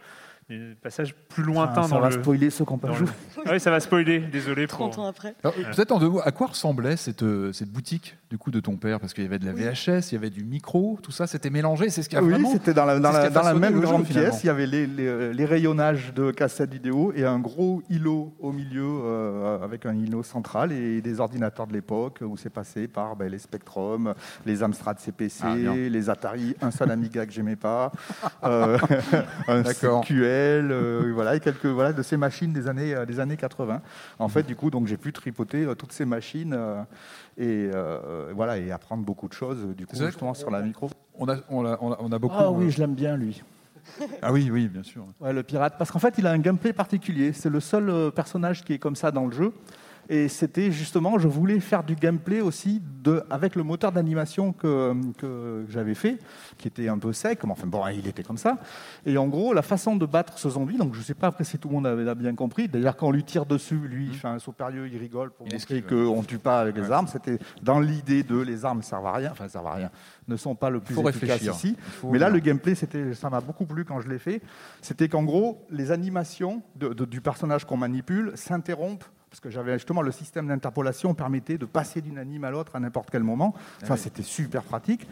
passage 0.82 1.14
plus 1.28 1.42
lointain 1.42 1.82
ça, 1.82 1.88
ça 1.88 1.94
dans 1.94 2.00
va 2.00 2.08
le. 2.08 2.22
spoiler 2.22 2.50
ceux 2.50 2.64
qui 2.64 2.72
n'ont 2.72 2.78
pas 2.78 2.92
joué. 2.92 3.06
le- 3.06 3.42
Ah 3.46 3.50
oui, 3.52 3.60
ça 3.60 3.70
va 3.70 3.80
spoiler, 3.80 4.18
désolé. 4.18 4.66
pour- 4.68 4.90
30 4.90 4.98
ans 4.98 5.06
après. 5.06 5.34
Peut-être 5.42 5.92
en 5.92 5.98
deux 5.98 6.08
mots, 6.08 6.20
à 6.24 6.32
quoi 6.32 6.48
ressemblait 6.48 6.96
cette, 6.96 7.24
cette 7.52 7.70
boutique? 7.70 8.16
Du 8.32 8.38
coup 8.38 8.50
de 8.50 8.60
ton 8.60 8.76
père 8.78 8.98
Parce 8.98 9.12
qu'il 9.12 9.24
y 9.24 9.26
avait 9.26 9.38
de 9.38 9.44
la 9.44 9.52
VHS, 9.52 10.10
il 10.10 10.14
y 10.14 10.16
avait 10.16 10.30
du 10.30 10.42
micro, 10.42 10.98
tout 11.02 11.12
ça, 11.12 11.26
c'était 11.26 11.50
mélangé. 11.50 11.90
C'est 11.90 12.02
ce 12.02 12.08
qui 12.08 12.16
a 12.16 12.20
Ah 12.20 12.22
oui, 12.22 12.46
c'était 12.50 12.72
dans 12.72 12.86
la, 12.86 12.98
dans 12.98 13.12
dans 13.30 13.54
même 13.58 13.74
jeu, 13.74 13.80
grande 13.80 14.06
pièce. 14.06 14.42
Il 14.42 14.46
y 14.46 14.48
avait 14.48 14.66
les, 14.66 14.86
les- 14.86 15.34
les 15.34 15.44
rayonnages 15.44 16.14
de 16.14 16.30
cassettes 16.30 16.72
vidéo 16.72 17.12
et 17.14 17.26
un 17.26 17.38
gros 17.38 17.82
îlot 17.90 18.32
au 18.40 18.50
milieu 18.52 18.86
euh, 18.86 19.62
avec 19.62 19.84
un 19.84 19.92
îlot 19.94 20.22
central 20.22 20.72
et 20.72 21.02
des 21.02 21.20
ordinateurs 21.20 21.66
de 21.66 21.74
l'époque 21.74 22.20
où 22.22 22.38
c'est 22.38 22.48
passé 22.48 22.88
par 22.88 23.16
ben, 23.16 23.30
les 23.30 23.38
Spectrum, 23.38 24.14
les 24.46 24.62
Amstrad 24.62 24.98
CPC, 24.98 25.42
Ah, 25.44 25.54
les 25.76 26.08
Atari, 26.08 26.54
un 26.62 26.70
seul 26.70 26.90
Amiga 26.90 27.26
que 27.26 27.32
j'aimais 27.32 27.56
pas, 27.56 27.92
euh, 28.44 28.78
un. 29.46 29.62
CQL, 29.62 30.70
euh, 30.72 31.10
voilà, 31.12 31.36
et 31.36 31.40
quelques 31.40 31.66
voilà 31.66 31.92
de 31.92 32.00
ces 32.02 32.16
machines 32.16 32.54
des 32.54 32.66
années 32.66 32.94
euh, 32.94 33.04
des 33.04 33.20
années 33.20 33.36
80. 33.36 33.82
En 34.18 34.28
fait, 34.28 34.44
du 34.44 34.56
coup, 34.56 34.70
donc 34.70 34.86
j'ai 34.86 34.96
pu 34.96 35.12
tripoter 35.12 35.64
euh, 35.66 35.74
toutes 35.74 35.92
ces 35.92 36.06
machines 36.06 36.54
euh, 36.56 36.80
et 37.38 37.70
euh, 37.74 38.32
voilà 38.34 38.58
et 38.58 38.70
apprendre 38.70 39.04
beaucoup 39.04 39.28
de 39.28 39.32
choses 39.32 39.66
du 39.76 39.86
coup 39.86 39.96
justement 39.96 40.34
sur 40.34 40.50
la 40.50 40.60
micro. 40.62 40.90
On 41.18 41.28
a, 41.28 41.36
on 41.50 41.64
a, 41.66 41.78
on 41.80 41.92
a- 41.92 41.96
on 42.00 42.12
a 42.12 42.18
beaucoup. 42.18 42.34
Ah 42.38 42.46
euh, 42.46 42.50
oui, 42.50 42.70
je 42.70 42.78
l'aime 42.78 42.94
bien 42.94 43.16
lui. 43.16 43.42
Ah 44.22 44.32
oui, 44.32 44.48
oui, 44.50 44.68
bien 44.68 44.82
sûr. 44.82 45.04
Ouais, 45.20 45.32
le 45.32 45.42
pirate, 45.42 45.74
parce 45.76 45.90
qu'en 45.90 45.98
fait, 45.98 46.14
il 46.18 46.26
a 46.26 46.30
un 46.30 46.38
gameplay 46.38 46.72
particulier. 46.72 47.32
C'est 47.32 47.50
le 47.50 47.60
seul 47.60 47.90
euh, 47.90 48.10
personnage 48.10 48.62
qui 48.64 48.72
est 48.74 48.78
comme 48.78 48.96
ça 48.96 49.10
dans 49.10 49.26
le 49.26 49.32
jeu. 49.32 49.52
Et 50.08 50.28
c'était 50.28 50.70
justement, 50.72 51.18
je 51.18 51.28
voulais 51.28 51.60
faire 51.60 51.84
du 51.84 51.94
gameplay 51.94 52.40
aussi 52.40 52.82
de, 53.02 53.22
avec 53.30 53.54
le 53.56 53.62
moteur 53.62 53.92
d'animation 53.92 54.52
que, 54.52 54.92
que 55.18 55.64
j'avais 55.68 55.94
fait, 55.94 56.18
qui 56.58 56.68
était 56.68 56.88
un 56.88 56.98
peu 56.98 57.12
sec, 57.12 57.40
mais 57.44 57.52
enfin 57.52 57.66
bon, 57.66 57.86
il 57.88 58.06
était 58.06 58.22
comme 58.22 58.36
ça. 58.36 58.58
Et 59.06 59.16
en 59.16 59.28
gros, 59.28 59.54
la 59.54 59.62
façon 59.62 59.96
de 59.96 60.04
battre 60.04 60.38
ce 60.38 60.50
zombie, 60.50 60.76
donc 60.76 60.94
je 60.94 60.98
ne 60.98 61.04
sais 61.04 61.14
pas 61.14 61.28
après 61.28 61.44
si 61.44 61.56
tout 61.58 61.68
le 61.68 61.74
monde 61.74 61.86
avait 61.86 62.14
bien 62.14 62.34
compris, 62.34 62.68
d'ailleurs 62.68 62.96
quand 62.96 63.06
on 63.08 63.10
lui 63.12 63.24
tire 63.24 63.46
dessus, 63.46 63.76
lui, 63.76 64.06
il 64.06 64.14
fait 64.14 64.28
un 64.28 64.38
saut 64.38 64.52
périlleux, 64.52 64.88
il 64.88 64.98
rigole 64.98 65.30
pour 65.30 65.46
Il 65.46 65.54
montrer 65.54 65.82
qu'on 65.82 66.20
ne 66.20 66.26
tue 66.26 66.38
pas 66.38 66.60
avec 66.60 66.76
les 66.76 66.90
armes. 66.90 67.06
C'était 67.06 67.38
dans 67.62 67.80
l'idée 67.80 68.22
de 68.22 68.38
les 68.38 68.64
armes 68.64 68.78
ne 68.78 68.82
servent 68.82 69.06
à 69.06 69.12
rien, 69.12 69.30
enfin 69.32 69.48
servent 69.48 69.66
à 69.68 69.74
rien, 69.74 69.90
ne 70.28 70.36
sont 70.36 70.54
pas 70.54 70.68
le 70.70 70.80
plus 70.80 70.94
faut 70.94 71.08
efficaces 71.08 71.30
réfléchir. 71.40 71.52
ici. 71.54 71.76
Faut- 72.00 72.10
Mais 72.10 72.18
là, 72.18 72.28
le 72.28 72.38
gameplay, 72.40 72.74
c'était, 72.74 73.14
ça 73.14 73.30
m'a 73.30 73.40
beaucoup 73.40 73.66
plu 73.66 73.84
quand 73.84 74.00
je 74.00 74.08
l'ai 74.08 74.18
fait. 74.18 74.42
C'était 74.80 75.08
qu'en 75.08 75.22
gros, 75.22 75.64
les 75.70 75.90
animations 75.92 76.62
de- 76.76 76.92
de- 76.92 77.04
du 77.04 77.20
personnage 77.20 77.64
qu'on 77.64 77.76
manipule 77.76 78.32
s'interrompent. 78.34 79.04
Parce 79.32 79.40
que 79.40 79.48
j'avais 79.48 79.72
justement 79.78 80.02
le 80.02 80.12
système 80.12 80.46
d'interpolation 80.48 81.14
permettait 81.14 81.56
de 81.56 81.64
passer 81.64 82.02
d'une 82.02 82.18
anime 82.18 82.44
à 82.44 82.50
l'autre 82.50 82.76
à 82.76 82.80
n'importe 82.80 83.08
quel 83.10 83.22
moment. 83.22 83.54
Ça, 83.82 83.94
oui. 83.94 83.98
c'était 83.98 84.22
super 84.22 84.62
pratique. 84.62 85.08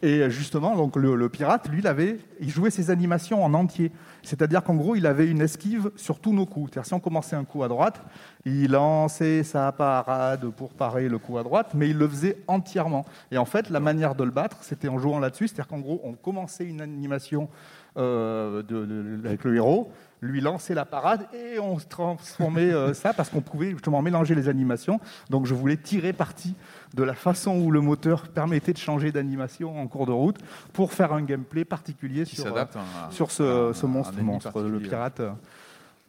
Et 0.00 0.30
justement, 0.30 0.76
donc 0.76 0.94
le, 0.94 1.16
le 1.16 1.28
pirate, 1.28 1.68
lui, 1.68 1.80
il, 1.80 1.86
avait, 1.88 2.18
il 2.38 2.50
jouait 2.50 2.70
ses 2.70 2.90
animations 2.90 3.44
en 3.44 3.52
entier. 3.52 3.90
C'est-à-dire 4.22 4.62
qu'en 4.62 4.76
gros, 4.76 4.94
il 4.94 5.06
avait 5.06 5.26
une 5.28 5.40
esquive 5.40 5.90
sur 5.96 6.20
tous 6.20 6.32
nos 6.32 6.46
coups. 6.46 6.70
C'est-à-dire 6.70 6.86
si 6.86 6.94
on 6.94 7.00
commençait 7.00 7.34
un 7.34 7.42
coup 7.42 7.64
à 7.64 7.68
droite, 7.68 8.00
il 8.44 8.70
lançait 8.70 9.42
sa 9.42 9.72
parade 9.72 10.48
pour 10.50 10.72
parer 10.74 11.08
le 11.08 11.18
coup 11.18 11.36
à 11.38 11.42
droite, 11.42 11.70
mais 11.74 11.90
il 11.90 11.98
le 11.98 12.06
faisait 12.06 12.38
entièrement. 12.46 13.04
Et 13.32 13.38
en 13.38 13.44
fait, 13.44 13.70
la 13.70 13.80
manière 13.80 14.14
de 14.14 14.22
le 14.22 14.30
battre, 14.30 14.58
c'était 14.60 14.86
en 14.88 14.98
jouant 15.00 15.18
là-dessus. 15.18 15.48
C'est-à-dire 15.48 15.66
qu'en 15.66 15.80
gros, 15.80 16.00
on 16.04 16.12
commençait 16.12 16.64
une 16.64 16.80
animation 16.80 17.48
euh, 17.96 18.62
de- 18.62 18.84
de- 18.86 19.26
avec 19.26 19.44
le 19.44 19.54
héros, 19.56 19.90
lui 20.24 20.40
lançait 20.40 20.74
la 20.74 20.84
parade 20.84 21.26
et 21.34 21.58
on 21.58 21.76
transformait 21.76 22.72
euh, 22.72 22.94
ça 22.94 23.12
parce 23.12 23.28
qu'on 23.30 23.40
pouvait 23.40 23.70
justement 23.70 24.02
mélanger 24.02 24.34
les 24.34 24.48
animations. 24.48 25.00
Donc 25.30 25.46
je 25.46 25.54
voulais 25.54 25.76
tirer 25.76 26.12
parti 26.12 26.54
de 26.94 27.02
la 27.02 27.14
façon 27.14 27.56
où 27.60 27.70
le 27.70 27.80
moteur 27.80 28.28
permettait 28.28 28.72
de 28.72 28.78
changer 28.78 29.12
d'animation 29.12 29.80
en 29.80 29.86
cours 29.86 30.06
de 30.06 30.12
route 30.12 30.38
pour 30.72 30.92
faire 30.92 31.12
un 31.12 31.22
gameplay 31.22 31.64
particulier 31.64 32.24
Qui 32.24 32.36
sur, 32.36 32.44
s'adapte 32.44 32.76
euh, 32.76 32.80
un- 33.06 33.10
sur 33.10 33.30
ce, 33.30 33.42
un- 33.42 33.82
monstre, 34.22 34.60
le 34.62 34.80
pirate. 34.80 35.20
euh, 35.20 35.30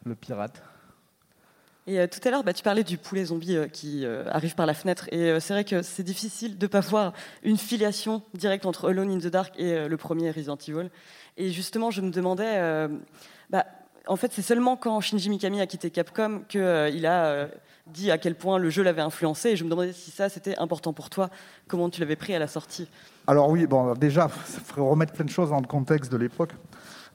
Le 0.04 0.14
pirate. 0.14 0.62
Et 1.88 2.00
euh, 2.00 2.06
tout 2.08 2.18
à 2.26 2.30
l'heure, 2.32 2.42
bah, 2.42 2.52
tu 2.52 2.64
parlais 2.64 2.82
du 2.82 2.98
poulet 2.98 3.24
zombie 3.26 3.56
euh, 3.56 3.68
qui 3.68 4.04
euh, 4.04 4.24
arrive 4.32 4.56
par 4.56 4.66
la 4.66 4.74
fenêtre. 4.74 5.06
Et 5.12 5.30
euh, 5.30 5.38
c'est 5.40 5.52
vrai 5.52 5.62
que 5.64 5.82
c'est 5.82 6.02
difficile 6.02 6.58
de 6.58 6.64
ne 6.66 6.68
pas 6.68 6.80
voir 6.80 7.12
une 7.44 7.56
filiation 7.56 8.22
directe 8.34 8.66
entre 8.66 8.88
Alone 8.90 9.10
in 9.10 9.18
the 9.18 9.28
Dark 9.28 9.54
et 9.56 9.72
euh, 9.72 9.88
le 9.88 9.96
premier 9.96 10.30
Resident 10.32 10.56
Evil. 10.66 10.88
Et 11.36 11.50
justement, 11.52 11.92
je 11.92 12.00
me 12.00 12.10
demandais, 12.10 12.54
euh, 12.56 12.88
bah, 13.50 13.66
en 14.06 14.16
fait, 14.16 14.32
c'est 14.32 14.42
seulement 14.42 14.76
quand 14.76 15.00
Shinji 15.00 15.28
Mikami 15.28 15.60
a 15.60 15.66
quitté 15.66 15.90
Capcom 15.90 16.42
qu'il 16.48 17.06
a 17.06 17.26
euh, 17.26 17.48
dit 17.86 18.10
à 18.10 18.18
quel 18.18 18.34
point 18.34 18.58
le 18.58 18.70
jeu 18.70 18.82
l'avait 18.82 19.02
influencé. 19.02 19.50
Et 19.50 19.56
je 19.56 19.64
me 19.64 19.70
demandais 19.70 19.92
si 19.92 20.10
ça, 20.10 20.28
c'était 20.28 20.56
important 20.58 20.92
pour 20.92 21.10
toi, 21.10 21.28
comment 21.66 21.90
tu 21.90 22.00
l'avais 22.00 22.16
pris 22.16 22.34
à 22.34 22.38
la 22.38 22.46
sortie? 22.46 22.88
Alors 23.26 23.50
oui, 23.50 23.66
bon, 23.66 23.94
déjà, 23.94 24.30
il 24.54 24.60
faudrait 24.60 24.90
remettre 24.90 25.12
plein 25.12 25.24
de 25.24 25.30
choses 25.30 25.50
dans 25.50 25.60
le 25.60 25.66
contexte 25.66 26.10
de 26.12 26.16
l'époque. 26.16 26.52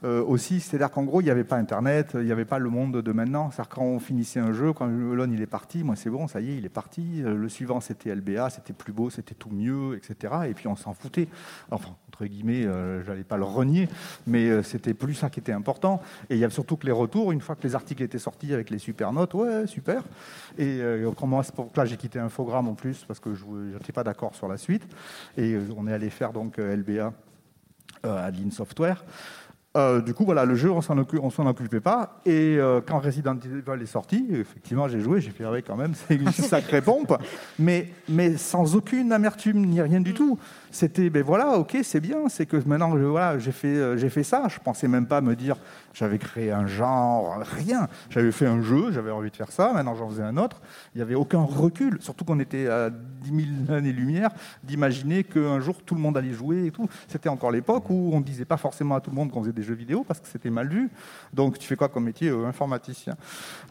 Euh, 0.04 0.22
aussi, 0.24 0.60
c'est-à-dire 0.60 0.90
qu'en 0.90 1.04
gros, 1.04 1.20
il 1.20 1.24
n'y 1.24 1.30
avait 1.30 1.44
pas 1.44 1.56
Internet, 1.56 2.12
il 2.14 2.24
n'y 2.24 2.32
avait 2.32 2.44
pas 2.44 2.58
le 2.58 2.70
monde 2.70 3.02
de 3.02 3.12
maintenant. 3.12 3.50
C'est-à-dire 3.50 3.74
quand 3.74 3.84
on 3.84 3.98
finissait 3.98 4.40
un 4.40 4.52
jeu, 4.52 4.72
quand 4.72 4.88
Elon 4.88 5.30
il 5.32 5.40
est 5.40 5.46
parti, 5.46 5.84
moi 5.84 5.96
c'est 5.96 6.10
bon, 6.10 6.28
ça 6.28 6.40
y 6.40 6.50
est, 6.50 6.56
il 6.56 6.64
est 6.64 6.70
parti. 6.70 7.22
Euh, 7.22 7.34
Le 7.34 7.48
suivant 7.48 7.80
c'était 7.80 8.14
LBA, 8.14 8.50
c'était 8.50 8.72
plus 8.72 8.92
beau, 8.92 9.10
c'était 9.10 9.34
tout 9.34 9.50
mieux, 9.50 9.96
etc. 9.96 10.34
Et 10.48 10.54
puis 10.54 10.68
on 10.68 10.76
s'en 10.76 10.94
foutait. 10.94 11.28
Enfin, 11.70 11.96
entre 12.12 12.26
guillemets, 12.26 12.66
euh, 12.66 13.02
j'allais 13.04 13.24
pas 13.24 13.38
le 13.38 13.44
renier, 13.44 13.88
mais 14.26 14.50
euh, 14.50 14.62
c'était 14.62 14.92
plus 14.92 15.14
ça 15.14 15.30
qui 15.30 15.40
était 15.40 15.52
important. 15.52 16.02
Et 16.28 16.34
il 16.34 16.38
y 16.38 16.44
a 16.44 16.50
surtout 16.50 16.76
que 16.76 16.84
les 16.84 16.92
retours, 16.92 17.32
une 17.32 17.40
fois 17.40 17.56
que 17.56 17.62
les 17.62 17.74
articles 17.74 18.02
étaient 18.02 18.18
sortis 18.18 18.52
avec 18.52 18.68
les 18.68 18.78
super 18.78 19.14
notes, 19.14 19.32
ouais, 19.32 19.66
super. 19.66 20.02
Et 20.58 20.80
euh, 20.82 21.10
là, 21.74 21.84
j'ai 21.86 21.96
quitté 21.96 22.18
Infogrames 22.18 22.68
en 22.68 22.74
plus 22.74 23.04
parce 23.08 23.18
que 23.18 23.34
je 23.34 23.46
n'étais 23.46 23.92
pas 23.92 24.04
d'accord 24.04 24.34
sur 24.34 24.46
la 24.46 24.58
suite. 24.58 24.86
Et 25.38 25.56
on 25.74 25.86
est 25.86 25.92
allé 25.92 26.10
faire 26.10 26.32
donc 26.32 26.58
LBA 26.58 27.14
à 28.02 28.30
Lean 28.30 28.50
Software. 28.50 29.04
Euh, 29.74 30.02
du 30.02 30.12
coup, 30.12 30.26
voilà, 30.26 30.44
le 30.44 30.54
jeu, 30.54 30.70
on 30.70 30.82
s'en 30.82 30.96
occu- 30.98 31.30
s'en 31.30 31.46
occupait 31.46 31.80
pas. 31.80 32.20
Et 32.26 32.56
euh, 32.58 32.80
quand 32.86 32.98
Resident 32.98 33.36
Evil 33.42 33.82
est 33.82 33.86
sorti, 33.86 34.26
effectivement, 34.30 34.86
j'ai 34.86 35.00
joué, 35.00 35.20
j'ai 35.22 35.30
fait, 35.30 35.44
ah 35.44 35.50
ouais, 35.50 35.62
quand 35.62 35.76
même, 35.76 35.94
c'est 36.08 36.16
une 36.16 36.30
sacrée 36.30 36.82
pompe. 36.82 37.14
Mais, 37.58 37.88
mais 38.08 38.36
sans 38.36 38.76
aucune 38.76 39.12
amertume 39.12 39.64
ni 39.64 39.80
rien 39.80 40.00
du 40.02 40.12
tout. 40.12 40.38
C'était, 40.72 41.10
ben 41.10 41.22
voilà, 41.22 41.58
ok, 41.58 41.76
c'est 41.82 42.00
bien, 42.00 42.28
c'est 42.28 42.46
que 42.46 42.56
maintenant, 42.66 42.96
voilà, 42.96 43.38
j'ai 43.38 43.52
fait, 43.52 43.68
euh, 43.68 43.96
j'ai 43.96 44.08
fait 44.08 44.22
ça. 44.22 44.48
Je 44.48 44.58
pensais 44.58 44.88
même 44.88 45.06
pas 45.06 45.20
me 45.20 45.36
dire, 45.36 45.56
j'avais 45.92 46.18
créé 46.18 46.50
un 46.50 46.66
genre, 46.66 47.38
rien. 47.42 47.88
J'avais 48.10 48.32
fait 48.32 48.46
un 48.46 48.62
jeu, 48.62 48.90
j'avais 48.90 49.10
envie 49.10 49.30
de 49.30 49.36
faire 49.36 49.52
ça, 49.52 49.72
maintenant 49.72 49.94
j'en 49.94 50.08
faisais 50.08 50.22
un 50.22 50.36
autre. 50.38 50.60
Il 50.94 50.98
n'y 50.98 51.02
avait 51.02 51.14
aucun 51.14 51.42
recul, 51.42 51.98
surtout 52.00 52.24
qu'on 52.24 52.40
était 52.40 52.68
à 52.68 52.90
10 52.90 53.44
000 53.66 53.76
années-lumière, 53.76 54.30
d'imaginer 54.64 55.24
qu'un 55.24 55.60
jour 55.60 55.82
tout 55.84 55.94
le 55.94 56.00
monde 56.00 56.16
allait 56.16 56.32
jouer 56.32 56.66
et 56.66 56.70
tout. 56.70 56.88
C'était 57.06 57.28
encore 57.28 57.50
l'époque 57.50 57.90
où 57.90 58.10
on 58.12 58.18
ne 58.20 58.24
disait 58.24 58.44
pas 58.46 58.56
forcément 58.56 58.94
à 58.94 59.00
tout 59.00 59.10
le 59.10 59.16
monde 59.16 59.30
qu'on 59.30 59.42
faisait 59.42 59.52
des 59.52 59.62
jeux 59.62 59.74
vidéo 59.74 60.04
parce 60.06 60.20
que 60.20 60.26
c'était 60.26 60.50
mal 60.50 60.68
vu. 60.68 60.90
Donc 61.32 61.58
tu 61.58 61.66
fais 61.68 61.76
quoi 61.76 61.88
comme 61.88 62.04
métier 62.04 62.30
Euh, 62.30 62.46
Informaticien? 62.46 63.14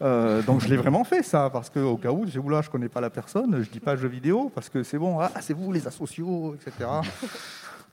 Euh, 0.02 0.42
donc 0.44 0.62
je 0.62 0.68
l'ai 0.68 0.78
vraiment 0.78 1.04
fait 1.04 1.24
ça, 1.24 1.50
parce 1.50 1.70
qu'au 1.70 1.98
cas 1.98 2.12
où, 2.12 2.26
je 2.28 2.40
je 2.62 2.70
connais 2.70 2.90
pas 2.90 3.02
la 3.02 3.10
personne, 3.10 3.64
je 3.64 3.70
dis 3.70 3.80
pas 3.80 3.96
jeux 3.96 4.08
vidéo, 4.08 4.52
parce 4.54 4.70
que 4.70 4.84
c'est 4.84 4.98
bon, 5.00 5.20
ah, 5.20 5.32
c'est 5.42 5.54
vous 5.54 5.72
les 5.72 5.88
asociaux, 5.88 6.56
etc. 6.56 6.91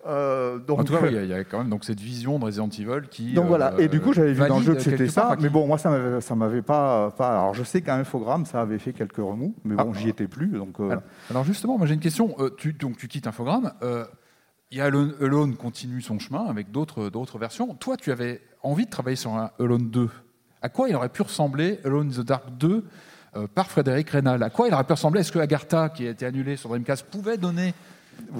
Euh, 0.06 0.58
donc, 0.58 0.78
en 0.80 0.84
tout 0.84 0.92
cas, 0.94 1.00
oui, 1.02 1.08
il 1.10 1.14
y 1.16 1.18
a- 1.18 1.22
il 1.24 1.28
y, 1.28 1.34
a 1.34 1.42
quand 1.44 1.58
même 1.58 1.68
donc 1.68 1.84
cette 1.84 1.98
vision 2.00 2.38
de 2.38 2.44
Resident 2.44 2.68
Evil 2.68 3.08
qui. 3.10 3.34
donc 3.34 3.46
voilà, 3.48 3.74
et 3.78 3.84
euh, 3.84 3.88
du 3.88 4.00
coup 4.00 4.12
j'avais 4.12 4.32
vu 4.32 4.46
dans 4.46 4.58
le 4.58 4.64
jeu 4.64 4.74
que 4.74 4.80
c'était 4.80 5.08
ça, 5.08 5.36
mais 5.40 5.48
bon, 5.48 5.66
moi 5.66 5.76
ça 5.76 5.90
m'avait, 5.90 6.20
ça 6.20 6.34
m'avait 6.36 6.62
pas, 6.62 7.10
pas. 7.10 7.30
Alors 7.30 7.52
je 7.54 7.64
sais 7.64 7.82
qu'à 7.82 7.96
Infogrames 7.96 8.46
ça 8.46 8.60
avait 8.60 8.78
fait 8.78 8.92
quelques 8.92 9.16
remous, 9.16 9.54
mais 9.64 9.74
bon, 9.74 9.92
j'y 9.92 10.08
étais 10.08 10.28
plus, 10.28 10.48
donc. 10.50 10.78
euh, 10.78 10.90
Alors, 10.90 11.02
alors 11.30 11.44
justement, 11.44 11.76
moi 11.78 11.86
j'ai 11.88 11.94
une 11.94 12.00
question. 12.00 12.34
Tu, 12.56 12.72
donc 12.74 12.96
tu 12.96 13.08
quittes 13.08 13.26
Infogrames. 13.26 13.72
euh, 13.82 14.04
Il 14.70 14.78
y 14.78 14.80
a 14.80 14.84
Alone, 14.84 15.14
Alone 15.20 15.56
continue 15.56 16.00
son 16.00 16.18
chemin 16.20 16.46
avec 16.46 16.70
d'autres 16.70 17.10
versions. 17.38 17.74
Toi, 17.74 17.96
tu 17.96 18.12
avais 18.12 18.40
envie 18.62 18.84
de 18.86 18.90
travailler 18.90 19.16
sur 19.16 19.32
un 19.34 19.50
Alone 19.58 19.90
2. 19.90 20.08
À 20.62 20.68
quoi 20.68 20.88
il 20.88 20.94
aurait 20.94 21.08
pu 21.08 21.22
ressembler 21.22 21.80
Alone 21.84 22.08
in 22.16 22.22
the 22.22 22.24
Dark 22.24 22.44
2 22.56 22.84
euh, 23.36 23.46
par 23.52 23.66
Frédéric 23.70 24.10
Reynal? 24.10 24.42
À 24.44 24.48
quoi 24.50 24.68
il 24.68 24.74
aurait 24.74 24.84
pu 24.84 24.92
ressembler? 24.92 25.20
Est-ce 25.22 25.32
que 25.32 25.38
Agartha, 25.40 25.88
qui 25.88 26.06
a 26.06 26.10
été 26.10 26.24
annulé 26.24 26.56
sur 26.56 26.68
Dreamcast, 26.70 27.04
pouvait 27.06 27.36
donner 27.36 27.74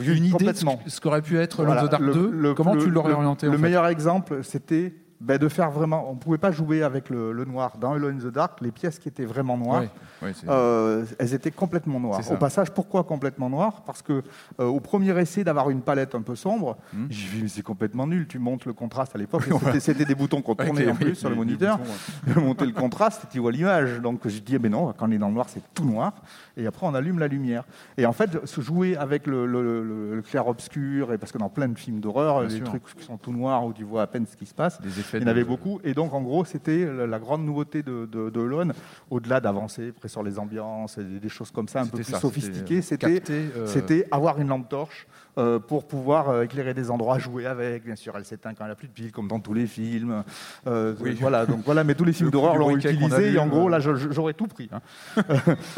une 0.01 0.25
idée 0.25 0.47
de 0.53 0.53
ce, 0.87 1.01
qu'aurait 1.01 1.23
pu 1.23 1.39
être 1.39 1.63
in 1.63 1.67
Voilà, 1.67 1.87
the 1.87 1.91
Dark 1.91 2.03
le- 2.03 2.13
2 2.13 2.31
le- 2.31 2.55
Comment 2.55 2.75
le- 2.75 2.83
tu 2.83 2.91
l'aurais 2.91 3.09
le- 3.11 3.15
orienté 3.17 3.49
en 3.49 3.51
Le 3.53 3.57
fait 3.57 3.63
meilleur 3.63 3.87
exemple, 3.87 4.41
c'était 4.43 4.95
ben, 5.21 5.37
de 5.39 5.49
faire 5.49 5.71
vraiment. 5.71 6.09
On 6.11 6.15
ne 6.15 6.19
pouvait 6.19 6.39
pas 6.39 6.53
jouer 6.53 6.83
avec 6.83 7.11
le, 7.11 7.33
le 7.33 7.45
noir. 7.45 7.77
Dans 7.79 7.93
Alone 7.93 8.17
in 8.17 8.29
the 8.29 8.33
Dark, 8.33 8.61
les 8.61 8.71
pièces 8.71 8.99
qui 8.99 9.09
étaient 9.09 9.25
vraiment 9.25 9.57
noires, 9.59 9.83
Oui, 9.83 9.89
oui, 10.23 10.31
c'est- 10.35 10.49
euh, 10.49 11.05
elles 11.19 11.35
étaient 11.35 11.51
complètement 11.51 11.99
noires. 11.99 12.21
Au 12.31 12.37
passage, 12.37 12.71
pourquoi 12.71 13.03
complètement 13.05 13.51
noires? 13.51 13.83
Parce 13.85 14.01
que 14.03 14.23
euh, 14.61 14.65
au 14.67 14.81
premier 14.81 15.19
essai 15.19 15.43
d'avoir 15.45 15.71
une 15.71 15.81
palette 15.81 16.15
un 16.15 16.23
peu 16.23 16.37
sombre, 16.37 16.77
Hmm. 16.93 17.07
j'ai 17.11 17.27
vu 17.29 17.43
mais 17.43 17.49
c'est 17.49 17.63
complètement 17.63 18.07
nul. 18.07 18.27
Tu 18.29 18.39
montes 18.39 18.65
le 18.65 18.73
contraste 18.73 19.15
à 19.15 19.19
l'époque. 19.19 19.49
et 19.75 19.81
c'était- 19.81 20.05
des 20.05 20.15
boutons 20.15 20.41
qu'on 20.41 20.55
tournait 20.55 20.85
les- 20.85 20.91
en 20.91 20.95
plus 20.95 21.11
oui, 21.11 21.17
sur 21.17 21.29
le 21.31 21.35
moniteur. 21.37 21.79
boutons, 21.79 22.41
monter 22.41 22.67
le 22.67 22.73
contraste 22.73 23.25
et 23.25 23.27
tu 23.33 23.41
vois 23.41 23.51
l'image. 23.53 24.01
Donc 24.01 24.21
je 24.27 24.39
dis, 24.39 24.55
eh 24.55 24.59
ben 24.59 24.71
non, 24.71 24.93
quand 24.97 25.09
on 25.09 25.13
est 25.13 25.19
dans 25.19 25.29
le 25.29 25.35
noir, 25.35 25.47
c'est 25.49 25.63
tout 25.75 25.85
noir. 25.85 26.13
Et 26.57 26.67
après, 26.67 26.87
on 26.87 26.95
allume 26.95 27.19
la 27.19 27.29
lumière. 27.29 27.65
Et 27.97 28.07
en 28.07 28.13
fait, 28.13 28.47
se 28.47 28.61
jouer 28.61 28.97
avec 28.97 29.27
le, 29.27 29.47
le- 29.47 29.83
le- 29.83 30.15
le 30.17 30.23
clair-obscur, 30.23 31.13
et 31.13 31.19
parce 31.19 31.33
que 31.33 31.39
dans 31.39 31.49
plein 31.49 31.69
de 31.69 31.79
films 31.79 32.01
d'horreur, 32.01 32.43
les 32.43 32.51
sûr. 32.51 32.65
trucs 32.67 32.85
qui 32.97 33.05
sont 33.05 33.17
tout 33.17 33.33
noirs 33.33 33.65
où 33.67 33.73
tu 33.73 33.85
vois 33.85 34.03
à 34.03 34.07
peine 34.07 34.27
ce 34.27 34.37
qui 34.37 34.47
se 34.47 34.55
passe, 34.55 34.81
Des 34.81 35.01
il 35.15 35.23
y 35.23 35.25
en 35.25 35.29
avait 35.29 35.45
beaucoup. 35.45 35.81
Et 35.85 35.95
donc, 35.95 36.13
en 36.15 36.23
gros, 36.23 36.45
c'était 36.45 36.87
la, 37.07 37.19
grande 37.19 37.45
nouveauté 37.45 37.83
de, 37.83 38.07
de, 38.07 38.31
de 38.31 38.41
Elon, 38.41 38.69
au-delà 39.11 39.41
d'avancer 39.41 39.93
sur 40.07 40.23
les 40.23 40.39
ambiances 40.39 40.99
et 40.99 41.05
des, 41.05 41.29
choses 41.29 41.51
comme 41.51 41.69
ça, 41.69 41.81
un 41.81 41.87
peu 41.87 41.97
plus 41.97 42.05
ça, 42.05 42.19
sophistiquées, 42.21 42.83
c'était, 42.83 43.23
euh, 43.31 43.67
c'était 43.67 44.05
euh, 44.05 44.15
avoir 44.17 44.41
une 44.41 44.49
lampe 44.49 44.69
torche. 44.69 45.07
euh, 45.39 45.59
pour 45.59 45.87
pouvoir 45.87 46.29
euh, 46.31 46.43
éclairer 46.43 46.75
des 46.75 46.91
endroits, 46.91 47.19
jouer 47.19 47.47
avec. 47.47 47.85
Bien 47.85 47.97
sûr, 47.97 48.15
elle 48.17 48.25
s'éteint 48.25 48.55
quand 48.55 48.65
elle 48.65 48.71
n'a 48.71 48.75
plus 48.75 48.89
de 48.89 48.93
pile, 48.93 49.13
comme 49.13 49.29
dans 49.29 49.41
tous 49.41 49.55
les 49.55 49.67
films. 49.67 50.25
Euh, 50.67 50.95
Oui. 51.01 51.17
Voilà, 51.21 51.47
donc 51.47 51.61
voilà, 51.65 51.85
mais 51.85 51.95
tous 51.95 52.05
les 52.05 52.13
films 52.19 52.31
d'horreur 52.31 52.57
l'ont 52.57 52.77
utilisé. 52.77 53.33
Et 53.33 53.39
en 53.39 53.47
gros, 53.47 53.69
là, 53.69 53.79
j'aurais 53.79 54.35
tout 54.35 54.49
pris 54.49 54.69
hein, 54.73 54.81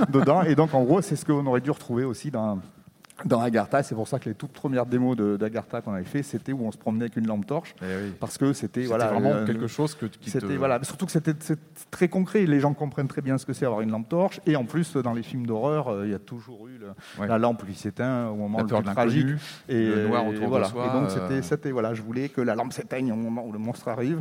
dedans. 0.08 0.42
Et 0.42 0.54
donc, 0.54 0.74
en 0.74 0.82
gros, 0.82 1.02
c'est 1.02 1.16
ce 1.16 1.24
qu'on 1.24 1.44
aurait 1.46 1.60
dû 1.60 1.70
retrouver 1.70 2.04
aussi 2.04 2.30
dans, 2.30 2.58
dans 3.24 3.40
Agartha. 3.40 3.82
C'est 3.82 3.94
pour 3.94 4.08
ça 4.08 4.18
que 4.18 4.28
les 4.28 4.34
toutes 4.34 4.52
premières 4.52 4.86
démos 4.86 5.16
d'Agartha 5.16 5.80
qu'on 5.80 5.92
avait 5.92 6.04
fait, 6.04 6.22
c'était 6.22 6.52
où 6.52 6.64
on 6.66 6.72
se 6.72 6.78
promenait 6.78 7.04
avec 7.04 7.16
une 7.16 7.26
lampe 7.26 7.46
torche. 7.46 7.74
Parce 8.18 8.38
que 8.38 8.52
c'était 8.52 8.84
voilà, 8.84 9.08
vraiment 9.08 9.30
euh, 9.30 9.46
quelque 9.46 9.66
chose 9.66 9.94
que- 9.94 10.06
qui 10.06 10.30
te- 10.30 10.44
voilà, 10.56 10.82
surtout 10.82 11.06
que 11.06 11.12
c'était 11.12 11.34
très 11.90 12.08
concret. 12.08 12.46
Les 12.46 12.60
gens 12.60 12.72
comprennent 12.74 13.08
très 13.08 13.22
bien 13.22 13.38
ce 13.38 13.46
que 13.46 13.52
c'est 13.52 13.64
avoir 13.66 13.80
une 13.82 13.90
lampe 13.90 14.08
torche. 14.08 14.40
Et 14.46 14.56
en 14.56 14.64
plus, 14.64 14.96
dans 14.96 15.12
les 15.12 15.22
films 15.22 15.46
d'horreur, 15.46 15.88
euh, 15.88 16.06
il 16.06 16.12
y 16.12 16.14
a 16.14 16.18
toujours 16.18 16.68
eu 16.68 16.78
le- 16.78 17.20
Ouais. 17.20 17.26
la 17.28 17.38
lampe 17.38 17.66
qui 17.66 17.74
s'éteint 17.74 18.28
au 18.28 18.36
moment 18.36 18.58
La 18.58 18.64
le 18.64 18.68
plus 18.82 18.92
tragique. 18.92 19.26
Et 19.68 19.86
le 19.86 20.08
noir 20.08 20.26
autour 20.26 20.42
et 20.42 20.44
de 20.44 20.48
voilà. 20.50 20.66
soi, 20.66 20.86
Et 20.86 20.92
donc 21.00 21.10
euh, 21.10 21.28
c'était 21.28 21.42
c'était 21.42 21.70
voilà, 21.70 21.94
je 21.94 22.02
voulais 22.02 22.28
que 22.28 22.40
la 22.40 22.54
lampe 22.54 22.72
s'éteigne 22.72 23.12
au 23.12 23.16
moment 23.16 23.44
où 23.46 23.52
le 23.52 23.58
monstre 23.58 23.88
arrive. 23.88 24.20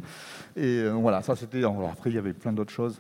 Et 0.56 0.80
euh, 0.82 0.92
voilà, 0.92 1.22
ça 1.22 1.36
c'était. 1.36 1.64
après, 1.64 2.10
il 2.10 2.16
y 2.16 2.20
avait 2.20 2.34
plein 2.34 2.54
d'autres 2.54 2.72
choses 2.74 3.00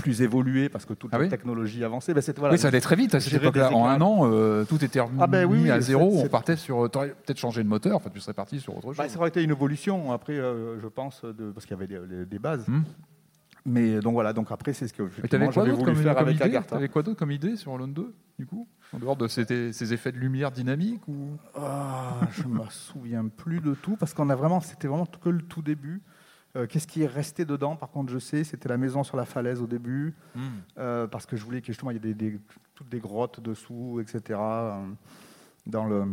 plus 0.00 0.22
évoluées 0.22 0.68
parce 0.68 0.84
que 0.84 0.94
toute 0.94 1.12
la 1.12 1.28
technologie 1.28 1.84
avançait. 1.84 2.14
Ben, 2.14 2.22
voilà, 2.36 2.52
Ah 2.52 2.54
oui, 2.54 2.58
ça 2.58 2.68
allait 2.68 2.80
très 2.80 2.96
vite 2.96 3.14
à 3.14 3.20
cette 3.20 3.30
gérer 3.30 3.46
époque-là. 3.46 3.72
En 3.72 3.86
un 3.86 4.00
an, 4.00 4.20
euh, 4.22 4.64
tout 4.64 4.84
était 4.84 5.00
remis 5.00 5.18
Ah 5.20 5.26
ben 5.26 5.44
oui, 5.44 5.60
oui, 5.64 5.70
à 5.70 5.80
zéro. 5.80 6.20
On 6.22 6.28
partait 6.28 6.56
sur. 6.56 6.90
Tu 6.90 6.98
aurais 6.98 7.08
peut-être 7.08 7.38
changé 7.38 7.62
de 7.62 7.68
moteur. 7.68 7.96
Enfin, 7.96 8.10
tu 8.12 8.20
serais 8.20 8.34
parti 8.34 8.60
sur 8.60 8.76
autre 8.76 8.88
chose. 8.88 8.96
Bah, 8.96 9.08
ça 9.08 9.18
aurait 9.18 9.28
été 9.28 9.42
une 9.42 9.50
évolution 9.50 10.12
après, 10.12 10.34
euh, 10.34 10.80
je 10.80 10.86
pense, 10.86 11.24
de, 11.24 11.50
parce 11.50 11.66
qu'il 11.66 11.76
y 11.76 11.80
avait 11.82 11.86
des, 11.86 12.26
des 12.26 12.38
bases. 12.38 12.66
Hmm. 12.68 12.82
Mais 13.66 14.00
donc 14.00 14.14
voilà, 14.14 14.32
donc 14.32 14.50
après 14.50 14.72
c'est 14.72 14.88
ce 14.88 14.92
que 14.92 15.08
j'avais 15.08 15.72
voulu 15.72 15.94
faire 15.96 16.14
comme 16.16 16.28
avec 16.28 16.40
idée. 16.40 16.60
T'avais 16.66 16.88
quoi 16.88 17.02
d'autre 17.02 17.18
comme 17.18 17.30
idée 17.30 17.56
sur 17.56 17.74
Alone 17.74 17.92
2 17.92 18.14
du 18.38 18.46
coup? 18.46 18.66
En 18.92 18.98
dehors 18.98 19.16
de 19.16 19.28
ces, 19.28 19.72
ces 19.72 19.92
effets 19.92 20.12
de 20.12 20.16
lumière 20.18 20.50
dynamique 20.50 21.06
ou? 21.06 21.36
Ah, 21.54 22.20
je 22.32 22.44
me 22.44 22.62
souviens 22.70 23.26
plus 23.28 23.60
de 23.60 23.74
tout 23.74 23.96
parce 23.96 24.14
qu'on 24.14 24.30
a 24.30 24.34
vraiment, 24.34 24.60
c'était 24.60 24.88
vraiment 24.88 25.06
que 25.06 25.28
le 25.28 25.42
tout 25.42 25.62
début. 25.62 26.00
Euh, 26.56 26.66
Qu'est-ce 26.66 26.86
qui 26.88 27.02
est 27.02 27.06
resté 27.06 27.44
dedans? 27.44 27.76
Par 27.76 27.90
contre, 27.90 28.12
je 28.12 28.18
sais, 28.18 28.42
c'était 28.44 28.68
la 28.68 28.76
maison 28.76 29.04
sur 29.04 29.16
la 29.16 29.24
falaise 29.24 29.60
au 29.62 29.66
début, 29.68 30.14
Hmm. 30.34 30.40
euh, 30.78 31.06
parce 31.06 31.24
que 31.26 31.36
je 31.36 31.44
voulais 31.44 31.60
que 31.60 31.68
justement 31.68 31.90
il 31.92 31.94
y 31.94 31.96
ait 31.98 32.12
des, 32.12 32.14
des- 32.32 32.40
toutes 32.74 32.88
des 32.88 32.98
grottes 32.98 33.40
dessous, 33.40 34.00
etc. 34.00 34.38
euh, 34.40 34.80
dans 35.66 35.84
le 35.84 36.04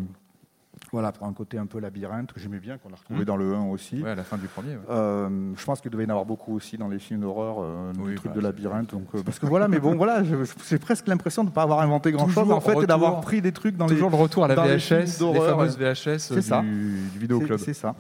voilà 0.92 1.12
pour 1.12 1.26
un 1.26 1.34
côté 1.34 1.58
un 1.58 1.66
peu 1.66 1.80
labyrinthe 1.80 2.32
que 2.34 2.40
j'aimais 2.40 2.60
bien 2.60 2.78
qu'on 2.78 2.94
a 2.94 2.96
retrouvé 2.96 3.22
Hmm. 3.22 3.26
dans 3.26 3.36
le 3.36 3.56
1 3.56 3.64
aussi. 3.72 4.00
Ouais, 4.04 4.12
à 4.12 4.16
la 4.16 4.24
fin 4.24 4.38
du 4.38 4.46
premier. 4.48 4.74
ouais. 4.76 4.82
Euh, 4.92 5.52
je 5.58 5.66
pense 5.66 5.82
qu'il 5.82 5.90
devait 5.90 6.04
y 6.04 6.06
en 6.06 6.12
avoir 6.12 6.26
beaucoup 6.26 6.54
aussi 6.56 6.78
dans 6.78 6.88
les 6.88 7.00
films 7.00 7.22
d'horreur, 7.22 7.58
euh, 7.60 7.92
des 7.94 8.00
Oui, 8.02 8.16
trucs 8.16 8.30
bah, 8.32 8.36
de 8.38 8.42
labyrinthe. 8.42 8.92
Donc, 8.92 9.08
euh, 9.16 9.24
parce 9.24 9.40
que 9.40 9.48
voilà, 9.48 9.68
mais 9.68 9.80
bon, 9.80 9.96
voilà, 9.96 10.22
j'ai 10.24 10.78
presque 10.78 11.08
l'impression 11.08 11.44
de 11.44 11.50
ne 11.50 11.54
pas 11.54 11.64
avoir 11.64 11.80
inventé 11.80 12.12
grand-chose 12.12 12.36
Toujours 12.44 12.56
en 12.58 12.60
fait, 12.62 12.70
retour- 12.70 12.84
et 12.84 12.88
d'avoir 12.88 13.22
pris 13.22 13.42
des 13.42 13.52
trucs 13.54 13.76
dans 13.76 13.88
les 13.88 13.96
toujours 13.96 14.12
le 14.12 14.18
retour 14.18 14.44
à 14.46 14.48
la 14.50 14.68
les 14.68 14.78
VHS, 14.78 15.00
les 15.14 15.18
d'horreur, 15.18 15.58
fameuses. 15.58 15.78
VHS 15.80 16.62
du, 16.62 17.10
du 17.12 17.18
vidéoclub. 17.20 17.58
C'est 17.58 17.74
ça. 17.74 17.96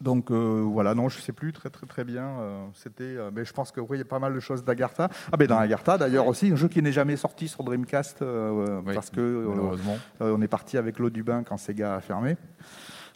Donc 0.00 0.30
euh, 0.30 0.60
voilà, 0.64 0.94
non, 0.94 1.08
je 1.08 1.18
sais 1.20 1.32
plus 1.32 1.52
très 1.52 1.70
très 1.70 1.86
très 1.86 2.04
bien. 2.04 2.24
euh, 2.40 2.66
C'était, 2.74 3.04
euh, 3.04 3.30
mais 3.34 3.44
je 3.44 3.52
pense 3.52 3.72
que 3.72 3.80
oui, 3.80 3.96
il 3.96 3.98
y 3.98 4.02
a 4.02 4.04
pas 4.04 4.18
mal 4.18 4.34
de 4.34 4.40
choses 4.40 4.64
d'Agartha. 4.64 5.08
Ah 5.32 5.36
ben 5.36 5.46
dans 5.46 5.58
Agartha 5.58 5.96
d'ailleurs 5.98 6.26
aussi, 6.26 6.50
un 6.52 6.56
jeu 6.56 6.68
qui 6.68 6.82
n'est 6.82 6.92
jamais 6.92 7.16
sorti 7.16 7.48
sur 7.48 7.64
Dreamcast 7.64 8.18
Oui, 8.22 8.94
parce 8.94 9.10
que 9.10 9.46
malheureusement. 9.48 9.96
on 10.20 10.40
est 10.42 10.48
parti 10.48 10.76
avec 10.76 10.98
l'eau 10.98 11.10
du 11.10 11.22
bain 11.22 11.42
quand 11.42 11.56
Sega 11.56 11.94
a 11.96 12.00
fermé. 12.00 12.36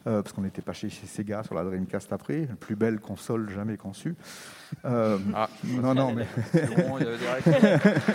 parce 0.05 0.33
qu'on 0.33 0.43
n'était 0.43 0.63
pas 0.63 0.73
chez, 0.73 0.89
chez 0.89 1.07
Sega 1.07 1.43
sur 1.43 1.55
la 1.55 1.65
Dreamcast 1.65 2.13
après, 2.13 2.47
la 2.49 2.57
plus 2.57 2.77
belle 2.77 3.01
console 3.01 3.51
jamais 3.51 3.77
conçue. 3.77 4.15
Euh, 4.85 5.19
non, 5.65 5.95
non, 5.95 6.13
mais. 6.15 6.27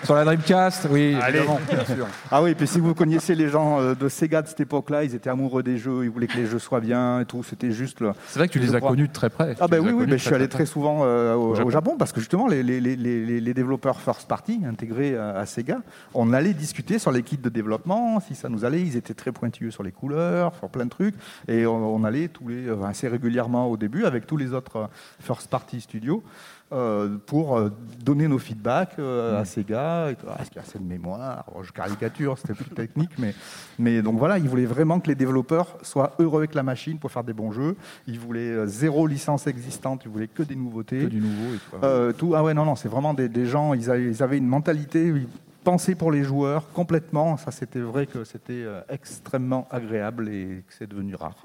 Sur 0.04 0.16
la 0.16 0.24
Dreamcast, 0.26 0.88
oui, 0.90 1.16
Allez. 1.22 1.38
évidemment, 1.40 1.60
bien 1.70 1.86
sûr. 1.86 2.08
Ah 2.32 2.42
oui, 2.42 2.56
puis 2.56 2.68
si 2.68 2.80
vous 2.80 2.94
connaissiez 2.94 3.36
les 3.36 3.50
gens 3.50 3.80
euh, 3.82 3.96
de 3.96 4.08
Sega 4.10 4.42
de 4.42 4.48
cette 4.48 4.60
époque-là, 4.62 5.04
ils 5.04 5.16
étaient 5.16 5.30
amoureux 5.30 5.64
des 5.64 5.78
jeux, 5.78 6.04
ils 6.04 6.10
voulaient 6.10 6.28
que 6.28 6.38
les 6.38 6.46
jeux 6.48 6.60
soient 6.60 6.80
bien 6.80 7.20
et 7.22 7.26
tout. 7.26 7.44
C'était 7.44 7.72
juste. 7.72 8.00
le- 8.00 8.12
C'est 8.28 8.40
vrai 8.40 8.48
que 8.48 8.54
tu 8.54 8.60
les 8.60 8.74
as 8.76 8.80
crois. 8.80 8.92
connus 8.92 9.08
de 9.08 9.14
très 9.14 9.30
près. 9.30 9.56
Ah 9.60 9.68
ben 9.68 9.78
les 9.78 9.82
oui, 9.82 9.88
oui, 9.92 9.98
connus 10.00 10.12
ben, 10.12 10.18
je 10.20 10.24
suis 10.26 10.36
allé 10.36 10.48
très 10.48 10.66
souvent 10.66 11.02
euh, 11.04 11.36
au, 11.36 11.56
Au 11.56 11.62
au 11.66 11.70
Japon. 11.70 11.96
Parce 11.98 12.12
que 12.12 12.20
justement 12.20 12.48
les, 12.48 12.64
les- 12.64 12.80
les- 12.82 12.96
les- 12.96 13.42
les 13.42 13.54
développeurs 13.54 14.00
first 14.02 14.28
party 14.28 14.62
intégrés 14.68 15.18
à, 15.18 15.32
à 15.38 15.46
Sega, 15.46 15.78
on 16.14 16.34
allait 16.34 16.54
discuter 16.54 17.00
sur 17.00 17.12
les 17.12 17.24
kits 17.24 17.38
de 17.38 17.50
développement, 17.50 18.20
si 18.20 18.36
ça 18.36 18.50
nous 18.50 18.66
allait. 18.66 18.82
Ils 18.82 18.96
étaient 18.98 19.14
très 19.14 19.32
pointilleux 19.32 19.72
sur 19.72 19.84
les 19.84 19.92
couleurs, 19.92 20.54
sur 20.60 20.70
plein 20.70 20.86
de 20.86 20.90
trucs, 20.90 21.16
et 21.48 21.66
on, 21.66 21.96
on 21.96 22.04
allait 22.04 22.28
tous 22.30 22.48
les 22.48 22.66
assez 22.86 23.08
régulièrement 23.08 23.68
au 23.70 23.78
début 23.78 24.06
avec 24.06 24.26
tous 24.28 24.38
les 24.38 24.54
autres 24.54 24.90
first 25.22 25.50
party 25.50 25.82
studios. 25.82 26.24
Euh, 26.72 27.18
pour 27.28 27.58
euh, 27.58 27.70
donner 28.04 28.28
nos 28.28 28.40
feedbacks 28.40 28.98
euh, 28.98 29.40
à 29.40 29.46
ces 29.46 29.64
gars. 29.64 30.08
Ah, 30.28 30.38
Est-ce 30.42 30.50
qu'il 30.50 30.56
y 30.56 30.60
a 30.60 30.64
assez 30.64 30.80
de 30.80 30.84
mémoire 30.84 31.46
Je 31.62 31.72
caricature, 31.72 32.40
c'était 32.40 32.56
plus 32.56 32.72
technique, 32.72 33.12
mais, 33.20 33.36
mais 33.78 34.02
donc 34.02 34.18
voilà, 34.18 34.40
ils 34.40 34.50
voulaient 34.50 34.66
vraiment 34.66 35.00
que 35.00 35.08
les 35.08 35.16
développeurs 35.16 35.78
soient 35.84 36.14
heureux 36.18 36.40
avec 36.40 36.56
la 36.56 36.64
machine 36.64 36.98
pour 36.98 37.12
faire 37.12 37.24
des 37.24 37.34
bons 37.34 37.52
jeux. 37.52 37.76
Ils 38.08 38.20
voulaient 38.20 38.66
zéro 38.66 39.06
licence 39.06 39.46
existante, 39.46 40.06
ils 40.06 40.12
voulaient 40.12 40.28
que 40.28 40.42
des 40.42 40.56
nouveautés. 40.56 41.02
Que 41.02 41.06
du 41.06 41.22
nouveau 41.22 41.54
et 41.54 41.58
tout. 41.58 41.78
Euh, 41.84 42.14
tout, 42.14 42.34
ah 42.36 42.44
ouais, 42.44 42.56
non, 42.56 42.66
non, 42.66 42.76
c'est 42.76 42.90
vraiment 42.90 43.14
des, 43.14 43.30
des 43.30 43.46
gens, 43.46 43.76
ils 43.76 43.92
avaient, 43.92 44.10
ils 44.10 44.24
avaient 44.24 44.40
une 44.40 44.48
mentalité, 44.48 45.06
ils 45.06 45.28
pensaient 45.64 45.96
pour 45.96 46.12
les 46.12 46.24
joueurs 46.24 46.68
complètement. 46.74 47.38
Ça, 47.38 47.52
c'était 47.52 47.80
vrai 47.80 48.08
que 48.08 48.24
c'était 48.24 48.66
extrêmement 48.90 49.68
agréable 49.70 50.30
et 50.30 50.64
que 50.68 50.74
c'est 50.74 50.88
devenu 50.90 51.14
rare. 51.14 51.36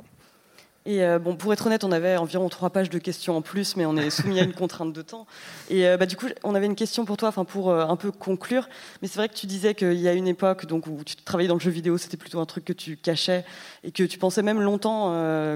Et 0.87 1.05
euh, 1.05 1.19
bon, 1.19 1.37
pour 1.37 1.53
être 1.53 1.67
honnête, 1.67 1.85
on 1.85 1.93
avait 1.93 2.17
environ 2.17 2.49
trois 2.49 2.71
pages 2.71 2.89
de 2.89 2.99
questions 2.99 3.37
en 3.37 3.43
plus, 3.43 3.77
mais 3.77 3.85
on 3.85 3.97
est 3.97 4.09
soumis 4.09 4.41
à 4.41 4.43
une 4.43 4.53
contrainte 4.55 4.95
de 4.95 5.03
temps. 5.03 5.27
Et 5.69 5.87
euh, 5.87 5.99
bah, 5.99 6.07
du 6.07 6.17
coup, 6.17 6.27
on 6.43 6.55
avait 6.55 6.65
une 6.67 6.75
question 6.75 7.05
pour 7.05 7.19
toi, 7.19 7.29
enfin 7.29 7.45
pour 7.45 7.71
euh, 7.71 7.85
un 7.85 7.97
peu 7.97 8.11
conclure. 8.11 8.67
Mais 9.03 9.09
c'est 9.09 9.19
vrai 9.19 9.29
que 9.29 9.35
tu 9.35 9.47
disais 9.47 9.75
qu'il 9.75 9.93
y 10.01 10.09
a 10.09 10.15
une 10.15 10.27
époque 10.27 10.65
donc 10.65 10.87
où 10.87 11.05
tu 11.05 11.17
travaillais 11.17 11.49
dans 11.49 11.55
le 11.55 11.61
jeu 11.61 11.71
vidéo, 11.71 11.99
c'était 11.99 12.17
plutôt 12.17 12.41
un 12.41 12.47
truc 12.47 12.65
que 12.65 12.73
tu 12.73 12.97
cachais 12.97 13.45
et 13.85 13.91
que 13.93 14.05
tu 14.05 14.19
pensais 14.19 14.43
même 14.43 14.61
longtemps 14.63 15.11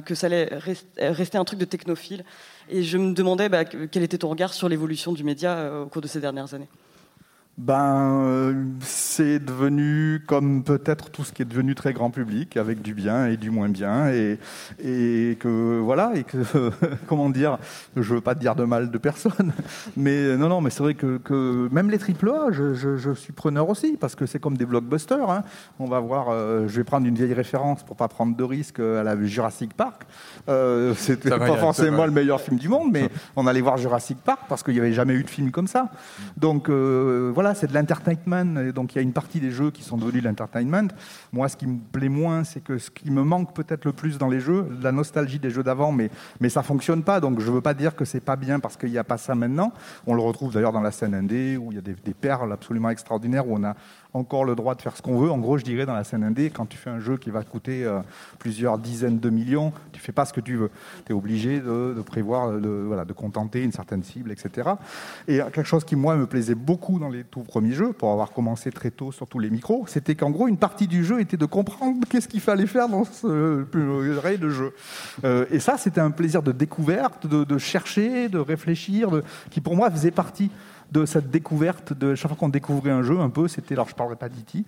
que 0.05 0.15
ça 0.15 0.27
allait 0.27 0.45
rest- 0.53 0.87
rester 0.99 1.39
un 1.39 1.45
truc 1.45 1.59
de 1.59 1.65
technophile. 1.65 2.23
Et 2.69 2.83
je 2.83 2.99
me 2.99 3.15
demandais 3.15 3.49
bah, 3.49 3.65
que- 3.65 3.87
quel 3.87 4.03
était 4.03 4.19
ton 4.19 4.29
regard 4.29 4.53
sur 4.53 4.69
l'évolution 4.69 5.13
du 5.13 5.25
média 5.25 5.71
au 5.83 5.87
cours 5.87 6.03
de 6.03 6.07
ces 6.09 6.21
dernières 6.21 6.53
années? 6.53 6.69
Ben, 7.57 8.21
euh, 8.25 8.65
c'est 8.81 9.39
devenu 9.39 10.25
comme 10.27 10.65
peut-être 10.65 11.11
tout 11.11 11.23
ce 11.23 11.33
qui 11.33 11.43
est 11.43 11.45
devenu 11.45 11.77
très 11.77 11.93
grand 11.93 12.11
public, 12.11 12.57
avec 12.57 12.83
du 12.83 12.95
bien 12.95 13.27
et 13.27 13.37
du 13.37 13.53
moins 13.53 13.69
bien, 13.69 14.09
et, 14.11 14.41
et 14.83 15.37
que 15.39 15.79
voilà, 15.79 16.11
et 16.17 16.25
que 16.25 16.39
comment 17.07 17.31
dire, 17.31 17.59
je 17.97 18.15
veux 18.15 18.21
pas 18.21 18.35
dire 18.35 18.57
de 18.57 18.65
mal 18.65 18.91
de 18.91 18.99
personne, 18.99 19.53
mais 19.97 20.37
non, 20.37 20.49
non, 20.49 20.61
mais 20.61 20.71
c'est 20.71 20.83
vrai 20.83 20.95
que, 20.95 21.19
que 21.19 21.69
même 21.71 21.91
les 21.91 21.99
triple 21.99 22.29
A, 22.31 22.51
je, 22.51 22.75
je- 22.75 22.97
je 22.97 23.13
suis 23.13 23.33
preneur 23.33 23.69
aussi, 23.69 23.97
parce 24.01 24.17
que 24.17 24.27
c'est 24.27 24.41
comme 24.41 24.57
des 24.57 24.67
blockbusters. 24.67 25.31
hein. 25.31 25.45
On 25.79 25.87
va 25.87 26.01
voir, 26.01 26.31
euh, 26.31 26.67
je 26.67 26.75
vais 26.79 26.85
prendre 26.85 27.07
une 27.07 27.15
vieille 27.15 27.35
référence 27.35 27.85
pour 27.85 27.95
pas 27.95 28.09
prendre 28.09 28.37
de 28.37 28.43
risques 28.45 28.81
euh, 28.81 29.01
à 29.01 29.05
la 29.05 29.15
Jurassic 29.25 29.75
Park. 29.75 30.03
Euh, 30.49 30.93
C'était 30.97 31.29
va, 31.31 31.39
pas 31.39 31.57
forcément 31.57 32.05
le 32.05 32.11
meilleur 32.13 32.41
film 32.41 32.59
du 32.59 32.69
monde, 32.69 32.91
mais 32.93 33.09
on 33.37 33.47
allait 33.47 33.61
voir 33.61 33.77
Jurassic 33.77 34.19
Park 34.19 34.41
parce 34.49 34.65
qu'il 34.65 34.75
n'y 34.75 34.81
avait 34.81 34.93
jamais 34.93 35.15
eu 35.15 35.23
de 35.23 35.31
film 35.31 35.53
comme 35.53 35.69
ça. 35.69 35.89
Donc 36.37 36.69
euh, 36.69 37.31
voilà, 37.33 37.44
c'est 37.53 37.67
de 37.67 37.75
l'entertainment. 37.75 38.73
Donc 38.73 38.95
il 38.95 38.97
y 38.97 38.99
a 39.01 39.03
une 39.03 39.13
partie 39.13 39.41
des 39.41 39.51
jeux 39.51 39.71
qui 39.71 39.83
sont 39.83 39.99
devenus 39.99 40.23
de 40.23 40.29
l'entertainment. 40.29 40.89
Moi, 41.33 41.49
ce 41.49 41.57
qui 41.57 41.67
me 41.67 41.79
plaît 41.79 42.09
moins, 42.09 42.45
c'est 42.45 42.63
que 42.63 42.79
ce 42.79 42.91
qui 42.91 43.11
me 43.11 43.23
manque 43.23 43.55
peut-être 43.55 43.85
le 43.85 43.93
plus 43.93 44.17
dans 44.17 44.29
les 44.29 44.41
jeux, 44.41 44.67
la 44.81 44.93
nostalgie 44.93 45.39
des 45.39 45.51
jeux 45.51 45.63
d'avant, 45.63 45.93
mais, 45.93 46.11
mais 46.41 46.49
ça 46.49 46.63
fonctionne 46.63 47.03
pas. 47.03 47.21
Donc 47.21 47.41
je 47.41 47.51
veux 47.51 47.61
pas 47.61 47.75
dire 47.75 47.95
que 47.95 48.05
c'est 48.05 48.21
pas 48.21 48.37
bien 48.37 48.61
parce 48.61 48.77
qu'il 48.77 48.91
n'y 48.91 48.99
a 48.99 49.05
pas 49.05 49.19
ça 49.19 49.35
maintenant. 49.35 49.73
On 50.07 50.15
le 50.15 50.23
retrouve 50.23 50.55
d'ailleurs 50.55 50.73
dans 50.73 50.81
la 50.81 50.93
scène 50.93 51.15
indé 51.15 51.57
où 51.57 51.73
il 51.73 51.75
y 51.75 51.79
a 51.79 51.83
des, 51.83 51.95
des 51.95 52.15
perles 52.15 52.53
absolument 52.53 52.91
extraordinaires 52.91 53.47
où 53.49 53.57
on 53.57 53.65
a 53.65 53.75
encore 54.15 54.45
le 54.45 54.55
droit 54.55 54.75
de 54.77 54.81
faire 54.81 54.97
ce 54.97 55.03
qu'on 55.03 55.19
veut. 55.19 55.31
En 55.31 55.39
gros, 55.39 55.59
je 55.59 55.65
dirais 55.65 55.87
dans 55.87 55.95
la 55.95 56.05
scène 56.05 56.23
indé, 56.23 56.51
quand 56.51 56.67
tu 56.67 56.77
fais 56.77 56.91
un 56.91 57.01
jeu 57.01 57.17
qui 57.17 57.31
va 57.31 57.43
coûter 57.43 57.85
euh, 57.85 57.99
plusieurs 58.39 58.79
dizaines 58.79 59.19
de 59.19 59.29
millions, 59.29 59.73
tu 59.93 60.01
fais 60.01 60.13
pas 60.13 60.25
ce 60.25 60.33
que 60.33 60.41
tu 60.41 60.57
veux. 60.57 60.71
Tu 61.05 61.13
es 61.13 61.15
obligé 61.15 61.61
de, 61.61 62.01
prévoir, 62.07 62.53
de, 62.53 62.85
voilà, 62.87 63.05
de 63.05 63.13
contenter 63.13 63.63
une 63.63 63.73
certaine 63.73 64.05
cible, 64.05 64.31
etc. 64.31 64.71
Et 65.27 65.39
quelque 65.53 65.65
chose 65.65 65.85
qui, 65.85 65.97
moi, 65.97 66.15
me 66.15 66.27
plaisait 66.27 66.55
beaucoup 66.55 67.01
dans 67.01 67.09
les 67.09 67.25
tout 67.25 67.41
premiers 67.41 67.73
jeux, 67.73 67.93
pour 67.93 68.13
avoir 68.13 68.31
commencé 68.31 68.71
très 68.71 68.93
tôt 68.93 69.11
sur 69.11 69.27
tous 69.27 69.41
les 69.41 69.51
micros, 69.51 69.85
c'était 69.89 70.15
qu'en 70.15 70.31
gros, 70.31 70.47
une 70.47 70.59
partie 70.59 70.87
du 70.87 71.05
jeu 71.05 71.21
était 71.21 71.37
de 71.37 71.47
comprendre 71.47 72.07
qu'est-ce 72.09 72.29
qu'il 72.29 72.41
fallait 72.41 72.67
faire 72.67 72.89
dans 72.89 73.05
ce 73.05 73.65
purée 73.65 74.39
de 74.39 74.49
jeu. 74.49 74.73
Euh, 75.25 75.45
et 75.51 75.59
ça, 75.59 75.77
c'était 75.77 76.01
un 76.01 76.13
plaisir 76.13 76.43
de 76.43 76.53
découverte, 76.53 77.27
de, 77.27 77.59
chercher, 77.59 78.29
de 78.29 78.39
réfléchir, 78.39 79.11
qui 79.51 79.61
pour 79.61 79.75
moi 79.75 79.91
faisait 79.91 80.13
partie 80.13 80.51
de 80.95 81.05
cette 81.07 81.31
découverte 81.31 81.93
de 81.93 82.15
chaque 82.15 82.29
fois 82.29 82.39
qu'on 82.39 82.49
découvrait 82.49 82.93
un 82.93 83.03
jeu 83.03 83.19
un 83.19 83.29
peu 83.29 83.49
c'était 83.49 83.75
alors 83.75 83.89
je 83.89 83.95
parlerai 83.95 84.17
pas 84.17 84.29
d'E.T. 84.29 84.65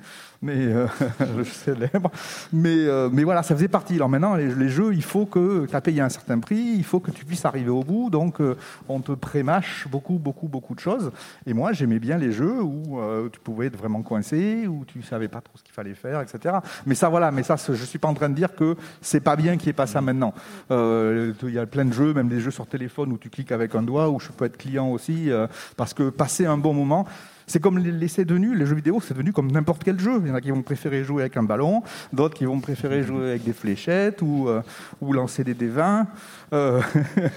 mais 0.47 0.57
euh, 0.57 0.87
jeu 1.37 1.45
célèbre. 1.45 2.11
Mais 2.53 2.87
euh, 2.87 3.11
mais 3.13 3.25
voilà 3.25 3.43
ça 3.43 3.55
faisait 3.55 3.69
partie. 3.69 3.95
Alors 3.95 4.09
maintenant 4.09 4.35
les, 4.37 4.69
jeux 4.69 4.95
il 4.95 5.03
faut 5.03 5.27
que 5.27 5.67
tu 5.67 5.75
as 5.75 5.81
payé 5.81 6.01
un 6.01 6.09
certain 6.09 6.39
prix 6.39 6.75
il 6.77 6.85
faut 6.85 7.01
que 7.01 7.11
tu 7.11 7.25
puisses 7.25 7.45
arriver 7.45 7.71
au 7.71 7.83
bout. 7.83 8.09
Donc 8.11 8.41
euh, 8.41 8.57
on 8.89 9.01
te 9.01 9.13
prémâche 9.13 9.87
beaucoup 9.91 10.19
beaucoup 10.19 10.49
beaucoup 10.49 10.75
de 10.75 10.81
choses. 10.81 11.11
Et 11.47 11.53
moi 11.53 11.73
j'aimais 11.73 11.99
bien 11.99 12.17
les 12.17 12.33
jeux 12.33 12.63
où 12.63 13.01
tu 13.33 13.41
pouvais 13.41 13.67
être 13.67 13.77
vraiment 13.77 14.03
coincé 14.03 14.67
où 14.67 14.85
tu 14.87 15.03
savais 15.03 15.29
pas 15.29 15.41
trop 15.41 15.57
ce 15.57 15.63
qu'il 15.63 15.75
fallait 15.75 15.95
faire 15.95 16.21
etc 16.21 16.57
mais 16.87 16.95
ça 16.95 17.09
voilà 17.09 17.31
mais 17.31 17.43
ça 17.43 17.57
je 17.57 17.85
suis 17.85 17.99
pas 17.99 18.09
en 18.09 18.15
train 18.15 18.29
de 18.29 18.35
dire 18.35 18.55
que 18.55 18.77
c'est 19.01 19.21
pas 19.21 19.37
bien 19.37 19.57
qu'il 19.57 19.67
n'y 19.67 19.71
ait 19.71 19.73
pas 19.73 19.87
ça 19.87 20.01
maintenant. 20.01 20.33
Il 20.71 21.35
y 21.43 21.59
a 21.59 21.67
plein 21.67 21.85
de 21.85 21.93
jeux 21.93 22.15
même 22.15 22.29
des 22.29 22.41
jeux 22.41 22.51
sur 22.51 22.67
téléphone 22.67 23.13
où 23.13 23.19
tu 23.19 23.31
cliques 23.31 23.53
avec 23.53 23.75
un 23.75 23.83
doigt 23.83 24.09
où 24.09 24.21
je 24.21 24.31
peux 24.31 24.45
être 24.45 24.57
client 24.57 24.89
aussi 24.89 25.31
parce 25.77 25.95
que 25.95 26.11
passer 26.11 26.47
un 26.47 26.59
bon 26.59 26.73
moment 26.73 27.07
c'est 27.47 27.61
comme 27.61 27.79
l'essai 27.79 28.25
de 28.25 28.37
nu, 28.37 28.57
les 28.57 28.67
jeux 28.67 28.75
vidéo, 28.75 29.01
c'est 29.01 29.15
devenu 29.15 29.33
comme 29.33 29.51
n'importe 29.51 29.85
quel 29.85 30.01
jeu. 30.01 30.21
Il 30.23 30.29
y 30.29 30.31
en 30.31 30.35
a 30.35 30.41
qui 30.41 30.51
vont 30.51 30.63
préférer 30.63 31.05
jouer 31.05 31.23
avec 31.23 31.37
un 31.37 31.45
ballon, 31.45 31.83
d'autres 32.13 32.35
qui 32.35 32.45
vont 32.45 32.61
préférer 32.61 33.03
jouer 33.05 33.31
avec 33.31 33.45
des 33.45 33.53
fléchettes 33.53 34.21
ou, 34.23 34.49
euh, 34.49 34.63
ou 35.01 35.13
lancer 35.13 35.45
des 35.45 35.55
dévins. 35.55 36.07
Euh, 36.53 36.81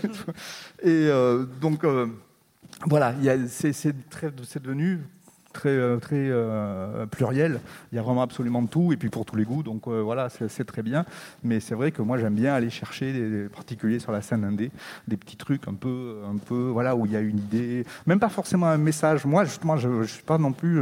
et 0.83 1.07
euh, 1.07 1.45
donc, 1.61 1.85
voilà, 2.85 3.13
c'est 3.47 4.61
devenu 4.61 4.99
très, 5.53 5.69
euh, 5.69 5.97
très 5.97 6.15
euh, 6.17 7.05
pluriel. 7.05 7.59
Il 7.91 7.95
y 7.95 7.99
a 7.99 8.01
vraiment 8.01 8.21
absolument 8.21 8.61
de 8.61 8.67
tout, 8.67 8.93
et 8.93 8.97
puis 8.97 9.09
pour 9.09 9.25
tous 9.25 9.35
les 9.35 9.43
goûts. 9.43 9.63
Donc 9.63 9.87
euh, 9.87 10.01
voilà, 10.01 10.29
c'est 10.29 10.65
très 10.65 10.81
bien. 10.81 11.05
Mais 11.43 11.59
c'est 11.59 11.75
vrai 11.75 11.91
que 11.91 12.01
moi, 12.01 12.17
j'aime 12.17 12.35
bien 12.35 12.53
aller 12.53 12.69
chercher, 12.69 13.13
des, 13.13 13.49
particuliers 13.49 13.99
sur 13.99 14.11
la 14.11 14.21
scène 14.21 14.43
indé, 14.43 14.71
des 15.07 15.17
petits 15.17 15.37
trucs 15.37 15.67
un 15.67 15.73
peu, 15.73 16.17
un 16.29 16.37
peu, 16.37 16.69
voilà, 16.69 16.95
où 16.95 17.05
il 17.05 17.11
y 17.11 17.15
a 17.15 17.21
une 17.21 17.37
idée, 17.37 17.85
même 18.05 18.19
pas 18.19 18.29
forcément 18.29 18.67
un 18.67 18.77
message. 18.77 19.25
Moi, 19.25 19.45
justement, 19.45 19.77
je 19.77 19.89
ne 19.89 20.03
suis 20.03 20.23
pas 20.23 20.37
non 20.37 20.51
plus 20.51 20.81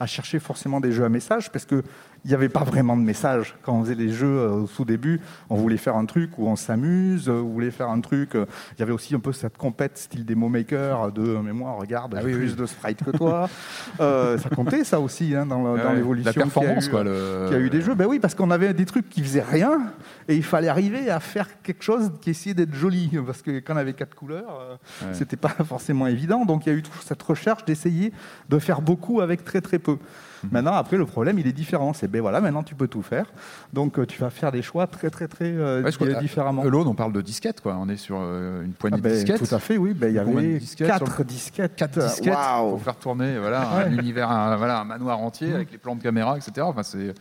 à 0.00 0.06
chercher 0.06 0.38
forcément 0.38 0.80
des 0.80 0.92
jeux 0.92 1.04
à 1.04 1.08
message, 1.08 1.50
parce 1.50 1.64
que 1.64 1.82
il 2.28 2.32
n'y 2.32 2.34
avait 2.34 2.50
pas 2.50 2.62
vraiment 2.62 2.94
de 2.94 3.00
message. 3.00 3.56
Quand 3.62 3.72
on 3.72 3.82
faisait 3.84 3.94
les 3.94 4.10
jeux 4.10 4.26
euh, 4.26 4.50
au 4.50 4.66
tout 4.66 4.84
début, 4.84 5.18
on 5.48 5.56
voulait 5.56 5.78
faire 5.78 5.96
un 5.96 6.04
truc 6.04 6.32
où 6.36 6.46
on 6.46 6.56
s'amuse, 6.56 7.26
euh, 7.26 7.40
on 7.40 7.48
voulait 7.48 7.70
faire 7.70 7.88
un 7.88 8.02
truc. 8.02 8.34
euh, 8.34 8.44
Il 8.76 8.80
y 8.80 8.82
avait 8.82 8.92
aussi 8.92 9.14
un 9.14 9.18
peu 9.18 9.32
cette 9.32 9.56
compète 9.56 9.96
style 9.96 10.26
Demo 10.26 10.50
Maker 10.50 11.10
de 11.10 11.22
mais 11.42 11.54
moi, 11.54 11.72
regarde, 11.72 12.14
Ah 12.14 12.20
j'ai 12.20 12.26
oui, 12.26 12.34
plus 12.34 12.50
oui. 12.50 12.56
de 12.56 12.66
sprites 12.66 13.02
que 13.02 13.12
toi. 13.16 13.48
Euh, 14.00 14.36
ça 14.38 14.50
comptait 14.50 14.84
ça 14.84 15.00
aussi 15.00 15.34
hein, 15.34 15.46
dans, 15.46 15.74
Ah 15.76 15.94
l'évolution. 15.94 16.30
la 16.30 16.32
performance, 16.34 16.84
a 16.84 16.88
eu, 16.88 16.90
quoi, 16.90 17.02
le- 17.04 17.46
qu'il 17.48 17.56
y 17.56 17.60
a 17.60 17.64
eu 17.64 17.70
des 17.70 17.80
jeux. 17.80 17.94
Ben 17.94 18.06
oui, 18.06 18.18
parce 18.20 18.34
qu'on 18.34 18.50
avait 18.50 18.74
des 18.74 18.84
trucs 18.84 19.08
qui 19.08 19.22
faisaient 19.22 19.42
rien 19.42 19.80
et 20.28 20.36
il 20.36 20.42
fallait 20.44 20.68
arriver 20.68 21.10
à 21.10 21.18
faire 21.20 21.48
quelque 21.62 21.82
chose 21.82 22.12
qui 22.20 22.30
essayait 22.30 22.54
d'être 22.54 22.74
joli. 22.74 23.10
Parce 23.26 23.40
que 23.40 23.58
quand 23.60 23.72
on 23.74 23.78
avait 23.78 23.94
quatre 23.94 24.14
couleurs, 24.14 24.78
Ouais. 25.02 25.14
c'était 25.14 25.36
pas 25.36 25.48
forcément 25.64 26.06
évident. 26.06 26.44
Donc 26.44 26.66
il 26.66 26.72
y 26.72 26.72
a 26.72 26.78
eu 26.78 26.82
toujours 26.82 27.02
cette 27.02 27.22
recherche 27.22 27.64
d'essayer 27.64 28.12
de 28.50 28.58
faire 28.58 28.82
beaucoup 28.82 29.20
avec 29.22 29.44
très 29.44 29.60
très 29.62 29.78
peu. 29.78 29.96
Maintenant, 30.52 30.72
après, 30.74 30.96
le 30.96 31.04
problème, 31.06 31.38
il 31.38 31.46
est 31.46 31.52
différent. 31.52 31.92
C'est 31.92 32.08
ben 32.08 32.20
voilà, 32.20 32.40
maintenant 32.40 32.62
tu 32.62 32.74
peux 32.74 32.86
tout 32.88 33.02
faire. 33.02 33.26
Donc 33.72 33.98
euh, 33.98 34.06
tu 34.06 34.20
vas 34.20 34.30
faire 34.30 34.52
des 34.52 34.62
choix 34.62 34.86
très 34.86 35.10
très 35.10 35.26
très 35.28 35.46
euh, 35.50 35.82
Ouais, 35.82 35.90
je 35.90 35.96
crois- 35.96 36.12
différemment. 36.14 36.64
L'autre, 36.64 36.88
on 36.90 36.94
parle 36.94 37.12
de 37.12 37.20
disquettes, 37.20 37.60
quoi. 37.60 37.76
On 37.80 37.88
est 37.88 37.96
sur 37.96 38.18
euh, 38.20 38.62
une 38.64 38.72
poignée 38.72 38.96
Ah 38.98 39.02
ben, 39.02 39.10
de 39.12 39.16
disquettes. 39.16 39.48
tout 39.48 39.54
à 39.54 39.58
fait, 39.58 39.76
oui. 39.76 39.94
Ben, 39.94 40.08
il 40.08 40.14
y 40.14 40.18
avait 40.18 40.58
disquettes 40.58 40.88
quatre 40.88 41.18
le- 41.18 41.24
disquettes. 41.24 41.76
Quatre 41.76 41.98
disquettes 41.98 42.34
Waouh. 42.34 42.70
pour 42.70 42.82
faire 42.82 42.96
tourner 42.96 43.38
voilà, 43.38 43.68
un 43.68 43.92
univers, 43.92 44.30
un, 44.30 44.56
voilà, 44.56 44.80
un 44.80 44.84
manoir 44.84 45.18
entier 45.20 45.52
avec 45.54 45.72
les 45.72 45.78
plans 45.78 45.96
de 45.96 46.02
caméra, 46.02 46.36
etc. 46.36 46.52
Enfin, 46.62 46.82
c'est, 46.82 47.14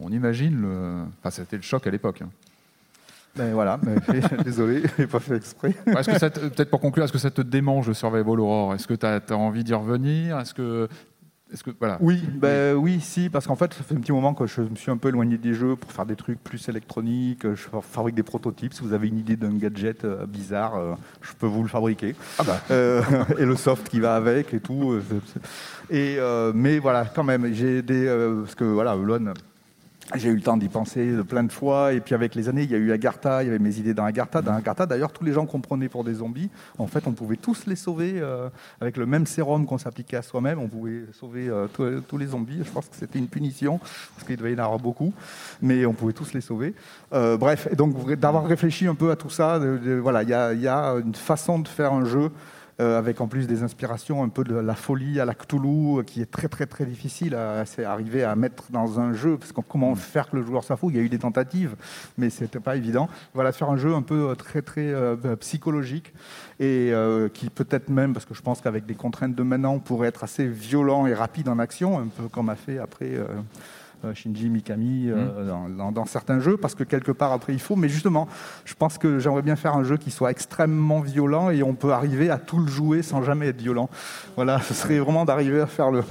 on 0.00 0.10
imagine 0.10 0.60
le. 0.60 1.02
Enfin, 1.20 1.30
c'était 1.30 1.56
le 1.56 1.62
choc 1.62 1.86
à 1.86 1.90
l'époque. 1.90 2.22
hein. 2.22 2.28
Ben 3.36 3.52
voilà, 3.52 3.76
ben, 3.76 4.00
désolé, 4.44 4.82
j'ai 4.98 5.06
pas 5.06 5.20
fait 5.20 5.36
exprès. 5.36 5.74
Est-ce 5.86 6.10
que 6.10 6.48
peut-être 6.48 6.70
pour 6.70 6.80
conclure, 6.80 7.04
est-ce 7.04 7.12
que 7.12 7.18
ça 7.18 7.30
te 7.30 7.42
démange 7.42 7.86
le 7.86 7.94
Survival 7.94 8.40
Aurore 8.40 8.74
Est-ce 8.74 8.88
que 8.88 8.94
tu 8.94 9.06
as, 9.06 9.20
envie 9.36 9.62
d'y 9.62 9.74
revenir? 9.74 10.40
Est-ce 10.40 10.54
que, 10.54 10.88
est-ce 11.52 11.64
que 11.64 11.70
voilà 11.78 11.96
Oui, 12.00 12.22
ben 12.34 12.74
oui, 12.76 13.00
si, 13.00 13.28
parce 13.30 13.46
qu'en 13.46 13.56
fait, 13.56 13.72
ça 13.74 13.82
fait 13.82 13.94
un 13.94 14.00
petit 14.00 14.12
moment 14.12 14.34
que 14.34 14.46
je 14.46 14.60
me 14.62 14.74
suis 14.76 14.90
un 14.90 14.96
peu 14.96 15.08
éloigné 15.08 15.38
des 15.38 15.54
jeux 15.54 15.76
pour 15.76 15.90
faire 15.92 16.06
des 16.06 16.16
trucs 16.16 16.42
plus 16.42 16.68
électroniques. 16.68 17.42
Je 17.44 17.54
fa- 17.68 17.80
fabrique 17.80 18.14
des 18.14 18.22
prototypes. 18.22 18.74
Si 18.74 18.82
vous 18.82 18.92
avez 18.92 19.08
une 19.08 19.18
idée 19.18 19.36
d'un 19.36 19.54
gadget 19.54 20.04
euh, 20.04 20.26
bizarre, 20.26 20.76
euh, 20.76 20.94
je 21.22 21.32
peux 21.38 21.46
vous 21.46 21.62
le 21.62 21.68
fabriquer. 21.68 22.14
Euh, 22.70 23.02
et 23.38 23.44
le 23.44 23.56
soft 23.56 23.88
qui 23.88 24.00
va 24.00 24.14
avec 24.16 24.52
et 24.54 24.60
tout. 24.60 24.92
euh, 24.92 25.02
Et 25.90 26.16
euh, 26.18 26.52
mais 26.54 26.78
voilà, 26.78 27.04
quand 27.06 27.24
même, 27.24 27.52
j'ai 27.54 27.82
des 27.82 28.06
euh, 28.06 28.42
parce 28.42 28.54
que 28.54 28.64
voilà, 28.64 28.94
Elon. 28.94 29.32
J'ai 30.14 30.30
eu 30.30 30.34
le 30.34 30.40
temps 30.40 30.56
d'y 30.56 30.70
penser 30.70 31.12
plein 31.28 31.44
de 31.44 31.52
fois, 31.52 31.92
et 31.92 32.00
puis 32.00 32.14
avec 32.14 32.34
les 32.34 32.48
années, 32.48 32.62
il 32.62 32.70
y 32.70 32.74
a 32.74 32.78
eu 32.78 32.92
Agartha, 32.92 33.42
il 33.42 33.46
y 33.46 33.48
avait 33.50 33.58
mes 33.58 33.78
idées 33.78 33.92
dans 33.92 34.04
Agartha. 34.06 34.40
Dans 34.40 34.54
Agartha, 34.54 34.86
d'ailleurs, 34.86 35.12
tous 35.12 35.22
les 35.22 35.34
gens 35.34 35.44
qu'on 35.44 35.60
prenait 35.60 35.90
pour 35.90 36.02
des 36.02 36.14
zombies, 36.14 36.48
en 36.78 36.86
fait, 36.86 37.06
on 37.06 37.12
pouvait 37.12 37.36
tous 37.36 37.66
les 37.66 37.76
sauver 37.76 38.14
euh, 38.16 38.48
avec 38.80 38.96
le 38.96 39.04
même 39.04 39.26
sérum 39.26 39.66
qu'on 39.66 39.76
s'appliquait 39.76 40.16
à 40.16 40.22
soi-même. 40.22 40.60
On 40.60 40.68
pouvait 40.68 41.02
sauver 41.12 41.50
euh, 41.50 41.66
tous- 42.08 42.16
les 42.16 42.26
zombies. 42.28 42.62
Je 42.64 42.70
pense 42.70 42.86
que 42.88 42.96
c'était 42.96 43.18
une 43.18 43.28
punition, 43.28 43.78
parce 44.14 44.26
qu'il 44.26 44.36
devait 44.38 44.52
y 44.52 44.54
en 44.54 44.64
avoir 44.64 44.78
beaucoup, 44.78 45.12
mais 45.60 45.84
on 45.84 45.92
pouvait 45.92 46.14
tous 46.14 46.32
les 46.32 46.40
sauver. 46.40 46.74
Euh, 47.12 47.36
bref, 47.36 47.68
et 47.70 47.76
donc 47.76 48.10
d'avoir 48.14 48.46
réfléchi 48.46 48.86
un 48.86 48.94
peu 48.94 49.10
à 49.10 49.16
tout 49.16 49.30
ça, 49.30 49.60
voilà, 50.00 50.22
il 50.22 50.28
y 50.28 50.62
y 50.62 50.68
a 50.68 50.92
une 51.04 51.14
façon 51.14 51.58
de 51.58 51.68
faire 51.68 51.92
un 51.92 52.06
jeu 52.06 52.30
euh, 52.80 52.98
avec 52.98 53.20
en 53.20 53.28
plus 53.28 53.46
des 53.46 53.62
inspirations 53.62 54.22
un 54.22 54.28
peu 54.28 54.44
de 54.44 54.54
la 54.54 54.74
folie 54.74 55.20
à 55.20 55.24
la 55.24 55.34
Cthulhu, 55.34 55.98
euh, 55.98 56.02
qui 56.02 56.20
est 56.22 56.30
très 56.30 56.48
très 56.48 56.66
très 56.66 56.84
difficile 56.84 57.34
à 57.34 57.66
c'est 57.66 57.84
arriver 57.84 58.24
à 58.24 58.36
mettre 58.36 58.64
dans 58.70 59.00
un 59.00 59.12
jeu, 59.12 59.36
parce 59.36 59.52
que 59.52 59.60
comment 59.60 59.94
faire 59.94 60.30
que 60.30 60.36
le 60.36 60.42
joueur 60.42 60.64
s'affoue, 60.64 60.90
il 60.90 60.96
y 60.96 60.98
a 61.00 61.02
eu 61.02 61.08
des 61.08 61.18
tentatives, 61.18 61.76
mais 62.16 62.30
c'était 62.30 62.60
pas 62.60 62.76
évident. 62.76 63.08
Voilà, 63.34 63.52
faire 63.52 63.70
un 63.70 63.76
jeu 63.76 63.94
un 63.94 64.02
peu 64.02 64.30
euh, 64.30 64.34
très 64.34 64.62
très 64.62 64.92
euh, 64.92 65.16
psychologique, 65.36 66.12
et 66.60 66.90
euh, 66.92 67.28
qui 67.28 67.50
peut-être 67.50 67.88
même, 67.88 68.12
parce 68.12 68.26
que 68.26 68.34
je 68.34 68.42
pense 68.42 68.60
qu'avec 68.60 68.86
des 68.86 68.94
contraintes 68.94 69.34
de 69.34 69.42
maintenant, 69.42 69.78
pourrait 69.78 70.08
être 70.08 70.24
assez 70.24 70.46
violent 70.46 71.06
et 71.06 71.14
rapide 71.14 71.48
en 71.48 71.58
action, 71.58 71.98
un 71.98 72.06
peu 72.06 72.28
comme 72.28 72.48
a 72.48 72.56
fait 72.56 72.78
après... 72.78 73.12
euh, 74.04 74.08
euh, 74.08 74.14
Shinji 74.14 74.48
Mikami 74.48 75.08
euh, 75.08 75.46
dans, 75.46 75.68
dans- 75.68 75.92
dans 75.92 76.06
certains 76.06 76.40
jeux, 76.40 76.56
parce 76.56 76.74
que 76.74 76.84
quelque 76.84 77.12
part 77.12 77.32
après 77.32 77.52
il 77.52 77.58
faut. 77.60 77.76
Mais 77.76 77.88
justement, 77.88 78.28
je 78.64 78.74
pense 78.74 78.98
que 78.98 79.18
j'aimerais 79.18 79.42
bien 79.42 79.56
faire 79.56 79.74
un 79.74 79.82
jeu 79.84 79.96
qui 79.96 80.10
soit 80.10 80.30
extrêmement 80.30 81.00
violent 81.00 81.50
et 81.50 81.62
on 81.62 81.74
peut 81.74 81.92
arriver 81.92 82.30
à 82.30 82.38
tout 82.38 82.58
le 82.58 82.66
jouer 82.68 83.02
sans 83.02 83.22
jamais 83.22 83.48
être 83.48 83.60
violent. 83.60 83.88
Voilà, 84.36 84.60
ce 84.60 84.74
serait 84.74 84.98
vraiment 84.98 85.24
d'arriver 85.24 85.60
à 85.60 85.66
faire 85.66 85.90
le, 85.90 86.02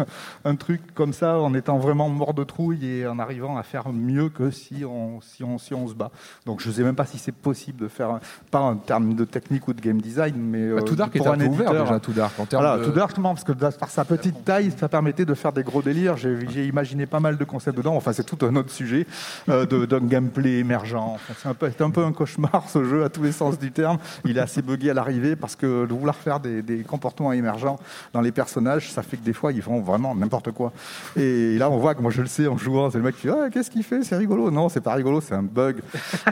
un 0.45 0.55
truc 0.55 0.81
comme 0.93 1.13
ça 1.13 1.39
en 1.39 1.53
étant 1.53 1.77
vraiment 1.77 2.09
mort 2.09 2.33
de 2.33 2.43
trouille 2.43 2.85
et 2.85 3.07
en 3.07 3.19
arrivant 3.19 3.57
à 3.57 3.63
faire 3.63 3.89
mieux 3.93 4.29
que 4.29 4.51
si 4.51 4.83
on, 4.85 5.21
si 5.21 5.43
on, 5.43 5.57
si 5.57 5.73
on 5.73 5.87
se 5.87 5.93
bat. 5.93 6.11
Donc 6.45 6.61
je 6.61 6.69
sais 6.71 6.83
même 6.83 6.95
pas 6.95 7.05
si 7.05 7.17
c'est 7.17 7.31
possible 7.33 7.79
de 7.79 7.87
faire, 7.87 8.19
pas 8.51 8.59
en 8.59 8.75
termes 8.75 9.13
de 9.15 9.25
technique 9.25 9.67
ou 9.67 9.73
de 9.73 9.81
game 9.81 10.01
design, 10.01 10.35
mais 10.37 10.69
Bah, 10.69 10.77
euh, 10.79 10.81
Too 10.81 10.95
Dark 10.95 11.17
pour 11.17 11.25
est 11.27 11.29
un 11.29 11.33
un 11.33 11.37
peu 11.37 11.45
ouvert 11.45 11.67
éditeur. 11.67 11.85
déjà, 11.85 11.99
Too 11.99 12.11
Dark, 12.13 12.39
en 12.39 12.45
termes 12.45 12.63
Voilà, 12.63 12.79
de- 12.79 12.85
Too 12.85 12.91
Dark, 12.91 13.09
justement, 13.09 13.33
parce 13.33 13.43
que 13.43 13.51
par 13.53 13.89
sa 13.89 14.05
petite 14.05 14.43
taille, 14.43 14.71
ça 14.77 14.89
permettait 14.89 15.25
de 15.25 15.33
faire 15.33 15.51
des 15.53 15.63
gros 15.63 15.81
délires. 15.81 16.17
J'ai 16.17 16.65
imaginé 16.67 17.05
pas 17.05 17.19
mal 17.19 17.37
de 17.37 17.43
concepts 17.43 17.76
dedans. 17.77 17.95
Enfin, 17.95 18.11
c'est 18.13 18.25
tout 18.25 18.37
un 18.45 18.55
autre 18.55 18.71
sujet 18.71 19.05
euh, 19.49 19.65
de- 19.65 19.85
d'un 19.85 19.99
gameplay 20.01 20.57
émergent. 20.59 20.95
Enfin, 20.95 21.33
c'est 21.37 21.47
un 21.47 21.53
peu, 21.53 21.69
un 21.83 21.89
peu 21.91 22.03
un 22.03 22.11
cauchemar 22.11 22.63
ce 22.69 22.83
jeu 22.83 23.03
à 23.03 23.09
tous 23.09 23.23
les 23.23 23.31
sens 23.31 23.57
du 23.57 23.71
terme. 23.71 23.97
Il 24.25 24.37
est 24.37 24.41
assez 24.41 24.61
buggé 24.61 24.89
à 24.89 24.93
l'arrivée 24.93 25.35
parce 25.35 25.55
que 25.55 25.85
de 25.85 25.93
vouloir 25.93 26.15
faire 26.15 26.39
des, 26.39 26.61
des 26.61 26.79
comportements 26.83 27.31
émergents 27.33 27.77
dans 28.13 28.21
les 28.21 28.31
personnages, 28.31 28.91
ça 28.91 29.01
fait 29.03 29.17
que 29.17 29.23
des 29.23 29.33
fois 29.33 29.51
ils 29.51 29.61
font 29.61 29.79
vraiment 29.81 30.13
n'importe 30.15 30.51
quoi. 30.51 30.71
Et 31.15 31.57
là, 31.57 31.69
on 31.69 31.77
voit 31.77 31.95
que 31.95 32.01
moi 32.01 32.11
je 32.11 32.21
le 32.21 32.27
sais 32.27 32.47
en 32.47 32.57
jouant, 32.57 32.89
c'est 32.91 32.97
le 32.97 33.03
mec 33.03 33.15
qui 33.15 33.27
dit 33.27 33.33
ah, 33.33 33.49
qu'est-ce 33.51 33.69
qu'il 33.71 33.83
fait, 33.83 34.03
c'est 34.03 34.17
rigolo. 34.17 34.51
Non, 34.51 34.69
c'est 34.69 34.81
pas 34.81 34.93
rigolo, 34.93 35.21
c'est 35.21 35.35
un 35.35 35.43
bug. 35.43 35.77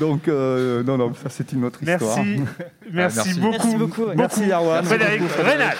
Donc 0.00 0.28
euh, 0.28 0.82
non, 0.82 0.98
non, 0.98 1.12
ça 1.14 1.28
c'est 1.30 1.52
une 1.52 1.64
autre 1.64 1.82
histoire. 1.82 2.16
Merci, 2.18 2.42
merci, 2.92 3.18
Ah, 3.18 3.22
merci. 3.24 3.40
beaucoup, 3.40 3.50
Merci 3.56 3.76
beaucoup, 3.76 4.02
ouais. 4.04 4.14
Merci, 4.16 4.50
Erwan. 4.50 4.84
Frédéric 4.84 5.22
beaucoup, 5.22 5.42
Rénal. 5.42 5.76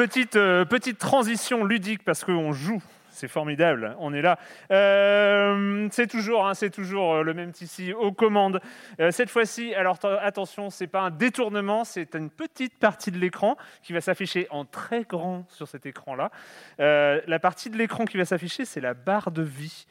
Petite, 0.00 0.36
euh, 0.36 0.64
petite 0.64 0.98
transition 0.98 1.62
ludique 1.62 2.02
parce 2.04 2.24
qu'on 2.24 2.52
joue. 2.52 2.82
C'est 3.20 3.28
formidable, 3.28 3.94
on 3.98 4.14
est 4.14 4.22
là. 4.22 4.38
Euh, 4.70 5.88
c'est 5.92 6.06
toujours, 6.06 6.46
hein, 6.46 6.54
c'est 6.54 6.70
toujours 6.70 7.16
euh, 7.16 7.22
le 7.22 7.34
même 7.34 7.52
Tissi 7.52 7.92
aux 7.92 8.12
commandes. 8.12 8.62
Euh, 8.98 9.10
cette 9.10 9.28
fois-ci, 9.28 9.74
alors 9.74 9.98
attention, 10.22 10.70
c'est 10.70 10.86
pas 10.86 11.02
un 11.02 11.10
détournement, 11.10 11.84
c'est 11.84 12.14
une 12.14 12.30
petite 12.30 12.78
partie 12.78 13.10
de 13.10 13.18
l'écran 13.18 13.58
qui 13.82 13.92
va 13.92 14.00
s'afficher 14.00 14.46
en 14.48 14.64
très 14.64 15.02
grand 15.02 15.44
sur 15.50 15.68
cet 15.68 15.84
écran-là. 15.84 16.30
La 16.78 17.38
partie 17.38 17.68
de 17.68 17.76
l'écran 17.76 18.06
qui 18.06 18.16
va 18.16 18.24
s'afficher, 18.24 18.64
c'est 18.64 18.80
la 18.80 18.94
barre 18.94 19.30
de 19.30 19.42
vie. 19.42 19.86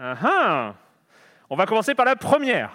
Ah 0.00 0.16
ah 0.20 0.74
On 1.50 1.54
va 1.54 1.66
commencer 1.66 1.94
par 1.94 2.04
la 2.04 2.16
première. 2.16 2.72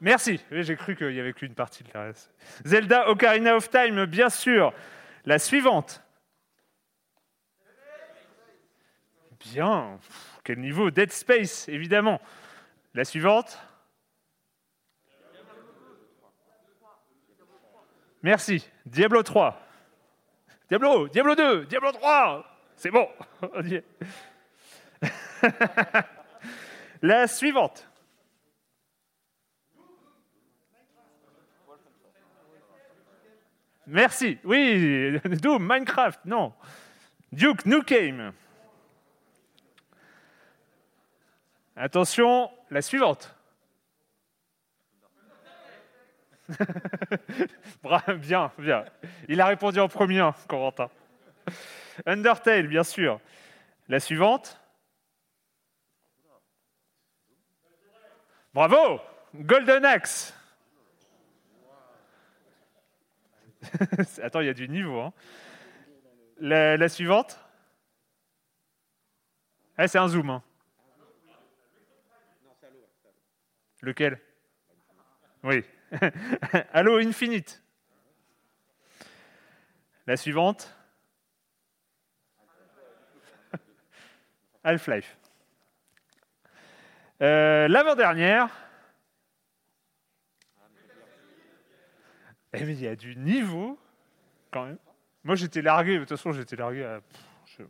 Merci. 0.00 0.40
J'ai 0.50 0.76
cru 0.76 0.96
qu'il 0.96 1.08
n'y 1.08 1.20
avait 1.20 1.34
qu'une 1.34 1.54
partie 1.54 1.84
de 1.84 1.90
la 1.92 2.04
reste. 2.04 2.30
Zelda 2.64 3.10
Ocarina 3.10 3.56
of 3.56 3.68
Time, 3.68 4.06
bien 4.06 4.30
sûr. 4.30 4.72
La 5.28 5.38
suivante. 5.38 6.02
Bien. 9.40 10.00
Quel 10.42 10.58
niveau 10.58 10.90
Dead 10.90 11.12
Space, 11.12 11.68
évidemment. 11.68 12.18
La 12.94 13.04
suivante. 13.04 13.58
Merci. 18.22 18.66
Diablo 18.86 19.22
3. 19.22 19.54
Diablo, 20.70 21.08
Diablo 21.08 21.34
2, 21.34 21.66
Diablo 21.66 21.92
3. 21.92 22.44
C'est 22.74 22.90
bon. 22.90 23.06
La 27.02 27.26
suivante. 27.26 27.86
Merci. 33.88 34.38
Oui, 34.44 35.18
Doom, 35.24 35.66
Minecraft, 35.66 36.20
non. 36.26 36.52
Duke 37.32 37.64
Nukem. 37.64 38.32
Attention, 41.74 42.50
la 42.70 42.82
suivante. 42.82 43.34
Bien, 48.20 48.50
bien. 48.58 48.84
Il 49.28 49.40
a 49.40 49.46
répondu 49.46 49.80
en 49.80 49.88
premier, 49.88 50.20
hein, 50.20 50.34
Corentin. 50.48 50.88
Undertale, 52.06 52.66
bien 52.68 52.84
sûr. 52.84 53.20
La 53.88 54.00
suivante. 54.00 54.58
Bravo 58.54 59.00
Golden 59.34 59.84
Axe. 59.84 60.37
Attends, 64.22 64.40
il 64.40 64.46
y 64.46 64.50
a 64.50 64.54
du 64.54 64.68
niveau. 64.68 65.00
hein. 65.00 65.12
La, 66.40 66.88
suivante. 66.88 67.38
Eh, 69.78 69.88
c'est 69.88 69.98
un 69.98 70.08
zoom. 70.08 70.30
hein. 70.30 70.42
Lequel? 73.80 74.20
Oui. 75.44 75.64
Halo 76.72 76.98
Infinite. 76.98 77.62
La 80.06 80.16
suivante. 80.16 80.74
Half-Life. 84.64 85.16
Euh, 87.22 87.68
L'avant-dernière. 87.68 88.67
Eh 92.54 92.64
mais 92.64 92.72
il 92.74 92.82
y 92.82 92.88
a 92.88 92.96
du 92.96 93.14
niveau, 93.16 93.78
quand 94.50 94.64
même. 94.64 94.78
Moi, 95.24 95.34
j'étais 95.34 95.60
largué. 95.62 95.94
De 95.94 96.00
toute 96.00 96.10
façon, 96.10 96.32
j'étais 96.32 96.56
largué 96.56 96.84
à... 96.84 97.00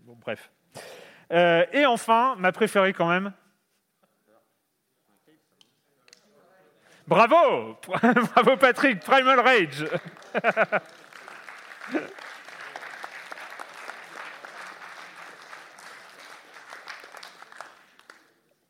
bon, 0.05 0.17
bref. 0.21 0.51
Euh, 1.33 1.67
et 1.73 1.85
enfin, 1.87 2.37
ma 2.39 2.53
préférée 2.53 2.93
quand 2.93 3.09
même. 3.09 3.33
Bravo 7.07 7.77
Bravo 8.35 8.57
Patrick, 8.59 9.01
Primal 9.01 9.41
Rage 9.41 9.87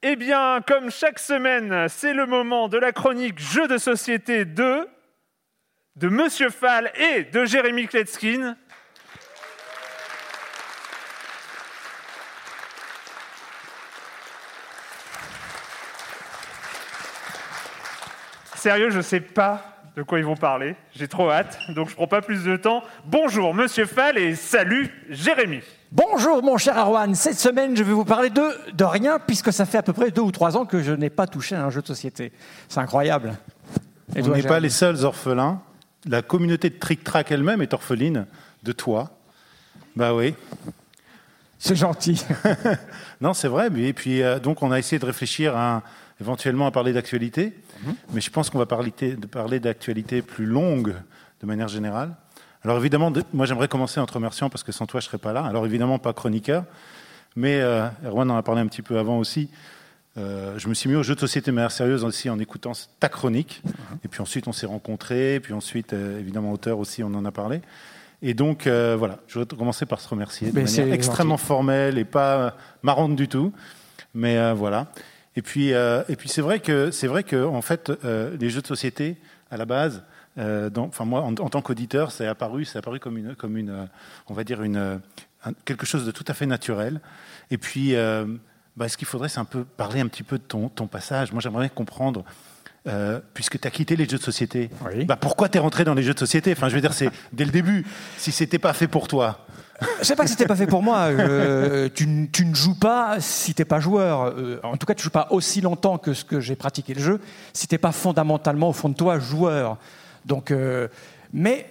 Eh 0.01 0.15
bien, 0.15 0.63
comme 0.67 0.93
chaque 0.93 1.19
semaine, 1.19 1.89
c'est 1.89 2.15
le 2.15 2.25
moment 2.25 2.69
de 2.69 2.79
la 2.79 2.93
chronique 2.93 3.41
Jeux 3.41 3.67
de 3.67 3.77
société 3.77 4.45
2 4.45 4.89
de 5.99 6.09
Monsieur 6.09 6.51
Fall 6.51 6.93
et 6.95 7.25
de 7.25 7.45
Jérémy 7.45 7.89
Kletskin. 7.89 8.55
Sérieux, 18.55 18.91
je 18.91 18.99
ne 18.99 19.03
sais 19.03 19.19
pas 19.19 19.81
de 19.97 20.05
quoi 20.05 20.21
ils 20.21 20.25
vont 20.25 20.37
parler. 20.37 20.77
J'ai 20.95 21.09
trop 21.09 21.33
hâte, 21.33 21.59
donc 21.71 21.89
je 21.89 21.97
prends 21.97 22.07
pas 22.07 22.23
plus 22.23 22.45
de 22.45 22.57
temps. 22.57 22.85
Bonjour 23.05 23.53
Monsieur 23.53 23.87
Fall 23.87 24.19
et 24.19 24.37
salut 24.37 24.89
Jérémy. 25.11 25.63
Bonjour 25.91 26.45
mon 26.45 26.59
cher 26.59 26.79
Arwan, 26.79 27.13
cette 27.17 27.39
semaine 27.41 27.77
je 27.77 27.83
vais 27.83 27.93
vous 27.93 28.05
parler 28.05 28.31
de, 28.31 28.73
de 28.73 28.85
rien 28.85 29.19
puisque 29.19 29.53
ça 29.53 29.65
fait 29.67 29.79
à 29.79 29.83
peu 29.83 29.93
près 29.93 30.13
deux 30.13 30.23
ou 30.23 30.31
trois 30.31 30.57
ans 30.57 30.65
que 30.65 30.81
je 30.81 30.93
n'ai 30.93 31.11
pas 31.11 31.27
touché 31.27 31.57
à 31.57 31.65
un 31.65 31.71
jeu 31.71 31.83
de 31.83 31.87
société. 31.89 32.31
C'est 32.69 32.79
incroyable. 32.79 33.35
Et 34.15 34.23
On 34.23 34.29
n'est 34.29 34.43
pas 34.45 34.61
les 34.61 34.71
seuls 34.71 35.05
orphelins. 35.05 35.61
La 36.07 36.23
communauté 36.23 36.71
de 36.71 36.79
Trick 36.79 37.03
Track 37.05 37.31
elle-même 37.33 37.61
est 37.63 37.73
orpheline 37.75 38.27
de 38.63 38.73
toi. 38.73 39.11
Bah 39.97 40.15
oui. 40.15 40.35
C'est 41.59 41.75
gentil. 41.77 42.25
non, 43.21 43.35
c'est 43.35 43.49
vrai. 43.49 43.69
mais- 43.71 43.89
Et 43.89 43.93
puis, 43.93 44.23
euh, 44.23 44.39
donc, 44.39 44.63
on 44.63 44.71
a 44.71 44.79
essayé 44.79 44.99
de 45.01 45.05
réfléchir 45.07 45.57
à, 45.57 45.83
éventuellement 46.21 46.67
à 46.67 46.71
parler 46.71 46.93
d'actualité. 46.93 47.53
Mhm. 47.85 47.95
Mais 48.13 48.21
je 48.21 48.31
pense 48.31 48.49
qu'on 48.51 48.59
va 48.59 48.67
parler, 48.67 48.93
de 49.01 49.27
parler 49.27 49.59
d'actualité 49.61 50.23
plus 50.23 50.47
longue 50.47 50.95
de 51.41 51.47
manière 51.47 51.69
générale. 51.69 52.15
Alors 52.65 52.77
évidemment, 52.79 53.11
de- 53.13 53.23
moi 53.33 53.47
j'aimerais 53.47 53.69
commencer 53.69 54.01
en 54.01 54.07
te 54.07 54.13
remerciant 54.13 54.51
parce 54.51 54.65
que 54.65 54.73
sans 54.73 54.87
toi 54.87 54.99
je 55.01 55.07
serais 55.07 55.19
pas 55.19 55.33
là. 55.33 55.45
Alors 55.45 55.65
évidemment 55.65 56.01
pas 56.01 56.13
chroniqueur, 56.13 56.65
mais 57.37 57.61
euh, 57.61 57.87
Erwan 58.05 58.29
en 58.33 58.37
a 58.37 58.43
parlé 58.43 58.61
un 58.61 58.67
petit 58.67 58.83
peu 58.83 58.99
avant 58.99 59.19
aussi. 59.19 59.49
Euh, 60.19 60.59
je 60.59 60.69
me 60.69 60.75
suis 60.75 60.89
mis 60.91 60.97
aux 60.97 61.03
jeux 61.03 61.15
de 61.15 61.21
société 61.21 61.51
de 61.51 61.55
manière 61.57 61.71
sérieuse 61.71 62.03
aussi 62.05 62.29
en 62.29 62.39
écoutant 62.39 62.73
ta 63.01 63.09
chronique. 63.09 63.63
Et 64.05 64.09
puis 64.09 64.21
ensuite, 64.21 64.49
on 64.49 64.53
s'est 64.53 64.67
rencontrés. 64.67 65.37
Et 65.37 65.41
puis 65.41 65.53
ensuite, 65.55 65.93
euh, 65.93 66.19
évidemment, 66.19 66.53
auteur 66.53 66.79
aussi, 66.79 67.03
on 67.03 67.15
en 67.15 67.25
a 67.25 67.31
parlé. 67.33 67.61
Et 68.21 68.35
donc, 68.35 68.67
euh, 68.67 68.97
voilà, 68.99 69.21
je 69.29 69.39
vais 69.39 69.47
commencer 69.47 69.87
par 69.87 70.01
se 70.01 70.09
remercier 70.09 70.51
de 70.51 70.55
Mais 70.57 70.65
manière 70.65 70.93
extrêmement 70.93 71.37
gentil. 71.37 71.47
formelle 71.47 71.99
et 71.99 72.05
pas 72.05 72.57
marrante 72.83 73.15
du 73.15 73.29
tout. 73.29 73.53
Mais 74.15 74.53
voilà. 74.55 74.89
Et 75.37 75.43
puis, 75.43 75.69
et 75.69 76.17
puis 76.17 76.29
c'est 76.29 76.41
vrai 76.41 76.59
que 76.59 76.91
c'est 76.91 77.07
vrai 77.07 77.23
que 77.23 77.45
en 77.45 77.63
fait, 77.63 77.93
les 78.41 78.51
jeux 78.51 78.63
de 78.63 78.67
société 78.67 79.17
à 79.51 79.57
la 79.57 79.67
base, 79.67 80.03
enfin 80.37 81.05
moi, 81.05 81.21
en, 81.21 81.29
en 81.29 81.49
tant 81.49 81.63
qu'auditeur, 81.63 82.11
c'est 82.11 82.27
apparu, 82.27 82.65
c'est 82.65 82.79
apparu 82.79 82.99
comme 82.99 83.19
une, 83.19 83.37
comme 83.37 83.57
une, 83.57 83.89
on 84.27 84.35
va 84.35 84.43
dire 84.43 84.63
une, 84.63 84.99
un- 85.45 85.53
quelque 85.65 85.87
chose 85.87 86.05
de 86.05 86.11
tout 86.11 86.25
à 86.27 86.35
fait 86.35 86.47
naturel. 86.47 87.01
Et 87.53 87.59
puis, 87.59 87.95
euh, 87.95 88.25
bah, 88.79 88.89
ce 88.89 88.97
qu'il 88.97 89.07
faudrait, 89.09 89.29
c'est 89.29 89.41
un 89.41 89.45
peu 89.45 89.65
parler 89.65 90.01
un 90.01 90.07
petit 90.07 90.23
peu 90.23 90.39
de 90.39 90.43
ton, 90.45 90.69
ton 90.69 90.87
passage. 90.87 91.33
Moi, 91.33 91.41
j'aimerais 91.43 91.69
comprendre. 91.69 92.25
euh, 92.87 93.21
puisque 93.35 93.59
tu 93.61 93.67
as 93.69 93.71
quitté 93.71 93.97
les 93.97 94.09
jeux 94.09 94.19
de 94.19 94.23
société, 94.23 94.71
bah, 95.05 95.17
pourquoi 95.17 95.49
tu 95.49 95.59
es 95.59 95.61
rentré 95.61 95.85
dans 95.85 95.95
les 95.95 96.03
jeux 96.03 96.15
de 96.15 96.19
société? 96.19 96.53
Enfin, 96.53 96.69
je 96.69 96.75
veux 96.77 96.81
dire, 96.81 96.95
c'est 96.95 97.11
dès 97.33 97.45
le 97.45 97.51
début. 97.51 97.85
Si 98.17 98.33
c'était 98.33 98.59
pas 98.59 98.73
fait 98.73 98.89
pour 98.89 99.09
toi, 99.09 99.45
C'est 100.03 100.17
pas 100.17 100.25
que 100.25 100.31
c'était 100.31 100.47
pas 100.47 100.57
fait 100.57 100.67
pour 100.67 100.83
moi. 100.83 101.09
euh, 101.11 101.89
tu, 101.95 102.29
tu 102.33 102.45
ne 102.47 102.55
joues 102.55 102.79
pas 102.79 103.21
si 103.21 103.53
t'es 103.55 103.65
pas 103.65 103.79
joueur. 103.81 104.33
Euh, 104.37 104.59
en 104.63 104.77
tout 104.77 104.87
cas, 104.87 104.95
tu 104.95 105.03
joues 105.05 105.11
pas 105.11 105.29
aussi 105.31 105.61
longtemps 105.61 105.99
que 105.99 106.15
ce 106.15 106.25
que 106.25 106.41
j'ai 106.41 106.57
pratiqué 106.57 106.95
le 106.95 107.01
jeu 107.01 107.21
si 107.53 107.67
t'es 107.69 107.79
pas 107.79 107.93
fondamentalement 107.93 108.71
au 108.71 108.73
fond 108.73 108.89
de 108.89 108.95
toi 108.97 109.19
joueur. 109.19 109.77
Donc, 110.25 110.51
euh, 110.51 110.89
mais 111.33 111.67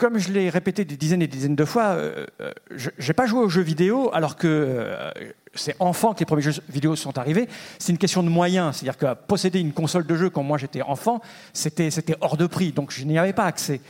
comme 0.00 0.18
je 0.18 0.32
l'ai 0.32 0.48
répété 0.48 0.86
des 0.86 0.96
dizaines 0.96 1.20
et 1.20 1.26
des 1.26 1.36
dizaines 1.36 1.54
de 1.54 1.64
fois, 1.66 1.88
euh, 1.90 2.26
euh, 2.40 2.50
je 2.74 2.88
j'ai 2.98 3.12
pas 3.12 3.26
joué 3.26 3.40
aux 3.40 3.50
jeux 3.50 3.60
vidéo 3.60 4.10
alors 4.14 4.36
que 4.36 4.48
euh, 4.48 5.10
c'est 5.54 5.76
enfant 5.78 6.14
que 6.14 6.20
les 6.20 6.24
premiers 6.24 6.40
jeux 6.40 6.54
vidéo 6.70 6.96
sont 6.96 7.18
arrivés. 7.18 7.48
C'est 7.78 7.92
une 7.92 7.98
question 7.98 8.22
de 8.22 8.30
moyens. 8.30 8.76
C'est-à-dire 8.76 8.96
que 8.96 9.14
posséder 9.26 9.60
une 9.60 9.74
console 9.74 10.06
de 10.06 10.16
jeu 10.16 10.30
quand 10.30 10.42
moi 10.42 10.56
j'étais 10.56 10.80
enfant, 10.80 11.20
c'était 11.52 11.90
hors 12.22 12.38
de 12.38 12.46
prix. 12.46 12.72
Donc 12.72 12.92
je 12.92 13.04
n'y 13.04 13.18
avais 13.18 13.34
pas 13.34 13.44
accès. 13.44 13.82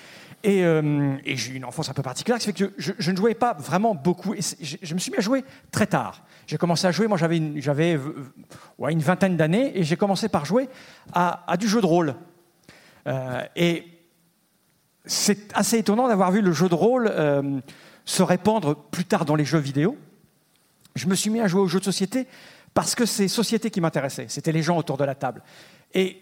Et, 0.42 0.64
euh, 0.64 1.16
j'ai 1.24 1.52
eu 1.52 1.56
une 1.56 1.64
enfance 1.64 1.88
un 1.90 1.92
peu 1.92 2.02
particulière, 2.02 2.40
ce 2.40 2.46
fait 2.46 2.54
que 2.54 2.72
je, 2.76 3.10
ne 3.10 3.16
jouais 3.16 3.34
pas 3.34 3.52
vraiment 3.52 3.94
beaucoup. 3.94 4.34
Je, 4.34 4.94
me 4.94 4.98
suis 4.98 5.12
mis 5.12 5.18
à 5.18 5.20
jouer 5.20 5.44
très 5.70 5.86
tard. 5.86 6.24
J'ai 6.46 6.56
commencé 6.56 6.86
à 6.86 6.92
jouer, 6.92 7.06
moi 7.06 7.18
j'avais 7.18 7.36
une, 7.36 7.60
ouais, 8.78 8.92
une 8.92 9.00
vingtaine 9.00 9.36
d'années, 9.36 9.78
et 9.78 9.84
j'ai 9.84 9.96
commencé 9.96 10.28
par 10.28 10.46
jouer 10.46 10.68
à, 11.12 11.56
du 11.58 11.68
jeu 11.68 11.80
de 11.80 11.86
rôle. 11.86 12.14
Et 13.54 13.84
c'est 15.04 15.52
assez 15.54 15.78
étonnant 15.78 16.08
d'avoir 16.08 16.30
vu 16.30 16.40
le 16.40 16.52
jeu 16.52 16.68
de 16.68 16.74
rôle 16.74 17.08
euh, 17.10 17.60
se 18.04 18.22
répandre 18.22 18.76
plus 18.76 19.04
tard 19.04 19.24
dans 19.24 19.34
les 19.34 19.44
jeux 19.44 19.58
vidéo. 19.58 19.96
Je 20.94 21.06
me 21.06 21.14
suis 21.14 21.30
mis 21.30 21.40
à 21.40 21.46
jouer 21.46 21.60
aux 21.60 21.68
jeux 21.68 21.78
de 21.78 21.84
société 21.84 22.26
parce 22.74 22.94
que 22.94 23.06
c'est 23.06 23.28
société 23.28 23.70
qui 23.70 23.80
m'intéressait. 23.80 24.26
C'était 24.28 24.52
les 24.52 24.62
gens 24.62 24.76
autour 24.76 24.96
de 24.96 25.04
la 25.04 25.14
table. 25.14 25.42
Et 25.94 26.20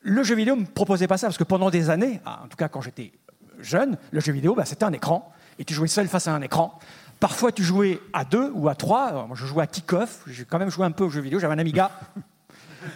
le 0.00 0.22
jeu 0.22 0.34
vidéo 0.34 0.56
ne 0.56 0.62
me 0.62 0.66
proposait 0.66 1.06
pas 1.06 1.18
ça, 1.18 1.26
parce 1.26 1.38
que 1.38 1.44
pendant 1.44 1.70
des 1.70 1.90
années, 1.90 2.20
ah, 2.24 2.42
en 2.44 2.48
tout 2.48 2.56
cas 2.56 2.68
quand 2.68 2.80
j'étais 2.80 3.12
jeune, 3.60 3.96
le 4.10 4.20
jeu 4.20 4.32
vidéo, 4.32 4.54
bah, 4.54 4.64
c'était 4.64 4.84
un 4.84 4.92
écran, 4.92 5.32
et 5.58 5.64
tu 5.64 5.74
jouais 5.74 5.88
seul 5.88 6.08
face 6.08 6.28
à 6.28 6.34
un 6.34 6.42
écran. 6.42 6.78
Parfois, 7.18 7.50
tu 7.50 7.62
jouais 7.62 7.98
à 8.12 8.24
deux 8.24 8.50
ou 8.54 8.68
à 8.68 8.74
trois. 8.74 9.26
Moi, 9.26 9.36
je 9.36 9.46
jouais 9.46 9.62
à 9.62 9.66
kick-off. 9.66 10.22
J'ai 10.26 10.44
quand 10.44 10.58
même 10.58 10.70
joué 10.70 10.84
un 10.84 10.90
peu 10.90 11.04
aux 11.04 11.08
jeux 11.08 11.22
vidéo. 11.22 11.38
J'avais 11.38 11.54
un 11.54 11.58
Amiga. 11.58 11.90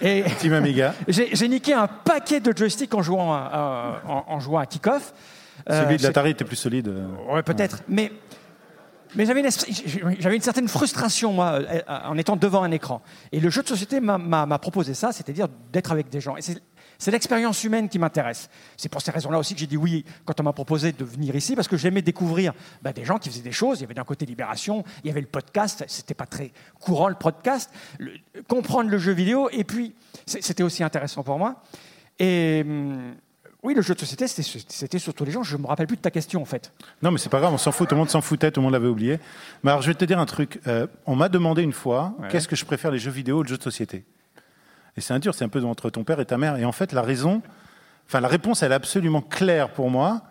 Et 0.00 0.24
Team 0.38 0.52
Amiga. 0.52 0.94
j'ai 1.08 1.48
niqué 1.48 1.72
un 1.74 1.86
paquet 1.86 2.40
de 2.40 2.56
joysticks 2.56 2.94
en 2.94 3.02
jouant 3.02 3.32
à, 3.32 3.38
à- 4.06 4.10
en, 4.10 4.24
en 4.28 4.40
jouant 4.40 4.58
à 4.58 4.66
kick-off. 4.66 5.12
Euh, 5.68 5.84
celui 5.84 5.96
de 5.98 6.02
l'Atari 6.02 6.30
était 6.30 6.44
plus 6.44 6.56
solide. 6.56 6.88
euh. 6.88 7.06
Ouais, 7.30 7.42
peut-être. 7.42 7.82
Mais, 7.88 8.10
mais 9.14 9.26
j'avais 9.26 9.40
une, 9.40 10.40
certaine 10.40 10.68
frustration, 10.68 11.32
moi, 11.32 11.60
euh, 11.60 11.80
en 12.06 12.16
étant 12.16 12.36
devant 12.36 12.62
un 12.62 12.70
écran. 12.70 13.02
Et 13.32 13.40
le 13.40 13.50
jeu 13.50 13.62
de 13.62 13.68
société 13.68 14.00
m'a- 14.00 14.58
proposé 14.58 14.94
ça, 14.94 15.12
c'est-à-dire 15.12 15.48
d'être 15.72 15.92
avec 15.92 16.08
des 16.08 16.20
gens. 16.20 16.36
Et 16.36 16.42
c'est 16.42 16.60
c'est 17.00 17.10
l'expérience 17.10 17.64
humaine 17.64 17.88
qui 17.88 17.98
m'intéresse. 17.98 18.48
C'est 18.76 18.88
pour 18.88 19.02
ces 19.02 19.10
raisons-là 19.10 19.38
aussi 19.40 19.54
que 19.54 19.60
j'ai 19.60 19.66
dit 19.66 19.76
oui 19.76 20.04
quand 20.24 20.38
on 20.38 20.44
m'a 20.44 20.52
proposé 20.52 20.92
de 20.92 21.04
venir 21.04 21.34
ici, 21.34 21.56
parce 21.56 21.66
que 21.66 21.76
j'aimais 21.76 22.02
découvrir 22.02 22.52
bah, 22.82 22.92
des 22.92 23.04
gens 23.04 23.18
qui 23.18 23.28
faisaient 23.30 23.42
des 23.42 23.50
choses. 23.50 23.78
Il 23.78 23.82
y 23.82 23.84
avait 23.86 23.94
d'un 23.94 24.04
côté 24.04 24.24
Libération, 24.26 24.84
il 25.02 25.08
y 25.08 25.10
avait 25.10 25.20
le 25.22 25.26
podcast, 25.26 25.82
c'était 25.88 26.14
pas 26.14 26.26
très 26.26 26.52
courant 26.78 27.08
le 27.08 27.16
podcast. 27.16 27.68
Le- 27.98 28.12
comprendre 28.46 28.90
le 28.90 28.98
jeu 28.98 29.12
vidéo, 29.12 29.48
et 29.50 29.64
puis 29.64 29.94
c'était 30.26 30.62
aussi 30.62 30.84
intéressant 30.84 31.24
pour 31.24 31.38
moi. 31.38 31.56
Et 32.18 32.62
hum, 32.64 33.14
oui, 33.62 33.74
le 33.74 33.82
jeu 33.82 33.94
de 33.94 34.00
société, 34.00 34.26
c'était 34.28 34.98
surtout 34.98 35.24
les 35.24 35.32
gens. 35.32 35.42
Je 35.42 35.56
me 35.56 35.66
rappelle 35.66 35.86
plus 35.86 35.96
de 35.96 36.02
ta 36.02 36.10
question 36.10 36.40
en 36.40 36.46
fait. 36.46 36.72
Non, 37.02 37.10
mais 37.10 37.18
c'est 37.18 37.28
pas 37.28 37.40
grave, 37.40 37.52
on 37.52 37.58
s'en 37.58 37.72
fout, 37.72 37.88
tout 37.88 37.94
le 37.94 37.98
monde 37.98 38.08
s'en 38.10 38.20
foutait, 38.22 38.50
tout 38.50 38.60
le 38.60 38.64
monde 38.64 38.72
l'avait 38.72 38.88
oublié. 38.88 39.18
Mais 39.62 39.70
alors, 39.70 39.82
je 39.82 39.88
vais 39.88 39.94
te 39.94 40.04
dire 40.04 40.18
un 40.18 40.26
truc. 40.26 40.60
Euh, 40.66 40.86
on 41.06 41.14
m'a 41.16 41.28
demandé 41.28 41.62
une 41.62 41.72
fois, 41.72 42.14
Ouais. 42.18 42.28
qu'est-ce 42.30 42.48
que 42.48 42.56
je 42.56 42.64
préfère, 42.64 42.90
les 42.90 42.98
jeux 42.98 43.10
vidéo 43.10 43.40
ou 43.40 43.42
les 43.42 43.48
jeux 43.50 43.58
de 43.58 43.62
société? 43.62 44.04
Et 44.96 45.00
c'est 45.00 45.14
un 45.14 45.18
dur, 45.18 45.34
c'est 45.34 45.44
un 45.44 45.48
peu 45.48 45.62
entre 45.64 45.90
ton 45.90 46.04
père 46.04 46.20
et 46.20 46.26
ta 46.26 46.38
mère. 46.38 46.56
Et 46.56 46.64
en 46.64 46.72
fait, 46.72 46.92
la 46.92 47.02
raison, 47.02 47.42
enfin, 48.06 48.20
la 48.20 48.28
réponse, 48.28 48.62
elle 48.62 48.72
est 48.72 48.76
absolument 48.76 49.22
claire 49.22 49.70
pour 49.70 49.90
moi. 49.90 50.22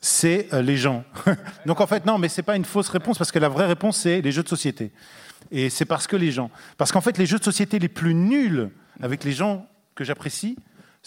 C'est 0.00 0.52
euh, 0.52 0.60
les 0.60 0.76
gens. 0.76 1.04
Donc 1.66 1.80
en 1.80 1.86
fait, 1.86 2.04
non, 2.04 2.18
mais 2.18 2.28
c'est 2.28 2.42
pas 2.42 2.56
une 2.56 2.64
fausse 2.64 2.88
réponse 2.88 3.16
parce 3.16 3.32
que 3.32 3.38
la 3.38 3.48
vraie 3.48 3.66
réponse, 3.66 3.98
c'est 3.98 4.20
les 4.20 4.32
jeux 4.32 4.42
de 4.42 4.48
société. 4.48 4.92
Et 5.50 5.70
c'est 5.70 5.84
parce 5.84 6.06
que 6.06 6.16
les 6.16 6.32
gens. 6.32 6.50
Parce 6.76 6.92
qu'en 6.92 7.00
fait, 7.00 7.16
les 7.16 7.26
jeux 7.26 7.38
de 7.38 7.44
société 7.44 7.78
les 7.78 7.88
plus 7.88 8.14
nuls 8.14 8.70
avec 9.00 9.24
les 9.24 9.32
gens 9.32 9.66
que 9.94 10.04
j'apprécie, 10.04 10.56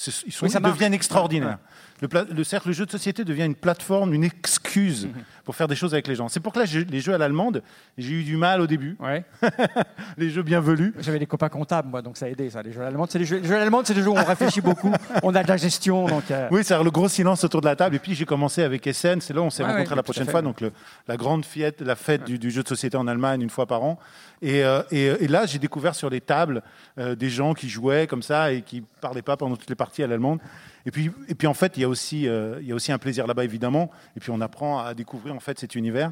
ils, 0.05 0.31
sont, 0.31 0.45
Oui, 0.45 0.51
ça 0.51 0.59
deviennent 0.59 0.93
extraordinaires. 0.93 1.59
Le, 2.01 2.07
pla- 2.07 2.25
le 2.29 2.43
cercle, 2.43 2.67
le 2.67 2.73
jeu 2.73 2.85
de 2.85 2.91
société 2.91 3.23
devient 3.23 3.45
une 3.45 3.55
plateforme, 3.55 4.13
une 4.13 4.23
excuse 4.23 5.07
pour 5.43 5.55
faire 5.55 5.67
des 5.67 5.75
choses 5.75 5.93
avec 5.93 6.07
les 6.07 6.13
gens. 6.15 6.27
C'est 6.27 6.39
pour 6.39 6.53
que 6.53 6.59
là, 6.59 6.65
les 6.89 6.99
jeux 6.99 7.13
à 7.13 7.17
l'allemande, 7.17 7.63
j'ai 7.97 8.11
eu 8.13 8.23
du 8.23 8.37
mal 8.37 8.61
au 8.61 8.67
début. 8.67 8.97
les 10.17 10.29
jeux 10.29 10.43
bien 10.43 10.59
velus. 10.59 10.93
J'avais 10.99 11.19
des 11.19 11.25
copains 11.25 11.49
comptables, 11.49 11.89
moi, 11.89 12.01
donc 12.01 12.17
ça 12.17 12.25
a 12.25 12.29
aidé. 12.29 12.49
Ça. 12.49 12.61
Les 12.61 12.71
jeux 12.71 12.81
allemands, 12.81 13.07
c'est 13.09 13.19
les 13.19 13.25
jeux, 13.25 13.37
les 13.39 13.47
jeux 13.47 13.55
allemands, 13.59 13.81
c'est 13.83 13.93
des 13.93 14.01
jeux 14.01 14.09
où 14.09 14.17
on 14.17 14.23
réfléchit 14.23 14.61
beaucoup, 14.61 14.91
on 15.23 15.33
a 15.35 15.43
de 15.43 15.47
la 15.47 15.57
gestion. 15.57 16.05
Donc, 16.07 16.29
euh, 16.31 16.47
Oui, 16.51 16.61
c'est 16.63 16.77
le 16.81 16.91
gros 16.91 17.07
silence 17.09 17.43
autour 17.43 17.61
de 17.61 17.65
la 17.65 17.75
table. 17.75 17.95
Et 17.95 17.99
puis 17.99 18.13
j'ai 18.15 18.25
commencé 18.25 18.61
avec 18.63 18.85
Essen. 18.87 19.21
C'est 19.21 19.33
là 19.33 19.41
où 19.41 19.45
on 19.45 19.49
s'est 19.49 19.63
Ouais, 19.63 19.69
rencontrés 19.69 19.89
ouais, 19.91 19.95
la 19.95 19.99
à 20.01 20.03
prochaine 20.03 20.27
fois. 20.27 20.41
Donc 20.41 20.61
le- 20.61 20.71
la 21.07 21.17
grande 21.17 21.45
fête, 21.45 21.81
la 21.81 21.95
fête 21.95 22.23
du, 22.25 22.37
du 22.37 22.51
jeu 22.51 22.63
de 22.63 22.67
société 22.67 22.95
en 22.97 23.07
Allemagne 23.07 23.41
une 23.41 23.49
fois 23.49 23.65
par 23.65 23.83
an. 23.83 23.99
Et, 24.41 24.63
euh, 24.63 24.81
et, 24.91 25.05
et 25.05 25.27
là, 25.27 25.45
j'ai 25.47 25.57
découvert 25.59 25.95
sur 25.95 26.09
les 26.11 26.21
tables 26.21 26.61
euh, 26.99 27.15
des 27.15 27.29
gens 27.29 27.53
qui 27.55 27.69
jouaient 27.69 28.05
comme 28.05 28.21
ça 28.21 28.51
et 28.51 28.61
qui 28.61 28.83
parlaient 29.01 29.23
pas 29.23 29.35
pendant 29.35 29.55
toutes 29.55 29.69
les 29.69 29.75
parties 29.75 30.03
à 30.03 30.07
l'allemande. 30.07 30.39
Et 30.87 30.91
puis, 30.91 31.11
et 31.27 31.35
puis 31.35 31.47
en 31.47 31.53
fait, 31.53 31.75
il 31.77 31.81
y 31.81 31.83
a 31.83 31.89
aussi, 31.89 32.27
euh, 32.27 32.57
il 32.61 32.67
y 32.67 32.71
a 32.71 32.75
aussi 32.75 32.91
un 32.93 32.97
plaisir 32.97 33.27
là-bas 33.27 33.43
évidemment. 33.43 33.91
Et 34.15 34.19
puis 34.21 34.31
on 34.31 34.39
apprend 34.41 34.79
à 34.79 34.93
découvrir 34.93 35.35
en 35.35 35.39
fait 35.41 35.59
cet 35.59 35.75
univers. 35.75 36.11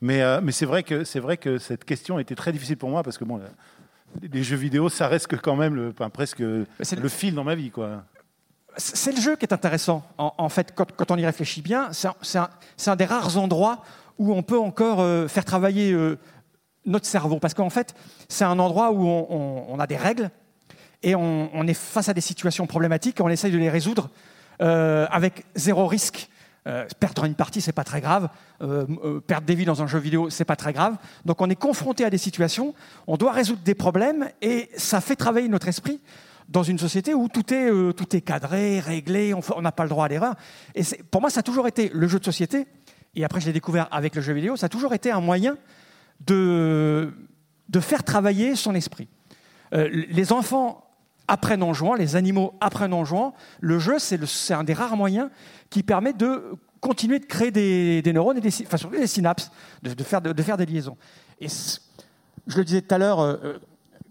Mais, 0.00 0.22
euh, 0.22 0.40
mais 0.42 0.52
c'est 0.52 0.66
vrai 0.66 0.84
que 0.84 1.02
c'est 1.04 1.18
vrai 1.20 1.36
que 1.36 1.58
cette 1.58 1.84
question 1.84 2.18
était 2.20 2.36
très 2.36 2.52
difficile 2.52 2.76
pour 2.76 2.90
moi 2.90 3.02
parce 3.02 3.18
que 3.18 3.24
bon, 3.24 3.40
les 4.22 4.42
jeux 4.44 4.56
vidéo, 4.56 4.88
ça 4.88 5.08
reste 5.08 5.26
quand 5.42 5.56
même 5.56 5.74
le, 5.74 5.88
enfin, 5.90 6.10
presque 6.10 6.38
le 6.38 6.66
fil 7.08 7.34
dans 7.34 7.42
ma 7.44 7.56
vie, 7.56 7.70
quoi. 7.70 8.04
c'est 8.76 9.10
le 9.12 9.20
jeu 9.20 9.34
qui 9.36 9.44
est 9.46 9.52
intéressant. 9.52 10.06
En, 10.16 10.32
en 10.38 10.48
fait, 10.48 10.72
quand, 10.76 10.90
quand 10.92 11.10
on 11.10 11.16
y 11.16 11.26
réfléchit 11.26 11.62
bien, 11.62 11.88
c'est 11.92 12.38
un, 12.38 12.48
un- 12.86 12.96
des 12.96 13.04
rares 13.06 13.36
endroits 13.36 13.82
où 14.18 14.32
on 14.32 14.42
peut 14.44 14.58
encore 14.58 15.00
euh, 15.00 15.26
faire 15.26 15.44
travailler 15.44 15.92
notre 16.86 17.06
cerveau. 17.06 17.40
Parce 17.40 17.54
qu'en 17.54 17.70
fait, 17.70 17.94
c'est 18.28 18.44
un 18.44 18.58
endroit 18.60 18.92
où 18.92 19.04
on, 19.06 19.26
on- 19.30 19.64
on 19.74 19.80
a 19.80 19.86
des 19.88 19.96
règles 19.96 20.30
et 21.04 21.14
on, 21.14 21.66
est 21.66 21.74
face 21.74 22.08
à 22.08 22.14
des 22.14 22.22
situations 22.22 22.66
problématiques 22.66 23.20
et 23.20 23.22
on 23.22 23.28
essaye 23.28 23.52
de 23.52 23.58
les 23.58 23.68
résoudre 23.68 24.08
euh, 24.60 25.06
avec 25.10 25.44
zéro 25.54 25.86
risque. 25.86 26.28
Euh, 26.66 26.86
perdre 26.98 27.24
une 27.24 27.34
partie, 27.34 27.60
c'est 27.60 27.72
pas 27.72 27.84
très 27.84 28.00
grave. 28.00 28.30
Euh, 28.62 29.20
perdre 29.20 29.46
des 29.46 29.54
vies 29.54 29.66
dans 29.66 29.82
un 29.82 29.86
jeu 29.86 29.98
vidéo, 29.98 30.30
c'est 30.30 30.46
pas 30.46 30.56
très 30.56 30.72
grave. 30.72 30.96
Donc 31.26 31.42
on 31.42 31.50
est 31.50 31.56
confronté 31.56 32.06
à 32.06 32.10
des 32.10 32.16
situations, 32.16 32.74
on 33.06 33.18
doit 33.18 33.32
résoudre 33.32 33.60
des 33.62 33.74
problèmes 33.74 34.30
et 34.40 34.70
ça 34.78 35.02
fait 35.02 35.14
travailler 35.14 35.46
notre 35.48 35.68
esprit 35.68 36.00
dans 36.48 36.62
une 36.62 36.78
société 36.78 37.12
où 37.12 37.28
tout 37.28 37.52
est, 37.52 37.70
tout 37.94 38.16
est 38.16 38.22
cadré, 38.22 38.80
réglé, 38.80 39.34
on 39.34 39.60
n'a 39.60 39.72
pas 39.72 39.82
le 39.82 39.90
droit 39.90 40.06
à 40.06 40.08
l'erreur. 40.08 40.34
Pour 41.10 41.20
moi, 41.20 41.28
ça 41.28 41.40
a 41.40 41.42
toujours 41.42 41.68
été 41.68 41.90
le 41.92 42.08
jeu 42.08 42.18
de 42.18 42.24
société. 42.24 42.66
Et 43.14 43.24
après, 43.24 43.40
je 43.40 43.46
l'ai 43.46 43.52
découvert 43.52 43.88
avec 43.90 44.14
le 44.14 44.22
jeu 44.22 44.32
vidéo. 44.32 44.56
Ça 44.56 44.66
a 44.66 44.68
toujours 44.70 44.94
été 44.94 45.10
un 45.10 45.20
moyen 45.20 45.56
de, 46.26 47.12
de 47.68 47.80
faire 47.80 48.04
travailler 48.04 48.56
son 48.56 48.74
esprit. 48.74 49.08
Les 49.72 50.32
enfants 50.32 50.83
apprennent 51.28 51.62
en 51.62 51.72
jouant, 51.72 51.94
les 51.94 52.16
animaux 52.16 52.54
apprennent 52.60 52.92
en 52.92 53.04
jouant. 53.04 53.34
Le 53.60 53.78
jeu, 53.78 53.98
c'est 53.98 54.54
un 54.54 54.64
des 54.64 54.74
rares 54.74 54.96
moyens 54.96 55.30
qui 55.70 55.82
permet 55.82 56.12
de 56.12 56.56
continuer 56.80 57.18
de 57.18 57.24
créer 57.24 57.50
des, 57.50 58.12
neurones 58.12 58.36
et 58.36 58.40
des, 58.40 58.50
synapses, 58.50 59.50
de, 59.82 60.02
faire, 60.02 60.20
de, 60.20 60.32
de 60.32 60.42
faire 60.42 60.58
des 60.58 60.66
liaisons. 60.66 60.98
Et 61.40 61.48
je 62.46 62.58
le 62.58 62.64
disais 62.64 62.82
tout 62.82 62.94
à 62.94 62.98
l'heure, 62.98 63.20
euh, 63.20 63.36
euh, 63.42 63.58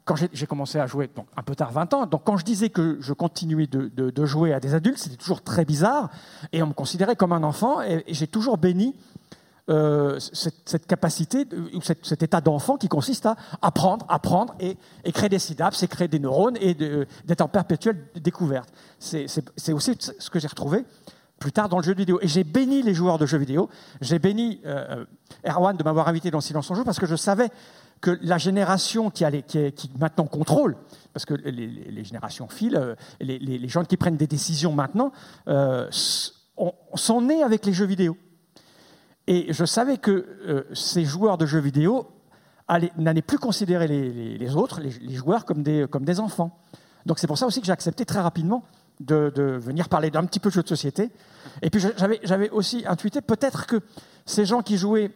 quand 0.05 0.15
j'ai 0.15 0.47
commencé 0.47 0.79
à 0.79 0.87
jouer, 0.87 1.09
donc 1.15 1.27
un 1.37 1.43
peu 1.43 1.55
tard, 1.55 1.71
20 1.71 1.93
ans, 1.93 2.05
donc 2.07 2.23
quand 2.25 2.35
je 2.35 2.43
disais 2.43 2.69
que 2.69 2.97
je 2.99 3.13
continuais 3.13 3.67
de 3.67 4.25
jouer 4.25 4.53
à 4.53 4.59
des 4.59 4.73
adultes, 4.73 4.97
c'était 4.97 5.15
toujours 5.15 5.41
très 5.41 5.63
bizarre, 5.63 6.09
et 6.51 6.61
on 6.61 6.67
me 6.67 6.73
considérait 6.73 7.15
comme 7.15 7.31
un 7.31 7.43
enfant, 7.43 7.81
et, 7.81 8.03
et 8.07 8.13
j'ai 8.13 8.27
toujours 8.27 8.57
béni 8.57 8.95
euh, 9.69 10.19
cette, 10.19 10.85
capacité, 10.87 11.45
ou 11.73 11.81
cet 11.81 12.21
état 12.23 12.41
d'enfant 12.41 12.77
qui 12.77 12.87
consiste 12.89 13.25
à 13.25 13.35
apprendre, 13.61 14.05
apprendre, 14.09 14.53
et, 14.59 14.77
créer 15.13 15.29
des 15.29 15.39
synapses, 15.39 15.83
et 15.83 15.87
créer 15.87 16.07
des 16.07 16.19
neurones, 16.19 16.57
et 16.59 16.73
d'être 16.73 17.41
en 17.41 17.47
perpétuelle 17.47 18.07
découverte. 18.15 18.69
C'est 18.99 19.73
aussi 19.73 19.97
ce 19.99 20.29
que 20.29 20.39
j'ai 20.39 20.47
retrouvé 20.47 20.83
plus 21.39 21.51
tard 21.51 21.67
dans 21.67 21.77
le 21.77 21.83
jeu 21.83 21.93
vidéo. 21.93 22.19
Et 22.21 22.27
j'ai 22.27 22.43
béni 22.43 22.81
les 22.83 22.93
joueurs 22.93 23.17
de 23.17 23.25
jeux 23.25 23.37
vidéo. 23.37 23.69
J'ai 24.01 24.19
béni 24.19 24.61
euh, 24.65 25.03
Erwan 25.45 25.75
de 25.75 25.83
m'avoir 25.83 26.07
invité 26.07 26.31
dans 26.31 26.39
Silence 26.41 26.69
en 26.71 26.75
Jeu 26.75 26.83
parce 26.85 26.99
que 26.99 27.05
je 27.05 27.15
savais 27.17 27.49
que 27.99 28.17
la 28.21 28.37
génération 28.37 29.09
qui, 29.09 29.25
allait, 29.25 29.41
qui, 29.43 29.91
maintenant 29.97 30.25
contrôle, 30.25 30.77
parce 31.13 31.25
que 31.25 31.33
les, 31.33 32.03
générations 32.03 32.47
filent, 32.47 32.77
euh, 32.77 32.95
les, 33.19 33.39
les- 33.39 33.67
gens 33.67 33.83
qui 33.83 33.97
prennent 33.97 34.17
des 34.17 34.27
décisions 34.27 34.73
maintenant, 34.73 35.11
euh, 35.47 35.87
s- 35.89 36.33
on, 36.57 36.71
on 36.91 36.97
s'en 36.97 37.27
est 37.29 37.43
avec 37.43 37.65
les 37.65 37.73
jeux 37.73 37.85
vidéo. 37.85 38.15
Et 39.27 39.53
je 39.53 39.65
savais 39.65 39.97
que 39.97 40.11
euh, 40.11 40.63
ces 40.73 41.05
joueurs 41.05 41.37
de 41.37 41.45
jeux 41.45 41.59
vidéo 41.59 42.07
allaient- 42.67 42.91
n'allaient 42.97 43.21
plus 43.21 43.37
considérer 43.37 43.87
les, 43.87 44.55
autres, 44.55 44.81
les, 44.81 45.15
joueurs, 45.15 45.45
comme 45.45 45.63
des, 45.63 46.19
enfants. 46.19 46.59
Donc 47.05 47.19
c'est 47.19 47.27
pour 47.27 47.37
ça 47.37 47.45
aussi 47.45 47.61
que 47.61 47.65
j'ai 47.65 47.71
accepté 47.71 48.05
très 48.05 48.19
rapidement 48.19 48.63
de, 48.99 49.31
venir 49.59 49.89
parler 49.89 50.11
d'un 50.11 50.25
petit 50.25 50.39
peu 50.39 50.49
de 50.49 50.53
jeux 50.53 50.63
de 50.63 50.67
société. 50.67 51.09
Et 51.61 51.69
puis 51.69 51.83
j'avais 52.23 52.49
aussi 52.49 52.83
intuité 52.85 53.21
peut-être 53.21 53.65
que 53.65 53.81
ces 54.25 54.45
gens 54.45 54.61
qui 54.61 54.77
jouaient 54.77 55.11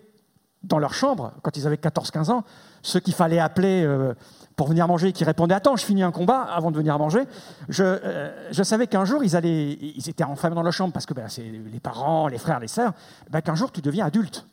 dans 0.64 0.80
leur 0.80 0.94
chambre, 0.94 1.34
quand 1.44 1.56
ils 1.56 1.68
avaient 1.68 1.76
14-15 1.76 2.32
ans, 2.32 2.44
ceux 2.82 3.00
qu'il 3.00 3.14
fallait 3.14 3.40
appeler 3.40 3.84
euh, 3.86 4.14
pour 4.58 4.68
venir 4.68 4.88
manger 4.88 5.10
et 5.10 5.14
qui 5.14 5.24
répondaient 5.24 5.54
Attends, 5.56 5.78
je 5.78 5.86
finis 5.86 6.04
un 6.04 6.12
combat 6.12 6.42
avant 6.42 6.72
de 6.72 6.78
venir 6.78 6.98
manger. 6.98 7.22
Je, 7.70 7.84
euh, 7.84 8.64
savais 8.64 8.88
qu'un 8.88 9.06
jour, 9.06 9.24
ils, 9.24 9.36
allaient, 9.36 9.78
ils 9.80 10.10
étaient 10.10 10.24
enfermés 10.24 10.56
dans 10.56 10.64
leur 10.64 10.74
chambre 10.74 10.92
parce 10.92 11.06
que 11.06 11.14
ben, 11.14 11.30
c'est 11.30 11.44
les 11.44 11.80
parents, 11.80 12.28
les 12.28 12.40
frères, 12.40 12.60
les 12.60 12.68
sœurs. 12.68 12.94
Ben, 13.30 13.42
qu'un 13.42 13.56
jour, 13.56 13.72
tu 13.72 13.82
deviens 13.82 14.08
adulte. 14.08 14.48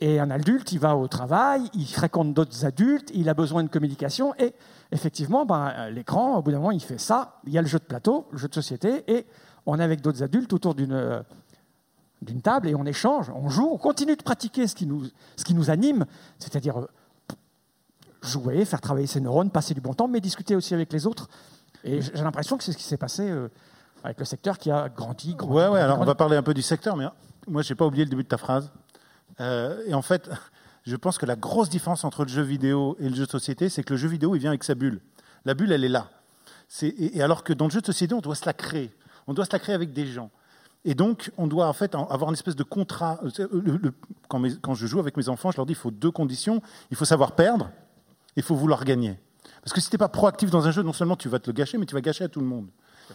Et 0.00 0.18
un 0.18 0.30
adulte, 0.30 0.72
il 0.72 0.78
va 0.78 0.96
au 0.96 1.06
travail, 1.06 1.70
il 1.74 1.86
fréquente 1.86 2.34
d'autres 2.34 2.64
adultes, 2.64 3.10
il 3.14 3.28
a 3.28 3.34
besoin 3.34 3.62
de 3.62 3.68
communication. 3.68 4.34
Et 4.38 4.54
effectivement, 4.90 5.44
ben, 5.44 5.90
l'écran, 5.90 6.38
au 6.38 6.42
bout 6.42 6.50
d'un 6.50 6.58
moment, 6.58 6.70
il 6.70 6.82
fait 6.82 6.98
ça. 6.98 7.40
Il 7.46 7.52
y 7.52 7.58
a 7.58 7.62
le 7.62 7.68
jeu 7.68 7.78
de 7.78 7.84
plateau, 7.84 8.26
le 8.32 8.38
jeu 8.38 8.48
de 8.48 8.54
société, 8.54 9.04
et 9.06 9.26
on 9.66 9.78
est 9.78 9.84
avec 9.84 10.00
d'autres 10.00 10.22
adultes 10.22 10.54
autour 10.54 10.74
d'une 10.74 11.22
d'une 12.22 12.40
table 12.40 12.68
et 12.68 12.74
on 12.74 12.86
échange, 12.86 13.30
on 13.30 13.50
joue, 13.50 13.68
on 13.70 13.76
continue 13.76 14.16
de 14.16 14.22
pratiquer 14.22 14.66
ce 14.66 14.74
qui 14.74 14.86
nous, 14.86 15.04
ce 15.36 15.44
qui 15.44 15.52
nous 15.52 15.68
anime, 15.70 16.06
c'est-à-dire 16.38 16.78
euh, 16.78 16.86
jouer, 18.22 18.64
faire 18.64 18.80
travailler 18.80 19.06
ses 19.06 19.20
neurones, 19.20 19.50
passer 19.50 19.74
du 19.74 19.80
bon 19.80 19.94
temps, 19.94 20.08
mais 20.08 20.20
discuter 20.20 20.56
aussi 20.56 20.74
avec 20.74 20.92
les 20.92 21.06
autres. 21.06 21.28
Et 21.84 22.00
j'ai 22.02 22.12
l'impression 22.24 22.56
que 22.58 22.64
c'est 22.64 22.72
ce 22.72 22.76
qui 22.76 22.82
s'est 22.84 22.96
passé 22.96 23.28
euh, 23.30 23.48
avec 24.02 24.18
le 24.18 24.24
secteur 24.24 24.58
qui 24.58 24.70
a 24.70 24.88
grandi, 24.88 25.34
grandi. 25.34 25.52
Ouais, 25.54 25.62
ouais, 25.62 25.68
grandi, 25.68 25.82
alors 25.84 26.00
on 26.00 26.04
va 26.04 26.14
parler 26.14 26.36
un 26.36 26.42
peu 26.42 26.54
du 26.54 26.62
secteur, 26.62 26.96
mais 26.96 27.06
moi, 27.46 27.62
j'ai 27.62 27.74
pas 27.74 27.86
oublié 27.86 28.04
le 28.04 28.10
début 28.10 28.22
de 28.24 28.28
ta 28.28 28.38
phrase. 28.38 28.70
Euh, 29.40 29.82
et 29.86 29.94
en 29.94 30.02
fait, 30.02 30.28
je 30.84 30.96
pense 30.96 31.18
que 31.18 31.26
la 31.26 31.36
grosse 31.36 31.68
différence 31.68 32.04
entre 32.04 32.22
le 32.24 32.28
jeu 32.28 32.42
vidéo 32.42 32.96
et 32.98 33.08
le 33.08 33.14
jeu 33.14 33.26
de 33.26 33.30
société, 33.30 33.68
c'est 33.68 33.82
que 33.84 33.92
le 33.92 33.96
jeu 33.98 34.08
vidéo, 34.08 34.34
il 34.34 34.38
vient 34.40 34.50
avec 34.50 34.64
sa 34.64 34.74
bulle. 34.74 35.00
La 35.44 35.54
bulle, 35.54 35.70
elle 35.72 35.84
est 35.84 35.88
là. 35.88 36.08
Et, 36.82 37.22
alors 37.22 37.44
que 37.44 37.52
dans 37.52 37.66
le 37.66 37.70
jeu 37.70 37.80
de 37.80 37.86
société, 37.86 38.14
on 38.14 38.20
doit 38.20 38.34
se 38.34 38.44
la 38.46 38.52
créer. 38.52 38.90
On 39.28 39.34
doit 39.34 39.44
se 39.44 39.52
la 39.52 39.60
créer 39.60 39.74
avec 39.74 39.92
des 39.92 40.06
gens. 40.06 40.30
Et 40.84 40.94
donc, 40.94 41.30
on 41.36 41.46
doit 41.46 41.68
en 41.68 41.72
fait 41.72 41.94
avoir 41.94 42.28
une 42.30 42.34
espèce 42.34 42.56
de 42.56 42.62
contrat. 42.64 43.18
Euh, 43.24 43.30
c'est- 43.32 43.48
le- 43.52 43.76
le- 43.76 43.92
quand, 44.28 44.38
mes- 44.40 44.56
quand 44.56 44.74
je 44.74 44.86
joue 44.86 44.98
avec 44.98 45.16
mes 45.16 45.28
enfants, 45.28 45.50
je 45.52 45.56
leur 45.56 45.66
dis 45.66 45.72
il 45.72 45.76
faut 45.76 45.90
deux 45.92 46.10
conditions. 46.10 46.60
Il 46.90 46.96
faut 46.96 47.04
savoir 47.04 47.32
perdre, 47.32 47.70
il 48.36 48.42
faut 48.42 48.54
vouloir 48.54 48.84
gagner. 48.84 49.18
Parce 49.62 49.72
que 49.72 49.80
si 49.80 49.88
tu 49.90 49.94
n'es 49.94 49.98
pas 49.98 50.08
proactif 50.08 50.50
dans 50.50 50.66
un 50.66 50.70
jeu, 50.70 50.82
non 50.82 50.92
seulement 50.92 51.16
tu 51.16 51.28
vas 51.28 51.38
te 51.38 51.48
le 51.50 51.54
gâcher, 51.54 51.78
mais 51.78 51.86
tu 51.86 51.94
vas 51.94 52.00
gâcher 52.00 52.24
à 52.24 52.28
tout 52.28 52.40
le 52.40 52.46
monde. 52.46 52.66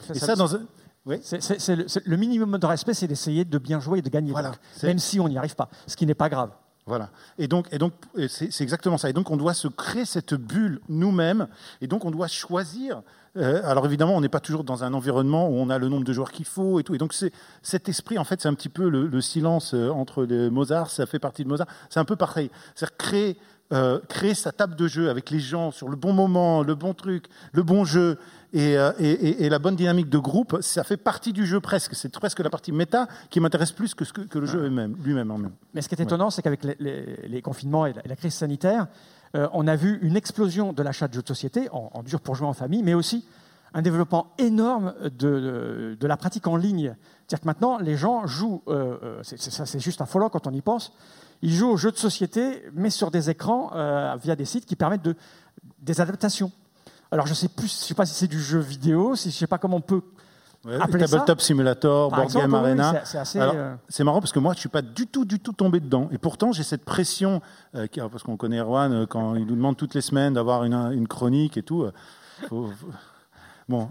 Ça, 0.07 0.13
Et 0.13 0.19
ça- 0.19 0.25
ça, 0.27 0.35
dans 0.35 0.55
un. 0.55 0.61
Oui. 1.05 1.17
C'est- 1.23 1.41
c'est- 1.41 1.59
c'est 1.59 1.75
le, 1.75 1.87
c'est- 1.87 2.05
le 2.05 2.17
minimum 2.17 2.57
de 2.57 2.65
respect, 2.65 2.93
c'est 2.93 3.07
d'essayer 3.07 3.43
de 3.45 3.57
bien 3.57 3.79
jouer 3.79 3.99
et 3.99 4.01
de 4.01 4.09
gagner, 4.09 4.31
Voilà, 4.31 4.49
donc, 4.49 4.59
c'est- 4.75 4.87
même 4.87 4.99
si 4.99 5.19
on 5.19 5.27
n'y 5.27 5.37
arrive 5.37 5.55
pas, 5.55 5.69
ce 5.87 5.95
qui 5.95 6.05
n'est 6.05 6.13
pas 6.13 6.29
grave. 6.29 6.51
Voilà. 6.85 7.09
Et 7.37 7.47
donc, 7.47 7.67
et 7.71 7.77
donc, 7.77 7.93
et 8.17 8.27
c'est 8.27 8.51
c'est 8.51 8.63
exactement 8.63 8.97
ça. 8.97 9.09
Et 9.09 9.13
donc, 9.13 9.29
on 9.31 9.37
doit 9.37 9.53
se 9.53 9.67
créer 9.67 10.03
cette 10.05 10.33
bulle 10.33 10.81
nous-mêmes. 10.89 11.47
Et 11.79 11.87
donc, 11.87 12.05
on 12.05 12.11
doit 12.11 12.27
choisir. 12.27 13.01
euh, 13.37 13.61
alors, 13.63 13.85
évidemment, 13.85 14.13
on 14.17 14.19
n'est 14.21 14.27
pas 14.29 14.41
toujours 14.41 14.63
dans 14.65 14.83
un 14.83 14.93
environnement 14.93 15.47
où 15.47 15.53
on 15.53 15.69
a 15.69 15.77
le 15.77 15.87
nombre 15.87 16.03
de 16.03 16.11
joueurs 16.11 16.31
qu'il 16.33 16.43
faut 16.43 16.79
et 16.79 16.83
tout. 16.83 16.93
Et 16.93 16.97
donc, 16.97 17.13
c'est 17.13 17.31
cet 17.61 17.87
esprit, 17.87 18.17
en 18.17 18.25
fait, 18.25 18.41
c'est 18.41 18.49
un 18.49 18.53
petit 18.55 18.67
peu 18.67 18.89
le, 18.89 19.07
le 19.07 19.21
silence 19.21 19.73
euh, 19.73 19.89
entre 19.89 20.25
les 20.25 20.49
Mozart. 20.49 20.89
Ça 20.89 21.05
fait 21.05 21.19
partie 21.19 21.43
de 21.43 21.49
Mozart. 21.49 21.67
C'est 21.89 21.99
un 22.01 22.03
peu 22.05 22.17
pareil. 22.17 22.51
C'est-à-dire 22.75 22.97
créer, 22.97 23.37
euh, 23.71 23.99
créer 24.09 24.33
sa 24.33 24.51
table 24.51 24.75
de 24.75 24.87
jeu 24.87 25.09
avec 25.09 25.29
les 25.29 25.39
gens 25.39 25.71
sur 25.71 25.87
le 25.89 25.95
bon 25.95 26.13
moment, 26.13 26.63
le 26.63 26.75
bon 26.75 26.93
truc, 26.93 27.25
le 27.53 27.63
bon 27.63 27.85
jeu. 27.85 28.17
Et, 28.53 28.77
euh, 28.77 28.91
et- 28.99 29.47
la 29.47 29.59
bonne 29.59 29.77
dynamique 29.77 30.09
de 30.09 30.17
groupe, 30.17 30.57
ça 30.59 30.83
fait 30.83 30.97
partie 30.97 31.31
du 31.31 31.45
jeu 31.45 31.61
presque. 31.61 31.95
C'est 31.95 32.11
presque 32.11 32.39
la 32.39 32.49
partie 32.49 32.73
méta 32.73 33.07
qui 33.29 33.39
m'intéresse 33.39 33.71
plus 33.71 33.95
que, 33.95 34.03
ce 34.03 34.11
que, 34.11 34.21
que 34.21 34.39
le 34.39 34.45
jeu 34.45 34.67
lui-même. 34.67 35.31
en 35.31 35.37
même. 35.37 35.51
Mais 35.73 35.81
ce 35.81 35.87
qui 35.87 35.95
est 35.95 36.01
étonnant, 36.01 36.29
c'est 36.29 36.41
qu'avec 36.41 36.63
les, 36.65 36.75
les- 36.79 37.27
les 37.29 37.41
confinements 37.41 37.85
et 37.85 37.93
la, 37.93 38.03
et 38.03 38.09
la 38.09 38.15
crise 38.17 38.33
sanitaire, 38.33 38.87
euh, 39.37 39.47
on 39.53 39.67
a 39.67 39.77
vu 39.77 39.99
une 40.01 40.17
explosion 40.17 40.73
de 40.73 40.83
l'achat 40.83 41.07
de 41.07 41.13
jeux 41.13 41.21
de 41.21 41.27
société, 41.27 41.69
en, 41.71 41.91
en 41.93 42.03
dur 42.03 42.19
pour 42.19 42.35
jouer 42.35 42.47
en 42.47 42.51
famille, 42.53 42.83
mais 42.83 42.93
aussi 42.93 43.23
un 43.73 43.81
développement 43.81 44.33
énorme 44.37 44.93
de, 45.01 45.09
de- 45.09 45.97
de 45.97 46.07
la 46.07 46.17
pratique 46.17 46.45
en 46.45 46.57
ligne. 46.57 46.93
C'est-à-dire 47.27 47.39
que 47.43 47.47
maintenant, 47.47 47.77
les 47.77 47.95
gens 47.95 48.27
jouent, 48.27 48.63
euh, 48.67 49.21
c'est 49.23 49.79
juste 49.79 50.01
affolant 50.01 50.27
quand 50.27 50.45
on 50.47 50.51
y 50.51 50.59
pense, 50.59 50.91
ils 51.41 51.53
jouent 51.53 51.69
aux 51.69 51.77
jeux 51.77 51.91
de 51.91 51.97
société, 51.97 52.63
mais 52.73 52.89
sur 52.89 53.11
des 53.11 53.29
écrans 53.29 53.71
euh, 53.75 54.15
via 54.21 54.35
des 54.35 54.45
sites 54.45 54.65
qui 54.65 54.75
permettent 54.75 55.03
de, 55.03 55.15
des 55.79 55.99
adaptations. 56.01 56.51
Alors 57.11 57.25
je 57.25 57.31
ne 57.31 57.35
sais, 57.35 57.47
plus, 57.49 57.67
je 57.67 57.73
sais 57.85 57.93
pas 57.93 58.05
si 58.05 58.13
c'est 58.13 58.27
du 58.27 58.39
jeu 58.41 58.59
vidéo, 58.59 59.15
si, 59.15 59.29
je 59.31 59.35
ne 59.35 59.39
sais 59.39 59.47
pas 59.47 59.57
comment 59.57 59.77
on 59.77 59.81
peut 59.81 60.01
Ouais. 60.63 60.77
Tabletop 60.77 61.41
Simulator, 61.41 62.11
Par 62.11 62.19
Board 62.19 62.29
exemple, 62.29 62.45
Game 62.45 62.53
oui, 62.53 62.59
Arena. 62.59 63.01
c'est- 63.03 63.17
assez, 63.17 63.39
euh, 63.39 63.73
marrant 64.01 64.19
parce 64.19 64.31
que 64.31 64.37
moi, 64.37 64.53
je 64.53 64.59
suis 64.59 64.69
pas 64.69 64.83
du 64.83 65.07
tout, 65.07 65.25
du 65.25 65.39
tout 65.39 65.53
tombé 65.53 65.79
dedans. 65.79 66.07
Et 66.11 66.19
pourtant, 66.19 66.51
j'ai 66.51 66.61
cette 66.61 66.85
pression, 66.85 67.41
euh, 67.73 67.87
parce 68.11 68.21
qu'on 68.21 68.37
connaît 68.37 68.59
Erwan, 68.59 68.93
euh, 68.93 69.05
quand 69.07 69.33
il 69.33 69.47
nous 69.47 69.55
demande 69.55 69.75
toutes 69.75 69.95
les 69.95 70.01
semaines 70.01 70.35
d'avoir 70.35 70.63
une, 70.63 70.75
une 70.93 71.07
chronique 71.07 71.57
et 71.57 71.63
tout. 71.63 71.81
euh, 71.81 71.91
faut- 72.47 72.69
Bon, 73.67 73.87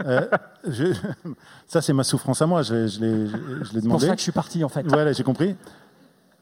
je- 0.69 0.93
ça 1.67 1.81
c'est 1.83 1.93
ma 1.93 2.05
souffrance 2.05 2.41
à 2.41 2.47
moi, 2.47 2.63
je, 2.63 2.87
je 2.87 3.01
l'ai 3.01 3.25
l'ai 3.25 3.29
C'est 3.65 3.73
pour 3.73 3.83
demandé. 3.83 4.07
ça 4.07 4.13
que 4.13 4.19
je 4.19 4.23
suis 4.23 4.31
parti 4.33 4.63
en 4.63 4.69
fait. 4.69 4.87
Voilà, 4.87 5.13
j'ai 5.13 5.25
compris. 5.25 5.57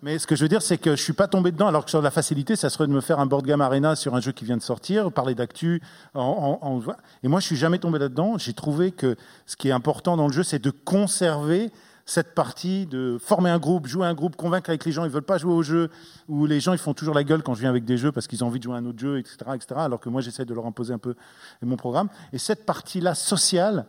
Mais 0.00 0.18
ce 0.18 0.28
que 0.28 0.36
je 0.36 0.42
veux 0.42 0.48
dire, 0.48 0.62
c'est 0.62 0.78
que 0.78 0.94
je 0.94 1.02
suis 1.02 1.12
pas 1.12 1.26
tombé 1.26 1.50
dedans, 1.50 1.66
alors 1.66 1.84
que 1.84 1.90
sur 1.90 2.00
la 2.00 2.12
facilité, 2.12 2.54
ça 2.54 2.70
serait 2.70 2.86
de 2.86 2.92
me 2.92 3.00
faire 3.00 3.18
un 3.18 3.26
board 3.26 3.44
game 3.44 3.60
arena 3.60 3.96
sur 3.96 4.14
un 4.14 4.20
jeu 4.20 4.30
qui 4.30 4.44
vient 4.44 4.56
de 4.56 4.62
sortir, 4.62 5.10
parler 5.10 5.34
d'actu. 5.34 5.82
Et 6.14 7.28
moi, 7.28 7.40
je 7.40 7.46
suis 7.46 7.56
jamais 7.56 7.78
tombé 7.78 7.98
là-dedans. 7.98 8.38
J'ai 8.38 8.52
trouvé 8.52 8.92
que 8.92 9.16
ce 9.46 9.56
qui 9.56 9.68
est 9.68 9.72
important 9.72 10.16
dans 10.16 10.28
le 10.28 10.32
jeu, 10.32 10.44
c'est 10.44 10.60
de 10.60 10.70
conserver 10.70 11.72
cette 12.06 12.34
partie 12.34 12.86
de 12.86 13.18
former 13.20 13.50
un 13.50 13.58
groupe, 13.58 13.86
jouer 13.86 14.06
un 14.06 14.14
groupe, 14.14 14.34
convaincre 14.34 14.70
avec 14.70 14.86
les 14.86 14.92
gens, 14.92 15.04
ils 15.04 15.10
veulent 15.10 15.22
pas 15.22 15.36
jouer 15.36 15.52
au 15.52 15.62
jeu, 15.62 15.90
ou 16.26 16.46
les 16.46 16.58
gens 16.58 16.72
ils 16.72 16.78
font 16.78 16.94
toujours 16.94 17.14
la 17.14 17.22
gueule 17.22 17.42
quand 17.42 17.52
je 17.52 17.60
viens 17.60 17.68
avec 17.68 17.84
des 17.84 17.98
jeux 17.98 18.12
parce 18.12 18.26
qu'ils 18.26 18.42
ont 18.42 18.46
envie 18.46 18.60
de 18.60 18.64
jouer 18.64 18.76
à 18.76 18.78
un 18.78 18.86
autre 18.86 18.98
jeu, 18.98 19.18
etc., 19.18 19.36
etc. 19.54 19.66
Alors 19.76 20.00
que 20.00 20.08
moi 20.08 20.22
j'essaie 20.22 20.46
de 20.46 20.54
leur 20.54 20.64
imposer 20.64 20.94
un 20.94 20.98
peu 20.98 21.14
mon 21.60 21.76
programme. 21.76 22.08
Et 22.32 22.38
cette 22.38 22.64
partie-là 22.64 23.14
sociale, 23.14 23.84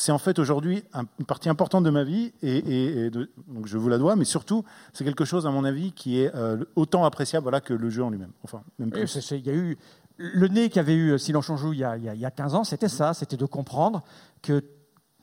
c'est 0.00 0.12
en 0.12 0.18
fait 0.18 0.38
aujourd'hui 0.38 0.84
un- 0.94 1.04
une 1.18 1.26
partie 1.26 1.48
importante 1.48 1.82
de 1.84 1.90
ma 1.90 2.04
vie, 2.04 2.32
et, 2.42 2.56
et- 2.58 2.98
et 3.06 3.10
de- 3.10 3.28
donc 3.48 3.66
je 3.66 3.76
vous 3.76 3.88
la 3.88 3.98
dois, 3.98 4.14
mais 4.16 4.24
surtout 4.24 4.64
c'est 4.92 5.04
quelque 5.04 5.24
chose 5.24 5.44
à 5.46 5.50
mon 5.50 5.64
avis 5.64 5.90
qui 5.92 6.20
est 6.20 6.32
euh, 6.34 6.64
autant 6.76 7.04
appréciable 7.04 7.42
voilà, 7.42 7.60
que 7.60 7.74
le 7.74 7.90
jeu 7.90 8.04
en 8.04 8.10
lui-même. 8.10 8.30
Enfin, 8.44 8.62
même 8.78 8.90
Il 9.32 9.46
y 9.46 9.50
a 9.50 9.54
eu 9.54 9.76
le 10.16 10.48
nez 10.48 10.68
qu'avait 10.70 10.94
eu 10.94 11.10
euh, 11.12 11.18
Silence 11.18 11.50
on 11.50 11.56
joue 11.56 11.72
il 11.72 11.80
y, 11.80 11.84
a, 11.84 11.96
il 11.96 12.04
y 12.04 12.08
a- 12.08 12.14
il 12.14 12.20
y 12.20 12.24
a 12.26 12.30
15 12.30 12.54
ans, 12.54 12.62
c'était 12.64 12.88
ça, 12.88 13.12
c'était 13.12 13.36
de 13.36 13.44
comprendre 13.46 14.02
que, 14.42 14.62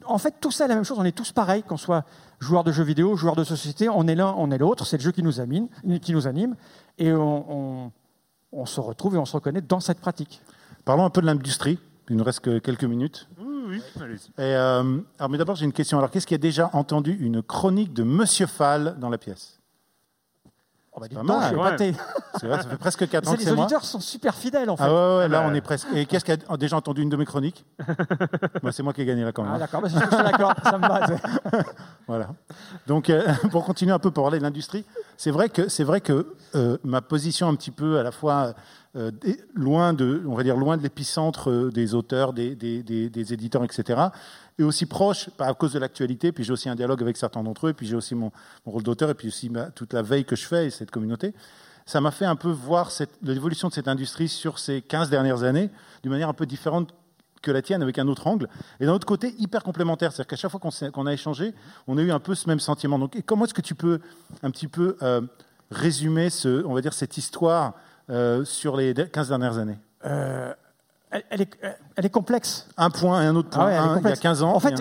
en 0.05 0.17
fait, 0.17 0.35
tout 0.41 0.51
ça 0.51 0.65
est 0.65 0.67
la 0.67 0.75
même 0.75 0.83
chose, 0.83 0.99
on 0.99 1.05
est 1.05 1.15
tous 1.15 1.31
pareils, 1.31 1.63
qu'on 1.63 1.77
soit 1.77 2.03
joueur 2.39 2.63
de 2.65 2.71
jeux 2.73 2.83
vidéo, 2.83 3.15
joueur 3.15 3.35
de 3.37 3.43
société, 3.45 3.87
on 3.89 4.07
est 4.07 4.15
l'un, 4.15 4.33
on 4.37 4.51
est 4.51 4.57
l'autre, 4.57 4.85
c'est 4.85 4.97
le 4.97 5.03
jeu 5.03 5.11
qui 5.11 5.23
nous, 5.23 5.39
anime, 5.39 5.67
qui 6.01 6.11
nous 6.13 6.27
anime, 6.27 6.55
et 6.97 7.11
on, 7.13 7.85
on- 7.85 7.91
on 8.51 8.65
se 8.65 8.79
retrouve 8.79 9.15
et 9.15 9.17
on 9.17 9.25
se 9.25 9.33
reconnaît 9.35 9.61
dans 9.61 9.79
cette 9.79 9.99
pratique. 9.99 10.41
Parlons 10.85 11.03
un 11.05 11.09
peu 11.09 11.19
de 11.21 11.25
l'industrie. 11.25 11.77
Il 12.09 12.15
nous 12.17 12.23
reste 12.23 12.39
que 12.41 12.59
quelques 12.59 12.83
minutes. 12.85 13.27
Oui, 13.75 13.81
oui, 13.97 14.01
allez-y. 14.03 14.27
Et, 14.41 14.55
euh, 14.55 14.99
alors, 15.19 15.29
mais 15.29 15.37
d'abord, 15.37 15.55
j'ai 15.55 15.65
une 15.65 15.73
question. 15.73 15.97
Alors, 15.97 16.09
qu'est-ce 16.11 16.27
qui 16.27 16.33
a 16.33 16.37
déjà 16.39 16.69
entendu 16.73 17.15
une 17.19 17.41
chronique 17.41 17.93
de 17.93 18.03
Monsieur 18.03 18.47
Fall 18.47 18.95
dans 18.99 19.09
la 19.09 19.17
pièce? 19.17 19.59
Oh, 20.97 21.01
bah, 21.01 21.07
Pas 21.13 21.23
donc, 21.23 21.41
je 21.41 21.47
suis 21.47 21.55
mal. 21.57 21.67
épaté. 21.73 21.93
C'est 22.39 22.47
vrai, 22.47 22.61
ça 22.61 22.69
fait 22.69 22.77
presque 22.77 23.09
4 23.09 23.27
ans 23.27 23.31
C'est- 23.31 23.37
que 23.43 23.49
Les 23.49 23.51
moi. 23.53 23.65
auditeurs 23.65 23.83
sont 23.83 23.99
super 23.99 24.33
fidèles, 24.33 24.69
en 24.69 24.77
fait. 24.77 24.83
Ah 24.85 24.93
ouais, 24.93 25.17
ouais, 25.23 25.27
là, 25.27 25.41
Ah 25.43 25.49
on 25.49 25.53
est 25.53 25.59
presque. 25.59 25.87
Et 25.93 26.05
qu'est-ce 26.05 26.23
qui 26.23 26.31
a 26.31 26.37
déjà 26.57 26.77
entendu 26.77 27.01
une 27.01 27.09
de 27.09 27.17
mes 27.17 27.25
chroniques? 27.25 27.65
C'est 28.71 28.81
moi 28.81 28.93
qui 28.93 29.01
ai 29.01 29.05
gagné 29.05 29.23
là 29.25 29.33
quand 29.33 29.43
même. 29.43 29.51
Ah, 29.55 29.59
d'accord, 29.59 29.81
bah, 29.81 29.89
je 29.89 29.97
suis 29.97 30.07
d'accord, 30.23 30.53
ça 30.63 30.77
me 30.77 30.87
va. 30.87 31.05
Voilà. 32.07 32.29
Donc, 32.87 33.09
euh, 33.09 33.25
pour 33.51 33.65
continuer 33.65 33.91
un 33.91 33.99
peu 33.99 34.11
pour 34.11 34.23
parler 34.23 34.37
de 34.37 34.43
l'industrie, 34.43 34.85
c'est 35.17 35.31
vrai 35.31 35.49
que 35.49 35.67
c'est 35.69 35.83
vrai 35.83 35.99
que 36.01 36.33
euh, 36.53 36.77
ma 36.83 37.01
position 37.01 37.49
un 37.49 37.55
petit 37.55 37.71
peu 37.71 37.97
à 37.99 38.03
la 38.03 38.11
fois 38.11 38.53
euh, 38.95 39.11
loin 39.53 39.93
de, 39.93 40.23
on 40.25 40.35
va 40.35 40.43
dire 40.43 40.55
loin 40.55 40.77
de 40.77 40.83
l'épicentre 40.83 41.49
euh, 41.49 41.69
des 41.71 41.93
auteurs, 41.95 42.31
des, 42.33 42.55
des, 42.55 42.81
des- 42.81 43.33
éditeurs, 43.33 43.63
etc. 43.63 44.01
Et 44.57 44.63
aussi 44.63 44.85
proche, 44.85 45.29
à 45.37 45.53
cause 45.53 45.73
de 45.73 45.79
l'actualité. 45.79 46.31
Puis 46.31 46.43
j'ai 46.43 46.53
aussi 46.53 46.69
un 46.69 46.75
dialogue 46.75 47.01
avec 47.01 47.17
certains 47.17 47.43
d'entre 47.43 47.67
eux. 47.67 47.73
Puis 47.73 47.87
j'ai 47.87 47.95
aussi 47.95 48.15
mon, 48.15 48.31
rôle 48.65 48.83
d'auteur 48.83 49.09
et 49.09 49.13
puis 49.13 49.27
aussi 49.27 49.51
toute 49.75 49.93
la 49.93 50.01
veille 50.01 50.23
que 50.23 50.35
je 50.35 50.45
fais 50.45 50.67
et 50.67 50.69
cette 50.69 50.91
communauté. 50.91 51.33
Ça 51.85 51.99
m'a 51.99 52.11
fait 52.11 52.25
un 52.25 52.35
peu 52.37 52.49
voir 52.49 52.89
l'évolution 53.21 53.67
de 53.67 53.73
cette 53.73 53.87
industrie 53.87 54.29
sur 54.29 54.59
ces 54.59 54.81
15 54.81 55.09
dernières 55.09 55.43
années 55.43 55.69
d'une 56.01 56.11
manière 56.11 56.29
un 56.29 56.33
peu 56.33 56.45
différente 56.45 56.93
que 57.41 57.51
la 57.51 57.61
tienne 57.61 57.83
avec 57.83 57.99
un 57.99 58.07
autre 58.07 58.25
angle. 58.27 58.47
Et 58.79 58.85
d'un 58.85 58.93
autre 58.93 59.05
côté, 59.05 59.35
hyper 59.37 59.61
complémentaire. 59.61 60.11
C'est-à-dire 60.11 60.27
qu'à 60.27 60.35
chaque 60.35 60.51
fois 60.51 60.59
qu'on 60.59 61.05
a 61.05 61.13
échangé, 61.13 61.53
on 61.87 61.97
a 61.97 62.01
eu 62.01 62.11
un 62.11 62.19
peu 62.19 62.33
ce 62.33 62.47
même 62.47 62.59
sentiment. 62.59 62.97
Donc, 62.97 63.21
comment 63.25 63.45
est-ce 63.45 63.53
que 63.53 63.61
tu 63.61 63.75
peux 63.75 63.99
un 64.41 64.51
petit 64.51 64.67
peu 64.67 64.97
euh, 65.03 65.21
résumer 65.69 66.29
ce, 66.29 66.65
on 66.65 66.73
va 66.73 66.81
dire, 66.81 66.93
cette 66.93 67.17
histoire 67.17 67.73
sur 68.45 68.75
les 68.77 68.93
15 68.93 69.29
dernières 69.29 69.57
années 69.57 69.77
Euh, 70.05 70.53
elle, 71.11 71.23
elle 71.29 71.41
est, 71.41 71.57
elle 71.95 72.05
est 72.05 72.09
complexe. 72.09 72.67
Un 72.77 72.89
point 72.89 73.21
et 73.23 73.25
un 73.25 73.35
autre 73.35 73.49
point. 73.49 73.63
Ah 73.63 73.67
ouais, 73.67 73.75
Un, 73.77 73.83
il 73.85 73.87
y 73.87 73.91
a 73.91 73.95
complexe. 73.95 74.19
15 74.19 74.43
ans. 74.43 74.53
En 74.53 74.59
fait, 74.59 74.75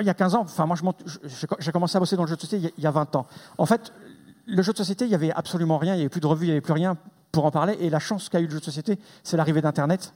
Il 0.00 0.06
y 0.06 0.10
a 0.10 0.14
15 0.14 0.34
ans, 0.36 0.42
enfin 0.42 0.66
moi 0.66 0.76
j'ai 1.58 1.72
commencé 1.72 1.96
à 1.96 2.00
bosser 2.00 2.16
dans 2.16 2.22
le 2.22 2.28
jeu 2.28 2.36
de 2.36 2.40
société 2.40 2.58
il 2.58 2.64
y 2.64 2.66
a- 2.68 2.72
il 2.78 2.84
y 2.84 2.86
a 2.86 2.90
20 2.90 3.16
ans. 3.16 3.26
En 3.58 3.66
fait, 3.66 3.92
le 4.46 4.62
jeu 4.62 4.72
de 4.72 4.76
société, 4.78 5.04
il 5.04 5.08
n'y 5.08 5.14
avait 5.14 5.32
absolument 5.32 5.78
rien, 5.78 5.94
il 5.94 5.96
n'y 5.98 6.02
avait 6.02 6.08
plus 6.08 6.20
de 6.20 6.26
revues, 6.26 6.44
il 6.46 6.48
n'y 6.48 6.52
avait 6.52 6.60
plus 6.60 6.72
rien 6.72 6.96
pour 7.32 7.44
en 7.44 7.50
parler. 7.50 7.76
Et 7.80 7.90
la 7.90 7.98
chance 7.98 8.28
qu'a 8.28 8.40
eu 8.40 8.44
le 8.46 8.50
jeu 8.50 8.60
de 8.60 8.64
société, 8.64 8.98
c'est 9.24 9.36
l'arrivée 9.36 9.60
d'Internet. 9.62 10.14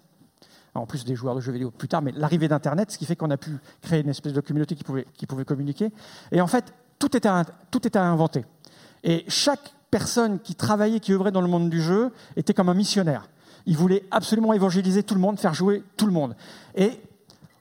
En 0.74 0.86
plus 0.86 1.04
des 1.04 1.14
joueurs 1.14 1.34
de 1.36 1.40
jeux 1.40 1.52
vidéo 1.52 1.70
plus 1.70 1.86
tard, 1.88 2.02
mais 2.02 2.12
l'arrivée 2.16 2.48
d'Internet, 2.48 2.90
ce 2.90 2.98
qui 2.98 3.04
fait 3.06 3.14
qu'on 3.16 3.30
a 3.30 3.36
pu 3.36 3.58
créer 3.82 4.00
une 4.02 4.08
espèce 4.08 4.32
de 4.32 4.40
communauté 4.40 4.74
qui 4.74 4.82
pouvait, 4.84 5.06
qui 5.14 5.26
pouvait 5.26 5.44
communiquer. 5.44 5.92
Et 6.32 6.40
en 6.40 6.46
fait, 6.48 6.72
tout 6.98 7.16
était, 7.16 7.28
à, 7.28 7.44
tout 7.70 7.86
était 7.86 7.98
à 7.98 8.04
inventer. 8.04 8.44
Et 9.04 9.24
chaque 9.28 9.72
personne 9.94 10.40
qui 10.40 10.56
travaillait, 10.56 10.98
qui 10.98 11.12
œuvrait 11.12 11.30
dans 11.30 11.40
le 11.40 11.46
monde 11.46 11.70
du 11.70 11.80
jeu, 11.80 12.10
était 12.34 12.52
comme 12.52 12.68
un 12.68 12.74
missionnaire. 12.74 13.28
Il 13.64 13.76
voulait 13.76 14.02
absolument 14.10 14.52
évangéliser 14.52 15.04
tout 15.04 15.14
le 15.14 15.20
monde, 15.20 15.38
faire 15.38 15.54
jouer 15.54 15.84
tout 15.96 16.06
le 16.06 16.12
monde. 16.12 16.34
Et 16.74 17.00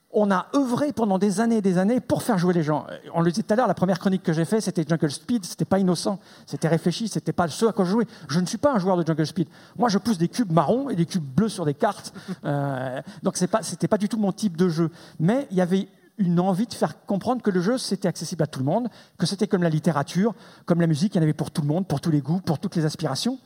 on 0.09 0.31
a 0.31 0.47
œuvré 0.55 0.93
pendant 0.93 1.19
des 1.19 1.41
années 1.41 1.57
et 1.57 1.61
des 1.61 1.77
années 1.77 1.99
pour 1.99 2.23
faire 2.23 2.39
jouer 2.39 2.55
les 2.55 2.63
gens. 2.63 2.87
On 3.13 3.21
le 3.21 3.29
disait 3.29 3.43
tout 3.43 3.53
à 3.53 3.55
l'heure, 3.55 3.67
la 3.67 3.75
première 3.75 3.99
chronique 3.99 4.23
que 4.23 4.33
j'ai 4.33 4.45
faite, 4.45 4.61
c'était 4.63 4.83
Jungle 4.83 5.11
Speed, 5.11 5.45
c'était 5.45 5.63
pas 5.63 5.77
innocent, 5.77 6.17
c'était 6.47 6.67
réfléchi, 6.67 7.07
c'était 7.07 7.33
pas 7.33 7.47
ce 7.49 7.67
à 7.67 7.71
quoi 7.71 7.85
je 7.85 7.91
jouais. 7.91 8.07
Je 8.27 8.39
ne 8.39 8.47
suis 8.47 8.57
pas 8.57 8.73
un 8.73 8.79
joueur 8.79 8.97
de 8.97 9.05
Jungle 9.05 9.27
Speed. 9.27 9.47
Moi, 9.77 9.89
je 9.89 9.99
pousse 9.99 10.17
des 10.17 10.27
cubes 10.27 10.51
marrons 10.51 10.89
et 10.89 10.95
des 10.95 11.05
cubes 11.05 11.21
bleus 11.21 11.49
sur 11.49 11.65
des 11.65 11.75
cartes. 11.75 12.15
Euh, 12.45 12.99
donc, 13.21 13.37
c'est 13.37 13.45
pas, 13.45 13.61
c'était 13.61 13.87
pas 13.87 13.99
du 13.99 14.09
tout 14.09 14.17
mon 14.17 14.31
type 14.31 14.57
de 14.57 14.69
jeu. 14.69 14.89
Mais 15.19 15.47
il 15.51 15.57
y 15.57 15.61
avait 15.61 15.87
une 16.17 16.39
envie 16.39 16.67
de 16.67 16.73
faire 16.73 17.05
comprendre 17.05 17.41
que 17.41 17.49
le 17.49 17.59
jeu, 17.61 17.77
c'était 17.77 18.07
accessible 18.07 18.43
à 18.43 18.47
tout 18.47 18.59
le 18.59 18.65
monde, 18.65 18.87
que 19.17 19.25
c'était 19.25 19.47
comme 19.47 19.63
la 19.63 19.69
littérature, 19.69 20.35
comme 20.65 20.79
la 20.79 20.87
musique, 20.87 21.15
il 21.15 21.17
y 21.17 21.19
en 21.19 21.23
avait 21.23 21.33
pour 21.33 21.49
tout 21.51 21.61
le 21.63 21.67
monde, 21.67 21.87
pour 21.87 22.01
tous 22.01 22.11
les 22.11 22.21
goûts, 22.21 22.39
pour 22.39 22.59
toutes 22.59 22.75
les 22.75 22.85
aspirations. 22.85 23.39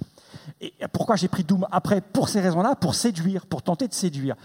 Et 0.60 0.74
pourquoi 0.92 1.16
j'ai 1.16 1.28
pris 1.30 1.44
Doom 1.46 1.66
après 1.72 2.02
Pour 2.02 2.28
ces 2.30 2.42
raisons-là, 2.42 2.76
pour 2.76 2.94
séduire, 2.96 3.46
pour 3.46 3.62
tenter 3.62 3.88
de 3.88 3.94
séduire. 3.94 4.36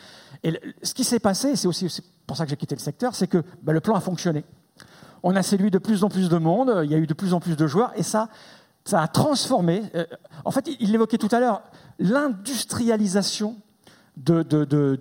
Et 0.45 0.59
ce 0.83 0.95
qui 0.95 1.03
s'est 1.05 1.19
passé, 1.21 1.57
c'est 1.57 1.67
aussi 1.67 1.89
pour 2.27 2.37
ça 2.37 2.45
que 2.45 2.51
j'ai 2.51 2.57
quitté 2.57 2.75
le 2.77 2.81
secteur, 2.81 3.15
c'est 3.15 3.27
que 3.27 3.43
bah, 3.63 3.73
le 3.73 3.81
plan 3.81 3.95
a 3.97 4.01
fonctionné. 4.01 4.45
On 5.25 5.35
a 5.37 5.43
séduit 5.43 5.71
de 5.71 5.79
plus 5.79 6.05
en 6.05 6.09
plus 6.09 6.29
de 6.29 6.37
monde, 6.39 6.81
il 6.85 6.91
y 6.91 6.95
a 6.95 6.99
eu 6.99 7.07
de 7.07 7.15
plus 7.15 7.35
en 7.35 7.41
plus 7.41 7.57
de 7.57 7.67
joueurs, 7.67 7.93
et 7.97 8.03
ça, 8.03 8.29
ça 8.85 9.01
a 9.03 9.09
transformé. 9.09 9.83
euh, 9.95 10.05
en 10.45 10.51
fait, 10.51 10.69
il 10.81 10.91
l'évoquait 10.93 11.19
tout 11.19 11.29
à 11.33 11.41
l'heure, 11.41 11.63
l'industrialisation 11.99 13.57
de, 14.17 14.43
de- 14.43 14.65
de- 14.65 14.97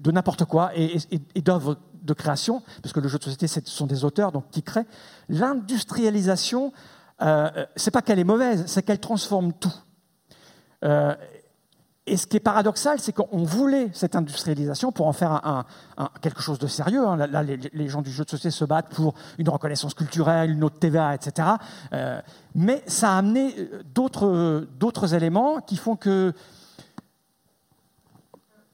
de 0.00 0.10
n'importe 0.10 0.44
quoi 0.44 0.72
et, 0.74 0.96
et- 1.12 1.20
et 1.36 1.40
d'œuvres 1.42 1.76
de 2.02 2.12
création, 2.14 2.62
parce 2.82 2.92
que 2.92 3.00
le 3.00 3.08
jeu 3.08 3.18
de 3.18 3.24
société, 3.24 3.46
ce 3.48 3.60
sont 3.64 3.86
des 3.86 4.04
auteurs 4.04 4.32
donc, 4.32 4.50
qui 4.50 4.62
créent. 4.62 4.86
L'industrialisation, 5.28 6.72
euh, 7.22 7.50
euh, 7.56 7.66
c'est 7.76 7.90
pas 7.90 8.02
qu'elle 8.02 8.18
est 8.18 8.24
mauvaise, 8.24 8.64
c'est 8.66 8.82
qu'elle 8.82 9.00
transforme 9.00 9.52
tout. 9.52 9.74
Euh, 10.84 11.14
et 12.06 12.16
ce 12.16 12.26
qui 12.26 12.38
est 12.38 12.40
paradoxal, 12.40 12.98
c'est 12.98 13.12
qu'on 13.12 13.44
voulait 13.44 13.90
cette 13.92 14.16
industrialisation 14.16 14.90
pour 14.90 15.06
en 15.06 15.12
faire 15.12 15.32
un, 15.46 15.64
quelque 16.20 16.42
chose 16.42 16.58
de 16.58 16.66
sérieux. 16.66 17.06
hein. 17.06 17.16
Là, 17.16 17.42
les, 17.42 17.88
gens 17.88 18.02
du 18.02 18.10
jeu 18.10 18.24
de 18.24 18.30
société 18.30 18.50
se 18.50 18.64
battent 18.64 18.88
pour 18.88 19.14
une 19.38 19.48
reconnaissance 19.48 19.94
culturelle, 19.94 20.50
une 20.50 20.64
autre 20.64 20.78
TVA, 20.78 21.14
etc. 21.14 21.48
Euh, 21.92 22.20
mais 22.54 22.82
ça 22.86 23.12
a 23.12 23.18
amené 23.18 23.54
d'autres 23.94 25.14
éléments 25.14 25.60
qui 25.60 25.76
font 25.76 25.94
que, 25.94 26.32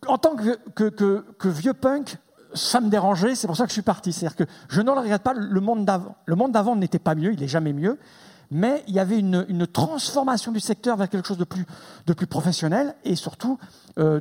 en 0.07 0.17
tant 0.17 0.35
que 0.37 1.49
vieux 1.49 1.75
punk, 1.75 2.17
ça 2.57 2.81
me 2.81 2.89
dérangeait, 2.89 3.35
c'est 3.35 3.47
pour 3.47 3.57
ça 3.57 3.65
que 3.65 3.71
je 3.71 3.75
suis 3.75 3.83
parti. 3.83 4.13
C'est-à-dire 4.13 4.37
que 4.37 4.45
je 4.69 4.81
ne 4.81 4.87
le 4.87 4.99
regrette 4.99 5.23
pas, 5.23 5.35
le 5.35 5.61
monde 5.61 5.85
d'avant. 5.85 6.17
Le 6.27 6.35
monde 6.35 6.53
d'avant 6.53 6.77
n'était 6.77 6.99
pas 6.99 7.15
mieux, 7.15 7.33
il 7.33 7.41
n'est 7.41 7.49
jamais 7.49 7.73
mieux, 7.73 7.99
mais 8.51 8.85
il 8.89 8.95
y 8.95 8.99
avait 8.99 9.19
une, 9.19 9.67
transformation 9.67 10.53
du 10.53 10.61
secteur 10.61 10.97
vers 10.97 11.09
quelque 11.09 11.27
chose 11.27 11.39
de 11.39 11.45
plus, 11.45 11.67
de 12.07 12.13
plus 12.13 12.27
professionnel 12.27 12.95
et 13.05 13.17
surtout 13.17 13.59
euh, 13.99 14.21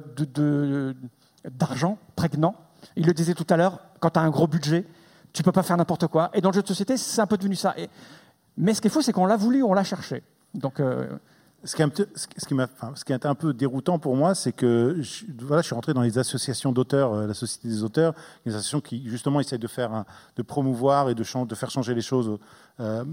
d'argent 1.49 1.97
prégnant. 2.15 2.55
Il 2.95 3.05
le 3.05 3.13
disait 3.13 3.33
tout 3.33 3.47
à 3.49 3.57
l'heure, 3.57 3.79
quand 3.99 4.11
tu 4.11 4.19
as 4.19 4.23
un 4.23 4.29
gros 4.29 4.47
budget, 4.47 4.85
tu 5.33 5.43
peux 5.43 5.51
pas 5.51 5.63
faire 5.63 5.77
n'importe 5.77 6.07
quoi. 6.07 6.31
Et 6.33 6.41
dans 6.41 6.49
le 6.49 6.55
jeu 6.55 6.61
de 6.61 6.67
société, 6.67 6.97
c'est 6.97 7.21
un 7.21 7.27
peu 7.27 7.37
devenu 7.37 7.55
ça. 7.55 7.75
Mais 8.57 8.73
ce 8.73 8.81
qu'il 8.81 8.91
faut, 8.91 9.01
c'est 9.01 9.11
qu'on 9.11 9.25
l'a 9.25 9.37
voulu, 9.37 9.63
on 9.63 9.73
l'a 9.73 9.83
cherché. 9.83 10.23
Donc, 10.53 10.79
euh, 10.79 11.07
Ce 11.65 11.75
qui, 11.75 11.81
est 11.81 11.85
un 11.85 13.15
est 13.15 13.25
un 13.25 13.33
peu 13.33 13.51
déroutant 13.51 13.97
pour 13.97 14.15
moi, 14.15 14.35
c'est 14.35 14.51
que 14.51 14.97
je, 15.01 15.25
voilà, 15.39 15.63
je 15.63 15.67
suis 15.67 15.73
rentré 15.73 15.95
dans 15.95 16.01
les 16.01 16.19
associations 16.19 16.71
d'auteurs, 16.71 17.13
euh, 17.13 17.27
la 17.27 17.33
Société 17.33 17.67
des 17.67 17.81
auteurs, 17.81 18.13
une 18.45 18.51
association 18.51 18.81
qui 18.81 19.09
justement 19.09 19.39
essaie 19.39 19.57
de 19.57 19.67
faire, 19.67 20.05
de 20.35 20.43
promouvoir 20.43 21.09
et 21.09 21.15
de, 21.15 21.23
faire 21.23 21.71
changer 21.71 21.95
les 21.95 22.01
choses 22.01 22.37
euh, 22.79 23.03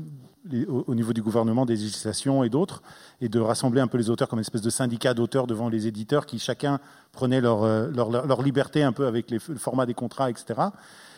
au, 0.68 0.84
au 0.86 0.94
niveau 0.94 1.14
du 1.14 1.22
gouvernement, 1.22 1.64
des 1.64 1.76
législations 1.76 2.44
et 2.44 2.50
d'autres, 2.50 2.82
et 3.22 3.30
de 3.30 3.40
rassembler 3.40 3.80
un 3.80 3.86
peu 3.86 3.96
les 3.96 4.10
auteurs 4.10 4.28
comme 4.28 4.38
une 4.38 4.44
espèce 4.44 4.60
de 4.60 4.70
syndicat 4.70 5.14
d'auteurs 5.14 5.46
devant 5.46 5.70
les 5.70 5.86
éditeurs 5.86 6.26
qui 6.26 6.38
chacun 6.38 6.78
prenait 7.10 7.40
leur, 7.40 7.62
euh, 7.62 7.90
liberté 8.44 8.82
un 8.82 8.92
peu 8.92 9.06
avec 9.06 9.30
le 9.30 9.38
format 9.38 9.86
des 9.86 9.94
contrats, 9.94 10.28
etc. 10.28 10.60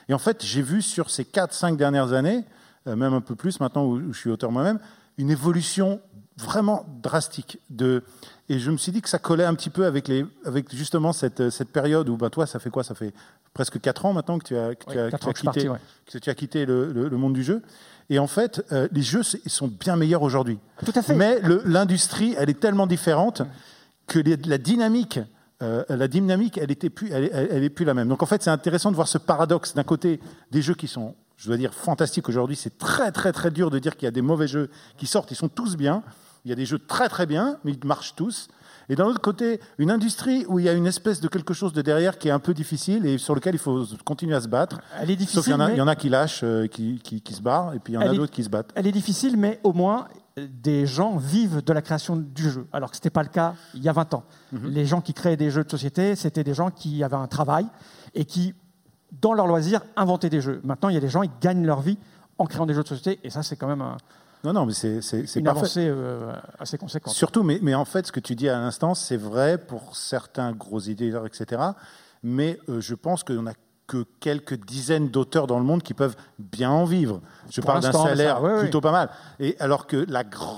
Et 0.09 0.15
en 0.15 0.19
fait, 0.19 0.44
j'ai 0.44 0.62
vu 0.62 0.82
sur 0.82 1.11
ces 1.11 1.24
4-5 1.24 1.77
dernières 1.77 2.12
années, 2.12 2.44
même 2.86 3.15
un 3.15 3.23
peu 3.23 3.35
plus 3.35 3.59
maintenant 3.61 3.86
où 3.86 4.12
je 4.12 4.19
suis 4.19 4.31
auteur 4.31 4.52
moi-même, 4.52 4.78
une 5.16 5.31
évolution 5.31 6.01
vraiment 6.36 6.85
drastique. 7.02 7.59
De, 7.70 8.02
et 8.48 8.59
je 8.59 8.70
me 8.70 8.77
suis 8.77 8.93
dit 8.93 9.01
que 9.02 9.09
ça 9.09 9.19
collait 9.19 9.44
un 9.44 9.55
petit 9.55 9.70
peu 9.70 9.86
avec, 9.86 10.09
les, 10.09 10.27
avec 10.44 10.74
justement 10.74 11.12
cette, 11.12 11.51
cette 11.51 11.69
période 11.70 12.09
où, 12.09 12.16
bah, 12.16 12.31
toi, 12.31 12.47
ça 12.47 12.59
fait 12.59 12.70
quoi? 12.70 12.85
Ça 12.85 12.94
fait 12.94 13.12
presque 13.52 13.81
4 13.81 14.06
ans 14.06 14.12
maintenant 14.12 14.39
que 14.39 14.44
tu 14.44 14.56
as, 14.56 14.74
que 14.74 14.85
tu 14.85 14.97
que 15.11 15.16
tu 15.16 15.32
quitté, 15.32 15.66
parti, 15.66 15.82
que 16.12 16.19
tu 16.19 16.31
as 16.31 16.35
quitté 16.35 16.66
le, 16.66 16.93
le- 16.93 17.09
le 17.09 17.16
monde 17.16 17.35
du 17.35 17.43
jeu. 17.44 17.62
Et 18.11 18.19
en 18.19 18.27
fait, 18.27 18.62
euh, 18.73 18.89
les 18.93 19.01
jeux 19.02 19.23
sont 19.23 19.69
bien 19.69 19.97
meilleurs 19.97 20.23
aujourd'hui. 20.23 20.59
Tout 20.85 20.93
à 20.94 21.02
fait. 21.02 21.15
Mais 21.15 21.40
l'industrie, 21.65 22.35
elle 22.39 22.51
est 22.51 22.61
tellement 22.61 22.86
différente 22.86 23.43
que 24.06 24.19
les- 24.19 24.36
la 24.36 24.59
dynamique, 24.59 25.20
euh, 25.62 25.85
la 25.89 26.09
dynamique, 26.09 26.59
elle 26.59 26.70
était 26.70 26.90
plus, 26.90 27.11
elle, 27.12 27.31
elle- 27.32 27.48
elle 27.51 27.62
est 27.65 27.70
plus 27.70 27.85
la 27.86 27.94
même. 27.94 28.09
Donc 28.09 28.23
en 28.23 28.27
fait, 28.27 28.43
c'est 28.43 28.51
intéressant 28.51 28.90
de 28.90 28.97
voir 28.97 29.09
ce 29.09 29.16
paradoxe 29.19 29.74
d'un 29.74 29.85
côté 29.85 30.20
des 30.51 30.61
jeux 30.61 30.74
qui 30.74 30.89
sont, 30.89 31.15
je 31.39 31.47
dois 31.47 31.56
dire, 31.56 31.73
fantastiques 31.73 32.28
aujourd'hui. 32.28 32.56
C'est 32.56 32.77
très 32.77 33.11
très 33.12 33.32
très 33.32 33.51
dur 33.51 33.70
de 33.70 33.78
dire 33.78 33.97
qu'il 33.97 34.05
y 34.05 34.09
a 34.09 34.11
des 34.12 34.20
mauvais 34.20 34.48
jeux 34.48 34.69
qui 34.98 35.06
sortent. 35.06 35.31
Ils 35.31 35.36
sont 35.36 35.48
tous 35.48 35.77
bien. 35.77 36.02
Il 36.45 36.51
y 36.51 36.53
a 36.53 36.57
des 36.57 36.66
jeux 36.66 36.79
très 36.79 37.09
très 37.09 37.27
bien, 37.27 37.59
mais 37.65 37.73
ils 37.73 37.87
marchent 37.87 38.15
tous. 38.15 38.49
Et 38.91 38.97
d'un 38.97 39.07
autre 39.07 39.21
côté, 39.23 39.61
une 39.79 39.91
industrie 39.91 40.45
où 40.47 40.59
il 40.59 40.66
y 40.66 40.69
a 40.69 40.75
une 40.75 40.87
espèce 40.87 41.21
de 41.21 41.29
quelque 41.29 41.55
chose 41.55 41.73
de 41.73 41.81
derrière 41.81 42.19
qui 42.19 42.29
est 42.29 42.33
un 42.33 42.39
peu 42.39 42.53
difficile 42.53 43.07
et 43.07 43.16
sur 43.16 43.35
lequel 43.35 43.55
il 43.55 43.59
faut 43.59 43.83
continuer 44.05 44.35
à 44.35 44.43
se 44.43 44.49
battre. 44.49 44.79
Elle 45.01 45.11
est 45.11 45.16
difficile, 45.16 45.37
Sauf 45.37 45.45
qu'il 45.45 45.53
y 45.53 45.57
en 45.57 45.61
a, 45.61 45.69
mais- 45.69 45.75
il 45.75 45.79
y 45.79 45.81
en 45.81 45.89
a 45.89 45.97
qui 45.97 46.11
lâchent, 46.11 46.43
euh, 46.45 46.66
qui, 46.66 47.01
qui, 47.03 47.23
qui 47.23 47.33
se 47.33 47.41
barrent, 47.41 47.73
et 47.73 47.79
puis 47.79 47.95
il 47.95 47.97
y 47.97 47.99
en 47.99 48.03
a 48.03 48.09
d'autres 48.16 48.33
qui 48.33 48.45
se 48.45 48.51
battent. 48.51 48.73
Elle 48.75 48.87
est 48.87 48.93
difficile, 48.93 49.39
mais 49.39 49.59
au 49.65 49.73
moins, 49.73 50.07
des 50.37 50.85
gens 50.85 51.16
vivent 51.16 51.62
de 51.65 51.73
la 51.73 51.81
création 51.81 52.16
du 52.16 52.51
jeu, 52.51 52.66
alors 52.75 52.91
que 52.91 52.97
ce 52.97 53.01
n'était 53.01 53.11
pas 53.11 53.23
le 53.23 53.29
cas 53.31 53.55
il 53.73 53.83
y 53.83 53.89
a 53.89 53.93
20 53.93 54.12
ans. 54.12 54.25
Les 54.65 54.85
gens 54.85 55.01
qui 55.01 55.15
créaient 55.15 55.37
des 55.39 55.51
jeux 55.51 55.65
de 55.65 55.71
société, 55.71 56.15
c'était 56.15 56.45
des 56.45 56.53
gens 56.55 56.71
qui 56.71 57.03
avaient 57.03 57.16
un 57.16 57.29
travail 57.29 57.66
et 58.15 58.27
qui, 58.27 58.53
dans 59.23 59.33
leur 59.33 59.47
loisir, 59.47 59.81
inventaient 59.97 60.29
des 60.31 60.41
jeux. 60.43 60.61
Maintenant, 60.62 60.91
il 60.91 60.95
y 60.95 60.99
a 60.99 61.01
des 61.01 61.09
gens 61.09 61.23
qui 61.23 61.31
gagnent 61.41 61.65
leur 61.65 61.81
vie 61.81 61.97
en 62.37 62.45
créant 62.47 62.66
des 62.66 62.75
jeux 62.75 62.83
de 62.83 62.89
société, 62.89 63.19
et 63.25 63.31
ça, 63.31 63.43
c'est 63.43 63.57
quand 63.57 63.69
même 63.69 63.81
un- 63.81 63.97
Non, 64.45 64.53
non, 64.53 64.66
mais 64.66 64.73
c'est 64.75 65.01
c'est- 65.01 65.27
c'est 65.27 65.41
une 65.41 65.47
parfait. 65.47 65.59
avancée 65.61 65.87
euh, 65.89 66.33
assez 66.59 66.77
conséquente. 66.79 67.15
Surtout, 67.15 67.43
mais, 67.43 67.59
mais 67.62 67.75
en 67.75 67.85
fait, 67.85 68.07
ce 68.07 68.12
que 68.12 68.21
tu 68.21 68.35
dis 68.35 68.49
à 68.49 68.59
l'instant, 68.59 68.95
c'est 68.95 69.16
vrai 69.16 69.59
pour 69.59 69.97
certains 69.97 70.53
gros 70.53 70.79
éditeurs, 70.81 71.27
etc. 71.27 71.62
Mais 72.23 72.59
euh, 72.69 72.81
je 72.81 72.95
pense 72.95 73.25
qu'on 73.25 73.43
n'a 73.43 73.53
que 73.87 74.07
quelques 74.19 74.55
dizaines 74.65 75.09
d'auteurs 75.11 75.47
dans 75.47 75.59
le 75.59 75.65
monde 75.65 75.83
qui 75.83 75.93
peuvent 75.93 76.16
bien 76.39 76.71
en 76.71 76.85
vivre. 76.87 77.21
Je 77.51 77.61
Pour 77.61 77.66
parle 77.73 77.83
d'un 77.83 77.93
salaire 77.93 78.41
ça, 78.43 78.59
plutôt 78.61 78.81
pas 78.81 78.93
mal. 78.93 79.11
Et 79.41 79.57
alors 79.61 79.87
que 79.87 80.07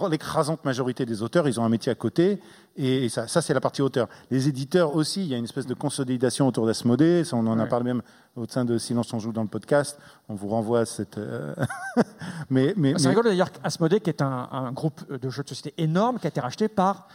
l'écrasante 0.08 0.64
majorité 0.64 1.04
des 1.04 1.22
auteurs, 1.22 1.48
ils 1.48 1.58
ont 1.58 1.64
un 1.64 1.68
métier 1.68 1.90
à 1.90 1.96
côté. 1.96 2.40
Et 2.78 3.08
ça, 3.08 3.26
ça 3.26 3.40
c'est 3.40 3.54
la 3.54 3.60
partie 3.60 3.80
auteur. 3.82 4.06
Les 4.30 4.48
éditeurs 4.48 4.94
aussi, 4.94 5.22
il 5.22 5.28
y 5.28 5.34
a 5.34 5.38
une 5.38 5.44
espèce 5.44 5.66
de 5.66 5.74
consolidation 5.74 6.46
autour 6.46 6.66
d'Asmodée. 6.66 7.22
On 7.32 7.46
en 7.46 7.58
a 7.58 7.62
Ouais. 7.62 7.68
parlé 7.68 7.84
même 7.86 8.02
au 8.36 8.46
sein 8.46 8.64
de 8.66 8.76
Silence 8.76 9.12
on 9.14 9.18
joue 9.18 9.32
dans 9.32 9.42
le 9.42 9.48
podcast. 9.48 9.98
On 10.28 10.34
vous 10.34 10.48
renvoie 10.48 10.80
à 10.80 10.84
cette. 10.84 11.16
euh, 11.18 11.54
mais, 12.50 12.74
mais, 12.76 12.92
C'est 12.98 13.04
mais- 13.04 13.08
rigolo 13.10 13.30
d'ailleurs 13.30 13.50
qu'Asmodée, 13.50 14.00
qui 14.00 14.10
est 14.10 14.20
un, 14.22 14.48
un 14.52 14.72
groupe 14.72 15.10
de 15.10 15.30
jeux 15.30 15.42
de 15.42 15.48
société 15.48 15.74
énorme, 15.82 16.18
qui 16.18 16.26
a 16.26 16.28
été 16.28 16.40
racheté 16.40 16.68
par 16.68 17.08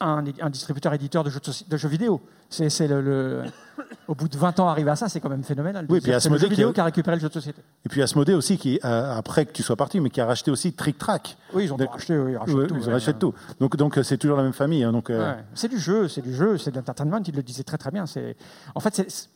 un, 0.00 0.24
un 0.40 0.50
distributeur 0.50 0.92
éditeur 0.94 1.24
de 1.24 1.30
jeux, 1.30 1.40
de 1.68 1.76
jeux 1.76 1.88
vidéo. 1.88 2.20
C'est, 2.50 2.70
c'est 2.70 2.88
le, 2.88 3.00
le- 3.02 3.42
au 4.06 4.14
bout 4.14 4.28
de 4.28 4.36
20 4.38 4.58
ans, 4.60 4.68
arriver 4.68 4.90
à 4.90 4.96
ça, 4.96 5.08
c'est 5.08 5.20
quand 5.20 5.28
même 5.28 5.44
phénoménal. 5.44 5.86
Oui, 5.88 6.00
puis 6.00 6.10
le 6.10 6.16
Asmodée 6.16 6.48
qui 6.48 6.62
a- 6.64 6.72
qui 6.72 6.80
a 6.80 6.84
récupéré 6.84 7.16
le 7.16 7.20
jeu 7.20 7.28
de 7.28 7.32
société. 7.34 7.60
Et 7.84 7.88
puis 7.88 8.00
Asmodée 8.02 8.34
aussi, 8.34 8.56
qui, 8.56 8.80
euh, 8.84 9.16
après 9.16 9.44
que 9.44 9.52
tu 9.52 9.62
sois 9.62 9.76
parti, 9.76 10.00
mais 10.00 10.08
qui 10.10 10.20
a 10.20 10.26
racheté 10.26 10.50
aussi 10.50 10.72
Trick 10.72 10.96
Track. 10.98 11.36
Oui, 11.52 11.64
ils 11.64 11.72
ont 11.72 11.76
racheté, 11.76 12.16
oui, 12.18 12.32
ils 12.32 12.36
rachètent 12.36 12.54
Ouais, 12.54 12.66
tout, 12.66 12.76
ils 12.80 12.86
ouais. 12.86 12.92
rachètent 12.92 13.18
tout. 13.18 13.34
Donc, 13.60 13.76
donc 13.76 13.98
euh, 13.98 14.02
c'est 14.02 14.16
toujours 14.18 14.36
la 14.38 14.42
même 14.44 14.52
famille. 14.54 14.82
hein, 14.84 14.92
donc, 14.92 15.10
euh, 15.10 15.34
Ouais. 15.36 15.44
C'est 15.54 15.68
du 15.68 15.78
jeu, 15.78 16.08
c'est 16.08 16.22
du 16.22 16.34
jeu, 16.34 16.56
c'est 16.58 16.70
de 16.70 16.76
l'entertainment, 16.76 17.20
il 17.26 17.34
le 17.34 17.42
disait 17.42 17.64
très 17.64 17.76
très 17.78 17.90
bien. 17.90 18.06
C'est... 18.06 18.36
En 18.74 18.80
fait, 18.80 18.94
c'est- 18.94 19.28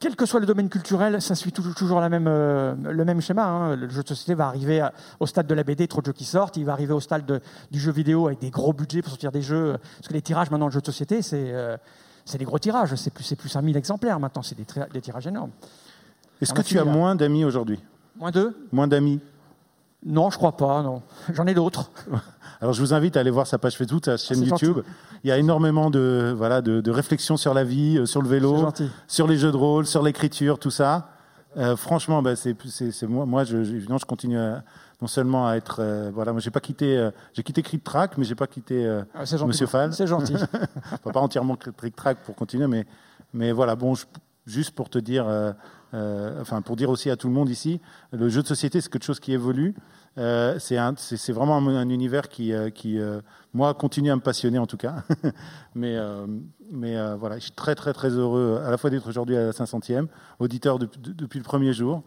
quel 0.00 0.16
que 0.16 0.26
soit 0.26 0.40
le 0.40 0.46
domaine 0.46 0.68
culturel, 0.68 1.22
ça 1.22 1.34
suit 1.34 1.52
toujours, 1.52 2.00
la 2.00 2.08
même, 2.08 2.26
euh, 2.28 2.74
le 2.76 3.04
même 3.04 3.20
schéma. 3.20 3.44
hein. 3.46 3.76
Le 3.76 3.88
jeu 3.88 4.02
de 4.02 4.08
société 4.08 4.34
va 4.34 4.46
arriver 4.48 4.80
à- 4.80 4.92
au 5.20 5.26
stade 5.26 5.46
de 5.46 5.54
la 5.54 5.64
BD, 5.64 5.88
trop 5.88 6.00
de 6.00 6.06
jeux 6.06 6.12
qui 6.12 6.24
sortent. 6.24 6.56
Il 6.56 6.64
va 6.64 6.72
arriver 6.72 6.92
au 6.92 7.00
stade 7.00 7.24
de- 7.24 7.40
du 7.70 7.78
jeu 7.80 7.90
vidéo 7.92 8.26
avec 8.26 8.38
des 8.40 8.50
gros 8.50 8.72
budgets 8.72 9.00
pour 9.00 9.10
sortir 9.10 9.32
des 9.32 9.40
jeux. 9.42 9.76
Parce 9.98 10.08
que 10.08 10.12
les 10.12 10.20
tirages 10.22 10.50
maintenant, 10.50 10.66
le 10.66 10.72
jeu 10.72 10.80
de 10.80 10.86
société, 10.86 11.22
c'est, 11.22 11.52
euh, 11.54 11.76
des 12.38 12.44
gros 12.44 12.58
tirages. 12.58 12.94
C'est 12.96 13.12
plus, 13.12 13.34
plus 13.34 13.48
5000 13.48 13.76
exemplaires 13.76 14.20
maintenant, 14.20 14.42
c'est 14.42 14.56
des, 14.56 14.66
des 14.92 15.00
tirages 15.00 15.26
énormes. 15.26 15.50
Est-ce 16.40 16.52
que 16.52 16.60
tu 16.62 16.78
as 16.78 16.84
moins 16.84 17.14
d'amis 17.14 17.44
aujourd'hui? 17.44 17.80
Moins 18.16 18.30
d'eux? 18.30 18.56
Moins 18.72 18.88
d'amis? 18.88 19.20
Non, 20.04 20.30
je 20.30 20.36
crois 20.36 20.56
pas, 20.56 20.82
non. 20.82 21.02
J'en 21.32 21.46
ai 21.46 21.54
d'autres. 21.54 21.90
Alors, 22.60 22.72
je 22.72 22.80
vous 22.80 22.94
invite 22.94 23.16
à 23.16 23.20
aller 23.20 23.30
voir 23.30 23.46
sa 23.46 23.58
page 23.58 23.76
Facebook, 23.76 24.04
sa 24.04 24.16
chaîne 24.16 24.38
c'est 24.38 24.44
YouTube. 24.44 24.76
gentil. 24.76 24.88
Il 25.24 25.28
y 25.28 25.32
a 25.32 25.38
énormément 25.38 25.90
de, 25.90 26.34
voilà, 26.36 26.60
de, 26.62 26.80
de 26.80 26.90
réflexions 26.90 27.36
sur 27.36 27.54
la 27.54 27.64
vie, 27.64 27.98
euh, 27.98 28.06
sur 28.06 28.20
le 28.22 28.28
vélo, 28.28 28.68
sur 29.08 29.26
les 29.26 29.36
jeux 29.36 29.50
de 29.52 29.56
rôle, 29.56 29.86
sur 29.86 30.02
l'écriture, 30.02 30.58
tout 30.58 30.70
ça. 30.70 31.08
Euh, 31.56 31.76
franchement, 31.76 32.20
bah, 32.22 32.36
c'est, 32.36 32.54
moi, 33.08 33.24
moi 33.26 33.44
je, 33.44 33.64
je, 33.64 33.74
évidemment, 33.74 33.98
je 33.98 34.06
continue 34.06 34.38
à, 34.38 34.62
non 35.00 35.06
seulement 35.08 35.46
à 35.48 35.54
être, 35.56 35.76
euh, 35.80 36.10
voilà, 36.12 36.32
moi 36.32 36.40
j'ai 36.40 36.50
pas 36.50 36.60
quitté, 36.60 36.96
euh, 36.98 37.10
j'ai 37.32 37.42
quitté 37.42 37.62
Track, 37.78 38.18
mais 38.18 38.24
j'ai 38.24 38.34
pas 38.34 38.46
quitté 38.46 38.86
Ah, 39.14 39.24
c'est 39.24 39.38
gentil. 39.38 39.48
Monsieur 39.48 39.66
Fall. 39.66 39.92
C'est 39.94 40.06
gentil. 40.06 40.34
Enfin, 40.92 41.10
pas 41.12 41.20
entièrement 41.20 41.56
Crit 41.56 41.92
Track 41.92 42.18
pour 42.24 42.34
continuer, 42.34 42.66
mais, 42.66 42.86
mais 43.32 43.52
voilà, 43.52 43.76
bon, 43.76 43.94
je- 43.94 44.04
juste 44.46 44.72
pour 44.74 44.90
te 44.90 44.98
dire, 44.98 45.26
euh, 45.94 46.40
enfin 46.40 46.60
pour 46.60 46.76
dire 46.76 46.90
aussi 46.90 47.08
à 47.08 47.16
tout 47.16 47.28
le 47.28 47.32
monde 47.34 47.48
ici, 47.48 47.80
le 48.12 48.28
jeu 48.28 48.42
de 48.42 48.46
société 48.46 48.80
c'est 48.80 48.90
quelque 48.90 49.04
chose 49.04 49.20
qui 49.20 49.32
évolue. 49.32 49.74
Euh, 50.16 50.58
c'est, 50.60 51.32
vraiment 51.32 51.56
un, 51.56 51.66
un 51.76 51.88
univers 51.88 52.28
qui, 52.28 52.52
euh, 52.52 52.70
qui 52.70 52.98
moi, 53.52 53.74
continue 53.74 54.10
à 54.10 54.16
me 54.16 54.20
passionner 54.20 54.58
en 54.58 54.66
tout 54.66 54.76
cas. 54.76 54.96
mais 55.74 55.96
mais 56.70 56.96
voilà, 57.16 57.36
je 57.38 57.44
suis 57.44 57.52
très 57.52 57.74
très 57.74 57.92
très 57.92 58.10
heureux 58.10 58.60
à 58.64 58.70
la 58.70 58.76
fois 58.76 58.90
d'être 58.90 59.08
aujourd'hui 59.08 59.36
à 59.36 59.46
la 59.46 59.50
500e, 59.52 60.06
auditeur 60.38 60.78
de- 60.78 60.86
de- 60.98 61.12
depuis 61.12 61.38
le 61.38 61.44
premier 61.44 61.72
jour. 61.72 62.02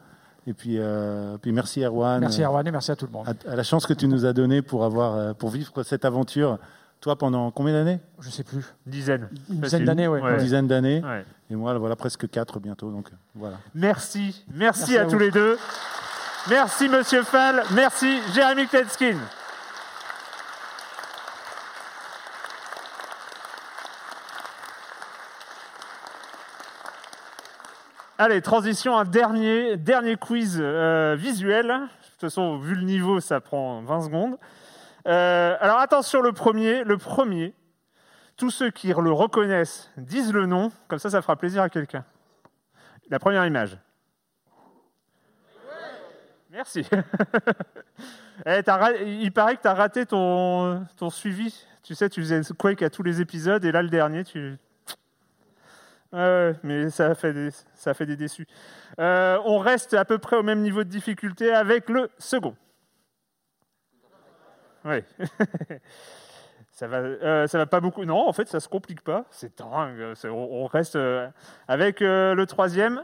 Et 0.49 0.53
puis, 0.53 0.75
euh, 0.77 1.37
puis 1.37 1.51
merci 1.51 1.81
Erwan. 1.83 2.21
Merci 2.21 2.41
Erwan 2.43 2.65
et 2.65 2.71
merci 2.71 2.91
à 2.91 2.95
tout 2.95 3.05
le 3.05 3.11
monde. 3.11 3.27
à, 3.27 3.51
à 3.51 3.55
la 3.57 3.63
chance 3.63 3.85
que 3.85 3.93
tu 3.93 4.07
nous 4.07 4.25
as 4.25 4.31
donnée 4.33 4.61
pour 4.61 4.85
avoir 4.85 5.35
pour 5.35 5.49
vivre 5.49 5.83
cette 5.83 6.05
aventure. 6.05 6.57
Toi, 6.99 7.15
pendant 7.15 7.51
combien 7.51 7.73
d'années? 7.73 7.99
Je 8.19 8.29
sais 8.29 8.43
plus. 8.43 8.65
Dizaine. 8.85 9.29
Une 9.49 9.61
dizaine 9.61 9.85
d'années, 9.85 10.07
ouais. 10.07 10.19
Une 10.19 10.37
dizaine 10.37 10.67
d'années. 10.67 11.01
Ouais. 11.03 11.25
Et 11.49 11.55
moi, 11.55 11.77
voilà, 11.77 11.95
presque 11.95 12.27
quatre 12.29 12.59
bientôt. 12.59 12.91
Donc, 12.91 13.09
voilà. 13.35 13.57
Merci. 13.75 14.43
Merci, 14.51 14.79
Merci 14.91 14.97
à, 14.97 15.01
à 15.03 15.05
tous 15.05 15.19
les 15.19 15.29
deux. 15.31 15.57
Merci, 16.49 16.89
Monsieur 16.89 17.23
Fall. 17.23 17.63
Merci, 17.73 18.19
Jérémy 18.33 18.67
Kletskin. 18.67 19.17
Allez, 28.19 28.41
transition, 28.41 28.97
un 28.97 29.03
dernier, 29.05 29.77
dernier 29.77 30.15
quiz 30.15 30.57
euh, 30.59 31.15
visuel. 31.17 31.67
De 31.67 32.07
toute 32.09 32.19
façon, 32.21 32.57
vu 32.57 32.73
le 32.73 32.81
niveau, 32.81 33.19
ça 33.19 33.39
prend 33.39 33.81
20 33.83 34.01
secondes. 34.01 34.37
Euh, 35.07 35.55
alors 35.59 35.79
attention, 35.79 36.21
le 36.21 36.33
premier, 36.33 36.83
le 36.83 36.97
premier. 36.97 37.53
Tous 38.35 38.51
ceux 38.51 38.69
qui 38.69 38.89
le 38.89 39.11
reconnaissent 39.11 39.89
disent 39.97 40.33
le 40.33 40.45
nom, 40.45 40.71
comme 40.87 40.99
ça, 40.99 41.09
ça 41.09 41.21
fera 41.21 41.35
plaisir 41.35 41.63
à 41.63 41.69
quelqu'un. 41.69 42.05
La 43.09 43.19
première 43.19 43.45
image. 43.45 43.77
Merci. 46.51 46.85
Eh, 48.45 48.61
Il 49.03 49.31
paraît 49.31 49.55
que 49.55 49.63
tu 49.63 49.67
as 49.67 49.73
raté 49.73 50.05
ton, 50.05 50.85
suivi. 51.09 51.65
Tu 51.81 51.95
sais, 51.95 52.07
tu 52.07 52.21
faisais 52.21 52.39
Quake 52.55 52.83
à 52.83 52.91
tous 52.91 53.01
les 53.01 53.19
épisodes, 53.19 53.65
et 53.65 53.71
là, 53.71 53.81
le 53.81 53.89
dernier, 53.89 54.23
tu... 54.23 54.57
Ouais, 56.13 56.53
mais 56.61 56.91
ça 56.91 57.15
fait 57.15 57.33
des 57.33 58.15
déçus. 58.15 58.45
Euh, 58.99 59.39
on 59.43 59.57
reste 59.57 59.95
à 59.95 60.05
peu 60.05 60.19
près 60.19 60.35
au 60.35 60.43
même 60.43 60.61
niveau 60.61 60.83
de 60.83 60.89
difficulté 60.89 61.51
avec 61.51 61.89
le 61.89 62.11
second. 62.19 62.55
Oui. 64.87 65.03
ça 66.71 66.87
va, 66.87 66.97
euh, 66.97 67.45
ça 67.47 67.57
va 67.57 67.65
pas 67.65 67.81
beaucoup. 67.81 68.05
Non, 68.05 68.27
en 68.27 68.33
fait, 68.33 68.47
ça 68.47 68.61
se 68.61 68.69
complique 68.69 69.01
pas. 69.01 69.25
C'est 69.31 69.57
dingue. 69.57 70.13
On, 70.25 70.65
reste 70.65 70.95
euh, 70.95 71.27
avec 71.67 72.01
euh, 72.01 72.33
le 72.33 72.45
troisième. 72.45 73.03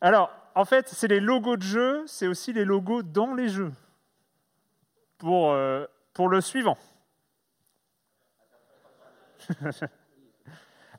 Alors, 0.00 0.32
en 0.56 0.64
fait, 0.64 0.88
c'est 0.88 1.06
les 1.08 1.20
logos 1.20 1.56
de 1.56 1.62
jeux, 1.62 2.02
c'est 2.06 2.26
aussi 2.26 2.52
les 2.52 2.64
logos 2.64 3.02
dans 3.02 3.34
les 3.34 3.48
jeux. 3.48 3.72
Pour, 5.18 5.56
pour 6.12 6.28
le 6.28 6.40
suivant. 6.42 6.76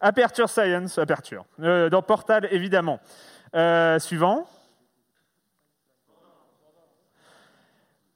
Aperture 0.01 0.49
Science, 0.49 0.97
Aperture. 0.97 1.45
Dans 1.59 2.01
Portal, 2.01 2.47
évidemment. 2.49 2.99
Suivant. 3.99 4.47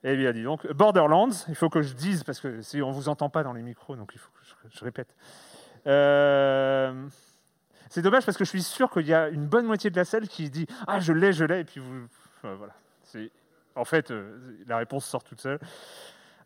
Eh 0.03 0.15
bien, 0.15 0.31
dis 0.31 0.43
donc, 0.43 0.65
Borderlands, 0.71 1.29
il 1.47 1.55
faut 1.55 1.69
que 1.69 1.81
je 1.81 1.93
dise, 1.93 2.23
parce 2.23 2.39
que 2.39 2.61
si 2.61 2.81
on 2.81 2.89
ne 2.89 2.93
vous 2.93 3.07
entend 3.07 3.29
pas 3.29 3.43
dans 3.43 3.53
les 3.53 3.61
micros, 3.61 3.95
donc 3.95 4.11
il 4.13 4.19
faut 4.19 4.31
que 4.31 4.69
je, 4.71 4.83
répète. 4.83 5.15
Euh, 5.85 7.07
c'est 7.89 8.01
dommage 8.01 8.25
parce 8.25 8.37
que 8.37 8.43
je 8.43 8.49
suis 8.49 8.63
sûr 8.63 8.89
qu'il 8.89 9.05
y 9.05 9.13
a 9.13 9.29
une 9.29 9.45
bonne 9.45 9.65
moitié 9.65 9.91
de 9.91 9.95
la 9.95 10.05
salle 10.05 10.27
qui 10.27 10.49
dit 10.49 10.65
Ah, 10.87 10.99
je 10.99 11.13
l'ai, 11.13 11.33
je 11.33 11.45
l'ai, 11.45 11.59
et 11.59 11.63
puis 11.63 11.79
vous. 11.79 12.07
voilà. 12.41 12.73
En 13.75 13.85
fait, 13.85 14.11
euh, 14.11 14.37
la 14.67 14.77
réponse 14.77 15.05
sort 15.05 15.23
toute 15.23 15.39
seule. 15.39 15.59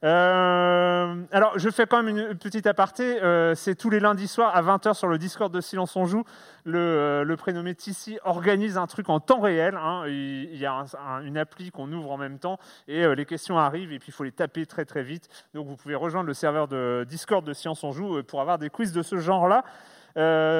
Euh, 0.03 1.23
alors, 1.31 1.57
je 1.57 1.69
fais 1.69 1.85
quand 1.87 2.03
même 2.03 2.15
une 2.17 2.37
petite 2.37 2.67
aparté. 2.67 3.21
euh, 3.23 3.55
c'est 3.55 3.75
tous 3.75 3.89
les 3.89 3.99
lundis 3.99 4.27
soirs 4.27 4.55
à 4.55 4.61
20h 4.61 4.93
sur 4.93 5.07
le 5.07 5.17
Discord 5.17 5.51
de 5.53 5.61
Silence 5.61 5.95
on 5.95 6.05
Joue. 6.05 6.23
Le, 6.65 6.77
euh, 6.79 7.23
le 7.23 7.37
prénommé 7.37 7.73
Tissi 7.75 8.19
organise 8.23 8.77
un 8.77 8.87
truc 8.87 9.09
en 9.09 9.19
temps 9.19 9.39
réel. 9.39 9.75
hein. 9.77 10.03
Il, 10.07 10.55
y 10.55 10.65
a 10.65 10.73
un- 10.73 10.85
un- 11.07 11.21
une 11.23 11.37
appli 11.37 11.71
qu'on 11.71 11.91
ouvre 11.91 12.11
en 12.11 12.17
même 12.17 12.39
temps 12.39 12.59
et 12.87 13.03
euh, 13.03 13.15
les 13.15 13.25
questions 13.25 13.57
arrivent 13.57 13.91
et 13.93 13.99
puis 13.99 14.09
il 14.09 14.13
faut 14.13 14.23
les 14.23 14.31
taper 14.31 14.65
très 14.65 14.85
très 14.85 15.03
vite. 15.03 15.29
Donc, 15.53 15.67
vous 15.67 15.75
pouvez 15.75 15.95
rejoindre 15.95 16.27
le 16.27 16.33
serveur 16.33 16.67
de 16.67 17.05
Discord 17.07 17.45
de 17.45 17.53
Silence 17.53 17.83
on 17.83 17.91
Joue 17.91 18.21
pour 18.23 18.41
avoir 18.41 18.57
des 18.59 18.69
quiz 18.69 18.91
de 18.91 19.01
ce 19.01 19.17
genre-là. 19.17 19.63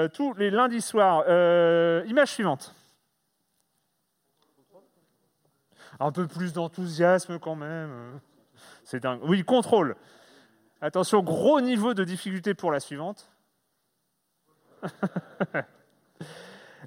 tous 0.09 0.33
les 0.35 0.49
lundis 0.49 0.81
soirs. 0.81 1.23
Image 2.07 2.29
suivante. 2.31 2.73
Un 5.99 6.11
peu 6.11 6.27
plus 6.27 6.51
d'enthousiasme 6.53 7.39
quand 7.39 7.55
même. 7.55 7.89
C'est. 8.85 9.05
Oui, 9.23 9.43
contrôle. 9.43 9.95
Attention, 10.79 11.21
gros 11.21 11.59
niveau 11.59 11.93
de 11.93 12.03
difficulté 12.03 12.53
pour 12.53 12.71
la 12.71 12.79
suivante. 12.79 13.29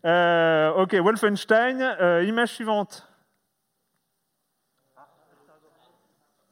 Euh, 0.04 0.70
ok, 0.74 0.94
Wolfenstein. 0.94 1.82
euh, 1.82 2.22
image 2.22 2.50
suivante. 2.50 3.08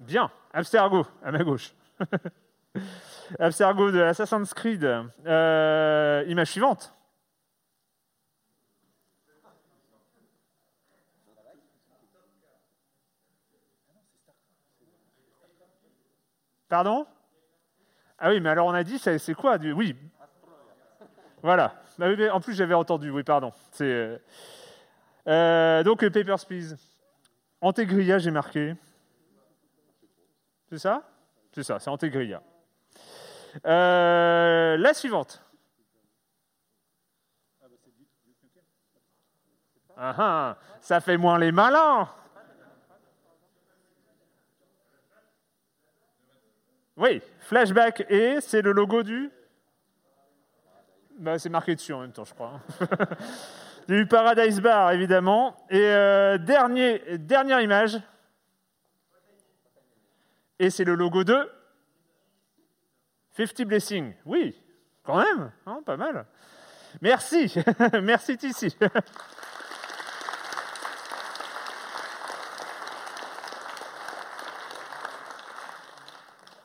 Bien, 0.00 0.32
Abstergo, 0.52 1.06
à 1.22 1.30
ma 1.30 1.44
gauche. 1.44 1.72
Abstergo 3.38 3.92
de 3.92 4.02
Assassin's 4.02 4.52
Creed. 4.52 4.84
Euh, 5.26 6.24
image 6.26 6.50
suivante. 6.50 6.95
Pardon? 16.68 17.06
Ah 18.18 18.30
oui, 18.30 18.40
mais 18.40 18.48
alors 18.48 18.66
on 18.66 18.74
a 18.74 18.82
dit, 18.82 18.98
c'est 18.98 19.34
quoi. 19.34 19.58
Oui. 19.58 19.94
Voilà. 21.42 21.74
Mais 21.98 22.30
en 22.30 22.40
plus, 22.40 22.54
j'avais 22.54 22.74
entendu, 22.74 23.10
oui, 23.10 23.22
pardon. 23.22 23.52
C'est, 23.72 23.84
euh, 23.84 24.18
euh, 25.28 25.82
donc, 25.82 26.02
euh, 26.02 26.10
Papers, 26.10 26.44
Please. 26.46 26.76
Antegria, 27.60 28.18
j'ai 28.18 28.30
marqué. 28.30 28.74
C'est 30.68 30.78
ça? 30.78 31.02
C'est 31.52 31.62
ça, 31.62 31.78
c'est 31.78 31.90
Antegria. 31.90 32.42
Euh, 33.64 34.76
la 34.76 34.94
suivante. 34.94 35.42
Ah 39.96 40.14
ah, 40.18 40.56
ça 40.80 41.00
fait 41.00 41.16
moins 41.16 41.38
les 41.38 41.52
malins. 41.52 42.08
Oui, 46.96 47.20
flashback 47.40 48.06
et 48.08 48.40
c'est 48.40 48.62
le 48.62 48.72
logo 48.72 49.02
du. 49.02 49.30
Bah, 51.18 51.38
c'est 51.38 51.48
marqué 51.48 51.74
dessus 51.74 51.92
en 51.92 52.00
même 52.00 52.12
temps, 52.12 52.24
je 52.24 52.34
crois. 52.34 52.60
du 53.88 54.06
Paradise 54.06 54.60
Bar, 54.60 54.92
évidemment. 54.92 55.56
Et 55.70 55.78
euh, 55.80 56.38
dernier, 56.38 57.18
dernière 57.18 57.60
image. 57.60 57.98
Et 60.58 60.70
c'est 60.70 60.84
le 60.84 60.94
logo 60.94 61.22
de 61.24 61.50
50 63.36 63.62
Blessing. 63.62 64.14
Oui, 64.24 64.58
quand 65.02 65.18
même, 65.18 65.52
hein, 65.66 65.80
pas 65.84 65.96
mal. 65.96 66.26
Merci, 67.02 67.54
merci 68.02 68.38
Tissi. 68.38 68.74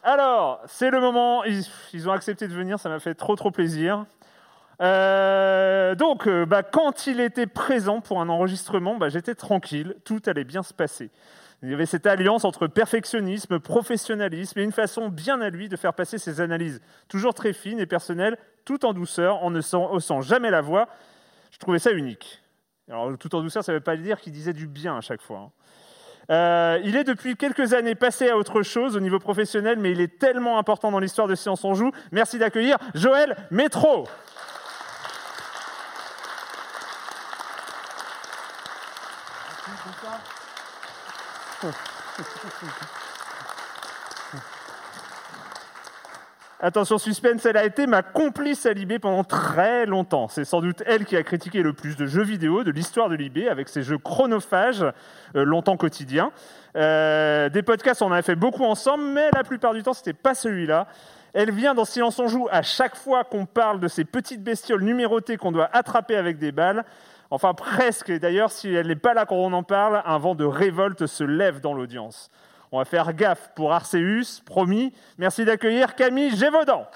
Alors, 0.03 0.61
c'est 0.65 0.89
le 0.89 0.99
moment. 0.99 1.43
Ils, 1.43 2.09
ont 2.09 2.11
accepté 2.11 2.47
de 2.47 2.53
venir, 2.53 2.79
ça 2.79 2.89
m'a 2.89 2.99
fait 2.99 3.13
trop 3.13 3.35
trop 3.35 3.51
plaisir. 3.51 4.05
Euh, 4.81 5.93
donc, 5.93 6.27
euh, 6.27 6.45
bah, 6.45 6.63
quand 6.63 7.05
il 7.05 7.19
était 7.19 7.45
présent 7.45 8.01
pour 8.01 8.19
un 8.19 8.29
enregistrement, 8.29 8.97
bah, 8.97 9.09
j'étais 9.09 9.35
tranquille, 9.35 9.95
tout 10.03 10.21
allait 10.25 10.43
bien 10.43 10.63
se 10.63 10.73
passer. 10.73 11.11
Il 11.61 11.69
y 11.69 11.73
avait 11.75 11.85
cette 11.85 12.07
alliance 12.07 12.45
entre 12.45 12.65
perfectionnisme, 12.65 13.59
professionnalisme 13.59 14.57
et 14.57 14.63
une 14.63 14.71
façon 14.71 15.09
bien 15.09 15.39
à 15.41 15.51
lui 15.51 15.69
de 15.69 15.75
faire 15.75 15.93
passer 15.93 16.17
ses 16.17 16.41
analyses, 16.41 16.81
toujours 17.07 17.35
très 17.35 17.53
fines 17.53 17.79
et 17.79 17.85
personnelles, 17.85 18.39
tout 18.65 18.83
en 18.83 18.93
douceur, 18.93 19.43
en 19.43 19.51
ne 19.51 19.59
haussant 19.59 20.21
jamais 20.21 20.49
la 20.49 20.61
voix. 20.61 20.87
Je 21.51 21.59
trouvais 21.59 21.77
ça 21.77 21.91
unique. 21.91 22.41
Alors, 22.89 23.15
tout 23.19 23.35
en 23.35 23.41
douceur, 23.43 23.63
ça 23.63 23.71
ne 23.71 23.77
veut 23.77 23.83
pas 23.83 23.95
dire 23.97 24.19
qu'il 24.19 24.33
disait 24.33 24.53
du 24.53 24.65
bien 24.65 24.97
à 24.97 25.01
chaque 25.01 25.21
fois. 25.21 25.37
hein. 25.37 25.51
Euh, 26.29 26.79
il 26.83 26.95
est 26.95 27.03
depuis 27.03 27.35
quelques 27.35 27.73
années 27.73 27.95
passé 27.95 28.29
à 28.29 28.37
autre 28.37 28.61
chose 28.61 28.95
au 28.95 28.99
niveau 28.99 29.19
professionnel, 29.19 29.77
mais 29.79 29.91
il 29.91 30.01
est 30.01 30.19
tellement 30.19 30.57
important 30.59 30.91
dans 30.91 30.99
l'histoire 30.99 31.27
de 31.27 31.35
Science 31.35 31.65
en 31.65 31.73
Joue. 31.73 31.91
Merci 32.11 32.37
d'accueillir 32.37 32.77
Joël 32.93 33.35
Métro. 33.49 34.07
Attention 46.63 46.99
suspense, 46.99 47.43
elle 47.47 47.57
a 47.57 47.65
été 47.65 47.87
ma 47.87 48.03
complice 48.03 48.67
à 48.67 48.73
Libé 48.73 48.99
pendant 48.99 49.23
très 49.23 49.87
longtemps. 49.87 50.27
C'est 50.27 50.45
sans 50.45 50.61
doute 50.61 50.83
elle 50.85 51.05
qui 51.05 51.17
a 51.17 51.23
critiqué 51.23 51.63
le 51.63 51.73
plus 51.73 51.97
de 51.97 52.05
jeux 52.05 52.21
vidéo 52.21 52.63
de 52.63 52.69
l'histoire 52.69 53.09
de 53.09 53.15
Libé 53.15 53.49
avec 53.49 53.67
ses 53.67 53.81
jeux 53.81 53.97
chronophages, 53.97 54.85
euh, 55.35 55.43
longtemps 55.43 55.75
quotidiens. 55.75 56.31
Euh, 56.75 57.49
des 57.49 57.63
podcasts, 57.63 58.03
on 58.03 58.09
en 58.09 58.11
a 58.11 58.21
fait 58.21 58.35
beaucoup 58.35 58.63
ensemble, 58.63 59.05
mais 59.05 59.31
la 59.33 59.43
plupart 59.43 59.73
du 59.73 59.81
temps, 59.81 59.93
c'était 59.93 60.13
pas 60.13 60.35
celui-là. 60.35 60.85
Elle 61.33 61.49
vient 61.49 61.73
dans 61.73 61.83
Silence 61.83 62.19
on 62.19 62.27
joue 62.27 62.47
à 62.51 62.61
chaque 62.61 62.95
fois 62.95 63.23
qu'on 63.23 63.47
parle 63.47 63.79
de 63.79 63.87
ces 63.87 64.05
petites 64.05 64.43
bestioles 64.43 64.83
numérotées 64.83 65.37
qu'on 65.37 65.51
doit 65.51 65.69
attraper 65.73 66.15
avec 66.15 66.37
des 66.37 66.51
balles. 66.51 66.85
Enfin, 67.31 67.55
presque. 67.55 68.11
Et 68.11 68.19
d'ailleurs, 68.19 68.51
si 68.51 68.71
elle 68.71 68.85
n'est 68.85 68.95
pas 68.95 69.15
là 69.15 69.25
quand 69.25 69.37
on 69.37 69.53
en 69.53 69.63
parle, 69.63 70.03
un 70.05 70.19
vent 70.19 70.35
de 70.35 70.45
révolte 70.45 71.07
se 71.07 71.23
lève 71.23 71.59
dans 71.59 71.73
l'audience. 71.73 72.29
On 72.71 72.77
va 72.77 72.85
faire 72.85 73.13
gaffe 73.13 73.51
pour 73.53 73.73
Arceus, 73.73 74.41
promis. 74.45 74.93
Merci 75.17 75.43
d'accueillir 75.43 75.95
Camille 75.95 76.35
Gévaudan. 76.35 76.87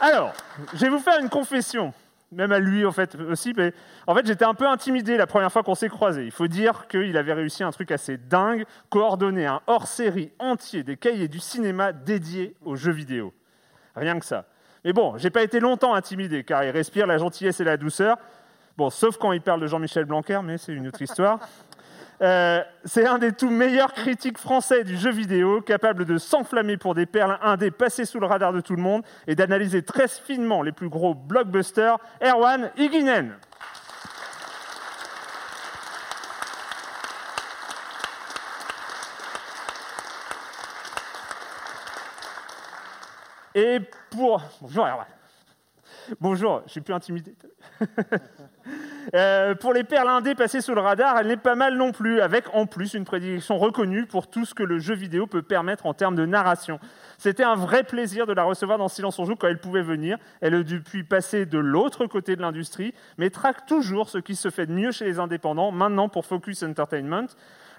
Alors, 0.00 0.32
je 0.74 0.80
vais 0.80 0.88
vous 0.88 0.98
faire 0.98 1.20
une 1.20 1.28
confession, 1.28 1.92
même 2.32 2.52
à 2.52 2.58
lui 2.58 2.86
en 2.86 2.90
fait 2.90 3.14
aussi, 3.14 3.52
mais 3.54 3.72
en 4.06 4.14
fait 4.14 4.26
j'étais 4.26 4.46
un 4.46 4.54
peu 4.54 4.66
intimidé 4.66 5.16
la 5.16 5.26
première 5.26 5.52
fois 5.52 5.62
qu'on 5.62 5.74
s'est 5.74 5.90
croisés. 5.90 6.24
Il 6.24 6.32
faut 6.32 6.48
dire 6.48 6.88
qu'il 6.88 7.16
avait 7.16 7.34
réussi 7.34 7.62
un 7.62 7.70
truc 7.70 7.92
assez 7.92 8.16
dingue, 8.16 8.64
coordonner 8.88 9.46
un 9.46 9.60
hors-série 9.66 10.32
entier 10.38 10.82
des 10.82 10.96
cahiers 10.96 11.28
du 11.28 11.38
cinéma 11.38 11.92
dédiés 11.92 12.56
aux 12.64 12.76
jeux 12.76 12.92
vidéo. 12.92 13.34
Rien 13.94 14.18
que 14.18 14.24
ça. 14.24 14.46
Mais 14.84 14.92
bon, 14.92 15.18
j'ai 15.18 15.30
pas 15.30 15.42
été 15.42 15.60
longtemps 15.60 15.94
intimidé, 15.94 16.44
car 16.44 16.64
il 16.64 16.70
respire 16.70 17.06
la 17.06 17.18
gentillesse 17.18 17.60
et 17.60 17.64
la 17.64 17.76
douceur. 17.76 18.16
Bon, 18.76 18.88
sauf 18.88 19.18
quand 19.18 19.32
il 19.32 19.42
parle 19.42 19.60
de 19.60 19.66
Jean-Michel 19.66 20.04
Blanquer, 20.06 20.40
mais 20.42 20.56
c'est 20.56 20.72
une 20.72 20.88
autre 20.88 21.02
histoire. 21.02 21.38
Euh, 22.22 22.62
c'est 22.84 23.06
un 23.06 23.18
des 23.18 23.32
tout 23.32 23.48
meilleurs 23.48 23.94
critiques 23.94 24.38
français 24.38 24.84
du 24.84 24.96
jeu 24.96 25.10
vidéo, 25.10 25.62
capable 25.62 26.04
de 26.04 26.18
s'enflammer 26.18 26.76
pour 26.76 26.94
des 26.94 27.06
perles 27.06 27.38
indés 27.42 27.70
passées 27.70 28.04
sous 28.04 28.20
le 28.20 28.26
radar 28.26 28.52
de 28.52 28.60
tout 28.60 28.76
le 28.76 28.82
monde 28.82 29.02
et 29.26 29.34
d'analyser 29.34 29.82
très 29.82 30.06
finement 30.06 30.62
les 30.62 30.72
plus 30.72 30.90
gros 30.90 31.14
blockbusters, 31.14 31.98
Erwan 32.22 32.70
Higuinen. 32.76 33.36
Et 43.60 43.78
pour... 44.08 44.42
Bonjour 44.62 44.86
Erwan. 44.86 45.06
Bonjour, 46.18 46.62
je 46.64 46.72
suis 46.72 46.80
plus 46.80 46.94
intimidé. 46.94 47.34
Euh, 49.14 49.54
pour 49.54 49.72
les 49.72 49.82
perles 49.82 50.08
indées 50.08 50.34
passées 50.34 50.60
sous 50.60 50.74
le 50.74 50.80
radar, 50.80 51.18
elle 51.18 51.26
n'est 51.26 51.38
pas 51.38 51.54
mal 51.54 51.76
non 51.76 51.90
plus, 51.90 52.20
avec 52.20 52.44
en 52.54 52.66
plus 52.66 52.92
une 52.92 53.04
prédiction 53.04 53.58
reconnue 53.58 54.04
pour 54.04 54.28
tout 54.28 54.44
ce 54.44 54.54
que 54.54 54.62
le 54.62 54.78
jeu 54.78 54.94
vidéo 54.94 55.26
peut 55.26 55.42
permettre 55.42 55.86
en 55.86 55.94
termes 55.94 56.14
de 56.14 56.26
narration. 56.26 56.78
C'était 57.16 57.42
un 57.42 57.56
vrai 57.56 57.82
plaisir 57.82 58.26
de 58.26 58.34
la 58.34 58.44
recevoir 58.44 58.78
dans 58.78 58.88
Silence 58.88 59.18
on 59.18 59.24
joue 59.24 59.34
quand 59.34 59.48
elle 59.48 59.58
pouvait 59.58 59.82
venir. 59.82 60.18
Elle 60.42 60.54
a 60.54 60.62
depuis 60.62 61.02
passer 61.02 61.46
de 61.46 61.58
l'autre 61.58 62.06
côté 62.06 62.36
de 62.36 62.42
l'industrie, 62.42 62.94
mais 63.16 63.30
traque 63.30 63.66
toujours 63.66 64.10
ce 64.10 64.18
qui 64.18 64.36
se 64.36 64.50
fait 64.50 64.66
de 64.66 64.72
mieux 64.72 64.92
chez 64.92 65.06
les 65.06 65.18
indépendants, 65.18 65.72
maintenant 65.72 66.08
pour 66.08 66.26
Focus 66.26 66.62
Entertainment. 66.62 67.26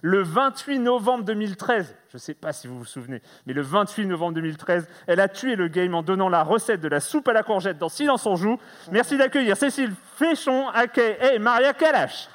Le 0.03 0.23
28 0.23 0.79
novembre 0.79 1.23
2013, 1.25 1.95
je 2.09 2.17
ne 2.17 2.19
sais 2.19 2.33
pas 2.33 2.53
si 2.53 2.65
vous 2.65 2.79
vous 2.79 2.85
souvenez, 2.85 3.21
mais 3.45 3.53
le 3.53 3.61
28 3.61 4.07
novembre 4.07 4.33
2013, 4.33 4.87
elle 5.05 5.19
a 5.19 5.27
tué 5.27 5.55
le 5.55 5.67
game 5.67 5.93
en 5.93 6.01
donnant 6.01 6.27
la 6.27 6.43
recette 6.43 6.81
de 6.81 6.87
la 6.87 6.99
soupe 6.99 7.27
à 7.27 7.33
la 7.33 7.43
courgette 7.43 7.77
dans 7.77 7.89
Silence 7.89 8.25
on 8.25 8.35
joue. 8.35 8.57
Merci 8.91 9.15
d'accueillir 9.17 9.55
Cécile 9.55 9.93
Féchon, 10.15 10.69
aka 10.69 11.33
et 11.33 11.37
Maria 11.37 11.73
Kalash. 11.73 12.29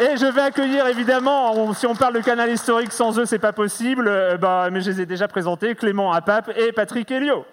Et 0.00 0.16
je 0.18 0.26
vais 0.26 0.42
accueillir 0.42 0.86
évidemment, 0.86 1.72
si 1.72 1.86
on 1.86 1.94
parle 1.94 2.14
de 2.14 2.20
canal 2.20 2.50
historique, 2.50 2.92
sans 2.92 3.18
eux 3.18 3.24
c'est 3.24 3.38
pas 3.38 3.52
possible, 3.52 4.06
euh, 4.06 4.36
bah, 4.36 4.68
mais 4.70 4.82
je 4.82 4.90
les 4.90 5.00
ai 5.02 5.06
déjà 5.06 5.28
présentés, 5.28 5.74
Clément 5.74 6.12
Apap 6.12 6.50
et 6.56 6.72
Patrick 6.72 7.10
Helio. 7.10 7.46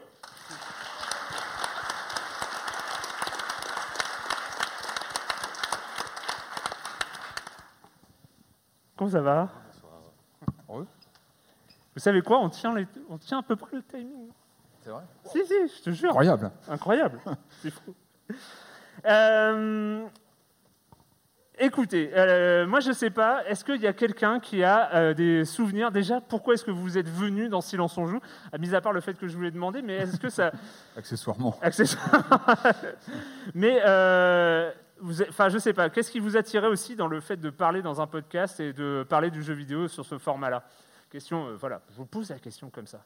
Comment 9.07 9.11
ça 9.11 9.21
va 9.21 9.49
Vous 10.67 10.85
savez 11.95 12.21
quoi 12.21 12.39
on 12.39 12.49
tient, 12.49 12.75
les- 12.75 12.87
on 13.09 13.17
tient 13.17 13.39
à 13.39 13.43
peu 13.43 13.55
près 13.55 13.77
le 13.77 13.83
timing. 13.83 14.27
C'est 14.81 14.89
vrai 14.89 15.03
Si, 15.23 15.45
si, 15.45 15.53
je 15.77 15.83
te 15.83 15.89
jure. 15.91 16.09
Incroyable. 16.09 16.51
Incroyable. 16.67 17.19
C'est 17.61 17.71
fou. 17.71 17.95
Euh, 19.05 20.05
écoutez, 21.57 22.11
euh, 22.15 22.67
moi 22.67 22.81
je 22.81 22.91
sais 22.91 23.09
pas, 23.09 23.45
est-ce 23.47 23.63
qu'il 23.63 23.79
y 23.81 23.87
a 23.87 23.93
quelqu'un 23.93 24.39
qui 24.41 24.61
a 24.63 24.93
euh, 24.95 25.13
des 25.13 25.45
souvenirs 25.45 25.91
Déjà, 25.91 26.19
pourquoi 26.19 26.55
est-ce 26.55 26.65
que 26.65 26.71
vous 26.71 26.97
êtes 26.97 27.07
venu 27.07 27.47
dans 27.47 27.61
Silence 27.61 27.97
on 27.97 28.07
joue? 28.07 28.19
À 28.51 28.57
Mis 28.57 28.75
à 28.75 28.81
part 28.81 28.91
le 28.93 28.99
fait 29.01 29.13
que 29.17 29.27
je 29.29 29.37
vous 29.37 29.43
l'ai 29.43 29.51
demandé, 29.51 29.81
mais 29.81 29.95
est-ce 29.95 30.17
que 30.19 30.29
ça. 30.29 30.51
Accessoirement. 30.97 31.57
Accessoirement. 31.61 32.27
mais, 33.55 33.79
euh, 33.85 34.71
vous 34.99 35.21
enfin, 35.23 35.49
je 35.49 35.57
sais 35.57 35.73
pas, 35.73 35.89
qu'est-ce 35.89 36.11
qui 36.11 36.19
vous 36.19 36.37
attirait 36.37 36.67
aussi 36.67 36.95
dans 36.95 37.07
le 37.07 37.19
fait 37.19 37.37
de 37.37 37.49
parler 37.49 37.81
dans 37.81 38.01
un 38.01 38.07
podcast 38.07 38.59
et 38.59 38.73
de 38.73 39.05
parler 39.07 39.31
du 39.31 39.43
jeu 39.43 39.53
vidéo 39.53 39.87
sur 39.87 40.05
ce 40.05 40.17
format-là? 40.17 40.63
Question, 41.09 41.47
euh, 41.47 41.55
voilà, 41.55 41.81
je 41.91 41.97
vous 41.97 42.05
pose 42.05 42.29
la 42.29 42.39
question 42.39 42.69
comme 42.69 42.87
ça. 42.87 43.03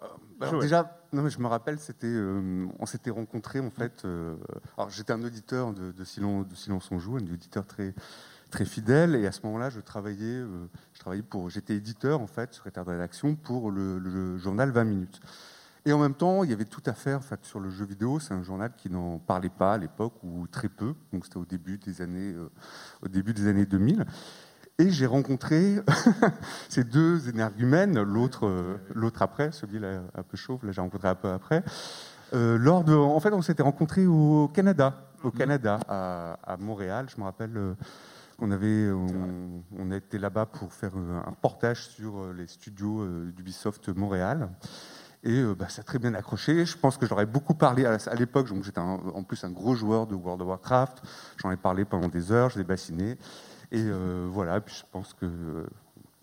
Bah, 0.00 0.08
alors 0.40 0.50
Joël. 0.54 0.62
déjà, 0.62 1.00
non, 1.12 1.22
mais 1.22 1.30
je 1.30 1.38
me 1.38 1.46
rappelle, 1.46 1.78
c'était, 1.78 2.08
euh, 2.08 2.66
on 2.80 2.86
s'était 2.86 3.10
rencontrés 3.10 3.60
en 3.60 3.70
fait. 3.70 4.04
euh, 4.04 4.34
alors 4.76 4.90
j'étais 4.90 5.12
un 5.12 5.22
auditeur 5.22 5.72
de, 5.72 5.92
de 5.92 6.04
Silence, 6.04 6.48
de 6.48 6.54
Silence 6.56 6.90
on 6.90 6.98
joue, 6.98 7.16
un 7.16 7.32
auditeur 7.32 7.66
très 7.66 7.94
très 8.50 8.64
fidèle, 8.66 9.14
et 9.14 9.26
à 9.26 9.32
ce 9.32 9.40
moment-là, 9.46 9.70
je 9.70 9.80
travaillais, 9.80 10.36
euh, 10.40 10.66
je 10.92 11.00
travaillais 11.00 11.22
pour, 11.22 11.48
j'étais 11.48 11.74
éditeur 11.74 12.20
en 12.20 12.26
fait, 12.26 12.52
secrétaire 12.52 12.84
de 12.84 12.90
rédaction 12.90 13.34
pour 13.34 13.70
le, 13.70 13.98
le 13.98 14.36
journal 14.36 14.70
20 14.70 14.84
minutes. 14.84 15.20
Et 15.84 15.92
en 15.92 15.98
même 15.98 16.14
temps, 16.14 16.44
il 16.44 16.50
y 16.50 16.52
avait 16.52 16.64
tout 16.64 16.82
à 16.86 16.92
faire 16.92 17.18
en 17.18 17.22
fait, 17.22 17.44
sur 17.44 17.58
le 17.58 17.68
jeu 17.70 17.84
vidéo. 17.84 18.20
C'est 18.20 18.34
un 18.34 18.42
journal 18.42 18.72
qui 18.76 18.88
n'en 18.88 19.18
parlait 19.18 19.48
pas 19.48 19.74
à 19.74 19.78
l'époque 19.78 20.14
ou 20.22 20.46
très 20.46 20.68
peu. 20.68 20.94
Donc 21.12 21.24
c'était 21.24 21.38
au 21.38 21.44
début 21.44 21.78
des 21.78 22.02
années, 22.02 22.34
euh, 22.34 22.50
au 23.02 23.08
début 23.08 23.34
des 23.34 23.48
années 23.48 23.66
2000. 23.66 24.06
Et 24.78 24.90
j'ai 24.90 25.06
rencontré 25.06 25.80
ces 26.68 26.84
deux 26.84 27.28
énergumènes, 27.28 28.00
l'autre, 28.00 28.46
euh, 28.46 28.76
l'autre 28.94 29.22
après, 29.22 29.50
celui-là 29.50 30.02
un 30.14 30.22
peu 30.22 30.36
chauve, 30.36 30.64
là 30.64 30.72
j'ai 30.72 30.80
rencontré 30.80 31.08
un 31.08 31.14
peu 31.16 31.30
après. 31.30 31.64
Euh, 32.32 32.56
lors 32.58 32.84
de, 32.84 32.94
en 32.94 33.18
fait, 33.20 33.32
on 33.32 33.42
s'était 33.42 33.62
rencontrés 33.62 34.06
au 34.06 34.48
Canada, 34.54 34.94
au 35.24 35.30
Canada, 35.32 35.80
à, 35.88 36.38
à 36.44 36.56
Montréal. 36.56 37.06
Je 37.14 37.20
me 37.20 37.24
rappelle 37.24 37.74
qu'on 38.38 38.50
avait, 38.52 38.90
on, 38.90 39.62
on 39.78 39.90
a 39.90 39.96
été 39.96 40.16
là-bas 40.16 40.46
pour 40.46 40.72
faire 40.72 40.96
un 40.96 41.28
reportage 41.28 41.88
sur 41.88 42.32
les 42.32 42.46
studios 42.46 43.04
d'Ubisoft 43.32 43.88
Montréal. 43.90 44.48
Et 45.24 45.38
euh, 45.38 45.54
bah, 45.54 45.68
ça 45.68 45.80
a 45.80 45.84
très 45.84 45.98
bien 45.98 46.14
accroché. 46.14 46.66
Je 46.66 46.76
pense 46.76 46.96
que 46.96 47.06
j'aurais 47.06 47.26
beaucoup 47.26 47.54
parlé 47.54 47.84
à, 47.86 48.14
l'époque. 48.14 48.48
J'étais 48.62 48.80
en 48.80 49.22
plus 49.22 49.44
un 49.44 49.50
gros 49.50 49.74
joueur 49.74 50.06
de 50.06 50.14
World 50.14 50.42
of 50.42 50.48
Warcraft. 50.48 51.02
J'en 51.38 51.50
ai 51.50 51.56
parlé 51.56 51.84
pendant 51.84 52.08
des 52.08 52.32
heures, 52.32 52.50
je 52.50 52.58
l'ai 52.58 52.64
bassiné. 52.64 53.16
Et 53.70 53.80
euh, 53.80 54.26
voilà, 54.30 54.60
puis 54.60 54.74
je 54.74 54.84
pense 54.90 55.14
que, 55.14 55.24
euh, 55.24 55.66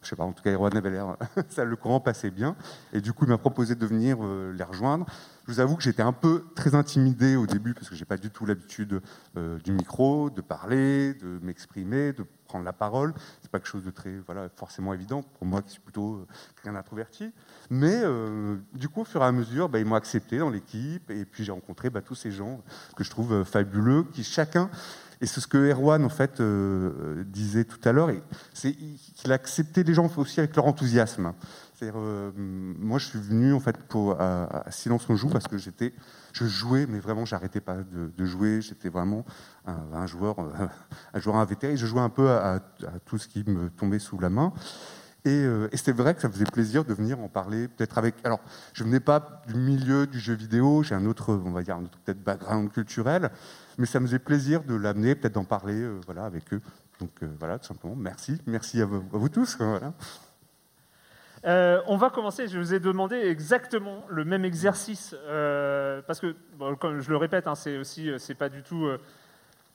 je 0.01 0.09
sais 0.09 0.15
pas, 0.15 0.23
en 0.23 0.33
tout 0.33 0.43
cas, 0.43 0.51
Erwan 0.51 0.75
avait 0.75 0.91
l'air, 0.91 1.15
ça, 1.49 1.63
le 1.63 1.75
courant 1.77 2.01
passait 2.01 2.29
bien. 2.29 2.55
Et 2.91 2.99
du 2.99 3.13
coup, 3.13 3.23
il 3.23 3.29
m'a 3.29 3.37
proposé 3.37 3.75
de 3.75 3.85
venir 3.85 4.17
les 4.21 4.63
rejoindre. 4.63 5.05
Je 5.47 5.53
vous 5.53 5.59
avoue 5.61 5.77
que 5.77 5.83
j'étais 5.83 6.03
un 6.03 6.13
peu 6.13 6.45
très 6.53 6.75
intimidé 6.75 7.37
au 7.37 7.47
début 7.47 7.73
parce 7.73 7.89
que 7.89 7.95
j'ai 7.95 8.05
pas 8.05 8.17
du 8.17 8.29
tout 8.29 8.45
l'habitude 8.45 9.01
du 9.35 9.71
micro, 9.71 10.29
de 10.29 10.41
parler, 10.41 11.13
de 11.15 11.39
m'exprimer, 11.41 12.13
de 12.13 12.25
prendre 12.49 12.65
la 12.65 12.73
parole. 12.73 13.13
C'est 13.41 13.49
pas 13.49 13.59
quelque 13.59 13.69
chose 13.69 13.85
de 13.85 13.91
très, 13.91 14.17
voilà, 14.25 14.49
forcément 14.55 14.93
évident 14.93 15.21
pour 15.21 15.45
moi 15.45 15.61
qui 15.61 15.71
suis 15.71 15.79
plutôt 15.79 16.15
euh, 16.15 16.27
quelqu'un 16.55 16.73
d'introverti. 16.73 17.31
Mais 17.69 18.01
euh, 18.03 18.57
du 18.73 18.89
coup, 18.89 19.01
au 19.01 19.05
fur 19.05 19.21
et 19.21 19.25
à 19.25 19.31
mesure, 19.31 19.69
bah, 19.69 19.79
ils 19.79 19.85
m'ont 19.85 19.95
accepté 19.95 20.39
dans 20.39 20.49
l'équipe 20.49 21.09
et 21.11 21.23
puis 21.23 21.45
j'ai 21.45 21.51
rencontré 21.51 21.89
bah, 21.89 22.01
tous 22.01 22.15
ces 22.15 22.31
gens 22.31 22.61
que 22.97 23.03
je 23.03 23.09
trouve 23.09 23.31
euh, 23.31 23.45
fabuleux, 23.45 24.03
qui 24.11 24.23
chacun 24.23 24.69
et 25.21 25.25
c'est 25.25 25.41
ce 25.41 25.47
que 25.47 25.57
Erwan 25.57 26.05
en 26.05 26.09
fait 26.09 26.41
disait 27.25 27.65
tout 27.65 27.81
à 27.83 27.91
l'heure, 27.91 28.09
c'est 28.53 28.71
qu'il 28.71 29.33
a 29.33 29.35
accepté 29.35 29.83
les 29.83 29.93
gens 29.93 30.09
aussi 30.15 30.39
avec 30.39 30.55
leur 30.55 30.65
enthousiasme. 30.65 31.33
Euh, 31.83 32.31
moi, 32.35 32.99
je 32.99 33.05
suis 33.05 33.19
venu 33.19 33.53
en 33.53 33.59
fait 33.59 33.77
pour 33.77 34.19
à, 34.19 34.63
Silence 34.69 35.05
on 35.09 35.15
joue 35.15 35.29
parce 35.29 35.47
que 35.47 35.57
j'étais, 35.57 35.93
je 36.33 36.45
jouais, 36.45 36.85
mais 36.87 36.99
vraiment, 36.99 37.25
j'arrêtais 37.25 37.61
pas 37.61 37.77
de 37.77 38.25
jouer. 38.25 38.61
J'étais 38.61 38.89
vraiment 38.89 39.25
un, 39.93 40.07
joueur, 40.07 40.39
euh, 40.39 40.67
un 41.13 41.19
joueur 41.19 41.37
invétéré. 41.37 41.77
Je 41.77 41.85
jouais 41.85 42.01
un 42.01 42.09
peu 42.09 42.29
à, 42.29 42.59
tout 43.05 43.17
ce 43.17 43.27
qui 43.27 43.43
me 43.47 43.69
tombait 43.69 43.99
sous 43.99 44.19
la 44.19 44.29
main. 44.29 44.53
Et, 45.25 45.29
euh, 45.29 45.67
c'était 45.73 45.91
vrai 45.91 46.15
que 46.15 46.21
ça 46.21 46.29
faisait 46.29 46.45
plaisir 46.45 46.85
de 46.85 46.93
venir 46.93 47.19
en 47.19 47.27
parler, 47.27 47.67
peut-être 47.67 47.97
avec. 47.97 48.15
Alors, 48.23 48.39
je 48.73 48.83
venais 48.83 49.01
pas 49.01 49.43
du 49.47 49.55
milieu 49.55 50.07
du 50.07 50.19
jeu 50.19 50.33
vidéo, 50.33 50.81
j'ai 50.81 50.95
un 50.95 51.05
autre, 51.05 51.33
on 51.33 51.51
va 51.51 51.61
dire, 51.61 51.75
un 51.75 51.83
autre 51.83 51.99
peut-être 52.05 52.23
background 52.23 52.71
culturel, 52.71 53.29
mais 53.79 53.85
ça 53.85 53.99
me 53.99 54.05
faisait 54.05 54.19
plaisir 54.19 54.63
de 54.63 54.75
l'amener, 54.75 55.15
peut-être 55.15 55.35
d'en 55.35 55.45
parler, 55.45 55.81
euh, 55.81 55.99
voilà, 56.05 56.25
avec 56.25 56.53
eux. 56.53 56.61
Donc 56.99 57.11
euh, 57.23 57.29
voilà, 57.39 57.57
tout 57.57 57.67
simplement, 57.67 57.95
merci. 57.95 58.39
Merci 58.45 58.81
à 58.81 58.85
vous, 58.85 59.29
tous. 59.29 59.57
Euh, 61.45 61.81
on 61.87 61.95
va 61.95 62.09
commencer. 62.09 62.47
Je 62.47 62.59
vous 62.59 62.73
ai 62.73 62.81
demandé 62.81 63.15
exactement 63.15 64.03
le 64.09 64.25
même 64.25 64.43
exercice 64.43 65.15
parce 66.05 66.19
que, 66.19 66.35
comme 66.77 66.99
je 66.99 67.09
le 67.09 67.15
répète, 67.15 67.47
hein, 67.47 67.55
c'est 67.55 67.77
aussi, 67.77 68.11
c'est 68.17 68.35
pas 68.35 68.49
du 68.49 68.63
tout, 68.63 68.85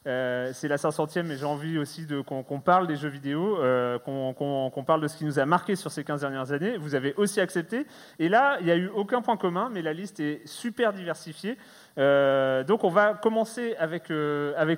euh, 0.07 0.51
c'est 0.53 0.69
la 0.69 0.77
500e, 0.77 1.23
mais 1.23 1.37
j'ai 1.37 1.47
envie 1.47 1.79
aussi 1.79 2.07
qu'on 2.27 2.61
parle 2.61 2.87
des 2.87 2.97
jeux 2.97 3.09
vidéo, 3.09 3.59
euh, 3.59 3.99
qu'on 3.99 4.85
parle 4.87 5.01
de 5.01 5.09
ce 5.09 5.17
qui 5.17 5.25
nous 5.25 5.39
a 5.39 5.47
marqué 5.47 5.77
sur 5.77 5.91
ces 5.91 6.05
15 6.05 6.21
dernières 6.21 6.53
années. 6.53 6.77
Vous 6.77 6.95
avez 6.95 7.15
aussi 7.15 7.41
accepté. 7.41 7.87
Et 8.19 8.29
là, 8.29 8.59
il 8.61 8.67
n'y 8.67 8.73
a 8.73 8.77
eu 8.77 8.89
aucun 8.89 9.23
point 9.23 9.37
commun, 9.37 9.71
mais 9.73 9.83
la 9.83 9.93
liste 9.93 10.21
est 10.21 10.47
super 10.47 10.93
diversifiée. 10.93 11.57
Euh, 11.99 12.65
donc, 12.65 12.85
on 12.85 12.91
va 12.91 13.15
commencer 13.15 13.75
avec 13.79 14.13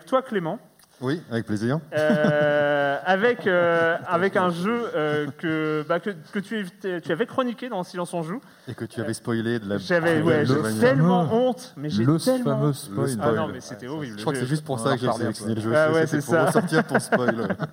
toi, 0.06 0.22
Clément. 0.22 0.60
Oui, 1.02 1.20
avec 1.30 1.44
plaisir. 1.44 1.78
Euh, 1.92 2.98
avec, 3.04 3.46
euh, 3.46 3.98
avec 4.06 4.34
un 4.36 4.48
jeu 4.48 4.90
euh, 4.94 5.26
que, 5.36 5.84
bah, 5.86 6.00
que, 6.00 6.10
que 6.32 6.38
tu, 6.38 6.66
tu 6.80 7.12
avais 7.12 7.26
chroniqué 7.26 7.68
dans 7.68 7.84
Silence 7.84 8.14
on 8.14 8.22
joue. 8.22 8.40
Et 8.66 8.74
que 8.74 8.86
tu 8.86 9.00
avais 9.02 9.12
spoilé 9.12 9.58
de 9.58 9.68
la. 9.68 9.78
J'avais 9.78 10.22
ouais, 10.22 10.44
tellement 10.80 11.28
honte, 11.30 11.74
mais 11.76 11.90
j'ai 11.90 12.04
Le 12.04 12.18
tellement 12.18 12.72
fameux 12.72 12.72
spoil. 12.72 13.18
Ah 13.20 13.32
non, 13.32 13.48
mais 13.48 13.60
c'était 13.60 13.88
horrible. 13.88 14.16
Je 14.16 14.22
crois 14.22 14.32
que 14.32 14.38
c'est 14.38 14.46
juste 14.46 14.64
pour 14.64 14.78
ça 14.80 14.94
que 14.94 15.00
j'ai 15.02 15.12
sélectionné 15.12 15.54
le 15.54 15.60
jeu. 15.60 15.72
Ah 15.76 15.92
ouais, 15.92 16.06
c'est 16.06 16.24
pour 16.24 16.34
ça. 16.34 16.46
ressortir 16.46 16.86
ton 16.86 16.98
spoil. 16.98 17.56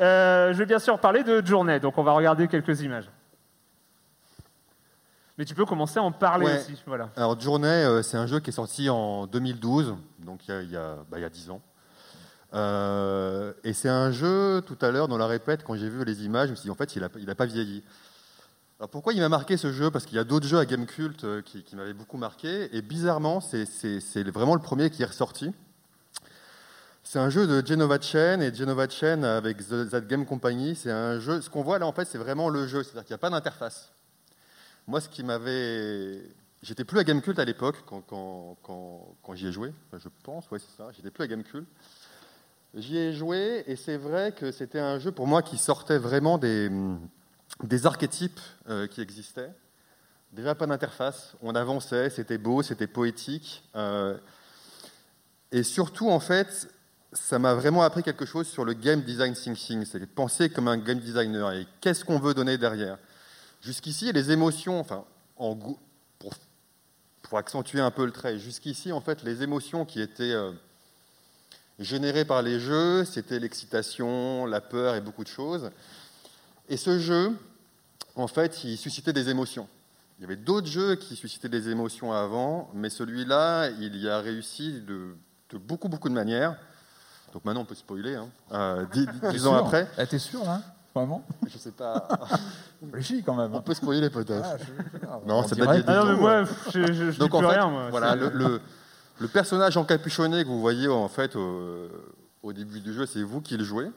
Euh, 0.00 0.52
je 0.52 0.58
vais 0.58 0.66
bien 0.66 0.80
sûr 0.80 0.98
parler 0.98 1.22
de 1.22 1.44
Journée, 1.46 1.78
donc 1.78 1.96
on 1.98 2.02
va 2.02 2.12
regarder 2.12 2.48
quelques 2.48 2.80
images. 2.82 3.08
Mais 5.38 5.44
tu 5.44 5.54
peux 5.54 5.64
commencer 5.64 6.00
à 6.00 6.02
en 6.02 6.10
parler 6.10 6.46
Ouais. 6.46 6.56
aussi. 6.58 6.82
Voilà. 6.84 7.10
Alors, 7.16 7.40
Journey, 7.40 7.68
euh, 7.68 8.02
c'est 8.02 8.16
un 8.16 8.26
jeu 8.26 8.40
qui 8.40 8.50
est 8.50 8.52
sorti 8.52 8.90
en 8.90 9.26
2012, 9.28 9.94
donc 10.18 10.46
il 10.48 10.50
y 10.50 10.54
a, 10.56 10.62
il 10.62 10.70
y 10.70 10.76
a, 10.76 10.96
bah, 11.08 11.18
il 11.18 11.22
y 11.22 11.24
a 11.24 11.28
10 11.30 11.50
ans. 11.50 11.60
Euh, 12.54 13.52
et 13.64 13.72
c'est 13.72 13.88
un 13.88 14.12
jeu, 14.12 14.62
tout 14.66 14.78
à 14.80 14.90
l'heure, 14.90 15.08
dans 15.08 15.18
la 15.18 15.26
répète, 15.26 15.64
quand 15.64 15.74
j'ai 15.74 15.88
vu 15.88 16.04
les 16.04 16.24
images, 16.24 16.50
je 16.54 16.70
en 16.70 16.74
fait, 16.74 16.96
il 16.96 17.02
n'a 17.02 17.34
pas 17.34 17.46
vieilli. 17.46 17.82
Alors 18.78 18.90
pourquoi 18.90 19.12
il 19.12 19.20
m'a 19.20 19.28
marqué 19.28 19.56
ce 19.56 19.72
jeu? 19.72 19.90
Parce 19.90 20.04
qu'il 20.04 20.16
y 20.16 20.20
a 20.20 20.24
d'autres 20.24 20.46
jeux 20.46 20.58
à 20.58 20.66
Gamecult 20.66 21.24
euh, 21.24 21.42
qui, 21.42 21.64
m'avaient 21.74 21.94
beaucoup 21.94 22.16
marqué, 22.16 22.74
et 22.76 22.82
bizarrement, 22.82 23.40
c'est- 23.40 24.30
vraiment 24.30 24.54
le 24.54 24.60
premier 24.60 24.90
qui 24.90 25.02
est 25.02 25.06
ressorti. 25.06 25.52
C'est 27.02 27.18
un 27.18 27.30
jeu 27.30 27.46
de 27.46 27.66
Genova 27.66 28.00
Chen, 28.00 28.42
et 28.42 28.52
Genova 28.54 28.88
Chen 28.88 29.24
avec 29.24 29.58
That 29.90 30.00
Game 30.02 30.24
Company, 30.26 30.74
c'est 30.74 30.90
un 30.90 31.20
jeu, 31.20 31.40
ce 31.40 31.50
qu'on 31.50 31.62
voit 31.62 31.78
là, 31.78 31.86
en 31.86 31.92
fait, 31.92 32.06
c'est 32.06 32.18
vraiment 32.18 32.48
le 32.48 32.66
jeu, 32.66 32.82
c'est-à-dire 32.82 33.04
qu'il 33.04 33.12
n'y 33.12 33.16
a 33.16 33.18
pas 33.18 33.30
d'interface. 33.30 33.90
Moi, 34.86 35.00
ce 35.00 35.08
qui 35.08 35.22
m'avait. 35.22 36.22
J'étais 36.62 36.84
plus 36.84 36.98
à 36.98 37.04
Gamecult 37.04 37.38
à 37.38 37.44
l'époque, 37.44 37.76
quand, 37.86 39.34
j'y 39.34 39.48
ai 39.48 39.52
joué. 39.52 39.72
Je 39.92 40.08
pense, 40.22 40.50
ouais, 40.50 40.58
c'est 40.58 40.76
ça. 40.76 40.90
J'étais 40.92 41.10
plus 41.10 41.24
à 41.24 41.26
Gamecult. 41.26 41.66
J'y 42.76 42.96
ai 42.98 43.12
joué, 43.12 43.62
et 43.68 43.76
c'est 43.76 43.96
vrai 43.96 44.32
que 44.32 44.50
c'était 44.50 44.80
un 44.80 44.98
jeu 44.98 45.12
pour 45.12 45.28
moi 45.28 45.42
qui 45.42 45.58
sortait 45.58 45.98
vraiment 45.98 46.38
des, 46.38 46.68
des 47.62 47.86
archétypes 47.86 48.40
euh, 48.68 48.88
qui 48.88 49.00
existaient. 49.00 49.52
Déjà, 50.32 50.56
pas 50.56 50.66
d'interface. 50.66 51.36
On 51.40 51.54
avançait, 51.54 52.10
c'était 52.10 52.38
beau, 52.38 52.62
c'était 52.62 52.88
poétique. 52.88 53.62
euh, 53.76 54.16
et 55.52 55.62
surtout, 55.62 56.10
en 56.10 56.18
fait, 56.18 56.68
ça 57.12 57.38
m'a 57.38 57.54
vraiment 57.54 57.82
appris 57.84 58.02
quelque 58.02 58.26
chose 58.26 58.48
sur 58.48 58.64
le 58.64 58.72
game 58.72 59.02
design 59.02 59.34
thinking. 59.34 59.84
C'est 59.84 60.04
penser 60.06 60.50
comme 60.50 60.66
un 60.66 60.76
game 60.76 60.98
designer 60.98 61.52
et 61.52 61.68
qu'est-ce 61.80 62.04
qu'on 62.04 62.18
veut 62.18 62.34
donner 62.34 62.58
derrière. 62.58 62.98
Jusqu'ici, 63.60 64.12
les 64.12 64.32
émotions, 64.32 64.80
enfin, 64.80 65.04
pour 67.22 67.38
accentuer 67.38 67.80
un 67.80 67.92
peu 67.92 68.04
le 68.04 68.10
trait, 68.10 68.40
jusqu'ici, 68.40 68.90
en 68.90 69.00
fait, 69.00 69.22
les 69.22 69.44
émotions 69.44 69.84
qui 69.84 70.00
étaient 70.00 70.32
euh, 70.32 70.50
générées 71.78 72.24
par 72.24 72.42
les 72.42 72.60
jeux, 72.60 73.04
c'était 73.04 73.38
l'excitation, 73.38 74.46
la 74.46 74.60
peur 74.60 74.94
et 74.94 75.00
beaucoup 75.00 75.24
de 75.24 75.28
choses. 75.28 75.70
Et 76.68 76.76
ce 76.76 76.98
jeu, 76.98 77.32
en 78.16 78.26
fait, 78.26 78.64
il 78.64 78.76
suscitait 78.76 79.12
des 79.12 79.28
émotions. 79.28 79.68
Il 80.18 80.22
y 80.22 80.24
avait 80.24 80.36
d'autres 80.36 80.68
jeux 80.68 80.94
qui 80.94 81.16
suscitaient 81.16 81.48
des 81.48 81.68
émotions 81.68 82.12
avant, 82.12 82.70
mais 82.74 82.88
celui-là, 82.88 83.70
il 83.80 83.96
y 83.96 84.08
a 84.08 84.20
réussi 84.20 84.80
de, 84.86 85.16
de 85.50 85.58
beaucoup, 85.58 85.88
beaucoup 85.88 86.08
de 86.08 86.14
manières. 86.14 86.56
Donc 87.32 87.44
maintenant, 87.44 87.62
on 87.62 87.64
peut 87.64 87.74
spoiler, 87.74 88.14
hein. 88.14 88.28
Euh, 88.52 88.84
dix, 88.92 89.06
dix 89.30 89.46
ans 89.46 89.56
après. 89.56 89.88
Eh, 89.98 90.06
T'es 90.06 90.20
sûr, 90.20 90.44
là? 90.44 90.62
Vraiment? 90.94 91.24
Je 91.52 91.58
sais 91.58 91.72
pas. 91.72 92.06
Réfléchis 92.82 93.24
quand 93.24 93.34
même. 93.34 93.52
On 93.52 93.60
peut 93.60 93.74
spoiler 93.74 94.08
peut-être. 94.08 94.46
Ah, 94.48 94.56
je- 94.56 95.06
ah, 95.08 95.20
non, 95.26 95.42
c'est 95.42 95.56
direct. 95.56 95.84
pas 95.84 95.92
Ah 95.92 96.04
non, 96.04 96.12
mais 96.12 96.20
moi, 96.20 96.44
je, 96.72 96.92
je, 96.92 97.10
je 97.10 97.18
Donc 97.18 97.30
dis 97.32 97.36
en 97.36 97.40
plus 97.40 97.48
fait, 97.48 97.54
rien. 97.54 97.68
Moi. 97.68 97.88
voilà, 97.90 98.14
le- 98.14 98.60
le 99.20 99.28
personnage 99.28 99.76
encapuchonné 99.76 100.42
que 100.42 100.48
vous 100.48 100.60
voyez 100.60 100.88
en 100.88 101.08
fait 101.08 101.36
au, 101.36 102.52
début 102.52 102.80
du 102.80 102.92
jeu, 102.92 103.06
c'est 103.06 103.22
vous 103.22 103.40
qui 103.40 103.56
le 103.56 103.64
jouez. 103.64 103.90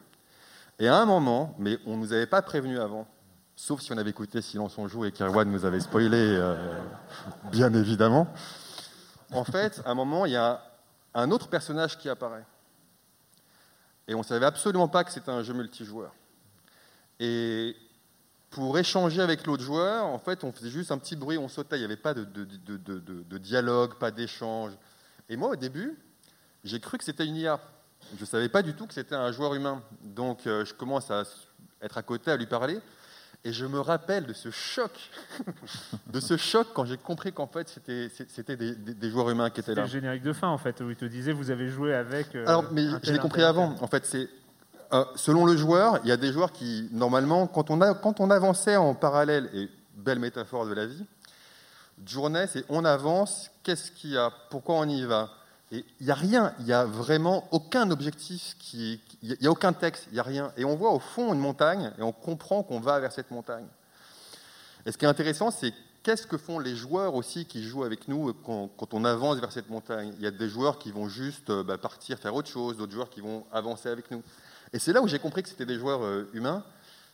Et 0.80 0.88
à 0.88 0.98
un 0.98 1.06
moment, 1.06 1.56
mais 1.58 1.80
on 1.86 1.98
nous 1.98 2.14
avait 2.14 2.28
pas 2.28 2.42
prévenu 2.42 2.80
avant, 2.80 3.08
sauf 3.56 3.82
si 3.82 3.92
on 3.92 3.98
avait 3.98 4.12
écouté 4.12 4.42
Silence 4.42 4.78
on 4.78 4.88
joue 4.88 5.06
et 5.06 5.12
qu'Irwan 5.12 5.50
nous 5.50 5.66
avait 5.66 5.80
spoilé, 5.80 6.18
euh, 6.18 6.56
bien 7.52 7.74
évidemment. 7.74 8.28
En 9.32 9.44
fait, 9.44 9.82
à 9.86 9.92
un 9.92 9.96
moment, 9.96 10.26
il 10.26 10.34
y 10.34 10.38
a 10.38 10.64
un 11.14 11.32
autre 11.32 11.48
personnage 11.48 11.98
qui 11.98 12.10
apparaît. 12.10 12.46
Et 14.08 14.14
on 14.14 14.20
ne 14.20 14.24
savait 14.24 14.46
absolument 14.46 14.88
pas 14.88 15.04
que 15.04 15.12
c'était 15.12 15.32
un 15.32 15.42
jeu 15.42 15.54
multijoueur. 15.54 16.14
Et 17.20 17.76
pour 18.52 18.78
échanger 18.78 19.22
avec 19.22 19.46
l'autre 19.48 19.64
joueur, 19.64 20.06
en 20.06 20.20
fait, 20.20 20.44
on 20.44 20.54
faisait 20.54 20.70
juste 20.70 20.92
un 20.92 20.98
petit 21.00 21.16
bruit, 21.16 21.38
on 21.38 21.50
sautait, 21.50 21.76
il 21.78 21.80
n'y 21.80 21.86
avait 21.86 21.98
pas 21.98 22.14
de 22.14 23.38
dialogue, 23.40 23.96
pas 23.96 24.12
d'échange. 24.12 24.78
Et 25.30 25.38
moi, 25.38 25.50
au 25.52 25.56
début, 25.56 25.98
j'ai 26.64 26.80
cru 26.80 26.98
que 26.98 27.04
c'était 27.04 27.26
une 27.26 27.36
IA. 27.36 27.60
Je 28.16 28.22
ne 28.22 28.26
savais 28.26 28.50
pas 28.50 28.62
du 28.62 28.74
tout 28.74 28.88
que 28.88 28.94
c'était 28.94 29.16
un 29.16 29.32
joueur 29.32 29.54
humain. 29.56 29.82
Donc, 30.02 30.48
euh, 30.48 30.64
je 30.66 30.74
commence 30.74 31.12
à 31.12 31.24
être 31.82 31.98
à 31.98 32.04
côté, 32.04 32.32
à 32.32 32.38
lui 32.38 32.46
parler. 32.46 32.80
Et 33.44 33.54
je 33.54 33.66
me 33.66 33.80
rappelle 33.80 34.26
de 34.26 34.34
ce 34.34 34.50
choc, 34.52 34.92
de 36.08 36.20
ce 36.20 36.38
choc 36.38 36.68
quand 36.74 36.86
j'ai 36.86 36.98
compris 36.98 37.32
qu'en 37.32 37.48
fait, 37.48 37.70
c'était 37.70 38.10
c'était 38.10 38.56
des, 38.58 38.76
des- 38.76 38.94
des 38.96 39.10
joueurs 39.10 39.30
humains 39.30 39.50
qui 39.50 39.60
étaient 39.60 39.72
C'était 39.72 39.82
là. 39.82 39.86
le 39.86 39.92
générique 39.92 40.24
de 40.24 40.34
fin, 40.34 40.48
en 40.48 40.58
fait, 40.58 40.82
où 40.82 40.90
il 40.90 40.96
te 40.96 41.06
disait 41.06 41.34
vous 41.34 41.52
avez 41.52 41.70
joué 41.70 41.94
avec. 41.94 42.36
euh, 42.36 42.46
Alors, 42.48 42.66
mais 42.72 42.88
je 43.04 43.12
l'ai 43.14 43.20
compris 43.20 43.44
avant. 43.44 43.76
En 43.80 43.88
fait, 43.88 44.06
c'est 44.06 44.28
euh, 44.94 45.06
selon 45.16 45.46
le 45.46 45.56
joueur, 45.56 46.00
il 46.04 46.10
y 46.10 46.12
a 46.12 46.18
des 46.18 46.32
joueurs 46.34 46.52
qui, 46.52 46.90
normalement, 46.92 47.46
quand 47.48 47.70
on, 47.70 47.80
a, 47.82 47.94
quand 47.94 48.20
on 48.20 48.32
avançait 48.32 48.76
en 48.76 48.96
parallèle, 48.96 49.50
et 49.54 49.70
belle 49.96 50.20
métaphore 50.20 50.66
de 50.66 50.74
la 50.74 50.86
vie, 50.88 51.06
journée, 52.06 52.46
c'est 52.48 52.64
on 52.70 52.86
avance, 52.86 53.50
qu'est-ce 53.64 53.92
qu'il 53.92 54.12
y 54.12 54.18
a, 54.18 54.32
pourquoi 54.50 54.76
on 54.76 54.88
y 54.88 55.04
va 55.06 55.30
Et 55.72 55.86
il 56.00 56.06
n'y 56.06 56.12
a 56.12 56.16
rien, 56.16 56.54
il 56.60 56.66
n'y 56.66 56.74
a 56.74 56.86
vraiment 56.86 57.48
aucun 57.52 57.90
objectif, 57.92 58.56
il 58.74 59.00
n'y 59.24 59.48
a 59.48 59.52
aucun 59.52 59.74
texte, 59.74 60.08
il 60.12 60.14
n'y 60.14 60.20
a 60.20 60.24
rien. 60.24 60.52
Et 60.58 60.66
on 60.66 60.76
voit 60.76 60.92
au 60.92 61.00
fond 61.00 61.34
une 61.34 61.40
montagne, 61.40 61.92
et 61.98 62.02
on 62.02 62.12
comprend 62.12 62.64
qu'on 62.64 62.80
va 62.80 63.00
vers 63.00 63.12
cette 63.12 63.32
montagne. 63.32 63.66
Et 64.86 64.92
ce 64.92 64.98
qui 64.98 65.06
est 65.06 65.10
intéressant, 65.10 65.52
c'est 65.52 65.74
qu'est-ce 66.04 66.26
que 66.26 66.38
font 66.38 66.60
les 66.60 66.76
joueurs 66.76 67.16
aussi 67.16 67.46
qui 67.46 67.64
jouent 67.64 67.84
avec 67.84 68.08
nous 68.08 68.34
quand, 68.46 68.70
quand 68.78 68.94
on 68.94 69.04
avance 69.04 69.38
vers 69.40 69.52
cette 69.52 69.70
montagne 69.70 70.14
Il 70.18 70.24
y 70.24 70.28
a 70.28 70.32
des 70.32 70.48
joueurs 70.48 70.80
qui 70.80 70.92
vont 70.92 71.10
juste 71.10 71.50
euh, 71.50 71.64
bah, 71.64 71.78
partir 71.78 72.18
faire 72.18 72.34
autre 72.34 72.48
chose, 72.48 72.78
d'autres 72.78 72.94
joueurs 72.94 73.10
qui 73.10 73.20
vont 73.20 73.46
avancer 73.52 73.90
avec 73.90 74.10
nous. 74.12 74.24
Et 74.72 74.80
c'est 74.80 74.94
là 74.94 75.02
où 75.02 75.08
j'ai 75.08 75.20
compris 75.20 75.44
que 75.44 75.50
c'était 75.50 75.66
des 75.66 75.78
joueurs 75.78 76.04
euh, 76.04 76.30
humains. 76.34 76.64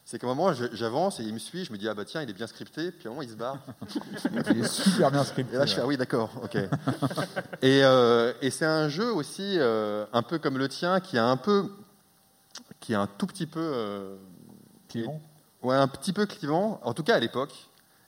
C'est 0.06 0.20
qu'à 0.20 0.28
un 0.28 0.36
moment, 0.36 0.54
j'avance 0.74 1.20
et 1.22 1.24
il 1.24 1.34
me 1.34 1.40
suit, 1.40 1.64
je 1.64 1.72
me 1.72 1.78
dis, 1.78 1.88
ah 1.88 1.94
bah 1.94 2.04
tiens, 2.04 2.22
il 2.22 2.30
est 2.30 2.34
bien 2.34 2.46
scripté, 2.48 2.92
puis 2.92 3.08
à 3.08 3.12
un 3.12 3.14
moment, 3.14 3.22
il 3.22 3.30
se 3.30 3.36
barre. 3.36 3.58
Il 4.52 4.60
est 4.60 4.68
super 4.68 5.10
bien 5.10 5.24
scripté, 5.24 5.56
Et 5.56 5.58
là, 5.58 5.66
je 5.66 5.74
fais, 5.76 5.82
ah 5.82 5.88
oui, 5.88 5.96
d'accord, 5.96 6.30
ok. 6.44 6.56
et 7.62 7.84
euh, 7.84 8.34
et 8.42 8.50
c'est 8.52 8.66
un 8.66 8.90
jeu 8.90 9.12
aussi, 9.14 9.58
euh, 9.60 10.06
un 10.12 10.22
peu 10.22 10.40
comme 10.40 10.58
le 10.58 10.68
tien, 10.68 11.00
qui 11.00 11.18
a 11.18 11.26
un 11.26 11.38
peu, 11.38 11.70
qui 12.82 12.92
est 12.92 12.98
un 12.98 13.08
tout 13.08 13.28
petit 13.28 13.46
peu. 13.48 13.62
euh, 13.62 14.16
Clivant 14.90 15.22
Ouais, 15.62 15.76
un 15.76 15.88
petit 15.88 16.12
peu 16.12 16.26
clivant, 16.26 16.82
en 16.84 16.94
tout 16.94 17.04
cas 17.04 17.16
à 17.16 17.20
l'époque. 17.20 17.54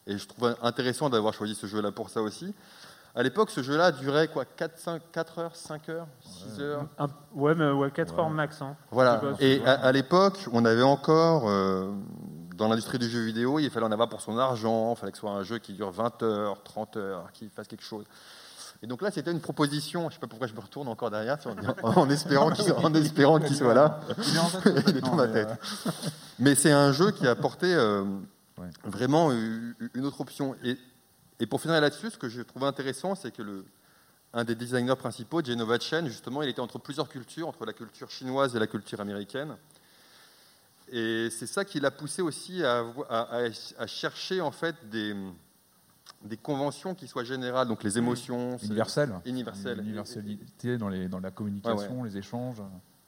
Et 0.06 0.18
je 0.18 0.28
trouve 0.28 0.56
intéressant 0.62 1.10
d'avoir 1.10 1.34
choisi 1.34 1.56
ce 1.56 1.66
jeu-là 1.66 1.92
pour 1.94 2.10
ça 2.10 2.22
aussi. 2.22 2.54
À 3.18 3.24
l'époque, 3.24 3.50
ce 3.50 3.64
jeu-là 3.64 3.94
durait 3.94 4.28
quoi 4.28 4.44
4, 4.44 4.78
5, 4.78 5.02
4 5.14 5.40
heures, 5.40 5.56
5 5.56 5.88
heures, 5.88 6.08
6 6.20 6.60
heures 6.60 6.86
Un- 7.00 7.08
ouais, 7.34 7.56
mais 7.56 7.72
ouais, 7.72 7.90
4 7.90 8.20
heures 8.20 8.30
max. 8.30 8.62
Hein. 8.62 8.76
Voilà. 8.92 9.22
Et 9.40 9.62
à, 9.66 9.74
à 9.74 9.92
l'époque, 9.94 10.38
on 10.52 10.66
avait 10.66 10.82
encore, 10.82 11.50
euh, 11.50 11.92
dans 12.58 12.68
l'industrie 12.68 13.00
du 13.00 13.10
jeu 13.10 13.22
vidéo, 13.22 13.58
il 13.60 13.70
fallait 13.70 13.86
en 13.86 13.92
avoir 13.94 14.10
pour 14.10 14.20
son 14.20 14.38
argent, 14.38 14.94
il 14.94 15.00
fallait 15.00 15.14
que 15.14 15.18
ce 15.18 15.22
soit 15.22 15.32
un 15.32 15.44
jeu 15.44 15.60
qui 15.60 15.72
dure 15.72 15.92
20 15.92 16.24
heures, 16.24 16.62
30 16.64 16.98
heures, 16.98 17.32
qui 17.32 17.48
fasse 17.48 17.68
quelque 17.70 17.86
chose. 17.86 18.04
Et 18.84 18.88
donc 18.88 19.02
là, 19.02 19.10
c'était 19.12 19.32
une 19.32 19.40
proposition, 19.40 20.02
je 20.02 20.06
ne 20.08 20.12
sais 20.12 20.20
pas 20.20 20.28
pourquoi 20.28 20.48
je 20.48 20.54
me 20.54 20.60
retourne 20.60 20.90
encore 20.90 21.10
derrière, 21.10 21.38
en, 21.84 22.02
en 22.02 22.10
espérant 22.10 22.52
qu'il 22.52 22.70
en 22.74 22.94
espérant 22.96 23.40
qu'il 23.40 23.56
soit 23.56 23.74
là. 23.74 24.02
Il 24.18 24.36
est 24.36 24.40
en 24.40 24.50
tête, 24.62 24.84
Il 24.90 24.98
est 24.98 25.02
dans 25.02 25.16
ma 25.16 25.28
mais, 25.28 25.34
tête. 25.46 25.50
Mais 26.38 26.56
c'est 26.56 26.74
un 26.74 26.92
jeu 26.92 27.12
qui 27.12 27.26
a 27.26 27.32
apporté 27.32 27.74
euh, 27.74 28.04
vraiment 28.84 29.32
une 29.32 30.06
autre 30.06 30.20
option. 30.20 30.54
Et, 30.66 30.78
et 31.40 31.46
pour 31.46 31.62
finir 31.62 31.80
là-dessus, 31.82 32.12
ce 32.12 32.18
que 32.18 32.30
je 32.30 32.42
trouve 32.42 32.64
intéressant, 32.64 33.16
c'est 33.16 33.32
que 33.32 33.42
le, 33.42 33.66
un 34.34 34.44
des 34.44 34.56
designers 34.56 34.96
principaux, 34.96 35.44
Genova 35.44 35.78
Chen, 35.80 36.08
justement, 36.08 36.42
il 36.42 36.50
était 36.50 36.60
entre 36.62 36.80
plusieurs 36.80 37.10
cultures, 37.10 37.48
entre 37.48 37.66
la 37.66 37.74
culture 37.74 38.10
chinoise 38.10 38.56
et 38.56 38.60
la 38.60 38.68
culture 38.68 39.00
américaine. 39.02 39.56
Et 40.92 41.30
c'est 41.32 41.48
ça 41.48 41.66
qui 41.66 41.80
l'a 41.80 41.92
poussé 41.92 42.22
aussi 42.22 42.64
à, 42.64 42.86
chercher 43.88 44.40
en 44.42 44.52
fait 44.52 44.76
des, 44.90 45.16
des 46.24 46.38
conventions 46.38 46.94
qui 46.94 47.08
soient 47.08 47.24
générales, 47.24 47.68
donc 47.68 47.84
les 47.84 47.98
émotions, 47.98 48.58
c'est- 48.60 48.68
Universel. 48.68 49.14
universelles. 49.26 49.80
Universalité 49.80 50.78
dans, 50.78 50.90
les, 50.90 51.08
dans 51.08 51.20
la 51.20 51.32
communication, 51.32 52.04
les 52.04 52.18
échanges. 52.18 52.62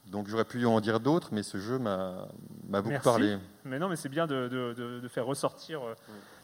Donc 0.06 0.26
j'aurais 0.28 0.46
pu 0.46 0.64
en 0.66 0.80
dire 0.80 1.00
d'autres, 1.00 1.28
mais 1.32 1.42
ce 1.42 1.58
jeu 1.58 1.78
m'a 1.78 2.26
beaucoup 2.66 2.88
Merci. 2.88 3.04
parlé. 3.04 3.38
Mais 3.64 3.78
non, 3.78 3.88
mais 3.88 3.96
c'est 3.96 4.08
bien 4.08 4.26
de, 4.26 4.48
de- 4.48 4.74
de- 4.74 5.00
de 5.00 5.08
faire 5.08 5.26
ressortir, 5.26 5.82
euh, 5.86 5.94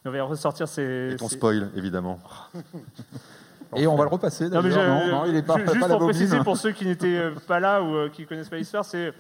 de 0.05 0.10
faire 0.10 0.28
ressortir 0.28 0.68
ces. 0.68 1.12
Et 1.12 1.16
ton 1.16 1.28
ces- 1.28 1.36
spoil, 1.36 1.70
évidemment. 1.76 2.18
Et 3.76 3.86
on 3.89 3.97
va 3.97 4.05
le 4.05 4.10
repasser, 4.10 4.49
Non, 4.49 4.62
mais 4.62 4.70
je- 4.70 4.78
Non, 4.78 5.07
non, 5.08 5.24
il 5.26 5.34
est 5.34 5.42
pas- 5.42 5.57
ju- 5.58 5.65
pas 5.65 5.73
Juste 5.73 5.89
pour 5.89 5.99
préciser 5.99 6.39
pour 6.41 6.57
ceux 6.57 6.70
qui 6.70 6.84
n'étaient 6.86 7.16
euh, 7.16 7.34
pas 7.49 7.58
là 7.58 7.83
ou 7.83 7.94
euh, 7.97 8.08
qui 8.08 8.24
connaissent 8.24 8.49
pas 8.49 8.57
l'histoire, 8.57 8.84
c'est 8.84 9.12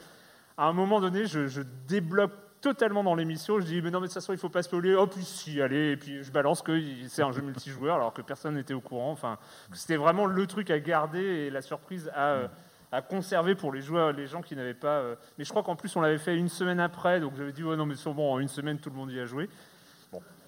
à 0.56 0.68
un 0.68 0.72
moment 0.72 1.00
donné, 1.00 1.26
je, 1.26 1.48
je 1.48 1.62
débloque 1.88 2.30
totalement 2.60 3.02
dans 3.02 3.16
l'émission. 3.16 3.58
Je 3.58 3.64
dis 3.66 3.82
mais 3.82 3.90
non 3.90 3.98
mais 4.00 4.06
de 4.06 4.12
toute 4.12 4.14
façon 4.22 4.32
il 4.32 4.38
faut 4.38 4.48
pas 4.48 4.62
spoiler. 4.62 4.94
Oh 4.94 5.06
puis 5.08 5.24
si 5.24 5.60
allez 5.60 5.92
et 5.92 5.96
puis 5.96 6.22
je 6.22 6.30
balance 6.30 6.62
que 6.62 6.80
c'est 7.08 7.22
un 7.22 7.32
jeu 7.32 7.42
multijoueur 7.42 7.96
alors 7.96 8.12
que 8.14 8.22
personne 8.22 8.54
n'était 8.54 8.74
au 8.74 8.80
courant. 8.80 9.10
Enfin 9.10 9.38
c'était 9.72 9.96
vraiment 9.96 10.24
le 10.26 10.46
truc 10.46 10.70
à 10.70 10.78
garder 10.78 11.20
et 11.20 11.50
la 11.50 11.60
surprise 11.60 12.08
à 12.14 12.28
euh, 12.28 12.48
à 12.92 13.02
conserver 13.02 13.56
pour 13.56 13.72
les 13.72 13.80
joueurs, 13.82 14.12
les 14.12 14.28
gens 14.28 14.40
qui 14.40 14.54
n'avaient 14.54 14.72
pas. 14.72 15.02
Mais 15.36 15.44
je 15.44 15.50
crois 15.50 15.62
qu'en 15.64 15.74
plus 15.76 15.94
on 15.96 16.00
l'avait 16.00 16.16
fait 16.16 16.36
une 16.36 16.48
semaine 16.48 16.78
après, 16.80 17.18
donc 17.18 17.32
j'avais 17.36 17.50
dit 17.52 17.64
ouais 17.64 17.76
non 17.76 17.86
mais 17.86 17.96
c'est 17.96 18.12
bon 18.12 18.32
en 18.34 18.38
une 18.38 18.46
semaine 18.48 18.78
tout 18.78 18.88
le 18.90 18.96
monde 18.96 19.10
y 19.10 19.18
a 19.20 19.26
joué. 19.26 19.50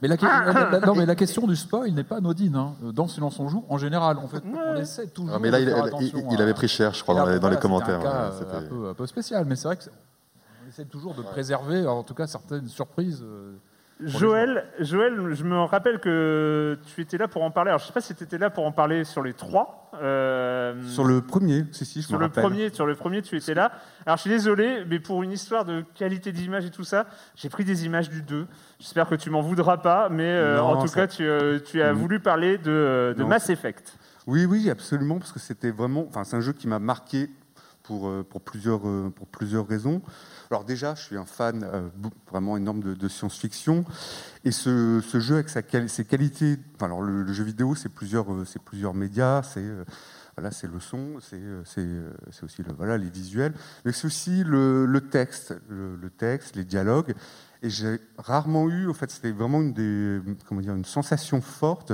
Mais 0.03 0.09
la, 0.09 0.17
que- 0.19 0.27
la- 0.27 0.71
la- 0.71 0.81
non, 0.81 0.95
mais 0.95 1.07
la 1.07 1.15
question 1.15 1.47
du 1.47 1.57
spoil 1.57 1.91
n'est 1.93 2.05
pas 2.05 2.17
anodine. 2.19 2.55
hein. 2.55 2.75
Dans 2.93 3.09
Silence 3.09 3.39
on 3.41 3.49
joue, 3.49 3.65
en 3.69 3.79
général, 3.79 4.19
on, 4.23 4.29
fait, 4.29 4.43
on 4.45 4.77
essaie 4.77 5.07
toujours 5.07 5.35
Ah, 5.35 5.39
mais 5.39 5.51
là, 5.51 5.59
de 5.59 5.63
il, 5.65 5.69
faire 5.71 5.79
il- 5.79 5.89
attention 5.89 6.29
il 6.31 6.39
à- 6.39 6.43
avait 6.43 6.53
pris 6.55 6.69
cher, 6.69 6.93
je 6.93 7.03
crois, 7.03 7.15
là, 7.15 7.39
dans 7.39 7.49
les, 7.49 7.55
c'était 7.55 7.63
commentaires. 7.63 8.01
Un, 8.01 8.03
cas, 8.03 8.27
ouais, 8.29 8.35
c'était- 8.39 8.57
un 8.57 8.63
peu, 8.69 8.89
un 8.91 8.95
peu 8.95 9.07
spécial, 9.07 9.45
mais 9.47 9.57
c'est 9.57 9.69
vrai 9.69 9.77
qu'on 9.77 10.69
essaie 10.69 10.85
toujours 10.85 11.15
de 11.15 11.23
préserver, 11.23 11.87
en 11.87 12.03
tout 12.03 12.13
cas, 12.15 12.27
certaines 12.27 12.69
surprises. 12.69 13.23
euh, 13.23 13.55
Joël, 14.05 14.67
Joël, 14.79 15.33
je 15.35 15.43
me 15.45 15.59
rappelle 15.61 16.01
que 16.01 16.79
tu 16.95 17.01
étais 17.01 17.17
là 17.17 17.29
pour 17.29 17.43
en 17.43 17.51
parler. 17.51 17.71
Alors, 17.71 17.81
je 17.81 17.87
sais 17.87 17.93
pas 17.95 18.03
si 18.03 18.15
tu 18.15 18.25
étais 18.25 18.37
là 18.37 18.51
pour 18.51 18.67
en 18.67 18.73
parler 18.73 19.05
sur 19.05 19.23
les 19.23 19.33
trois. 19.33 19.91
euh, 20.03 20.75
Sur 20.87 21.05
le 21.05 21.23
premier, 21.23 21.65
si, 21.73 21.87
si, 21.87 22.03
je 22.03 22.07
sur 22.09 22.15
me 22.17 22.19
le 22.21 22.27
rappelle. 22.27 22.43
premier, 22.45 22.69
sur 22.71 22.85
le 22.85 22.95
premier, 22.95 23.23
tu 23.23 23.37
étais 23.39 23.55
là. 23.55 23.73
Alors, 24.05 24.19
je 24.19 24.23
suis 24.23 24.31
désolé, 24.31 24.85
mais 24.87 25.01
pour 25.01 25.23
une 25.23 25.33
histoire 25.33 25.65
de 25.65 25.83
qualité 25.95 26.31
d'image 26.33 26.67
et 26.67 26.71
tout 26.71 26.85
ça, 26.85 27.07
j'ai 27.37 27.49
pris 27.49 27.65
des 27.65 27.87
images 27.87 28.11
du 28.11 28.21
2. 28.23 28.47
J'espère 28.79 29.09
que 29.09 29.15
tu 29.15 29.31
m'en 29.31 29.41
voudras 29.41 29.79
pas, 29.79 30.11
mais 30.11 30.25
euh, 30.25 30.57
Non, 30.59 30.65
en 30.65 30.83
tout 30.83 30.89
ça- 30.89 31.01
cas, 31.01 31.07
tu, 31.07 31.25
euh, 31.27 31.59
tu 31.59 31.81
as 31.81 31.95
Mhm. 31.95 31.99
voulu 31.99 32.21
parler 32.21 32.59
de, 32.59 33.15
de 33.17 33.23
Non, 33.23 33.29
Mass 33.29 33.49
Effect. 33.49 33.97
Oui, 34.27 34.45
oui, 34.45 34.69
absolument, 34.69 35.19
parce 35.19 35.33
que 35.33 35.39
c'était 35.39 35.71
vraiment, 35.71 36.05
enfin, 36.07 36.25
c'est 36.25 36.37
un 36.37 36.41
jeu 36.43 36.53
qui 36.53 36.69
m'a 36.69 36.79
marqué 36.81 37.31
pour, 37.87 38.09
euh, 38.09 38.23
pour, 38.29 38.41
plusieurs, 38.41 38.87
euh, 38.87 39.13
pour 39.15 39.27
plusieurs 39.27 39.67
raisons. 39.67 40.03
Alors 40.51 40.65
déjà, 40.65 40.95
je 40.95 41.03
suis 41.03 41.17
un 41.17 41.25
fan 41.27 41.65
euh, 41.65 41.89
vraiment 42.31 42.57
énorme 42.57 42.81
de, 42.81 42.95
de 42.95 43.09
science-fiction, 43.09 43.85
et 44.45 44.53
ce, 44.53 45.01
ce 45.01 45.21
jeu 45.21 45.35
avec 45.35 45.49
sa, 45.49 45.63
ses 45.89 46.05
qualités, 46.05 46.59
enfin, 46.75 46.87
alors 46.87 47.03
le, 47.03 47.23
le 47.23 47.33
jeu 47.33 47.45
vidéo, 47.45 47.75
c'est 47.75 47.89
plusieurs, 47.89 48.33
euh, 48.33 48.45
c'est 48.45 48.63
plusieurs 48.63 48.95
médias, 48.95 49.43
c'est 49.43 49.61
euh, 49.61 49.85
voilà, 50.37 50.51
c'est 50.51 50.71
le 50.71 50.81
son, 50.81 51.17
c'est 51.21 51.41
euh, 51.41 51.63
c'est, 51.65 51.89
c'est 52.31 52.45
aussi 52.45 52.63
le, 52.63 52.73
voilà, 52.77 52.99
les 52.99 53.09
visuels, 53.09 53.55
mais 53.85 53.93
c'est 53.93 54.07
aussi 54.07 54.45
le, 54.45 54.85
le 54.85 55.01
texte, 55.01 55.55
le, 55.69 55.97
le 55.97 56.11
texte, 56.11 56.57
les 56.57 56.65
dialogues. 56.65 57.15
Et 57.63 57.71
j'ai 57.71 57.99
rarement 58.19 58.69
eu, 58.69 58.89
en 58.89 58.95
fait, 58.95 59.11
c'était 59.11 59.33
vraiment 59.33 59.61
une 59.61 59.73
des, 59.73 60.21
comment 60.47 60.61
dire, 60.61 60.75
une 60.75 60.85
sensation 60.85 61.41
forte 61.41 61.93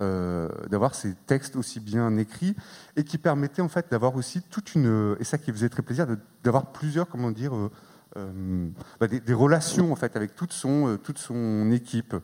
euh, 0.00 0.48
d'avoir 0.70 0.94
ces 0.94 1.14
textes 1.26 1.56
aussi 1.56 1.80
bien 1.80 2.16
écrits 2.16 2.56
et 2.96 3.04
qui 3.04 3.18
permettait 3.18 3.62
en 3.62 3.68
fait 3.68 3.86
d'avoir 3.90 4.16
aussi 4.16 4.42
toute 4.42 4.74
une, 4.74 5.16
et 5.20 5.24
ça 5.24 5.38
qui 5.38 5.52
faisait 5.52 5.68
très 5.68 5.82
plaisir, 5.82 6.06
d'avoir 6.42 6.72
plusieurs, 6.72 7.08
comment 7.08 7.30
dire, 7.30 7.54
euh, 7.54 7.70
euh, 8.16 8.68
bah, 9.00 9.08
des, 9.08 9.34
relations 9.34 9.92
en 9.92 9.96
fait 9.96 10.16
avec 10.16 10.34
toute 10.34 10.52
son, 10.52 10.98
toute 11.02 11.18
son 11.18 11.70
équipe 11.70 12.14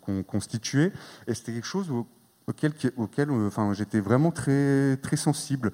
qu'on 0.00 0.22
constituait. 0.22 0.92
Et 1.26 1.34
c'était 1.34 1.52
quelque 1.52 1.66
chose 1.66 1.90
au- 1.90 2.06
auquel, 2.46 2.72
auquel 2.96 3.30
enfin, 3.30 3.72
j'étais 3.72 4.00
vraiment 4.00 4.30
très, 4.30 4.96
très 4.98 5.16
sensible. 5.16 5.72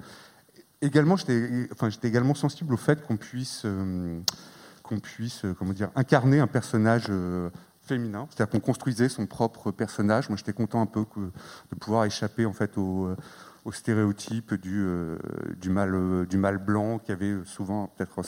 Également, 0.81 1.15
j'étais 1.15 1.69
enfin, 1.71 1.89
également 2.03 2.35
sensible 2.35 2.73
au 2.73 2.77
fait 2.77 3.05
qu'on 3.05 3.15
puisse, 3.15 3.65
puisse 4.99 5.45
euh, 5.45 5.53
comment 5.57 5.73
dire, 5.73 5.89
incarner 5.95 6.39
un 6.39 6.47
personnage 6.47 7.07
euh, 7.09 7.49
féminin. 7.81 8.27
C'est-à-dire 8.29 8.51
qu'on 8.51 8.59
construisait 8.59 9.09
son 9.09 9.25
propre 9.25 9.71
personnage. 9.71 10.29
Moi, 10.29 10.37
j'étais 10.37 10.53
content 10.53 10.81
un 10.81 10.85
peu 10.85 11.05
de 11.17 11.75
pouvoir 11.79 12.05
échapper 12.05 12.45
en 12.45 12.53
fait 12.53 12.77
au, 12.77 13.07
euh, 13.07 13.15
au 13.65 13.71
stéréotype 13.71 14.53
du, 14.53 14.85
mal, 15.69 16.25
du 16.27 16.37
mal 16.37 16.57
blanc 16.57 16.99
qu'il 16.99 17.09
y 17.09 17.11
avait 17.13 17.35
souvent 17.45 17.87
peut-être 17.95 18.19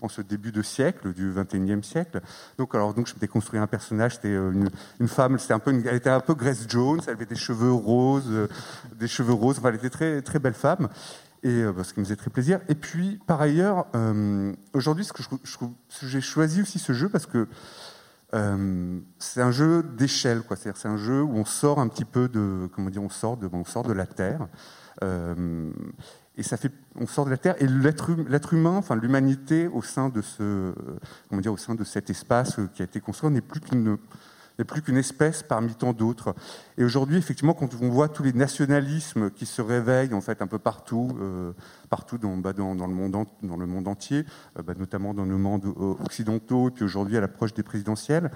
en 0.00 0.08
ce, 0.08 0.22
début 0.22 0.52
de 0.52 0.62
siècle, 0.62 1.12
du 1.12 1.32
21e 1.32 1.82
siècle. 1.82 2.20
Donc, 2.58 2.74
alors, 2.74 2.92
donc 2.94 3.06
je 3.06 3.14
m'étais 3.14 3.28
construit 3.28 3.60
un 3.60 3.66
personnage, 3.66 4.16
c'était 4.16 4.34
une, 4.34 5.08
femme, 5.08 5.38
c'était 5.38 5.54
un 5.54 5.58
peu 5.58 5.72
elle 5.72 5.96
était 5.96 6.10
un 6.10 6.20
peu 6.20 6.34
Grace 6.34 6.66
Jones, 6.68 7.00
elle 7.06 7.14
avait 7.14 7.26
des 7.26 7.36
cheveux 7.36 7.72
roses, 7.72 8.48
des 8.98 9.08
cheveux 9.08 9.34
roses, 9.34 9.58
enfin, 9.58 9.68
elle 9.68 9.76
était 9.76 9.90
très, 9.90 10.22
très 10.22 10.38
belle 10.38 10.54
femme 10.54 10.88
et 11.42 11.48
euh, 11.48 11.82
ce 11.82 11.92
qui 11.92 12.00
me 12.00 12.04
faisait 12.04 12.16
très 12.16 12.30
plaisir. 12.30 12.60
Et 12.68 12.74
puis, 12.74 13.20
par 13.26 13.40
ailleurs, 13.40 13.86
euh, 13.94 14.52
aujourd'hui, 14.72 15.04
ce 15.04 15.12
que 15.12 15.22
j'ai 16.02 16.20
choisi 16.20 16.62
aussi 16.62 16.78
ce 16.78 16.92
jeu 16.92 17.08
parce 17.08 17.26
que 17.26 17.48
euh, 18.34 19.00
c'est 19.18 19.42
un 19.42 19.50
jeu 19.50 19.82
d'échelle, 19.82 20.42
quoi. 20.42 20.56
C'est 20.56 20.86
un 20.86 20.96
jeu 20.96 21.22
où 21.22 21.36
on 21.36 21.44
sort 21.44 21.80
un 21.80 21.88
petit 21.88 22.04
peu 22.04 22.28
de, 22.28 22.68
comment 22.74 22.90
dire, 22.90 23.02
on 23.02 23.10
sort 23.10 23.36
de, 23.36 23.48
on 23.52 23.64
sort 23.64 23.82
de 23.82 23.92
la 23.92 24.06
terre. 24.06 24.48
Et 26.36 26.42
ça 26.42 26.56
fait, 26.56 26.72
on 26.94 27.06
sort 27.06 27.26
de 27.26 27.30
la 27.30 27.36
terre 27.36 27.56
et 27.58 27.66
l'être 27.66 28.12
hum- 28.12 28.58
humain, 28.58 28.76
enfin 28.76 28.96
l'humanité 28.96 29.68
au 29.68 29.82
sein 29.82 30.08
de 30.08 30.22
ce, 30.22 30.72
comment 31.28 31.42
dire, 31.42 31.52
au 31.52 31.58
sein 31.58 31.74
de 31.74 31.84
cet 31.84 32.08
espace 32.08 32.58
qui 32.74 32.80
a 32.80 32.86
été 32.86 33.00
construit 33.00 33.30
n'est 33.30 33.42
plus 33.42 33.60
qu'une 33.60 33.98
n'est 34.58 34.64
plus 34.64 34.82
qu'une 34.82 34.96
espèce 34.96 35.42
parmi 35.42 35.74
tant 35.74 35.92
d'autres. 35.92 36.34
Et 36.78 36.84
aujourd'hui, 36.84 37.16
effectivement, 37.16 37.54
quand 37.54 37.70
on 37.80 37.88
voit 37.88 38.08
tous 38.08 38.22
les 38.22 38.32
nationalismes 38.32 39.30
qui 39.30 39.46
se 39.46 39.62
réveillent 39.62 40.14
en 40.14 40.20
fait 40.20 40.42
un 40.42 40.46
peu 40.46 40.58
partout, 40.58 41.16
euh, 41.20 41.52
partout 41.90 42.18
dans, 42.18 42.36
bah, 42.36 42.52
dans, 42.52 42.74
le 42.74 42.94
monde, 42.94 43.26
dans 43.42 43.56
le 43.56 43.66
monde 43.66 43.88
entier, 43.88 44.24
euh, 44.58 44.62
bah, 44.62 44.74
notamment 44.78 45.14
dans 45.14 45.26
nos 45.26 45.38
mondes 45.38 45.64
euh, 45.66 45.94
occidentaux, 46.04 46.68
et 46.68 46.70
puis 46.70 46.84
aujourd'hui 46.84 47.16
à 47.16 47.20
l'approche 47.20 47.54
des 47.54 47.62
présidentielles, 47.62 48.30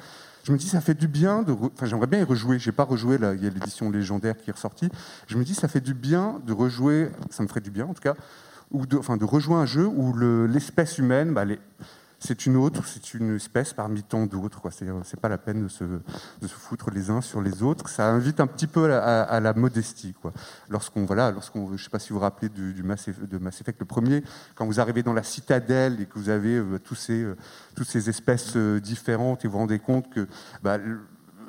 je 0.44 0.52
me 0.52 0.58
dis 0.58 0.68
ça 0.68 0.80
fait 0.80 0.94
du 0.94 1.08
bien 1.08 1.42
de, 1.42 1.52
enfin 1.52 1.86
j'aimerais 1.86 2.06
bien 2.06 2.20
y 2.20 2.24
rejouer. 2.24 2.58
J'ai 2.58 2.72
pas 2.72 2.84
rejoué 2.84 3.18
là, 3.18 3.34
il 3.34 3.42
y 3.42 3.46
a 3.46 3.50
l'édition 3.50 3.90
légendaire 3.90 4.36
qui 4.36 4.50
est 4.50 4.52
ressortie. 4.52 4.88
Je 5.26 5.36
me 5.38 5.44
dis 5.44 5.54
ça 5.54 5.66
fait 5.68 5.80
du 5.80 5.92
bien 5.92 6.40
de 6.46 6.52
rejouer, 6.52 7.10
ça 7.30 7.42
me 7.42 7.48
ferait 7.48 7.60
du 7.60 7.70
bien 7.72 7.86
en 7.86 7.94
tout 7.94 8.02
cas, 8.02 8.14
ou 8.70 8.86
de, 8.86 8.96
enfin 8.96 9.16
de 9.16 9.24
rejouer 9.24 9.56
un 9.56 9.66
jeu 9.66 9.86
où 9.86 10.12
le- 10.12 10.46
l'espèce 10.46 10.98
humaine, 10.98 11.34
bah, 11.34 11.44
les- 11.44 11.58
c'est 12.26 12.44
une 12.46 12.56
autre, 12.56 12.84
c'est 12.86 13.14
une 13.14 13.36
espèce 13.36 13.72
parmi 13.72 14.02
tant 14.02 14.26
d'autres. 14.26 14.60
C'est 14.70 14.86
c'est 15.04 15.20
pas 15.20 15.28
la 15.28 15.38
peine 15.38 15.62
de 15.62 15.68
se, 15.68 15.84
foutre 16.48 16.90
les 16.90 17.08
uns 17.10 17.20
sur 17.20 17.40
les 17.40 17.62
autres. 17.62 17.88
Ça 17.88 18.08
invite 18.08 18.40
un 18.40 18.48
petit 18.48 18.66
peu 18.66 18.92
à, 18.92 19.38
la- 19.40 19.54
modestie. 19.54 20.12
quoi. 20.12 20.32
Lorsqu'on, 20.68 21.04
voilà, 21.04 21.30
lorsqu'on, 21.30 21.76
je 21.76 21.84
sais 21.84 21.90
pas 21.90 22.00
si 22.00 22.08
vous 22.10 22.16
vous 22.16 22.22
rappelez 22.22 22.48
du, 22.48 22.74
du 22.74 22.82
de 22.82 23.38
Mass 23.38 23.60
Effect 23.60 23.78
le 23.78 23.86
premier, 23.86 24.24
quand 24.56 24.66
vous 24.66 24.80
arrivez 24.80 25.04
dans 25.04 25.12
la 25.12 25.22
citadelle 25.22 26.00
et 26.00 26.06
que 26.06 26.18
vous 26.18 26.28
avez 26.28 26.56
euh, 26.56 26.78
euh, 27.10 27.34
toutes 27.76 27.88
ces 27.88 28.08
espèces 28.08 28.56
euh, 28.56 28.80
différentes 28.80 29.44
et 29.44 29.48
vous 29.48 29.52
vous 29.52 29.58
rendez 29.58 29.78
compte 29.78 30.10
que 30.10 30.26
bah, 30.62 30.78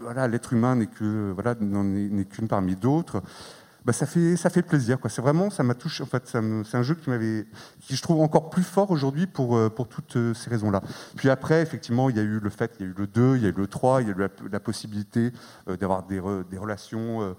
voilà, 0.02 0.28
l'être 0.28 0.54
humain 0.54 0.76
n'est 0.76 0.88
que 0.88 1.32
voilà 1.34 1.56
n'est 1.60 2.26
qu'une 2.26 2.48
parmi 2.48 2.76
d'autres. 2.76 3.24
Bah, 3.88 3.94
ça 3.94 4.06
fait 4.06 4.36
ça 4.36 4.50
fait 4.50 4.64
plaisir. 4.64 4.98
C'est 5.08 5.22
vraiment 5.22 5.50
ça 5.50 5.64
m'a 5.64 5.74
touché. 5.74 6.04
En 6.04 6.08
fait, 6.08 6.28
c'est 6.28 6.76
un 6.78 6.84
jeu 6.84 6.94
qui 6.94 7.10
m'avait 7.10 7.48
qui 7.80 7.96
je 7.96 8.02
trouve 8.02 8.20
encore 8.20 8.50
plus 8.50 8.64
fort 8.64 8.92
aujourd'hui 8.92 9.28
pour 9.28 9.56
euh, 9.56 9.70
pour 9.70 9.88
toutes 9.88 10.18
euh, 10.18 10.34
ces 10.34 10.50
raisons-là. 10.50 10.82
Puis 11.16 11.30
après, 11.30 11.62
effectivement, 11.62 12.10
il 12.10 12.18
y 12.18 12.20
a 12.20 12.24
eu 12.24 12.40
le 12.40 12.50
fait, 12.50 12.74
il 12.80 12.86
y 12.86 12.90
a 12.90 12.92
eu 12.92 12.96
le 12.98 13.08
2, 13.08 13.38
il 13.38 13.44
y 13.44 13.46
a 13.46 13.50
eu 13.50 13.54
le 13.54 13.66
3, 13.66 14.02
il 14.02 14.10
y 14.10 14.12
a 14.12 14.14
eu 14.14 14.30
la, 14.52 14.60
possibilité 14.60 15.32
euh, 15.70 15.78
d'avoir 15.78 16.04
des, 16.04 16.20
des 16.52 16.58
relations 16.58 17.34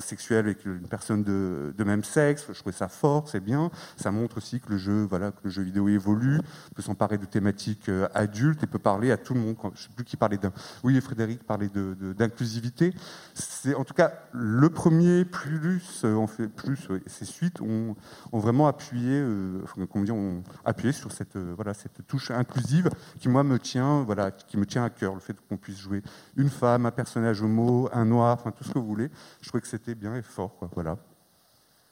sexuelles 0.00 0.46
avec 0.46 0.64
une 0.66 0.88
personne 0.88 1.22
de, 1.22 1.72
de 1.78 1.84
même 1.84 2.02
sexe. 2.02 2.46
Je 2.48 2.58
trouvais 2.58 2.74
ça 2.74 2.88
fort, 2.88 3.28
c'est 3.28 3.38
bien. 3.38 3.70
Ça 3.96 4.10
montre 4.10 4.38
aussi 4.38 4.58
que 4.58 4.70
le 4.70 4.78
jeu, 4.78 5.06
voilà, 5.08 5.30
que 5.30 5.38
le 5.44 5.50
jeu 5.50 5.62
vidéo 5.62 5.88
évolue, 5.88 6.40
peut 6.74 6.82
s'emparer 6.82 7.16
de 7.16 7.26
thématiques 7.26 7.88
adultes 8.12 8.64
et 8.64 8.66
peut 8.66 8.80
parler 8.80 9.12
à 9.12 9.16
tout 9.18 9.34
le 9.34 9.40
monde. 9.40 9.54
Je 9.76 9.82
sais 9.84 9.88
plus 9.94 10.04
qui 10.04 10.16
parlait 10.16 10.38
d'un. 10.38 10.52
Oui, 10.82 11.00
Frédéric 11.00 11.44
parlait 11.44 11.68
de- 11.68 11.94
de- 12.00 12.12
d'inclusivité. 12.12 12.92
C'est 13.34 13.74
en 13.76 13.84
tout 13.84 13.94
cas 13.94 14.12
le 14.32 14.68
premier 14.68 15.24
plus, 15.24 15.60
euh, 16.04 16.14
en 16.16 16.26
fait 16.26 16.48
plus 16.48 16.88
ces 17.06 17.24
suites 17.24 17.60
ont, 17.60 17.94
ont 18.32 18.38
vraiment 18.38 18.66
appuyé, 18.66 19.20
euh, 19.20 19.60
comment 19.90 20.04
dire, 20.04 20.14
ont 20.16 20.42
appuyé 20.64 20.92
sur 20.92 21.12
cette 21.12 21.36
euh, 21.36 21.52
voilà 21.56 21.74
cette 21.74 22.06
touche 22.06 22.30
inclusive 22.30 22.88
qui 23.18 23.28
moi 23.28 23.42
me 23.42 23.58
tient 23.58 24.02
voilà 24.02 24.30
qui 24.30 24.56
me 24.56 24.66
tient 24.66 24.84
à 24.84 24.90
cœur 24.90 25.14
le 25.14 25.20
fait 25.20 25.36
qu'on 25.48 25.56
puisse 25.56 25.78
jouer 25.78 26.02
une 26.36 26.48
femme, 26.50 26.86
un 26.86 26.90
personnage 26.90 27.42
homo, 27.42 27.88
un 27.92 28.04
noir, 28.04 28.36
enfin 28.38 28.50
tout 28.50 28.64
ce 28.64 28.72
que 28.72 28.78
vous 28.78 28.86
voulez. 28.86 29.10
Je 29.40 29.48
trouvais 29.48 29.60
que 29.62 29.68
c'était 29.68 29.94
bien 29.94 30.14
et 30.16 30.22
fort 30.22 30.56
quoi. 30.56 30.68
Voilà. 30.74 30.96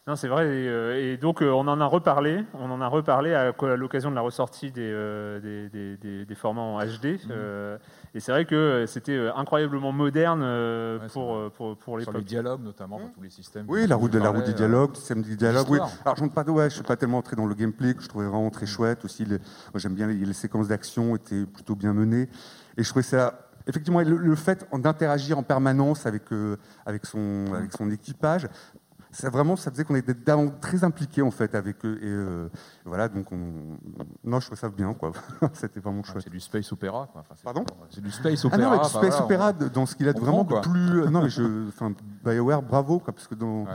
Non, 0.07 0.17
c'est 0.17 0.29
vrai. 0.29 0.47
Et, 0.47 0.67
euh, 0.69 1.13
et 1.13 1.17
donc, 1.19 1.43
euh, 1.43 1.51
on 1.51 1.69
en 1.69 1.79
a 1.81 1.85
reparlé. 1.85 2.45
On 2.55 2.71
en 2.71 2.81
a 2.81 2.89
reparlé 2.89 3.35
à, 3.35 3.51
à 3.57 3.77
l'occasion 3.77 4.11
de 4.11 4.15
la 4.17 4.23
ressortie 4.23 4.73
des, 4.73 4.81
euh, 4.93 5.69
des, 5.69 6.25
des- 6.25 6.35
formats 6.35 6.63
en 6.63 6.81
HD. 6.83 7.21
euh, 7.31 7.77
et 8.15 8.21
c'est 8.21 8.33
vrai 8.33 8.45
que 8.45 8.55
euh, 8.55 8.87
c'était 8.87 9.13
euh, 9.17 9.35
incroyablement 9.37 9.93
moderne 9.93 10.41
euh, 10.43 10.99
pour, 11.13 11.51
pour, 11.53 11.77
pour 11.77 12.01
Sur 12.01 12.11
l'époque. 12.11 12.15
les 12.17 12.25
dialogues, 12.25 12.63
notamment, 12.63 12.99
pour 12.99 13.13
tous 13.13 13.23
les 13.23 13.31
systèmes. 13.31 13.67
Oui, 13.69 13.87
la 13.87 13.97
route, 13.97 14.13
de, 14.13 14.19
la 14.19 14.31
route 14.31 14.45
du 14.45 14.55
dialogue, 14.55 14.91
le 14.91 14.97
système 14.97 15.23
du 15.23 15.37
dialogue. 15.37 15.67
Oui. 15.69 15.79
l'histoire. 15.79 16.03
Alors, 16.05 16.17
je 16.17 16.25
ne 16.25 16.29
pas, 16.29 16.45
ouais, 16.45 16.69
je 16.71 16.75
suis 16.75 16.83
pas 16.83 16.97
tellement 16.97 17.19
entré 17.19 17.37
dans 17.37 17.47
le 17.47 17.55
gameplay 17.55 17.95
que 17.95 18.03
je 18.03 18.09
trouvais 18.09 18.27
vraiment 18.27 18.51
très 18.51 18.67
chouette 18.67 19.05
aussi. 19.05 19.25
les- 19.25 19.39
moi, 19.39 19.77
j'aime 19.77 19.95
bien 19.95 20.07
les, 20.09 20.15
les 20.15 20.33
séquences 20.33 20.69
d'action 20.69 21.15
étaient 21.17 21.47
plutôt 21.47 21.75
bien 21.77 21.93
menées 21.93 22.29
et 22.77 22.83
je 22.83 22.89
trouvais 22.89 23.03
ça. 23.03 23.47
Effectivement, 23.67 24.01
le, 24.01 24.17
le 24.17 24.35
fait 24.37 24.67
d'interagir 24.73 25.39
en 25.39 25.43
permanence 25.43 26.07
avec, 26.07 26.33
euh, 26.33 26.57
avec, 26.87 27.05
son, 27.07 27.45
avec 27.55 27.71
son 27.73 27.91
équipage, 27.91 28.49
ça 29.13 29.29
vraiment, 29.31 29.57
ça 29.57 29.71
faisait 29.71 29.85
qu'on 29.85 29.95
était 29.97 30.15
très 30.61 30.85
impliqués 30.85 31.23
en 31.23 31.31
fait 31.31 31.55
avec 31.55 31.85
eux. 31.85 31.99
Et 32.03 32.07
euh, 32.07 32.49
voilà, 32.85 33.09
donc 33.09 33.31
on, 33.33 33.77
non, 34.25 34.41
je 34.41 34.47
trouve 34.47 34.59
ça 34.59 34.69
bien, 34.69 34.95
quoi. 34.95 35.13
C'était 35.55 35.81
vraiment 35.81 36.03
chouette. 36.03 36.23
C'est 36.25 36.31
du 36.31 36.41
space 36.41 36.71
opéra, 36.73 37.09
quoi. 37.13 37.23
Enfin, 37.23 37.35
c'est- 37.37 37.45
Pardon? 37.45 37.65
C'est 37.91 38.01
du 38.03 38.11
space 38.11 38.41
Ah 38.45 38.47
opéra. 38.49 38.63
non, 38.63 38.71
mais 38.73 38.79
du 38.79 38.85
space 38.89 39.01
voilà, 39.03 39.25
opéra 39.25 39.53
on- 39.61 39.67
dans 39.69 39.87
ce 39.87 39.95
qu'il 39.97 40.09
a 40.09 40.13
de 40.13 40.21
vraiment 40.21 40.45
prend, 40.45 40.61
de 40.61 40.65
quoi. 40.67 40.73
plus. 40.73 41.11
Non, 41.11 41.23
mais 41.23 41.29
je, 41.31 41.69
enfin, 41.69 41.93
BioWare, 42.25 42.63
bravo, 42.63 42.99
quoi, 43.01 43.13
parce 43.13 43.27
que 43.27 43.35
dans, 43.35 43.67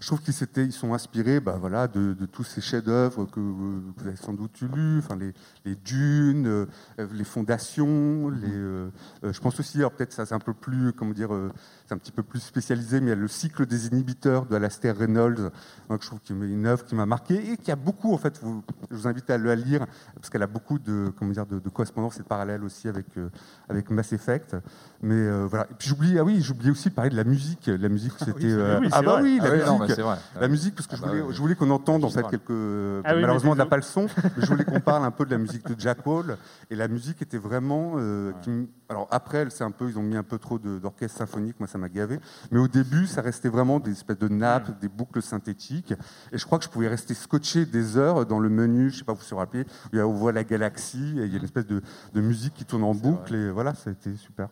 je 0.00 0.06
trouve 0.08 0.20
qu'ils 0.20 0.34
ils 0.56 0.72
sont 0.72 0.92
inspirés, 0.92 1.38
bah 1.40 1.56
voilà, 1.58 1.86
de, 1.88 2.12
de 2.14 2.26
tous 2.26 2.42
ces 2.44 2.60
chefs-d'œuvre 2.60 3.24
que 3.26 3.38
vous, 3.40 3.80
vous 3.96 4.06
avez 4.06 4.16
sans 4.16 4.34
doute 4.34 4.60
lus, 4.60 4.98
enfin 4.98 5.16
les, 5.16 5.32
les 5.64 5.76
dunes, 5.76 6.46
euh, 6.46 6.66
les 7.12 7.24
fondations, 7.24 8.28
les. 8.28 8.48
euh, 8.52 8.90
euh, 9.22 9.32
je 9.32 9.40
pense 9.40 9.58
aussi, 9.60 9.78
alors 9.78 9.92
peut-être 9.92 10.12
ça 10.12 10.26
c'est 10.26 10.34
un 10.34 10.40
peu 10.40 10.52
plus, 10.52 10.92
comment 10.92 11.12
dire, 11.12 11.32
euh, 11.32 11.50
c'est 11.86 11.94
un 11.94 11.98
petit 11.98 12.12
peu 12.12 12.22
plus 12.22 12.40
spécialisé, 12.40 13.00
mais 13.00 13.06
il 13.06 13.10
y 13.10 13.12
a 13.12 13.16
le 13.16 13.28
cycle 13.28 13.66
des 13.66 13.88
inhibiteurs 13.88 14.46
de 14.46 14.54
Alastair 14.56 14.96
Reynolds, 14.96 15.50
que 15.90 15.96
je 16.00 16.06
trouve 16.06 16.20
qu'il 16.20 16.42
une 16.42 16.66
œuvre 16.66 16.84
qui 16.84 16.94
m'a 16.94 17.04
marqué 17.04 17.52
et 17.52 17.56
qui 17.58 17.70
a 17.70 17.76
beaucoup, 17.76 18.14
en 18.14 18.18
fait, 18.18 18.38
vous- 18.42 18.62
je 18.90 18.96
vous 18.96 19.06
invite 19.06 19.28
à 19.28 19.36
le 19.36 19.52
lire 19.54 19.84
parce 20.14 20.30
qu'elle 20.30 20.42
a 20.42 20.46
beaucoup 20.46 20.78
de, 20.78 21.12
comment 21.18 21.30
dire, 21.32 21.44
de, 21.46 21.58
de 21.58 21.68
correspondances 21.68 22.16
et 22.16 22.22
de 22.22 22.26
parallèles 22.28 22.64
aussi 22.64 22.88
avec 22.88 23.06
euh, 23.18 23.28
avec 23.68 23.90
Mass 23.90 24.12
Effect. 24.14 24.56
Mais 25.02 25.14
euh, 25.14 25.46
voilà. 25.48 25.66
Et 25.70 25.74
puis 25.78 25.88
j'oublie, 25.88 26.18
ah 26.18 26.24
oui, 26.24 26.40
j'oubliais 26.40 26.70
aussi 26.70 26.88
de 26.88 26.94
parler 26.94 27.10
de 27.10 27.16
la 27.16 27.24
musique. 27.24 27.66
La 27.66 27.88
musique, 27.90 28.12
c'était 28.18 28.32
oui, 28.32 28.40
c'est- 28.40 28.52
euh, 28.52 28.80
oui, 28.80 28.88
ah 28.90 29.02
bah 29.02 29.12
vrai. 29.12 29.22
oui, 29.22 29.38
Ah 29.40 29.44
la 29.44 29.50
oui, 29.50 29.58
musique, 29.80 29.98
non, 29.98 30.04
vrai. 30.06 30.18
la 30.40 30.48
musique, 30.48 30.74
parce 30.74 30.86
que 30.86 30.94
Ah 30.94 30.96
je 30.96 31.02
bah 31.02 31.08
voulais, 31.08 31.20
oui. 31.22 31.34
je 31.34 31.40
voulais 31.40 31.54
qu'on 31.54 31.70
entende 31.70 32.04
en 32.04 32.10
fait 32.10 32.22
quelques. 32.30 33.02
Ah 33.04 33.14
malheureusement, 33.14 33.52
on 33.52 33.56
n'a 33.56 33.66
pas 33.66 33.76
le 33.76 33.82
son, 33.82 34.06
mais 34.16 34.30
je 34.42 34.46
voulais 34.46 34.64
qu'on 34.64 34.80
parle 34.80 35.04
un 35.04 35.10
peu 35.10 35.26
de 35.26 35.30
la 35.30 35.38
musique 35.38 35.66
de 35.66 35.78
Jack 35.78 35.98
Hall. 36.06 36.38
Et 36.70 36.76
la 36.76 36.88
musique 36.88 37.20
était 37.20 37.36
vraiment. 37.38 37.92
euh, 37.96 38.32
qui 38.42 38.50
alors 38.88 39.08
après, 39.10 39.48
c'est 39.50 39.64
un 39.64 39.70
peu, 39.70 39.88
ils 39.88 39.98
ont 39.98 40.02
mis 40.02 40.16
un 40.16 40.22
peu 40.22 40.38
trop 40.38 40.58
d'orchestre 40.58 41.18
symphonique. 41.18 41.56
Moi, 41.58 41.66
ça 41.66 41.78
m'a 41.78 41.88
gavé. 41.88 42.20
Mais 42.50 42.58
au 42.58 42.68
début, 42.68 43.06
ça 43.06 43.22
restait 43.22 43.48
vraiment 43.48 43.80
des 43.80 43.92
espèces 43.92 44.18
de 44.18 44.28
nappes, 44.28 44.68
Mm. 44.68 44.76
des 44.80 44.88
boucles 44.88 45.22
synthétiques. 45.22 45.94
Et 46.32 46.38
je 46.38 46.44
crois 46.44 46.58
que 46.58 46.64
je 46.64 46.68
pouvais 46.70 46.88
rester 46.88 47.14
scotché 47.14 47.64
des 47.66 47.96
heures 47.96 48.26
dans 48.26 48.38
le 48.38 48.48
menu. 48.50 48.90
Je 48.90 48.98
sais 48.98 49.04
pas, 49.04 49.12
vous 49.14 49.22
vous 49.28 49.36
rappelez, 49.36 49.62
où 49.62 49.88
il 49.94 49.98
y 49.98 50.00
a- 50.02 50.06
on 50.06 50.12
voit 50.12 50.32
la 50.32 50.44
galaxie. 50.44 51.14
Et 51.18 51.24
il 51.24 51.30
y 51.32 51.34
a 51.34 51.38
une 51.38 51.44
espèce 51.44 51.66
de, 51.66 51.80
de 52.12 52.20
musique 52.20 52.54
qui 52.54 52.64
tourne 52.64 52.84
en 52.84 52.94
boucle. 52.94 53.34
Et 53.34 53.50
voilà, 53.50 53.74
ça 53.74 53.90
a 53.90 53.92
été 53.94 54.14
super. 54.16 54.48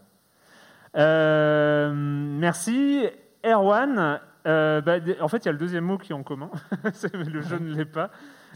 Euh, 0.97 1.93
merci. 1.95 3.05
Erwan, 3.45 4.21
euh, 4.47 4.81
bah, 4.81 4.97
en 5.21 5.29
fait, 5.29 5.39
il 5.39 5.47
y 5.47 5.49
a 5.49 5.53
le 5.53 5.59
deuxième 5.59 5.85
mot 5.85 5.99
qui 5.99 6.13
est 6.13 6.15
en 6.15 6.23
commun. 6.23 6.51
C'est- 6.95 7.15
mais 7.15 7.25
le 7.25 7.43
jeu 7.43 7.59
ne 7.59 7.75
l'est 7.75 7.85
pas. 7.85 8.11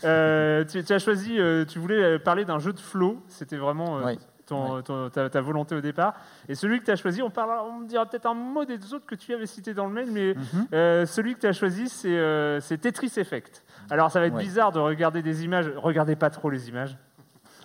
Euh, 0.04 0.64
tu, 0.64 0.82
tu 0.84 0.92
as 0.92 0.98
choisi, 0.98 1.38
tu 1.68 1.78
voulais 1.78 2.18
parler 2.18 2.44
d'un 2.44 2.58
jeu 2.58 2.72
de 2.72 2.80
flow. 2.80 3.22
C'était 3.28 3.56
vraiment 3.56 3.98
euh, 3.98 4.02
Oui. 4.06 4.18
Ton- 4.46 4.80
ton- 4.82 5.10
ta, 5.10 5.28
ta 5.28 5.40
volonté 5.40 5.74
au 5.74 5.80
départ. 5.80 6.14
Et 6.48 6.54
celui 6.54 6.80
que 6.80 6.84
tu 6.84 6.90
as 6.90 6.96
choisi, 6.96 7.20
on, 7.22 7.30
parlera, 7.30 7.64
on 7.64 7.80
me 7.80 7.86
dira 7.86 8.06
peut-être 8.06 8.26
un 8.26 8.34
mot 8.34 8.64
des 8.64 8.94
autres 8.94 9.06
que 9.06 9.14
tu 9.16 9.34
avais 9.34 9.46
cités 9.46 9.74
dans 9.74 9.86
le 9.86 9.92
mail, 9.92 10.10
mais 10.12 10.34
Mhm. 10.34 10.66
euh, 10.72 11.06
celui 11.06 11.34
que 11.34 11.40
tu 11.40 11.46
as 11.46 11.52
choisi, 11.52 11.88
c'est 11.88 12.16
euh, 12.16 12.60
Tetris 12.60 13.12
Effect. 13.16 13.64
Alors, 13.90 14.10
ça 14.10 14.20
va 14.20 14.26
être 14.26 14.34
Ouais. 14.34 14.42
bizarre 14.42 14.72
de 14.72 14.78
regarder 14.78 15.22
des 15.22 15.44
images. 15.44 15.70
Regardez 15.76 16.16
pas 16.16 16.30
trop 16.30 16.48
les 16.50 16.68
images. 16.68 16.96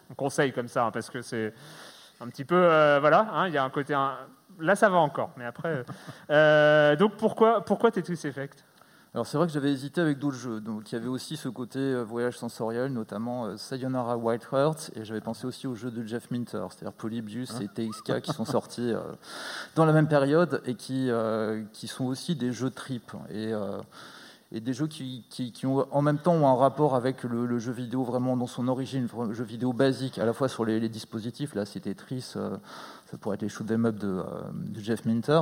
On 0.09 0.13
conseille 0.15 0.51
comme 0.51 0.67
ça, 0.67 0.85
hein, 0.85 0.91
parce 0.91 1.09
que 1.09 1.21
c'est 1.21 1.53
un 2.19 2.27
petit 2.27 2.45
peu. 2.45 2.55
euh, 2.55 2.97
voilà, 2.99 3.27
hein, 3.33 3.47
il 3.47 3.53
y 3.53 3.57
a 3.57 3.63
un 3.63 3.69
côté. 3.69 3.93
un- 3.93 4.17
Là, 4.59 4.75
ça 4.75 4.89
va 4.89 4.97
encore, 4.97 5.31
mais 5.37 5.45
après. 5.45 5.83
euh, 6.29 6.95
donc, 6.97 7.13
pourquoi, 7.15 7.63
pourquoi 7.63 7.89
Tetris 7.89 8.19
Effect? 8.25 8.63
Alors 9.13 9.27
c'est 9.27 9.35
vrai 9.37 9.45
que 9.45 9.51
j'avais 9.51 9.73
hésité 9.73 9.99
avec 9.99 10.19
d'autres 10.19 10.37
jeux. 10.37 10.61
Donc 10.61 10.89
il 10.89 10.95
y 10.95 10.97
avait 10.97 11.09
aussi 11.09 11.35
ce 11.35 11.49
côté 11.49 11.79
euh, 11.79 12.01
voyage 12.01 12.37
sensoriel, 12.37 12.93
notamment 12.93 13.45
euh, 13.45 13.57
Sayonara 13.57 14.15
White 14.15 14.47
Heart, 14.53 14.91
et 14.95 15.03
j'avais 15.03 15.19
pensé 15.19 15.45
aussi 15.45 15.67
aux 15.67 15.75
jeux 15.75 15.91
de 15.91 16.05
Jeff 16.07 16.31
Minter, 16.31 16.65
c'est-à-dire 16.69 16.93
Polybius 16.93 17.59
et 17.59 17.67
TXK 17.67 18.21
qui 18.21 18.31
sont 18.31 18.45
sortis 18.45 18.93
euh, 18.93 19.01
dans 19.75 19.83
la 19.83 19.91
même 19.91 20.07
période 20.07 20.61
et 20.65 20.75
qui, 20.75 21.09
qui 21.73 21.87
sont 21.87 22.05
aussi 22.05 22.35
des 22.35 22.53
jeux 22.53 22.69
trip. 22.69 23.11
Et, 23.29 23.53
et 24.53 24.59
des 24.59 24.73
jeux 24.73 24.87
qui, 24.87 25.23
qui, 25.29 25.51
qui 25.51 25.65
ont 25.65 25.87
en 25.91 26.01
même 26.01 26.17
temps 26.17 26.33
ont 26.33 26.47
un 26.47 26.55
rapport 26.55 26.95
avec 26.95 27.23
le, 27.23 27.45
le 27.45 27.59
jeu 27.59 27.71
vidéo 27.71 28.03
vraiment 28.03 28.35
dans 28.35 28.47
son 28.47 28.67
origine, 28.67 29.07
le 29.27 29.33
jeu 29.33 29.45
vidéo 29.45 29.71
basique, 29.71 30.17
à 30.17 30.25
la 30.25 30.33
fois 30.33 30.49
sur 30.49 30.65
les, 30.65 30.79
les 30.79 30.89
dispositifs, 30.89 31.55
là 31.55 31.65
c'est 31.65 31.81
Tetris, 31.81 32.33
euh, 32.35 32.57
ça 33.11 33.17
pourrait 33.17 33.35
être 33.35 33.41
les 33.41 33.49
shoot 33.49 33.69
'em 33.69 33.85
up 33.85 33.97
de, 33.97 34.07
euh, 34.07 34.23
de 34.53 34.79
Jeff 34.79 35.05
Minter, 35.05 35.41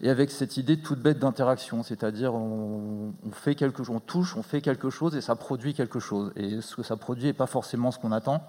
et 0.00 0.08
avec 0.08 0.30
cette 0.30 0.56
idée 0.56 0.78
toute 0.80 1.00
bête 1.00 1.18
d'interaction, 1.18 1.82
c'est-à-dire 1.82 2.32
on, 2.34 3.12
on 3.26 3.30
fait 3.32 3.56
quelque 3.56 3.78
chose, 3.82 3.94
on 3.96 4.00
touche, 4.00 4.36
on 4.36 4.42
fait 4.42 4.60
quelque 4.60 4.88
chose 4.88 5.16
et 5.16 5.20
ça 5.20 5.34
produit 5.34 5.74
quelque 5.74 5.98
chose. 5.98 6.32
Et 6.36 6.60
ce 6.60 6.76
que 6.76 6.82
ça 6.84 6.96
produit 6.96 7.24
n'est 7.24 7.32
pas 7.32 7.46
forcément 7.46 7.90
ce 7.90 7.98
qu'on 7.98 8.12
attend. 8.12 8.44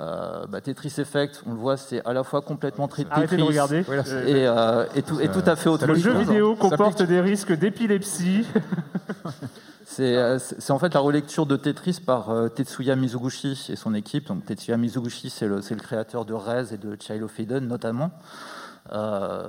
Euh, 0.00 0.46
bah, 0.46 0.60
Tetris 0.60 0.94
Effect, 0.98 1.42
on 1.46 1.52
le 1.52 1.58
voit, 1.58 1.76
c'est 1.76 2.04
à 2.06 2.12
la 2.12 2.22
fois 2.22 2.40
complètement 2.40 2.86
tri- 2.88 3.06
Arrêtez 3.10 3.36
de 3.36 3.42
Tetris 3.42 3.48
regarder. 3.48 3.78
et, 4.26 4.46
euh, 4.46 4.86
et 4.94 5.02
tout, 5.02 5.20
et 5.20 5.28
tout 5.28 5.42
à 5.46 5.56
fait 5.56 5.68
autre 5.68 5.86
Le 5.86 5.94
chose. 5.94 6.02
jeu 6.04 6.12
vidéo 6.18 6.54
comporte 6.56 7.02
des 7.02 7.20
risques 7.20 7.52
d'épilepsie. 7.52 8.44
C'est 9.90 10.16
euh, 10.16 10.38
c'est- 10.38 10.70
en 10.70 10.78
fait 10.78 10.92
la 10.92 11.00
relecture 11.00 11.46
de 11.46 11.56
Tetris 11.56 11.98
par 12.04 12.28
euh, 12.28 12.48
Tetsuya 12.48 12.94
Mizuguchi 12.94 13.68
et 13.70 13.74
son 13.76 13.94
équipe. 13.94 14.26
Donc, 14.26 14.44
Tetsuya 14.44 14.76
Mizuguchi, 14.76 15.30
c'est 15.30 15.48
le, 15.48 15.60
créateur 15.60 16.26
de 16.26 16.34
Rez 16.34 16.74
et 16.74 16.76
de 16.76 16.94
Child 17.00 17.22
of 17.22 17.38
notamment. 17.62 18.10
Euh, 18.92 19.46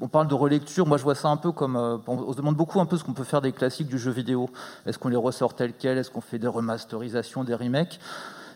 on 0.00 0.08
parle 0.08 0.26
de 0.26 0.34
relecture, 0.34 0.86
moi 0.86 0.96
je 0.96 1.02
vois 1.02 1.14
ça 1.14 1.28
un 1.28 1.36
peu 1.36 1.52
comme. 1.52 1.76
on 1.76 2.32
se 2.32 2.36
demande 2.38 2.56
beaucoup 2.56 2.80
un 2.80 2.86
peu 2.86 2.96
ce 2.96 3.04
qu'on 3.04 3.12
peut 3.12 3.24
faire 3.24 3.42
des 3.42 3.52
classiques 3.52 3.88
du 3.88 3.98
jeu 3.98 4.10
vidéo. 4.10 4.48
Est-ce 4.86 4.98
qu'on 4.98 5.10
les 5.10 5.16
ressort 5.16 5.54
tels 5.54 5.74
quels? 5.74 5.98
Est-ce 5.98 6.10
qu'on 6.10 6.22
fait 6.22 6.38
des 6.38 6.48
remasterisations, 6.48 7.44
des 7.44 7.54
remakes? 7.54 8.00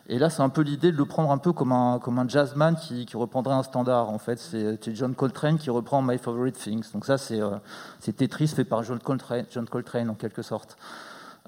Et 0.09 0.19
là, 0.19 0.31
c'est 0.31 0.43
un 0.43 0.49
peu 0.49 0.63
l'idée 0.63 0.91
de 0.91 0.97
le 0.97 1.05
prendre 1.05 1.31
un 1.31 1.39
peu 1.39 1.53
comme 1.53 1.73
un, 1.73 1.99
comme 1.99 2.19
un 2.19 2.27
jazzman 2.27 2.77
qui, 2.77 3.07
qui 3.07 3.17
reprendrait 3.17 3.55
un 3.55 3.63
standard. 3.63 4.11
En 4.11 4.19
fait, 4.19 4.39
c'est 4.39 4.95
John 4.95 5.15
Coltrane 5.15 5.59
qui 5.59 5.71
reprend 5.71 6.03
My 6.03 6.19
Favorite 6.19 6.57
Things. 6.57 6.93
Donc 6.93 7.05
ça, 7.05 7.19
c'est 7.19 7.41
euh, 7.41 7.57
Tetris 8.01 8.49
fait 8.49 8.65
par 8.65 8.83
John 8.83 8.99
Coltrane, 8.99 9.45
John 9.51 9.69
Coltrane 9.69 10.11
en 10.11 10.15
quelque 10.15 10.43
sorte. 10.43 10.77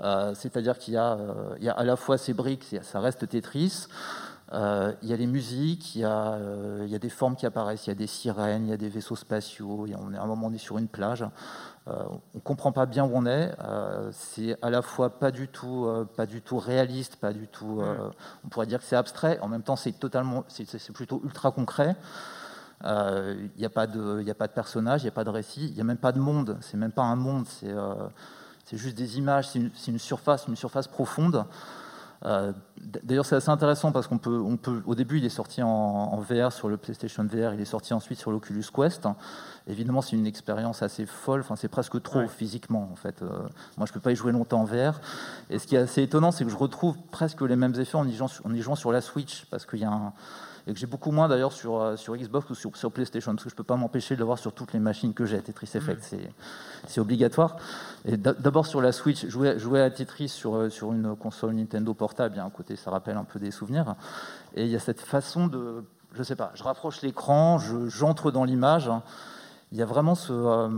Euh, 0.02 0.34
C'est-à-dire 0.34 0.78
qu'il 0.78 0.94
y, 0.94 0.96
a, 0.96 1.14
euh, 1.14 1.56
y 1.60 1.68
a 1.68 1.72
à 1.72 1.84
la 1.84 1.96
fois 1.96 2.16
ces 2.16 2.32
briques, 2.32 2.76
ça 2.82 3.00
reste 3.00 3.28
Tetris. 3.28 3.88
Euh, 4.52 4.92
il 5.02 5.08
y 5.08 5.12
a 5.12 5.16
les 5.16 5.26
musiques, 5.26 5.96
il 5.96 6.02
y 6.02 6.04
a, 6.04 6.34
euh, 6.34 6.82
il 6.84 6.92
y 6.92 6.94
a 6.94 6.98
des 6.98 7.08
formes 7.08 7.34
qui 7.34 7.46
apparaissent, 7.46 7.86
il 7.86 7.90
y 7.90 7.92
a 7.92 7.96
des 7.96 8.06
sirènes, 8.06 8.66
il 8.66 8.70
y 8.70 8.72
a 8.72 8.76
des 8.76 8.88
vaisseaux 8.88 9.16
spatiaux. 9.16 9.86
il 9.86 9.96
on 9.96 10.12
est, 10.12 10.16
à 10.16 10.22
un 10.22 10.26
moment, 10.26 10.46
on 10.46 10.52
est 10.52 10.58
sur 10.58 10.78
une 10.78 10.86
plage. 10.88 11.24
Euh, 11.86 12.02
on 12.34 12.40
comprend 12.40 12.72
pas 12.72 12.86
bien 12.86 13.04
où 13.04 13.10
on 13.12 13.26
est. 13.26 13.54
Euh, 13.62 14.10
c'est 14.12 14.56
à 14.62 14.70
la 14.70 14.80
fois 14.80 15.18
pas 15.18 15.30
du 15.30 15.48
tout, 15.48 15.84
euh, 15.84 16.04
pas 16.04 16.24
du 16.24 16.40
tout 16.40 16.58
réaliste, 16.58 17.16
pas 17.16 17.32
du 17.32 17.46
tout. 17.46 17.82
on 18.44 18.48
pourrait 18.48 18.66
dire 18.66 18.78
que 18.78 18.84
c'est 18.84 18.96
abstrait. 18.96 19.38
En 19.40 19.48
même 19.48 19.62
temps, 19.62 19.76
c'est 19.76 19.92
totalement, 19.92 20.44
c'est, 20.48 20.92
plutôt 20.92 21.20
ultra 21.24 21.50
concret. 21.50 21.96
Il 22.84 23.50
n'y 23.56 23.64
a 23.64 23.70
pas 23.70 23.86
de, 23.86 24.32
personnage, 24.54 25.02
il 25.02 25.04
n'y 25.04 25.08
a 25.08 25.12
pas 25.12 25.24
de 25.24 25.30
récit, 25.30 25.68
il 25.68 25.74
n'y 25.74 25.80
a 25.80 25.84
même 25.84 25.98
pas 25.98 26.12
de 26.12 26.20
monde. 26.20 26.56
C'est 26.60 26.76
même 26.76 26.92
pas 26.92 27.02
un 27.02 27.16
monde. 27.16 27.46
C'est, 27.46 28.76
juste 28.76 28.96
des 28.96 29.18
images. 29.18 29.48
C'est 29.48 29.90
une 29.90 29.98
surface, 29.98 30.46
une 30.48 30.56
surface 30.56 30.88
profonde. 30.88 31.44
Euh, 32.26 32.52
D'ailleurs, 33.02 33.24
c'est 33.24 33.36
assez 33.36 33.48
intéressant 33.48 33.92
parce 33.92 34.06
qu'on 34.08 34.18
peut, 34.18 34.38
on 34.44 34.56
peut, 34.58 34.82
au 34.86 34.94
début, 34.94 35.16
il 35.18 35.24
est 35.24 35.30
sorti 35.30 35.62
en, 35.62 35.68
en 35.68 36.18
VR 36.18 36.52
sur 36.52 36.68
le 36.68 36.76
PlayStation 36.76 37.24
VR, 37.24 37.54
il 37.54 37.60
est 37.60 37.64
sorti 37.64 37.94
ensuite 37.94 38.18
sur 38.18 38.30
l'Oculus 38.30 38.64
Quest. 38.74 39.08
Évidemment, 39.66 40.02
c'est 40.02 40.16
une 40.16 40.26
expérience 40.26 40.82
assez 40.82 41.06
folle. 41.06 41.40
Enfin, 41.40 41.56
c'est 41.56 41.68
presque 41.68 42.00
trop 42.02 42.18
Ouais. 42.20 42.28
physiquement, 42.28 42.88
en 42.92 42.96
fait. 42.96 43.22
Euh, 43.22 43.28
moi, 43.78 43.86
je 43.86 43.92
peux 43.92 44.00
pas 44.00 44.12
y 44.12 44.16
jouer 44.16 44.32
longtemps 44.32 44.60
en 44.60 44.64
VR. 44.64 45.00
Et 45.48 45.58
ce 45.58 45.66
qui 45.66 45.76
est 45.76 45.78
assez 45.78 46.02
étonnant, 46.02 46.30
c'est 46.30 46.44
que 46.44 46.50
je 46.50 46.56
retrouve 46.56 46.96
presque 47.10 47.40
les 47.40 47.56
mêmes 47.56 47.74
effets 47.80 47.96
en 47.96 48.06
y 48.06 48.14
jouant, 48.14 48.28
en 48.44 48.52
y 48.52 48.60
jouant 48.60 48.76
sur 48.76 48.92
la 48.92 49.00
Switch, 49.00 49.46
parce 49.50 49.64
qu'il 49.64 49.78
y 49.80 49.84
a 49.84 49.90
un 49.90 50.12
et 50.66 50.72
que 50.72 50.78
j'ai 50.78 50.86
beaucoup 50.86 51.10
moins 51.10 51.28
d'ailleurs 51.28 51.52
sur, 51.52 51.80
euh, 51.80 51.96
sur 51.96 52.16
Xbox 52.16 52.48
ou 52.50 52.54
sur, 52.54 52.74
sur 52.76 52.90
PlayStation, 52.90 53.32
parce 53.32 53.44
que 53.44 53.50
je 53.50 53.54
peux 53.54 53.62
pas 53.64 53.76
m'empêcher 53.76 54.14
de 54.14 54.20
le 54.20 54.24
voir 54.24 54.38
sur 54.38 54.52
toutes 54.52 54.72
les 54.72 54.78
machines 54.78 55.12
que 55.12 55.26
j'ai. 55.26 55.40
Tetris 55.40 55.70
Effect, 55.74 56.02
c'est 56.02 56.30
c'est 56.86 57.00
obligatoire. 57.00 57.56
Et 58.04 58.16
d'a- 58.16 58.32
d'abord 58.34 58.66
sur 58.66 58.80
la 58.80 58.92
Switch, 58.92 59.26
jouer, 59.26 59.58
jouer 59.58 59.80
à 59.80 59.90
Tetris 59.90 60.28
sur, 60.28 60.54
euh, 60.56 60.70
sur 60.70 60.92
une 60.92 61.16
console 61.16 61.52
Nintendo 61.54 61.92
portable, 61.94 62.34
il 62.34 62.38
y 62.38 62.40
a 62.40 62.44
un 62.44 62.50
côté, 62.50 62.76
ça 62.76 62.90
rappelle 62.90 63.16
un 63.16 63.24
peu 63.24 63.38
des 63.38 63.50
souvenirs. 63.50 63.94
Et 64.54 64.64
il 64.64 64.70
y 64.70 64.76
a 64.76 64.80
cette 64.80 65.00
façon 65.00 65.46
de, 65.46 65.84
je 66.12 66.22
sais 66.22 66.36
pas, 66.36 66.50
je 66.54 66.62
rapproche 66.62 67.02
l'écran, 67.02 67.58
je- 67.58 67.88
j'entre 67.88 68.30
dans 68.30 68.44
l'image. 68.44 68.90
Il 69.72 69.78
y 69.78 69.82
a 69.82 69.86
vraiment 69.86 70.14
ce, 70.14 70.32
euh, 70.32 70.68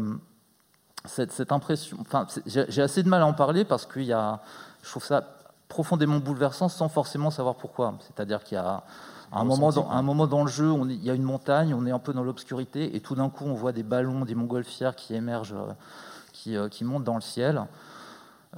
cette, 1.05 1.33
cette 1.33 1.53
impression. 1.53 1.97
Enfin, 2.01 2.27
j'ai 2.47 2.83
assez 2.83 3.03
de 3.03 3.09
mal 3.09 3.23
à 3.23 3.27
en 3.27 3.35
parler 3.35 3.65
parce 3.65 3.87
qu'il 3.87 4.05
y 4.05 4.13
a, 4.13 4.41
je 4.83 4.91
trouve 4.91 5.05
ça 5.05 5.25
profondément 5.69 6.19
bouleversant 6.19 6.69
sans 6.69 6.89
forcément 6.89 7.31
savoir 7.31 7.57
pourquoi. 7.57 7.95
C'est-à-dire 8.01 8.43
qu'il 8.45 8.55
y 8.57 8.61
a 8.61 8.83
un 9.33 9.45
moment, 9.45 9.71
dans, 9.71 9.91
un 9.91 10.03
moment 10.03 10.27
dans 10.27 10.43
le 10.45 10.51
jeu, 10.51 10.71
on 10.71 10.89
est- 10.89 10.95
il 10.95 11.05
y 11.05 11.11
a 11.11 11.15
une 11.15 11.23
montagne, 11.23 11.75
on 11.75 11.85
est 11.87 11.91
un 11.91 11.99
peu 11.99 12.13
dans 12.13 12.23
l'obscurité, 12.25 12.97
et 12.97 13.01
tout 13.01 13.15
d'un 13.15 13.29
coup, 13.29 13.45
on 13.45 13.55
voit 13.55 13.73
des 13.73 13.83
ballons, 13.83 14.25
des 14.25 14.35
montgolfières 14.35 14.95
qui 14.97 15.15
émergent, 15.15 15.55
euh, 15.55 15.73
qui, 16.33 16.57
euh, 16.57 16.69
qui 16.69 16.85
montent 16.85 17.05
dans 17.05 17.17
le 17.17 17.21
ciel. 17.21 17.63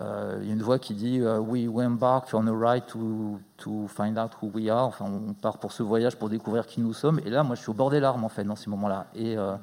Euh, 0.01 0.39
il 0.43 0.47
y 0.47 0.51
a 0.51 0.55
une 0.55 0.63
voix 0.63 0.79
qui 0.79 0.95
dit 0.95 1.19
euh, 1.21 1.41
We, 1.41 1.67
we 1.67 1.85
embark 1.85 2.29
on 2.33 2.47
a 2.47 2.53
ride 2.73 2.87
to, 2.87 3.41
to 3.57 3.89
find 3.89 4.17
out 4.17 4.31
who 4.41 4.49
we 4.55 4.69
are. 4.69 4.87
Enfin, 4.87 5.07
on 5.07 5.33
part 5.33 5.59
pour 5.59 5.73
ce 5.73 5.83
voyage 5.83 6.15
pour 6.17 6.29
découvrir 6.29 6.67
qui 6.67 6.81
nous 6.81 6.93
sommes. 6.93 7.21
Et 7.25 7.31
là, 7.31 7.43
moi, 7.43 7.57
je 7.57 7.63
suis 7.63 7.71
au 7.71 7.75
bord 7.75 7.91
des 7.91 7.99
larmes, 7.99 8.23
en 8.23 8.29
fait, 8.29 8.45
dans 8.45 8.55
ces 8.55 8.71
moments-là. 8.71 9.07
Et, 9.17 9.37
euh, 9.37 9.57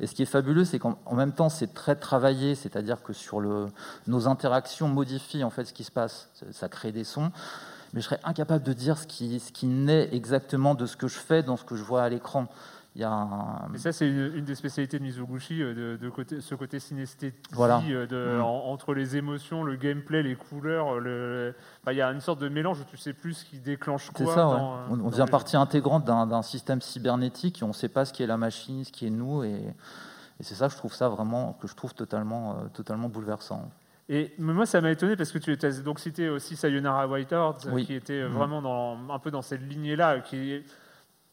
et 0.00 0.06
ce 0.06 0.14
qui 0.14 0.22
est 0.22 0.26
fabuleux, 0.26 0.64
c'est 0.64 0.78
qu'en 0.78 0.96
en 1.04 1.14
même 1.14 1.32
temps, 1.32 1.50
c'est 1.50 1.74
très 1.74 1.94
travaillé, 1.94 2.54
c'est-à-dire 2.54 3.02
que 3.02 3.12
sur 3.12 3.38
le, 3.40 3.66
nos 4.06 4.28
interactions 4.28 4.88
modifient 4.88 5.44
en 5.44 5.50
fait 5.50 5.66
ce 5.66 5.74
qui 5.74 5.84
se 5.84 5.90
passe. 5.92 6.30
Ça 6.52 6.70
crée 6.70 6.92
des 6.92 7.04
sons. 7.04 7.30
Mais 7.92 8.00
je 8.00 8.06
serais 8.06 8.20
incapable 8.24 8.64
de 8.64 8.72
dire 8.72 8.96
ce 8.98 9.06
qui, 9.06 9.38
ce 9.38 9.52
qui 9.52 9.66
naît 9.66 10.08
exactement 10.14 10.74
de 10.74 10.86
ce 10.86 10.96
que 10.96 11.08
je 11.08 11.18
fais 11.18 11.42
dans 11.42 11.56
ce 11.56 11.64
que 11.64 11.76
je 11.76 11.82
vois 11.82 12.02
à 12.02 12.08
l'écran. 12.08 12.46
il 12.94 13.00
y 13.02 13.04
a 13.04 13.10
un... 13.10 13.68
Mais 13.70 13.76
ça, 13.78 13.92
c'est 13.92 14.06
une, 14.08 14.32
une 14.36 14.44
des 14.44 14.54
spécialités 14.54 14.98
de 14.98 15.02
Mizoguchi, 15.04 15.62
euh, 15.62 15.96
de, 15.96 16.02
de 16.02 16.10
côté, 16.10 16.40
ce 16.40 16.54
côté 16.54 16.78
synesthésie 16.80 17.34
Voilà. 17.52 17.82
euh, 17.90 18.06
de, 18.06 18.38
Mm. 18.38 18.42
en- 18.42 18.66
entre 18.70 18.94
les 18.94 19.16
émotions, 19.16 19.62
le 19.62 19.76
gameplay, 19.76 20.22
les 20.22 20.36
couleurs. 20.36 21.00
le- 21.00 21.54
enfin, 21.82 21.92
Il 21.92 21.98
y 21.98 22.02
a 22.02 22.10
une 22.12 22.20
sorte 22.20 22.38
de 22.40 22.48
mélange 22.48 22.80
où 22.80 22.84
tu 22.84 22.96
sais 22.96 23.12
plus 23.12 23.34
ce 23.34 23.44
qui 23.44 23.58
déclenche 23.58 24.10
C'est 24.16 24.24
quoi. 24.24 24.34
ça, 24.34 24.48
ouais. 24.48 24.56
dans, 24.56 24.74
euh, 24.74 24.78
on, 24.90 25.00
on 25.00 25.10
devient 25.10 25.24
les 25.26 25.30
partie 25.30 25.56
intégrante 25.56 26.04
d'un 26.06 26.26
d'un 26.26 26.42
système 26.42 26.80
cybernétique 26.80 27.60
et 27.60 27.64
on 27.64 27.68
ne 27.68 27.72
sait 27.74 27.88
pas 27.88 28.04
ce 28.06 28.12
qui 28.14 28.22
est 28.22 28.26
la 28.26 28.36
machine, 28.38 28.84
ce 28.84 28.92
qui 28.92 29.06
est 29.06 29.10
nous. 29.10 29.42
Et, 29.44 29.52
et 30.40 30.42
c'est 30.42 30.54
ça 30.54 30.66
que 30.68 30.72
je 30.72 30.78
trouve 30.78 30.94
ça 30.94 31.08
vraiment, 31.10 31.52
que 31.60 31.68
je 31.68 31.74
trouve 31.74 31.92
totalement, 31.94 32.52
euh, 32.52 32.68
totalement 32.72 33.08
bouleversant. 33.10 33.70
Et 34.08 34.32
moi, 34.38 34.66
ça 34.66 34.80
m'a 34.80 34.90
étonné 34.90 35.16
parce 35.16 35.30
que 35.32 35.38
tu 35.38 35.56
as 35.64 35.80
donc 35.82 35.98
cité 36.00 36.28
aussi 36.28 36.56
Sayonara 36.56 37.06
Whitehorse, 37.08 37.66
Oui. 37.72 37.86
qui 37.86 37.94
était 37.94 38.22
Mhm. 38.24 38.32
vraiment 38.32 38.60
dans, 38.62 38.98
un 39.12 39.18
peu 39.18 39.30
dans 39.30 39.42
cette 39.42 39.62
lignée-là, 39.62 40.20
qui 40.20 40.52
est 40.52 40.64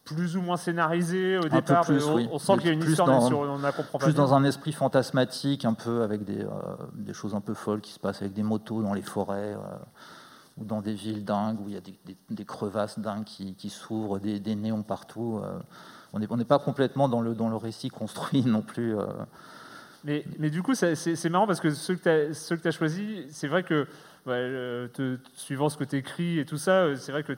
plus 0.05 0.35
ou 0.37 0.41
moins 0.41 0.57
scénarisée 0.57 1.37
au 1.37 1.45
Un 1.45 1.49
départ. 1.49 1.83
plus, 1.85 2.03
on, 2.05 2.15
oui. 2.15 2.29
on 2.31 2.39
sent 2.39 2.57
qu'il 2.57 2.67
y 2.67 2.69
a 2.69 2.73
une 2.73 2.79
Plus 2.79 2.91
histoire, 2.91 3.07
dans- 3.07 3.27
si 3.27 3.33
on 3.33 3.57
la 3.59 3.71
comprend 3.71 3.97
pas. 3.99 4.05
Plus 4.05 4.15
dans 4.15 4.33
un 4.33 4.43
esprit 4.43 4.71
fantasmatique, 4.71 5.65
un 5.65 5.73
peu 5.73 6.01
avec 6.03 6.23
des, 6.23 6.41
euh, 6.43 6.47
des 6.95 7.13
choses 7.13 7.35
un 7.35 7.41
peu 7.41 7.53
folles 7.53 7.81
qui 7.81 7.91
se 7.91 7.99
passent 7.99 8.21
avec 8.21 8.33
des 8.33 8.43
motos 8.43 8.81
dans 8.81 8.93
les 8.93 9.01
forêts 9.03 9.53
euh, 9.55 9.57
ou 10.57 10.63
dans 10.65 10.81
des 10.81 10.93
villes 10.93 11.25
dingues 11.25 11.59
où 11.61 11.67
il 11.67 11.73
y 11.73 11.77
a 11.77 11.81
des, 11.81 11.93
des- 12.05 12.17
des 12.29 12.45
crevasses 12.45 12.97
dingues 12.99 13.23
qui, 13.23 13.55
qui 13.55 13.69
s'ouvrent, 13.69 14.19
des, 14.19 14.39
néons 14.55 14.83
partout. 14.83 15.39
euh. 15.43 15.59
on 16.13 16.19
n'est 16.19 16.27
on 16.31 16.37
n'est 16.37 16.45
pas 16.45 16.59
complètement 16.59 17.07
dans 17.09 17.21
le, 17.21 17.33
dans 17.35 17.49
le 17.49 17.55
récit 17.57 17.89
construit 17.89 18.43
non 18.45 18.61
plus. 18.61 18.95
Mais, 20.03 20.23
mais 20.37 20.49
du 20.49 20.61
coup, 20.63 20.75
c'est 20.75 21.29
marrant 21.29 21.47
parce 21.47 21.59
que 21.59 21.71
ceux 21.71 21.95
que 21.95 22.29
tu 22.61 22.67
as, 22.67 22.71
choisis, 22.71 23.25
c'est 23.31 23.47
vrai 23.47 23.63
que, 23.63 23.81
ouais, 24.25 24.33
euh, 24.35 24.87
te- 24.87 25.17
suivant 25.33 25.67
ce 25.69 25.77
que 25.77 25.83
tu 25.83 25.97
écris 25.97 26.39
et 26.39 26.45
tout 26.45 26.57
ça, 26.57 26.83
euh, 26.83 26.95
c'est 26.95 27.11
vrai 27.11 27.23
que 27.23 27.33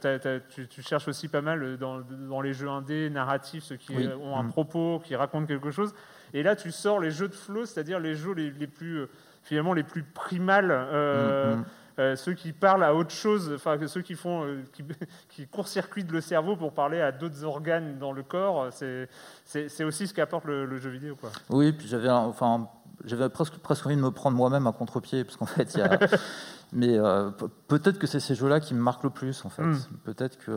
tu, 0.50 0.68
tu 0.68 0.82
cherches 0.84 1.08
aussi 1.08 1.28
pas 1.28 1.42
mal 1.42 1.64
euh, 1.64 1.78
dans, 1.78 2.02
dans 2.02 2.42
les 2.42 2.54
jeux 2.54 2.70
indés, 2.70 3.10
narratifs, 3.10 3.64
ceux 3.64 3.78
qui 3.78 3.96
Oui. 3.96 4.08
ont 4.08 4.38
un 4.38 4.44
Mm. 4.44 4.50
propos, 4.50 5.02
qui 5.04 5.16
racontent 5.16 5.48
quelque 5.48 5.72
chose. 5.72 5.94
Et 6.34 6.44
là, 6.44 6.56
tu 6.56 6.72
sors 6.72 7.00
les 7.00 7.12
jeux 7.12 7.28
de 7.30 7.34
flow, 7.36 7.66
c'est-à-dire 7.66 8.00
les 8.00 8.16
jeux 8.16 8.34
les, 8.34 8.52
les 8.52 8.68
plus, 8.68 9.06
finalement, 9.44 9.74
les 9.74 9.84
plus 9.84 10.04
primals. 10.04 10.70
euh, 10.72 11.56
Mm, 11.56 11.60
mm. 11.62 11.66
Euh, 12.02 12.16
ceux 12.16 12.34
qui 12.34 12.52
parlent 12.52 12.84
à 12.84 12.94
autre 12.96 13.12
chose, 13.12 13.52
enfin 13.56 13.78
ceux 13.88 14.02
qui 14.02 14.16
font, 14.16 14.44
euh, 14.44 14.64
qui, 14.74 14.84
qui 15.30 15.48
court-circuitent 15.48 16.12
le 16.12 16.20
cerveau 16.22 16.56
pour 16.56 16.74
parler 16.74 17.00
à 17.00 17.12
d'autres 17.12 17.44
organes 17.44 17.98
dans 18.00 18.12
le 18.12 18.24
corps, 18.24 18.70
c'est 18.74 19.84
aussi 19.84 20.08
ce 20.08 20.14
qu'apporte 20.14 20.46
le, 20.46 20.66
le 20.66 20.78
jeu 20.78 20.90
vidéo, 20.90 21.16
quoi. 21.16 21.30
Oui, 21.50 21.72
puis 21.72 21.88
j'avais 21.88 22.10
enfin, 22.10 22.68
j'avais 23.06 23.30
presque, 23.30 23.58
presque 23.58 23.86
envie 23.86 23.96
de 23.96 24.02
me 24.02 24.12
prendre 24.12 24.36
moi-même 24.36 24.68
à 24.68 24.72
contre-pied, 24.72 25.24
parce 25.24 25.38
qu'en 25.38 25.46
fait, 25.46 25.74
y 25.76 25.82
a. 25.82 26.00
Mais 26.74 26.98
euh, 26.98 27.32
pe- 27.32 27.50
peut-être 27.68 28.00
que 28.00 28.08
c'est 28.08 28.22
ces 28.22 28.34
jeux-là 28.34 28.62
qui 28.62 28.74
me 28.74 28.82
marquent 28.82 29.04
le 29.04 29.10
plus, 29.10 29.44
en 29.44 29.50
fait. 29.50 29.62
Mm. 29.64 29.78
Peut-être 30.06 30.38
que, 30.38 30.52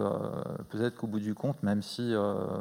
peut-être 0.70 0.96
qu'au 0.96 1.08
bout 1.08 1.18
du 1.18 1.34
compte, 1.34 1.60
même 1.64 1.82
si 1.82 2.14
un, 2.14 2.60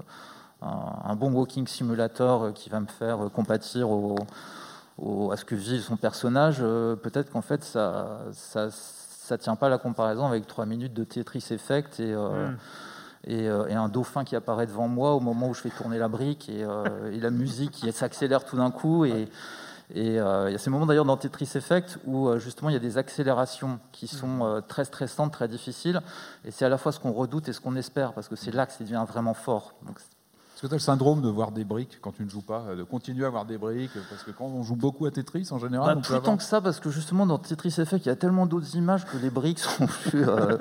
un 0.61 1.15
bon 1.15 1.31
walking 1.31 1.67
simulator 1.67 2.51
qui 2.53 2.69
va 2.71 2.79
me 2.79 2.87
faire 2.87 3.19
compatir 3.31 3.91
au, 3.91 4.15
au- 4.97 5.31
à 5.31 5.37
ce 5.37 5.45
que 5.45 5.55
vit 5.55 5.81
son 5.81 5.97
personnage, 5.97 6.57
euh, 6.61 6.95
peut-être 6.95 7.31
qu'en 7.31 7.41
fait, 7.41 7.63
ça, 7.63 8.19
ça, 8.33 8.67
ça 8.71 9.37
tient 9.37 9.55
pas 9.55 9.69
la 9.69 9.77
comparaison 9.77 10.25
avec 10.27 10.45
trois 10.47 10.65
minutes 10.65 10.93
de 10.93 11.03
Tetris 11.03 11.45
Effect 11.51 11.99
et. 11.99 12.13
euh, 12.13 12.49
Mm. 12.49 12.57
et, 13.25 13.47
euh, 13.47 13.67
et 13.67 13.73
un 13.73 13.87
dauphin 13.87 14.25
qui 14.25 14.35
apparaît 14.35 14.67
devant 14.67 14.89
moi 14.89 15.13
au 15.13 15.21
moment 15.21 15.47
où 15.47 15.53
je 15.53 15.61
fais 15.61 15.69
tourner 15.69 15.97
la 15.97 16.09
brique 16.09 16.49
et, 16.49 16.65
et 17.13 17.19
la 17.21 17.29
musique 17.29 17.71
qui 17.71 17.89
s'accélère 17.93 18.43
tout 18.43 18.57
d'un 18.57 18.69
coup 18.71 19.05
et 19.05 19.29
et 19.95 20.07
il 20.07 20.13
y 20.15 20.17
a 20.19 20.57
ces 20.57 20.69
moments 20.69 20.85
d'ailleurs 20.87 21.05
dans 21.05 21.17
Tetris 21.17 21.51
Effect 21.55 21.99
où 22.05 22.35
justement 22.37 22.69
il 22.69 22.73
y 22.73 22.75
a 22.75 22.79
des 22.79 22.97
accélérations 22.97 23.79
qui 23.93 24.07
sont 24.07 24.43
euh, 24.43 24.59
très 24.61 24.83
stressantes, 24.85 25.31
très 25.31 25.47
difficiles 25.47 26.01
et 26.45 26.51
c'est 26.51 26.65
à 26.65 26.69
la 26.69 26.77
fois 26.77 26.91
ce 26.91 26.99
qu'on 26.99 27.11
redoute 27.13 27.47
et 27.47 27.53
ce 27.53 27.61
qu'on 27.61 27.75
espère 27.77 28.11
parce 28.13 28.27
que 28.27 28.35
c'est 28.35 28.51
là 28.51 28.65
que 28.65 28.73
ça 28.73 28.83
devient 28.83 29.05
vraiment 29.07 29.33
fort. 29.33 29.73
Donc, 29.85 29.99
que 30.63 30.67
tu 30.67 30.73
as 30.73 30.77
le 30.77 30.81
syndrome 30.81 31.21
de 31.21 31.27
voir 31.27 31.51
des 31.51 31.63
briques 31.63 31.99
quand 32.01 32.11
tu 32.13 32.23
ne 32.23 32.29
joues 32.29 32.41
pas, 32.41 32.63
euh, 32.69 32.75
de 32.75 32.83
continuer 32.83 33.25
à 33.25 33.29
voir 33.29 33.45
des 33.45 33.57
briques 33.57 33.91
Parce 34.09 34.23
que 34.23 34.31
quand 34.31 34.45
on 34.45 34.63
joue 34.63 34.75
beaucoup 34.75 35.05
à 35.05 35.11
Tetris, 35.11 35.49
en 35.51 35.59
général, 35.59 35.87
Bah, 35.87 35.93
on 35.93 36.01
peut 36.01 36.07
plus 36.07 36.15
avoir... 36.15 36.23
tant 36.23 36.37
que 36.37 36.43
ça, 36.43 36.61
parce 36.61 36.79
que 36.79 36.89
justement 36.89 37.25
dans 37.25 37.37
Tetris 37.37 37.75
Effect, 37.79 38.05
il 38.05 38.09
y 38.09 38.11
a 38.11 38.15
tellement 38.15 38.45
d'autres 38.45 38.75
images 38.75 39.05
que 39.05 39.17
les 39.17 39.29
briques 39.29 39.59
sont 39.59 39.87
plus. 39.87 40.27
euh, 40.27 40.57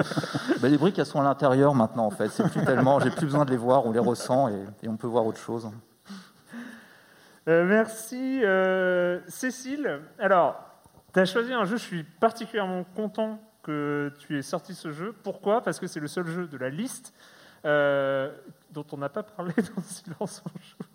bah, 0.60 0.68
les 0.68 0.76
briques, 0.78 0.98
elles 0.98 1.06
sont 1.06 1.20
à 1.20 1.24
l'intérieur 1.24 1.74
maintenant, 1.74 2.06
en 2.06 2.10
fait. 2.10 2.28
C'est 2.28 2.48
plus 2.50 2.64
tellement. 2.64 2.98
J'ai 3.00 3.10
plus 3.10 3.26
besoin 3.26 3.44
de 3.44 3.50
les 3.50 3.56
voir, 3.56 3.86
on 3.86 3.92
les 3.92 3.98
ressent 4.00 4.48
et, 4.48 4.64
et 4.82 4.88
on 4.88 4.96
peut 4.96 5.06
voir 5.06 5.24
autre 5.24 5.38
chose. 5.38 5.68
Euh, 7.48 7.64
merci 7.66 8.40
euh, 8.44 9.20
Cécile. 9.28 10.00
Alors, 10.18 10.60
tu 11.12 11.20
as 11.20 11.24
choisi 11.24 11.52
un 11.52 11.64
jeu, 11.64 11.76
je 11.76 11.82
suis 11.82 12.04
particulièrement 12.04 12.84
content 12.96 13.40
que 13.62 14.12
tu 14.18 14.38
aies 14.38 14.42
sorti 14.42 14.74
ce 14.74 14.92
jeu. 14.92 15.14
Pourquoi? 15.22 15.60
Parce 15.62 15.78
que 15.78 15.86
c'est 15.86 16.00
le 16.00 16.08
seul 16.08 16.26
jeu 16.26 16.46
de 16.46 16.56
la 16.56 16.68
liste 16.70 17.12
euh, 17.64 18.30
dont 18.72 18.84
on 18.92 18.96
n'a 18.98 19.08
pas 19.08 19.22
parlé 19.22 19.52
dans 19.76 19.82
Silence 19.82 20.42
en 20.46 20.50
joue. 20.60 20.86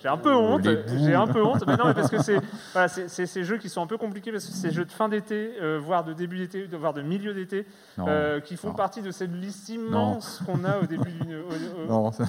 J'ai 0.00 0.08
un 0.08 0.16
peu 0.16 0.32
Oh, 0.34 0.54
honte, 0.54 0.66
j'ai 0.98 1.14
un 1.14 1.28
peu 1.28 1.44
honte, 1.44 1.62
mais 1.64 1.76
non, 1.76 1.84
mais 1.86 1.94
parce 1.94 2.10
que 2.10 2.20
c'est 2.20 2.40
voilà, 2.72 2.88
ces 2.88 3.44
jeux 3.44 3.58
qui 3.58 3.68
sont 3.68 3.80
un 3.82 3.86
peu 3.86 3.98
compliqués 3.98 4.32
parce 4.32 4.44
que 4.46 4.52
c'est 4.52 4.72
jeux 4.72 4.84
de 4.84 4.90
fin 4.90 5.08
d'été, 5.08 5.52
euh, 5.60 5.78
voire 5.80 6.02
de 6.02 6.12
début 6.12 6.38
d'été, 6.38 6.68
voire 6.72 6.92
de 6.92 7.02
milieu 7.02 7.32
d'été, 7.34 7.66
euh, 8.00 8.40
qui 8.40 8.56
font 8.56 8.68
non. 8.68 8.74
partie 8.74 9.00
de 9.00 9.12
cette 9.12 9.32
liste 9.32 9.68
immense 9.68 10.40
qu'on 10.44 10.64
a 10.64 10.78
au 10.78 10.86
début 10.86 11.10
d'une. 11.12 11.42
Non, 11.88 12.10
ça- 12.10 12.24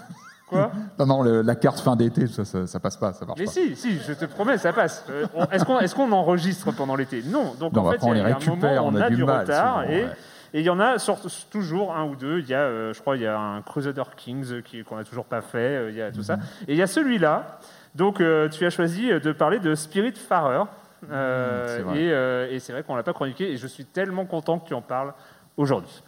Quoi? 0.47 0.69
Non, 0.99 1.05
non, 1.05 1.21
le- 1.23 1.41
la 1.41 1.55
carte 1.55 1.79
fin 1.79 1.95
d'été, 1.95 2.27
ça, 2.27 2.43
ça, 2.43 2.67
ça 2.67 2.79
passe 2.81 2.97
pas, 2.97 3.13
ça 3.13 3.25
marche 3.25 3.39
Mais 3.39 3.45
pas. 3.45 3.51
si, 3.51 3.73
si, 3.77 3.97
je 3.99 4.11
te 4.11 4.25
promets, 4.25 4.57
ça 4.57 4.73
passe. 4.73 5.05
Euh, 5.09 5.25
on- 5.33 5.45
Est-ce 5.45 5.63
qu'on 5.63 5.79
est 5.79 5.93
qu'on 5.93 6.11
enregistre 6.11 6.71
pendant 6.73 6.97
l'été? 6.97 7.23
Non. 7.23 7.53
Donc 7.57 7.71
Non, 7.71 7.87
en 7.87 7.89
fait, 7.91 7.95
après, 7.95 8.07
on 8.09 8.13
il 8.13 8.17
y 8.17 8.21
a, 8.21 8.29
y 8.29 8.33
un 8.33 8.39
moment 8.45 8.85
on, 8.85 8.93
on 8.93 8.95
a 8.99 9.05
a 9.05 9.09
du 9.09 9.23
mal, 9.23 9.39
retard 9.41 9.83
et 9.89 10.03
ouais. 10.03 10.09
Et 10.53 10.59
il 10.59 10.65
y 10.65 10.69
en 10.69 10.79
a 10.79 10.99
sur- 10.99 11.19
toujours 11.49 11.95
un 11.95 12.03
ou 12.05 12.15
deux. 12.15 12.39
Il 12.39 12.47
y 12.47 12.53
a, 12.53 12.59
euh, 12.61 12.93
je 12.93 12.99
crois, 13.01 13.15
il 13.15 13.23
y 13.23 13.27
a 13.27 13.37
un 13.39 13.61
Crusader 13.61 14.03
Kings 14.17 14.61
qui- 14.63 14.83
qu'on 14.83 14.97
n'a 14.97 15.03
toujours 15.03 15.25
pas 15.25 15.41
fait. 15.41 15.57
euh, 15.77 15.89
Il 15.89 15.95
y 15.95 16.01
a 16.01 16.11
tout 16.11 16.23
ça. 16.23 16.37
Mhm. 16.37 16.43
Et 16.67 16.73
il 16.73 16.77
y 16.77 16.81
a 16.81 16.87
celui-là. 16.87 17.59
Donc 17.95 18.21
euh, 18.21 18.47
tu 18.49 18.65
as 18.65 18.69
choisi 18.69 19.07
de 19.09 19.31
parler 19.31 19.59
de 19.59 19.75
Spirit 19.75 20.13
Farer. 20.13 20.63
Euh, 21.11 21.65
c'est 21.77 21.81
vrai. 21.83 21.99
et 22.03 22.11
euh, 22.11 22.47
et 22.51 22.59
c'est 22.59 22.73
vrai 22.73 22.83
qu'on 22.83 22.95
l'a 22.95 23.03
pas 23.03 23.13
chroniqué. 23.13 23.51
Et 23.51 23.57
je 23.57 23.67
suis 23.67 23.85
tellement 23.85 24.25
content 24.25 24.59
que 24.59 24.67
tu 24.67 24.73
en 24.73 24.81
parles 24.81 25.13
aujourd'hui. 25.57 26.01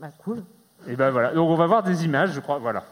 Bah, 0.00 0.08
cool. 0.24 0.42
Et 0.88 0.96
ben 0.96 1.10
voilà. 1.10 1.32
Donc 1.32 1.48
on 1.48 1.54
va 1.54 1.66
voir 1.66 1.82
des 1.82 2.04
images, 2.04 2.32
je 2.32 2.40
crois. 2.40 2.58
Voilà. 2.58 2.84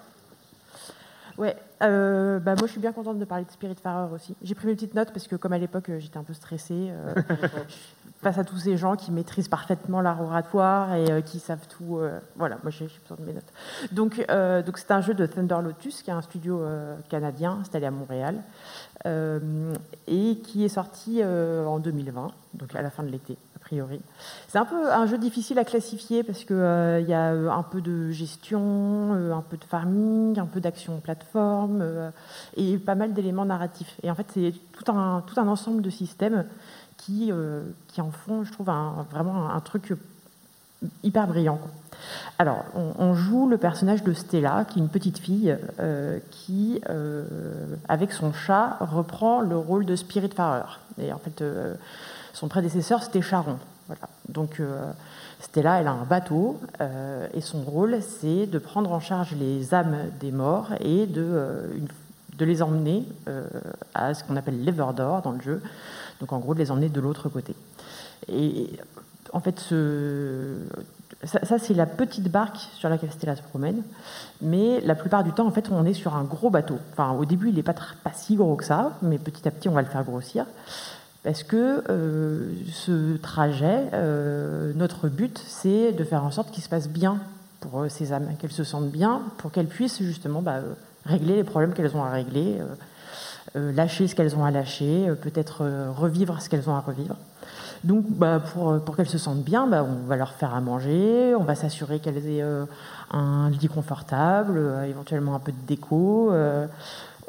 Ouais, 1.39 1.57
euh, 1.83 2.39
bah 2.39 2.55
moi 2.59 2.67
je 2.67 2.73
suis 2.73 2.81
bien 2.81 2.93
contente 2.93 3.19
de 3.19 3.25
parler 3.25 3.45
de 3.45 3.51
Spiritfarer 3.51 4.13
aussi. 4.13 4.37
J'ai 4.43 4.55
pris 4.55 4.67
mes 4.67 4.75
petites 4.75 4.95
notes 4.95 5.11
parce 5.13 5.27
que 5.27 5.37
comme 5.37 5.53
à 5.55 5.59
l'époque 5.59 5.91
j'étais 5.99 6.19
un 6.19 6.23
peu 6.23 6.35
stressée 6.35 6.91
euh, 6.91 7.15
face 8.23 8.39
à 8.39 8.45
tous 8.45 8.59
ces 8.59 8.77
gens 8.77 8.97
qui 8.97 9.11
maîtrisent 9.11 9.49
parfaitement 9.49 10.01
l'art 10.01 10.21
oratoire 10.21 10.95
et 10.95 11.11
euh, 11.11 11.21
qui 11.21 11.39
savent 11.39 11.67
tout. 11.69 11.99
euh, 11.99 12.19
voilà, 12.37 12.59
moi 12.63 12.71
j'ai 12.71 12.87
besoin 12.87 13.17
de 13.19 13.25
mes 13.25 13.33
notes. 13.33 13.53
Donc 13.93 14.25
euh, 14.31 14.63
donc 14.63 14.79
c'est 14.79 14.91
un 14.91 15.01
jeu 15.01 15.15
de 15.15 15.27
Thunder 15.27 15.59
Lotus 15.63 16.03
qui 16.03 16.11
est 16.11 16.13
un 16.13 16.23
studio 16.23 16.63
canadien 17.09 17.59
installé 17.61 17.87
à 17.87 17.91
Montréal 17.91 18.43
et 19.07 20.39
qui 20.45 20.65
est 20.65 20.69
sorti 20.69 21.25
en 21.25 21.79
2020, 21.79 22.33
donc 22.55 22.75
à 22.75 22.83
la 22.83 22.91
fin 22.91 23.03
de 23.03 23.09
l'été 23.09 23.39
a 23.57 23.59
priori. 23.59 24.01
C'est 24.49 24.59
un 24.59 24.65
peu 24.65 24.93
un 24.93 25.07
jeu 25.07 25.17
difficile 25.17 25.59
à 25.59 25.65
classifier 25.65 26.23
parce 26.23 26.45
que 26.45 26.55
euh, 26.55 27.01
y 27.01 27.15
a 27.15 27.31
un 27.31 27.63
peu 27.63 27.81
de 27.81 28.11
gestion, 28.11 29.13
un 29.13 29.43
peu 29.43 29.57
de 29.57 29.65
farming, 29.65 30.39
un 30.39 30.47
peu 30.47 30.61
d'action 30.61 31.01
plateforme 31.01 32.13
et 32.57 32.77
pas 32.79 32.95
mal 32.95 33.15
d'éléments 33.15 33.47
narratifs. 33.47 33.97
Et 34.03 34.11
en 34.11 34.15
fait, 34.15 34.27
c'est 34.35 34.53
tout 34.73 34.93
un 34.93 35.23
tout 35.27 35.41
un 35.41 35.49
ensemble 35.49 35.81
de 35.81 35.91
systèmes 35.91 36.45
qui 37.01 37.33
euh, 37.33 37.63
qui 37.89 38.01
en 38.01 38.11
font, 38.11 38.45
je 38.45 38.53
trouve, 38.53 38.71
vraiment 39.11 39.51
un, 39.51 39.61
truc 39.61 39.95
hyper 41.03 41.27
brillant. 41.27 41.59
Alors, 42.39 42.65
on, 42.75 43.15
joue 43.15 43.49
le 43.49 43.59
personnage 43.59 44.03
de 44.03 44.13
Stella, 44.13 44.65
qui 44.69 44.79
est 44.79 44.83
une 44.83 44.89
petite 44.89 45.19
fille 45.19 45.57
euh, 45.79 46.19
qui, 46.31 46.81
euh, 46.89 47.25
avec 47.89 48.13
son 48.13 48.33
chat, 48.33 48.79
reprend 48.81 49.41
le 49.41 49.57
rôle 49.57 49.85
de 49.85 49.97
Spiritfarer. 49.97 50.79
Et 50.99 51.13
en 51.13 51.19
fait, 51.19 51.43
son 52.33 52.49
prédécesseur, 52.49 53.03
c'était 53.03 53.23
Charon. 53.23 53.59
Voilà. 53.89 54.09
Donc, 54.29 54.63
Stella, 55.41 55.81
elle 55.81 55.89
a 55.89 55.93
un 55.93 56.05
bateau, 56.05 56.61
et 57.35 57.41
son 57.41 57.63
rôle, 57.63 57.99
c'est 58.03 58.47
de 58.47 58.59
prendre 58.59 58.93
en 58.93 59.01
charge 59.01 59.35
les 59.35 59.75
âmes 59.75 59.97
des 60.21 60.33
morts 60.33 60.69
et 60.81 61.07
de, 61.07 61.69
de 62.39 62.45
les 62.45 62.63
emmener 62.63 63.07
à 63.95 64.15
ce 64.15 64.25
qu'on 64.25 64.37
appelle 64.37 64.65
l'Everdor 64.65 65.23
dans 65.23 65.33
le 65.33 65.41
jeu. 65.41 65.63
Donc, 66.21 66.33
en 66.33 66.39
gros, 66.39 66.55
de 66.55 66.59
les 66.59 66.71
emmener 66.71 66.89
de 66.89 67.01
l'autre 67.01 67.29
côté. 67.29 67.55
Et 68.29 68.69
en 69.33 69.41
fait, 69.41 69.73
ça, 71.25 71.59
c'est 71.59 71.75
la 71.75 71.87
petite 71.87 72.31
barque 72.31 72.57
sur 72.75 72.89
laquelle 72.89 73.11
Stella 73.11 73.37
se 73.37 73.43
promène. 73.43 73.83
Mais 74.41 74.81
la 74.81 74.95
plupart 74.95 75.23
du 75.23 75.33
temps, 75.33 75.47
en 75.47 75.51
fait, 75.51 75.69
on 75.71 75.85
est 75.85 75.93
sur 75.93 76.17
un 76.17 76.25
gros 76.25 76.49
bateau. 76.49 76.79
Enfin, 76.93 77.13
au 77.13 77.25
début, 77.27 77.51
il 77.51 77.55
n'est 77.55 77.63
pas, 77.63 77.75
si 78.15 78.37
gros 78.37 78.57
que 78.57 78.65
ça, 78.65 78.97
mais 79.03 79.19
petit 79.19 79.47
à 79.47 79.51
petit, 79.51 79.69
on 79.69 79.73
va 79.73 79.83
le 79.83 79.89
faire 79.89 80.05
grossir. 80.05 80.47
Parce 81.23 81.43
que 81.43 81.85
euh, 81.91 82.51
ce 82.73 83.19
trajet, 83.19 83.85
euh, 83.93 84.73
notre 84.75 85.09
but, 85.09 85.39
c'est 85.47 85.93
de 85.93 86.05
faire 86.05 86.25
en 86.25 86.31
sorte 86.31 86.51
qu'il 86.51 86.63
se 86.63 86.71
passe 86.71 86.89
bien 86.89 87.19
pour 87.61 87.83
euh, 87.83 87.89
ces 87.91 88.15
âmes, 88.15 88.29
qu'elles 88.39 88.53
se 88.53 88.65
sentent 88.65 88.91
bien, 88.91 89.21
pour 89.37 89.53
qu'elles 89.53 89.67
puissent 89.67 90.03
justement 90.03 90.41
bah, 90.41 90.61
régler 91.05 91.37
les 91.37 91.45
problèmes 91.45 91.75
qu'elles 91.75 91.95
ont 91.95 92.03
à 92.03 92.11
régler, 92.11 92.57
lâcher 93.55 94.07
ce 94.09 94.15
qu'elles 94.15 94.37
ont 94.37 94.45
à 94.45 94.51
lâcher, 94.51 95.09
euh, 95.09 95.15
peut-être 95.15 95.63
euh, 95.63 95.91
revivre 95.91 96.41
ce 96.41 96.49
qu'elles 96.49 96.69
ont 96.69 96.75
à 96.75 96.81
revivre. 96.81 97.17
Donc, 97.83 98.05
bah, 98.09 98.41
pour, 98.41 98.79
pour 98.81 98.97
qu'elles 98.97 99.09
se 99.09 99.19
sentent 99.19 99.43
bien, 99.43 99.67
bah, 99.67 99.85
on 99.85 100.07
va 100.07 100.17
leur 100.17 100.33
faire 100.33 100.55
à 100.55 100.61
manger, 100.61 101.35
on 101.39 101.45
va 101.45 101.55
s'assurer 101.55 101.99
qu'elles 101.99 102.27
aient 102.27 102.43
euh, 102.43 102.65
un 103.11 103.49
lit 103.51 103.69
confortable, 103.69 104.59
euh, 104.59 104.85
éventuellement 104.85 105.35
un 105.35 105.39
peu 105.39 105.53
de 105.53 105.67
déco. 105.67 106.31
euh, 106.33 106.67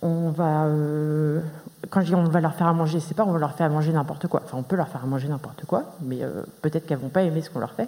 on 0.02 0.30
va, 0.32 0.66
euh, 0.66 1.42
quand 1.90 2.02
je 2.02 2.08
dis 2.08 2.16
on 2.16 2.24
va 2.24 2.42
leur 2.42 2.56
faire 2.56 2.68
à 2.68 2.74
manger, 2.74 3.00
c'est 3.00 3.14
pas 3.14 3.24
on 3.24 3.32
va 3.32 3.40
leur 3.40 3.54
faire 3.54 3.68
à 3.68 3.70
manger 3.70 3.94
n'importe 3.94 4.28
quoi. 4.28 4.42
Enfin, 4.44 4.58
on 4.58 4.64
peut 4.64 4.76
leur 4.76 4.88
faire 4.88 5.04
à 5.04 5.08
manger 5.08 5.28
n'importe 5.28 5.66
quoi, 5.66 5.94
mais 6.02 6.24
euh, 6.24 6.42
peut-être 6.62 6.88
qu'elles 6.88 6.98
vont 6.98 7.10
pas 7.10 7.22
aimer 7.22 7.42
ce 7.42 7.50
qu'on 7.50 7.60
leur 7.60 7.74
fait. 7.74 7.88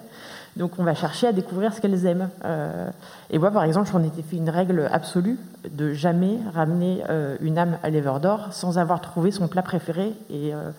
Donc, 0.55 0.73
on 0.77 0.83
va 0.83 0.93
chercher 0.93 1.27
à 1.27 1.31
découvrir 1.31 1.73
ce 1.73 1.81
qu'elles 1.81 2.05
aiment. 2.05 2.29
Euh, 2.45 2.89
et 3.31 3.39
moi, 3.39 3.49
par 3.49 3.63
exemple, 3.63 3.89
j'en 3.91 4.03
étais 4.03 4.21
fait 4.21 4.35
une 4.35 4.51
règle 4.51 4.87
absolue 4.91 5.39
de 5.69 5.93
jamais 5.93 6.37
ramener 6.53 7.03
euh, 7.09 7.37
une 7.41 7.57
âme 7.57 7.77
à 7.81 7.89
l'Everdor 7.89 8.49
sans 8.51 8.77
avoir 8.77 9.01
trouvé 9.01 9.31
son 9.31 9.47
plat 9.47 9.63
préféré. 9.63 10.13
Et, 10.29 10.53
euh, 10.53 10.69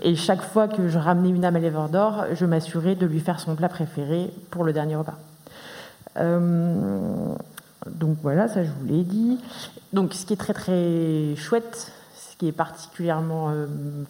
et 0.00 0.16
chaque 0.16 0.40
fois 0.40 0.66
que 0.66 0.88
je 0.88 0.98
ramenais 0.98 1.28
une 1.28 1.44
âme 1.44 1.56
à 1.56 1.58
l'Everdor, 1.58 2.24
je 2.32 2.46
m'assurais 2.46 2.94
de 2.94 3.04
lui 3.04 3.20
faire 3.20 3.38
son 3.38 3.54
plat 3.54 3.68
préféré 3.68 4.32
pour 4.50 4.64
le 4.64 4.72
dernier 4.72 4.96
repas. 4.96 5.18
Donc 7.86 8.16
voilà, 8.22 8.48
ça 8.48 8.64
je 8.64 8.70
vous 8.70 8.86
l'ai 8.86 9.04
dit. 9.04 9.38
Donc 9.92 10.14
ce 10.14 10.26
qui 10.26 10.32
est 10.32 10.36
très 10.36 10.52
très 10.52 11.36
chouette, 11.36 11.92
ce 12.16 12.36
qui 12.36 12.48
est 12.48 12.52
particulièrement 12.52 13.52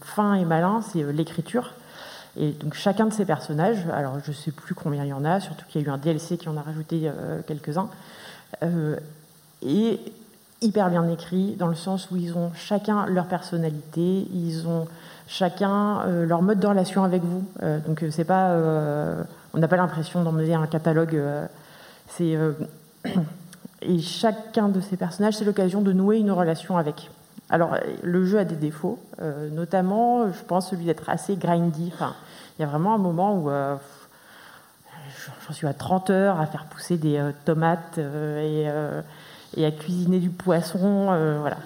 fin 0.00 0.34
et 0.34 0.46
malin, 0.46 0.80
c'est 0.90 1.02
l'écriture. 1.12 1.74
Et 2.36 2.52
donc 2.52 2.74
chacun 2.74 3.06
de 3.06 3.12
ces 3.12 3.24
personnages, 3.24 3.84
alors 3.92 4.18
je 4.24 4.32
sais 4.32 4.50
plus 4.50 4.74
combien 4.74 5.04
il 5.04 5.08
y 5.08 5.12
en 5.12 5.24
a, 5.24 5.40
surtout 5.40 5.64
qu'il 5.68 5.80
y 5.80 5.84
a 5.84 5.88
eu 5.88 5.90
un 5.90 5.98
DLC 5.98 6.36
qui 6.36 6.48
en 6.48 6.56
a 6.56 6.62
rajouté 6.62 7.02
euh, 7.04 7.40
quelques-uns, 7.46 7.88
euh, 8.62 8.96
est 9.66 10.00
hyper 10.60 10.90
bien 10.90 11.08
écrit 11.08 11.54
dans 11.56 11.68
le 11.68 11.74
sens 11.74 12.10
où 12.10 12.16
ils 12.16 12.36
ont 12.36 12.50
chacun 12.54 13.06
leur 13.06 13.26
personnalité, 13.26 14.26
ils 14.32 14.66
ont 14.66 14.86
chacun 15.26 16.00
euh, 16.02 16.26
leur 16.26 16.42
mode 16.42 16.58
de 16.58 16.66
relation 16.66 17.04
avec 17.04 17.22
vous. 17.22 17.44
Euh, 17.62 17.78
donc 17.80 18.02
euh, 18.02 18.10
c'est 18.10 18.24
pas, 18.24 18.50
euh, 18.50 19.22
on 19.54 19.58
n'a 19.58 19.68
pas 19.68 19.76
l'impression 19.76 20.22
d'emmener 20.22 20.54
un 20.54 20.66
catalogue. 20.66 21.14
euh, 21.14 21.46
euh, 22.20 22.52
et 23.82 23.98
chacun 24.00 24.68
de 24.68 24.80
ces 24.80 24.96
personnages, 24.96 25.34
c'est 25.34 25.44
l'occasion 25.44 25.80
de 25.82 25.92
nouer 25.92 26.18
une 26.18 26.32
relation 26.32 26.76
avec. 26.76 27.10
Alors, 27.50 27.76
le 28.02 28.24
jeu 28.24 28.38
a 28.38 28.44
des 28.44 28.56
défauts, 28.56 28.98
euh, 29.20 29.48
notamment, 29.50 30.30
je 30.30 30.42
pense, 30.44 30.70
celui 30.70 30.84
d'être 30.84 31.08
assez 31.08 31.36
grindy. 31.36 31.92
Il 32.58 32.62
y 32.62 32.64
a 32.64 32.68
vraiment 32.68 32.94
un 32.94 32.98
moment 32.98 33.36
où 33.36 33.50
euh, 33.50 33.76
j'en 35.46 35.54
suis 35.54 35.66
à 35.66 35.72
30 35.72 36.10
heures 36.10 36.40
à 36.40 36.46
faire 36.46 36.64
pousser 36.64 36.96
des 36.96 37.16
euh, 37.16 37.30
tomates 37.44 37.98
euh, 37.98 39.00
et, 39.56 39.64
à 39.64 39.70
cuisiner 39.70 40.18
du 40.18 40.30
poisson, 40.30 41.06
voilà. 41.40 41.56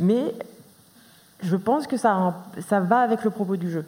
Mais 0.00 0.34
je 1.40 1.54
pense 1.54 1.86
que 1.86 1.96
ça, 1.96 2.34
ça 2.66 2.80
va 2.80 2.98
avec 2.98 3.22
le 3.22 3.30
propos 3.30 3.56
du 3.56 3.70
jeu. 3.70 3.84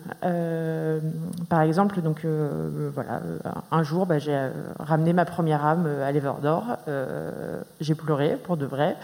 Par 1.49 1.63
exemple, 1.63 2.01
donc 2.01 2.25
voilà, 2.95 3.21
un 3.73 3.83
jour, 3.83 4.07
bah, 4.07 4.19
j'ai 4.19 4.49
ramené 4.79 5.13
ma 5.13 5.25
première 5.25 5.65
âme 5.65 5.87
à 5.87 6.13
l'Everdor. 6.13 6.65
Euh, 6.89 7.61
j'ai 7.81 7.95
pleuré 7.95 8.39
pour 8.43 8.57
de 8.57 8.67
vrai. 8.67 8.97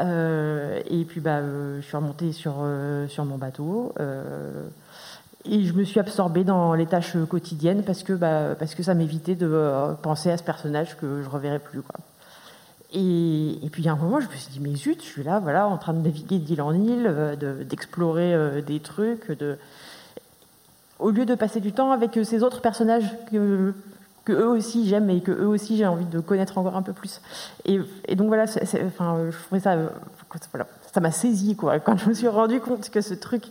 Euh, 0.00 0.80
et 0.90 1.04
puis, 1.04 1.20
bah, 1.20 1.38
euh, 1.38 1.80
je 1.80 1.86
suis 1.86 1.96
remontée 1.96 2.32
sur, 2.32 2.56
euh, 2.60 3.08
sur 3.08 3.24
mon 3.24 3.38
bateau. 3.38 3.94
et 5.48 5.64
je 5.64 5.72
me 5.74 5.84
suis 5.84 6.00
absorbée 6.00 6.42
dans 6.42 6.74
les 6.74 6.86
tâches 6.86 7.16
quotidiennes 7.28 7.84
parce 7.84 8.02
que, 8.02 8.12
bah, 8.12 8.56
parce 8.58 8.74
que 8.74 8.82
ça 8.82 8.94
m'évitait 8.94 9.36
de 9.36 9.94
penser 10.02 10.30
à 10.30 10.36
ce 10.36 10.42
personnage 10.42 10.96
que 10.96 11.22
je 11.22 11.28
reverrai 11.28 11.60
plus. 11.60 11.82
Et, 12.92 13.58
puis 13.70 13.82
il 13.82 13.86
y 13.86 13.88
a 13.88 13.92
un 13.92 13.96
moment, 13.96 14.20
je 14.20 14.28
me 14.28 14.32
suis 14.32 14.50
dit, 14.50 14.60
mais 14.60 14.74
zut, 14.74 15.00
je 15.00 15.06
suis 15.06 15.22
là, 15.22 15.38
voilà, 15.38 15.68
en 15.68 15.76
train 15.76 15.92
de 15.92 16.00
naviguer 16.00 16.38
d'île 16.38 16.62
en 16.62 16.72
île, 16.72 17.36
de- 17.38 17.62
d'explorer 17.62 18.62
des 18.62 18.80
trucs, 18.80 19.30
de... 19.38 19.56
au 20.98 21.10
lieu 21.10 21.26
de 21.26 21.34
passer 21.36 21.60
du 21.60 21.72
temps 21.72 21.92
avec 21.92 22.18
ces 22.24 22.42
autres 22.42 22.60
personnages 22.60 23.08
que, 23.30 23.72
que 24.26 24.32
eux 24.32 24.48
aussi 24.48 24.86
j'aime 24.88 25.08
et 25.08 25.20
que 25.20 25.30
eux 25.30 25.46
aussi 25.46 25.76
j'ai 25.78 25.86
envie 25.86 26.04
de 26.04 26.20
connaître 26.20 26.58
encore 26.58 26.76
un 26.76 26.82
peu 26.82 26.92
plus. 26.92 27.22
Et, 27.64 27.78
donc 28.16 28.26
voilà, 28.26 28.46
c'est- 28.46 28.84
enfin, 28.84 29.30
je 29.30 29.36
trouvais 29.44 29.60
ça, 29.60 29.72
euh, 29.72 29.88
voilà, 30.52 30.66
ça 30.92 31.00
m'a 31.00 31.12
saisi 31.12 31.56
quoi. 31.56 31.78
Quand 31.78 31.96
je 31.96 32.08
me 32.08 32.14
suis 32.14 32.28
rendu 32.28 32.60
compte 32.60 32.90
que 32.90 33.00
ce 33.00 33.14
truc 33.14 33.44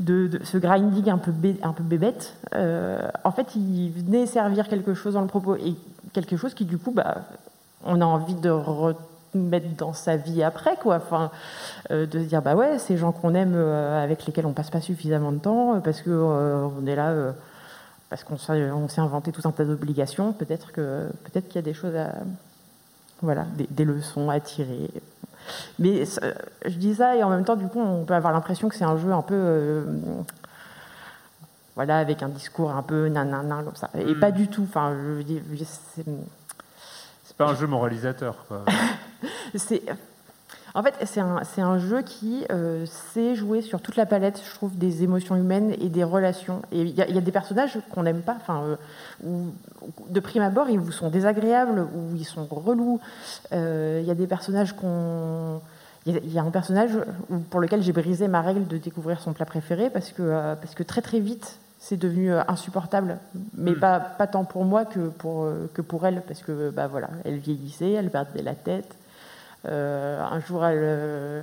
de, 0.00 0.28
ce 0.44 0.58
grinding 0.58 1.08
un 1.08 1.18
peu, 1.18 1.32
un 1.62 1.72
peu 1.72 1.84
bébête, 1.84 2.34
euh, 2.54 3.00
en 3.24 3.30
fait, 3.30 3.54
il 3.54 3.90
venait 3.90 4.26
servir 4.26 4.68
quelque 4.68 4.92
chose 4.92 5.14
dans 5.14 5.22
le 5.22 5.28
propos 5.28 5.54
et 5.54 5.76
quelque 6.12 6.36
chose 6.36 6.52
qui 6.52 6.64
du 6.64 6.78
coup, 6.78 6.90
bah, 6.90 7.18
on 7.84 8.00
a 8.00 8.04
envie 8.04 8.34
de 8.34 8.50
remettre 8.50 9.68
dans 9.76 9.92
sa 9.92 10.16
vie 10.16 10.42
après, 10.42 10.74
quoi. 10.82 10.96
Enfin, 10.96 11.30
euh, 11.92 12.06
de 12.06 12.18
se 12.18 12.24
dire, 12.24 12.42
bah 12.42 12.56
ouais, 12.56 12.80
ces 12.80 12.96
gens 12.96 13.12
qu'on 13.12 13.34
aime, 13.34 13.54
avec 13.54 14.26
lesquels 14.26 14.46
on 14.46 14.52
passe 14.52 14.70
pas 14.70 14.80
suffisamment 14.80 15.30
de 15.30 15.38
temps, 15.38 15.80
parce 15.80 16.02
que 16.02 16.10
on 16.10 16.84
est 16.88 16.96
là, 16.96 17.34
parce 18.10 18.24
qu'on 18.24 18.38
s'est 18.38 19.00
inventé 19.00 19.32
tout 19.32 19.42
un 19.44 19.52
tas 19.52 19.64
d'obligations. 19.64 20.32
Peut-être 20.32 20.72
que 20.72 21.08
peut-être 21.24 21.46
qu'il 21.48 21.56
y 21.56 21.58
a 21.58 21.62
des 21.62 21.74
choses 21.74 21.94
à, 21.96 22.12
voilà, 23.22 23.44
des, 23.56 23.66
des 23.70 23.84
leçons 23.84 24.30
à 24.30 24.40
tirer. 24.40 24.90
Mais 25.78 26.04
ça- 26.04 26.22
je 26.64 26.76
dis 26.76 26.94
ça 26.94 27.16
et 27.16 27.22
en 27.22 27.30
même 27.30 27.44
temps, 27.44 27.56
du 27.56 27.66
coup, 27.68 27.80
on 27.80 28.04
peut 28.04 28.14
avoir 28.14 28.32
l'impression 28.32 28.68
que 28.68 28.74
c'est 28.76 28.84
un 28.84 28.96
jeu 28.98 29.12
un 29.12 29.22
peu, 29.22 29.34
euh, 29.34 29.84
voilà, 31.74 31.98
avec 31.98 32.22
un 32.22 32.28
discours 32.28 32.70
un 32.70 32.82
peu 32.82 33.08
nanana 33.08 33.62
comme 33.62 33.76
ça. 33.76 33.88
Et 33.94 34.14
Mm. 34.14 34.20
pas 34.20 34.30
du 34.30 34.48
tout. 34.48 34.64
Enfin, 34.64 34.94
je 34.94 35.08
veux 35.12 35.24
dire, 35.24 35.42
c'est- 35.64 36.04
C'est 37.24 37.36
pas 37.36 37.46
un 37.50 37.54
jeu 37.54 37.66
moralisateur. 37.66 38.34
Quoi. 38.48 38.64
c'est 39.54 39.82
en 40.74 40.82
fait 40.82 40.94
c'est 41.04 41.60
un, 41.60 41.78
jeu 41.78 42.02
qui 42.02 42.44
euh, 42.50 42.84
sait 42.86 43.34
jouer 43.34 43.62
sur 43.62 43.80
toute 43.80 43.96
la 43.96 44.06
palette 44.06 44.40
je 44.48 44.54
trouve 44.54 44.76
des 44.76 45.02
émotions 45.02 45.36
humaines 45.36 45.74
et 45.80 45.88
des 45.88 46.04
relations. 46.04 46.62
Et 46.72 46.82
il 46.82 46.90
y, 46.90 47.02
a- 47.02 47.08
il 47.08 47.14
y 47.14 47.18
a 47.18 47.22
des 47.22 47.32
personnages 47.32 47.78
qu'on 47.90 48.02
n'aime 48.02 48.22
pas 48.22 48.36
enfin 48.36 48.62
euh, 48.64 48.76
où, 49.24 49.46
de 50.10 50.20
prime 50.20 50.42
abord 50.42 50.68
ils 50.70 50.78
vous 50.78 50.92
sont 50.92 51.10
désagréables 51.10 51.80
ou 51.80 52.14
ils 52.16 52.24
sont 52.24 52.46
relous. 52.50 53.00
Euh, 53.52 54.00
il 54.02 54.06
y 54.06 54.10
a 54.10 54.14
des 54.14 54.26
personnages 54.26 54.74
qu'on 54.74 55.60
il 56.06 56.32
y 56.32 56.38
a- 56.38 56.42
un 56.42 56.50
personnage 56.50 56.92
pour 57.50 57.60
lequel 57.60 57.82
j'ai 57.82 57.92
brisé 57.92 58.28
ma 58.28 58.40
règle 58.40 58.66
de 58.66 58.78
découvrir 58.78 59.20
son 59.20 59.32
plat 59.32 59.46
préféré 59.46 59.90
parce 59.90 60.10
que, 60.10 60.22
euh, 60.22 60.54
parce 60.54 60.74
que 60.74 60.82
très 60.82 61.02
très 61.02 61.20
vite 61.20 61.58
c'est 61.80 61.96
devenu 61.96 62.32
insupportable, 62.32 63.18
mais 63.56 63.72
pas, 63.72 64.00
pas 64.00 64.26
tant 64.26 64.44
pour 64.44 64.64
moi 64.64 64.84
que 64.84 65.08
pour, 65.10 65.46
que 65.74 65.80
pour 65.80 66.04
elle, 66.06 66.22
parce 66.26 66.42
que 66.42 66.70
bah, 66.70 66.88
voilà, 66.88 67.08
elle 67.24 67.38
vieillissait, 67.38 67.92
elle 67.92 68.10
perdait 68.10 68.42
la 68.42 68.56
tête. 68.56 68.96
Euh, 69.66 70.22
un 70.22 70.40
jour, 70.40 70.60
euh, 70.62 71.42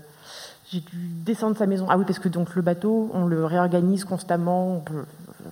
j'ai 0.71 0.79
dû 0.79 0.97
descendre 0.97 1.57
sa 1.57 1.65
maison. 1.65 1.85
Ah 1.89 1.97
oui, 1.97 2.05
parce 2.05 2.19
que 2.19 2.29
donc 2.29 2.55
le 2.55 2.61
bateau, 2.61 3.09
on 3.13 3.25
le 3.25 3.45
réorganise 3.45 4.05
constamment. 4.05 4.83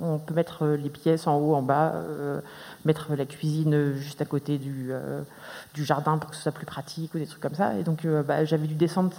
On 0.02 0.18
peut, 0.18 0.34
mettre 0.34 0.66
euh, 0.66 0.76
les 0.76 0.90
pièces 0.90 1.28
en 1.28 1.38
haut, 1.38 1.54
en 1.54 1.62
bas, 1.62 1.94
mettre 2.86 3.16
la 3.16 3.26
cuisine 3.26 3.94
juste 3.96 4.22
à 4.22 4.26
côté 4.26 4.58
du, 4.58 4.92
jardin 5.76 6.18
pour 6.18 6.32
que 6.32 6.36
ce 6.36 6.42
soit 6.42 6.52
plus 6.52 6.66
pratique 6.66 7.14
ou 7.14 7.20
des 7.20 7.28
trucs 7.28 7.42
comme 7.42 7.56
ça. 7.56 7.78
Et 7.78 7.84
donc, 7.84 8.06
bah, 8.28 8.46
j'avais 8.46 8.68
dû 8.68 8.76
descendre 8.76 9.14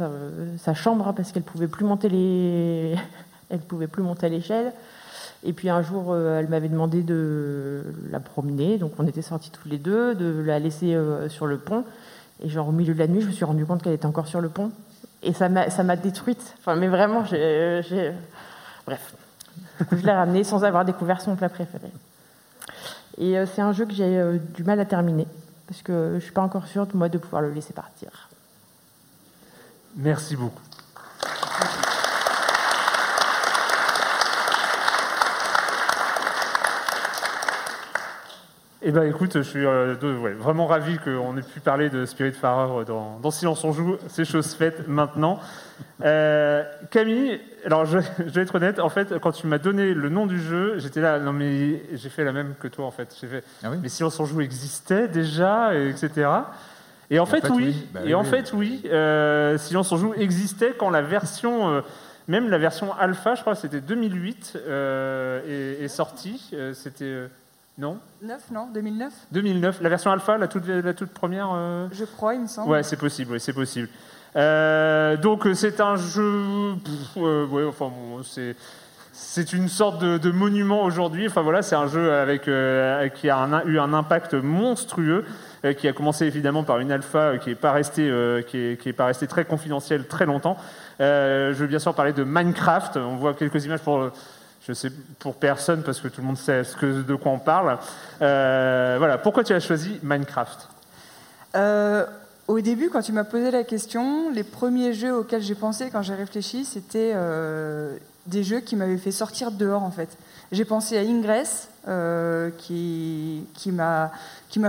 sa, 0.59 0.75
chambre 0.75 1.13
parce 1.15 1.33
qu'elle 1.33 1.43
pouvait 1.43 1.69
plus 1.69 1.85
monter 1.85 2.09
les, 2.09 2.97
elle 3.51 3.61
pouvait 3.61 3.87
plus 3.87 4.03
monter 4.03 4.27
à 4.27 4.29
l'échelle. 4.29 4.73
Et 5.47 5.53
puis 5.53 5.69
un 5.69 5.83
jour, 5.83 6.17
elle 6.17 6.49
m'avait 6.49 6.71
demandé 6.71 7.03
de 7.03 7.85
la 8.11 8.19
promener, 8.19 8.79
donc 8.79 8.93
on 8.99 9.07
était 9.07 9.23
sortis 9.23 9.51
tous 9.51 9.69
les 9.69 9.77
deux, 9.77 10.15
de 10.15 10.43
la 10.43 10.59
laisser 10.59 10.99
sur 11.29 11.47
le 11.47 11.59
pont. 11.59 11.85
Et 12.45 12.49
genre 12.49 12.69
au 12.69 12.73
milieu 12.73 12.93
de 12.95 12.99
la 12.99 13.07
nuit, 13.07 13.23
je 13.23 13.27
me 13.27 13.33
suis 13.33 13.45
rendu 13.45 13.65
compte 13.65 13.83
qu'elle 13.83 13.95
était 13.95 14.07
encore 14.07 14.29
sur 14.29 14.41
le 14.41 14.51
pont. 14.51 14.71
Et 15.23 15.33
ça 15.33 15.49
m'a, 15.49 15.97
détruite. 15.97 16.55
Enfin, 16.59 16.77
mais 16.77 16.89
vraiment, 16.89 17.25
j'ai, 17.25 18.13
bref. 18.87 19.15
Je 19.91 20.05
l'ai 20.05 20.13
ramenée 20.13 20.45
sans 20.45 20.63
avoir 20.65 20.85
découvert 20.85 21.23
son 21.23 21.35
plat 21.35 21.49
préféré. 21.49 21.91
Et 23.17 23.39
euh, 23.39 23.47
c'est 23.47 23.63
un 23.63 23.73
jeu 23.73 23.87
que 23.87 23.95
j'ai 23.95 24.19
euh, 24.19 24.39
du 24.55 24.63
mal 24.65 24.79
à 24.79 24.85
terminer 24.85 25.27
parce 25.67 25.83
que 25.83 26.17
je 26.19 26.25
suis 26.25 26.33
pas 26.33 26.43
encore 26.43 26.67
sûre 26.67 26.87
moi 26.95 27.09
de 27.09 27.19
pouvoir 27.19 27.43
le 27.43 27.51
laisser 27.51 27.73
partir. 27.73 28.29
Merci 29.97 30.37
beaucoup. 30.37 30.61
Eh 38.87 38.93
ben 38.93 39.05
écoute, 39.05 39.33
je 39.39 39.41
suis 39.43 39.65
euh, 39.65 39.95
de- 39.97 40.15
ouais, 40.15 40.33
vraiment 40.33 40.67
ravi 40.67 40.99
qu'on 40.99 41.39
ait 41.39 41.43
pu 41.43 41.61
parler 41.61 41.89
de 41.89 42.05
Spiritfarer 42.05 42.85
dans, 42.85 43.19
dans 43.19 43.31
Silence 43.31 43.65
on 43.65 43.73
joue. 43.73 43.97
C'est 44.09 44.27
chose 44.27 44.55
faite 44.55 44.87
maintenant. 44.89 45.41
Euh, 46.05 46.63
Camille, 46.91 47.41
alors 47.65 47.87
je, 47.87 47.99
je 48.19 48.25
vais 48.25 48.43
être 48.43 48.55
honnête, 48.57 48.79
en 48.81 48.91
fait, 48.91 49.19
quand 49.21 49.33
tu 49.33 49.47
m'as 49.47 49.57
donné 49.57 49.95
le 49.95 50.11
nom 50.11 50.27
du 50.27 50.39
jeu, 50.39 50.75
j'étais 50.79 51.01
là, 51.01 51.19
non 51.19 51.33
mais 51.33 51.83
j'ai 51.95 52.11
fait 52.11 52.25
la 52.25 52.33
même 52.33 52.55
que 52.61 52.69
toi 52.69 52.85
en 52.85 52.91
fait. 52.91 53.17
J'ai 53.19 53.27
fait, 53.27 53.45
mais 53.81 53.89
Silence 53.89 54.21
on 54.21 54.27
joue 54.27 54.43
existait 54.43 55.09
déjà, 55.09 55.75
et 55.75 55.89
etc. 55.89 56.29
Et 57.11 57.19
en, 57.19 57.27
fait, 57.27 57.49
oui. 57.51 57.87
bah 57.93 58.01
et 58.03 58.09
oui, 58.09 58.15
en 58.15 58.23
oui. 58.23 58.27
fait, 58.29 58.53
oui. 58.53 58.83
euh, 58.87 59.57
Silence 59.57 59.93
on 59.93 59.97
joue 59.97 60.13
existait 60.15 60.75
quand 60.77 60.91
la 60.91 61.01
version, 61.03 61.83
même 62.29 62.51
la 62.51 62.59
version 62.59 62.93
alpha, 62.93 63.35
je 63.35 63.41
crois, 63.41 63.55
que 63.55 63.61
c'était 63.61 63.81
2008, 63.81 64.59
euh, 64.67 65.79
est, 65.81 65.85
est 65.85 65.89
sortie. 65.89 66.51
C'était 66.75 67.29
non 67.77 67.99
9, 68.23 68.51
non 68.53 68.69
2009 68.73 69.13
2009, 69.33 69.81
la 69.83 69.89
version 69.89 70.11
alpha, 70.13 70.39
la 70.39 70.47
toute, 70.49 70.67
la 70.67 70.95
toute 70.95 71.11
première. 71.11 71.49
euh 71.53 71.89
Je 71.93 72.05
crois, 72.05 72.35
il 72.35 72.43
me 72.43 72.47
semble. 72.47 72.71
Ouais, 72.71 72.83
c'est 72.83 72.97
possible, 72.97 73.33
ouais, 73.33 73.39
c'est 73.41 73.53
possible. 73.53 73.89
Euh, 74.37 75.17
donc 75.17 75.47
euh, 75.47 75.55
c'est 75.55 75.81
un 75.81 75.97
jeu, 75.97 76.75
pff, 76.85 77.17
euh, 77.17 77.47
ouais, 77.47 77.65
enfin 77.65 77.87
bon, 77.89 78.23
c'est 78.23 78.57
c'est 79.17 79.53
une 79.53 79.69
sorte 79.69 80.01
de, 80.01 80.19
de 80.19 80.31
monument 80.33 80.83
aujourd'hui. 80.83 81.29
Enfin 81.29 81.43
voilà, 81.43 81.63
c'est 81.63 81.77
un 81.77 81.87
jeu 81.87 82.13
avec 82.13 82.43
qui 82.43 83.31
a 83.31 83.39
un- 83.39 83.65
eu 83.65 83.79
un 83.79 83.93
impact 83.95 84.35
monstrueux, 84.35 85.25
qui 85.79 85.87
a 85.87 85.93
commencé 85.93 86.27
évidemment 86.27 86.65
par 86.65 86.81
une 86.81 86.91
alpha 86.91 87.39
qui 87.39 87.51
est 87.51 87.55
pas 87.55 87.71
restée 87.73 88.11
qui 88.49 88.59
est, 88.59 88.81
qui 88.81 88.89
est 88.89 88.93
pas 88.93 89.07
restée 89.07 89.29
très 89.29 89.45
confidentielle 89.45 90.07
très 90.09 90.27
longtemps. 90.27 90.57
Je 90.99 91.53
veux 91.55 91.69
bien 91.69 91.79
sûr 91.79 91.95
parler 91.95 92.13
de 92.13 92.25
Minecraft. 92.25 92.97
On 92.97 93.15
voit 93.15 93.35
quelques 93.35 93.65
images 93.65 93.81
pour 93.81 94.11
je 94.67 94.73
sais 94.73 94.91
pour 95.19 95.35
personne 95.35 95.83
parce 95.83 96.01
que 96.01 96.09
tout 96.09 96.21
le 96.21 96.27
monde 96.27 96.39
sait 96.39 96.63
de 96.63 97.15
quoi 97.15 97.33
on 97.33 97.39
parle. 97.39 97.79
Euh, 98.23 98.97
voilà, 98.99 99.19
pourquoi 99.19 99.45
tu 99.45 99.53
as 99.53 99.61
choisi 99.61 99.99
Minecraft? 100.03 100.69
Euh, 101.55 102.07
au 102.49 102.61
début, 102.61 102.89
quand 102.89 103.03
tu 103.03 103.13
m'as 103.13 103.25
posé 103.25 103.51
la 103.51 103.65
question, 103.65 104.31
les 104.31 104.43
premiers 104.43 104.95
jeux 104.95 105.15
auxquels 105.15 105.43
j'ai 105.43 105.55
pensé 105.55 105.91
quand 105.91 106.03
j'ai 106.03 106.15
réfléchi, 106.15 106.65
c'était 106.65 107.13
euh, 107.15 107.97
des 108.27 108.43
jeux 108.43 108.61
qui 108.61 108.77
m'avaient 108.77 108.99
fait 108.99 109.13
sortir 109.13 109.51
dehors 109.51 109.83
en 109.83 109.91
fait. 109.91 110.17
J'ai 110.53 110.65
pensé 110.65 110.97
à 110.97 111.01
Ingress, 111.01 111.69
euh, 111.89 112.51
qui, 112.57 113.45
qui 113.55 113.71
m'a 113.71 114.11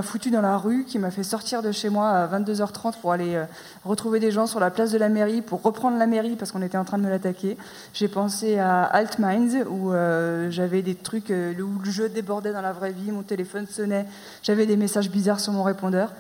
foutu 0.01 0.31
dans 0.31 0.41
la 0.41 0.57
rue, 0.57 0.83
qui 0.83 0.99
m'a 0.99 1.11
fait 1.11 1.23
sortir 1.23 1.61
de 1.61 1.71
chez 1.71 1.89
moi 1.89 2.09
à 2.09 2.27
22h30 2.27 2.99
pour 2.99 3.11
aller 3.11 3.35
euh, 3.35 3.45
retrouver 3.85 4.19
des 4.19 4.31
gens 4.31 4.47
sur 4.47 4.59
la 4.59 4.69
place 4.71 4.91
de 4.91 4.97
la 4.97 5.09
mairie, 5.09 5.41
pour 5.41 5.61
reprendre 5.61 5.97
la 5.97 6.07
mairie 6.07 6.35
parce 6.35 6.51
qu'on 6.51 6.61
était 6.61 6.77
en 6.77 6.85
train 6.85 6.97
de 6.97 7.03
me 7.03 7.09
l'attaquer. 7.09 7.55
J'ai 7.93 8.07
pensé 8.07 8.57
à 8.57 8.83
Alt 8.83 9.19
Minds, 9.19 9.65
où 9.69 9.93
euh, 9.93 10.49
j'avais 10.49 10.81
des 10.81 10.95
trucs 10.95 11.29
où 11.29 11.79
le 11.83 11.91
jeu 11.91 12.09
débordait 12.09 12.51
dans 12.51 12.61
la 12.61 12.73
vraie 12.73 12.91
vie, 12.91 13.11
mon 13.11 13.23
téléphone 13.23 13.67
sonnait, 13.67 14.05
j'avais 14.43 14.65
des 14.65 14.75
messages 14.75 15.09
bizarres 15.09 15.39
sur 15.39 15.53
mon 15.53 15.63
répondeur. 15.63 16.11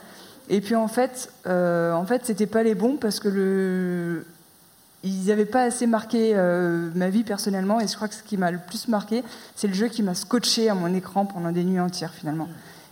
Et 0.47 0.61
puis 0.61 0.75
en 0.75 0.87
fait, 0.87 1.31
en 1.45 2.05
fait, 2.05 2.25
c'était 2.25 2.45
pas 2.45 2.61
les 2.61 2.75
bons 2.75 2.97
parce 2.97 3.19
que 3.19 3.27
le, 3.29 4.25
ils 5.05 5.27
n'avaient 5.27 5.45
pas 5.45 5.63
assez 5.63 5.87
marqué 5.87 6.33
euh, 6.35 6.89
ma 6.95 7.09
vie 7.09 7.23
personnellement. 7.23 7.79
Et 7.79 7.87
je 7.87 7.95
crois 7.95 8.07
que 8.07 8.15
ce 8.15 8.23
qui 8.23 8.37
m'a 8.37 8.51
le 8.51 8.57
plus 8.57 8.87
marqué, 8.87 9.23
c'est 9.55 9.67
le 9.67 9.73
jeu 9.73 9.87
qui 9.87 10.03
m'a 10.03 10.15
scotché 10.15 10.69
à 10.69 10.73
mon 10.73 10.93
écran 10.93 11.25
pendant 11.25 11.51
des 11.51 11.63
nuits 11.63 11.79
entières 11.79 12.13
finalement. 12.13 12.49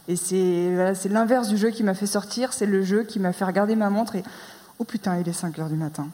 Et 0.07 0.15
c'est 0.15 0.71
voilà, 0.73 0.93
l'inverse 1.09 1.47
du 1.47 1.57
jeu 1.57 1.69
qui 1.69 1.83
m'a 1.83 1.93
fait 1.93 2.05
sortir. 2.05 2.53
C'est 2.53 2.65
le 2.65 2.83
jeu 2.83 3.03
qui 3.03 3.19
m'a 3.19 3.33
fait 3.33 3.45
regarder 3.45 3.75
ma 3.75 3.89
montre 3.89 4.15
et 4.15 4.23
oh 4.79 4.83
putain, 4.83 5.19
il 5.19 5.27
est 5.27 5.33
5 5.33 5.57
heures 5.59 5.69
du 5.69 5.75
matin. 5.75 6.07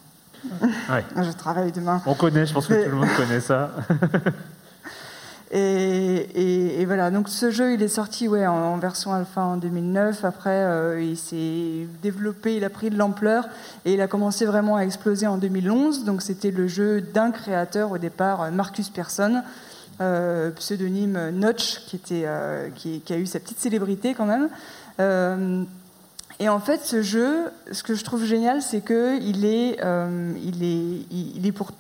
Ouais. 0.62 1.04
Je 1.24 1.32
travaille 1.32 1.72
demain. 1.72 2.02
On 2.06 2.16
connaît, 2.16 2.46
je 2.46 2.54
pense 2.54 2.68
que 2.68 2.86
tout 2.86 2.90
le 2.90 2.96
monde 2.96 3.10
connaît 3.18 3.42
ça. 3.42 3.72
Et, 5.52 6.86
voilà, 6.86 7.10
donc 7.10 7.30
ce 7.30 7.50
jeu, 7.50 7.74
il 7.74 7.82
est 7.82 7.88
sorti 7.88 8.28
ouais, 8.28 8.46
en, 8.46 8.78
version 8.78 9.14
alpha 9.14 9.42
en 9.42 9.58
2009. 9.58 10.24
Après, 10.24 10.50
euh, 10.64 11.02
il 11.02 11.18
s'est 11.18 11.88
développé, 12.02 12.56
il 12.56 12.64
a 12.64 12.70
pris 12.70 12.90
de 12.90 12.98
l'ampleur 12.98 13.48
et 13.86 13.94
il 13.94 14.02
a 14.02 14.08
commencé 14.08 14.46
vraiment 14.46 14.76
à 14.76 14.82
exploser 14.82 15.28
en 15.28 15.38
2011. 15.38 16.06
Donc 16.06 16.22
c'était 16.22 16.52
le 16.52 16.68
jeu 16.68 17.02
d'un 17.02 17.32
créateur 17.32 17.92
au 17.92 17.98
départ, 17.98 18.44
euh, 18.44 18.52
Marcus 18.52 18.90
Persson, 18.90 19.42
euh, 20.02 20.52
pseudonyme 20.52 21.32
Notch, 21.32 21.86
qui, 21.88 22.00
qui, 22.00 22.26
a 22.26 23.18
eu 23.18 23.26
sa 23.26 23.40
petite 23.40 23.60
célébrité 23.60 24.14
quand 24.14 24.28
même. 24.28 24.50
Et 26.42 26.48
en 26.48 26.60
fait, 26.60 26.82
ce 26.86 27.02
jeu, 27.02 27.52
ce 27.72 27.84
que 27.84 27.96
je 27.96 28.04
trouve 28.04 28.24
génial, 28.24 28.62
c'est 28.62 28.82
qu'il 28.82 29.46
est, 29.46 29.78
il 30.42 30.64
est, 30.64 31.06
il 31.12 31.46
est 31.46 31.52
pour 31.52 31.72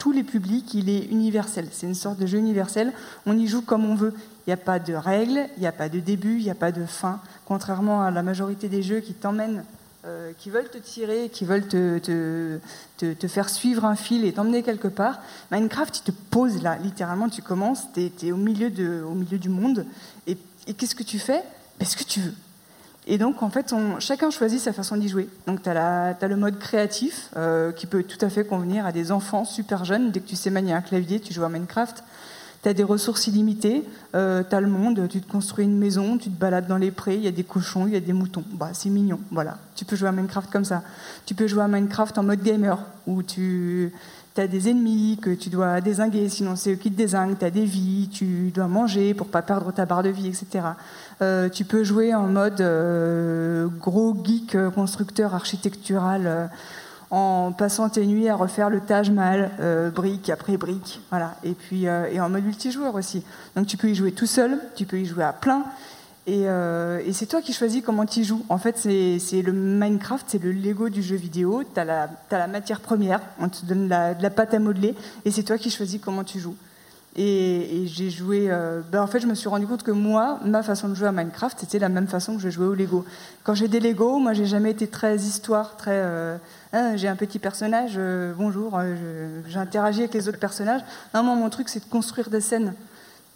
tous 0.00 0.10
les 0.12 0.24
publics, 0.24 0.72
il 0.74 0.88
est 0.88 1.04
universel. 1.04 1.68
C'est 1.70 1.86
une 1.86 1.94
sorte 1.94 2.18
de 2.18 2.26
jeu 2.26 2.38
universel. 2.38 2.92
On 3.26 3.38
y 3.38 3.46
joue 3.46 3.60
comme 3.62 3.84
on 3.84 3.94
veut. 3.94 4.14
Il 4.46 4.50
n'y 4.50 4.54
a 4.54 4.56
pas 4.56 4.78
de 4.80 4.94
règles, 4.94 5.46
il 5.56 5.60
n'y 5.60 5.66
a 5.66 5.72
pas 5.72 5.90
de 5.90 6.00
début, 6.00 6.38
il 6.38 6.44
n'y 6.44 6.50
a 6.50 6.54
pas 6.54 6.72
de 6.72 6.84
fin. 6.86 7.20
Contrairement 7.44 8.02
à 8.02 8.10
la 8.10 8.22
majorité 8.22 8.68
des 8.68 8.82
jeux 8.82 9.00
qui 9.00 9.12
t'emmènent, 9.12 9.62
euh, 10.06 10.32
qui 10.38 10.48
veulent 10.48 10.70
te 10.70 10.78
tirer, 10.78 11.28
qui 11.30 11.44
veulent 11.44 11.68
te, 11.68 11.98
te, 12.96 13.28
faire 13.28 13.50
suivre 13.50 13.84
un 13.84 13.94
fil 13.94 14.24
et 14.24 14.32
t'emmener 14.32 14.62
quelque 14.62 14.88
part, 14.88 15.20
Minecraft, 15.52 15.98
il 15.98 16.02
te 16.04 16.10
pose 16.30 16.62
là. 16.62 16.78
Littéralement, 16.82 17.28
tu 17.28 17.42
commences, 17.42 17.82
tu 17.92 18.10
es, 18.26 18.32
au, 18.32 18.36
milieu 18.38 18.70
de- 18.70 19.04
au 19.06 19.14
milieu 19.14 19.36
du 19.38 19.50
monde. 19.50 19.84
Et, 20.26 20.38
et 20.66 20.72
qu'est-ce 20.72 20.94
que 20.94 21.02
tu 21.02 21.18
fais? 21.18 21.42
Ben, 21.78 21.84
Ce 21.86 21.96
que 21.96 22.04
tu 22.04 22.20
veux. 22.20 22.34
Et 23.12 23.18
donc, 23.18 23.42
en 23.42 23.50
fait, 23.50 23.74
chacun 23.98 24.30
choisit 24.30 24.60
sa 24.60 24.72
façon 24.72 24.96
d'y 24.96 25.08
jouer. 25.08 25.28
Donc, 25.48 25.64
tu 25.64 25.68
as, 25.68 26.14
le 26.22 26.36
mode 26.36 26.60
créatif, 26.60 27.28
euh, 27.36 27.72
qui 27.72 27.86
peut 27.86 28.04
tout 28.04 28.24
à 28.24 28.30
fait 28.30 28.44
convenir 28.44 28.86
à 28.86 28.92
des 28.92 29.10
enfants 29.10 29.44
super 29.44 29.84
jeunes. 29.84 30.12
Dès 30.12 30.20
que 30.20 30.28
tu 30.28 30.36
sais 30.36 30.48
manier 30.48 30.72
un 30.74 30.80
clavier, 30.80 31.18
tu 31.18 31.34
joues 31.34 31.42
à 31.42 31.48
Minecraft. 31.48 32.04
Tu 32.62 32.68
as 32.68 32.72
des 32.72 32.84
ressources 32.84 33.26
illimitées, 33.26 33.82
tu 34.12 34.18
as 34.18 34.60
le 34.60 34.68
monde, 34.68 35.08
tu 35.08 35.20
te 35.20 35.28
construis 35.28 35.64
une 35.64 35.76
maison, 35.78 36.18
tu 36.18 36.30
te 36.30 36.38
balades 36.38 36.68
dans 36.68 36.76
les 36.76 36.92
prés, 36.92 37.16
il 37.16 37.22
y 37.22 37.26
a 37.26 37.32
des 37.32 37.42
cochons, 37.42 37.86
il 37.88 37.94
y 37.94 37.96
a 37.96 38.00
des 38.00 38.12
moutons. 38.12 38.44
Bah, 38.52 38.68
c'est 38.74 38.90
mignon, 38.90 39.18
voilà. 39.32 39.56
Tu 39.74 39.84
peux 39.84 39.96
jouer 39.96 40.10
à 40.10 40.12
Minecraft 40.12 40.52
comme 40.52 40.66
ça. 40.66 40.82
Tu 41.24 41.34
peux 41.34 41.48
jouer 41.48 41.62
à 41.62 41.68
Minecraft 41.68 42.18
en 42.18 42.22
mode 42.22 42.42
gamer, 42.42 42.78
où 43.06 43.22
tu 43.22 43.92
as 44.36 44.46
des 44.46 44.68
ennemis 44.68 45.18
que 45.20 45.30
tu 45.30 45.48
dois 45.48 45.80
désinguer, 45.80 46.28
sinon 46.28 46.56
c'est 46.56 46.72
eux 46.72 46.76
qui 46.76 46.90
te 46.90 46.96
désinguent, 46.96 47.38
tu 47.38 47.44
as 47.44 47.50
des 47.50 47.64
vies, 47.64 48.08
tu 48.10 48.50
dois 48.54 48.68
manger 48.68 49.14
pour 49.14 49.26
pas 49.26 49.42
perdre 49.42 49.72
ta 49.72 49.86
barre 49.86 50.02
de 50.02 50.08
vie, 50.08 50.28
etc. 50.28 50.64
Euh, 51.22 51.50
tu 51.50 51.64
peux 51.64 51.84
jouer 51.84 52.14
en 52.14 52.26
mode 52.26 52.62
euh, 52.62 53.66
gros 53.78 54.16
geek 54.24 54.54
euh, 54.54 54.70
constructeur 54.70 55.34
architectural 55.34 56.50
en 57.10 57.52
passant 57.52 57.90
tes 57.90 58.06
nuits 58.06 58.28
à 58.28 58.36
refaire 58.36 58.70
le 58.70 58.80
Taj 58.80 59.10
Mahal, 59.10 59.50
brique 59.94 60.30
après 60.30 60.56
brique, 60.56 61.00
voilà. 61.10 61.34
Et 61.42 61.52
puis 61.54 61.84
et 61.86 62.20
en 62.20 62.28
mode 62.30 62.44
multijoueur 62.44 62.94
aussi. 62.94 63.24
Donc 63.56 63.66
tu 63.66 63.76
peux 63.76 63.88
y 63.88 63.96
jouer 63.96 64.12
tout 64.12 64.26
seul, 64.26 64.60
tu 64.76 64.86
peux 64.86 64.98
y 65.00 65.04
jouer 65.04 65.24
à 65.24 65.32
plein. 65.32 65.64
Et, 66.28 66.46
c'est 67.12 67.26
toi 67.26 67.42
qui 67.42 67.52
choisis 67.52 67.82
comment 67.84 68.06
tu 68.06 68.22
joues. 68.22 68.46
En 68.48 68.58
fait, 68.58 68.76
c'est 68.78 69.42
le 69.42 69.52
Minecraft, 69.52 70.24
c'est 70.28 70.40
le 70.40 70.52
Lego 70.52 70.88
du 70.88 71.02
jeu 71.02 71.16
vidéo. 71.16 71.64
Tu 71.74 71.80
as, 71.80 71.84
la 71.84 72.08
t'as 72.28 72.38
la 72.38 72.46
matière 72.46 72.78
première, 72.78 73.20
on 73.40 73.48
te 73.48 73.66
donne 73.66 73.88
la- 73.88 74.14
de 74.14 74.22
la 74.22 74.30
pâte 74.30 74.54
à 74.54 74.60
modeler, 74.60 74.94
et 75.24 75.32
c'est 75.32 75.42
toi 75.42 75.58
qui 75.58 75.70
choisis 75.70 76.00
comment 76.00 76.22
tu 76.22 76.38
joues. 76.38 76.54
Et, 77.16 77.86
j'ai 77.86 78.08
joué. 78.08 78.46
euh, 78.50 78.82
ben 78.92 79.02
en 79.02 79.06
fait, 79.06 79.20
je 79.20 79.26
me 79.26 79.34
suis 79.34 79.48
rendu 79.48 79.66
compte 79.66 79.82
que 79.82 79.90
moi, 79.90 80.38
ma 80.44 80.62
façon 80.62 80.88
de 80.88 80.94
jouer 80.94 81.08
à 81.08 81.12
Minecraft, 81.12 81.58
c'était 81.58 81.78
la 81.78 81.88
même 81.88 82.06
façon 82.06 82.36
que 82.36 82.40
je 82.40 82.50
jouais 82.50 82.66
au 82.66 82.74
Lego. 82.74 83.04
Quand 83.42 83.54
j'ai 83.54 83.68
des 83.68 83.80
Lego, 83.80 84.18
moi, 84.18 84.32
j'ai 84.32 84.46
jamais 84.46 84.70
été 84.70 84.86
très 84.86 85.16
histoire, 85.16 85.76
très. 85.76 85.90
euh, 85.94 86.36
Ah, 86.72 86.96
j'ai 86.96 87.08
un 87.08 87.16
petit 87.16 87.40
personnage, 87.40 87.94
euh, 87.96 88.32
bonjour, 88.36 88.80
j'interagis 89.48 90.00
avec 90.00 90.14
les 90.14 90.28
autres 90.28 90.38
personnages. 90.38 90.82
Non, 91.12 91.24
moi, 91.24 91.34
mon 91.34 91.50
truc, 91.50 91.68
c'est 91.68 91.80
de 91.84 91.90
construire 91.90 92.30
des 92.30 92.40
scènes. 92.40 92.74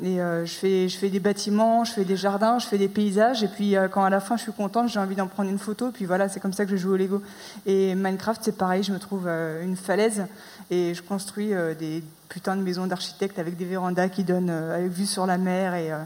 Et 0.03 0.17
je, 0.17 0.53
fais, 0.53 0.89
je 0.89 0.99
fais 0.99 1.09
des 1.09 1.21
bâtiments, 1.21 1.85
je 1.85 1.93
fais 1.93 2.05
des 2.05 2.17
jardins, 2.17 2.59
je 2.59 2.67
fais 2.67 2.79
des 2.79 2.89
paysages. 2.89 3.45
Et 3.45 3.49
puis 3.49 3.77
quand 3.93 4.03
à 4.03 4.11
la 4.11 4.19
fin 4.19 4.37
je 4.37 4.43
suis 4.43 4.53
contente, 4.53 4.89
j'ai 4.89 4.99
envie 4.99 5.15
d'en 5.15 5.29
prendre 5.29 5.49
une 5.49 5.59
photo. 5.59 5.93
Puis 5.93 6.05
voilà, 6.05 6.29
c'est 6.29 6.41
comme 6.41 6.53
ça 6.53 6.65
que 6.65 6.73
je 6.73 6.77
joue 6.77 6.95
au 6.95 6.97
Lego. 6.97 7.23
Et 7.65 7.95
Minecraft, 7.95 8.41
c'est 8.45 8.57
pareil, 8.57 8.83
je 8.83 8.93
me 8.93 8.99
trouve 8.99 9.29
une 9.29 9.77
falaise 9.77 10.27
et 10.69 10.95
je 10.95 11.03
construis 11.03 11.53
des 11.79 12.03
putains 12.29 12.57
de 12.57 12.63
maisons 12.63 12.87
d'architectes 12.87 13.39
avec 13.39 13.57
des 13.57 13.65
vérandas 13.65 14.09
qui 14.09 14.25
donnent 14.25 14.51
euh, 14.51 14.77
avec 14.79 14.91
vue 14.91 15.07
sur 15.07 15.27
la 15.27 15.39
mer. 15.39 15.75
Et, 15.75 15.93
euh, 15.93 15.99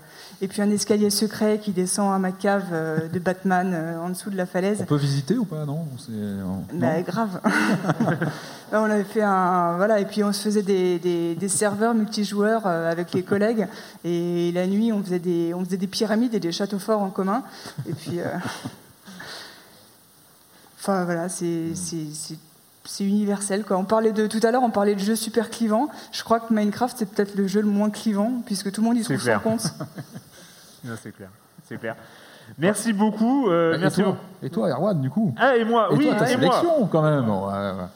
et 0.43 0.49
puis 0.49 0.61
un 0.63 0.71
escalier 0.71 1.11
secret 1.11 1.59
qui 1.63 1.73
descend 1.73 2.13
à 2.13 2.19
ma 2.19 2.33
cave 2.33 2.67
euh, 2.73 3.09
de 3.09 3.19
Batman 3.19 3.97
en 4.03 4.09
dessous 4.11 4.31
de 4.31 4.37
la 4.37 4.47
falaise. 4.47 4.79
On 4.83 4.85
peut 4.85 4.97
visiter 4.97 5.37
ou 5.39 5.45
pas 5.45 5.65
Non, 5.65 5.87
C'est- 5.99 6.13
non 6.13 6.65
Bah, 6.75 7.01
grave. 7.03 7.41
Là, 8.71 8.83
on 8.83 8.91
avait 8.91 9.05
fait 9.05 9.23
un 9.23 9.77
voilà 9.79 9.99
et 10.01 10.05
puis 10.05 10.23
on 10.23 10.33
se 10.33 10.43
faisait 10.43 10.63
des, 10.63 10.99
des- 10.99 11.35
des 11.35 11.49
serveurs 11.49 11.95
multijoueurs 11.95 12.67
avec 12.67 13.15
les 13.15 13.23
collègues 13.23 13.67
et 14.05 14.53
la 14.53 14.67
nuit 14.67 14.93
on 14.93 15.03
faisait 15.03 15.19
des 15.19 15.55
on 15.55 15.65
faisait 15.65 15.79
des 15.79 15.87
pyramides 15.87 16.35
et 16.35 16.41
des 16.41 16.53
châteaux 16.53 16.79
forts 16.79 17.01
en 17.01 17.09
commun 17.09 17.43
et 17.89 17.95
puis 17.95 18.21
enfin 20.79 21.05
voilà 21.05 21.29
c'est 21.31 21.73
c'est- 22.89 23.05
universel 23.05 23.65
quoi. 23.65 23.77
On 23.77 23.85
parlait 23.85 24.13
de 24.13 24.27
tout 24.27 24.41
à 24.43 24.51
l'heure 24.51 24.63
on 24.63 24.71
parlait 24.71 24.95
de 24.95 25.01
jeux 25.01 25.17
super 25.17 25.51
clivants. 25.51 25.89
Je 26.13 26.23
crois 26.25 26.41
que 26.41 26.53
Minecraft 26.53 26.97
c'est 26.99 27.07
peut-être 27.07 27.35
le 27.37 27.47
jeu 27.47 27.61
le 27.61 27.69
moins 27.69 27.91
clivant 27.91 28.33
puisque 28.47 28.73
tout 28.73 28.81
le 28.81 28.87
monde 28.89 28.97
y 28.97 29.03
trouve 29.03 29.21
son 29.21 29.39
compte. 29.41 29.63
Non, 30.85 30.95
c'est 31.03 31.11
clair. 31.13 31.29
C'est 31.69 31.77
clair. 31.79 31.97
Merci 32.57 32.93
beaucoup. 32.93 33.49
euh, 33.51 33.75
Et 33.75 33.79
merci 33.79 34.01
toi, 34.03 34.13
beaucoup. 34.13 34.25
et 34.43 34.49
toi, 34.51 34.69
Erwan, 34.71 35.01
du 35.01 35.11
coup 35.11 35.35
Ah, 35.37 35.57
et 35.57 35.65
moi, 35.65 35.89
Et 35.91 35.97
oui, 35.97 36.07
toi, 36.07 36.15
ta 36.15 36.31
et 36.31 36.37
moi. 36.37 36.53
sélection, 36.61 36.87
quand 36.87 37.03
même. 37.03 37.29
Ouais, 37.29 37.37
ouais. 37.53 37.89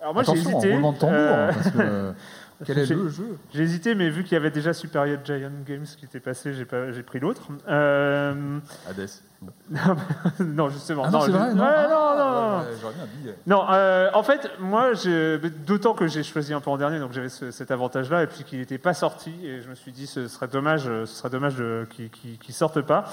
Alors 0.00 0.14
moi, 0.14 0.22
j'ai 0.22 0.32
hésité. 0.32 0.72
roulement 0.72 0.92
de 0.92 0.98
tambour, 0.98 1.16
euh, 1.18 1.52
parce 1.52 1.70
que, 1.70 1.78
euh, 1.80 2.12
quel 2.66 2.78
est 2.78 2.84
j'ai- 2.86 2.94
le 2.94 3.08
jeu? 3.08 3.36
J'ai 3.52 3.62
hésité, 3.62 3.94
mais 3.94 4.10
vu 4.10 4.22
qu'il 4.24 4.32
y 4.32 4.36
avait 4.36 4.50
déjà 4.50 4.72
Superior 4.72 5.18
Giant 5.24 5.50
Games 5.66 5.84
qui 5.98 6.04
était 6.04 6.20
passé, 6.20 6.52
j'ai 6.54 7.02
pris 7.02 7.20
l'autre. 7.20 7.42
Euh... 7.68 8.58
Hades. 8.88 9.08
non, 10.40 10.68
justement. 10.68 11.02
Ah 11.06 11.10
non, 11.10 11.20
je- 11.20 11.30
vrai, 11.30 11.54
non. 11.54 11.62
Ouais, 11.62 11.68
Ah, 11.70 11.86
non, 11.88 12.18
non, 12.18 12.58
non. 12.58 12.64
Non, 13.46 13.66
euh, 13.72 14.10
en 14.12 14.22
fait, 14.22 14.50
moi, 14.60 14.90
d'autant 15.66 15.94
que 15.94 16.06
j'ai 16.06 16.22
choisi 16.22 16.52
un 16.52 16.60
peu 16.60 16.70
en 16.70 16.76
dernier, 16.76 16.98
donc 16.98 17.12
j'avais 17.12 17.30
ce- 17.30 17.50
cet 17.50 17.70
avantage-là, 17.70 18.22
et 18.24 18.26
puis 18.26 18.44
qu'il 18.44 18.58
n'était 18.58 18.76
pas 18.78 18.92
sorti, 18.92 19.32
et 19.44 19.62
je 19.62 19.68
me 19.70 19.74
suis 19.74 19.92
dit, 19.92 20.06
ce 20.06 20.28
serait 20.28 20.48
dommage, 20.48 20.84
ce 20.84 21.06
serait 21.06 21.30
dommage 21.30 21.54
qu'il 21.90 22.10
qu'il- 22.10 22.38
qu'il 22.38 22.54
sorte 22.54 22.82
pas. 22.82 23.04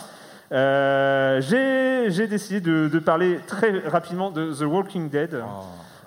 Euh, 0.52 1.42
j'ai 1.42 2.28
décidé 2.28 2.62
de, 2.62 2.90
de 2.92 3.00
parler 3.00 3.40
très 3.48 3.80
rapidement 3.88 4.32
de 4.32 4.54
The 4.54 4.62
Walking 4.64 5.10
Dead. 5.10 5.42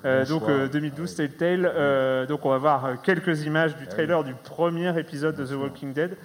Euh, 0.04 0.24
donc 0.24 0.44
euh, 0.48 0.68
2012 0.68 1.14
Telltale. 1.14 1.70
Euh, 1.74 2.26
donc 2.26 2.44
on 2.46 2.50
va 2.50 2.58
voir 2.58 2.84
euh, 2.84 2.94
quelques 3.02 3.44
images 3.44 3.76
du 3.76 3.86
trailer 3.86 4.24
du 4.24 4.34
premier 4.34 4.98
épisode 4.98 5.36
de 5.36 5.44
The 5.44 5.52
Walking 5.52 5.92
Dead. 5.92 6.16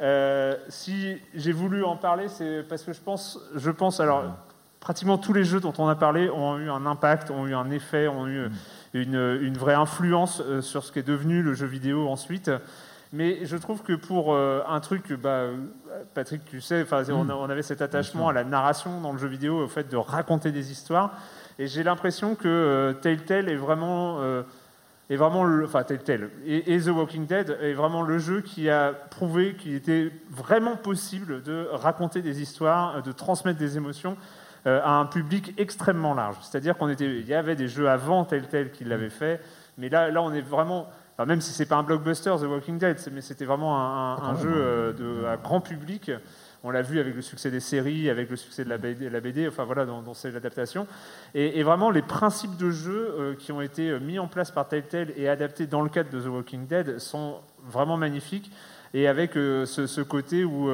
Euh, 0.00 0.56
si 0.68 1.18
j'ai 1.34 1.52
voulu 1.52 1.84
en 1.84 1.96
parler, 1.96 2.28
c'est 2.28 2.64
parce 2.68 2.82
que 2.82 2.92
je 2.92 3.00
pense, 3.00 3.38
je 3.54 3.70
pense 3.70 4.00
alors 4.00 4.24
pratiquement 4.80 5.16
tous 5.16 5.32
les 5.32 5.44
jeux 5.44 5.60
dont 5.60 5.72
on 5.78 5.88
a 5.88 5.94
parlé 5.94 6.28
ont 6.28 6.58
eu 6.58 6.68
un 6.68 6.84
impact, 6.84 7.30
ont 7.30 7.46
eu 7.46 7.54
un 7.54 7.70
effet, 7.70 8.08
ont 8.08 8.26
eu 8.26 8.48
une, 8.92 9.38
une 9.40 9.56
vraie 9.56 9.74
influence 9.74 10.42
sur 10.60 10.84
ce 10.84 10.92
qui 10.92 10.98
est 10.98 11.06
devenu 11.06 11.42
le 11.42 11.54
jeu 11.54 11.66
vidéo 11.66 12.08
ensuite. 12.08 12.50
Mais 13.12 13.46
je 13.46 13.56
trouve 13.56 13.82
que 13.82 13.92
pour 13.92 14.36
un 14.36 14.80
truc, 14.80 15.12
bah, 15.12 15.44
Patrick, 16.12 16.44
tu 16.44 16.60
sais, 16.60 16.82
enfin, 16.82 17.04
on, 17.10 17.30
on 17.30 17.48
avait 17.48 17.62
cet 17.62 17.80
attachement 17.80 18.28
à 18.28 18.32
la 18.32 18.42
narration 18.42 19.00
dans 19.00 19.12
le 19.12 19.18
jeu 19.18 19.28
vidéo, 19.28 19.64
au 19.64 19.68
fait 19.68 19.88
de 19.88 19.96
raconter 19.96 20.50
des 20.50 20.72
histoires. 20.72 21.12
Et 21.58 21.66
j'ai 21.66 21.82
l'impression 21.82 22.34
que 22.34 22.48
euh, 22.48 22.92
Telltale 22.94 23.48
est 23.48 23.56
vraiment, 23.56 24.18
euh, 24.20 24.42
est 25.10 25.16
vraiment, 25.16 25.44
le, 25.44 25.64
enfin 25.64 25.82
Telltale 25.84 26.30
et, 26.46 26.74
et 26.74 26.80
The 26.80 26.88
Walking 26.88 27.26
Dead 27.26 27.56
est 27.60 27.74
vraiment 27.74 28.02
le 28.02 28.18
jeu 28.18 28.40
qui 28.40 28.68
a 28.68 28.92
prouvé 28.92 29.54
qu'il 29.54 29.74
était 29.74 30.10
vraiment 30.30 30.76
possible 30.76 31.42
de 31.42 31.68
raconter 31.72 32.22
des 32.22 32.42
histoires, 32.42 33.02
de 33.02 33.12
transmettre 33.12 33.58
des 33.58 33.76
émotions 33.76 34.16
euh, 34.66 34.80
à 34.82 34.92
un 34.92 35.06
public 35.06 35.54
extrêmement 35.58 36.14
large. 36.14 36.36
C'est-à-dire 36.42 36.76
qu'on 36.76 36.88
était, 36.88 37.06
il 37.20 37.26
y 37.26 37.34
avait 37.34 37.54
des 37.56 37.68
jeux 37.68 37.88
avant 37.88 38.24
Telltale 38.24 38.70
qui 38.70 38.84
l'avaient 38.84 39.10
fait, 39.10 39.40
mais 39.78 39.88
là, 39.88 40.10
là, 40.10 40.22
on 40.22 40.32
est 40.32 40.40
vraiment, 40.40 40.88
enfin, 41.12 41.26
même 41.26 41.40
si 41.40 41.52
c'est 41.52 41.66
pas 41.66 41.76
un 41.76 41.82
blockbuster, 41.82 42.34
The 42.40 42.44
Walking 42.44 42.78
Dead, 42.78 42.98
mais 43.12 43.20
c'était 43.20 43.44
vraiment 43.44 43.78
un, 43.78 44.14
un- 44.14 44.30
un 44.30 44.38
jeu 44.38 44.52
euh, 44.54 44.92
de, 44.92 45.26
à 45.26 45.36
grand 45.36 45.60
public. 45.60 46.10
On 46.66 46.70
l'a 46.70 46.80
vu 46.80 46.98
avec 46.98 47.14
le 47.14 47.20
succès 47.20 47.50
des 47.50 47.60
séries, 47.60 48.08
avec 48.08 48.30
le 48.30 48.36
succès 48.36 48.64
de 48.64 48.70
la 48.70 49.20
BD, 49.20 49.46
enfin 49.46 49.64
voilà, 49.64 49.84
dont, 49.84 50.00
dont 50.00 50.14
c'est 50.14 50.30
l'adaptation. 50.30 50.86
Et, 51.34 51.58
et 51.58 51.62
vraiment, 51.62 51.90
les 51.90 52.00
principes 52.00 52.56
de 52.56 52.70
jeu 52.70 53.14
euh, 53.18 53.34
qui 53.34 53.52
ont 53.52 53.60
été 53.60 53.90
euh, 53.90 54.00
mis 54.00 54.18
en 54.18 54.28
place 54.28 54.50
par 54.50 54.66
Telltale 54.66 55.12
et 55.18 55.28
adaptés 55.28 55.66
dans 55.66 55.82
le 55.82 55.90
cadre 55.90 56.08
de 56.08 56.18
The 56.18 56.26
Walking 56.26 56.66
Dead 56.66 56.98
sont 56.98 57.36
vraiment 57.68 57.98
magnifiques. 57.98 58.50
Et 58.94 59.08
avec 59.08 59.36
euh, 59.36 59.66
ce, 59.66 60.00
côté 60.00 60.42
où, 60.42 60.70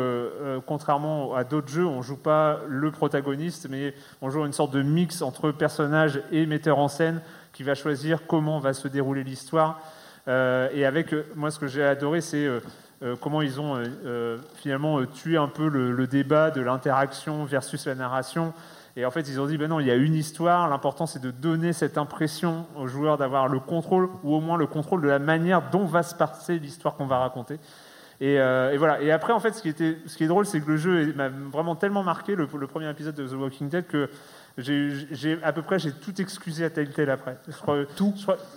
contrairement 0.64 1.34
à 1.34 1.42
d'autres 1.42 1.68
jeux, 1.68 1.86
on 1.86 2.02
joue 2.02 2.18
pas 2.18 2.60
le 2.68 2.92
protagoniste, 2.92 3.66
mais 3.68 3.92
on 4.22 4.30
joue 4.30 4.46
une 4.46 4.52
sorte 4.52 4.72
de 4.72 4.82
mix 4.82 5.22
entre 5.22 5.50
personnage 5.50 6.22
et 6.30 6.46
metteur 6.46 6.78
en 6.78 6.86
scène 6.86 7.20
qui 7.52 7.64
va 7.64 7.74
choisir 7.74 8.28
comment 8.28 8.60
va 8.60 8.74
se 8.74 8.86
dérouler 8.86 9.24
l'histoire. 9.24 9.80
Et 10.28 10.84
avec, 10.84 11.14
moi, 11.34 11.50
ce 11.50 11.58
que 11.58 11.66
j'ai 11.66 11.82
adoré, 11.82 12.20
c'est 12.20 12.46
euh, 13.02 13.16
comment 13.18 13.40
ils 13.40 13.58
ont 13.58 13.76
euh, 13.76 13.86
euh, 14.04 14.38
finalement 14.56 15.02
tué 15.06 15.38
un 15.38 15.48
peu 15.48 15.68
le, 15.68 16.06
débat 16.06 16.50
de 16.50 16.60
l'interaction 16.60 17.44
versus 17.44 17.86
la 17.86 17.94
narration. 17.94 18.52
Et 18.96 19.06
en 19.06 19.10
fait, 19.10 19.22
ils 19.28 19.40
ont 19.40 19.46
dit, 19.46 19.56
ben 19.56 19.68
non, 19.68 19.80
il 19.80 19.86
y 19.86 19.90
a 19.90 19.94
une 19.94 20.14
histoire, 20.14 20.68
l'important 20.68 21.06
c'est 21.06 21.22
de 21.22 21.30
donner 21.30 21.72
cette 21.72 21.96
impression 21.96 22.66
aux 22.76 22.88
joueurs 22.88 23.16
d'avoir 23.16 23.48
le 23.48 23.58
contrôle, 23.58 24.10
ou 24.22 24.34
au 24.34 24.40
moins 24.40 24.58
le 24.58 24.66
contrôle 24.66 25.00
de 25.00 25.08
la 25.08 25.18
manière 25.18 25.70
dont 25.70 25.86
va 25.86 26.02
se 26.02 26.14
passer 26.14 26.58
l'histoire 26.58 26.96
qu'on 26.96 27.06
va 27.06 27.18
raconter. 27.20 27.58
Et, 28.20 28.36
voilà. 28.76 29.00
Et 29.00 29.10
après, 29.10 29.32
en 29.32 29.40
fait, 29.40 29.52
ce 29.52 29.62
qui, 29.62 29.70
était, 29.70 29.96
ce 30.04 30.18
qui 30.18 30.24
est 30.24 30.26
drôle, 30.26 30.44
c'est 30.44 30.60
que 30.60 30.70
le 30.70 30.76
jeu 30.76 31.14
m'a 31.14 31.30
vraiment 31.30 31.76
tellement 31.76 32.02
marqué, 32.02 32.34
le 32.34 32.46
premier 32.46 32.90
épisode 32.90 33.14
de 33.14 33.26
The 33.26 33.32
Walking 33.32 33.70
Dead, 33.70 33.86
que 33.86 34.10
j'ai 34.58 35.06
j'ai- 35.12 35.42
à 35.42 35.52
peu 35.52 35.62
près 35.62 35.78
j'ai 35.78 35.92
tout 35.92 36.20
excusé 36.20 36.64
à 36.64 36.70
Telltale 36.70 37.10
après. 37.10 37.38
Je 37.48 37.52
crois, 37.56 37.78
tout. 37.96 38.14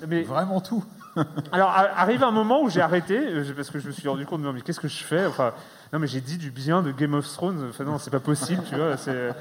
mais 0.07 0.23
Vraiment 0.23 0.59
tout. 0.61 0.83
alors, 1.51 1.69
arrive 1.69 2.23
un 2.23 2.31
moment 2.31 2.63
où 2.63 2.69
j'ai 2.69 2.81
arrêté, 2.81 3.17
euh, 3.19 3.43
parce 3.55 3.69
que 3.69 3.77
je 3.80 3.88
me 3.88 3.91
suis 3.91 4.07
rendu 4.09 4.25
compte, 4.25 4.41
non, 4.41 4.51
mais 4.51 4.61
qu'est-ce 4.61 4.80
que 4.80 4.88
je 4.88 5.03
fais 5.03 5.25
enfin, 5.27 5.53
Non, 5.93 5.99
mais 5.99 6.07
j'ai 6.07 6.22
dit 6.22 6.38
du 6.39 6.49
bien 6.49 6.81
de 6.81 6.91
Game 6.91 7.13
of 7.13 7.27
Thrones. 7.31 7.67
Enfin, 7.69 7.83
non, 7.83 7.99
c'est 7.99 8.09
pas 8.09 8.19
possible, 8.19 8.63
tu 8.67 8.75
vois. 8.75 8.97
C'est. 8.97 9.31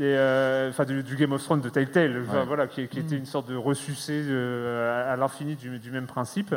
euh, 0.00 0.70
Enfin, 0.70 0.84
du, 0.86 1.02
du 1.02 1.14
Game 1.16 1.32
of 1.32 1.42
Thrones 1.44 1.60
de 1.60 1.68
Telltale, 1.68 2.22
enfin, 2.26 2.38
Ouais. 2.40 2.46
voilà, 2.46 2.66
qui, 2.66 2.88
qui 2.88 3.00
était 3.00 3.16
une 3.16 3.26
sorte 3.26 3.48
de 3.50 3.54
ressucé 3.56 4.22
euh, 4.26 5.06
à, 5.10 5.12
à 5.12 5.16
l'infini 5.16 5.56
du, 5.56 5.78
du 5.78 5.90
même 5.90 6.06
principe. 6.06 6.54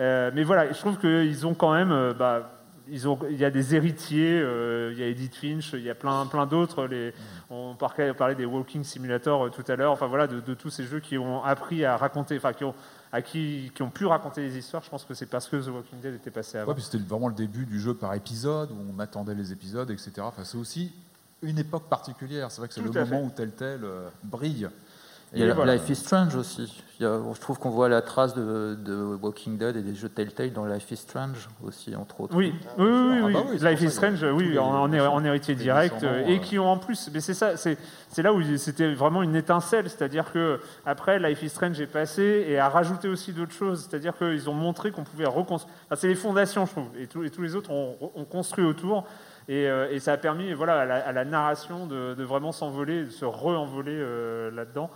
Euh, 0.00 0.30
mais 0.34 0.44
voilà, 0.44 0.70
je 0.70 0.78
trouve 0.78 0.98
qu'ils 0.98 1.46
ont 1.46 1.54
quand 1.54 1.72
même. 1.72 2.12
bah, 2.18 2.57
ils 2.90 3.06
ont, 3.08 3.18
il 3.30 3.36
y 3.36 3.44
a 3.44 3.50
des 3.50 3.74
héritiers, 3.74 4.40
euh, 4.40 4.92
il 4.92 4.98
y 4.98 5.02
a 5.02 5.06
Edith 5.08 5.34
Finch, 5.36 5.72
il 5.74 5.82
y 5.82 5.90
a 5.90 5.94
plein, 5.94 6.26
plein 6.26 6.46
d'autres. 6.46 6.86
Les, 6.86 7.12
on 7.50 7.74
parlait, 7.74 8.10
on 8.10 8.14
parlait 8.14 8.34
des 8.34 8.44
Walking 8.46 8.84
Simulator 8.84 9.46
euh, 9.46 9.50
tout 9.50 9.64
à 9.70 9.76
l'heure. 9.76 9.92
Enfin 9.92 10.06
voilà, 10.06 10.26
de, 10.26 10.40
de 10.40 10.54
tous 10.54 10.70
ces 10.70 10.84
jeux 10.84 11.00
qui 11.00 11.18
ont 11.18 11.42
appris 11.44 11.84
à 11.84 11.96
raconter, 11.96 12.36
enfin 12.36 12.52
qui 12.52 12.64
ont, 12.64 12.74
à 13.12 13.22
qui, 13.22 13.70
qui 13.74 13.82
ont 13.82 13.90
pu 13.90 14.06
raconter 14.06 14.40
des 14.42 14.58
histoires. 14.58 14.82
Je 14.82 14.90
pense 14.90 15.04
que 15.04 15.14
c'est 15.14 15.26
parce 15.26 15.48
que 15.48 15.56
The 15.56 15.68
Walking 15.68 16.00
Dead 16.00 16.14
était 16.14 16.30
passé 16.30 16.58
avant. 16.58 16.68
Ouais, 16.68 16.74
puis 16.74 16.84
c'était 16.84 17.02
vraiment 17.02 17.28
le 17.28 17.34
début 17.34 17.64
du 17.66 17.80
jeu 17.80 17.94
par 17.94 18.14
épisode, 18.14 18.70
où 18.70 18.76
on 18.94 18.98
attendait 19.00 19.34
les 19.34 19.52
épisodes, 19.52 19.90
etc. 19.90 20.12
Enfin, 20.20 20.44
c'est 20.44 20.58
aussi 20.58 20.92
une 21.42 21.58
époque 21.58 21.88
particulière. 21.88 22.50
C'est 22.50 22.60
vrai 22.60 22.68
que 22.68 22.74
c'est 22.74 22.80
Tout 22.82 22.92
le 22.92 23.00
moment 23.04 23.20
fait. 23.20 23.26
où 23.26 23.30
Telltale 23.30 23.80
euh, 23.84 24.08
brille. 24.24 24.68
Il 25.32 25.38
y 25.38 25.42
a 25.42 25.44
Et 25.44 25.48
la- 25.48 25.54
voilà. 25.54 25.74
Life 25.76 25.88
is 25.90 25.96
Strange 25.96 26.34
aussi. 26.36 26.82
Je 27.00 27.40
trouve 27.40 27.58
qu'on 27.58 27.70
voit 27.70 27.88
la 27.88 28.02
trace 28.02 28.34
de, 28.34 28.74
de 28.74 28.94
Walking 29.22 29.56
Dead 29.56 29.76
et 29.76 29.82
des 29.82 29.94
jeux 29.94 30.08
Telltale 30.08 30.52
dans 30.52 30.64
Life 30.64 30.90
is 30.90 30.96
Strange 30.96 31.48
aussi, 31.62 31.94
entre 31.94 32.22
autres. 32.22 32.34
Oui, 32.36 32.52
oui, 32.76 32.84
oui, 32.86 33.20
oui, 33.22 33.32
Ah 33.36 33.40
bah 33.40 33.44
oui, 33.50 33.58
Life 33.60 33.82
is 33.82 33.90
Strange, 33.90 34.22
oui, 34.24 34.48
les- 34.50 34.58
en, 34.58 35.24
héritier 35.24 35.54
direct, 35.54 36.02
euh, 36.02 36.26
et 36.26 36.40
qui 36.40 36.58
ont 36.58 36.68
en 36.68 36.78
plus, 36.78 37.08
mais 37.14 37.20
c'est 37.20 37.34
ça, 37.34 37.56
c'est 37.56 37.76
là 38.22 38.32
où 38.32 38.42
c'était 38.56 38.92
vraiment 38.94 39.22
une 39.22 39.36
étincelle, 39.36 39.88
c'est-à-dire 39.88 40.32
que 40.32 40.58
après 40.84 41.20
Life 41.20 41.42
is 41.44 41.50
Strange 41.50 41.80
est 41.80 41.86
passé 41.86 42.44
et 42.48 42.58
a 42.58 42.68
rajouté 42.68 43.06
aussi 43.08 43.32
d'autres 43.32 43.52
choses, 43.52 43.86
c'est-à-dire 43.88 44.16
qu'ils 44.18 44.50
ont 44.50 44.54
montré 44.54 44.90
qu'on 44.90 45.04
pouvait 45.04 45.26
reconstruire. 45.26 45.74
Enfin, 45.86 45.94
c'est 46.00 46.08
les 46.08 46.14
fondations, 46.16 46.66
je 46.66 46.72
trouve, 46.72 46.88
et, 46.98 47.06
tous- 47.06 47.22
et 47.24 47.30
tous 47.30 47.42
les 47.42 47.54
autres 47.54 47.70
ont, 47.70 47.96
ont 48.14 48.24
construit 48.24 48.64
autour. 48.64 49.04
Et, 49.50 49.66
euh, 49.66 49.88
et 49.90 49.98
ça 49.98 50.12
a 50.12 50.16
permis 50.18 50.52
voilà, 50.52 50.80
à, 50.80 50.84
la, 50.84 50.96
à 50.96 51.12
la 51.12 51.24
narration 51.24 51.86
de, 51.86 52.12
de 52.12 52.22
vraiment 52.22 52.52
s'envoler, 52.52 53.04
de 53.04 53.10
se 53.10 53.24
re-envoler 53.24 53.94
euh, 53.96 54.50
là-dedans. 54.50 54.90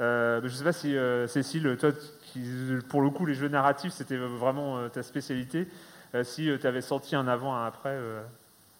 Euh, 0.00 0.40
je 0.42 0.46
ne 0.46 0.50
sais 0.52 0.64
pas 0.64 0.72
si, 0.72 0.96
euh, 0.96 1.26
Cécile, 1.26 1.76
toi, 1.78 1.90
qui, 2.22 2.40
pour 2.88 3.02
le 3.02 3.10
coup, 3.10 3.26
les 3.26 3.34
jeux 3.34 3.48
narratifs, 3.48 3.92
c'était 3.92 4.16
vraiment 4.16 4.78
euh, 4.78 4.88
ta 4.88 5.02
spécialité, 5.02 5.66
euh, 6.14 6.22
si 6.24 6.50
tu 6.60 6.66
avais 6.66 6.80
senti 6.80 7.16
un 7.16 7.26
avant, 7.26 7.54
un 7.54 7.66
après. 7.66 7.90
euh, 7.90 8.22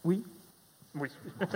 Oui. 0.04 0.24
Oui. 0.94 1.10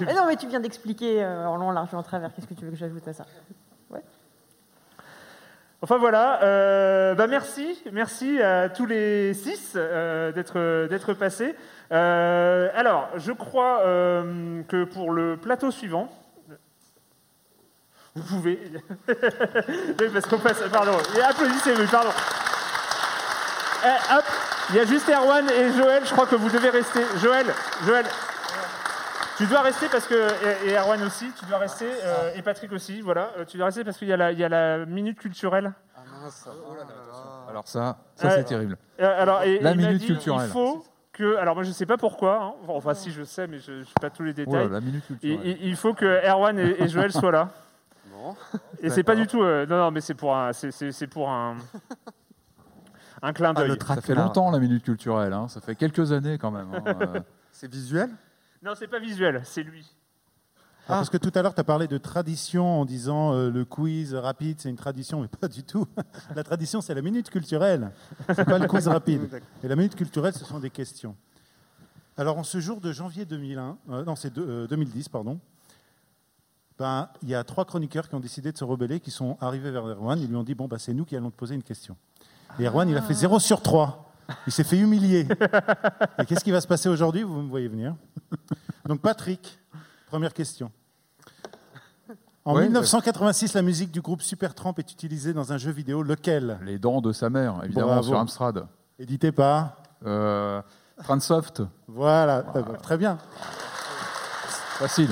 Eh 0.00 0.14
non, 0.14 0.26
mais 0.26 0.36
tu 0.36 0.46
viens 0.46 0.60
d'expliquer 0.60 1.22
euh, 1.22 1.46
en 1.46 1.56
long, 1.56 1.68
en 1.68 1.72
large 1.72 1.90
et 1.92 1.96
en 1.96 2.02
travers. 2.02 2.32
Qu'est-ce 2.32 2.46
que 2.46 2.54
tu 2.54 2.64
veux 2.64 2.70
que 2.70 2.76
j'ajoute 2.76 3.06
à 3.08 3.12
ça? 3.12 3.26
Ouais. 3.90 4.00
Enfin 5.82 5.98
voilà, 5.98 6.42
euh, 6.44 7.14
bah 7.14 7.26
merci, 7.26 7.82
merci 7.92 8.40
à 8.40 8.68
tous 8.68 8.86
les 8.86 9.34
six 9.34 9.74
euh, 9.76 10.32
d'être 10.32 10.86
d'être 10.88 11.14
passés. 11.14 11.54
Euh, 11.92 12.68
alors, 12.74 13.08
je 13.16 13.32
crois 13.32 13.80
euh, 13.82 14.62
que 14.68 14.84
pour 14.84 15.12
le 15.12 15.36
plateau 15.36 15.70
suivant, 15.70 16.08
vous 18.14 18.22
pouvez, 18.36 18.58
Oui, 19.08 20.06
parce 20.12 20.26
qu'on 20.26 20.38
passe, 20.38 20.60
pardon, 20.72 20.92
et 21.16 21.20
applaudissez-vous, 21.22 21.86
pardon. 21.88 22.10
Eh, 23.84 24.14
hop, 24.16 24.24
il 24.70 24.76
y 24.76 24.80
a 24.80 24.84
juste 24.84 25.08
Erwan 25.08 25.48
et 25.50 25.72
Joël, 25.72 26.02
je 26.04 26.12
crois 26.12 26.26
que 26.26 26.34
vous 26.36 26.50
devez 26.50 26.70
rester. 26.70 27.00
Joël, 27.22 27.46
Joël, 27.86 28.04
tu 29.36 29.46
dois 29.46 29.60
rester 29.60 29.86
parce 29.88 30.06
que 30.06 30.28
et, 30.66 30.74
Erwan 30.76 31.00
aussi, 31.04 31.30
tu 31.38 31.44
dois 31.46 31.58
rester 31.58 31.86
euh, 32.04 32.32
et 32.34 32.42
Patrick 32.42 32.72
aussi, 32.72 33.00
voilà, 33.00 33.30
Euh, 33.38 33.44
tu 33.44 33.56
dois 33.56 33.66
rester 33.66 33.84
parce 33.84 33.96
qu'il 33.96 34.08
y 34.08 34.12
a 34.12 34.16
la, 34.16 34.32
il 34.32 34.38
y 34.38 34.44
a 34.44 34.48
la 34.48 34.84
minute 34.84 35.18
culturelle. 35.20 35.72
Alors 37.48 37.66
ça, 37.68 37.98
ça 38.16 38.26
Euh, 38.28 38.30
c'est 38.36 38.44
terrible. 38.44 38.76
euh, 39.00 39.22
alors, 39.22 39.42
et- 39.44 39.60
La 39.60 39.74
minute 39.74 39.98
dit, 39.98 40.06
culturelle. 40.06 40.46
Il 40.48 40.52
faut 40.52 40.84
que, 41.12 41.36
alors 41.36 41.54
moi 41.54 41.62
je 41.64 41.70
sais 41.70 41.86
pas 41.86 41.96
pourquoi, 41.96 42.42
hein, 42.42 42.52
enfin 42.68 42.94
si 42.94 43.10
je 43.12 43.22
sais, 43.22 43.46
mais 43.46 43.58
je 43.60 43.72
ne 43.72 43.84
sais 43.84 43.90
pas 44.00 44.10
tous 44.10 44.24
les 44.24 44.32
détails. 44.32 44.54
Oh 44.54 44.68
là, 44.68 44.74
la 44.74 44.80
minute 44.80 45.06
culturelle. 45.06 45.56
Il 45.62 45.76
faut 45.76 45.94
que 45.94 46.04
Erwan 46.28 46.58
et, 46.58 46.82
et 46.82 46.88
Joël 46.88 47.12
soient 47.12 47.30
là. 47.32 47.48
Et 48.82 48.90
c'est 48.90 49.02
pas 49.02 49.16
du 49.16 49.26
tout, 49.26 49.42
euh, 49.42 49.66
non 49.66 49.76
non, 49.78 49.90
mais 49.90 50.00
c'est 50.00 50.14
pour 50.14 50.34
un, 50.36 50.52
c'est- 50.52 51.06
pour 51.06 51.28
un, 51.30 51.56
un 53.22 53.32
clin 53.32 53.52
Ah, 53.56 53.60
d'œil. 53.66 53.78
ça 53.86 54.00
fait 54.00 54.14
longtemps 54.14 54.50
la 54.50 54.58
minute 54.58 54.84
culturelle, 54.84 55.32
hein. 55.32 55.48
ça 55.48 55.60
fait 55.60 55.74
quelques 55.74 56.12
années 56.12 56.38
quand 56.38 56.50
même. 56.50 56.68
hein. 56.74 57.22
C'est 57.52 57.70
visuel? 57.70 58.10
Non, 58.62 58.72
c'est 58.76 58.86
pas 58.86 59.00
visuel, 59.00 59.40
c'est 59.44 59.62
lui. 59.64 59.84
Ah, 60.86 60.94
Parce 60.94 61.10
que 61.10 61.16
tout 61.16 61.32
à 61.34 61.42
l'heure, 61.42 61.54
tu 61.54 61.60
as 61.60 61.64
parlé 61.64 61.86
de 61.88 61.98
tradition 61.98 62.80
en 62.80 62.84
disant 62.84 63.32
euh, 63.34 63.50
le 63.50 63.64
quiz 63.64 64.14
rapide, 64.14 64.60
c'est 64.60 64.68
une 64.70 64.76
tradition, 64.76 65.20
mais 65.20 65.28
pas 65.28 65.48
du 65.48 65.62
tout. 65.64 65.86
La 66.36 66.44
tradition, 66.44 66.80
c'est 66.80 66.94
la 66.94 67.02
minute 67.02 67.30
culturelle. 67.30 67.90
C'est 68.34 68.44
pas 68.44 68.58
le 68.58 68.66
quiz 68.68 68.86
rapide. 68.88 69.42
Et 69.62 69.68
la 69.68 69.76
minute 69.76 69.94
culturelle, 69.96 70.32
ce 70.34 70.44
sont 70.44 70.60
des 70.60 70.70
questions. 70.70 71.16
Alors, 72.16 72.38
en 72.38 72.42
ce 72.44 72.58
jour 72.60 72.80
de 72.80 72.90
janvier 72.92 73.24
2001, 73.26 73.76
euh, 73.90 74.04
non, 74.04 74.14
c'est 74.16 74.32
de- 74.32 74.42
euh, 74.42 74.66
2010, 74.66 75.08
pardon, 75.08 75.38
ben, 76.78 77.08
il 77.22 77.28
y 77.28 77.34
a 77.34 77.42
trois 77.44 77.64
chroniqueurs 77.64 78.08
qui 78.08 78.14
ont 78.14 78.20
décidé 78.20 78.52
de 78.52 78.56
se 78.58 78.64
rebeller, 78.64 79.00
qui 79.00 79.10
sont 79.10 79.36
arrivés 79.40 79.70
vers 79.70 79.84
Erwan. 79.86 80.18
Ils 80.20 80.28
lui 80.28 80.36
ont 80.36 80.44
dit 80.44 80.54
Bon, 80.54 80.68
bah, 80.68 80.76
c'est 80.78 80.94
nous 80.94 81.04
qui 81.04 81.16
allons 81.16 81.30
te 81.30 81.36
poser 81.36 81.54
une 81.54 81.62
question. 81.62 81.96
Et 82.58 82.64
Erwan, 82.66 82.88
il 82.88 82.96
a 82.96 83.02
fait 83.02 83.14
0 83.14 83.38
sur 83.38 83.60
3. 83.62 84.04
Il 84.46 84.52
s'est 84.52 84.64
fait 84.64 84.78
humilier. 84.78 85.26
Et 86.18 86.26
qu'est-ce 86.26 86.44
qui 86.44 86.50
va 86.50 86.60
se 86.60 86.66
passer 86.66 86.88
aujourd'hui 86.88 87.22
Vous 87.22 87.40
me 87.40 87.48
voyez 87.48 87.68
venir? 87.68 87.94
Donc, 88.86 89.00
Patrick, 89.00 89.58
première 90.08 90.32
question. 90.34 90.70
En 92.44 92.54
Ouais, 92.54 92.62
1986, 92.64 93.54
la 93.54 93.62
musique 93.62 93.90
du 93.90 94.00
groupe 94.00 94.22
Supertramp 94.22 94.74
est 94.78 94.92
utilisée 94.92 95.32
dans 95.34 95.52
un 95.52 95.58
jeu 95.58 95.70
vidéo. 95.70 96.02
Lequel? 96.02 96.58
Les 96.62 96.78
dents 96.78 97.00
de 97.00 97.12
sa 97.12 97.28
mère, 97.30 97.60
évidemment, 97.64 97.88
Bravo. 97.88 98.02
sur 98.08 98.18
Amstrad. 98.18 98.66
Édité 98.98 99.32
par 99.32 99.76
euh, 100.06 100.62
Transsoft. 101.04 101.62
Voilà, 101.86 102.42
ben, 102.42 102.64
très 102.82 102.96
bien. 102.96 103.18
Facile. 104.78 105.10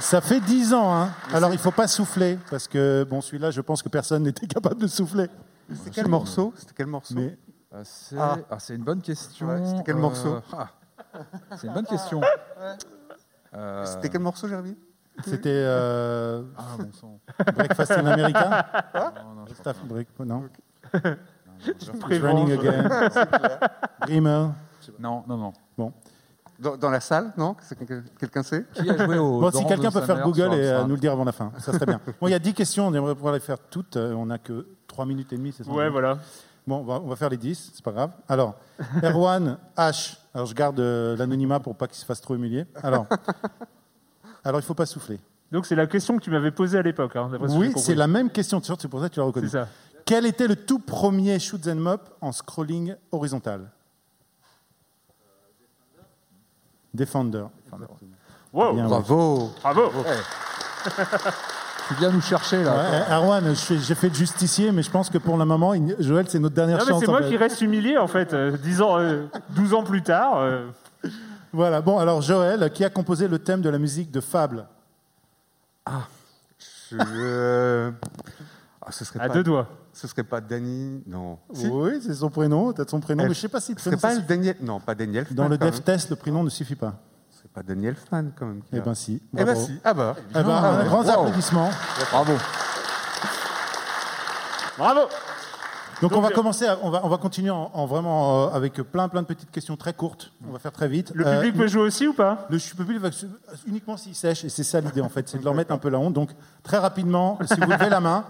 Ça 0.00 0.20
fait 0.20 0.40
10 0.40 0.74
ans, 0.74 0.92
hein. 0.94 1.10
Alors 1.32 1.52
il 1.52 1.58
faut 1.58 1.70
pas 1.70 1.86
souffler, 1.86 2.38
parce 2.50 2.66
que 2.68 3.04
bon, 3.04 3.20
celui-là, 3.20 3.50
je 3.50 3.60
pense 3.60 3.82
que 3.82 3.88
personne 3.88 4.24
n'était 4.24 4.46
capable 4.48 4.80
de 4.80 4.86
souffler. 4.86 5.28
C'était 5.72 5.90
quel 5.90 6.08
morceau? 6.08 6.52
C'était 6.56 6.74
quel 6.76 6.86
morceau? 6.86 7.14
Mais 7.14 7.38
Ah, 7.72 7.78
c'est 7.84 8.16
Ah. 8.18 8.36
ah, 8.50 8.58
c'est 8.58 8.74
une 8.74 8.82
bonne 8.84 9.00
question. 9.02 9.48
Ouais, 9.48 9.64
c'était 9.66 9.82
quel 9.84 9.96
Euh, 9.96 10.00
morceau 10.00 10.38
ah, 10.52 10.68
C'est 11.56 11.66
une 11.68 11.72
bonne 11.72 11.86
question. 11.86 12.20
Euh, 13.54 13.84
C'était 13.86 14.08
quel 14.10 14.20
morceau, 14.20 14.48
Jérémy 14.48 14.76
C'était. 15.24 15.50
euh, 15.52 16.42
Ah, 16.56 16.62
bon 16.78 16.90
sang. 16.92 17.20
Breakfast 17.54 17.92
in 17.92 18.06
America 18.06 18.66
Non, 18.94 19.34
non, 19.36 19.46
je 19.46 19.54
crois 19.54 19.54
Staff 19.54 19.78
pas. 19.78 19.86
break- 19.86 20.08
non. 20.20 20.48
Je 20.92 21.70
It's 21.70 21.88
raining 22.22 22.50
again. 22.52 22.88
Dreamer. 24.02 24.50
Non, 24.98 25.22
non, 25.28 25.36
non. 25.36 25.52
Bon. 25.78 25.92
Dans, 26.58 26.76
dans 26.76 26.90
la 26.90 27.00
salle, 27.00 27.32
non 27.36 27.56
quelqu'un- 28.18 28.42
sait 28.44 28.64
Qui 28.74 28.88
a 28.88 29.04
joué 29.04 29.18
au 29.18 29.40
Bon, 29.40 29.50
si 29.50 29.64
quelqu'un 29.66 29.90
peut 29.90 30.00
faire 30.00 30.22
Google 30.22 30.54
et 30.54 30.68
euh, 30.68 30.84
nous 30.84 30.94
le 30.94 31.00
dire 31.00 31.12
avant 31.12 31.24
la 31.24 31.32
fin, 31.32 31.50
ça 31.58 31.72
serait 31.72 31.86
bien. 31.86 32.00
Bon, 32.20 32.28
il 32.28 32.30
y 32.30 32.34
a 32.34 32.38
10 32.38 32.54
questions, 32.54 32.86
on 32.86 32.94
aimerait 32.94 33.14
pouvoir 33.16 33.34
les 33.34 33.40
faire 33.40 33.58
toutes. 33.58 33.96
euh, 33.96 34.14
On 34.14 34.26
n'a 34.26 34.38
que 34.38 34.66
3 34.86 35.04
minutes 35.04 35.32
et 35.32 35.36
demie, 35.36 35.52
c'est 35.52 35.64
ça 35.64 35.70
Ouais, 35.72 35.88
voilà. 35.90 36.18
Bon, 36.66 36.76
on 36.78 36.84
va, 36.84 37.00
on 37.00 37.08
va 37.08 37.16
faire 37.16 37.28
les 37.28 37.36
10, 37.36 37.72
c'est 37.74 37.84
pas 37.84 37.90
grave. 37.92 38.12
Alors, 38.28 38.54
Erwan 39.02 39.58
H. 39.76 40.16
Alors, 40.32 40.46
je 40.46 40.54
garde 40.54 40.78
euh, 40.80 41.16
l'anonymat 41.16 41.60
pour 41.60 41.74
pas 41.76 41.88
qu'il 41.88 41.98
se 41.98 42.04
fasse 42.04 42.20
trop 42.20 42.34
humilier. 42.36 42.66
Alors, 42.82 43.06
alors 44.44 44.60
il 44.60 44.64
faut 44.64 44.74
pas 44.74 44.86
souffler. 44.86 45.18
Donc 45.52 45.66
c'est 45.66 45.76
la 45.76 45.86
question 45.86 46.16
que 46.18 46.22
tu 46.22 46.30
m'avais 46.30 46.50
posée 46.50 46.78
à 46.78 46.82
l'époque. 46.82 47.14
Hein, 47.16 47.30
ce 47.32 47.56
Oui, 47.56 47.72
c'est 47.76 47.94
la 47.94 48.06
même 48.08 48.30
question, 48.30 48.60
c'est 48.62 48.88
pour 48.88 49.00
ça 49.00 49.08
que 49.08 49.14
tu 49.14 49.20
l'as 49.20 49.26
reconnu. 49.26 49.48
C'est 49.48 49.58
ça. 49.58 49.68
Quel 50.04 50.26
était 50.26 50.48
le 50.48 50.56
tout 50.56 50.78
premier 50.78 51.38
shoot 51.38 51.66
'em 51.66 51.86
up 51.86 52.02
en 52.20 52.32
scrolling 52.32 52.94
horizontal? 53.12 53.70
Defender. 56.94 57.44
Wow. 58.52 58.72
Bien, 58.74 58.86
Bravo. 58.86 59.50
Bravo. 59.62 59.90
Tu 61.88 61.94
viens 61.98 62.10
nous 62.10 62.20
chercher 62.22 62.62
là. 62.62 63.20
Ouais, 63.20 63.40
je 63.50 63.54
fais- 63.54 63.78
j'ai 63.78 63.94
fait 63.94 64.08
le 64.08 64.14
justicier, 64.14 64.72
mais 64.72 64.82
je 64.82 64.90
pense 64.90 65.10
que 65.10 65.18
pour 65.18 65.36
le 65.36 65.44
moment, 65.44 65.74
Joël, 65.98 66.24
c'est 66.28 66.38
notre 66.38 66.54
dernière 66.54 66.78
Non, 66.78 66.84
mais 66.86 66.90
chance. 66.92 67.00
c'est 67.00 67.10
moi 67.10 67.22
fait. 67.22 67.28
qui 67.28 67.36
reste 67.36 67.60
humilié 67.60 67.98
en 67.98 68.06
fait. 68.06 68.32
euh, 68.32 68.56
10 68.56 68.80
ans, 68.80 68.98
euh, 68.98 69.26
12 69.50 69.74
ans 69.74 69.82
plus 69.82 70.02
tard. 70.02 70.38
euh, 70.38 70.66
Voilà, 71.52 71.80
bon, 71.82 71.98
alors 71.98 72.22
Joël, 72.22 72.70
qui 72.72 72.84
a 72.84 72.90
composé 72.90 73.28
le 73.28 73.38
thème 73.38 73.60
de 73.60 73.68
la 73.68 73.78
musique 73.78 74.10
de 74.10 74.20
Fable? 74.20 74.64
Je- 76.90 76.96
euh, 77.00 77.90
ah, 78.86 78.92
ce 78.92 79.04
serait 79.04 79.20
À 79.20 79.28
pas- 79.28 79.34
deux 79.34 79.42
doigts. 79.42 79.68
Ce 79.92 80.06
serait 80.08 80.24
pas 80.24 80.40
Danny 80.40 81.02
Non. 81.06 81.38
Si 81.52 81.66
Oui, 81.68 82.00
c'est 82.02 82.14
son 82.14 82.28
prénom, 82.30 82.72
peut-être 82.72 82.90
son 82.90 83.00
prénom, 83.00 83.22
mais 83.24 83.34
je 83.34 83.40
sais 83.40 83.48
pas 83.48 83.60
si 83.60 83.74
Ce 83.76 83.84
serait 83.84 83.96
pas 83.96 84.14
le 84.14 84.22
Daniel. 84.22 84.56
Non, 84.60 84.80
pas 84.80 84.94
Daniel. 84.94 85.26
Dans 85.30 85.44
Fan, 85.44 85.52
le 85.52 85.58
dev 85.58 85.80
test, 85.80 86.10
le 86.10 86.16
prénom 86.16 86.42
ne 86.42 86.50
suffit 86.50 86.74
pas. 86.76 86.94
C'est 87.30 87.50
pas 87.52 87.62
Daniel 87.62 87.94
Fan 87.94 88.32
quand 88.38 88.46
même. 88.46 88.62
qui 88.62 88.70
Eh 88.76 88.80
ben 88.80 88.94
si. 88.94 89.22
Eh 89.32 89.36
ben 89.36 89.44
bravo. 89.44 89.60
si. 89.66 89.80
Ah 89.84 89.94
bah. 89.94 90.16
Eh 90.18 90.32
ben, 90.32 90.44
Ah 90.48 90.68
un 90.70 90.78
ouais. 90.80 90.84
grand 90.86 91.02
Wow. 91.04 91.10
applaudissement. 91.10 91.70
Bravo. 92.10 92.32
Bravo. 94.78 95.00
Donc, 96.02 96.12
on 96.16 96.20
va 96.20 96.28
euh, 96.28 96.30
commencer, 96.32 96.66
à- 96.66 96.78
on 96.82 96.90
va, 96.90 97.00
on 97.04 97.08
va 97.08 97.16
continuer 97.18 97.50
en, 97.50 97.70
en 97.72 97.86
vraiment 97.86 98.48
euh, 98.48 98.56
avec 98.56 98.74
plein 98.82 99.08
plein 99.08 99.22
de 99.22 99.26
petites 99.28 99.50
questions 99.52 99.76
très 99.76 99.92
courtes. 99.94 100.32
On 100.48 100.52
va 100.52 100.58
faire 100.58 100.72
très 100.72 100.88
vite. 100.88 101.12
Le 101.14 101.24
Euh, 101.26 101.36
public 101.40 101.56
peut 101.56 101.68
jouer 101.68 101.82
aussi 101.82 102.08
ou 102.08 102.12
pas? 102.12 102.46
Le 102.50 102.58
public 102.58 102.98
va 102.98 103.10
uniquement 103.66 103.96
s'il 103.96 104.14
sèche, 104.14 104.44
et 104.44 104.48
c'est 104.48 104.64
ça 104.64 104.80
l'idée 104.80 105.00
en 105.00 105.08
fait, 105.08 105.28
c'est 105.28 105.38
de 105.38 105.44
leur 105.44 105.54
mettre 105.54 105.72
un 105.72 105.78
peu 105.78 105.88
la 105.88 105.98
honte. 105.98 106.12
Donc 106.12 106.30
très 106.64 106.78
rapidement, 106.78 107.38
si 107.46 107.54
vous 107.60 107.70
levez 107.70 107.88
la 107.88 108.00
main, 108.00 108.24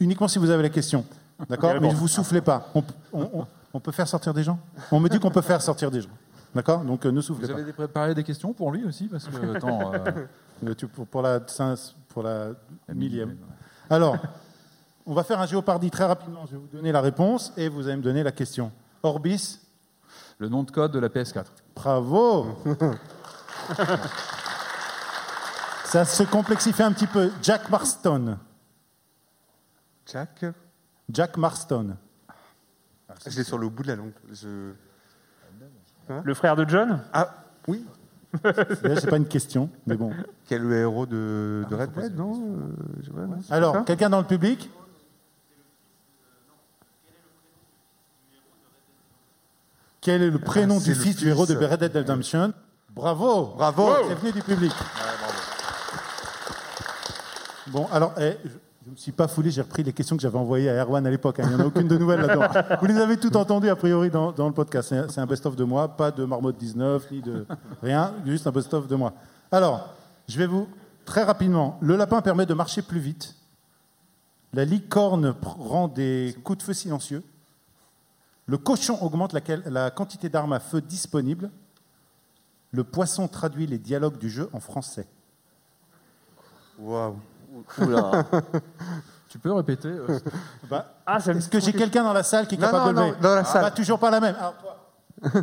uniquement 0.00 0.28
si 0.28 0.38
vous 0.38 0.50
avez 0.50 0.62
la 0.62 0.68
question. 0.68 1.04
D'accord 1.48 1.74
Mais 1.80 1.88
ne 1.88 1.94
vous 1.94 2.08
soufflez 2.08 2.40
pas. 2.40 2.68
On, 2.74 2.82
on- 3.12 3.30
on- 3.40 3.46
on 3.74 3.80
peut 3.80 3.92
faire 3.92 4.08
sortir 4.08 4.32
des 4.34 4.42
gens? 4.42 4.58
On 4.90 4.98
me 4.98 5.08
dit 5.08 5.20
qu'on 5.20 5.30
peut 5.30 5.42
faire 5.42 5.60
sortir 5.62 5.90
des 5.90 6.00
gens. 6.00 6.08
D'accord 6.54 6.80
Donc 6.80 7.04
euh, 7.04 7.12
ne 7.12 7.20
soufflez 7.20 7.46
Vous 7.46 7.52
pas. 7.54 7.60
avez 7.60 7.72
préparé 7.72 8.14
des 8.14 8.24
questions 8.24 8.52
pour 8.54 8.72
lui 8.72 8.84
aussi? 8.84 9.04
Parce 9.06 9.26
que, 9.26 9.56
attends, 9.56 9.92
euh, 9.94 9.98
Euh, 10.66 10.74
pour, 10.92 11.06
pour 11.06 11.22
la, 11.22 11.38
pour 12.08 12.22
la 12.24 12.48
millième. 12.92 13.36
Alors, 13.88 14.16
on 15.06 15.14
va 15.14 15.22
faire 15.22 15.38
un 15.40 15.46
géopardy 15.46 15.88
très 15.88 16.04
rapidement. 16.04 16.46
Je 16.46 16.52
vais 16.52 16.58
vous 16.58 16.76
donner 16.76 16.90
la 16.90 17.00
réponse 17.00 17.52
et 17.56 17.68
vous 17.68 17.86
allez 17.86 17.96
me 17.96 18.02
donner 18.02 18.24
la 18.24 18.32
question. 18.32 18.72
Orbis? 19.04 19.60
Le 20.38 20.48
nom 20.48 20.64
de 20.64 20.70
code 20.72 20.90
de 20.90 20.98
la 20.98 21.08
PS4. 21.08 21.44
Bravo 21.76 22.58
Ça 25.84 26.04
se 26.04 26.22
complexifie 26.24 26.82
un 26.82 26.90
petit 26.92 27.06
peu. 27.06 27.30
Jack 27.42 27.70
Marston. 27.70 28.36
Jack 30.10 30.44
Jack 31.10 31.36
Marston. 31.36 31.96
Je 33.26 33.36
l'ai 33.36 33.44
sur 33.44 33.58
le 33.58 33.68
bout 33.68 33.82
de 33.82 33.88
la 33.88 33.96
langue. 33.96 34.12
Je... 34.32 34.72
Le 36.24 36.34
frère 36.34 36.56
de 36.56 36.66
John? 36.68 37.02
Ah, 37.12 37.34
oui. 37.66 37.84
Là, 38.44 39.00
c'est 39.00 39.08
pas 39.08 39.16
une 39.16 39.28
question, 39.28 39.70
mais 39.86 39.96
bon. 39.96 40.12
Quel 40.46 40.62
est 40.62 40.64
le 40.64 40.76
héros 40.76 41.06
de, 41.06 41.64
de 41.68 41.74
Red 41.74 41.92
Dead, 41.92 42.16
non 42.16 42.58
Euh, 43.16 43.26
ouais, 43.26 43.36
Alors, 43.50 43.84
quelqu'un 43.84 44.10
dans 44.10 44.20
le 44.20 44.26
public? 44.26 44.70
Quel 50.00 50.22
est 50.22 50.30
le 50.30 50.38
prénom 50.38 50.78
Ah, 50.80 50.84
du 50.84 50.94
fils 50.94 51.16
du 51.16 51.28
héros 51.28 51.46
de 51.46 51.56
Red 51.56 51.80
Dead 51.80 51.96
Redemption? 51.96 52.52
Bravo 52.90 53.54
Bravo. 53.56 53.90
C'est 54.08 54.14
venu 54.14 54.32
du 54.32 54.42
public. 54.42 54.72
Bon, 57.68 57.86
alors, 57.92 58.14
eh, 58.18 58.36
je 58.88 58.92
ne 58.92 58.94
me 58.94 58.96
suis 59.02 59.12
pas 59.12 59.28
foulé, 59.28 59.50
j'ai 59.50 59.60
repris 59.60 59.82
les 59.82 59.92
questions 59.92 60.16
que 60.16 60.22
j'avais 60.22 60.38
envoyées 60.38 60.70
à 60.70 60.82
Erwan 60.82 61.06
à 61.06 61.10
l'époque. 61.10 61.40
hein. 61.40 61.42
Il 61.44 61.50
n'y 61.50 61.54
en 61.56 61.60
a 61.60 61.66
aucune 61.66 61.88
de 61.88 61.98
nouvelles 61.98 62.22
là-dedans. 62.22 62.78
Vous 62.80 62.86
les 62.86 62.96
avez 62.96 63.18
toutes 63.18 63.36
entendues, 63.36 63.68
a 63.68 63.76
priori, 63.76 64.08
dans, 64.08 64.32
le 64.34 64.52
podcast. 64.54 64.94
C'est 65.10 65.20
un- 65.20 65.26
best-of 65.26 65.56
de 65.56 65.64
moi, 65.64 65.88
pas 65.94 66.10
de 66.10 66.24
Marmotte 66.24 66.56
19, 66.56 67.10
ni 67.10 67.20
de 67.20 67.44
rien, 67.82 68.14
juste 68.24 68.46
un 68.46 68.50
best-of 68.50 68.88
de 68.88 68.94
moi. 68.96 69.12
Alors, 69.52 69.92
je 70.26 70.38
vais 70.38 70.46
vous, 70.46 70.66
très 71.04 71.22
rapidement, 71.22 71.76
le 71.82 71.96
lapin 71.96 72.22
permet 72.22 72.46
de 72.46 72.54
marcher 72.54 72.80
plus 72.80 72.98
vite. 72.98 73.34
La 74.54 74.64
licorne 74.64 75.34
prend 75.34 75.86
des 75.88 76.34
coups 76.42 76.60
de 76.60 76.62
feu 76.62 76.72
silencieux. 76.72 77.22
Le 78.46 78.56
cochon 78.56 78.96
augmente 79.02 79.34
la, 79.34 79.40
la 79.66 79.90
quantité 79.90 80.30
d'armes 80.30 80.54
à 80.54 80.60
feu 80.60 80.80
disponibles. 80.80 81.50
Le 82.72 82.84
poisson 82.84 83.28
traduit 83.28 83.66
les 83.66 83.76
dialogues 83.76 84.16
du 84.16 84.30
jeu 84.30 84.48
en 84.54 84.60
français. 84.60 85.06
Waouh. 86.78 87.16
Oula. 87.80 88.24
Tu 89.28 89.38
peux 89.38 89.52
répéter 89.52 89.88
euh, 89.88 90.18
Bah, 90.70 90.86
Ah, 91.04 91.20
ça 91.20 91.34
me- 91.34 91.38
Est-ce 91.38 91.50
que 91.50 91.60
j'ai 91.60 91.74
quelqu'un 91.74 92.02
dans 92.02 92.14
la 92.14 92.22
salle 92.22 92.46
qui 92.46 92.54
est 92.54 92.58
Non, 92.58 92.64
capable 92.70 92.84
non, 92.86 92.90
de 92.92 92.96
non, 92.96 93.06
lever 93.08 93.20
dans 93.20 93.34
la 93.34 93.40
Ah, 93.40 93.44
salle. 93.44 93.62
bah, 93.62 93.70
toujours 93.70 93.98
pas 93.98 94.10
la 94.10 94.20
même. 94.20 94.34
Alors, 94.36 94.54
toi. 94.56 95.42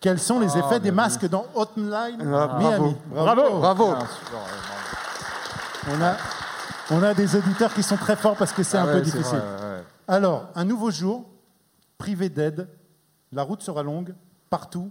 Quels 0.00 0.18
sont 0.18 0.40
les 0.40 0.48
Ah, 0.56 0.58
effets 0.58 0.80
des 0.80 0.90
masques 0.90 1.28
dans 1.28 1.46
Hotline 1.54 2.20
Ah, 2.34 2.56
Miami? 2.58 2.96
Bravo. 3.12 3.58
Bravo. 3.60 3.94
Ah. 3.96 4.04
On 5.90 6.02
a, 6.02 6.16
on 6.90 7.02
a 7.02 7.14
des 7.14 7.36
auditeurs 7.36 7.72
qui 7.74 7.82
sont 7.82 7.96
très 7.96 8.16
forts 8.16 8.36
parce 8.36 8.52
que 8.52 8.62
c'est 8.62 8.78
Ah 8.78 8.82
un 8.82 8.86
ouais, 8.86 8.92
peu 8.94 9.00
difficile. 9.02 9.38
vrai, 9.38 9.38
ouais, 9.38 9.74
ouais. 9.76 9.84
Alors, 10.08 10.48
un 10.54 10.64
nouveau 10.64 10.90
jour, 10.90 11.28
privé 11.98 12.28
d'aide, 12.28 12.66
la 13.32 13.42
route 13.42 13.62
sera 13.62 13.82
longue, 13.82 14.14
partout, 14.48 14.90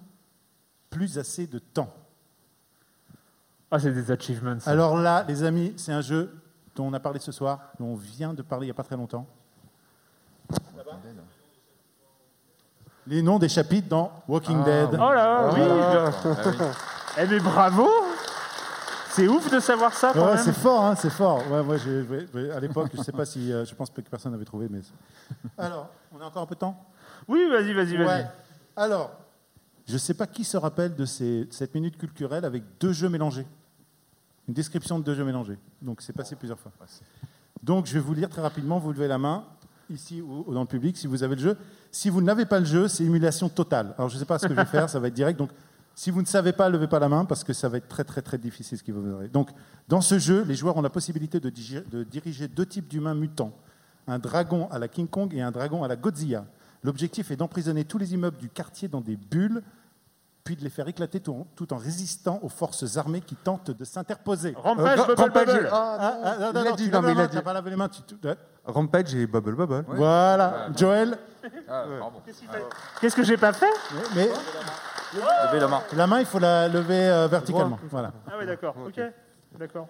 plus 0.90 1.18
assez 1.18 1.48
de 1.48 1.60
temps. 1.60 1.92
Ah, 3.72 3.80
c'est 3.80 3.92
des 3.92 4.10
achievements. 4.12 4.60
ça. 4.60 4.72
Alors 4.72 4.98
là, 4.98 5.24
les 5.28 5.44
amis, 5.44 5.74
c'est 5.78 5.92
un 5.94 6.02
jeu 6.02 6.34
dont 6.76 6.86
on 6.88 6.94
a 6.94 7.00
parlé 7.00 7.20
ce 7.20 7.32
soir, 7.32 7.60
dont 7.80 7.86
on 7.88 7.96
vient 7.96 8.34
de 8.34 8.42
parler 8.42 8.66
il 8.66 8.68
n'y 8.70 8.72
a 8.72 8.76
pas 8.76 8.84
très 8.84 8.96
longtemps. 8.98 9.26
Les 13.08 13.22
noms 13.22 13.40
des 13.40 13.50
chapitres 13.50 13.88
dans 13.88 14.12
Walking 14.28 14.64
Dead. 14.64 14.90
Oh 14.94 14.98
là, 15.14 15.50
oui. 15.54 15.60
Ah 15.62 16.12
oui. 16.26 16.66
Eh 17.18 17.28
mais 17.28 17.40
bravo. 17.40 17.88
C'est 19.12 19.28
ouf 19.28 19.52
de 19.52 19.60
savoir 19.60 19.92
ça 19.94 20.12
quand 20.14 20.24
Ouais, 20.28 20.36
même. 20.36 20.44
c'est 20.44 20.54
fort, 20.54 20.86
hein, 20.86 20.96
c'est 20.96 21.10
fort. 21.10 21.40
Ouais, 21.52 21.64
moi, 21.64 21.78
j'ai- 21.78 22.04
ouais, 22.04 22.28
ouais, 22.34 22.52
à 22.52 22.60
l'époque, 22.60 22.92
je 22.94 23.02
sais 23.02 23.12
pas 23.12 23.26
si, 23.26 23.52
euh, 23.52 23.66
je 23.66 23.74
pense 23.74 23.90
pas 23.90 24.02
que 24.04 24.10
personne 24.10 24.32
n'avait 24.32 24.46
trouvé, 24.46 24.68
mais. 24.70 24.82
Alors, 25.58 25.90
on 26.16 26.22
a 26.22 26.26
encore 26.26 26.44
un 26.44 26.46
peu 26.46 26.54
de 26.54 26.60
temps? 26.60 26.78
Oui, 27.28 27.50
vas-y, 27.50 27.74
vas-y, 27.74 27.98
vas-y. 27.98 28.08
Ouais. 28.08 28.28
Alors, 28.78 29.12
je 29.88 29.98
sais 29.98 30.14
pas 30.14 30.28
qui 30.28 30.44
se 30.44 30.56
rappelle 30.58 30.96
de, 30.96 31.06
ces- 31.06 31.46
de 31.46 31.54
cette 31.54 31.74
minute 31.74 31.98
culturelle 31.98 32.46
avec 32.46 32.64
deux 32.80 32.94
jeux 32.94 33.10
mélangés. 33.10 33.48
Une 34.50 34.54
description 34.54 34.98
de 34.98 35.04
deux 35.04 35.14
jeux 35.14 35.24
mélangés. 35.24 35.60
Donc, 35.80 36.02
c'est 36.02 36.12
passé 36.12 36.36
plusieurs 36.36 36.60
fois. 36.60 36.72
Donc, 37.62 37.86
je 37.86 37.94
vais 37.94 38.00
vous 38.00 38.16
lire 38.16 38.30
très 38.30 38.42
rapidement. 38.42 38.80
Vous 38.80 38.92
levez 38.92 39.08
la 39.08 39.20
main 39.20 39.46
ici 39.92 40.22
ou 40.22 40.52
dans 40.52 40.62
le 40.62 40.68
public 40.68 40.98
si 40.98 41.06
vous 41.06 41.22
avez 41.22 41.36
le 41.36 41.42
jeu. 41.42 41.58
Si 41.92 42.10
vous 42.10 42.20
n'avez 42.20 42.46
pas 42.46 42.60
le 42.60 42.66
jeu, 42.66 42.88
c'est 42.88 43.04
émulation 43.04 43.48
totale. 43.48 43.94
Alors, 43.96 44.10
je 44.10 44.16
ne 44.16 44.20
sais 44.20 44.26
pas 44.26 44.40
ce 44.40 44.48
que 44.48 44.54
je 44.56 44.60
vais 44.60 44.66
faire, 44.66 44.90
ça 44.90 45.00
va 45.00 45.08
être 45.08 45.14
direct. 45.14 45.38
Donc, 45.38 45.52
si 45.94 46.10
vous 46.10 46.22
ne 46.22 46.26
savez 46.26 46.52
pas, 46.52 46.68
levez 46.68 46.88
pas 46.88 46.98
la 46.98 47.10
main 47.10 47.26
parce 47.26 47.44
que 47.44 47.54
ça 47.54 47.70
va 47.70 47.78
être 47.78 47.88
très, 47.88 48.04
très, 48.04 48.24
très 48.24 48.40
difficile 48.40 48.76
ce 48.76 48.84
qui 48.84 48.92
va 48.92 49.00
vous 49.00 49.14
arriver. 49.14 49.30
Donc, 49.30 49.52
dans 49.88 50.02
ce 50.02 50.18
jeu, 50.18 50.44
les 50.44 50.56
joueurs 50.56 50.76
ont 50.78 50.82
la 50.82 50.90
possibilité 50.90 51.40
de, 51.40 51.52
de 51.88 52.04
diriger 52.04 52.48
deux 52.48 52.66
types 52.66 52.88
d'humains 52.88 53.14
mutants 53.14 53.54
un 54.10 54.20
dragon 54.20 54.68
à 54.72 54.80
la 54.80 54.88
King 54.88 55.08
Kong 55.08 55.34
et 55.34 55.42
un 55.42 55.52
dragon 55.52 55.84
à 55.84 55.88
la 55.88 55.96
Godzilla. 55.96 56.46
L'objectif 56.84 57.32
est 57.32 57.36
d'emprisonner 57.36 57.86
tous 57.86 57.98
les 57.98 58.14
immeubles 58.14 58.38
du 58.38 58.50
quartier 58.50 58.88
dans 58.88 59.02
des 59.02 59.16
bulles, 59.16 59.62
puis 60.50 60.56
de 60.56 60.64
les 60.64 60.72
faire 60.72 60.88
éclater 60.88 61.20
tout 61.20 61.32
en, 61.32 61.48
tout 61.56 61.72
en 61.76 61.78
résistant 61.78 62.40
aux 62.42 62.50
forces 62.50 62.98
armées 62.98 63.22
qui 63.22 63.36
tentent 63.36 63.70
de 63.70 63.86
s'interposer. 63.86 64.56
Rampage, 64.58 65.00
Euh, 65.00 65.04
bubble, 65.06 65.22
Rampage, 65.22 65.46
bubble. 65.46 65.70
ah, 65.72 65.98
Ah, 66.24 66.36
non, 66.52 66.62
il 66.64 66.68
a 66.68 66.72
dit, 66.72 66.90
non, 66.90 67.02
mais 67.04 67.12
il 67.12 67.20
a 67.22 67.28
dit. 67.28 67.36
t'as 67.36 67.44
pas 67.44 67.54
lavé 67.54 67.70
les 67.70 67.76
mains. 67.76 67.88
tu- 67.88 68.02
tu- 68.02 68.28
ouais. 68.28 68.36
Rampage 68.66 69.14
et 69.14 69.28
Bubble 69.28 69.54
Bubble. 69.56 69.86
Voilà, 69.90 70.70
Joël. 70.76 71.20
Ah. 71.70 71.86
Qu'est-ce 73.00 73.16
que 73.16 73.22
j'ai 73.24 73.38
pas 73.38 73.54
fait 73.54 73.70
Mais 74.16 74.28
Levez 75.14 75.60
la 75.60 75.68
main. 75.68 75.82
la 75.96 76.08
main, 76.08 76.20
il 76.20 76.26
faut 76.26 76.40
la 76.40 76.68
lever 76.68 77.08
euh, 77.10 77.28
verticalement. 77.28 77.78
Voilà. 77.92 78.12
Ah 78.28 78.36
ouais, 78.40 78.48
d'accord. 78.48 78.74
Ok, 78.88 79.00
d'accord. 79.60 79.88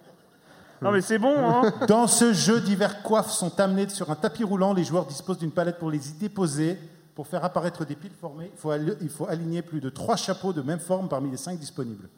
Non 0.82 0.90
mais 0.92 1.00
c'est 1.00 1.18
bon, 1.18 1.36
hein. 1.38 1.72
Dans 1.88 2.06
ce 2.06 2.34
jeu, 2.34 2.60
divers 2.60 3.02
coiffes 3.02 3.30
sont 3.30 3.58
amenées 3.60 3.88
sur 3.88 4.10
un 4.10 4.14
tapis 4.14 4.44
roulant. 4.44 4.74
Les 4.74 4.84
joueurs 4.84 5.06
disposent 5.06 5.38
d'une 5.38 5.52
palette 5.52 5.78
pour 5.78 5.90
les 5.90 6.10
y 6.10 6.12
déposer. 6.12 6.78
Pour 7.20 7.26
faire 7.26 7.44
apparaître 7.44 7.84
des 7.84 7.96
piles 7.96 8.14
formées, 8.18 8.50
il 8.50 8.58
faut, 8.58 8.70
ali- 8.70 8.94
il 9.02 9.10
faut 9.10 9.28
aligner 9.28 9.60
plus 9.60 9.82
de 9.82 9.90
trois 9.90 10.16
chapeaux 10.16 10.54
de 10.54 10.62
même 10.62 10.78
forme 10.80 11.06
parmi 11.06 11.30
les 11.30 11.36
cinq 11.36 11.58
disponibles. 11.58 12.08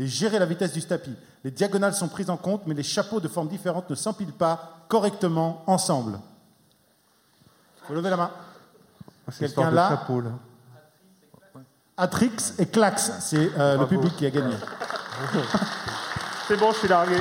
Et 0.00 0.06
gérer 0.08 0.40
la 0.40 0.46
vitesse 0.46 0.72
du 0.72 0.82
tapis. 0.82 1.14
Les 1.44 1.52
diagonales 1.52 1.94
sont 1.94 2.08
prises 2.08 2.28
en 2.28 2.36
compte, 2.36 2.62
mais 2.66 2.74
les 2.74 2.82
chapeaux 2.82 3.20
de 3.20 3.28
formes 3.28 3.46
différentes 3.46 3.88
ne 3.88 3.94
s'empilent 3.94 4.32
pas 4.32 4.80
correctement 4.88 5.62
ensemble. 5.68 6.18
Il 7.82 7.86
faut 7.86 7.94
lever 7.94 8.10
la 8.10 8.16
main. 8.16 8.30
C'est 9.30 9.46
Quelqu'un 9.46 9.70
là 9.70 9.90
chapeau, 9.90 10.20
là. 10.22 10.30
Atrix 11.96 12.32
et 12.58 12.66
Clax, 12.66 13.12
c'est 13.20 13.52
euh, 13.60 13.78
le 13.78 13.86
public 13.86 14.16
qui 14.16 14.26
a 14.26 14.30
gagné. 14.30 14.56
C'est 16.48 16.56
bon, 16.56 16.72
je 16.72 16.78
suis 16.78 16.88
largué. 16.88 17.18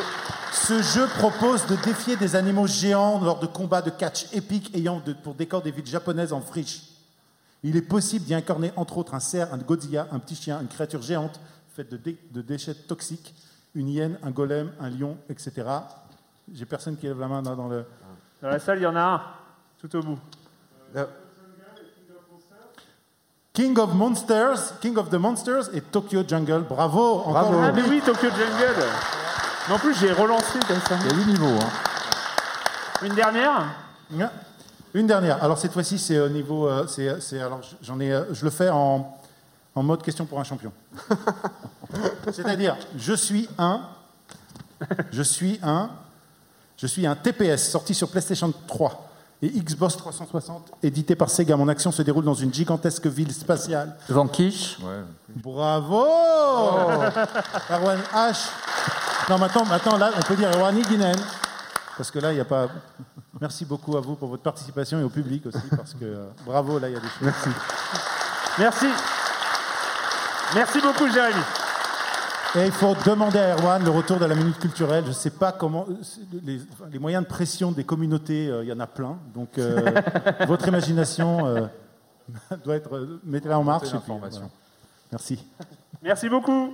Ce 0.54 0.82
jeu 0.82 1.06
propose 1.20 1.68
de 1.68 1.76
défier 1.76 2.16
des 2.16 2.36
animaux 2.36 2.66
géants 2.66 3.20
lors 3.24 3.38
de 3.38 3.46
combats 3.46 3.84
de 3.84 3.92
catch 3.92 4.26
épiques 4.34 4.76
ayant 4.76 5.02
de- 5.06 5.14
pour 5.14 5.36
décor 5.36 5.62
des 5.62 5.70
villes 5.70 5.86
japonaises 5.86 6.34
en 6.34 6.42
friche. 6.42 6.82
Il 7.68 7.76
est 7.76 7.82
possible 7.82 8.24
d'y 8.26 8.34
incarner 8.34 8.72
entre 8.78 8.98
autres 8.98 9.14
un 9.14 9.20
cerf, 9.20 9.54
un 9.54 9.58
Godzilla, 9.58 10.08
un 10.12 10.20
petit 10.20 10.36
chien, 10.36 10.62
une 10.62 10.68
créature 10.70 11.02
géante 11.02 11.40
faite 11.76 11.92
de, 11.92 11.98
dé- 11.98 12.18
de 12.32 12.42
déchets 12.42 12.74
toxiques, 12.74 13.36
une 13.76 13.90
hyène, 13.90 14.18
un 14.24 14.32
golem, 14.32 14.72
un 14.80 14.90
lion, 14.90 15.18
etc. 15.30 15.52
J'ai 16.54 16.66
personne 16.66 16.96
qui 16.96 17.08
lève 17.08 17.20
la 17.20 17.28
main 17.28 17.42
dans, 17.42 17.56
dans 17.56 17.68
le. 17.68 17.84
Dans 18.42 18.48
la 18.50 18.60
salle, 18.60 18.80
il 18.80 18.84
y 18.84 18.86
en 18.88 18.96
a 18.96 19.02
un, 19.02 19.22
tout 19.80 19.94
au 19.98 20.02
bout. 20.02 20.18
King 23.54 23.78
of 23.80 23.94
Monsters, 23.96 24.80
King 24.80 24.98
of 24.98 25.10
the 25.10 25.16
Monsters 25.16 25.74
et 25.74 25.82
Tokyo 25.82 26.24
Jungle. 26.28 26.64
Bravo, 26.70 27.22
encore 27.26 27.54
Ah, 27.64 27.72
le 27.72 27.74
mais 27.82 27.90
oui, 27.90 28.02
Tokyo 28.06 28.30
Jungle. 28.30 28.86
Mais 29.68 29.74
en 29.74 29.80
plus, 29.80 29.96
j'ai 29.96 30.12
relancé 30.14 30.60
comme 30.68 30.80
ça. 30.88 30.96
Il 31.02 31.08
y 31.08 31.10
a 31.14 31.16
8 31.18 31.26
niveaux. 31.26 31.60
hein. 31.60 31.70
Une 33.06 33.16
dernière? 33.16 33.66
Une 34.98 35.06
dernière. 35.06 35.44
Alors 35.44 35.60
cette 35.60 35.74
fois-ci, 35.74 36.00
c'est 36.00 36.20
au 36.20 36.28
niveau. 36.30 36.68
euh, 36.68 36.88
c'est, 36.88 37.22
c'est- 37.22 37.40
alors 37.40 37.62
j'en 37.84 38.00
ai, 38.00 38.12
euh, 38.12 38.34
je 38.34 38.44
le 38.44 38.50
fais 38.50 38.70
en, 38.70 39.16
en 39.76 39.84
mode 39.84 40.02
question 40.02 40.26
pour 40.26 40.40
un 40.40 40.44
champion. 40.44 40.72
C'est-à-dire, 42.34 42.76
je 42.98 43.14
suis 43.14 43.48
un. 43.60 43.82
Je 45.12 45.22
suis 45.22 45.60
un. 45.62 45.92
Je 46.78 46.88
suis 46.88 47.06
un 47.06 47.16
TPS 47.16 47.70
sorti 47.70 47.94
sur 47.94 48.10
PlayStation 48.10 48.52
3 48.68 49.04
et 49.44 49.50
Xbox 49.50 49.98
360, 49.98 50.72
édité 50.82 51.16
par 51.16 51.30
Sega. 51.30 51.56
Mon 51.56 51.68
action 51.68 51.92
se 51.92 52.02
déroule 52.02 52.26
dans 52.26 52.34
une 52.34 52.52
gigantesque 52.52 53.06
ville 53.06 53.32
spatiale. 53.32 53.96
Vanquish 54.10 54.78
Bravo 55.36 56.06
Erwan 57.70 58.00
H. 58.16 58.50
Non, 59.30 59.38
maintenant, 59.38 59.66
maintenant, 59.66 59.98
là, 59.98 60.10
on 60.18 60.22
peut 60.22 60.36
dire 60.36 60.50
Erwan 60.56 60.80
Guinen. 60.82 61.16
Parce 61.98 62.12
que 62.12 62.20
là, 62.20 62.32
il 62.32 62.36
n'y 62.36 62.42
a 62.42 62.46
pas. 62.46 62.68
Merci 63.42 63.66
beaucoup 63.66 63.98
à 63.98 64.02
vous 64.02 64.16
pour 64.16 64.30
votre 64.30 64.44
participation 64.44 65.00
et 65.00 65.04
au 65.04 65.10
public 65.10 65.46
aussi, 65.48 65.68
parce 65.76 65.94
que 65.94 66.06
euh, 66.06 66.28
bravo, 66.46 66.78
là, 66.80 66.90
il 66.90 66.94
y 66.94 66.98
a 66.98 67.00
des 67.00 67.08
choses. 67.08 67.22
Merci. 67.22 67.50
Merci. 68.60 68.86
Merci 70.56 70.80
beaucoup, 70.82 71.10
Jérémy. 71.12 71.42
Et 72.56 72.66
il 72.66 72.72
faut 72.72 72.96
demander 73.06 73.40
à 73.40 73.56
Erwan 73.56 73.84
le 73.84 73.90
retour 73.90 74.18
de 74.18 74.26
la 74.26 74.34
minute 74.34 74.58
culturelle. 74.60 75.04
Je 75.04 75.10
ne 75.10 75.14
sais 75.14 75.30
pas 75.32 75.52
comment. 75.52 75.86
Les, 76.44 76.62
enfin, 76.74 76.86
les 76.92 77.00
moyens 77.00 77.24
de 77.24 77.28
pression 77.28 77.72
des 77.72 77.84
communautés, 77.84 78.48
euh, 78.48 78.64
il 78.64 78.70
y 78.70 78.74
en 78.74 78.80
a 78.80 78.88
plein. 78.88 79.18
Donc, 79.34 79.58
euh, 79.58 79.92
votre 80.48 80.68
imagination 80.68 81.46
euh, 81.46 81.68
doit 82.64 82.76
être. 82.76 82.96
euh, 82.96 83.20
Mettez-la 83.26 83.60
en 83.60 83.64
marche. 83.64 83.86
Montez 83.86 83.98
et 83.98 84.00
puis, 84.00 84.12
l'information. 84.12 84.40
voilà. 84.40 84.52
Merci. 85.12 85.46
Merci 86.02 86.30
beaucoup. 86.30 86.74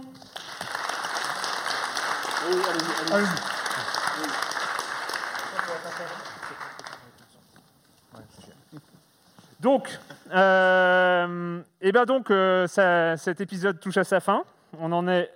Donc, 9.64 9.98
euh, 10.36 11.62
et 11.80 11.94
ben 11.94 12.04
donc 12.04 12.30
euh, 12.32 12.68
cet 12.68 13.40
épisode 13.40 13.80
touche 13.80 13.96
à 13.96 14.04
sa 14.04 14.20
fin. 14.20 14.44
On 14.78 14.92
en 14.92 15.08
est 15.08 15.32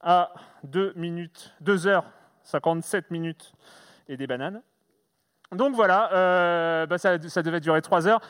à 0.00 0.32
2 0.62 0.92
minutes, 0.94 1.52
2 1.60 1.88
heures 1.88 2.04
57 2.44 3.10
minutes 3.10 3.52
et 4.08 4.16
des 4.16 4.28
bananes. 4.28 4.62
Donc 5.50 5.74
voilà, 5.74 6.12
euh, 6.12 6.86
bah, 6.86 6.96
ça, 6.98 7.18
devait 7.18 7.58
durer 7.58 7.82
3 7.82 8.06
heures. 8.06 8.20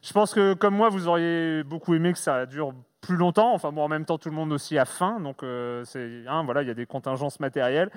Je 0.00 0.12
pense 0.12 0.32
que 0.32 0.54
comme 0.54 0.76
moi, 0.76 0.90
vous 0.90 1.08
auriez 1.08 1.64
beaucoup 1.64 1.94
aimé 1.96 2.12
que 2.12 2.18
ça 2.18 2.46
dure 2.46 2.72
plus 3.00 3.16
longtemps. 3.16 3.52
Enfin 3.52 3.72
bon, 3.72 3.82
en 3.82 3.88
même 3.88 4.04
temps, 4.04 4.18
tout 4.18 4.30
le 4.30 4.36
monde 4.36 4.52
aussi 4.52 4.78
a 4.78 4.84
faim, 4.84 5.18
donc 5.18 5.38
c'est 5.86 6.22
hein, 6.28 6.44
voilà, 6.44 6.62
il 6.62 6.68
y 6.68 6.70
a 6.70 6.74
des 6.74 6.86
contingences 6.86 7.40
matérielles. 7.40 7.90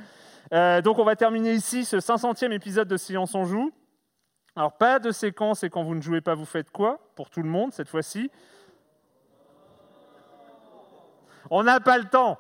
Donc 0.52 0.98
on 0.98 1.04
va 1.04 1.16
terminer 1.16 1.54
ici 1.54 1.86
ce 1.86 1.98
500e 1.98 2.52
épisode 2.54 2.88
de 2.88 2.98
Silence 2.98 3.36
on 3.36 3.46
joue. 3.46 3.72
Alors 4.60 4.74
pas 4.74 5.00
de 5.00 5.12
séquence 5.12 5.64
et 5.64 5.70
quand 5.70 5.84
vous 5.84 5.96
ne 5.96 6.02
jouez 6.02 6.20
pas, 6.20 6.36
vous 6.36 6.44
faites 6.44 6.70
quoi 6.70 7.00
Pour 7.16 7.30
tout 7.30 7.42
le 7.42 7.48
monde 7.48 7.72
cette 7.72 7.88
fois-ci? 7.88 8.30
On 11.50 11.64
n'a 11.64 11.80
pas 11.80 11.98
le 11.98 12.04
temps. 12.04 12.38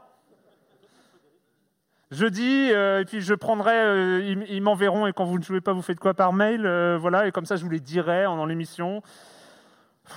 Jeudi, 2.12 2.74
euh, 2.74 3.00
et 3.00 3.06
puis 3.06 3.22
je 3.22 3.34
prendrai, 3.34 3.74
euh, 3.74 4.36
ils, 4.50 4.62
m'enverront, 4.62 5.08
et 5.08 5.14
quand 5.14 5.24
vous 5.24 5.38
ne 5.38 5.44
jouez 5.44 5.62
pas, 5.62 5.72
vous 5.72 5.82
faites 5.82 6.02
quoi 6.02 6.14
par 6.14 6.34
mail 6.34 6.66
euh, 6.66 6.98
Voilà, 6.98 7.26
et 7.26 7.32
comme 7.32 7.46
ça, 7.46 7.56
je 7.56 7.64
vous 7.64 7.70
les 7.70 7.80
dirai 7.80 8.26
en- 8.26 8.36
dans 8.36 8.46
l'émission. 8.46 9.02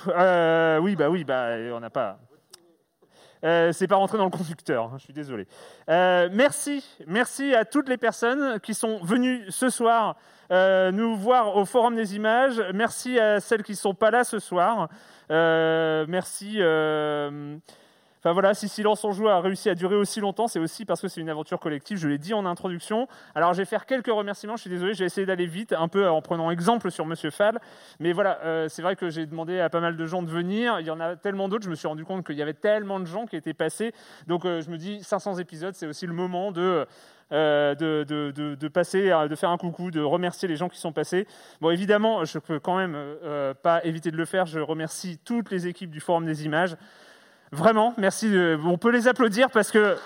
Oui, 0.07 0.97
bah 0.97 1.09
oui, 1.09 1.23
bah 1.23 1.51
on 1.73 1.79
n'a 1.79 1.91
pas. 1.91 2.19
Euh, 3.45 3.73
c'est 3.73 3.89
pas 3.89 3.97
rentré 3.97 4.19
dans 4.19 4.25
le 4.25 4.31
conducteur, 4.31 4.85
hein, 4.85 4.97
je 4.99 5.05
suis 5.05 5.13
désolé. 5.13 5.47
Euh, 5.89 6.29
merci, 6.33 6.85
merci 7.07 7.55
à 7.55 7.65
toutes 7.65 7.89
les 7.89 7.97
personnes 7.97 8.61
qui 8.61 8.75
sont 8.75 8.99
venues 9.03 9.45
ce 9.49 9.69
soir 9.69 10.17
euh, 10.51 10.93
nous 10.93 11.17
voir 11.17 11.57
au 11.57 11.65
Forum 11.65 11.97
des 11.97 12.15
Images. 12.15 12.63
Merci 12.75 13.19
à 13.19 13.41
celles 13.41 13.63
qui 13.63 13.73
ne 13.73 13.77
sont 13.77 13.95
pas 13.95 14.11
là 14.11 14.23
ce 14.23 14.39
soir. 14.39 14.89
Merci. 15.31 16.61
Euh, 18.25 18.29
Enfin 18.29 18.33
voilà, 18.35 18.55
si 18.55 18.69
Silence 18.69 19.03
on 19.05 19.13
joue 19.13 19.29
a 19.29 19.41
réussi 19.41 19.69
à 19.69 19.75
durer 19.75 19.97
aussi 19.97 20.21
longtemps, 20.21 20.47
c'est 20.47 20.61
aussi 20.61 20.85
parce 20.85 21.01
que 21.01 21.09
c'est 21.09 21.21
une 21.21 21.29
aventure 21.29 21.59
collective, 21.59 21.99
je 21.99 22.07
l'ai 22.07 22.19
dit 22.19 22.35
en 22.35 22.47
introduction. 22.47 23.09
Alors 23.35 23.53
je 23.53 23.59
vais 23.59 23.65
faire 23.65 23.85
quelques 23.85 24.07
remerciements, 24.07 24.57
je 24.57 24.61
suis 24.63 24.71
désolé, 24.71 24.95
j'ai 24.95 25.05
essayé 25.05 25.27
d'aller 25.27 25.47
vite, 25.47 25.73
un 25.73 25.89
peu 25.89 26.09
en 26.09 26.23
prenant 26.23 26.51
exemple 26.51 26.91
sur 26.91 27.05
Monsieur 27.05 27.31
Fall. 27.31 27.59
Mais 27.99 28.13
voilà, 28.13 28.39
euh, 28.45 28.69
c'est 28.69 28.81
vrai 28.83 28.95
que 28.97 29.11
j'ai 29.11 29.27
demandé 29.27 29.59
à 29.59 29.69
pas 29.71 29.81
mal 29.81 29.97
de 29.97 30.07
gens 30.07 30.23
de 30.23 30.31
venir, 30.31 30.79
il 30.79 30.87
y 30.87 30.91
en 30.91 31.01
a 31.01 31.17
tellement 31.17 31.49
d'autres, 31.49 31.65
je 31.65 31.71
me 31.71 31.75
suis 31.75 31.89
rendu 31.89 32.05
compte 32.05 32.25
qu'il 32.25 32.37
y 32.37 32.43
avait 32.43 32.55
tellement 32.55 33.01
de 33.01 33.07
gens 33.07 33.27
qui 33.27 33.35
étaient 33.37 33.55
passés. 33.55 33.93
Donc 34.29 34.45
euh, 34.45 34.61
je 34.63 34.71
me 34.71 34.79
dis, 34.79 35.03
500 35.03 35.39
épisodes, 35.39 35.75
c'est 35.75 35.87
aussi 35.89 36.07
le 36.07 36.15
moment 36.15 36.53
de... 36.53 36.87
euh, 37.33 37.75
de, 37.75 38.05
de- 38.05 38.69
passer, 38.69 39.11
euh, 39.11 39.27
de 39.29 39.35
faire 39.35 39.51
un 39.51 39.59
coucou, 39.59 39.91
de 39.91 40.01
remercier 40.01 40.47
les 40.49 40.57
gens 40.57 40.69
qui 40.69 40.79
sont 40.79 40.93
passés. 40.93 41.27
Bon, 41.61 41.71
évidemment, 41.71 42.25
je 42.25 42.39
peux 42.39 42.61
quand 42.61 42.77
même 42.77 42.95
euh, 42.95 43.53
pas 43.53 43.85
éviter 43.85 44.11
de 44.11 44.17
le 44.17 44.25
faire. 44.27 44.47
Je 44.47 44.61
remercie 44.61 45.19
toutes 45.25 45.51
les 45.51 45.67
équipes 45.67 45.91
du 45.91 46.01
Forum 46.01 46.25
des 46.25 46.45
Images. 46.45 46.77
Vraiment, 47.53 47.95
merci. 47.99 48.35
On 48.65 48.79
peut 48.79 48.91
les 48.91 49.09
applaudir 49.09 49.51
parce 49.51 49.71
que. 49.71 49.97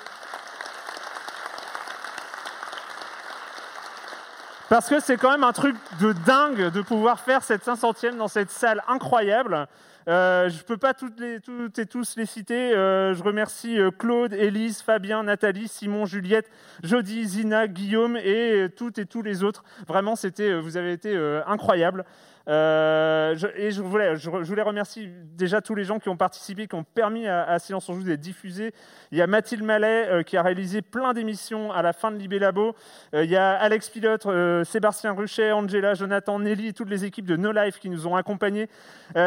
Parce 4.69 4.89
que 4.89 4.99
c'est 4.99 5.17
quand 5.17 5.31
même 5.31 5.45
un 5.45 5.53
truc 5.53 5.77
de 6.01 6.13
dingue 6.13 6.73
de 6.73 6.83
pouvoir 6.83 7.21
faire 7.21 7.45
cette 7.45 7.65
500e 7.65 8.17
dans 8.17 8.27
cette 8.27 8.51
salle 8.51 8.83
incroyable. 8.89 9.69
Euh, 10.09 10.49
je 10.49 10.59
ne 10.59 10.63
peux 10.63 10.77
pas 10.77 10.95
toutes, 10.95 11.21
et 11.21 11.87
tous 11.87 12.17
les 12.17 12.27
citer. 12.27 12.75
Euh, 12.75 13.15
je 13.15 13.23
remercie 13.23 13.79
euh, 13.79 13.91
Claude, 13.91 14.33
Élise, 14.33 14.81
Fabien, 14.81 15.25
Nathalie, 15.25 15.67
Simon, 15.67 16.05
Juliette, 16.05 16.51
Jody, 16.83 17.25
Zina, 17.25 17.67
Guillaume 17.67 18.17
et 18.17 18.69
toutes 18.77 18.99
et 18.99 19.07
tous 19.07 19.23
les 19.23 19.43
autres. 19.43 19.65
Vraiment, 19.89 20.15
c'était, 20.15 20.55
vous 20.59 20.77
avez 20.77 20.93
été 20.93 21.17
incroyables. 21.47 22.05
Euh, 22.49 23.35
et 23.57 23.73
je 23.73 23.83
voulais, 23.83 24.63
remercier 24.63 25.11
déjà 25.35 25.61
tous 25.61 25.75
les 25.75 25.85
gens 25.85 25.99
qui 25.99 26.09
ont 26.09 26.17
participé, 26.17 26.69
qui 26.69 26.75
ont 26.77 26.85
permis 26.85 27.27
à, 27.27 27.43
à 27.45 27.59
Silence 27.59 27.89
on 27.89 27.95
Joue 27.95 28.05
d'être 28.05 28.21
diffusé. 28.21 28.73
Il 29.11 29.19
y 29.19 29.23
a 29.23 29.27
Mathilde 29.27 29.65
Mallet 29.65 30.09
euh, 30.09 30.23
qui 30.23 30.37
a 30.37 30.43
réalisé 30.43 30.83
plein 30.83 31.13
d'émissions 31.13 31.73
à 31.73 31.83
la 31.83 31.93
fin 31.93 32.11
de 32.11 32.17
Libé 32.17 32.39
Labo. 32.39 32.75
Euh, 33.15 33.25
il 33.25 33.31
y 33.31 33.37
a 33.37 33.55
Alex 33.55 33.89
Pilote, 33.89 34.27
euh, 34.27 34.65
Sébastien 34.65 35.13
Ruchet, 35.13 35.53
Angela, 35.53 35.95
Jonathan, 35.95 36.39
Nelly 36.39 36.73
toutes 36.73 36.91
les 36.91 37.05
équipes 37.05 37.27
de 37.27 37.37
No 37.37 37.53
Life 37.53 37.79
qui 37.79 37.91
nous 37.91 38.07
ont 38.07 38.17
accompagnés. 38.17 38.69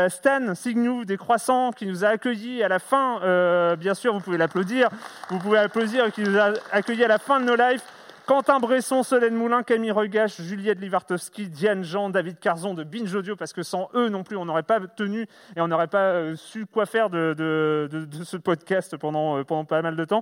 Stan 0.07 0.56
Signou 0.56 1.06
des 1.06 1.17
Croissants 1.17 1.72
qui 1.72 1.85
nous 1.85 2.03
a 2.03 2.09
accueillis 2.09 2.64
à 2.64 2.67
la 2.67 2.80
fin. 2.80 3.75
bien 3.75 3.93
sûr, 3.93 4.14
vous 4.14 4.19
pouvez 4.19 4.38
l'applaudir. 4.38 4.89
Vous 5.30 5.39
pouvez 5.39 5.57
applaudir 5.57 6.11
qui 6.11 6.22
nous 6.22 6.38
a 6.38 6.53
accueillis 6.72 7.03
à 7.03 7.07
la 7.07 7.17
fin 7.17 7.39
de 7.39 7.45
No 7.45 7.56
Life. 7.56 7.81
Quentin 8.30 8.59
Bresson, 8.59 9.01
Solène 9.01 9.33
Moulin, 9.33 9.64
Camille 9.64 9.90
Regache, 9.90 10.40
Juliette 10.40 10.80
Livartowski, 10.80 11.49
Diane 11.49 11.83
Jean, 11.83 12.11
David 12.11 12.38
Carzon 12.38 12.75
de 12.75 12.83
Binge 12.83 13.11
Audio, 13.16 13.35
parce 13.35 13.53
que 13.53 13.64
sans 13.64 13.90
eux 13.95 14.09
non 14.09 14.22
plus, 14.22 14.38
on 14.38 14.45
n'aurait 14.45 14.61
pas 14.61 14.80
tenu 14.82 15.25
et 15.56 15.61
on 15.61 15.67
n'aurait 15.67 15.88
pas 15.88 16.11
euh, 16.11 16.35
su 16.35 16.67
quoi 16.67 16.85
faire 16.85 17.09
de, 17.09 17.90
ce 18.24 18.38
podcast 18.38 18.98
pendant, 18.98 19.40
euh, 19.40 19.43
pendant 19.43 19.66
pas 19.66 19.82
mal 19.82 19.95
de 19.95 20.06
temps. 20.06 20.22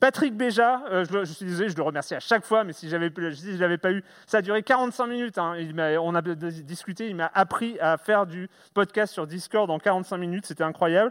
Patrick 0.00 0.36
Béja, 0.36 0.82
euh, 0.90 1.06
je, 1.10 1.32
suis 1.32 1.46
désolé, 1.46 1.70
je 1.70 1.76
le 1.78 1.82
remercie 1.82 2.14
à 2.14 2.20
chaque 2.20 2.44
fois, 2.44 2.62
mais 2.62 2.74
si 2.74 2.90
j'avais 2.90 3.10
si 3.32 3.56
je 3.56 3.58
l'avais 3.58 3.78
pas 3.78 3.90
eu, 3.90 4.04
ça 4.26 4.36
a 4.36 4.42
duré 4.42 4.62
45 4.62 5.06
minutes. 5.06 5.38
hein. 5.38 5.54
On 6.02 6.14
a 6.14 6.20
discuté, 6.20 7.08
il 7.08 7.16
m'a 7.16 7.30
appris 7.32 7.80
à 7.80 7.96
faire 7.96 8.26
du 8.26 8.50
podcast 8.74 9.14
sur 9.14 9.26
Discord 9.26 9.70
en 9.70 9.78
45 9.78 10.18
minutes, 10.18 10.44
c'était 10.44 10.64
incroyable. 10.64 11.10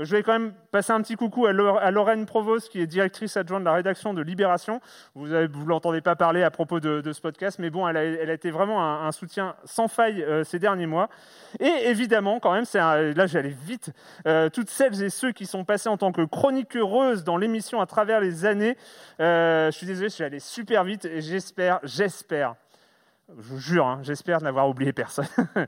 Je 0.00 0.10
vais 0.16 0.24
quand 0.24 0.32
même 0.32 0.54
passer 0.72 0.92
un 0.92 1.00
petit 1.02 1.14
coucou 1.14 1.46
à, 1.46 1.52
Lorraine 1.52 2.26
Provost, 2.26 2.68
qui 2.68 2.80
est 2.80 2.88
directrice 2.88 3.36
adjointe 3.36 3.60
de 3.60 3.66
la 3.66 3.74
rédaction 3.74 4.12
de 4.12 4.22
Libération. 4.22 4.80
Vous, 5.14 5.32
avez, 5.32 5.46
vous 5.46 5.64
l'entendais 5.84 6.00
pas 6.00 6.16
parler 6.16 6.42
à 6.42 6.50
propos 6.50 6.80
de, 6.80 7.02
de 7.02 7.12
ce 7.12 7.20
podcast, 7.20 7.58
mais 7.58 7.68
bon, 7.68 7.86
elle 7.86 7.96
a, 7.96 8.32
été 8.32 8.50
vraiment 8.50 8.82
un, 8.82 9.12
soutien 9.12 9.54
sans 9.64 9.86
faille 9.86 10.22
euh, 10.22 10.42
ces 10.42 10.58
derniers 10.58 10.86
mois. 10.86 11.10
Et 11.60 11.88
évidemment, 11.88 12.40
quand 12.40 12.52
même, 12.52 12.64
c'est 12.64 12.78
là 12.78 13.26
j'allais 13.26 13.54
vite, 13.66 13.90
euh, 14.26 14.48
toutes 14.48 14.70
celles 14.70 15.02
et 15.02 15.10
ceux 15.10 15.32
qui 15.32 15.44
sont 15.44 15.64
passés 15.64 15.90
en 15.90 15.98
tant 15.98 16.10
que 16.10 16.22
chroniqueuses 16.22 17.22
dans 17.22 17.36
l'émission 17.36 17.82
à 17.82 17.86
travers 17.86 18.20
les 18.20 18.46
années. 18.46 18.78
Euh, 19.20 19.70
je 19.70 19.76
suis 19.76 19.86
désolé, 19.86 20.08
je 20.08 20.14
suis 20.14 20.24
allé 20.24 20.40
super 20.40 20.84
vite 20.84 21.04
et 21.04 21.20
j'espère, 21.20 21.80
j'espère, 21.82 22.54
je 23.38 23.48
vous 23.48 23.58
jure, 23.58 23.86
hein, 23.86 24.00
j'espère 24.02 24.42
n'avoir 24.42 24.68
oublié 24.68 24.92
personne. 24.92 25.26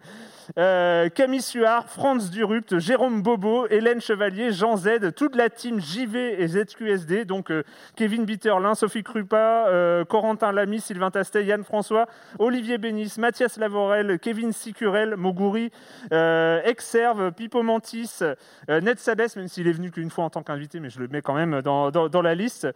Euh, 0.61 1.09
Camille 1.09 1.43
Suard, 1.43 1.89
Franz 1.89 2.31
Durupt, 2.31 2.79
Jérôme 2.79 3.21
Bobo, 3.21 3.67
Hélène 3.67 4.01
Chevalier, 4.01 4.53
Jean 4.53 4.77
Z, 4.77 5.13
toute 5.17 5.35
la 5.35 5.51
team 5.51 5.81
JV 5.81 6.41
et 6.41 6.47
ZQSD, 6.47 7.25
donc 7.25 7.51
euh, 7.51 7.65
Kevin 7.97 8.25
Bitterlin, 8.25 8.77
Sophie 8.77 9.03
Krupa, 9.03 9.67
euh, 9.67 10.05
Corentin 10.05 10.53
Lamy, 10.53 10.81
Sylvain 10.81 11.11
Tastet, 11.11 11.45
Yann 11.45 11.65
François, 11.65 12.07
Olivier 12.39 12.79
Bénis, 12.79 13.15
Mathias 13.19 13.59
Lavorel, 13.59 14.21
Kevin 14.21 14.53
Sicurel, 14.53 15.17
Moguri, 15.17 15.73
Exerve, 16.13 17.33
Pipo 17.33 17.65
Mantis, 17.65 18.21
Ned 18.69 19.01
Sabès, 19.01 19.35
même 19.35 19.49
s'il 19.49 19.67
est 19.67 19.73
venu 19.73 19.91
qu'une 19.91 20.11
fois 20.11 20.27
en 20.27 20.31
tant 20.31 20.45
qu'invité, 20.45 20.79
mais 20.79 20.91
je 20.91 21.01
le 21.01 21.09
mets 21.09 21.23
quand 21.23 21.35
même 21.35 21.61
dans, 21.61 22.23
la 22.23 22.35
liste. 22.37 22.69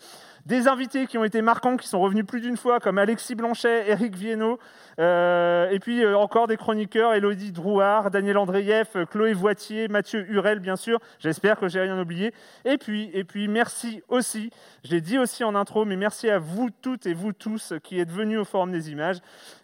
Des 0.44 0.66
invités 0.66 1.06
qui 1.06 1.18
ont 1.18 1.24
été 1.24 1.40
marquants, 1.40 1.76
qui 1.76 1.86
sont 1.86 2.00
revenus 2.00 2.26
plus 2.26 2.40
d'une 2.40 2.56
fois, 2.56 2.80
comme 2.80 2.98
Alexis 2.98 3.36
Blanchet, 3.36 3.88
Eric 3.88 4.16
Viennot, 4.16 4.58
et 4.98 5.78
puis 5.80 6.04
euh, 6.04 6.16
encore 6.16 6.46
des 6.46 6.56
chroniqueurs, 6.56 7.14
Elodie 7.14 7.52
Drouard, 7.52 8.10
Daniel 8.10 8.38
Andreyev, 8.38 8.88
euh, 8.96 9.06
Chloé 9.06 9.32
Voitier, 9.32 9.88
Mathieu 9.88 10.26
Hurel, 10.28 10.60
bien 10.60 10.76
sûr. 10.76 10.98
J'espère 11.18 11.58
que 11.58 11.68
j'ai 11.68 11.80
rien 11.80 11.98
oublié. 11.98 12.34
Et 12.64 12.76
puis, 12.76 13.10
et 13.14 13.24
puis, 13.24 13.48
merci 13.48 14.02
aussi, 14.08 14.50
je 14.84 14.90
l'ai 14.90 15.00
dit 15.00 15.18
aussi 15.18 15.44
en 15.44 15.54
intro, 15.54 15.84
mais 15.84 15.96
merci 15.96 16.28
à 16.28 16.38
vous 16.38 16.68
toutes 16.82 17.06
et 17.06 17.14
vous 17.14 17.32
tous 17.32 17.72
qui 17.82 17.98
êtes 17.98 18.10
venus 18.10 18.40
au 18.40 18.44
Forum 18.44 18.72
des 18.72 18.90
Images 18.90 19.20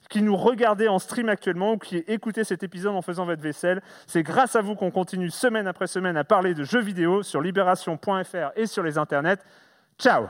qui 0.08 0.22
nous 0.22 0.36
regardez 0.36 0.86
en 0.86 1.00
stream 1.00 1.28
actuellement 1.28 1.72
ou 1.72 1.78
qui 1.78 1.96
écoutez 2.06 2.44
cet 2.44 2.62
épisode 2.62 2.94
en 2.94 3.02
faisant 3.02 3.24
votre 3.24 3.42
vaisselle. 3.42 3.82
C'est 4.06 4.22
grâce 4.22 4.54
à 4.54 4.60
vous 4.60 4.76
qu'on 4.76 4.92
continue 4.92 5.30
semaine 5.30 5.66
après 5.66 5.88
semaine 5.88 6.16
à 6.16 6.22
parler 6.22 6.54
de 6.54 6.62
jeux 6.62 6.80
vidéo 6.80 7.24
sur 7.24 7.40
libération.fr 7.40 8.52
et 8.54 8.66
sur 8.66 8.84
les 8.84 8.98
internets. 8.98 9.42
Ciao 9.98 10.28